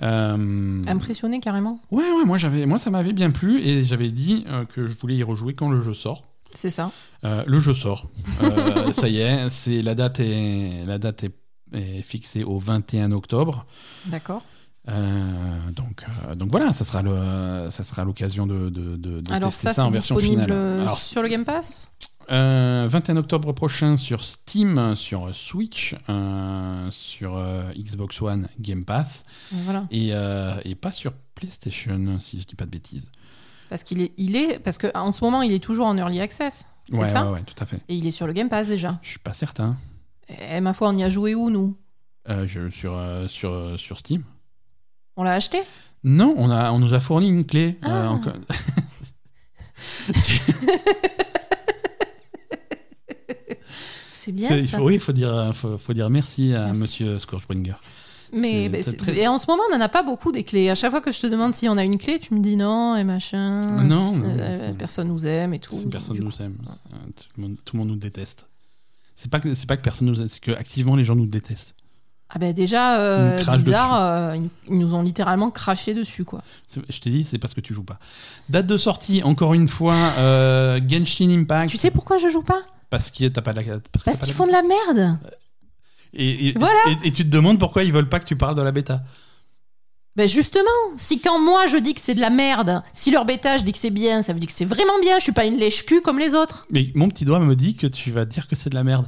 Impressionné 0.00 1.38
carrément. 1.38 1.78
ouais, 1.92 2.02
ouais, 2.02 2.24
moi 2.24 2.36
j'avais, 2.36 2.66
moi 2.66 2.78
ça 2.78 2.90
m'avait 2.90 3.12
bien 3.12 3.30
plu 3.30 3.60
et 3.60 3.84
j'avais 3.84 4.10
dit 4.10 4.44
que 4.74 4.84
je 4.86 4.96
voulais 4.96 5.14
y 5.14 5.22
rejouer 5.22 5.54
quand 5.54 5.70
le 5.70 5.80
jeu 5.80 5.94
sort. 5.94 6.26
C'est 6.54 6.70
ça. 6.70 6.90
Le 7.22 7.60
jeu 7.60 7.72
sort. 7.72 8.10
Ça 8.94 9.08
y 9.08 9.20
est, 9.20 9.48
c'est 9.48 9.80
la 9.80 9.94
date 9.94 10.18
est 10.18 10.84
la 10.86 10.98
date 10.98 11.22
est, 11.22 11.30
est 11.74 12.02
fixée 12.02 12.44
au 12.44 12.58
21 12.58 13.12
octobre. 13.12 13.66
D'accord. 14.06 14.42
Euh, 14.88 15.70
donc, 15.76 16.04
euh, 16.28 16.34
donc 16.34 16.50
voilà, 16.50 16.72
ça 16.72 16.84
sera 16.84 17.02
le, 17.02 17.68
ça 17.70 17.84
sera 17.84 18.04
l'occasion 18.04 18.46
de, 18.46 18.68
de, 18.68 18.96
de- 18.96 19.20
de 19.20 19.32
Alors 19.32 19.50
tester 19.50 19.68
ça, 19.68 19.74
ça, 19.74 19.86
en 19.86 19.90
version 19.90 20.16
disponible 20.16 20.42
finale. 20.42 20.58
euh, 20.58 20.82
Alors, 20.82 20.98
sur 20.98 21.22
le 21.22 21.28
Game 21.28 21.44
Pass? 21.44 21.90
euh, 22.30 22.86
21 22.90 23.16
octobre 23.18 23.52
prochain 23.52 23.96
sur 23.96 24.24
Steam, 24.24 24.94
sur 24.96 25.34
Switch, 25.34 25.94
euh, 26.08 26.88
sur 26.90 27.36
euh, 27.36 27.70
Xbox 27.76 28.20
One 28.22 28.48
Game 28.58 28.84
Pass 28.84 29.22
Voilà. 29.52 29.86
et, 29.90 30.10
euh, 30.12 30.54
et 30.64 30.74
pas 30.74 30.92
sur 30.92 31.12
PlayStation 31.34 32.18
si 32.20 32.40
je 32.40 32.46
dis 32.46 32.54
pas 32.56 32.64
de 32.64 32.70
bêtises. 32.70 33.10
Parce 33.70 33.84
qu'il 33.84 34.00
est, 34.02 34.12
il 34.18 34.36
est, 34.36 34.58
parce 34.58 34.78
qu'en 34.78 35.12
ce 35.12 35.22
moment, 35.24 35.42
il 35.42 35.52
est 35.52 35.62
toujours 35.62 35.86
en 35.86 35.96
early 35.96 36.20
access. 36.20 36.66
C'est 36.90 36.98
Ouais, 36.98 37.06
ça? 37.06 37.24
ouais, 37.26 37.32
ouais, 37.34 37.42
tout 37.44 37.54
à 37.62 37.66
fait. 37.66 37.78
Et 37.88 37.94
il 37.96 38.06
est 38.06 38.10
sur 38.10 38.26
le 38.26 38.32
Game 38.32 38.48
Pass 38.48 38.68
déjà. 38.68 38.98
Je 39.02 39.10
suis 39.10 39.18
pas 39.20 39.32
certain. 39.32 39.76
Et 40.28 40.60
ma 40.60 40.72
foi, 40.72 40.88
on 40.90 40.96
y 40.96 41.02
a 41.04 41.10
joué 41.10 41.34
où, 41.34 41.50
nous? 41.50 41.76
Euh, 42.28 42.46
je, 42.46 42.68
sur, 42.68 42.96
euh, 42.96 43.26
sur, 43.28 43.50
euh, 43.52 43.76
sur 43.76 43.98
Steam. 43.98 44.22
On 45.16 45.24
l'a 45.24 45.32
acheté? 45.34 45.58
Non, 46.04 46.34
on, 46.36 46.50
a, 46.50 46.72
on 46.72 46.78
nous 46.78 46.94
a 46.94 47.00
fourni 47.00 47.28
une 47.28 47.44
clé. 47.44 47.78
Ah. 47.82 48.18
C'est 54.12 54.32
bien 54.32 54.48
C'est- 54.48 54.66
ça. 54.66 54.82
oui, 54.82 54.94
il 54.94 55.00
faut 55.00 55.12
dire, 55.12 55.50
faut, 55.54 55.78
faut 55.78 55.92
dire 55.92 56.08
merci 56.10 56.54
à 56.54 56.66
Merci. 56.66 56.80
monsieur 56.80 57.18
Scorchbringer. 57.18 57.74
Mais 58.34 58.50
C'est- 58.64 58.68
bah, 58.70 58.78
c'est 58.82 58.90
c'est- 58.92 58.96
très- 58.96 59.18
et 59.18 59.28
en 59.28 59.36
ce 59.38 59.46
moment, 59.48 59.62
on 59.70 59.76
n'en 59.76 59.84
a 59.84 59.88
pas 59.88 60.02
beaucoup 60.02 60.32
des 60.32 60.42
clés. 60.44 60.70
À 60.70 60.74
chaque 60.74 60.90
fois 60.90 61.00
que 61.02 61.12
je 61.12 61.20
te 61.20 61.26
demande 61.26 61.52
si 61.54 61.68
on 61.68 61.76
a 61.76 61.84
une 61.84 61.98
clé, 61.98 62.18
tu 62.18 62.32
me 62.34 62.40
dis 62.40 62.56
non 62.56 62.96
et 62.96 63.04
machin. 63.04 63.82
Non, 63.82 64.12
c'est- 64.14 64.18
non, 64.20 64.36
euh, 64.38 64.58
c'est- 64.68 64.78
personne 64.78 65.08
nous 65.08 65.26
aime 65.26 65.52
et 65.54 65.58
tout. 65.58 65.76
Personne 65.90 66.14
Du 66.16 66.22
nous 66.22 66.32
aime. 66.40 66.56
Euh, 66.66 66.96
Tout 67.16 67.24
le, 67.36 67.42
monde, 67.42 67.56
tout 67.64 67.76
le 67.76 67.78
monde 67.80 67.88
nous 67.88 67.96
déteste. 67.96 68.46
C'est 69.14 69.30
pas 69.30 69.40
que 69.40 69.54
c'est 69.54 69.66
pas 69.66 69.76
que 69.76 69.82
personne 69.82 70.08
nous 70.08 70.14
c'est 70.26 70.40
que 70.40 70.52
activement 70.52 70.96
les 70.96 71.04
gens 71.04 71.14
nous 71.14 71.26
détestent. 71.26 71.74
Ah 72.34 72.38
ben 72.38 72.54
déjà, 72.54 72.94
Ils 72.96 73.00
euh, 73.00 73.56
bizarre, 73.58 73.94
euh, 74.30 74.36
ils, 74.66 74.78
nous 74.78 74.94
ont 74.94 75.02
littéralement 75.02 75.50
craché 75.50 75.92
dessus, 75.92 76.24
quoi. 76.24 76.42
Je 76.88 76.98
t'ai 76.98 77.10
dit, 77.10 77.24
c'est 77.24 77.36
parce 77.38 77.52
que 77.52 77.60
tu 77.60 77.74
joues 77.74 77.82
pas. 77.84 77.98
Date 78.48 78.66
de 78.66 78.78
sortie, 78.78 79.22
encore 79.22 79.52
une 79.52 79.68
fois, 79.68 79.94
euh, 80.16 80.80
Genshin 80.88 81.28
Impact. 81.28 81.68
Tu 81.68 81.76
sais 81.76 81.90
pourquoi 81.90 82.16
je 82.16 82.28
joue 82.28 82.42
pas? 82.42 82.62
Parce 82.88 83.10
que 83.10 83.28
t'as 83.28 83.42
pas 83.42 83.52
la. 83.52 83.62
Parce, 84.04 84.20
qu'ils 84.20 84.32
font 84.32 84.46
de 84.46 84.52
la 84.52 84.62
merde. 84.62 85.18
Et, 86.14 86.48
et- 86.48 86.54
Voilà. 86.58 86.74
et- 87.04 87.08
et 87.08 87.12
tu 87.12 87.24
te 87.24 87.28
demandes 87.30 87.58
pourquoi 87.58 87.84
ils 87.84 87.92
veulent 87.92 88.08
pas 88.08 88.18
que 88.20 88.24
tu 88.26 88.36
parles 88.36 88.54
de 88.54 88.62
la 88.62 88.72
bêta. 88.72 89.02
Ben 90.14 90.28
justement, 90.28 90.68
si 90.96 91.20
quand 91.20 91.38
moi 91.40 91.66
je 91.66 91.78
dis 91.78 91.94
que 91.94 92.00
c'est 92.00 92.14
de 92.14 92.20
la 92.20 92.28
merde, 92.30 92.82
si 92.92 93.10
leur 93.10 93.24
bêta 93.24 93.56
je 93.56 93.62
dis 93.62 93.72
que 93.72 93.78
c'est 93.78 93.90
bien, 93.90 94.20
ça 94.22 94.32
veut 94.34 94.38
dire 94.40 94.48
que 94.48 94.54
c'est 94.54 94.66
vraiment 94.66 94.98
bien. 95.00 95.18
Je 95.18 95.22
suis 95.24 95.32
pas 95.32 95.46
une 95.46 95.56
lèche-cul 95.56 96.02
comme 96.02 96.18
les 96.18 96.34
autres. 96.34 96.66
Mais 96.70 96.90
mon 96.94 97.08
petit 97.08 97.24
doigt 97.24 97.40
me 97.40 97.56
dit 97.56 97.76
que 97.76 97.86
tu 97.86 98.10
vas 98.10 98.24
dire 98.26 98.46
que 98.46 98.54
c'est 98.54 98.68
de 98.70 98.74
la 98.74 98.84
merde. 98.84 99.06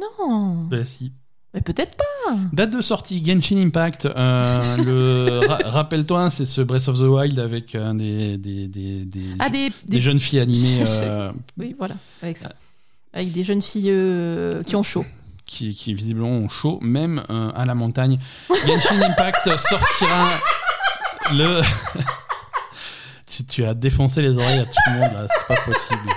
Non. 0.00 0.64
Bah 0.68 0.84
si. 0.84 1.12
Mais 1.54 1.60
peut-être 1.60 1.96
pas. 1.96 2.34
Date 2.52 2.70
de 2.70 2.80
sortie 2.80 3.22
Genshin 3.24 3.58
Impact. 3.58 4.06
euh, 4.06 4.76
le 4.84 5.46
ra- 5.46 5.58
rappelle-toi, 5.64 6.30
c'est 6.30 6.46
ce 6.46 6.60
Breath 6.62 6.88
of 6.88 6.98
the 6.98 7.02
Wild 7.02 7.38
avec 7.38 7.74
euh, 7.74 7.92
des, 7.92 8.36
des, 8.38 8.66
des, 8.68 9.04
des, 9.04 9.24
Ah 9.38 9.48
des, 9.50 9.70
des 9.86 10.00
jeunes 10.00 10.18
filles 10.18 10.40
animées 10.40 10.82
euh, 10.88 11.30
Oui, 11.58 11.74
voilà, 11.78 11.94
avec 12.22 12.36
ça. 12.38 12.50
Avec 13.12 13.30
des 13.32 13.44
jeunes 13.44 13.60
filles 13.62 13.92
qui 14.66 14.74
ont 14.74 14.82
chaud. 14.82 15.04
Qui, 15.52 15.74
qui 15.74 15.92
visiblement 15.94 16.28
ont 16.30 16.48
chaud, 16.48 16.78
même 16.82 17.22
euh, 17.30 17.50
à 17.54 17.64
la 17.66 17.74
montagne. 17.74 18.18
Genshin 18.66 19.00
Impact 19.02 19.44
sortira 19.58 20.30
le. 21.32 21.60
tu, 23.26 23.44
tu 23.44 23.64
as 23.64 23.74
défoncé 23.74 24.22
les 24.22 24.38
oreilles 24.38 24.60
à 24.60 24.64
tout 24.64 24.70
le 24.86 24.92
monde 24.94 25.12
là, 25.12 25.26
c'est 25.28 25.46
pas 25.54 25.60
possible. 25.62 26.08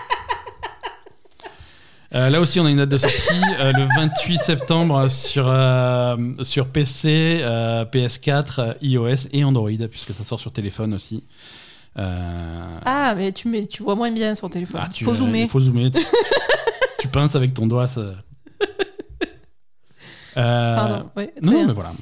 Euh, 2.14 2.30
là 2.30 2.40
aussi, 2.40 2.60
on 2.62 2.66
a 2.66 2.70
une 2.70 2.78
date 2.78 2.90
de 2.90 2.98
sortie 2.98 3.42
euh, 3.60 3.74
le 3.74 3.88
28 3.96 4.38
septembre 4.38 5.10
sur, 5.10 5.48
euh, 5.50 6.16
sur 6.44 6.68
PC, 6.68 7.40
euh, 7.42 7.84
PS4, 7.84 8.60
euh, 8.60 8.74
iOS 8.82 9.28
et 9.34 9.44
Android, 9.44 9.70
puisque 9.92 10.14
ça 10.14 10.24
sort 10.24 10.40
sur 10.40 10.52
téléphone 10.54 10.94
aussi. 10.94 11.24
Ah, 11.98 13.14
mais 13.18 13.32
tu, 13.34 13.48
mets, 13.50 13.66
tu 13.68 13.84
vois 13.84 13.96
moins 13.96 14.12
bien 14.12 14.34
sur 14.36 14.50
téléphone. 14.50 14.82
ah, 14.86 14.90
tu- 14.94 15.04
Faut 15.04 15.14
zoomer. 15.16 15.44
Il 15.44 15.50
faut 15.50 15.60
zoomer. 15.60 15.92
Tu, 15.92 16.02
tu 17.00 17.08
pinces 17.10 17.36
avec 17.36 17.54
ton 17.54 17.68
doigt. 17.68 17.88
Ça... 17.88 18.02
Euh, 20.38 20.76
Pardon. 20.76 21.10
Très 21.16 21.32
non, 21.44 21.52
bien. 21.52 21.68
mais 21.68 21.74
voilà. 21.74 21.94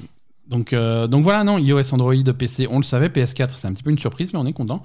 Donc, 0.46 0.72
euh, 0.72 1.06
donc 1.06 1.24
voilà, 1.24 1.42
non, 1.44 1.58
iOS, 1.58 1.94
Android, 1.94 2.14
PC, 2.38 2.66
on 2.70 2.76
le 2.78 2.82
savait, 2.84 3.08
PS4, 3.08 3.50
c'est 3.56 3.66
un 3.66 3.72
petit 3.72 3.82
peu 3.82 3.90
une 3.90 3.98
surprise, 3.98 4.32
mais 4.32 4.38
on 4.38 4.44
est 4.44 4.52
content. 4.52 4.82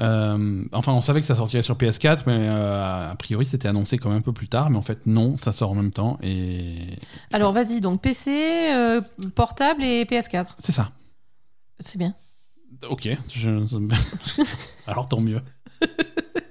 Euh, 0.00 0.64
enfin, 0.72 0.92
on 0.92 1.00
savait 1.00 1.20
que 1.20 1.26
ça 1.26 1.34
sortirait 1.34 1.62
sur 1.62 1.76
PS4, 1.76 2.20
mais 2.26 2.36
euh, 2.36 3.10
a 3.10 3.14
priori, 3.16 3.46
c'était 3.46 3.68
annoncé 3.68 3.96
quand 3.98 4.10
même 4.10 4.18
un 4.18 4.22
peu 4.22 4.32
plus 4.34 4.48
tard, 4.48 4.68
mais 4.70 4.76
en 4.76 4.82
fait, 4.82 4.98
non, 5.06 5.36
ça 5.38 5.50
sort 5.50 5.70
en 5.72 5.74
même 5.74 5.90
temps, 5.92 6.18
et 6.22 6.76
Alors 7.32 7.52
vas-y, 7.52 7.80
donc 7.80 8.00
PC, 8.02 8.30
portable 9.34 9.82
et 9.82 10.04
PS4. 10.04 10.46
c'est 10.58 10.72
ça. 10.72 10.90
C'est 11.80 11.98
bien. 11.98 12.14
Ok, 12.90 13.08
je- 13.34 13.64
alors 14.86 15.08
tant 15.08 15.20
mieux. 15.20 15.40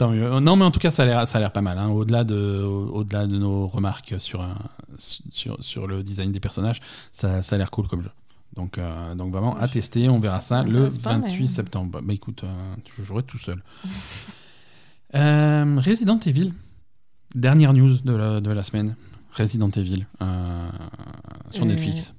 tant 0.00 0.10
mieux. 0.10 0.40
Non, 0.40 0.56
mais 0.56 0.64
en 0.64 0.70
tout 0.70 0.80
cas, 0.80 0.90
ça 0.90 1.02
a 1.04 1.06
l'air, 1.06 1.28
ça 1.28 1.38
a 1.38 1.40
l'air 1.40 1.52
pas 1.52 1.60
mal. 1.62 1.78
hein. 1.78 1.88
Au-delà 1.88 2.24
de, 2.24 2.34
au- 2.62 2.88
au-delà 2.96 3.26
de 3.26 3.36
nos 3.38 3.66
remarques 3.68 4.14
sur, 4.18 4.40
un- 4.42 4.58
sur, 4.98 5.62
sur 5.62 5.86
le 5.86 6.02
design 6.02 6.32
des 6.32 6.40
personnages, 6.40 6.80
ça, 7.12 7.42
ça 7.42 7.54
a 7.56 7.58
l'air 7.58 7.70
cool 7.70 7.86
comme 7.88 8.02
jeu. 8.02 8.10
Donc, 8.56 8.78
euh, 8.78 9.14
donc 9.14 9.30
vraiment 9.32 9.56
à 9.58 9.68
tester, 9.68 10.08
on 10.08 10.18
verra 10.18 10.40
ça 10.40 10.62
le 10.64 10.70
m'intéresse 10.70 10.98
pas, 10.98 11.12
28 11.18 11.40
mais- 11.42 11.46
septembre. 11.48 11.90
Bah, 11.92 12.00
bah, 12.02 12.12
écoute, 12.12 12.42
euh, 12.44 12.74
je 12.98 13.02
jouerai 13.04 13.22
tout 13.22 13.38
seul. 13.38 13.62
Euh, 15.16 15.80
Resident 15.84 16.20
Evil, 16.20 16.52
dernière 17.34 17.72
news 17.72 17.96
de 17.98 18.14
la, 18.14 18.40
de 18.40 18.50
la 18.52 18.62
semaine. 18.62 18.94
Resident 19.32 19.68
Evil 19.70 20.06
euh, 20.22 20.68
sur 21.50 21.64
Euh, 21.64 21.66
Netflix. 21.66 22.14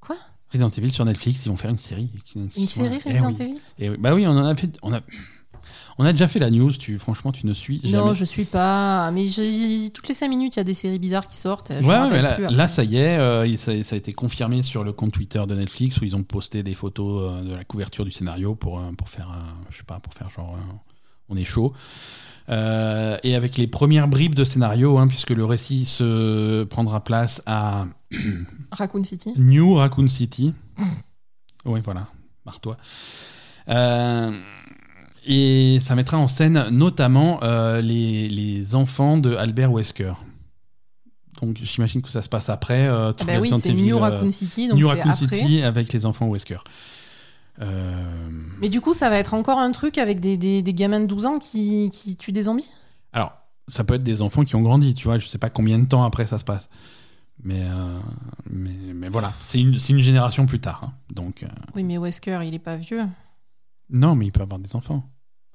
Quoi? 0.00 0.16
Resident 0.52 0.68
Evil 0.70 0.90
sur 0.90 1.04
Netflix, 1.04 1.46
ils 1.46 1.48
vont 1.48 1.56
faire 1.56 1.70
une 1.70 1.78
série. 1.78 2.10
Une 2.34 2.50
série 2.66 2.98
Eh 3.06 3.08
Resident 3.20 3.32
oui. 3.32 3.40
Evil? 3.44 3.60
Et 3.78 3.90
oui, 3.90 3.96
bah 4.00 4.14
oui, 4.14 4.26
on 4.26 4.30
en 4.32 4.44
a 4.44 4.56
fait, 4.56 4.76
on 4.82 4.92
a, 4.92 5.00
on 5.98 6.04
a 6.04 6.12
déjà 6.12 6.28
fait 6.28 6.38
la 6.38 6.50
news. 6.50 6.72
Tu, 6.72 6.98
franchement, 6.98 7.32
tu 7.32 7.46
ne 7.46 7.52
suis 7.54 7.80
jamais. 7.82 7.96
Non, 8.04 8.14
je 8.14 8.24
suis 8.24 8.44
pas. 8.44 9.10
Mais 9.12 9.28
j'ai- 9.28 9.90
toutes 9.90 10.08
les 10.08 10.14
5 10.14 10.28
minutes, 10.28 10.56
il 10.56 10.58
y 10.58 10.60
a 10.60 10.64
des 10.64 10.74
séries 10.74 10.98
bizarres 10.98 11.28
qui 11.28 11.36
sortent. 11.36 11.72
Je 11.72 11.86
Ouais, 11.86 12.10
mais 12.10 12.22
là, 12.22 12.34
plus, 12.34 12.42
là, 12.44 12.48
après. 12.50 12.68
ça 12.68 12.84
y 12.84 12.96
est, 12.96 13.18
euh, 13.18 13.56
ça, 13.56 13.82
ça 13.82 13.94
a 13.94 13.98
été 13.98 14.12
confirmé 14.12 14.62
sur 14.62 14.84
le 14.84 14.92
compte 14.92 15.12
Twitter 15.12 15.42
de 15.46 15.54
Netflix 15.54 15.98
où 16.00 16.04
ils 16.04 16.14
ont 16.16 16.22
posté 16.22 16.62
des 16.62 16.74
photos 16.74 17.22
euh, 17.32 17.42
de 17.42 17.54
la 17.54 17.64
couverture 17.64 18.04
du 18.04 18.10
scénario 18.10 18.54
pour, 18.54 18.78
euh, 18.78 18.92
pour 18.96 19.08
faire, 19.08 19.30
je 19.70 19.76
sais 19.78 19.84
pas, 19.84 19.98
pour 20.00 20.12
faire 20.14 20.28
genre, 20.30 20.56
on 21.28 21.36
est 21.36 21.44
chaud. 21.44 21.72
Euh, 22.48 23.16
et 23.24 23.34
avec 23.34 23.56
les 23.56 23.66
premières 23.66 24.06
bribes 24.06 24.36
de 24.36 24.44
scénario, 24.44 24.98
hein, 24.98 25.08
puisque 25.08 25.30
le 25.30 25.44
récit 25.44 25.84
se 25.84 26.62
prendra 26.64 27.02
place 27.02 27.42
à 27.46 27.86
Raccoon 28.70 29.02
City. 29.02 29.32
New 29.36 29.74
Raccoon 29.74 30.06
City. 30.06 30.52
oui, 31.64 31.80
voilà, 31.84 32.06
marre-toi. 32.44 32.76
Euh, 33.68 34.30
et 35.26 35.78
ça 35.82 35.94
mettra 35.94 36.16
en 36.18 36.28
scène 36.28 36.68
notamment 36.70 37.40
euh, 37.42 37.80
les, 37.80 38.28
les 38.28 38.74
enfants 38.74 39.18
de 39.18 39.34
Albert 39.34 39.72
Wesker. 39.72 40.12
Donc 41.42 41.58
j'imagine 41.62 42.00
que 42.00 42.08
ça 42.08 42.22
se 42.22 42.28
passe 42.30 42.48
après. 42.48 42.86
euh, 42.86 43.12
Ah 43.20 43.24
bah 43.24 43.34
oui, 43.40 43.50
c'est 43.58 43.72
New 43.74 43.96
euh, 43.96 44.00
Raccoon 44.00 44.30
City, 44.30 44.68
donc 44.68 44.78
New 44.78 44.88
Raccoon 44.88 45.10
après. 45.10 45.26
City 45.36 45.62
avec 45.62 45.92
les 45.92 46.06
enfants 46.06 46.28
Wesker. 46.28 46.58
Euh, 47.60 48.30
Mais 48.60 48.68
du 48.68 48.80
coup, 48.80 48.94
ça 48.94 49.10
va 49.10 49.18
être 49.18 49.34
encore 49.34 49.58
un 49.58 49.72
truc 49.72 49.98
avec 49.98 50.20
des, 50.20 50.36
des, 50.36 50.62
des 50.62 50.74
gamins 50.74 51.00
de 51.00 51.06
12 51.06 51.26
ans 51.26 51.38
qui, 51.38 51.90
qui 51.90 52.16
tuent 52.16 52.32
des 52.32 52.42
zombies? 52.44 52.70
Alors, 53.12 53.32
ça 53.68 53.82
peut 53.84 53.94
être 53.94 54.02
des 54.02 54.22
enfants 54.22 54.44
qui 54.44 54.56
ont 54.56 54.62
grandi, 54.62 54.94
tu 54.94 55.04
vois, 55.08 55.18
je 55.18 55.26
sais 55.26 55.38
pas 55.38 55.48
combien 55.50 55.78
de 55.78 55.86
temps 55.86 56.04
après 56.04 56.26
ça 56.26 56.38
se 56.38 56.44
passe. 56.44 56.68
Mais, 57.42 57.60
euh, 57.62 57.98
mais, 58.50 58.70
mais 58.94 59.08
voilà, 59.08 59.32
c'est 59.40 59.58
une, 59.60 59.74
une 59.88 60.02
génération 60.02 60.46
plus 60.46 60.60
tard. 60.60 60.82
hein. 60.84 60.92
Donc, 61.14 61.42
euh, 61.42 61.48
Oui, 61.74 61.82
mais 61.84 61.98
Wesker, 61.98 62.40
il 62.44 62.54
est 62.54 62.58
pas 62.58 62.76
vieux. 62.76 63.02
non, 63.90 64.14
mais 64.14 64.26
il 64.26 64.32
peut 64.32 64.42
avoir 64.42 64.58
des 64.58 64.74
enfants. 64.76 65.04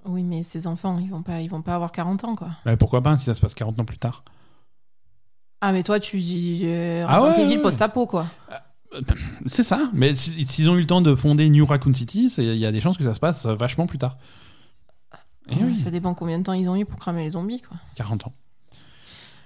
Oui, 0.06 0.24
mais 0.24 0.44
ces 0.44 0.68
enfants, 0.68 0.98
ils 1.00 1.10
vont 1.10 1.22
pas, 1.22 1.42
ils 1.42 1.48
vont 1.50 1.62
pas 1.62 1.76
avoir 1.76 1.92
40 1.92 2.24
ans, 2.24 2.36
quoi. 2.36 2.50
Pourquoi 2.78 3.02
pas 3.02 3.18
si 3.18 3.26
ça 3.26 3.34
se 3.34 3.42
passe 3.42 3.54
40 3.54 3.80
ans 3.80 3.86
plus 3.86 3.98
tard 4.00 4.24
Ah, 5.62 5.72
mais 5.72 5.84
toi, 5.84 6.00
tu 6.00 6.18
dis 6.18 6.62
euh, 6.66 7.06
Ah 7.08 7.22
ouais, 7.22 7.40
Evil 7.42 7.58
ouais. 7.58 7.62
post-apo, 7.62 8.08
quoi. 8.08 8.26
C'est 9.48 9.64
ça, 9.64 9.90
mais 9.94 10.16
si- 10.16 10.44
s'ils 10.44 10.70
ont 10.70 10.76
eu 10.76 10.82
le 10.82 10.88
temps 10.88 11.02
de 11.02 11.16
fonder 11.16 11.50
New 11.50 11.66
Raccoon 11.66 11.94
City, 11.94 12.34
il 12.38 12.56
y 12.58 12.66
a 12.66 12.72
des 12.74 12.82
chances 12.82 12.98
que 12.98 13.04
ça 13.06 13.14
se 13.14 13.20
passe 13.22 13.46
vachement 13.46 13.86
plus 13.88 13.98
tard. 14.00 14.18
Et 15.50 15.56
Ouais, 15.56 15.64
oui, 15.64 15.76
Ça 15.76 15.92
dépend 15.92 16.14
combien 16.14 16.40
de 16.40 16.44
temps 16.44 16.54
ils 16.54 16.68
ont 16.68 16.76
eu 16.76 16.86
pour 16.86 17.00
cramer 17.00 17.24
les 17.24 17.30
zombies, 17.32 17.62
quoi. 17.62 17.78
40 17.96 18.28
ans, 18.28 18.34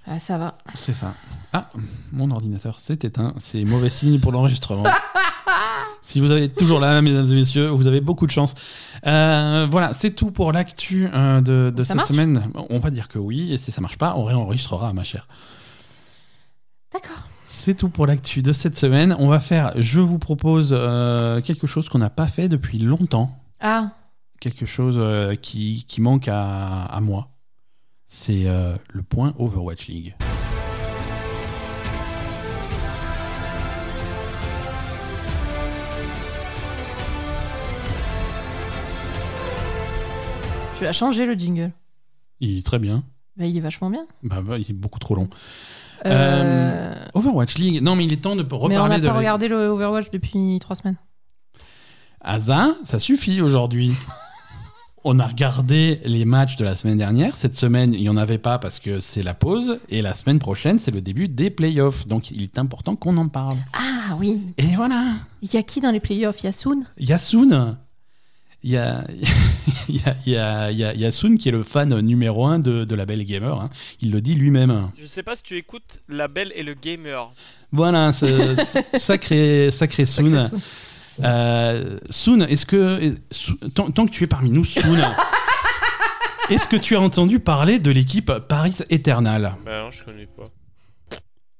Ah, 0.07 0.19
ça 0.19 0.37
va. 0.37 0.57
c'est 0.75 0.93
ça. 0.93 1.13
Ah, 1.51 1.69
mon 2.11 2.29
ordinateur 2.31 2.79
s'est 2.79 2.99
éteint, 3.01 3.33
c'est 3.37 3.63
mauvais 3.63 3.89
signe 3.89 4.19
pour 4.19 4.31
l'enregistrement. 4.31 4.83
si 6.01 6.19
vous 6.19 6.31
êtes 6.31 6.55
toujours 6.55 6.79
là, 6.79 7.01
mesdames 7.01 7.25
et 7.25 7.33
messieurs, 7.33 7.69
vous 7.69 7.87
avez 7.87 8.01
beaucoup 8.01 8.27
de 8.27 8.31
chance. 8.31 8.53
Euh, 9.07 9.67
voilà, 9.71 9.93
c'est 9.93 10.11
tout 10.11 10.29
pour 10.29 10.51
l'actu 10.51 11.09
euh, 11.11 11.41
de, 11.41 11.83
cette 11.83 12.05
semaine. 12.05 12.51
On 12.69 12.77
va 12.79 12.91
dire 12.91 13.07
que 13.07 13.17
oui, 13.17 13.51
et 13.53 13.57
si 13.57 13.71
ça 13.71 13.81
marche 13.81 13.97
pas, 13.97 14.13
on 14.15 14.23
réenregistrera, 14.23 14.93
ma 14.93 15.03
chère. 15.03 15.27
D'accord. 16.93 17.23
C'est 17.45 17.75
tout 17.75 17.89
pour 17.89 18.05
l'actu 18.05 18.43
de 18.43 18.53
cette 18.53 18.77
semaine. 18.77 19.15
On 19.17 19.27
va 19.27 19.39
faire, 19.39 19.73
je 19.75 19.99
vous 19.99 20.19
propose 20.19 20.69
euh, 20.77 21.41
quelque 21.41 21.65
chose 21.65 21.89
qu'on 21.89 21.99
n'a 21.99 22.11
pas 22.11 22.27
fait 22.27 22.47
depuis 22.47 22.77
longtemps. 22.77 23.39
Ah, 23.59 23.91
quelque 24.39 24.67
chose 24.67 24.99
qui, 25.41 25.85
qui 25.87 26.01
manque 26.01 26.27
à, 26.27 26.83
à 26.83 27.01
moi. 27.01 27.29
C'est 28.07 28.45
euh, 28.45 28.75
le 28.91 29.01
point 29.03 29.33
Overwatch 29.37 29.87
League. 29.87 30.15
tu 40.77 40.85
as 40.85 40.91
changé 40.91 41.25
le 41.25 41.33
jingle. 41.33 41.71
Il 42.41 42.57
est 42.57 42.65
très 42.65 42.79
bien. 42.79 43.03
Bah, 43.37 43.45
il 43.45 43.55
est 43.57 43.61
vachement 43.61 43.89
bien. 43.89 44.05
Bah, 44.23 44.41
bah, 44.41 44.57
il 44.57 44.69
est 44.69 44.73
beaucoup 44.73 44.99
trop 44.99 45.15
long. 45.15 45.29
Euh, 46.05 46.93
Overwatch 47.13 47.55
League. 47.57 47.81
Non, 47.81 47.95
mais 47.95 48.03
il 48.05 48.13
est 48.13 48.17
temps 48.17 48.35
de 48.35 48.43
mais 48.43 48.53
on 48.53 48.57
reparler 48.59 48.89
n'a 48.89 48.99
de. 48.99 49.07
pas 49.07 49.13
la- 49.13 49.17
regardé 49.19 49.47
le 49.47 49.67
Overwatch 49.67 50.11
depuis 50.11 50.57
3 50.59 50.75
semaines. 50.75 50.97
Asa, 52.21 52.75
ça 52.83 52.99
suffit 52.99 53.41
aujourd'hui. 53.41 53.93
On 55.07 55.19
a 55.19 55.27
regardé 55.27 55.99
les 56.03 56.25
matchs 56.25 56.55
de 56.55 56.65
la 56.65 56.73
semaine 56.75 56.97
dernière. 56.97 57.35
Cette 57.35 57.55
semaine, 57.55 57.93
il 57.93 58.01
n'y 58.01 58.09
en 58.09 58.17
avait 58.17 58.39
pas 58.39 58.57
parce 58.57 58.79
que 58.79 58.97
c'est 58.97 59.21
la 59.21 59.35
pause. 59.35 59.79
Et 59.89 60.01
la 60.01 60.15
semaine 60.15 60.39
prochaine, 60.39 60.79
c'est 60.79 60.89
le 60.89 60.99
début 60.99 61.27
des 61.27 61.51
playoffs. 61.51 62.07
Donc, 62.07 62.31
il 62.31 62.41
est 62.41 62.57
important 62.57 62.95
qu'on 62.95 63.15
en 63.17 63.27
parle. 63.27 63.57
Ah 63.73 64.15
oui. 64.19 64.41
Et 64.57 64.75
voilà. 64.75 65.13
Il 65.43 65.53
y 65.53 65.57
a 65.57 65.61
qui 65.63 65.79
dans 65.79 65.91
les 65.91 65.99
playoffs? 65.99 66.41
Il 66.41 66.45
y 66.45 66.49
a 66.49 66.51
Soon? 66.51 66.85
Yasun. 66.97 67.77
Il 68.63 68.71
y 68.71 68.77
a, 68.77 69.05
y, 69.87 69.99
a, 69.99 70.15
y, 70.25 70.35
a, 70.37 70.71
il 70.71 70.77
y 70.79 70.83
a 70.83 70.95
Yasun 70.95 71.37
qui 71.37 71.49
est 71.49 71.51
le 71.51 71.61
fan 71.61 71.99
numéro 72.01 72.47
un 72.47 72.57
de, 72.57 72.83
de 72.83 72.95
la 72.95 73.05
Belle 73.05 73.23
Gamer. 73.25 73.61
hein. 73.61 73.69
Il 74.01 74.09
le 74.09 74.21
dit 74.21 74.33
lui-même. 74.33 74.89
Je 74.99 75.05
sais 75.05 75.21
pas 75.21 75.35
si 75.35 75.43
tu 75.43 75.55
écoutes 75.55 75.99
La 76.09 76.27
Belle 76.27 76.51
et 76.55 76.63
le 76.63 76.73
Gamer. 76.73 77.31
Voilà, 77.71 78.11
ce- 78.11 78.55
ce 78.55 78.99
sacré, 78.99 79.69
sacré 79.69 80.07
Soon. 80.07 80.31
Sacré 80.41 80.47
Soon. 80.49 80.61
Euh, 81.23 81.99
Soon, 82.09 82.41
est-ce 82.41 82.65
que. 82.65 83.15
Tant, 83.73 83.91
tant 83.91 84.05
que 84.05 84.11
tu 84.11 84.23
es 84.23 84.27
parmi 84.27 84.51
nous, 84.51 84.65
Soon, 84.65 84.99
est-ce 86.49 86.67
que 86.67 86.75
tu 86.75 86.95
as 86.95 87.01
entendu 87.01 87.39
parler 87.39 87.79
de 87.79 87.91
l'équipe 87.91 88.31
Paris 88.47 88.75
Eternal? 88.89 89.55
Bah 89.65 89.81
non, 89.83 89.91
je 89.91 90.03
connais 90.03 90.27
pas. 90.27 90.49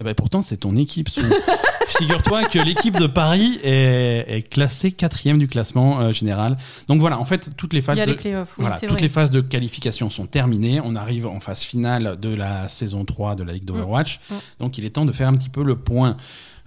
Eh 0.01 0.03
bah, 0.03 0.13
pourtant, 0.13 0.41
c'est 0.41 0.57
ton 0.57 0.75
équipe. 0.75 1.09
Figure-toi 1.97 2.45
que 2.45 2.59
l'équipe 2.59 2.97
de 2.99 3.07
Paris 3.07 3.59
est, 3.63 4.25
est 4.27 4.41
classée 4.41 4.91
quatrième 4.91 5.37
du 5.37 5.47
classement 5.47 6.01
euh, 6.01 6.11
général. 6.11 6.55
Donc 6.87 6.99
voilà, 6.99 7.19
en 7.19 7.25
fait, 7.25 7.55
toutes 7.55 7.73
les 7.73 7.81
phases 7.81 7.97
de 7.97 8.03
les 8.03 8.15
playoffs, 8.15 8.53
oui, 8.57 8.63
voilà, 8.63 8.77
c'est 8.77 8.87
toutes 8.87 8.97
vrai. 8.97 9.03
les 9.03 9.09
phases 9.09 9.31
de 9.31 9.39
qualification 9.39 10.09
sont 10.09 10.25
terminées. 10.25 10.81
On 10.83 10.95
arrive 10.95 11.27
en 11.27 11.39
phase 11.39 11.61
finale 11.61 12.17
de 12.19 12.33
la 12.33 12.67
saison 12.67 13.05
3 13.05 13.35
de 13.35 13.43
la 13.43 13.53
Ligue 13.53 13.65
d'Overwatch. 13.65 14.19
Mm. 14.29 14.33
Donc 14.59 14.77
il 14.77 14.85
est 14.85 14.89
temps 14.89 15.05
de 15.05 15.11
faire 15.13 15.29
un 15.29 15.35
petit 15.35 15.49
peu 15.49 15.63
le 15.63 15.77
point. 15.77 16.17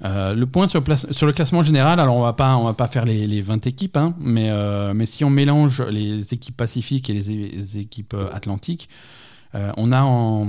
Euh, 0.05 0.33
le 0.33 0.47
point 0.47 0.67
sur, 0.69 0.79
le 0.79 0.85
place- 0.85 1.11
sur 1.11 1.27
le 1.27 1.33
classement 1.33 1.63
général, 1.65 1.99
alors 1.99 2.15
on 2.17 2.23
va 2.23 2.33
pas, 2.33 2.57
on 2.57 2.65
va 2.65 2.73
pas 2.75 2.87
faire 2.87 3.05
les, 3.05 3.27
les 3.27 3.41
20 3.41 3.67
équipes, 3.67 3.97
hein, 3.97 4.15
mais, 4.21 4.49
euh, 4.51 4.95
mais 4.95 5.07
si 5.07 5.25
on 5.25 5.31
mélange 5.31 5.83
les 5.83 6.23
équipes 6.33 6.57
pacifiques 6.57 7.11
et 7.11 7.15
les, 7.15 7.79
équipes 7.79 8.15
euh, 8.15 8.29
atlantiques, 8.33 8.89
euh, 9.55 9.73
on 9.77 9.91
a 9.91 10.03
en. 10.03 10.47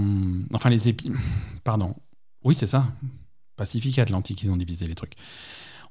Enfin, 0.54 0.70
les 0.70 0.90
épi- 0.90 1.12
Pardon. 1.64 1.96
Oui, 2.44 2.54
c'est 2.54 2.68
ça. 2.68 2.86
Pacifique 3.58 3.98
et 3.98 4.02
Atlantique, 4.02 4.44
ils 4.44 4.52
ont 4.52 4.56
divisé 4.58 4.86
les 4.88 4.96
trucs. 4.96 5.14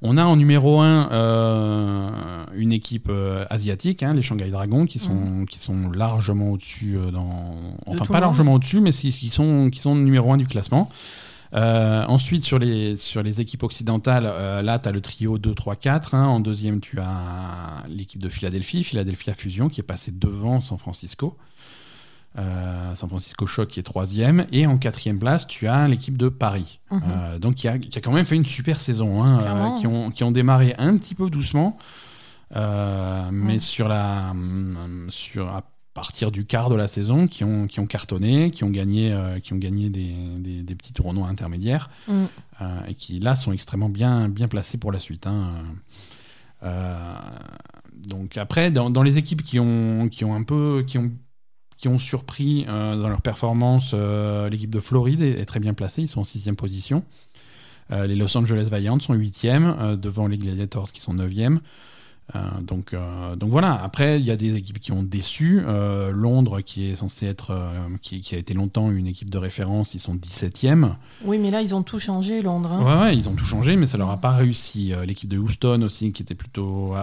On 0.02 0.16
a 0.16 0.24
en 0.24 0.36
numéro 0.36 0.78
1 0.80 2.46
une 2.54 2.72
équipe 2.72 3.08
euh, 3.10 3.44
asiatique, 3.50 4.02
hein, 4.04 4.14
les 4.14 4.22
Shanghai 4.22 4.48
Dragons, 4.50 4.86
qui 4.86 4.98
sont, 5.00 5.44
qui 5.50 5.58
sont 5.58 5.90
largement 5.90 6.52
au-dessus 6.52 6.96
euh, 6.96 7.10
dans. 7.10 7.56
Enfin, 7.86 8.04
pas 8.12 8.20
largement 8.20 8.54
au-dessus, 8.54 8.80
mais 8.80 8.92
qui, 8.92 9.10
qui 9.10 9.28
sont, 9.30 9.68
qui 9.70 9.80
sont 9.80 9.96
numéro 9.96 10.32
1 10.32 10.36
du 10.36 10.46
classement. 10.46 10.90
Euh, 11.54 12.04
ensuite, 12.06 12.44
sur 12.44 12.58
les, 12.58 12.96
sur 12.96 13.22
les 13.22 13.40
équipes 13.40 13.62
occidentales, 13.62 14.24
euh, 14.26 14.60
là, 14.62 14.78
tu 14.78 14.88
as 14.88 14.92
le 14.92 15.00
trio 15.00 15.38
2, 15.38 15.54
3, 15.54 15.76
4. 15.76 16.14
hein. 16.14 16.26
En 16.26 16.40
deuxième, 16.40 16.80
tu 16.80 16.98
as 17.00 17.84
l'équipe 17.88 18.22
de 18.22 18.28
Philadelphie, 18.28 18.84
Philadelphia 18.84 19.32
Fusion, 19.34 19.68
qui 19.68 19.80
est 19.80 19.84
passée 19.84 20.12
devant 20.12 20.60
San 20.60 20.76
Francisco. 20.78 21.36
Euh, 22.38 22.94
San 22.94 23.08
Francisco 23.08 23.46
Shock 23.46 23.68
qui 23.68 23.80
est 23.80 23.82
troisième. 23.82 24.46
Et 24.52 24.66
en 24.66 24.76
quatrième 24.78 25.18
place, 25.18 25.46
tu 25.46 25.66
as 25.66 25.88
l'équipe 25.88 26.16
de 26.18 26.28
Paris. 26.28 26.80
Mhm. 26.90 27.00
Euh, 27.10 27.38
donc, 27.38 27.54
qui 27.56 27.66
a, 27.66 27.78
qui 27.78 27.98
a 27.98 28.02
quand 28.02 28.12
même 28.12 28.26
fait 28.26 28.36
une 28.36 28.44
super 28.46 28.76
saison. 28.76 29.24
hein, 29.24 29.38
euh, 29.40 29.78
qui, 29.80 29.86
ont, 29.86 30.10
qui 30.10 30.24
ont 30.24 30.30
démarré 30.30 30.74
un 30.78 30.96
petit 30.98 31.14
peu 31.14 31.30
doucement. 31.30 31.78
Mais 32.54 33.58
sur 33.58 33.88
la. 33.88 34.30
hum, 34.30 35.06
Sur, 35.08 35.48
à 35.48 35.62
partir 36.00 36.30
du 36.30 36.44
quart 36.44 36.68
de 36.70 36.76
la 36.76 36.86
saison, 36.86 37.26
qui 37.26 37.42
ont, 37.44 37.66
qui 37.66 37.80
ont 37.80 37.86
cartonné, 37.86 38.50
qui 38.52 38.62
ont 38.62 38.70
gagné, 38.70 39.12
euh, 39.12 39.40
qui 39.40 39.52
ont 39.52 39.56
gagné 39.58 39.90
des, 39.90 40.14
des- 40.38 40.62
des 40.62 40.74
petits 40.76 40.92
tournois 40.92 41.26
intermédiaires. 41.28 41.90
Mm. 42.06 42.24
euh, 42.60 42.80
et 42.88 42.94
qui 42.94 43.18
là 43.20 43.34
sont 43.34 43.52
extrêmement 43.52 43.88
bien, 43.88 44.28
bien 44.28 44.46
placés 44.48 44.78
pour 44.78 44.92
la 44.92 44.98
suite. 45.00 45.26
hein. 45.26 45.54
Euh, 46.62 47.14
donc 48.06 48.36
après, 48.36 48.70
dans, 48.70 48.90
dans 48.90 49.02
les 49.02 49.18
équipes 49.18 49.42
qui 49.42 49.58
ont, 49.58 50.08
qui 50.08 50.24
ont 50.24 50.34
un 50.34 50.44
peu, 50.44 50.84
qui 50.86 50.98
ont, 50.98 51.10
qui 51.76 51.88
ont 51.88 51.98
surpris 51.98 52.64
dans 52.66 53.08
leur 53.08 53.20
performance, 53.22 53.94
l'équipe 54.50 54.70
de 54.70 54.80
Floride 54.80 55.20
est, 55.22 55.40
est 55.40 55.44
très 55.46 55.60
bien 55.60 55.74
placée. 55.74 56.02
Ils 56.02 56.08
sont 56.08 56.20
en 56.20 56.24
sixième 56.24 56.56
position. 56.56 57.02
Les 57.90 58.16
Los 58.16 58.36
Angeles 58.36 58.68
Valiant 58.70 58.98
sont 59.00 59.14
huitièmes 59.14 59.74
euh, 59.80 59.96
devant 59.96 60.26
les 60.26 60.36
Gladiators 60.38 60.92
qui 60.92 61.00
sont 61.00 61.14
neuvièmes. 61.14 61.60
Euh, 62.36 62.40
donc, 62.60 62.92
euh, 62.92 63.36
donc 63.36 63.50
voilà. 63.50 63.80
Après, 63.82 64.20
il 64.20 64.26
y 64.26 64.30
a 64.30 64.36
des 64.36 64.54
équipes 64.56 64.78
qui 64.80 64.92
ont 64.92 65.02
déçu. 65.02 65.62
Euh, 65.66 66.10
Londres, 66.10 66.60
qui 66.60 66.90
est 66.90 66.94
censé 66.96 67.26
être, 67.26 67.56
qui, 68.02 68.20
qui 68.20 68.34
a 68.34 68.38
été 68.38 68.52
longtemps 68.54 68.90
une 68.90 69.06
équipe 69.06 69.30
de 69.30 69.38
référence, 69.38 69.94
ils 69.94 69.98
sont 70.00 70.14
17e. 70.14 70.90
Oui, 71.24 71.38
mais 71.38 71.50
là, 71.50 71.62
ils 71.62 71.74
ont 71.74 71.82
tout 71.82 71.98
changé, 71.98 72.42
Londres. 72.42 72.70
hein. 72.72 72.82
Ouais, 72.84 73.00
ouais, 73.06 73.16
ils 73.16 73.28
ont 73.28 73.34
tout 73.34 73.46
changé, 73.46 73.76
mais 73.76 73.86
ça 73.86 73.96
leur 73.96 74.10
a 74.10 74.18
pas 74.18 74.32
réussi. 74.32 74.92
L'équipe 75.06 75.28
de 75.30 75.38
Houston 75.38 75.80
aussi, 75.82 76.12
qui 76.12 76.22
était 76.22 76.34
plutôt, 76.34 76.94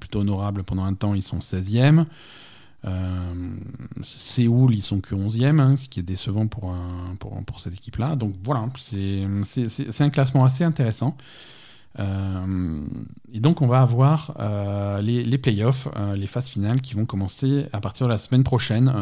plutôt 0.00 0.20
honorable 0.20 0.64
pendant 0.64 0.84
un 0.84 0.94
temps, 0.94 1.14
ils 1.14 1.22
sont 1.22 1.38
16e. 1.38 2.04
Euh, 2.84 3.54
Séoul, 4.02 4.74
ils 4.74 4.82
sont 4.82 5.00
que 5.00 5.14
11e, 5.14 5.60
hein, 5.60 5.76
ce 5.76 5.88
qui 5.88 6.00
est 6.00 6.02
décevant 6.02 6.48
pour, 6.48 6.70
un- 6.72 7.14
pour, 7.20 7.40
pour 7.44 7.60
cette 7.60 7.74
équipe-là. 7.74 8.16
Donc 8.16 8.34
voilà, 8.44 8.66
c'est 8.76 9.24
un 10.00 10.10
classement 10.10 10.42
assez 10.44 10.64
intéressant. 10.64 11.16
Euh, 11.98 12.84
et 13.32 13.40
donc 13.40 13.60
on 13.60 13.66
va 13.66 13.82
avoir 13.82 14.34
euh, 14.40 15.02
les, 15.02 15.24
les 15.24 15.38
playoffs, 15.38 15.88
euh, 15.96 16.16
les 16.16 16.26
phases 16.26 16.48
finales 16.48 16.80
qui 16.80 16.94
vont 16.94 17.04
commencer 17.04 17.66
à 17.72 17.80
partir 17.80 18.06
de 18.06 18.12
la 18.12 18.18
semaine 18.18 18.44
prochaine. 18.44 18.92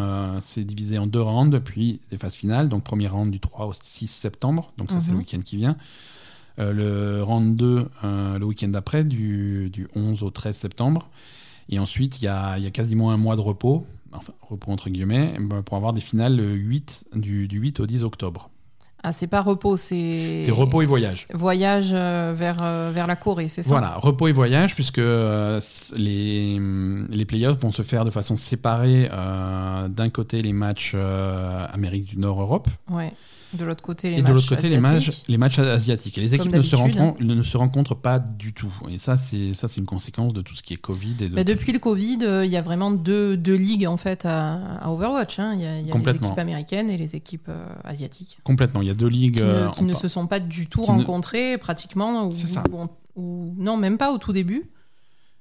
C'est 0.41 0.65
divisé 0.65 0.99
en 0.99 1.07
deux 1.07 1.23
rounds, 1.23 1.61
puis 1.61 2.01
des 2.11 2.19
phases 2.19 2.35
finales. 2.35 2.69
Donc 2.69 2.83
premier 2.85 3.09
round 3.09 3.31
du 3.31 3.41
3 3.41 3.67
au 3.67 3.73
6 3.73 4.09
septembre, 4.09 4.73
donc 4.77 4.91
ça 4.91 5.01
c'est 5.01 5.09
le 5.11 5.15
Mhm. 5.15 5.19
week-end 5.21 5.41
qui 5.45 5.57
vient. 5.57 5.77
Euh, 6.59 6.73
le 6.73 7.23
round 7.23 7.57
2 7.57 7.89
euh, 8.05 8.39
le 8.39 8.45
week-end 8.45 8.69
d'après, 8.69 9.05
du, 9.05 9.71
du 9.71 9.89
11 9.95 10.23
au 10.25 10.31
13 10.31 10.57
septembre. 10.57 11.09
Et 11.69 11.79
ensuite, 11.79 12.21
il 12.21 12.25
y 12.25 12.29
a, 12.29 12.57
il 12.59 12.65
y 12.65 12.67
a 12.67 12.71
quasiment 12.73 13.13
un 13.13 13.17
mois 13.17 13.37
de 13.37 13.41
repos, 13.41 13.87
enfin 14.13 14.33
repos 14.43 14.73
entre 14.73 14.91
guillemets, 14.91 15.37
ben, 15.41 15.63
pour 15.63 15.77
avoir 15.77 15.93
des 15.93 16.01
finales 16.01 16.35
le 16.37 16.53
8, 16.55 17.05
du, 17.15 17.47
du 17.47 17.61
8 17.61 17.79
au 17.81 17.87
10 17.87 18.03
octobre. 18.03 18.50
Ah, 19.03 19.13
c'est 19.13 19.27
pas 19.29 19.41
repos, 19.41 19.77
c'est. 19.79 20.43
C'est 20.45 20.51
repos 20.51 20.83
et 20.83 20.87
voyage. 20.87 21.27
Voyage 21.33 21.91
euh, 21.93 22.35
vers, 22.37 22.59
euh, 22.63 22.91
vers 22.93 23.07
la 23.07 23.17
Corée, 23.17 23.49
c'est 23.49 23.63
ça? 23.63 23.71
Voilà, 23.71 23.95
repos 23.97 24.29
et 24.29 24.33
voyage, 24.33 24.75
puisque 24.75 24.99
euh, 24.99 25.59
les, 25.97 26.61
les 27.11 27.25
playoffs 27.25 27.59
vont 27.61 27.73
se 27.73 27.81
faire 27.83 28.05
de 28.05 28.11
façon 28.11 28.37
séparée. 28.37 29.09
euh, 29.11 29.89
D'un 29.89 30.11
côté, 30.11 30.43
les 30.43 30.53
matchs 30.53 30.93
euh, 30.95 31.67
Amérique 31.73 32.05
du 32.05 32.19
Nord-Europe, 32.19 32.69
Ouais. 32.91 33.13
De 33.53 33.65
l'autre 33.65 33.83
côté, 33.83 34.11
les 34.11 34.19
et 34.19 34.23
matchs 34.23 34.29
de 34.31 34.35
l'autre 34.35 34.49
côté, 34.55 34.69
les 34.69 34.79
matchs, 34.79 34.93
asiatiques. 35.09 35.25
les 35.29 35.37
matchs 35.39 35.59
asiatiques. 35.59 36.19
Et 36.19 36.21
les 36.21 36.35
équipes 36.37 36.53
ne 36.55 36.63
se, 36.63 36.77
rencontrent, 36.77 37.23
ne 37.23 37.43
se 37.43 37.57
rencontrent 37.57 37.97
pas 37.97 38.19
du 38.21 38.53
tout. 38.53 38.73
Et 38.89 38.97
ça, 38.99 39.17
c'est 39.17 39.55
ça, 39.55 39.67
c'est 39.67 39.81
une 39.81 39.87
conséquence 39.87 40.33
de 40.33 40.41
tout 40.41 40.55
ce 40.55 40.63
qui 40.63 40.75
est 40.75 40.77
Covid. 40.77 41.17
Et 41.21 41.29
de 41.29 41.35
Bah, 41.35 41.43
depuis 41.45 41.73
le 41.73 41.79
Covid, 41.81 42.19
euh, 42.23 42.45
il 42.47 42.53
y 42.53 42.57
a 42.57 42.63
vraiment 42.63 42.91
deux, 42.93 43.37
deux 43.37 43.57
ligues 43.57 43.87
en 43.87 43.97
fait 43.97 44.25
à, 44.25 44.77
à 44.77 44.91
Overwatch. 44.91 45.39
hein. 45.41 45.55
Il 45.55 45.61
y 45.63 45.67
a, 45.67 45.81
y 45.81 45.91
a 45.91 45.95
les 45.99 46.11
équipes 46.11 46.39
américaines 46.39 46.91
et 46.91 46.97
les 46.97 47.17
équipes 47.17 47.49
euh, 47.49 47.67
asiatiques 47.85 48.39
Complètement. 48.45 48.83
Il 48.83 48.89
y 48.89 48.91
a 48.91 48.95
deux 48.95 49.09
ligues. 49.09 49.37
qui, 49.37 49.43
euh, 49.43 49.67
ne, 49.67 49.71
qui 49.73 49.81
en 49.81 49.85
ne 49.87 49.93
par- 49.93 50.01
se 50.03 50.09
sont 50.09 50.27
pas 50.29 50.39
du 50.41 50.69
tout 50.69 50.83
ne- 50.83 50.87
rencontrées 50.87 51.59
pratiquement. 51.59 52.27
Ou, 52.29 52.33
ou- 52.33 52.89
ou- 53.21 53.55
non, 53.59 53.77
même 53.77 53.99
pas 53.99 54.13
au 54.13 54.19
tout 54.19 54.33
début. 54.33 54.71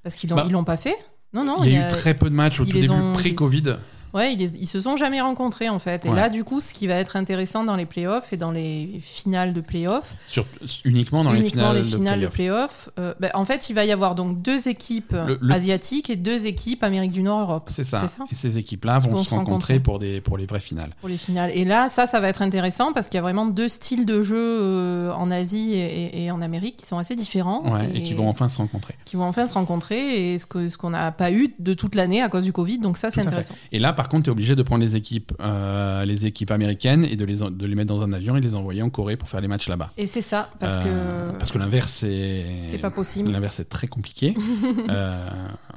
Parce 0.02 0.16
qu'ils 0.16 0.30
l'ont 0.32 0.36
Bah, 0.38 0.64
pas 0.66 0.78
fait. 0.78 0.96
Non, 1.34 1.44
non. 1.46 1.64
il 1.64 1.74
y 1.74 1.76
a 1.78 1.86
eu 1.88 1.92
très 1.92 2.16
peu 2.16 2.30
de 2.30 2.36
matchs 2.36 2.60
au 2.60 2.66
tout 2.66 2.72
début, 2.72 2.90
ont- 2.90 3.14
pré-Covid. 3.14 3.76
Ouais, 4.14 4.34
ils, 4.34 4.42
ils 4.42 4.68
se 4.68 4.82
sont 4.82 4.98
jamais 4.98 5.22
rencontrés 5.22 5.70
en 5.70 5.80
fait. 5.80 6.06
Et 6.06 6.10
Ouais. 6.10 6.16
là, 6.16 6.30
du 6.30 6.44
coup, 6.44 6.62
ce 6.62 6.74
qui 6.74 6.88
va 6.88 6.96
être 6.96 7.16
intéressant 7.16 7.64
dans 7.64 7.76
les 7.76 7.86
playoffs 7.86 8.34
et 8.34 8.38
dans 8.38 8.52
les 8.52 9.00
finales 9.04 9.54
de 9.54 9.62
playoffs, 9.62 10.16
Sur, 10.28 10.46
uniquement 10.86 11.24
dans 11.24 11.34
uniquement 11.34 11.72
les 11.74 11.80
les 11.80 11.84
finales, 11.84 11.98
finales 12.00 12.22
de 12.22 12.28
playoffs. 12.28 12.90
euh, 13.00 13.14
bah, 13.20 13.30
en 13.34 13.46
fait, 13.46 13.70
il 13.70 13.74
va 13.74 13.86
y 13.86 13.92
avoir 13.92 14.16
donc 14.16 14.42
deux 14.42 14.68
équipes 14.68 15.12
Le- 15.28 15.38
le- 15.42 15.54
asiatiques 15.54 16.10
et 16.10 16.16
deux 16.16 16.46
équipes 16.46 16.84
Amérique 16.84 17.12
du 17.12 17.22
Nord-Europe. 17.22 17.70
C'est 17.72 17.84
ça. 17.84 18.06
Et 18.32 18.36
ces 18.36 18.58
équipes-là 18.58 19.00
vont, 19.00 19.12
vont 19.12 19.24
se 19.24 19.30
rencontrer, 19.30 19.76
rencontrer. 19.76 19.80
pour, 19.80 20.00
des, 20.00 20.22
pour 20.22 20.38
les 20.38 20.46
vraies 20.46 20.60
finales. 20.60 20.92
pour 21.00 21.10
les 21.10 21.18
finales. 21.18 21.52
Et 21.54 21.66
là, 21.66 21.90
ça, 21.90 22.06
ça 22.08 22.20
va 22.20 22.30
être 22.30 22.42
intéressant 22.42 22.94
parce 22.94 23.08
qu'il 23.08 23.16
y 23.16 23.20
a 23.20 23.22
vraiment 23.22 23.46
deux 23.46 23.70
styles 23.70 24.06
de 24.06 24.22
jeu 24.22 24.38
euh, 24.38 25.12
en 25.14 25.30
Asie 25.32 25.74
et, 25.74 26.32
en 26.32 26.42
Amérique 26.42 26.78
qui 26.78 26.86
sont 26.86 26.98
assez 26.98 27.16
différents 27.16 27.64
Ouais, 27.72 27.90
et, 27.94 28.04
qui 28.04 28.14
vont 28.14 28.30
enfin 28.30 28.50
se 28.50 28.58
rencontrer. 28.58 28.96
qui 29.06 29.16
vont 29.16 29.24
enfin 29.26 29.46
se 29.46 29.54
rencontrer 29.54 30.34
et 30.34 30.38
ce 30.38 30.46
que 30.46 30.70
ce 30.70 30.78
qu'on 30.78 30.92
n'a 30.92 31.12
pas 31.12 31.32
eu 31.32 31.54
de 31.60 31.74
toute 31.74 31.96
l'année 31.96 32.22
à 32.22 32.30
cause 32.30 32.44
du 32.44 32.54
Covid. 32.54 32.80
Donc 32.80 32.98
ça, 32.98 33.12
c'est 33.12 33.22
intéressant. 33.22 33.56
Et 33.72 33.80
là, 33.80 33.94
par 34.00 34.08
contre, 34.08 34.24
tu 34.24 34.30
es 34.30 34.32
obligé 34.32 34.56
de 34.56 34.64
prendre 34.64 34.82
les 34.82 34.96
équipes, 34.96 35.34
euh, 35.42 36.06
les 36.06 36.26
équipes 36.26 36.52
américaines 36.52 37.04
et 37.04 37.18
de 37.18 37.26
les, 37.26 37.40
de 37.40 37.66
les 37.68 37.76
mettre 37.76 37.94
dans 37.94 38.02
un 38.02 38.14
avion 38.14 38.38
et 38.38 38.40
les 38.40 38.56
envoyer 38.56 38.82
en 38.82 38.90
Corée 38.90 39.18
pour 39.18 39.28
faire 39.28 39.42
les 39.42 39.50
matchs 39.50 39.68
là-bas. 39.68 39.92
Et 39.98 40.08
c'est 40.08 40.22
ça 40.22 40.50
parce 40.58 40.78
Euh, 40.78 41.34
que 41.34 41.38
parce 41.38 41.52
que 41.52 41.58
l'inverse, 41.58 41.92
c'est. 41.92 42.46
c'est 42.62 42.78
pas 42.78 42.92
possible 42.92 43.30
L'inverse 43.30 43.60
est 43.60 43.66
très 43.66 43.88
compliqué. 43.88 44.36
Euh, 44.90 45.28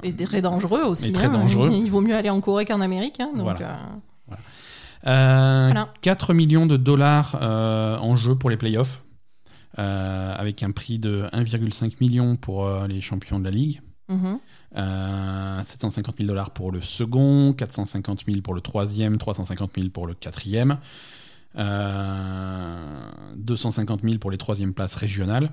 et 0.03 0.15
très 0.15 0.41
dangereux 0.41 0.83
aussi. 0.83 1.09
Et 1.09 1.11
très 1.11 1.25
hein. 1.25 1.33
dangereux. 1.33 1.69
Il 1.73 1.91
vaut 1.91 1.99
mieux 1.99 2.15
aller 2.15 2.29
en 2.29 2.39
Corée 2.39 2.63
qu'en 2.63 2.79
Amérique. 2.79 3.19
hein. 3.19 3.31
donc 3.35 3.43
Voilà. 3.43 3.77
euh, 4.31 4.35
euh, 5.07 5.65
Voilà. 5.73 5.89
4 6.01 6.33
millions 6.33 6.65
de 6.65 6.77
dollars 6.77 7.35
en 7.41 8.15
jeu 8.15 8.35
pour 8.35 8.49
les 8.49 8.55
playoffs, 8.57 9.03
avec 9.75 10.63
un 10.63 10.71
prix 10.71 10.97
de 10.97 11.25
1,5 11.33 11.95
million 11.99 12.37
pour 12.37 12.69
les 12.87 13.01
champions 13.01 13.37
de 13.39 13.43
la 13.43 13.51
ligue. 13.51 13.81
mhm. 14.07 14.39
Euh, 14.75 15.61
750 15.63 16.17
000 16.17 16.27
dollars 16.27 16.49
pour 16.51 16.71
le 16.71 16.81
second, 16.81 17.53
450 17.53 18.23
000 18.25 18.41
pour 18.41 18.53
le 18.55 18.61
troisième, 18.61 19.17
350 19.17 19.71
000 19.75 19.89
pour 19.89 20.07
le 20.07 20.15
quatrième, 20.15 20.79
euh, 21.57 23.11
250 23.35 24.01
000 24.03 24.17
pour 24.17 24.31
les 24.31 24.37
troisièmes 24.37 24.73
places 24.73 24.95
régionales. 24.95 25.51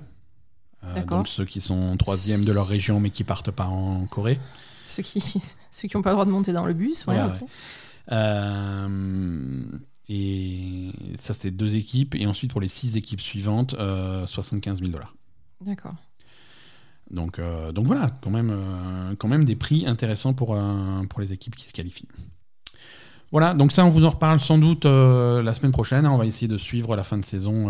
Euh, 0.83 1.05
donc 1.05 1.27
ceux 1.27 1.45
qui 1.45 1.61
sont 1.61 1.95
troisième 1.97 2.43
de 2.43 2.51
leur 2.51 2.65
région 2.65 2.99
mais 2.99 3.11
qui 3.11 3.23
partent 3.23 3.51
pas 3.51 3.65
en 3.67 4.07
Corée. 4.07 4.39
Ceux 4.85 5.03
qui 5.03 5.21
ceux 5.71 5.87
qui 5.87 5.95
n'ont 5.95 6.01
pas 6.01 6.09
le 6.09 6.15
droit 6.15 6.25
de 6.25 6.31
monter 6.31 6.53
dans 6.53 6.65
le 6.65 6.73
bus. 6.73 7.05
ouais, 7.05 7.15
Ouais, 7.15 7.23
ok. 7.23 7.41
ouais. 7.41 7.47
Euh, 8.11 9.63
et 10.09 10.91
ça 11.19 11.33
c'était 11.33 11.51
deux 11.51 11.75
équipes 11.75 12.15
et 12.15 12.25
ensuite 12.25 12.51
pour 12.51 12.61
les 12.61 12.67
six 12.67 12.97
équipes 12.97 13.21
suivantes, 13.21 13.75
euh, 13.75 14.25
75 14.25 14.79
000 14.79 14.91
dollars. 14.91 15.15
D'accord. 15.63 15.93
Donc, 17.11 17.39
euh, 17.39 17.71
donc 17.71 17.87
voilà, 17.87 18.09
quand 18.21 18.29
même, 18.29 18.51
euh, 18.51 19.15
quand 19.17 19.27
même 19.27 19.43
des 19.45 19.55
prix 19.55 19.85
intéressants 19.85 20.33
pour, 20.33 20.55
euh, 20.55 21.03
pour 21.09 21.19
les 21.19 21.33
équipes 21.33 21.55
qui 21.55 21.67
se 21.67 21.73
qualifient. 21.73 22.07
Voilà, 23.31 23.53
donc 23.53 23.71
ça, 23.71 23.85
on 23.85 23.89
vous 23.89 24.03
en 24.03 24.09
reparle 24.09 24.41
sans 24.41 24.57
doute 24.57 24.83
la 24.83 25.53
semaine 25.53 25.71
prochaine. 25.71 26.05
hein. 26.05 26.11
On 26.11 26.17
va 26.17 26.25
essayer 26.25 26.49
de 26.49 26.57
suivre 26.57 26.97
la 26.97 27.03
fin 27.03 27.17
de 27.17 27.23
saison 27.23 27.69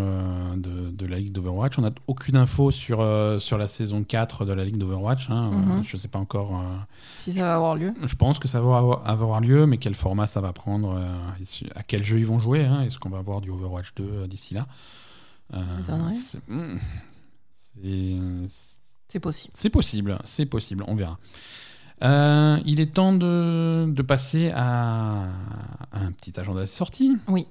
de, 0.55 0.89
de 0.89 1.05
la 1.05 1.19
Ligue 1.19 1.31
d'Overwatch. 1.31 1.77
On 1.77 1.83
n'a 1.83 1.91
aucune 2.07 2.35
info 2.35 2.71
sur, 2.71 3.05
sur 3.39 3.59
la 3.59 3.67
saison 3.67 4.03
4 4.03 4.45
de 4.45 4.53
la 4.53 4.65
Ligue 4.65 4.77
d'Overwatch. 4.77 5.29
hein. 5.29 5.51
Mhm. 5.51 5.83
je 5.85 5.95
ne 5.95 6.01
sais 6.01 6.07
pas 6.07 6.17
encore. 6.17 6.63
Si 7.13 7.31
ça 7.31 7.43
va 7.43 7.53
avoir 7.55 7.75
lieu. 7.75 7.93
je 8.03 8.15
pense 8.15 8.39
que 8.39 8.47
ça 8.47 8.59
va 8.59 9.01
avoir, 9.05 9.39
lieu, 9.39 9.67
mais 9.67 9.77
quel 9.77 9.93
format 9.93 10.25
ça 10.25 10.41
va 10.41 10.51
prendre, 10.51 10.99
à 11.75 11.83
quel 11.83 12.03
jeu 12.03 12.17
ils 12.17 12.25
vont 12.25 12.39
jouer. 12.39 12.65
hein. 12.65 12.81
Est-ce 12.81 12.97
qu'on 12.97 13.09
va 13.09 13.19
avoir 13.19 13.39
du 13.39 13.51
Overwatch 13.51 13.93
2 13.97 14.03
euh, 14.03 14.25
d'ici 14.27 14.55
là? 14.55 14.65
C'est 16.11 16.39
hmm, 16.47 16.79
c'est- 19.11 19.19
possible. 19.19 19.51
c'est 19.55 19.69
possible, 19.69 20.17
c'est 20.23 20.45
possible, 20.45 20.83
on 20.87 20.95
verra. 20.95 21.17
Euh, 22.03 22.57
il 22.65 22.79
est 22.79 22.93
temps 22.95 23.13
de, 23.13 23.85
de 23.87 24.01
passer 24.01 24.51
à, 24.55 25.25
à 25.91 25.99
un 25.99 26.11
petit 26.11 26.39
agenda 26.39 26.61
des 26.61 26.67
sorties. 26.67 27.15
Oui. 27.27 27.45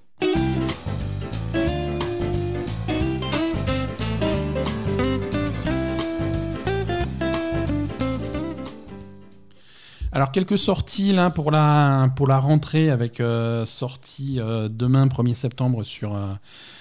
Alors 10.12 10.32
quelques 10.32 10.59
sorties 10.59 11.12
là 11.12 11.31
pour 11.31 11.51
la, 11.51 12.11
pour 12.16 12.27
la 12.27 12.39
rentrée 12.39 12.91
avec 12.91 13.20
euh, 13.20 13.65
sortie 13.65 14.41
euh, 14.41 14.69
demain 14.69 15.07
1er 15.07 15.35
septembre 15.35 15.85
sur, 15.85 16.19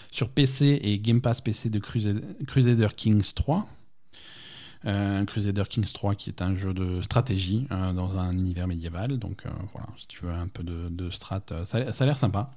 sur 0.09 0.29
PC 0.29 0.79
et 0.83 0.97
Game 0.99 1.21
Pass 1.21 1.39
PC 1.41 1.69
de 1.69 1.77
Crusader, 1.79 2.21
Crusader 2.47 2.87
Kings 2.95 3.33
3. 3.35 3.67
Euh, 4.85 5.25
Crusader 5.25 5.63
Kings 5.69 5.91
3 5.91 6.15
qui 6.15 6.29
est 6.29 6.41
un 6.41 6.55
jeu 6.55 6.73
de 6.73 7.01
stratégie 7.01 7.67
euh, 7.71 7.91
dans 7.91 8.17
un 8.17 8.31
univers 8.31 8.65
médiéval. 8.67 9.17
Donc 9.19 9.43
euh, 9.45 9.49
voilà, 9.73 9.87
si 9.97 10.07
tu 10.07 10.23
veux 10.25 10.31
un 10.31 10.47
peu 10.47 10.63
de, 10.63 10.87
de 10.89 11.09
strat, 11.09 11.41
euh, 11.51 11.65
ça, 11.65 11.91
ça 11.91 12.03
a 12.05 12.07
l'air 12.07 12.17
sympa. 12.17 12.49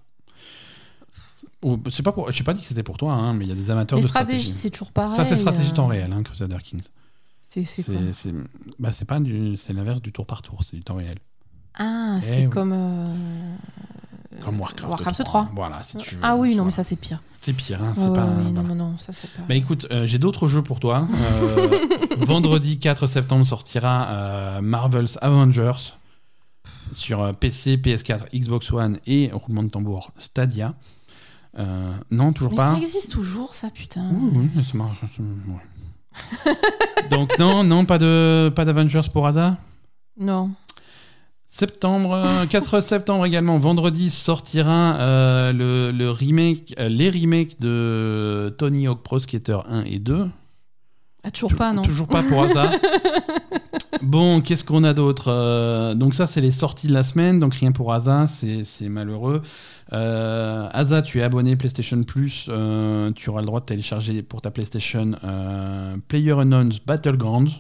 C'est 1.91 2.03
pas 2.03 2.13
pour, 2.13 2.31
je 2.33 2.39
n'ai 2.39 2.45
pas 2.45 2.55
dit 2.55 2.61
que 2.61 2.67
c'était 2.67 2.83
pour 2.85 2.97
toi, 2.99 3.13
hein, 3.15 3.35
mais 3.35 3.45
il 3.45 3.49
y 3.49 3.53
a 3.53 3.57
des 3.57 3.71
amateurs 3.71 3.97
Les 3.97 4.05
de 4.05 4.09
stratégie. 4.09 4.53
c'est 4.55 4.71
toujours 4.71 4.93
pareil. 4.93 5.17
Ça 5.17 5.25
c'est 5.25 5.37
stratégie 5.37 5.73
temps 5.73 5.87
réel, 5.89 6.13
hein, 6.13 6.23
Crusader 6.23 6.59
Kings. 6.63 6.83
C'est 7.41 7.65
c'est 7.65 7.83
quoi 7.85 7.95
C'est 8.13 8.31
c'est- 8.31 8.35
bah, 8.79 8.91
pas 9.07 9.21
du, 9.21 9.57
c'est 9.57 9.73
l'inverse 9.73 10.01
du 10.01 10.13
tour 10.13 10.25
par 10.27 10.43
tour, 10.43 10.61
c'est 10.65 10.77
du 10.77 10.83
temps 10.83 10.95
réel. 10.97 11.19
Ah, 11.75 12.19
Eh 12.19 12.25
c'est 12.25 12.45
oui. 12.45 12.51
comme. 12.51 12.73
Comme 14.45 14.61
Warcraft, 14.61 14.89
Warcraft 14.91 15.25
3. 15.25 15.25
3. 15.45 15.51
Voilà, 15.55 15.83
si 15.83 15.97
tu 15.99 16.15
veux. 16.17 16.21
Ah 16.23 16.37
oui, 16.37 16.55
non, 16.57 16.65
mais 16.65 16.71
ça 16.71 16.83
c'est 16.83 16.97
pire. 16.97 17.21
C'est 17.41 17.53
pire, 17.53 17.83
hein, 17.83 17.89
Ouais, 17.89 17.93
c'est 17.97 18.13
pas. 18.13 18.25
ouais, 18.25 18.31
voilà. 18.35 18.51
non, 18.51 18.63
non, 18.63 18.75
non, 18.75 18.97
ça 18.99 19.13
c'est 19.13 19.31
pas. 19.33 19.43
Bah 19.49 19.55
écoute, 19.55 19.87
euh, 19.91 20.07
j'ai 20.07 20.19
d'autres 20.19 20.47
jeux 20.49 20.63
pour 20.63 20.79
toi. 20.81 21.07
Euh, 21.43 21.69
vendredi 22.27 22.79
4 22.79 23.07
septembre 23.07 23.45
sortira 23.45 24.07
euh, 24.11 24.61
Marvel's 24.61 25.19
Avengers 25.23 25.95
sur 26.93 27.35
PC, 27.37 27.77
PS4, 27.79 28.27
Xbox 28.35 28.71
One 28.73 28.99
et 29.07 29.31
roulement 29.33 29.63
de 29.63 29.69
tambour 29.71 30.13
Stadia. 30.19 30.75
Non, 32.11 32.33
toujours 32.33 32.53
mais 32.53 32.57
pas. 32.57 32.73
ça 32.75 32.79
existe 32.81 33.13
toujours, 33.13 33.55
ça, 33.55 33.71
putain. 33.71 34.05
Oui, 34.13 34.51
oui, 34.57 34.65
ça 34.65 34.77
marche. 34.77 34.99
ouais. 35.03 36.53
Donc 37.11 37.39
non, 37.39 37.65
non, 37.65 37.85
pas 37.85 37.99
de 37.99 38.53
pas 38.55 38.65
d'Avengers 38.65 39.09
pour 39.13 39.27
hasard. 39.27 39.57
Non. 40.19 40.51
Septembre, 41.55 42.15
euh, 42.15 42.47
4 42.47 42.81
septembre 42.81 43.27
également, 43.27 43.59
vendredi 43.59 44.09
sortira 44.09 44.97
euh, 44.97 45.53
le, 45.53 45.91
le 45.91 46.11
remake, 46.11 46.75
euh, 46.79 46.89
les 46.89 47.11
remakes 47.11 47.61
de 47.61 48.55
Tony 48.57 48.87
Hawk 48.87 49.03
Pro 49.03 49.19
Skater 49.19 49.59
1 49.69 49.83
et 49.85 49.99
2. 49.99 50.29
Ah, 51.25 51.31
toujours 51.31 51.51
Tou- 51.51 51.57
pas, 51.57 51.75
non. 51.75 51.83
Toujours 51.83 52.09
pas 52.09 52.23
pour 52.23 52.43
hasard. 52.45 52.73
bon, 54.03 54.41
qu'est-ce 54.41 54.65
qu'on 54.65 54.83
a 54.83 54.95
d'autre 54.95 55.27
Euh, 55.29 55.95
Donc 55.95 56.15
ça, 56.15 56.27
c'est 56.27 56.41
les 56.41 56.51
sorties 56.53 56.87
de 56.87 56.95
la 56.95 57.05
semaine, 57.05 57.39
donc 57.39 57.53
rien 57.55 57.71
pour 57.71 57.93
hasard, 57.93 58.29
c'est 58.31 58.89
malheureux. 58.89 59.43
Euh, 59.93 60.67
Asa, 60.73 61.03
tu 61.03 61.19
es 61.19 61.23
abonné 61.23 61.55
PlayStation 61.57 62.03
Plus, 62.03 62.45
tu 63.15 63.29
auras 63.31 63.41
le 63.41 63.47
droit 63.47 63.61
de 63.61 63.67
télécharger 63.67 64.23
pour 64.23 64.41
ta 64.41 64.51
PlayStation 64.51 65.13
euh, 65.23 65.97
PlayerUnknown's 66.09 66.79
Battlegrounds. 66.81 67.51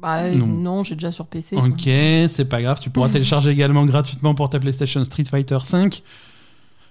Bah, 0.00 0.30
Non. 0.30 0.46
non, 0.46 0.84
j'ai 0.84 0.94
déjà 0.94 1.10
sur 1.10 1.26
PC. 1.26 1.56
Ok, 1.56 1.82
c'est 1.84 2.44
pas 2.48 2.62
grave, 2.62 2.78
tu 2.80 2.90
pourras 2.90 3.08
télécharger 3.12 3.50
également 3.50 3.84
gratuitement 3.86 4.34
pour 4.34 4.48
ta 4.50 4.58
PlayStation 4.60 5.04
Street 5.04 5.24
Fighter 5.24 5.58
5. 5.60 6.02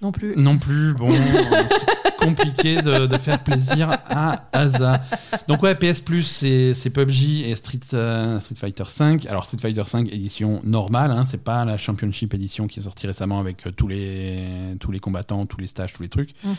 Non 0.00 0.12
plus. 0.12 0.34
Non 0.36 0.58
plus, 0.58 0.92
bon, 0.94 1.08
c'est 1.68 2.16
compliqué 2.24 2.82
de, 2.82 3.06
de 3.06 3.18
faire 3.18 3.42
plaisir 3.42 3.90
à 4.08 4.44
Asa. 4.52 5.02
Donc 5.48 5.60
ouais, 5.64 5.74
PS 5.74 6.02
Plus, 6.02 6.22
c'est 6.22 6.72
c'est 6.74 6.90
PUBG 6.90 7.48
et 7.48 7.56
Street, 7.56 7.80
euh, 7.94 8.38
Street 8.38 8.54
Fighter 8.54 8.84
5. 8.86 9.26
Alors 9.26 9.44
Street 9.44 9.58
Fighter 9.60 9.82
5 9.84 10.06
édition 10.12 10.60
normale, 10.62 11.10
hein, 11.10 11.24
c'est 11.28 11.42
pas 11.42 11.64
la 11.64 11.76
Championship 11.78 12.32
édition 12.34 12.68
qui 12.68 12.78
est 12.78 12.82
sortie 12.84 13.08
récemment 13.08 13.40
avec 13.40 13.66
euh, 13.66 13.72
tous 13.72 13.88
les 13.88 14.40
tous 14.78 14.92
les 14.92 15.00
combattants, 15.00 15.46
tous 15.46 15.58
les 15.58 15.66
stages, 15.66 15.92
tous 15.94 16.02
les 16.02 16.08
trucs. 16.08 16.30
Mhm, 16.44 16.54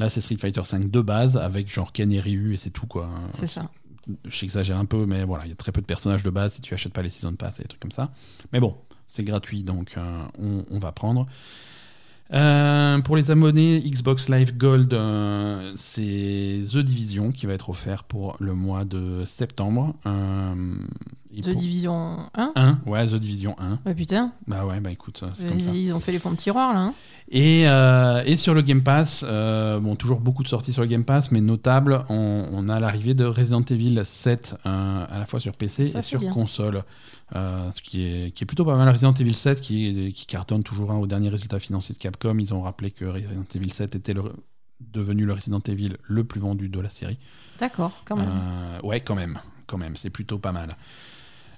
Là, 0.00 0.10
c'est 0.10 0.20
Street 0.20 0.38
Fighter 0.40 0.64
5 0.64 0.90
de 0.90 1.00
base 1.00 1.36
avec 1.36 1.72
genre 1.72 1.92
Ken 1.92 2.10
et 2.10 2.18
Ryu 2.20 2.54
et 2.54 2.56
c'est 2.56 2.70
tout 2.70 2.86
quoi. 2.86 3.08
C'est 3.32 3.46
ça. 3.46 3.68
J'exagère 4.28 4.78
un 4.78 4.84
peu, 4.84 5.06
mais 5.06 5.24
voilà, 5.24 5.44
il 5.46 5.50
y 5.50 5.52
a 5.52 5.56
très 5.56 5.72
peu 5.72 5.80
de 5.80 5.86
personnages 5.86 6.22
de 6.22 6.30
base 6.30 6.54
si 6.54 6.60
tu 6.60 6.74
achètes 6.74 6.92
pas 6.92 7.02
les 7.02 7.08
Season 7.08 7.34
Pass 7.34 7.60
et 7.60 7.62
des 7.62 7.68
trucs 7.68 7.80
comme 7.80 7.92
ça. 7.92 8.10
Mais 8.52 8.60
bon, 8.60 8.76
c'est 9.06 9.24
gratuit, 9.24 9.62
donc 9.64 9.94
euh, 9.96 10.64
on, 10.70 10.78
va 10.78 10.92
prendre. 10.92 11.26
Euh, 12.32 13.00
pour 13.00 13.16
les 13.16 13.30
abonnés 13.30 13.80
Xbox 13.80 14.28
Live 14.28 14.56
Gold, 14.56 14.94
euh, 14.94 15.72
c'est 15.74 16.60
The 16.72 16.78
Division 16.78 17.32
qui 17.32 17.46
va 17.46 17.54
être 17.54 17.70
offert 17.70 18.04
pour 18.04 18.36
le 18.38 18.54
mois 18.54 18.84
de 18.84 19.24
septembre. 19.24 19.96
The 21.32 21.44
pour- 21.52 21.54
Division 21.60 22.18
1 22.34 22.52
1, 22.56 22.78
ouais, 22.86 23.06
The 23.06 23.14
Division 23.14 23.54
1. 23.58 23.78
Bah 23.84 23.94
putain, 23.94 24.32
Bah 24.48 24.66
ouais, 24.66 24.80
bah 24.80 24.90
écoute, 24.90 25.22
c'est 25.32 25.46
comme 25.48 25.60
ça. 25.60 25.70
ils, 25.70 25.92
ont 25.92 26.00
fait 26.00 26.10
les 26.12 26.18
fonds 26.18 26.32
de 26.32 26.36
tiroir 26.36 26.74
là. 26.74 26.80
hein. 26.80 26.94
Et, 27.30 27.68
euh, 27.68 28.22
et 28.26 28.36
sur 28.36 28.52
le 28.54 28.62
Game 28.62 28.82
Pass, 28.82 29.24
euh, 29.26 29.78
bon, 29.78 29.94
toujours 29.94 30.20
beaucoup 30.20 30.42
de 30.42 30.48
sorties 30.48 30.72
sur 30.72 30.82
le 30.82 30.88
Game 30.88 31.04
Pass, 31.04 31.30
mais 31.30 31.40
notable, 31.40 32.04
on, 32.08 32.48
on 32.52 32.68
a 32.68 32.80
l'arrivée 32.80 33.14
de 33.14 33.24
Resident 33.24 33.62
Evil 33.62 34.00
7 34.04 34.56
euh, 34.66 35.06
à 35.08 35.18
la 35.20 35.26
fois 35.26 35.38
sur 35.38 35.54
PC 35.56 35.84
Ça, 35.84 36.00
et 36.00 36.02
sur 36.02 36.18
bien. 36.20 36.32
console. 36.32 36.82
Ce 37.32 37.80
qui 37.80 38.02
est, 38.02 38.32
qui 38.34 38.42
est 38.42 38.46
plutôt 38.46 38.64
pas 38.64 38.74
mal. 38.76 38.88
Resident 38.88 39.12
Evil 39.14 39.34
7 39.34 39.60
qui, 39.60 40.12
cartonne 40.26 40.64
toujours 40.64 40.90
hein, 40.90 40.96
au 40.96 41.06
dernier 41.06 41.28
résultat 41.28 41.60
financier 41.60 41.94
de 41.94 42.00
Capcom. 42.00 42.36
Ils 42.40 42.52
ont 42.52 42.62
rappelé 42.62 42.90
que 42.90 43.04
Resident 43.04 43.44
Evil 43.54 43.70
7 43.70 43.94
était 43.94 44.14
le- 44.14 44.32
devenu 44.80 45.24
le 45.26 45.34
Resident 45.34 45.60
Evil 45.68 45.96
le 46.02 46.24
plus 46.24 46.40
vendu 46.40 46.68
de 46.68 46.80
la 46.80 46.88
série. 46.88 47.18
D'accord, 47.60 48.02
quand 48.04 48.16
même. 48.16 48.30
Ouais, 48.82 48.98
quand 49.00 49.14
même, 49.14 49.38
quand 49.68 49.78
même, 49.78 49.94
c'est 49.94 50.10
plutôt 50.10 50.38
pas 50.38 50.50
mal. 50.50 50.70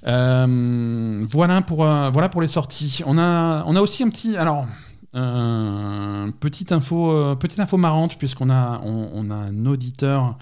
Euh, 0.07 1.25
voilà 1.31 1.63
pour 1.63 1.85
euh, 1.85 2.11
voilà 2.11 2.29
pour 2.29 2.43
les 2.43 2.49
sorties. 2.49 3.03
On 3.07 3.19
a 3.19 3.81
aussi 3.81 4.03
un 4.03 4.11
petit 4.11 4.37
alors 4.37 4.67
euh, 5.15 6.31
petite 6.41 6.73
info 6.73 7.37
marrante 7.77 8.19
puisqu'on 8.19 8.51
a 8.51 8.81
un 8.83 9.67
auditeur 9.67 10.39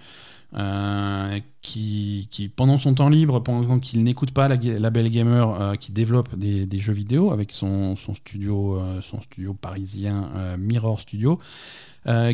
qui, 1.63 2.53
pendant 2.57 2.79
son 2.79 2.95
temps 2.95 3.09
libre 3.09 3.41
pendant 3.41 3.79
qu'il 3.79 4.03
n'écoute 4.03 4.33
pas 4.33 4.49
la, 4.49 4.91
belle 4.91 5.11
gamer 5.11 5.77
qui 5.79 5.93
développe 5.93 6.35
des, 6.37 6.81
jeux 6.81 6.93
vidéo 6.93 7.31
avec 7.31 7.53
son, 7.53 7.95
studio 8.15 8.81
son 9.03 9.21
studio 9.21 9.55
parisien 9.55 10.57
Mirror 10.59 11.01
Studio 11.01 11.39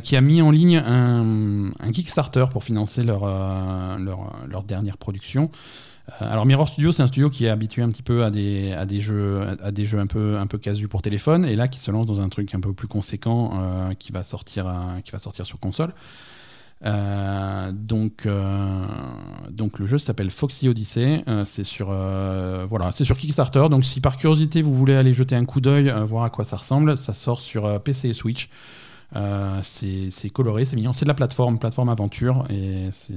qui 0.02 0.16
a 0.16 0.20
mis 0.20 0.40
en 0.40 0.50
ligne 0.50 0.78
un, 0.78 1.72
Kickstarter 1.92 2.46
pour 2.52 2.64
financer 2.64 3.02
leur 3.02 4.62
dernière 4.66 4.96
production. 4.96 5.50
Euh, 6.08 6.32
alors 6.32 6.46
Mirror 6.46 6.68
Studio, 6.68 6.92
c'est 6.92 7.02
un 7.02 7.06
studio 7.06 7.30
qui 7.30 7.46
est 7.46 7.48
habitué 7.48 7.82
un 7.82 7.88
petit 7.90 8.02
peu 8.02 8.24
à 8.24 8.30
des, 8.30 8.72
à 8.72 8.86
des 8.86 9.00
jeux, 9.00 9.44
jeux 9.78 9.98
un 9.98 10.06
peu, 10.06 10.38
un 10.38 10.46
peu 10.46 10.58
casus 10.58 10.88
pour 10.88 11.02
téléphone, 11.02 11.44
et 11.44 11.56
là 11.56 11.68
qui 11.68 11.78
se 11.78 11.90
lance 11.90 12.06
dans 12.06 12.20
un 12.20 12.28
truc 12.28 12.54
un 12.54 12.60
peu 12.60 12.72
plus 12.72 12.88
conséquent 12.88 13.52
euh, 13.54 13.94
qui 13.94 14.12
va 14.12 14.22
sortir, 14.22 14.66
sur 15.42 15.58
console. 15.58 15.92
Euh, 16.84 17.72
donc, 17.72 18.24
le 18.24 19.86
jeu 19.86 19.98
s'appelle 19.98 20.30
Foxy 20.30 20.68
Odyssey. 20.68 21.24
C'est 21.44 21.64
sur, 21.64 21.94
c'est 22.92 23.04
sur 23.04 23.16
Kickstarter. 23.16 23.68
Donc 23.70 23.84
si 23.84 24.00
par 24.00 24.16
curiosité 24.16 24.62
vous 24.62 24.74
voulez 24.74 24.94
aller 24.94 25.14
jeter 25.14 25.34
un 25.34 25.44
coup 25.44 25.60
d'œil, 25.60 25.92
voir 26.04 26.24
à 26.24 26.30
quoi 26.30 26.44
ça 26.44 26.56
ressemble, 26.56 26.96
ça 26.96 27.12
sort 27.12 27.40
sur 27.40 27.80
PC 27.80 28.10
et 28.10 28.12
Switch. 28.12 28.48
Euh, 29.16 29.60
c'est 29.62 30.30
coloré, 30.30 30.64
c'est 30.66 30.76
mignon. 30.76 30.92
C'est 30.92 31.04
de 31.06 31.08
la 31.08 31.14
plateforme, 31.14 31.58
plateforme 31.58 31.88
aventure, 31.88 32.44
et 32.50 32.88
c'est 32.90 33.14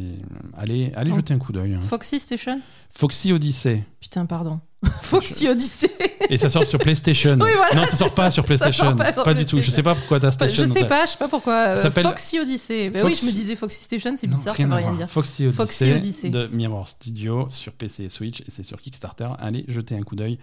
allez, 0.57 0.93
allez 0.95 1.11
Oh. 1.11 1.17
jeter 1.17 1.33
un 1.33 1.39
coup 1.39 1.51
d'œil. 1.51 1.77
Foxy 1.81 2.19
Station 2.19 2.61
Foxy 2.91 3.33
Odyssey. 3.33 3.83
Putain, 3.99 4.25
pardon. 4.25 4.61
Foxy 5.01 5.47
Odyssey. 5.49 5.91
Et 6.29 6.37
ça 6.37 6.49
sort 6.49 6.63
sur 6.65 6.79
PlayStation. 6.79 7.33
Oui, 7.41 7.49
voilà, 7.53 7.75
non, 7.75 7.85
ça 7.87 7.97
sort 7.97 8.13
pas 8.13 8.31
sur 8.31 8.45
PlayStation. 8.45 8.85
sort 8.85 8.95
pas 8.95 9.11
sur 9.11 9.35
du 9.35 9.45
tout. 9.45 9.61
Je 9.61 9.71
sais 9.71 9.83
pas 9.83 9.93
pourquoi 9.93 10.21
t'as 10.21 10.31
Station. 10.31 10.63
je 10.65 10.71
sais 10.71 10.85
pas, 10.87 11.05
je 11.05 11.11
sais 11.11 11.17
pas 11.17 11.27
pourquoi. 11.27 11.65
Ça 11.65 11.71
euh, 11.71 11.81
s'appelle 11.81 12.05
Foxy 12.07 12.39
Odyssey. 12.39 12.91
Fox- 12.91 13.03
oui, 13.03 13.15
je 13.21 13.25
me 13.25 13.31
disais 13.31 13.55
Foxy 13.57 13.83
Station, 13.83 14.13
c'est 14.15 14.27
bizarre, 14.27 14.55
rien 14.55 14.69
ça 14.69 14.75
veut 14.75 14.81
rien 14.81 14.93
dire. 14.93 15.09
Foxy 15.09 15.47
Odyssey, 15.47 15.57
Foxy 15.57 15.91
Odyssey. 15.91 16.29
de 16.29 16.47
Mirror 16.47 16.87
Studio 16.87 17.47
sur 17.49 17.73
PC 17.73 18.05
et 18.05 18.09
Switch 18.09 18.39
et 18.41 18.45
c'est 18.47 18.63
sur 18.63 18.79
Kickstarter. 18.79 19.27
Allez 19.39 19.65
jeter 19.67 19.95
un 19.97 20.01
coup 20.01 20.15
d'œil. 20.15 20.39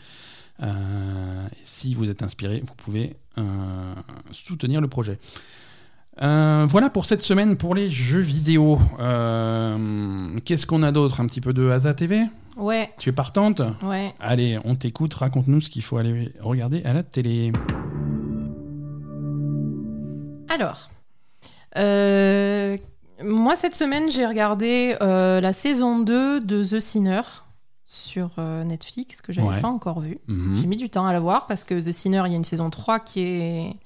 Euh, 0.63 1.47
et 1.53 1.57
si 1.65 1.95
vous 1.95 2.09
êtes 2.11 2.23
inspiré, 2.23 2.63
vous 2.67 2.75
pouvez 2.75 3.17
soutenir 4.33 4.81
le 4.81 4.89
projet. 4.89 5.19
Euh, 6.23 6.67
voilà 6.69 6.89
pour 6.89 7.05
cette 7.05 7.21
semaine 7.21 7.57
pour 7.57 7.75
les 7.75 7.91
jeux 7.91 8.21
vidéo. 8.21 8.79
Euh, 9.01 10.29
Qu'est-ce 10.45 10.67
qu'on 10.67 10.83
a 10.83 10.93
d'autre 10.93 11.21
Un 11.21 11.27
petit 11.27 11.41
peu 11.43 11.53
de 11.53 11.69
Asa 11.69 11.93
TV 11.95 12.23
Ouais, 12.57 12.91
Tu 12.99 13.11
es 13.11 13.13
partante 13.13 13.61
ouais. 13.83 14.15
Allez, 14.19 14.59
on 14.65 14.77
t'écoute, 14.77 15.13
raconte-nous 15.13 15.61
ce 15.61 15.69
qu'il 15.69 15.83
faut 15.83 15.99
aller 15.99 16.33
regarder 16.41 16.83
à 16.85 16.95
la 16.95 17.03
télé. 17.03 17.53
Alors, 20.49 20.89
euh, 21.77 22.79
moi 23.23 23.57
cette 23.57 23.75
semaine, 23.75 24.11
j'ai 24.11 24.25
regardé 24.25 24.97
euh, 25.03 25.43
la 25.43 25.53
saison 25.53 25.99
2 25.99 26.41
de 26.41 26.65
The 26.65 26.81
Sinner 26.81 27.21
sur 27.89 28.31
euh, 28.39 28.65
Netflix, 28.65 29.23
que 29.23 29.33
j'avais 29.33 29.47
Ouais. 29.49 29.61
pas 29.61 29.69
encore 29.69 30.01
vu. 30.01 30.19
Mhm. 30.27 30.59
J'ai 30.61 30.67
mis 30.67 30.77
du 30.77 30.91
temps 30.91 31.07
à 31.07 31.13
la 31.13 31.21
voir 31.21 31.47
parce 31.47 31.65
que 31.65 31.75
The 31.81 31.93
Sinner, 31.93 32.23
il 32.27 32.33
y 32.33 32.35
a 32.35 32.37
une 32.37 32.45
saison 32.45 32.69
3 32.69 32.99
qui 32.99 33.21
est. 33.21 33.77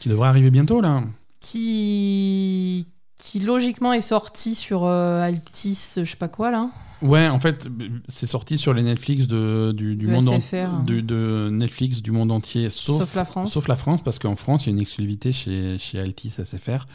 Qui 0.00 0.08
devrait 0.08 0.28
arriver 0.28 0.50
bientôt 0.50 0.80
là. 0.80 1.04
qui 1.40 2.86
qui 3.16 3.38
logiquement 3.38 3.92
est 3.92 4.00
sorti 4.00 4.56
sur 4.56 4.82
euh, 4.84 5.22
Altis, 5.22 5.78
je 5.96 6.04
sais 6.04 6.16
pas 6.16 6.26
quoi 6.28 6.50
là. 6.50 6.70
Ouais, 7.02 7.28
en 7.28 7.38
fait, 7.38 7.68
c'est 8.08 8.26
sorti 8.26 8.58
sur 8.58 8.74
les 8.74 8.82
Netflix 8.82 9.28
de, 9.28 9.72
du, 9.76 10.06
monde 10.08 10.28
en- 10.28 10.40
SFR. 10.40 10.82
de, 10.84 11.00
de 11.00 11.48
Netflix 11.52 12.02
du 12.02 12.10
monde 12.10 12.32
entier, 12.32 12.68
sauf, 12.70 12.98
Sauf 12.98 13.14
la 13.14 13.24
France. 13.24 13.52
Sauf 13.52 13.68
la 13.68 13.76
France, 13.76 14.00
parce 14.04 14.18
qu'en 14.18 14.34
France, 14.36 14.64
il 14.64 14.70
y 14.70 14.72
a 14.72 14.74
une 14.74 14.80
exclusivité 14.80 15.32
chez, 15.32 15.78
chez 15.78 16.00
Altis 16.00 16.30
SFR. 16.30 16.86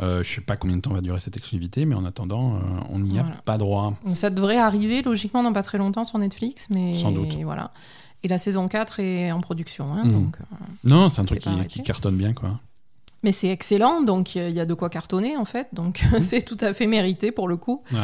Euh, 0.00 0.22
je 0.22 0.34
sais 0.34 0.40
pas 0.40 0.56
combien 0.56 0.76
de 0.76 0.80
temps 0.80 0.92
va 0.94 1.00
durer 1.02 1.20
cette 1.20 1.36
exclusivité, 1.36 1.84
mais 1.84 1.94
en 1.94 2.04
attendant, 2.04 2.54
euh, 2.54 2.58
on 2.90 2.98
n'y 2.98 3.18
a 3.18 3.24
pas 3.44 3.58
droit. 3.58 3.94
Ça 4.14 4.30
devrait 4.30 4.56
arriver 4.56 5.02
logiquement 5.02 5.42
dans 5.42 5.52
pas 5.52 5.62
très 5.62 5.78
longtemps 5.78 6.04
sur 6.04 6.18
Netflix, 6.18 6.68
mais 6.70 6.98
Sans 6.98 7.12
doute. 7.12 7.34
voilà. 7.44 7.72
Et 8.24 8.28
la 8.28 8.38
saison 8.38 8.68
4 8.68 9.00
est 9.00 9.32
en 9.32 9.40
production, 9.40 9.92
hein, 9.92 10.04
Mhm. 10.04 10.12
donc. 10.12 10.36
euh, 10.40 10.54
Non, 10.84 11.08
c'est 11.08 11.20
un 11.20 11.24
truc 11.24 11.42
qui, 11.68 11.82
cartonne 11.82 12.16
bien, 12.16 12.32
quoi. 12.32 12.58
Mais 13.24 13.30
c'est 13.32 13.48
excellent, 13.50 14.00
donc 14.00 14.34
il 14.34 14.50
y 14.50 14.58
a 14.58 14.66
de 14.66 14.74
quoi 14.74 14.88
cartonner 14.90 15.36
en 15.36 15.44
fait, 15.44 15.68
donc 15.72 16.02
Mhm. 16.12 16.22
c'est 16.22 16.42
tout 16.42 16.56
à 16.60 16.72
fait 16.74 16.86
mérité 16.88 17.30
pour 17.30 17.46
le 17.46 17.56
coup. 17.56 17.82
Ouais. 17.92 17.98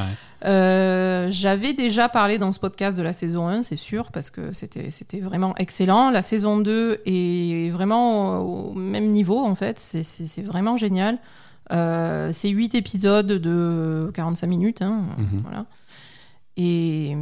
Euh, 0.45 1.29
J'avais 1.31 1.73
déjà 1.73 2.09
parlé 2.09 2.39
dans 2.39 2.53
ce 2.53 2.59
podcast 2.61 2.97
de 2.97 3.03
la 3.03 3.13
saison 3.13 3.49
1, 3.49 3.63
c'est 3.63 3.77
sûr, 3.77 4.11
parce 4.13 4.31
que 4.31 4.53
c'était 4.53 5.21
vraiment 5.21 5.55
excellent. 5.57 6.11
La 6.11 6.23
saison 6.23 6.59
2 6.59 7.01
est 7.07 7.71
vraiment 7.71 8.39
au 8.41 8.75
même 8.75 9.07
niveau 9.11 9.39
en 9.39 9.55
fait, 9.55 9.79
c'est 9.79 10.43
vraiment 10.43 10.77
génial. 10.77 11.19
Euh, 11.73 12.31
c'est 12.33 12.49
8 12.49 12.75
épisodes 12.75 13.27
de 13.27 14.11
45 14.15 14.47
minutes, 14.47 14.83
hein, 14.83 15.03
Mhm. 15.19 15.41
voilà. 15.43 15.67
Et 16.57 17.17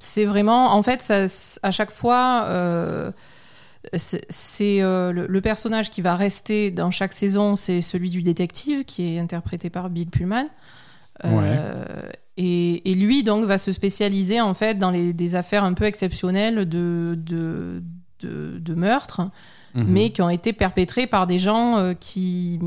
c'est 0.00 0.24
vraiment, 0.24 0.72
en 0.74 0.82
fait, 0.82 1.00
ça, 1.02 1.26
à 1.62 1.70
chaque 1.70 1.90
fois, 1.90 2.44
euh, 2.46 3.10
c'est 3.94 4.82
euh, 4.82 5.12
le, 5.12 5.26
le 5.26 5.40
personnage 5.40 5.90
qui 5.90 6.00
va 6.02 6.16
rester 6.16 6.70
dans 6.70 6.90
chaque 6.90 7.12
saison, 7.12 7.56
c'est 7.56 7.80
celui 7.80 8.10
du 8.10 8.22
détective 8.22 8.84
qui 8.84 9.14
est 9.14 9.18
interprété 9.18 9.70
par 9.70 9.90
Bill 9.90 10.08
Pullman. 10.10 10.46
Et, 12.40 12.90
et 12.90 12.94
lui, 12.94 13.24
donc, 13.24 13.44
va 13.46 13.58
se 13.58 13.72
spécialiser 13.72 14.40
en 14.40 14.54
fait 14.54 14.78
dans 14.78 14.90
les, 14.90 15.12
des 15.12 15.34
affaires 15.34 15.64
un 15.64 15.72
peu 15.74 15.84
exceptionnelles 15.84 16.68
de, 16.68 17.16
de, 17.18 17.82
de, 18.20 18.58
de 18.58 18.74
meurtre, 18.74 19.22
Mhm. 19.74 19.84
mais 19.86 20.10
qui 20.10 20.22
ont 20.22 20.30
été 20.30 20.52
perpétrées 20.52 21.06
par 21.06 21.26
des 21.26 21.38
gens 21.38 21.78
euh, 21.78 21.94
qui 21.94 22.58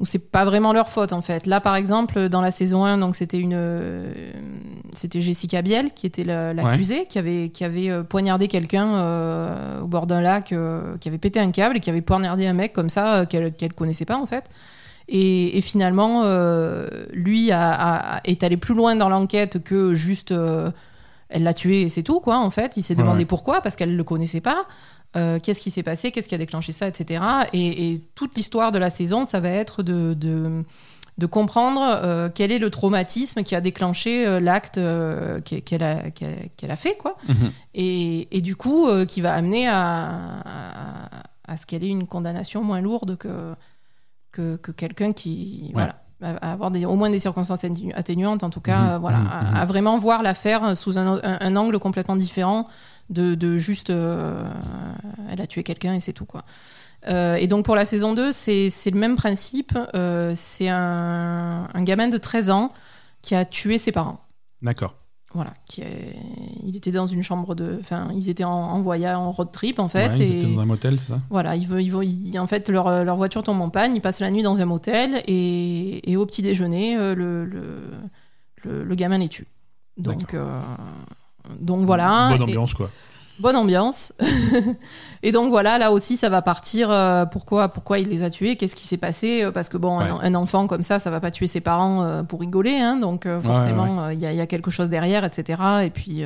où 0.00 0.06
c'est 0.06 0.30
pas 0.30 0.46
vraiment 0.46 0.72
leur 0.72 0.88
faute 0.88 1.12
en 1.12 1.20
fait. 1.20 1.46
Là 1.46 1.60
par 1.60 1.76
exemple 1.76 2.28
dans 2.30 2.40
la 2.40 2.50
saison 2.50 2.84
1 2.84 2.96
donc 2.98 3.14
c'était 3.14 3.38
une 3.38 3.52
euh, 3.54 4.32
c'était 4.94 5.20
Jessica 5.20 5.60
Biel 5.60 5.92
qui 5.92 6.06
était 6.06 6.24
la- 6.24 6.54
l'accusée 6.54 7.04
qui 7.06 7.18
avait 7.18 7.50
qui 7.50 7.62
avait 7.64 7.90
euh, 7.90 8.02
poignardé 8.02 8.48
quelqu'un 8.48 9.80
au 9.82 9.86
bord 9.86 10.06
d'un 10.06 10.22
lac 10.22 10.54
qui 11.00 11.08
avait 11.08 11.18
pété 11.18 11.40
un 11.40 11.50
câble 11.50 11.76
et 11.76 11.80
qui 11.80 11.90
avait 11.90 12.00
poignardé 12.00 12.46
un 12.46 12.54
mec 12.54 12.72
comme 12.72 12.88
ça 12.88 13.26
qu'elle 13.26 13.52
qu'elle 13.52 13.74
connaissait 13.74 14.06
pas 14.06 14.16
en 14.16 14.26
fait. 14.26 14.44
Et, 15.08 15.58
et 15.58 15.60
finalement 15.60 16.22
euh, 16.24 16.86
lui 17.12 17.52
a, 17.52 17.72
a- 18.16 18.20
est 18.24 18.42
allé 18.44 18.56
plus 18.56 18.74
loin 18.74 18.96
dans 18.96 19.10
l'enquête 19.10 19.62
que 19.62 19.94
juste 19.94 20.32
euh, 20.32 20.70
elle 21.32 21.42
l'a 21.42 21.54
tué 21.54 21.82
et 21.82 21.88
c'est 21.88 22.02
tout 22.02 22.20
quoi 22.20 22.38
en 22.38 22.50
fait. 22.50 22.76
Il 22.76 22.82
s'est 22.82 22.94
demandé 22.94 23.20
ouais. 23.20 23.24
pourquoi 23.26 23.60
parce 23.60 23.76
qu'elle 23.76 23.96
le 23.96 24.04
connaissait 24.04 24.40
pas. 24.40 24.66
Euh, 25.14 25.38
qu'est-ce 25.38 25.60
qui 25.60 25.70
s'est 25.70 25.82
passé, 25.82 26.10
qu'est-ce 26.10 26.28
qui 26.28 26.34
a 26.34 26.38
déclenché 26.38 26.72
ça, 26.72 26.88
etc. 26.88 27.22
Et, 27.52 27.90
et 27.92 28.00
toute 28.14 28.34
l'histoire 28.36 28.72
de 28.72 28.78
la 28.78 28.88
saison, 28.88 29.26
ça 29.26 29.40
va 29.40 29.50
être 29.50 29.82
de, 29.82 30.14
de, 30.14 30.64
de 31.18 31.26
comprendre 31.26 31.82
euh, 31.82 32.30
quel 32.34 32.50
est 32.50 32.58
le 32.58 32.70
traumatisme 32.70 33.42
qui 33.42 33.54
a 33.54 33.60
déclenché 33.60 34.26
euh, 34.26 34.40
l'acte 34.40 34.76
qu'e- 35.44 35.60
qu'elle 35.60 35.82
a, 35.82 36.02
a 36.68 36.76
fait, 36.76 36.96
quoi. 36.96 37.18
Mhm. 37.28 37.52
Et, 37.74 38.36
et 38.36 38.40
du 38.40 38.56
coup, 38.56 38.86
qui 39.06 39.20
va 39.20 39.34
amener 39.34 39.68
à, 39.68 40.40
à, 40.46 41.08
à 41.46 41.56
ce 41.58 41.66
qu'elle 41.66 41.84
ait 41.84 41.88
une 41.88 42.06
condamnation 42.06 42.64
moins 42.64 42.80
lourde 42.80 43.16
que, 43.18 43.54
que, 44.30 44.56
que 44.56 44.72
quelqu'un 44.72 45.12
qui. 45.12 45.64
Ouais. 45.66 45.70
Voilà. 45.74 46.01
À 46.22 46.52
avoir 46.52 46.70
des, 46.70 46.84
au 46.84 46.94
moins 46.94 47.10
des 47.10 47.18
circonstances 47.18 47.62
atténu- 47.62 47.92
atténuantes, 47.94 48.42
en 48.44 48.50
tout 48.50 48.60
cas, 48.60 48.78
Mhm, 48.80 48.90
euh, 48.90 48.98
voilà, 48.98 49.18
mhm, 49.18 49.26
à, 49.30 49.60
à 49.60 49.64
vraiment 49.64 49.98
voir 49.98 50.22
l'affaire 50.22 50.76
sous 50.76 50.98
un, 50.98 51.18
un- 51.22 51.38
un 51.40 51.56
angle 51.56 51.78
complètement 51.78 52.16
différent 52.16 52.68
de, 53.10 53.34
de 53.34 53.56
juste 53.58 53.90
euh, 53.90 54.44
elle 55.30 55.40
a 55.40 55.46
tué 55.46 55.62
quelqu'un 55.62 55.94
et 55.94 56.00
c'est 56.00 56.12
tout 56.12 56.24
quoi. 56.24 56.42
Euh, 57.08 57.34
et 57.34 57.48
donc 57.48 57.64
pour 57.64 57.74
la 57.74 57.84
saison 57.84 58.14
2, 58.14 58.30
c'est 58.30 58.70
c'est 58.70 58.90
le 58.90 58.98
même 59.00 59.16
principe. 59.16 59.76
Euh, 59.94 60.32
c'est 60.36 60.68
un, 60.68 61.68
un 61.74 61.82
gamin 61.82 62.08
de 62.08 62.16
13 62.16 62.50
ans 62.50 62.72
qui 63.22 63.34
a 63.34 63.44
tué 63.44 63.76
ses 63.78 63.90
parents. 63.92 64.20
D'accord. 64.62 64.94
Voilà, 65.34 65.52
qui 65.66 65.80
est- 65.80 66.14
il 66.62 66.76
était 66.76 66.90
dans 66.92 67.06
une 67.06 67.22
chambre 67.22 67.54
de, 67.54 67.78
enfin, 67.80 68.08
ils 68.14 68.28
étaient 68.28 68.44
en, 68.44 68.50
en 68.50 68.82
voyage, 68.82 69.16
en 69.16 69.30
road 69.30 69.50
trip 69.50 69.78
en 69.78 69.88
fait, 69.88 70.08
Ouais, 70.10 70.16
ils 70.16 70.22
et 70.22 70.38
étaient 70.42 70.54
dans 70.54 70.60
un 70.60 70.66
motel, 70.66 70.98
c'est 71.00 71.12
ça? 71.12 71.20
voilà, 71.30 71.56
ils 71.56 71.66
veulent, 71.66 71.80
ils 71.82 71.88
vont, 71.90 72.02
ils- 72.02 72.38
en 72.38 72.46
fait, 72.46 72.68
leur, 72.68 73.02
leur 73.02 73.16
voiture 73.16 73.42
tombe 73.42 73.60
en 73.62 73.70
panne, 73.70 73.96
ils 73.96 74.00
passent 74.02 74.20
la 74.20 74.30
nuit 74.30 74.42
dans 74.42 74.60
un 74.60 74.66
motel 74.66 75.22
et, 75.26 76.10
et 76.10 76.16
au 76.18 76.26
petit 76.26 76.42
déjeuner, 76.42 76.96
euh, 76.98 77.14
le, 77.14 77.46
le, 77.46 77.64
le, 78.64 78.84
le 78.84 78.94
gamin 78.94 79.16
les 79.18 79.28
tue. 79.30 79.46
Donc, 79.96 80.34
euh, 80.34 80.60
donc 81.60 81.86
voilà. 81.86 82.28
Bonne 82.30 82.40
Et- 82.40 82.44
ambiance, 82.44 82.74
quoi. 82.74 82.90
Bonne 83.38 83.56
ambiance. 83.56 84.12
et 85.22 85.32
donc 85.32 85.50
voilà, 85.50 85.78
là 85.78 85.90
aussi, 85.92 86.16
ça 86.16 86.28
va 86.28 86.42
partir. 86.42 86.90
euh, 86.90 87.24
pourquoi, 87.26 87.68
pourquoi 87.68 87.98
il 87.98 88.08
les 88.08 88.22
a 88.22 88.30
tués 88.30 88.56
Qu'est-ce 88.56 88.76
qui 88.76 88.86
s'est 88.86 88.96
passé 88.96 89.42
Euh, 89.44 89.50
Parce 89.52 89.68
que 89.68 89.76
bon, 89.76 89.98
un, 89.98 90.12
Ouais. 90.18 90.24
un 90.26 90.34
enfant 90.34 90.66
comme 90.66 90.82
ça, 90.82 90.98
ça 90.98 91.10
va 91.10 91.20
pas 91.20 91.30
tuer 91.30 91.46
ses 91.46 91.60
parents 91.60 92.04
euh, 92.04 92.22
pour 92.22 92.40
rigoler. 92.40 92.76
hein, 92.76 92.96
donc 92.96 93.26
euh, 93.26 93.40
forcément, 93.40 94.08
il 94.10 94.18
y, 94.18 94.26
a- 94.26 94.32
il 94.32 94.36
y 94.38 94.40
a 94.40 94.46
quelque 94.46 94.70
chose 94.70 94.88
derrière, 94.88 95.24
etc. 95.24 95.60
Et 95.84 95.90
puis, 95.90 96.22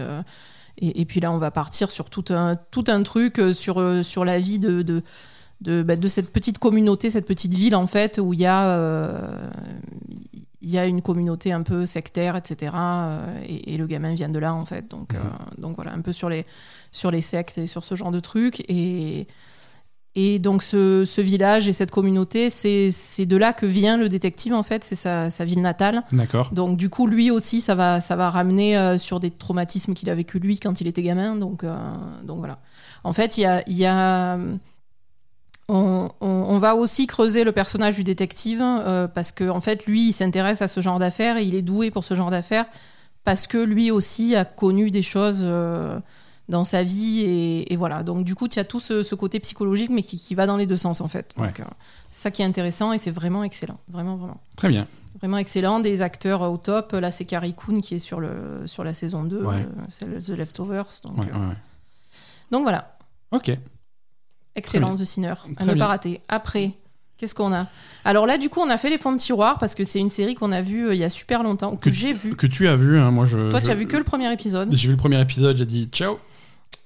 et, 0.78 1.00
et 1.00 1.04
puis 1.06 1.20
là, 1.20 1.32
on 1.32 1.38
va 1.38 1.50
partir 1.50 1.90
sur 1.90 2.10
tout 2.10 2.24
un, 2.30 2.56
tout 2.70 2.84
un 2.88 3.02
truc 3.02 3.40
sur, 3.54 4.04
sur 4.04 4.24
la 4.26 4.38
vie 4.38 4.58
de, 4.58 4.82
de, 4.82 5.02
de, 5.62 5.82
bah, 5.82 5.96
de 5.96 6.08
cette 6.08 6.30
petite 6.32 6.58
communauté, 6.58 7.10
cette 7.10 7.26
petite 7.26 7.54
ville, 7.54 7.74
en 7.76 7.86
fait, 7.86 8.18
où 8.22 8.34
il 8.34 8.40
y 8.40 8.46
a. 8.46 9.30
il 10.66 10.72
y 10.72 10.78
a 10.78 10.84
une 10.86 11.00
communauté 11.00 11.52
un 11.52 11.62
peu 11.62 11.86
sectaire, 11.86 12.34
etc. 12.34 12.72
euh, 12.74 13.40
et, 13.46 13.74
et 13.74 13.76
le 13.76 13.86
gamin 13.86 14.12
vient 14.14 14.28
de 14.28 14.38
là, 14.40 14.52
en 14.52 14.64
fait. 14.64 14.90
Donc, 14.90 15.12
Mhm. 15.12 15.20
euh, 15.20 15.60
donc 15.62 15.76
voilà, 15.76 15.92
un 15.92 16.00
peu 16.00 16.12
sur 16.12 16.28
les, 16.28 16.44
sur 16.90 17.10
les 17.12 17.20
sectes 17.20 17.56
et 17.58 17.68
sur 17.68 17.84
ce 17.84 17.94
genre 17.94 18.10
de 18.10 18.18
trucs. 18.20 18.58
Et, 18.68 19.28
et 20.16 20.38
donc 20.40 20.62
ce, 20.62 21.04
ce 21.04 21.20
village 21.20 21.68
et 21.68 21.72
cette 21.72 21.90
communauté, 21.92 22.48
c'est 22.50 23.26
de 23.26 23.36
là 23.36 23.52
que 23.52 23.66
vient 23.66 23.96
le 23.96 24.08
détective, 24.08 24.54
en 24.54 24.62
fait. 24.64 24.82
C'est 24.82 24.94
sa, 24.96 25.30
sa 25.30 25.44
ville 25.44 25.60
natale. 25.60 26.02
D'accord. 26.10 26.48
Donc 26.52 26.76
du 26.76 26.88
coup, 26.90 27.06
lui 27.06 27.30
aussi, 27.30 27.60
ça 27.60 27.74
va, 27.76 28.00
ça 28.00 28.16
va 28.16 28.28
ramener 28.30 28.76
euh, 28.76 28.98
sur 28.98 29.20
des 29.20 29.30
traumatismes 29.30 29.94
qu'il 29.94 30.10
a 30.10 30.14
vécu 30.16 30.38
lui 30.40 30.58
quand 30.58 30.80
il 30.80 30.86
était 30.88 31.02
gamin. 31.02 31.36
Donc, 31.36 31.62
euh, 31.62 31.76
donc 32.24 32.38
voilà. 32.38 32.58
En 33.04 33.12
fait, 33.12 33.38
il 33.38 33.42
y 33.42 33.46
a... 33.46 33.62
il 33.68 33.76
y 33.76 33.86
a 33.86 34.38
on, 35.68 36.08
on- 36.20 36.26
on 36.26 36.58
va 36.58 36.76
aussi 36.76 37.06
creuser 37.06 37.44
le 37.44 37.52
personnage 37.52 37.96
du 37.96 38.04
détective 38.04 38.60
euh, 38.62 39.08
parce 39.08 39.32
que 39.32 39.48
en 39.48 39.60
fait 39.60 39.86
lui 39.86 40.08
il 40.08 40.12
s'intéresse 40.12 40.62
à 40.62 40.68
ce 40.68 40.80
genre 40.80 40.98
d'affaires 40.98 41.36
et 41.38 41.44
il 41.44 41.54
est 41.54 41.62
doué 41.62 41.90
pour 41.90 42.04
ce 42.04 42.14
genre 42.14 42.30
d'affaires 42.30 42.66
parce 43.24 43.46
que 43.48 43.58
lui 43.58 43.90
aussi 43.90 44.36
a 44.36 44.44
connu 44.44 44.90
des 44.92 45.02
choses 45.02 45.40
euh, 45.42 45.98
dans 46.48 46.64
sa 46.64 46.84
vie 46.84 47.20
et, 47.20 47.72
et 47.72 47.76
voilà 47.76 48.04
donc 48.04 48.24
du 48.24 48.36
coup 48.36 48.46
tu 48.46 48.60
as 48.60 48.64
tout 48.64 48.78
ce, 48.78 49.02
ce 49.02 49.14
côté 49.16 49.40
psychologique 49.40 49.90
mais 49.90 50.02
qui, 50.02 50.18
qui 50.20 50.34
va 50.36 50.46
dans 50.46 50.56
les 50.56 50.66
deux 50.66 50.76
sens 50.76 51.00
en 51.00 51.08
fait 51.08 51.34
donc 51.36 51.46
Ouais. 51.46 51.52
euh, 51.60 51.64
c'est 52.12 52.22
ça 52.22 52.30
qui 52.30 52.42
est 52.42 52.44
intéressant 52.44 52.92
et 52.92 52.98
c'est 52.98 53.10
vraiment 53.10 53.42
excellent 53.42 53.78
vraiment 53.88 54.14
vraiment 54.16 54.40
Très 54.56 54.68
bien. 54.68 54.86
vraiment 55.18 55.38
excellent 55.38 55.80
des 55.80 56.00
acteurs 56.02 56.42
au 56.42 56.56
top 56.58 56.92
là 56.92 57.10
c'est 57.10 57.24
Carrie 57.24 57.54
Coon 57.54 57.80
qui 57.80 57.96
est 57.96 57.98
sur 57.98 58.20
le 58.20 58.62
sur 58.66 58.84
la 58.84 58.94
saison 58.94 59.24
2 59.24 59.42
Ouais. 59.44 59.66
euh, 60.04 60.20
The 60.20 60.28
Leftovers 60.38 61.00
donc, 61.02 61.18
euh, 61.18 61.22
ouais. 61.48 61.56
donc 62.52 62.62
voilà 62.62 62.96
Ok. 63.32 63.50
Excellent 64.56 64.94
The 64.96 65.04
Sinner 65.04 65.34
à 65.56 65.64
ne 65.64 65.74
pas 65.74 65.86
rater 65.86 66.20
après 66.28 66.72
Qu'est-ce 67.18 67.34
qu'on 67.34 67.50
a? 67.54 67.66
Alors 68.04 68.26
là, 68.26 68.36
du 68.36 68.50
coup, 68.50 68.60
on 68.60 68.68
a 68.68 68.76
fait 68.76 68.90
les 68.90 68.98
fonds 68.98 69.12
de 69.12 69.18
tiroir 69.18 69.58
parce 69.58 69.74
que 69.74 69.84
c'est 69.84 69.98
une 70.00 70.10
série 70.10 70.34
qu'on 70.34 70.52
a 70.52 70.60
vue 70.60 70.88
euh, 70.88 70.94
il 70.94 71.00
y 71.00 71.04
a 71.04 71.08
super 71.08 71.42
longtemps, 71.42 71.72
ou 71.72 71.76
que, 71.76 71.84
Que- 71.88 71.90
j'ai 71.90 72.12
vue. 72.12 72.36
Que 72.36 72.46
tu 72.46 72.68
as 72.68 72.76
vu, 72.76 72.98
hein, 72.98 73.10
moi 73.10 73.24
je. 73.24 73.48
Toi, 73.48 73.58
je- 73.60 73.64
tu 73.64 73.70
as 73.70 73.74
vu 73.74 73.86
que 73.86 73.96
le 73.96 74.04
premier 74.04 74.30
épisode. 74.30 74.68
J'ai 74.74 74.88
vu 74.88 74.92
le 74.92 74.98
premier 74.98 75.18
épisode, 75.18 75.56
j'ai 75.56 75.64
dit 75.64 75.88
ciao. 75.90 76.18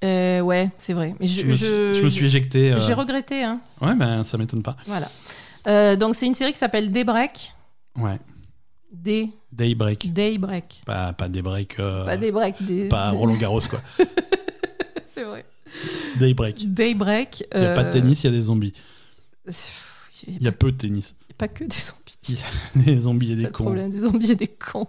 Euh, 0.05 0.39
ouais, 0.41 0.71
c'est 0.79 0.93
vrai. 0.93 1.17
Mais 1.19 1.27
je, 1.27 1.43
Je, 1.43 1.47
me, 1.49 1.55
suis, 1.55 1.67
je- 1.67 1.95
je 1.99 2.05
me 2.05 2.11
suis 2.11 2.27
éjecté. 2.27 2.73
euh, 2.73 2.81
j'ai 2.81 2.95
regretté. 2.95 3.43
Hein. 3.43 3.61
Ouais, 3.81 3.95
ben 3.97 4.23
ça 4.23 4.39
m'étonne 4.39 4.63
pas. 4.63 4.77
Voilà. 4.87 5.97
Donc, 5.97 6.15
c'est 6.15 6.27
une 6.27 6.37
série 6.37 6.53
qui 6.53 6.59
s'appelle 6.61 6.93
Daybreak. 6.93 7.53
Ouais. 7.99 8.21
Day, 8.93 9.31
Daybreak. 9.51 10.13
Daybreak. 10.13 10.83
Pas, 10.87 11.13
pas 11.13 11.29
Daybreak. 11.29 11.77
Pas 11.77 12.17
Daybreak. 12.17 12.55
Des, 12.63 12.89
pas 12.89 13.11
Roland 13.11 13.35
Garros, 13.35 13.61
quoi. 13.69 13.81
C'est 15.13 15.25
vrai. 15.25 15.45
Daybreak. 16.21 16.73
Daybreak. 16.73 17.45
Il 17.55 17.61
n'y 17.61 17.67
a 17.67 17.75
pas 17.75 17.83
de 17.85 17.89
euh, 17.89 17.93
tennis, 17.93 18.23
il 18.23 18.27
y 18.27 18.29
a 18.29 18.33
des 18.37 18.43
zombies. 18.43 18.73
Il 19.47 19.55
Il 20.29 20.43
y 20.43 20.49
a 20.49 20.53
peu 20.53 20.71
de 20.73 20.77
tennis. 20.77 21.15
a 21.31 21.35
pas 21.35 21.49
que 21.49 21.65
des 21.65 21.77
zombies. 21.77 22.43
Des 22.77 23.01
zombies 23.01 23.33
et 23.33 23.37
des 23.37 23.51
cons. 23.51 23.65
problème 23.65 23.91
des 23.91 24.01
zombies 24.01 24.31
et 24.33 24.37
des 24.37 24.49
cons. 24.49 24.87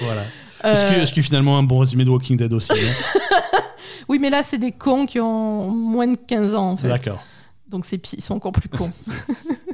Voilà. 0.00 0.22
Est-ce 0.62 0.92
que, 0.92 0.98
Euh, 0.98 1.02
est-ce 1.02 1.12
que 1.12 1.22
finalement 1.22 1.58
un 1.58 1.62
bon 1.62 1.78
résumé 1.78 2.04
de 2.04 2.10
Walking 2.10 2.36
Dead 2.36 2.52
aussi 2.52 2.72
Oui, 4.08 4.18
mais 4.18 4.30
là, 4.30 4.42
c'est 4.42 4.58
des 4.58 4.72
cons 4.72 5.06
qui 5.06 5.18
ont 5.20 5.68
moins 5.70 6.06
de 6.06 6.16
15 6.16 6.54
ans, 6.54 6.70
en 6.70 6.76
fait. 6.76 6.88
D'accord. 6.88 7.22
Donc 7.68 7.84
ils 7.90 8.22
sont 8.22 8.34
encore 8.34 8.52
plus 8.52 8.68
cons. 8.68 8.92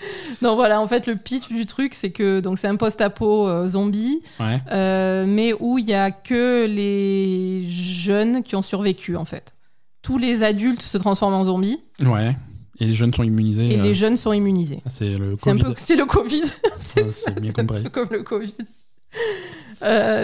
non 0.42 0.54
voilà, 0.54 0.80
en 0.80 0.86
fait 0.86 1.06
le 1.06 1.16
pitch 1.16 1.48
du 1.48 1.66
truc 1.66 1.94
c'est 1.94 2.10
que 2.10 2.40
donc 2.40 2.58
c'est 2.58 2.68
un 2.68 2.76
post-apo 2.76 3.48
euh, 3.48 3.68
zombie, 3.68 4.22
Ouais. 4.40 4.60
euh, 4.70 5.24
mais 5.26 5.52
où 5.58 5.78
il 5.78 5.86
y 5.88 5.94
a 5.94 6.10
que 6.10 6.66
les 6.66 7.68
jeunes 7.70 8.42
qui 8.42 8.54
ont 8.56 8.62
survécu 8.62 9.16
en 9.16 9.24
fait. 9.24 9.54
tous 10.02 10.18
les 10.18 10.42
adultes 10.42 10.82
se 10.82 10.98
transforment 10.98 11.34
en 11.34 11.44
zombies 11.44 11.80
Ouais. 12.04 12.36
Et 12.80 12.84
les 12.86 12.94
jeunes 12.94 13.12
sont 13.12 13.24
immunisés. 13.24 13.74
et 13.74 13.78
euh, 13.80 13.82
les 13.82 13.92
jeunes 13.92 14.16
sont 14.16 14.32
immunisés. 14.32 14.80
C'est 14.86 15.16
le 15.16 15.34
C'est 15.36 15.50
un 15.50 15.54
Covid. 15.58 15.64
peu, 15.64 15.74
c'est 15.76 15.96
le 15.96 16.04
Covid. 16.06 16.42
c'est 16.78 17.10
ça, 17.10 17.30
c'est 17.36 17.58
un 17.58 17.64
peu 17.66 17.88
comme 17.90 18.08
le 18.12 18.22
Covid. 18.22 18.54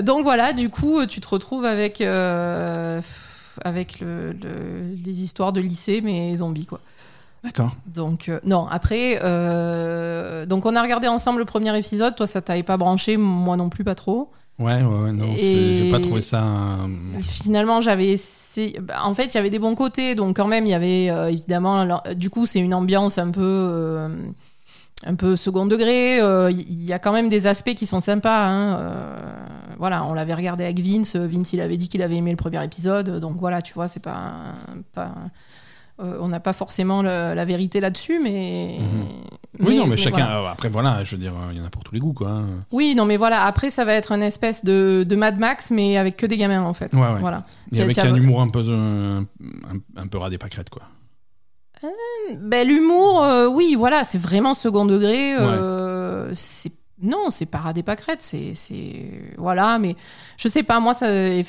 Donc 0.05 0.23
voilà, 0.25 0.53
du 0.53 0.69
coup, 0.69 1.05
tu 1.07 1.21
te 1.21 1.27
retrouves 1.29 1.65
avec 1.65 2.01
avec 3.63 4.01
le- 4.01 4.33
le- 4.33 4.95
les 5.05 5.23
histoires 5.23 5.53
de 5.53 5.61
lycée, 5.61 6.01
mais 6.01 6.35
zombies 6.37 6.67
quoi. 6.67 6.81
D'accord. 7.45 7.77
Donc 7.87 8.29
euh, 8.31 8.41
non, 8.45 8.67
après, 8.71 9.21
euh, 9.23 10.47
donc 10.47 10.65
on 10.65 10.75
a 10.75 10.83
regardé 10.83 11.09
ensemble 11.09 11.41
le 11.41 11.45
premier 11.45 11.77
épisode. 11.79 12.17
Toi, 12.17 12.27
ça 12.27 12.41
t'avait 12.41 12.63
pas 12.63 12.79
branché, 12.79 13.19
moi 13.19 13.57
non 13.59 13.69
plus, 13.69 13.85
pas 13.85 13.95
trop. 13.95 14.31
Ouais, 14.59 14.83
ouais, 14.83 14.99
ouais, 15.03 15.13
non. 15.13 15.27
J'ai 15.37 15.91
pas 15.91 16.01
trouvé 16.01 16.23
ça. 16.23 16.43
euh, 16.43 17.21
Finalement, 17.21 17.81
j'avais 17.83 18.09
essayé. 18.13 18.79
bah, 18.81 18.95
en 19.05 19.15
fait, 19.15 19.27
il 19.27 19.35
y 19.35 19.39
avait 19.39 19.51
des 19.51 19.59
bons 19.59 19.75
côtés, 19.75 20.15
donc 20.15 20.37
quand 20.37 20.47
même, 20.47 20.65
il 20.67 20.71
y 20.71 20.75
avait 20.75 21.07
évidemment. 21.33 21.81
alors, 21.81 22.03
du 22.17 22.31
coup, 22.31 22.47
c'est 22.47 22.61
une 22.61 22.73
ambiance 22.75 23.19
un 23.19 23.31
peu. 23.31 24.09
un 25.07 25.15
peu 25.17 25.37
second 25.37 25.67
degré, 25.67 26.19
il 26.51 26.85
y 26.85 26.93
a 26.95 26.99
quand 26.99 27.13
même 27.13 27.29
des 27.29 27.47
aspects 27.47 27.75
qui 27.75 27.85
sont 27.85 28.01
sympas. 28.01 28.47
hein, 28.49 28.95
voilà, 29.77 30.05
on 30.07 30.15
l'avait 30.15 30.35
regardé 30.35 30.65
avec 30.65 30.79
Vince. 30.79 31.17
Vince, 31.17 31.53
il 31.53 31.61
avait 31.61 31.77
dit 31.77 31.89
qu'il 31.89 32.01
avait 32.01 32.17
aimé 32.17 32.31
le 32.31 32.37
premier 32.39 32.65
épisode, 32.65 33.19
donc 33.21 33.37
voilà, 33.39 33.61
tu 33.61 33.75
vois, 33.75 33.89
c'est 33.89 34.03
pas, 34.03 34.55
pas 34.95 35.13
euh, 36.01 36.19
on 36.21 36.29
n'a 36.29 36.41
pas 36.41 36.53
forcément 36.53 37.03
la 37.03 37.45
vérité 37.45 37.81
là-dessus, 37.81 38.19
mais, 38.23 38.79
Oui, 39.61 39.77
non, 39.77 39.87
mais 39.87 39.97
chacun. 39.97 40.17
voilà. 40.17 40.41
euh, 40.41 40.53
après, 40.53 40.69
voilà, 40.69 41.05
je 41.05 41.15
veux 41.15 41.21
dire, 41.23 41.33
euh, 41.33 41.53
il 41.53 41.59
y 41.59 41.61
en 41.61 41.65
a 41.65 41.71
pour 41.71 41.85
tous 41.85 41.95
les 41.95 42.01
goûts, 42.01 42.13
quoi. 42.13 42.31
hein. 42.31 42.47
Oui, 42.73 42.95
non, 42.97 43.05
mais 43.05 43.17
voilà. 43.17 43.45
Après, 43.45 43.71
ça 43.71 43.85
va 43.85 43.93
être 43.95 44.11
une 44.13 44.23
espèce 44.23 44.65
de, 44.65 45.05
de 45.09 45.17
Mad 45.17 45.39
Max, 45.39 45.71
mais 45.71 45.97
avec 45.97 46.17
que 46.17 46.27
des 46.27 46.37
gamins, 46.37 46.63
en 46.63 46.75
fait. 46.75 46.93
Ouais, 46.95 47.01
ouais. 47.01 47.21
Voilà. 47.21 47.45
Et 47.73 47.81
avec 47.81 47.97
un 47.99 48.15
humour 48.15 48.41
un 48.43 48.49
peu, 48.49 48.63
euh, 48.67 49.21
un, 49.21 50.01
un 50.03 50.07
peu 50.09 50.19
ras 50.19 50.31
des 50.31 50.39
pâquerettes, 50.39 50.71
quoi. 50.71 50.83
Ben, 52.41 52.67
l'humour, 52.67 53.23
euh, 53.23 53.47
oui, 53.47 53.75
voilà, 53.77 54.05
c'est 54.05 54.19
vraiment 54.19 54.55
second 54.55 54.87
degré. 54.87 55.35
euh, 55.37 56.33
c'est 56.35 56.73
non, 57.03 57.31
c'est 57.31 57.47
pas 57.47 57.73
des 57.75 57.83
pâquerettes, 57.83 58.23
c'est 58.23 58.55
c'est 58.55 59.11
voilà, 59.37 59.79
mais 59.79 59.97
je 60.37 60.47
sais 60.49 60.63
pas. 60.63 60.79
Moi, 60.81 60.95
ça, 60.95 61.07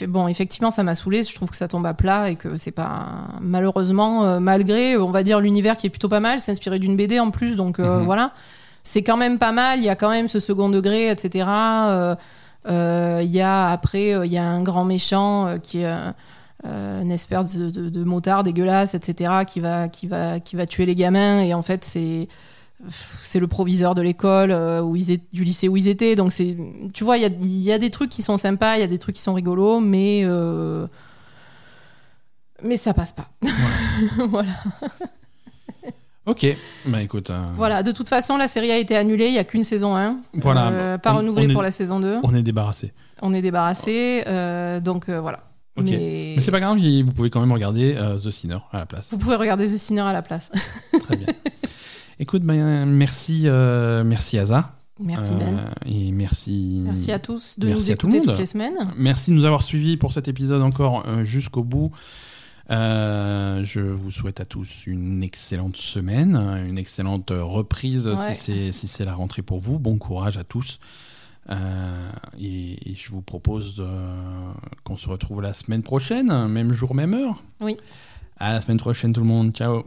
bon, 0.07 0.27
effectivement, 0.27 0.72
ça 0.72 0.81
m'a 0.84 0.95
saoulé. 0.95 1.22
Je 1.23 1.34
trouve 1.35 1.49
que 1.51 1.55
ça 1.55 1.67
tombe 1.67 1.85
à 1.85 1.93
plat 1.93 2.31
et 2.31 2.35
que 2.35 2.57
c'est 2.57 2.72
pas 2.72 3.27
malheureusement, 3.41 4.26
euh, 4.26 4.39
malgré, 4.39 4.97
on 4.97 5.11
va 5.11 5.22
dire 5.23 5.39
l'univers 5.39 5.77
qui 5.77 5.85
est 5.88 5.91
plutôt 5.91 6.09
pas 6.09 6.19
mal, 6.19 6.39
c'est 6.39 6.51
inspiré 6.51 6.80
d'une 6.80 6.97
BD 6.97 7.19
en 7.19 7.30
plus, 7.31 7.55
donc 7.55 7.80
euh, 7.80 7.99
Mhm. 7.99 8.05
voilà, 8.05 8.31
c'est 8.84 9.03
quand 9.03 9.17
même 9.17 9.38
pas 9.38 9.51
mal. 9.51 9.80
Il 9.80 9.85
y 9.85 9.89
a 9.89 9.95
quand 9.95 10.09
même 10.09 10.27
ce 10.27 10.39
second 10.39 10.69
degré, 10.69 11.09
etc. 11.11 11.45
Euh, 11.47 12.15
euh, 12.67 13.19
Il 13.23 13.30
y 13.31 13.41
a 13.41 13.69
après, 13.69 14.11
il 14.26 14.31
y 14.31 14.38
a 14.39 14.43
un 14.45 14.63
grand 14.63 14.84
méchant 14.85 15.55
qui 15.61 15.81
est 15.81 15.85
euh, 15.85 16.11
euh, 16.65 17.01
une 17.03 17.11
espèce 17.11 17.55
de, 17.55 17.69
de- 17.69 17.89
de 17.89 18.03
motard 18.03 18.41
dégueulasse, 18.41 18.95
etc., 18.95 19.31
qui 19.45 19.59
va, 19.59 19.88
qui, 19.89 20.07
va, 20.07 20.39
qui 20.39 20.55
va 20.55 20.65
tuer 20.65 20.88
les 20.88 20.95
gamins. 20.95 21.41
Et 21.41 21.53
en 21.53 21.61
fait, 21.61 21.85
c'est 21.85 22.27
c'est 23.21 23.39
le 23.39 23.47
proviseur 23.47 23.95
de 23.95 24.01
l'école 24.01 24.51
euh, 24.51 24.81
où 24.81 24.95
ils 24.95 25.11
étaient- 25.11 25.25
du 25.33 25.43
lycée 25.43 25.67
où 25.67 25.77
ils 25.77 25.87
étaient. 25.87 26.15
Donc, 26.15 26.31
c'est, 26.31 26.55
tu 26.93 27.03
vois, 27.03 27.17
il 27.17 27.21
y 27.23 27.25
a, 27.25 27.29
y 27.39 27.71
a 27.71 27.79
des 27.79 27.89
trucs 27.89 28.09
qui 28.09 28.21
sont 28.21 28.37
sympas, 28.37 28.75
il 28.77 28.81
y 28.81 28.83
a 28.83 28.87
des 28.87 28.97
trucs 28.99 29.15
qui 29.15 29.21
sont 29.21 29.33
rigolos, 29.33 29.79
mais, 29.79 30.21
euh, 30.23 30.87
mais 32.63 32.77
ça 32.77 32.93
passe 32.93 33.13
pas. 33.13 33.29
voilà. 34.29 34.51
Ok, 36.27 36.47
bah 36.87 37.03
écoute. 37.03 37.29
euh, 37.29 37.39
voilà, 37.55 37.83
de 37.83 37.91
toute 37.91 38.09
façon, 38.09 38.35
la 38.35 38.47
série 38.47 38.71
a 38.71 38.77
été 38.79 38.95
annulée, 38.95 39.27
il 39.27 39.33
n'y 39.33 39.37
a 39.37 39.43
qu'une 39.43 39.63
saison 39.63 39.95
1. 39.95 40.17
Voilà, 40.33 40.97
pas 40.97 41.13
on- 41.13 41.17
renouvelée 41.17 41.45
on 41.45 41.49
est- 41.49 41.53
pour 41.53 41.61
la 41.61 41.69
saison 41.69 41.99
2. 41.99 42.17
On 42.23 42.33
est 42.33 42.41
débarrassé. 42.41 42.93
On 43.21 43.31
est 43.31 43.43
débarrassé, 43.43 44.23
donc 44.83 45.09
voilà. 45.09 45.41
Mais, 45.77 46.33
Mais 46.37 46.41
c'est 46.41 46.51
pas 46.51 46.61
grave, 46.61 46.77
vous 46.79 47.11
pouvez 47.11 47.29
quand 47.29 47.41
même 47.41 47.51
regarder 47.51 47.93
The 48.23 48.31
Sinner 48.31 48.57
à 48.71 48.79
la 48.79 48.85
place. 48.85 49.09
vous 49.11 49.17
pouvez 49.17 49.35
regarder 49.35 49.65
The 49.67 49.77
Sinner 49.77 50.01
à 50.01 50.13
la 50.13 50.21
place. 50.23 50.49
Très 51.01 51.15
bien. 51.17 51.27
Écoute, 52.19 52.43
ben, 52.43 52.85
merci, 52.85 53.43
euh, 53.45 54.03
merci 54.03 54.37
Asa. 54.37 54.71
Merci 54.99 55.33
Euh, 55.33 55.35
Ben. 55.39 55.71
Et 55.85 56.11
merci. 56.13 56.81
Merci 56.85 57.11
à 57.11 57.19
tous 57.19 57.59
de 57.59 57.67
merci 57.67 57.89
nous 57.91 57.97
tout 57.97 58.07
écouter 58.07 58.21
toutes 58.21 58.39
les 58.39 58.45
semaines. 58.45 58.93
Merci 58.97 59.31
de 59.31 59.35
nous 59.35 59.43
avoir 59.45 59.61
suivis 59.61 59.97
pour 59.97 60.13
cet 60.13 60.27
épisode 60.29 60.61
encore 60.61 61.03
euh, 61.07 61.25
jusqu'au 61.25 61.63
bout. 61.63 61.91
Euh, 62.71 63.63
je 63.65 63.81
vous 63.81 64.09
souhaite 64.09 64.39
à 64.39 64.45
tous 64.45 64.87
une 64.87 65.21
excellente 65.23 65.75
semaine, 65.75 66.35
une 66.67 66.77
excellente 66.77 67.31
reprise 67.31 68.07
Ouais. 68.07 68.33
si 68.33 68.71
c'est 68.71 68.87
si 68.87 69.03
la 69.03 69.13
rentrée 69.13 69.41
pour 69.41 69.59
vous. 69.59 69.77
Bon 69.79 69.97
courage 69.97 70.37
à 70.37 70.43
tous. 70.45 70.79
Euh, 71.51 72.09
et, 72.39 72.91
et 72.91 72.95
je 72.95 73.11
vous 73.11 73.21
propose 73.21 73.75
euh, 73.79 74.51
qu'on 74.83 74.97
se 74.97 75.07
retrouve 75.09 75.41
la 75.41 75.53
semaine 75.53 75.83
prochaine, 75.83 76.47
même 76.47 76.71
jour, 76.73 76.95
même 76.95 77.13
heure. 77.13 77.43
Oui. 77.59 77.77
À 78.37 78.53
la 78.53 78.61
semaine 78.61 78.77
prochaine 78.77 79.11
tout 79.13 79.21
le 79.21 79.27
monde. 79.27 79.51
Ciao. 79.53 79.83